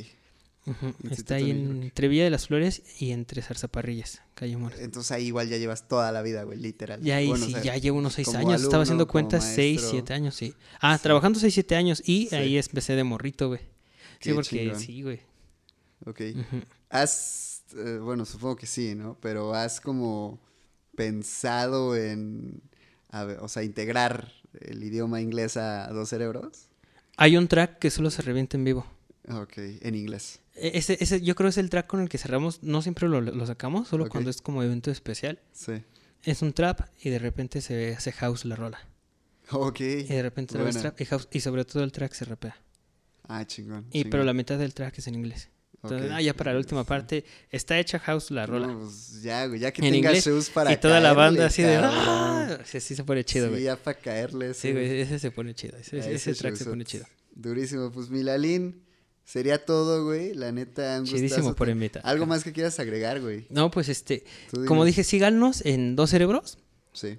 Está 1.11 1.35
ahí 1.35 1.51
en- 1.51 1.67
York. 1.67 1.83
entre 1.85 2.09
Villa 2.09 2.25
de 2.25 2.31
las 2.31 2.47
Flores 2.47 2.83
y 2.99 3.11
entre 3.13 3.43
Zarzaparrillas, 3.43 4.23
calle 4.35 4.57
Mora. 4.57 4.75
Entonces 4.81 5.11
ahí 5.13 5.27
igual 5.27 5.49
ya 5.49 5.59
llevas 5.59 5.87
toda 5.89 6.11
la 6.13 6.23
vida, 6.23 6.43
güey, 6.45 6.59
literal. 6.59 7.03
Ya 7.03 7.17
ahí 7.17 7.29
Bueno, 7.29 7.45
o 7.45 7.47
sí, 7.47 7.53
sea, 7.53 7.63
ya 7.63 7.77
llevo 7.77 7.99
unos 7.99 8.15
seis 8.15 8.35
años. 8.35 8.63
Estaba 8.63 8.83
haciendo 8.85 9.07
cuentas 9.07 9.45
seis, 9.45 9.85
siete 9.91 10.15
años, 10.15 10.35
sí. 10.35 10.55
Ah, 10.81 10.97
Sí. 10.97 11.03
trabajando 11.03 11.39
seis, 11.39 11.53
siete 11.55 11.77
años 11.77 12.03
y 12.07 12.29
Sí. 12.29 12.35
ahí 12.37 12.57
empecé 12.57 12.95
de 12.97 13.05
morrito, 13.05 13.49
güey. 13.49 13.61
Sí, 14.21 14.33
porque 14.33 14.49
chingón. 14.61 14.81
sí, 14.81 15.03
güey. 15.03 15.21
Ok. 16.07 16.21
¿Has, 16.89 17.63
eh, 17.77 17.99
bueno, 18.03 18.25
supongo 18.25 18.57
que 18.57 18.67
sí, 18.67 18.95
¿no? 18.95 19.19
Pero 19.21 19.55
has 19.55 19.81
como 19.81 20.41
pensado 20.97 21.97
en, 21.97 22.63
a 23.11 23.25
ver, 23.25 23.39
o 23.41 23.49
sea, 23.49 23.63
integrar 23.63 24.33
el 24.61 24.83
idioma 24.83 25.21
inglés 25.21 25.57
a 25.57 25.89
dos 25.89 26.09
cerebros? 26.09 26.69
Hay 27.17 27.37
un 27.37 27.49
track 27.49 27.79
que 27.79 27.91
solo 27.91 28.11
se 28.11 28.23
revienta 28.23 28.57
en 28.57 28.65
vivo. 28.65 28.87
Ok, 29.31 29.53
en 29.59 29.95
inglés. 29.95 30.41
E- 30.55 30.79
Ese, 30.79 30.97
ese, 31.01 31.21
yo 31.21 31.35
creo 31.35 31.49
es 31.49 31.59
el 31.59 31.71
track 31.71 31.87
con 31.87 32.01
el 32.01 32.09
que 32.09 32.19
cerramos. 32.19 32.63
No 32.63 32.83
siempre 32.83 33.09
lo, 33.09 33.21
lo 33.21 33.47
sacamos, 33.47 33.89
solo 33.89 34.09
cuando 34.09 34.31
es 34.31 34.41
como 34.41 34.63
evento 34.63 34.91
especial. 34.91 35.41
Sí. 35.53 35.73
Es 36.23 36.43
un 36.43 36.53
trap 36.53 36.81
y 37.03 37.11
de 37.11 37.19
repente 37.19 37.61
se 37.61 37.95
hace 37.95 38.13
house 38.13 38.45
la 38.45 38.57
rola. 38.57 38.79
Ok. 39.51 39.81
Y 39.81 40.05
de 40.05 40.23
repente 40.23 40.57
buena. 40.57 40.81
trap 40.81 41.01
y, 41.01 41.05
house, 41.05 41.29
y 41.33 41.41
sobre 41.41 41.65
todo 41.65 41.85
el 41.85 41.93
track 41.93 42.13
se 42.15 42.25
rapea. 42.25 42.57
Ah, 43.29 43.45
chingón. 43.47 43.87
Y, 43.93 44.05
pero 44.05 44.25
la 44.25 44.33
mitad 44.33 44.59
del 44.59 44.73
track 44.75 44.99
es 44.99 45.07
en 45.07 45.15
inglés. 45.17 45.51
Entonces, 45.83 46.11
ah, 46.13 46.23
ya 46.23 46.33
para 46.33 46.53
la 46.55 46.59
última 46.59 46.85
parte 46.85 47.27
está 47.51 47.79
hecha 47.79 47.99
house 47.99 48.31
la 48.31 48.47
rola. 48.47 48.69
No, 48.69 48.79
pues 48.81 49.21
ya, 49.21 49.47
güey, 49.47 49.61
ya 49.61 49.71
que 49.71 49.83
En 49.87 49.93
tenga 49.93 50.09
inglés, 50.11 50.25
shows 50.25 50.49
para 50.49 50.73
y 50.73 50.79
toda 50.79 50.99
la 50.99 51.13
banda 51.13 51.45
así 51.45 51.63
de... 51.63 51.77
¡Ah! 51.79 52.59
Sí, 52.65 52.81
sí 52.81 52.95
se 52.95 53.05
pone 53.05 53.23
chido, 53.23 53.47
Sí, 53.49 53.51
güey. 53.51 53.63
ya 53.65 53.77
para 53.77 53.99
caerle. 53.99 54.55
Sí, 54.55 54.73
güey, 54.73 55.01
ese 55.03 55.19
se 55.19 55.31
pone 55.31 55.55
chido. 55.55 55.77
Ese, 55.77 55.97
a 55.97 55.99
ese 56.01 56.15
ese 56.15 56.35
track 56.37 56.55
se 56.57 56.65
pone 56.65 56.85
chido. 56.87 57.05
Durísimo. 57.35 57.93
Pues 57.93 58.09
Milalín, 58.09 58.81
sería 59.25 59.65
todo, 59.65 60.05
güey. 60.05 60.35
La 60.35 60.53
neta, 60.53 60.99
un 61.01 61.07
Chidísimo 61.07 61.55
por 61.55 61.69
invitar. 61.69 62.03
Algo 62.05 62.27
más 62.27 62.45
que 62.45 62.53
quieras 62.53 62.79
agregar, 62.81 63.21
güey. 63.21 63.47
No, 63.51 63.71
pues 63.71 63.89
este, 63.89 64.25
como 64.67 64.85
dije, 64.85 65.05
síganos 65.05 65.65
en 65.65 65.97
Dos 65.97 66.11
Cerebros. 66.11 66.59
Sí. 66.93 67.19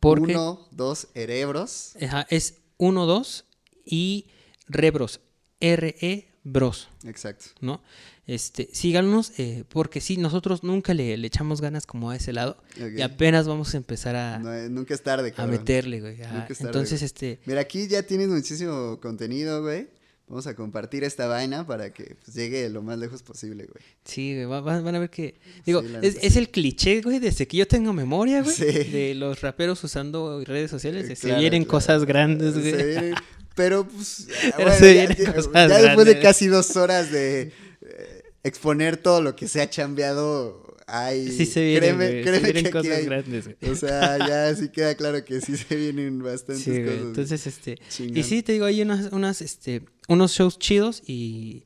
Porque 0.00 0.32
Uno, 0.34 0.68
dos, 0.70 1.08
cerebros. 1.12 1.94
ajá, 2.00 2.26
es 2.30 2.58
1, 2.76 3.06
2 3.06 3.44
y 3.84 4.26
Rebros. 4.68 5.20
R-E 5.60 6.28
Bros, 6.44 6.88
Exacto. 7.04 7.46
¿no? 7.60 7.82
Este, 8.26 8.68
síganos, 8.72 9.32
eh, 9.38 9.64
porque 9.68 10.00
sí, 10.00 10.16
nosotros 10.16 10.64
nunca 10.64 10.92
le, 10.92 11.16
le 11.16 11.26
echamos 11.28 11.60
ganas 11.60 11.86
como 11.86 12.10
a 12.10 12.16
ese 12.16 12.32
lado. 12.32 12.56
Y 12.96 13.00
apenas 13.00 13.46
vamos 13.46 13.74
a 13.74 13.76
empezar 13.76 14.16
a, 14.16 14.38
No, 14.40 14.52
eh, 14.52 14.68
nunca 14.68 14.92
es 14.94 15.02
tarde, 15.02 15.28
a 15.28 15.32
cabrón. 15.32 15.56
meterle, 15.58 16.00
güey. 16.00 16.16
Nunca 16.16 16.46
es 16.50 16.58
tarde, 16.58 16.68
Entonces, 16.70 17.00
güey. 17.00 17.06
este, 17.06 17.40
Mira, 17.46 17.60
aquí 17.60 17.86
ya 17.86 18.02
tienes 18.04 18.28
muchísimo 18.28 18.98
contenido, 19.00 19.62
güey. 19.62 19.88
Vamos 20.32 20.46
a 20.46 20.54
compartir 20.56 21.04
esta 21.04 21.26
vaina 21.26 21.66
para 21.66 21.92
que 21.92 22.16
pues, 22.24 22.34
llegue 22.34 22.66
lo 22.70 22.80
más 22.80 22.98
lejos 22.98 23.22
posible, 23.22 23.64
güey. 23.66 23.84
sí, 24.02 24.32
güey, 24.34 24.46
va- 24.46 24.62
va- 24.62 24.80
van 24.80 24.94
a 24.94 24.98
ver 24.98 25.10
que... 25.10 25.34
Digo, 25.66 25.82
Sí, 25.82 25.88
es, 26.22 26.36
el 26.36 26.48
cliché, 26.48 27.02
güey, 27.02 27.18
desde 27.18 27.46
que 27.46 27.58
yo 27.58 27.68
tengo 27.68 27.92
memoria, 27.92 28.40
güey, 28.42 28.56
Sí. 28.56 28.64
de 28.64 29.14
los 29.14 29.42
raperos 29.42 29.84
usando 29.84 30.42
redes 30.46 30.70
sociales. 30.70 31.06
Se 31.06 31.16
claro, 31.26 31.38
vienen 31.38 31.64
claro. 31.64 31.70
cosas 31.72 32.04
grandes, 32.06 32.54
güey. 32.58 32.70
Se 32.70 32.86
vienen- 32.86 33.14
Pero, 33.54 33.86
pues, 33.86 34.26
ah, 34.46 34.52
Pero 34.56 34.68
bueno, 34.70 34.72
se 34.78 34.94
ya, 34.94 35.00
vienen 35.06 35.16
ya- 35.18 35.34
cosas 35.34 35.52
ya 35.52 35.78
después 35.82 36.06
de 36.06 36.20
casi 36.20 36.46
dos 36.46 36.76
horas 36.76 37.12
de 37.12 37.52
eh, 37.82 38.22
exponer 38.42 38.96
todo 38.96 39.20
lo 39.20 39.36
que 39.36 39.46
se 39.48 39.60
ha 39.60 39.68
chambeado, 39.68 40.61
hay... 40.86 41.30
Sí 41.30 41.46
se 41.46 41.62
vienen, 41.64 41.80
créeme, 41.96 42.06
güey, 42.06 42.16
se 42.18 42.22
créeme 42.30 42.44
vienen 42.52 42.64
que 42.64 42.70
cosas 42.70 42.92
hay- 42.98 43.04
grandes, 43.06 43.44
güey. 43.58 43.72
O 43.72 43.76
sea, 43.76 44.18
ya 44.18 44.54
sí 44.54 44.68
queda 44.70 44.94
claro 44.94 45.24
que 45.24 45.40
sí 45.40 45.56
se 45.56 45.74
vienen 45.76 46.22
bastantes 46.22 46.64
Sí, 46.64 46.70
güey. 46.70 46.84
cosas. 46.86 47.02
Entonces, 47.02 47.46
este. 47.46 47.78
Chingón. 47.88 48.16
Y 48.16 48.22
sí, 48.22 48.42
te 48.42 48.52
digo, 48.52 48.64
hay 48.64 48.82
unas, 48.82 49.12
unas, 49.12 49.40
este, 49.42 49.82
unos 50.08 50.32
shows 50.32 50.58
chidos 50.58 51.02
y, 51.06 51.64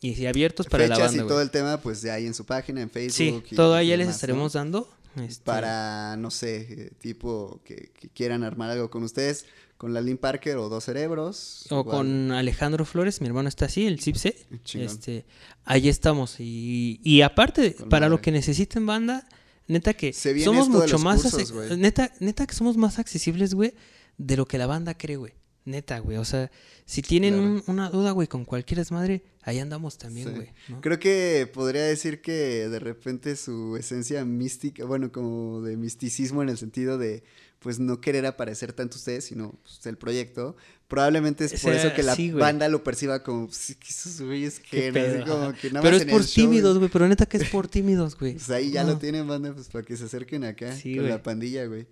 y 0.00 0.14
sí, 0.14 0.26
abiertos 0.26 0.66
para 0.66 0.86
la 0.88 0.94
Fechas 0.96 1.10
banda, 1.12 1.22
y 1.24 1.26
todo 1.26 1.36
güey. 1.36 1.44
el 1.46 1.50
tema, 1.50 1.80
pues 1.80 2.02
de 2.02 2.10
ahí 2.10 2.26
en 2.26 2.34
su 2.34 2.44
página, 2.44 2.80
en 2.82 2.88
Sí, 2.90 3.10
Facebook. 3.10 3.44
y- 3.50 3.54
todo 3.56 3.74
ahí 3.74 3.88
les 3.88 3.98
demás, 3.98 4.12
¿no? 4.12 4.16
estaremos 4.16 4.52
dando. 4.52 4.88
este, 5.24 5.44
Para, 5.44 6.16
no 6.16 6.30
sé, 6.30 6.66
eh, 6.70 6.90
tipo 7.00 7.60
que, 7.64 7.90
que 7.98 8.08
quieran 8.10 8.44
armar 8.44 8.70
algo 8.70 8.90
con 8.90 9.02
ustedes, 9.02 9.44
con 9.80 9.94
la 9.94 10.02
Lynn 10.02 10.18
Parker 10.18 10.58
o 10.58 10.68
Dos 10.68 10.84
Cerebros. 10.84 11.64
O 11.70 11.80
igual. 11.80 11.96
con 11.96 12.32
Alejandro 12.32 12.84
Flores, 12.84 13.22
mi 13.22 13.28
hermano 13.28 13.48
está 13.48 13.64
así, 13.64 13.86
el 13.86 13.98
Cipse. 13.98 14.36
Este, 14.74 15.24
ahí 15.64 15.88
estamos. 15.88 16.36
Y, 16.38 17.00
y 17.02 17.22
aparte, 17.22 17.74
Con 17.74 17.88
para 17.88 18.10
lo 18.10 18.20
que 18.20 18.30
necesiten 18.30 18.84
banda, 18.84 19.26
neta 19.68 19.94
que 19.94 20.12
Se 20.12 20.34
viene 20.34 20.44
somos 20.44 20.68
mucho 20.68 20.98
más 20.98 21.22
cursos, 21.22 21.78
neta, 21.78 22.12
neta 22.20 22.46
que 22.46 22.54
somos 22.54 22.76
más 22.76 22.98
accesibles, 22.98 23.54
güey, 23.54 23.72
de 24.18 24.36
lo 24.36 24.44
que 24.44 24.58
la 24.58 24.66
banda 24.66 24.92
cree, 24.98 25.16
güey. 25.16 25.32
Neta, 25.64 25.98
güey. 26.00 26.18
O 26.18 26.24
sea, 26.26 26.50
si 26.84 27.00
tienen 27.00 27.32
Claro. 27.34 27.48
un- 27.50 27.62
una 27.66 27.88
duda, 27.88 28.10
güey, 28.10 28.28
con 28.28 28.44
cualquier 28.44 28.78
desmadre, 28.80 29.22
ahí 29.42 29.60
andamos 29.60 29.96
también, 29.96 30.28
Sí. 30.28 30.34
güey. 30.34 30.48
¿no? 30.68 30.80
Creo 30.82 30.98
que 30.98 31.50
podría 31.52 31.84
decir 31.84 32.20
que 32.20 32.68
de 32.68 32.78
repente 32.80 33.34
su 33.34 33.76
esencia 33.78 34.24
mística, 34.26 34.84
bueno, 34.84 35.10
como 35.10 35.62
de 35.62 35.76
misticismo 35.78 36.42
en 36.42 36.50
el 36.50 36.58
sentido 36.58 36.98
de, 36.98 37.22
pues 37.60 37.78
no 37.78 38.00
querer 38.00 38.26
aparecer 38.26 38.72
tanto 38.72 38.96
ustedes, 38.96 39.24
sino 39.26 39.52
pues, 39.62 39.84
el 39.86 39.96
proyecto. 39.96 40.56
Probablemente 40.88 41.44
es 41.44 41.52
O 41.52 41.58
por 41.62 41.72
sea, 41.74 41.84
eso 41.86 41.94
que 41.94 42.02
la 42.02 42.16
sí, 42.16 42.32
banda 42.32 42.68
lo 42.68 42.82
perciba 42.82 43.22
como, 43.22 43.46
pues, 43.46 43.76
¿qué 43.78 43.86
esos 43.88 44.20
güeyes 44.20 44.58
que 44.58 44.90
como 45.26 45.52
que 45.52 45.68
nada 45.70 45.82
Pero 45.82 45.96
más 45.98 46.06
es 46.06 46.10
por 46.10 46.24
tímidos, 46.24 46.78
güey. 46.78 46.90
Pero 46.90 47.06
neta 47.06 47.26
que 47.26 47.36
es 47.36 47.48
por 47.50 47.68
tímidos, 47.68 48.18
güey. 48.18 48.32
Pues 48.32 48.50
ahí 48.50 48.72
ya 48.72 48.82
No. 48.82 48.92
lo 48.94 48.98
tienen, 48.98 49.28
banda, 49.28 49.52
pues 49.54 49.68
para 49.68 49.84
que 49.84 49.96
se 49.96 50.04
acerquen 50.06 50.42
acá 50.44 50.74
Sí, 50.74 50.94
con 50.94 51.04
güey. 51.04 51.12
la 51.12 51.22
pandilla, 51.22 51.66
güey. 51.66 51.86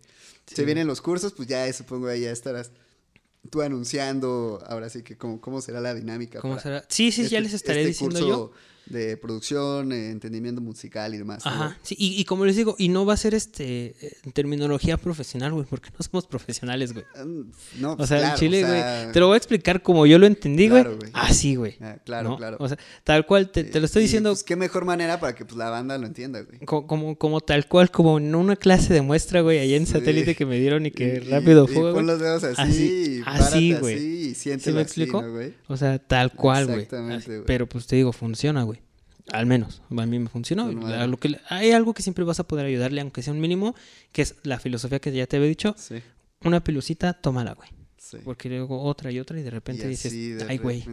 Sí. 0.47 0.57
Se 0.57 0.65
vienen 0.65 0.87
los 0.89 1.01
cursos, 1.01 1.33
pues 1.35 1.47
ya 1.47 1.71
supongo 1.73 2.09
ahí 2.09 2.23
ya 2.23 2.33
estarás 2.33 2.71
tú 3.51 3.63
anunciando, 3.63 4.63
ahora 4.67 4.89
sí 4.91 5.03
que 5.03 5.17
cómo, 5.17 5.41
cómo 5.41 5.61
será 5.61 5.81
la 5.81 5.95
dinámica. 5.95 6.41
¿Cómo 6.41 6.59
será? 6.59 6.85
Sí, 6.89 7.13
sí, 7.13 7.23
ya 7.23 7.27
este- 7.39 7.41
les 7.43 7.53
estaré 7.55 7.81
este 7.83 7.89
diciendo 7.89 8.19
curso 8.21 8.29
yo. 8.29 8.53
De 8.91 9.17
producción, 9.17 9.93
eh, 9.93 10.11
entendimiento 10.11 10.61
musical 10.61 11.15
y 11.15 11.19
demás. 11.19 11.45
¿no, 11.45 11.51
Ajá, 11.51 11.79
sí, 11.83 11.95
y, 11.99 12.21
y 12.21 12.25
como 12.25 12.45
les 12.47 12.57
digo, 12.57 12.75
y 12.79 12.89
no 12.89 13.05
va 13.07 13.15
a 13.15 13.17
ser 13.17 13.35
este 13.35 13.95
eh, 14.01 14.17
terminología 14.33 14.97
profesional, 14.97 15.53
güey, 15.53 15.67
porque 15.69 15.91
no 15.91 16.03
somos 16.05 16.27
profesionales, 16.27 16.93
güey. 16.93 17.05
Mm, 17.25 17.51
No, 17.81 17.93
O 17.93 17.97
pues, 17.97 18.09
sea, 18.09 18.19
claro, 18.19 18.35
en 18.35 18.41
Chile, 18.41 18.65
o 18.65 18.69
güey, 18.69 19.13
te 19.13 19.21
lo 19.21 19.27
voy 19.29 19.35
a 19.35 19.37
explicar 19.39 19.83
como 19.83 20.07
yo 20.07 20.19
lo 20.19 20.27
entendí, 20.27 20.69
güey. 20.69 20.83
Claro, 20.83 20.97
güey. 20.99 21.11
Así, 21.15 21.55
güey. 21.57 21.77
ah, 21.81 21.97
claro, 22.05 22.31
¿no? 22.31 22.37
claro. 22.37 22.57
O 22.61 22.69
sea, 22.69 22.79
tal 23.05 23.27
cual, 23.27 23.51
te, 23.51 23.65
te 23.65 23.79
lo 23.81 23.87
estoy 23.87 24.03
Y, 24.03 24.07
diciendo 24.07 24.31
pues, 24.31 24.43
qué 24.45 24.57
mejor 24.57 24.85
manera 24.85 25.21
para 25.21 25.35
que 25.35 25.45
pues, 25.45 25.57
la 25.57 25.71
banda 25.71 25.99
lo 25.99 26.07
entienda, 26.07 26.41
güey. 26.43 26.59
co- 26.61 26.87
como, 26.87 27.17
como 27.17 27.41
tal 27.41 27.67
cual, 27.69 27.91
como 27.91 28.19
en 28.19 28.35
una 28.35 28.57
clase 28.57 28.95
de 28.95 29.03
muestra, 29.03 29.41
güey, 29.43 29.59
allá 29.59 29.77
en 29.77 29.87
Sí. 29.87 29.93
satélite 29.93 30.35
que 30.35 30.47
me 30.47 30.59
dieron 30.59 30.87
y 30.87 30.91
que 30.91 31.23
Y- 31.25 31.31
rápido 31.31 31.67
fue, 31.67 31.77
pon 31.83 31.93
güey. 31.93 32.07
los 32.07 32.19
dedos 32.21 32.45
así, 32.45 32.61
Así, 32.61 32.83
y 32.83 33.23
así, 33.27 33.41
párate 33.73 33.75
güey. 33.81 33.95
así 33.97 34.29
y 34.31 34.35
¿Sí 34.35 34.49
me 34.51 34.55
así, 34.57 34.71
explico? 34.79 35.23
¿no, 35.23 35.31
güey? 35.33 35.55
O 35.69 35.77
sea, 35.77 35.99
tal 35.99 36.33
cual, 36.33 36.67
güey. 36.67 36.79
Exactamente, 36.81 37.17
Así, 37.25 37.31
güey. 37.33 37.45
Pero 37.47 37.67
pues 37.69 37.87
te 37.87 37.97
digo, 37.97 38.13
funciona, 38.13 38.63
güey. 38.63 38.78
Al 39.33 39.47
menos, 39.47 39.83
a 39.91 40.07
mí 40.07 40.19
me 40.19 40.29
funcionó. 40.29 40.71
Lo 40.73 41.17
que, 41.19 41.39
hay 41.49 41.73
algo 41.73 41.95
que 41.95 42.03
siempre 42.03 42.25
vas 42.25 42.41
a 42.41 42.49
poder 42.49 42.67
ayudarle, 42.67 43.01
aunque 43.01 43.23
sea 43.23 43.33
un 43.33 43.41
mínimo, 43.41 43.75
que 44.13 44.23
es 44.23 44.35
la 44.43 44.59
filosofía 44.59 45.01
que 45.01 45.13
ya 45.13 45.27
te 45.27 45.37
había 45.37 45.49
dicho. 45.49 45.75
Sí, 45.79 46.03
Una 46.45 46.63
pelucita, 46.65 47.13
tómala, 47.15 47.53
güey. 47.55 47.69
sí. 47.99 48.19
Porque 48.25 48.49
luego 48.49 48.83
otra 48.83 49.11
y 49.13 49.21
otra 49.21 49.39
y 49.39 49.43
de 49.43 49.51
repente 49.51 49.85
y 49.85 49.89
dices, 49.89 50.13
de 50.13 50.47
ay, 50.49 50.59
güey. 50.59 50.85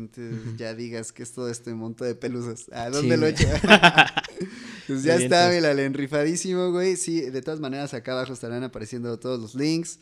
ya 0.57 0.74
digas 0.74 1.12
que 1.12 1.24
es 1.24 1.32
todo 1.34 1.49
este 1.49 1.74
monto 1.74 2.03
de 2.03 2.16
pelusas. 2.16 2.66
¿A 2.74 2.88
Sí, 2.88 2.91
dónde 2.94 3.18
lo 3.18 3.28
hecho? 3.28 3.48
pues 4.88 5.03
ya 5.03 5.16
está, 5.16 5.48
avientas. 5.48 5.56
Milalen, 5.56 5.94
rifadísimo, 5.94 6.72
güey. 6.72 6.95
Sí, 6.98 7.22
de 7.22 7.41
todas 7.41 7.60
maneras 7.60 7.94
acá 7.94 8.14
abajo 8.14 8.34
estarán 8.34 8.64
apareciendo 8.64 9.18
todos 9.20 9.40
los 9.40 9.56
links. 9.56 9.99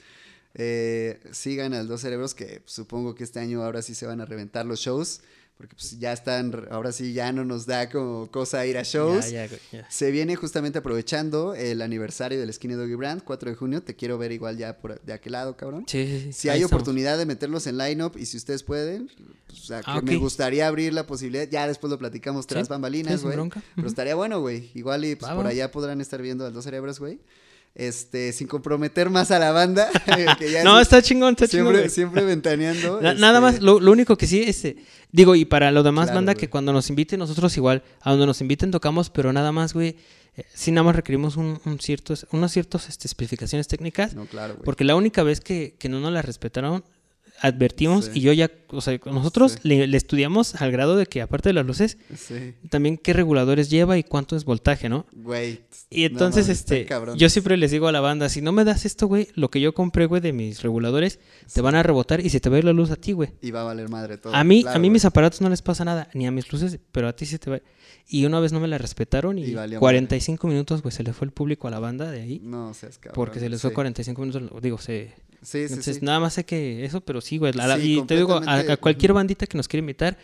Eh, 0.56 1.20
sigan 1.32 1.74
al 1.74 1.88
Dos 1.88 2.02
Cerebros, 2.02 2.36
que 2.36 2.62
supongo 2.66 3.16
que 3.16 3.24
este 3.24 3.40
año 3.40 3.64
ahora 3.64 3.82
sí 3.82 3.96
se 3.96 4.06
van 4.06 4.22
a 4.22 4.26
reventar 4.26 4.66
los 4.66 4.80
shows. 4.80 5.22
Porque 5.58 5.76
pues 5.76 5.98
ya 5.98 6.12
están, 6.12 6.68
ahora 6.72 6.92
sí 6.92 7.14
ya 7.14 7.32
no 7.32 7.46
nos 7.46 7.66
da 7.66 7.90
como 7.90 8.30
cosa 8.32 8.66
ir 8.66 8.78
a 8.78 8.84
shows. 8.84 9.30
Ya, 9.32 9.48
güey, 9.48 9.60
ya. 9.72 9.90
Se 9.90 10.12
viene 10.12 10.36
justamente 10.36 10.80
aprovechando 10.80 11.56
el 11.56 11.82
aniversario 11.82 12.40
del 12.40 12.52
Skinny 12.52 12.74
Doggy 12.74 12.96
Brand, 12.96 13.24
4 13.24 13.52
de 13.52 13.56
junio. 13.56 13.82
Te 13.82 13.96
quiero 13.96 14.18
ver 14.18 14.32
igual 14.32 14.58
ya 14.58 14.78
por 14.78 15.00
de 15.02 15.14
aquel 15.14 15.34
lado, 15.34 15.56
cabrón. 15.56 15.86
Sí, 15.88 16.06
sí, 16.06 16.20
sí. 16.26 16.34
Si 16.34 16.50
hay 16.50 16.62
estamos. 16.62 16.74
oportunidad 16.74 17.18
de 17.18 17.26
meterlos 17.26 17.66
en 17.68 17.78
line-up 17.78 18.18
y 18.18 18.26
si 18.26 18.36
ustedes 18.36 18.64
pueden, 18.64 19.10
pues, 19.48 19.62
o 19.62 19.66
sea, 19.66 19.80
que 19.82 19.92
Ah, 19.92 20.02
me 20.02 20.18
gustaría 20.18 20.68
abrir 20.68 20.92
la 20.92 21.06
posibilidad. 21.06 21.48
Ya 21.48 21.68
después 21.68 21.90
lo 21.92 21.98
platicamos 22.00 22.46
tras 22.48 22.68
bambalinas, 22.68 23.24
güey. 23.24 23.38
Pero 23.76 23.88
estaría 23.88 24.16
bueno, 24.16 24.42
güey. 24.42 24.70
Igual 24.74 25.06
y 25.06 25.16
pues, 25.16 25.32
por 25.32 25.48
allá 25.48 25.72
podrán 25.72 26.02
estar 26.02 26.22
viendo 26.22 26.44
a 26.44 26.48
los 26.48 26.56
dos 26.56 26.64
cerebros, 26.66 27.00
güey. 27.00 27.20
Este, 27.76 28.32
sin 28.34 28.48
comprometer 28.48 29.10
más 29.10 29.32
a 29.32 29.40
la 29.40 29.52
banda. 29.52 29.90
que 30.38 30.52
ya 30.52 30.64
No, 30.64 30.78
es- 30.80 30.84
está 30.84 31.02
chingón, 31.02 31.32
está 31.32 31.48
chingón. 31.48 31.74
siempre, 31.74 31.80
güey. 31.82 31.90
siempre 31.90 32.24
ventaneando. 32.24 33.02
Na- 33.02 33.10
este, 33.12 33.22
Nada 33.22 33.42
más, 33.42 33.62
lo, 33.62 33.80
lo 33.80 33.92
único 33.92 34.16
que 34.18 34.28
sí, 34.28 34.44
este, 34.46 34.78
digo, 35.12 35.36
y 35.36 35.46
para 35.46 35.72
lo 35.72 35.82
demás, 35.82 36.06
Claro, 36.06 36.18
banda, 36.18 36.34
güey. 36.34 36.40
que 36.42 36.50
cuando 36.50 36.72
nos 36.72 36.90
inviten, 36.90 37.20
nosotros 37.20 37.56
igual, 37.58 37.82
a 38.02 38.12
donde 38.12 38.28
nos 38.28 38.42
inviten 38.42 38.70
tocamos, 38.70 39.10
pero 39.10 39.34
nada 39.34 39.52
más, 39.52 39.74
güey, 39.74 39.96
eh, 40.36 40.46
sí 40.54 40.72
nada 40.72 40.84
más 40.86 40.96
requerimos 40.96 41.36
un, 41.36 41.60
un 41.66 41.80
ciertos, 41.80 42.28
unas 42.32 42.52
ciertas 42.52 42.90
este, 42.90 43.08
especificaciones 43.08 43.68
técnicas, 43.68 44.14
No, 44.14 44.26
claro, 44.26 44.54
güey. 44.54 44.66
porque 44.66 44.84
la 44.84 44.96
única 44.96 45.24
vez 45.24 45.42
que, 45.42 45.76
que 45.80 45.90
no 45.90 46.00
nos 46.00 46.12
las 46.14 46.26
respetaron, 46.26 46.84
advertimos 47.44 48.06
Sí. 48.06 48.12
y 48.16 48.22
yo 48.22 48.34
ya, 48.34 48.50
o 48.70 48.82
sea, 48.82 48.98
nosotros 49.06 49.54
Sí. 49.54 49.60
le, 49.68 49.86
le 49.86 49.98
estudiamos 49.98 50.56
al 50.62 50.72
grado 50.72 50.96
de 50.96 51.06
que 51.06 51.22
aparte 51.22 51.50
de 51.50 51.54
las 51.54 51.66
luces, 51.66 51.98
Sí, 52.16 52.54
también 52.70 52.98
qué 52.98 53.14
reguladores 53.14 53.70
lleva 53.70 53.98
y 53.98 54.04
cuánto 54.04 54.36
es 54.36 54.46
voltaje, 54.46 54.90
¿no? 54.90 55.06
güey. 55.14 55.62
Y 55.90 56.06
entonces, 56.06 56.50
este, 56.50 56.88
yo 57.18 57.30
siempre 57.30 57.58
les 57.58 57.70
digo 57.70 57.88
a 57.88 57.92
la 57.92 58.00
banda, 58.00 58.30
si 58.30 58.42
no 58.42 58.52
me 58.52 58.64
das 58.64 58.86
esto, 58.86 59.06
güey, 59.08 59.28
lo 59.36 59.50
que 59.52 59.62
yo 59.62 59.74
compré, 59.76 60.06
güey, 60.08 60.22
de 60.22 60.34
mis 60.34 60.64
reguladores, 60.64 61.20
te 61.54 61.62
van 61.62 61.76
a 61.76 61.84
rebotar 61.84 62.20
y 62.26 62.30
se 62.30 62.40
te 62.40 62.50
va 62.50 62.56
a 62.56 62.60
ir 62.60 62.66
la 62.66 62.74
luz 62.74 62.90
a 62.90 62.96
ti, 62.96 63.12
güey. 63.12 63.30
Y 63.42 63.52
va 63.52 63.62
a 63.62 63.66
valer 63.66 63.90
madre 63.90 64.18
todo. 64.18 64.34
A 64.34 64.44
mí, 64.44 64.62
claro, 64.64 64.76
a 64.78 64.80
mí 64.80 64.88
güey. 64.88 64.94
mis 64.94 65.06
aparatos 65.06 65.42
no 65.42 65.50
les 65.50 65.62
pasa 65.62 65.86
nada, 65.86 66.10
ni 66.14 66.26
a 66.26 66.32
mis 66.32 66.52
luces, 66.52 66.80
pero 66.92 67.08
a 67.08 67.14
ti 67.16 67.26
sí 67.26 67.38
te 67.38 67.52
va. 67.52 67.60
Y 68.08 68.26
una 68.26 68.40
vez 68.40 68.52
no 68.54 68.60
me 68.60 68.68
la 68.68 68.78
respetaron 68.78 69.38
y, 69.38 69.44
Y 69.46 69.54
valió 69.54 69.80
45 69.80 70.48
minutos, 70.48 70.82
güey, 70.82 70.92
se 70.92 71.04
le 71.04 71.14
fue 71.14 71.26
el 71.26 71.32
público 71.32 71.68
a 71.68 71.72
la 71.72 71.80
banda 71.80 72.10
de 72.10 72.22
ahí. 72.22 72.40
No 72.44 72.74
seas 72.74 72.98
cabrón. 72.98 73.16
Porque 73.16 73.40
se 73.40 73.50
les 73.50 73.62
fue 73.62 73.70
sí. 73.72 73.76
45 73.76 74.22
minutos, 74.22 74.62
digo, 74.62 74.78
se... 74.78 75.14
Sí, 75.44 75.60
Entonces, 75.60 75.98
sí. 75.98 76.06
nada 76.06 76.20
más 76.20 76.34
sé 76.34 76.46
que 76.46 76.86
eso, 76.86 77.02
pero 77.02 77.22
sí, 77.22 77.38
güey. 77.38 77.54
la- 77.54 77.78
y 77.78 78.02
te 78.04 78.16
digo, 78.16 78.40
a, 78.46 78.78
cualquier 78.78 79.14
bandita 79.14 79.46
que 79.46 79.58
nos 79.58 79.68
quiera 79.68 79.80
invitar, 79.82 80.18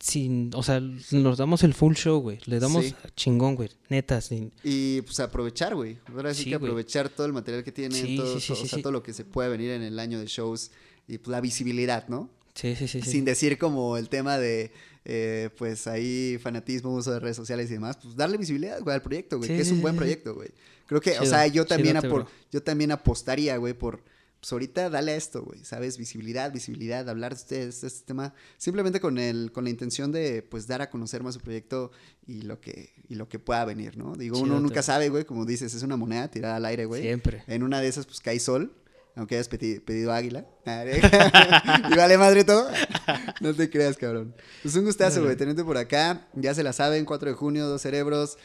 sin, 0.00 0.50
o 0.54 0.62
sea, 0.62 0.80
nos 1.10 1.38
damos 1.38 1.64
el 1.64 1.74
full 1.74 1.94
show, 1.94 2.20
güey. 2.20 2.38
Le 2.46 2.60
damos 2.60 2.84
Sí. 2.84 2.94
chingón, 3.16 3.56
güey. 3.56 3.70
Neta, 3.88 4.20
sin... 4.20 4.52
Y 4.62 5.00
pues 5.02 5.18
aprovechar, 5.20 5.74
güey. 5.74 5.98
Ahora 6.14 6.32
sí, 6.34 6.44
Sí, 6.44 6.50
que 6.50 6.56
güey. 6.56 6.70
aprovechar 6.70 7.08
todo 7.08 7.26
el 7.26 7.32
material 7.32 7.64
que 7.64 7.72
tienen, 7.72 8.00
Sí, 8.06 8.16
todo, 8.16 8.36
o 8.36 8.40
sea, 8.40 8.90
lo 8.92 9.02
que 9.02 9.12
se 9.12 9.24
puede 9.24 9.48
venir 9.48 9.70
en 9.72 9.82
el 9.82 9.98
año 9.98 10.20
de 10.20 10.26
shows 10.26 10.70
y 11.08 11.18
pues, 11.18 11.28
la 11.32 11.40
visibilidad, 11.40 12.06
¿no? 12.08 12.30
Sí, 12.54 12.76
sí, 12.76 12.86
sí. 12.86 13.02
Sin 13.02 13.24
decir 13.24 13.58
como 13.58 13.96
el 13.96 14.08
tema 14.08 14.38
de, 14.38 14.70
eh, 15.04 15.50
pues 15.58 15.86
ahí 15.86 16.38
fanatismo, 16.40 16.94
uso 16.94 17.12
de 17.12 17.18
redes 17.20 17.36
sociales 17.36 17.68
y 17.70 17.74
demás, 17.74 17.98
pues 18.02 18.14
darle 18.14 18.36
visibilidad, 18.36 18.80
güey, 18.80 18.94
al 18.94 19.02
proyecto, 19.02 19.38
güey, 19.38 19.48
que 19.48 19.60
es 19.60 19.70
un 19.72 19.80
buen 19.80 19.96
proyecto, 19.96 20.34
güey. 20.34 20.50
Creo 20.86 21.00
que, 21.00 21.10
o 21.10 21.22
Chido, 21.22 21.26
sea, 21.26 21.46
yo 21.48 21.66
también, 21.66 21.98
bro. 22.00 22.26
yo 22.52 22.62
también 22.62 22.92
apostaría, 22.92 23.56
güey, 23.58 23.74
por, 23.74 24.02
pues 24.40 24.52
ahorita 24.52 24.88
dale 24.90 25.12
a 25.12 25.16
esto, 25.16 25.42
güey, 25.44 25.64
¿sabes? 25.64 25.98
Visibilidad, 25.98 26.52
visibilidad, 26.52 27.08
hablar 27.08 27.34
de 27.34 27.40
ustedes, 27.40 27.80
de 27.80 27.88
este 27.88 28.06
tema, 28.06 28.34
simplemente 28.56 29.00
con 29.00 29.18
el, 29.18 29.50
con 29.52 29.64
la 29.64 29.70
intención 29.70 30.12
de, 30.12 30.42
pues, 30.42 30.66
dar 30.66 30.80
a 30.82 30.90
conocer 30.90 31.22
más 31.22 31.34
su 31.34 31.40
proyecto 31.40 31.90
y 32.26 32.42
lo 32.42 32.60
que, 32.60 32.94
y 33.08 33.16
lo 33.16 33.28
que 33.28 33.38
pueda 33.38 33.64
venir, 33.64 33.96
¿no? 33.96 34.14
Digo, 34.14 34.38
uno 34.38 34.60
nunca 34.60 34.82
sabe, 34.82 35.08
güey, 35.08 35.24
como 35.24 35.44
dices, 35.44 35.74
es 35.74 35.82
una 35.82 35.96
moneda 35.96 36.28
tirada 36.30 36.56
al 36.56 36.64
aire, 36.66 36.84
güey. 36.84 37.02
Siempre. 37.02 37.42
En 37.48 37.62
una 37.62 37.80
de 37.80 37.88
esas, 37.88 38.06
pues, 38.06 38.20
cae 38.20 38.38
sol, 38.38 38.74
aunque 39.16 39.34
hayas 39.34 39.50
pedi- 39.50 39.80
pedido 39.84 40.12
águila. 40.12 40.46
y 41.90 41.96
vale 41.96 42.16
madre 42.18 42.44
todo. 42.44 42.68
no 43.40 43.54
te 43.54 43.68
creas, 43.68 43.96
cabrón. 43.96 44.34
Pues 44.62 44.74
un 44.76 44.84
gustazo, 44.84 45.22
güey, 45.24 45.34
tenerte 45.36 45.64
por 45.64 45.76
acá. 45.76 46.28
Ya 46.34 46.54
se 46.54 46.62
la 46.62 46.72
saben, 46.72 47.04
4 47.04 47.30
de 47.30 47.34
junio, 47.34 47.66
Dos 47.66 47.82
Cerebros. 47.82 48.38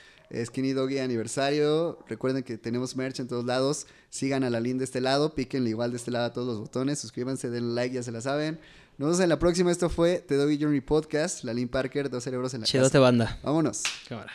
Skinny 0.46 0.74
Doggy 0.74 1.00
aniversario. 1.00 2.00
Recuerden 2.08 2.44
que 2.44 2.58
tenemos 2.58 2.96
merch 2.96 3.20
en 3.20 3.28
todos 3.28 3.46
lados. 3.46 3.86
Sigan 4.10 4.44
a 4.44 4.50
la 4.50 4.60
Lin 4.60 4.78
de 4.78 4.84
este 4.86 5.02
lado, 5.02 5.36
píquenle 5.36 5.70
igual 5.70 5.92
de 5.92 5.98
este 5.98 6.12
lado 6.12 6.26
a 6.26 6.34
todos 6.34 6.48
los 6.48 6.60
botones. 6.60 7.00
Suscríbanse, 7.00 7.50
denle 7.50 7.74
like, 7.74 7.96
ya 7.96 8.04
se 8.04 8.12
la 8.12 8.22
saben. 8.22 8.60
Nos 8.98 9.08
vemos 9.10 9.20
en 9.22 9.30
la 9.30 9.40
próxima. 9.40 9.72
Esto 9.72 9.90
fue 9.90 10.20
Te 10.20 10.36
Doggy 10.36 10.60
Journey 10.60 10.82
Podcast. 10.82 11.44
La 11.44 11.54
Lin 11.54 11.68
Parker, 11.68 12.10
dos 12.10 12.24
cerebros 12.24 12.54
en 12.54 12.62
la 12.62 12.68
Chidote 12.68 12.90
casa. 12.90 13.00
banda. 13.00 13.40
Vámonos. 13.44 13.84
Cámara. 14.08 14.32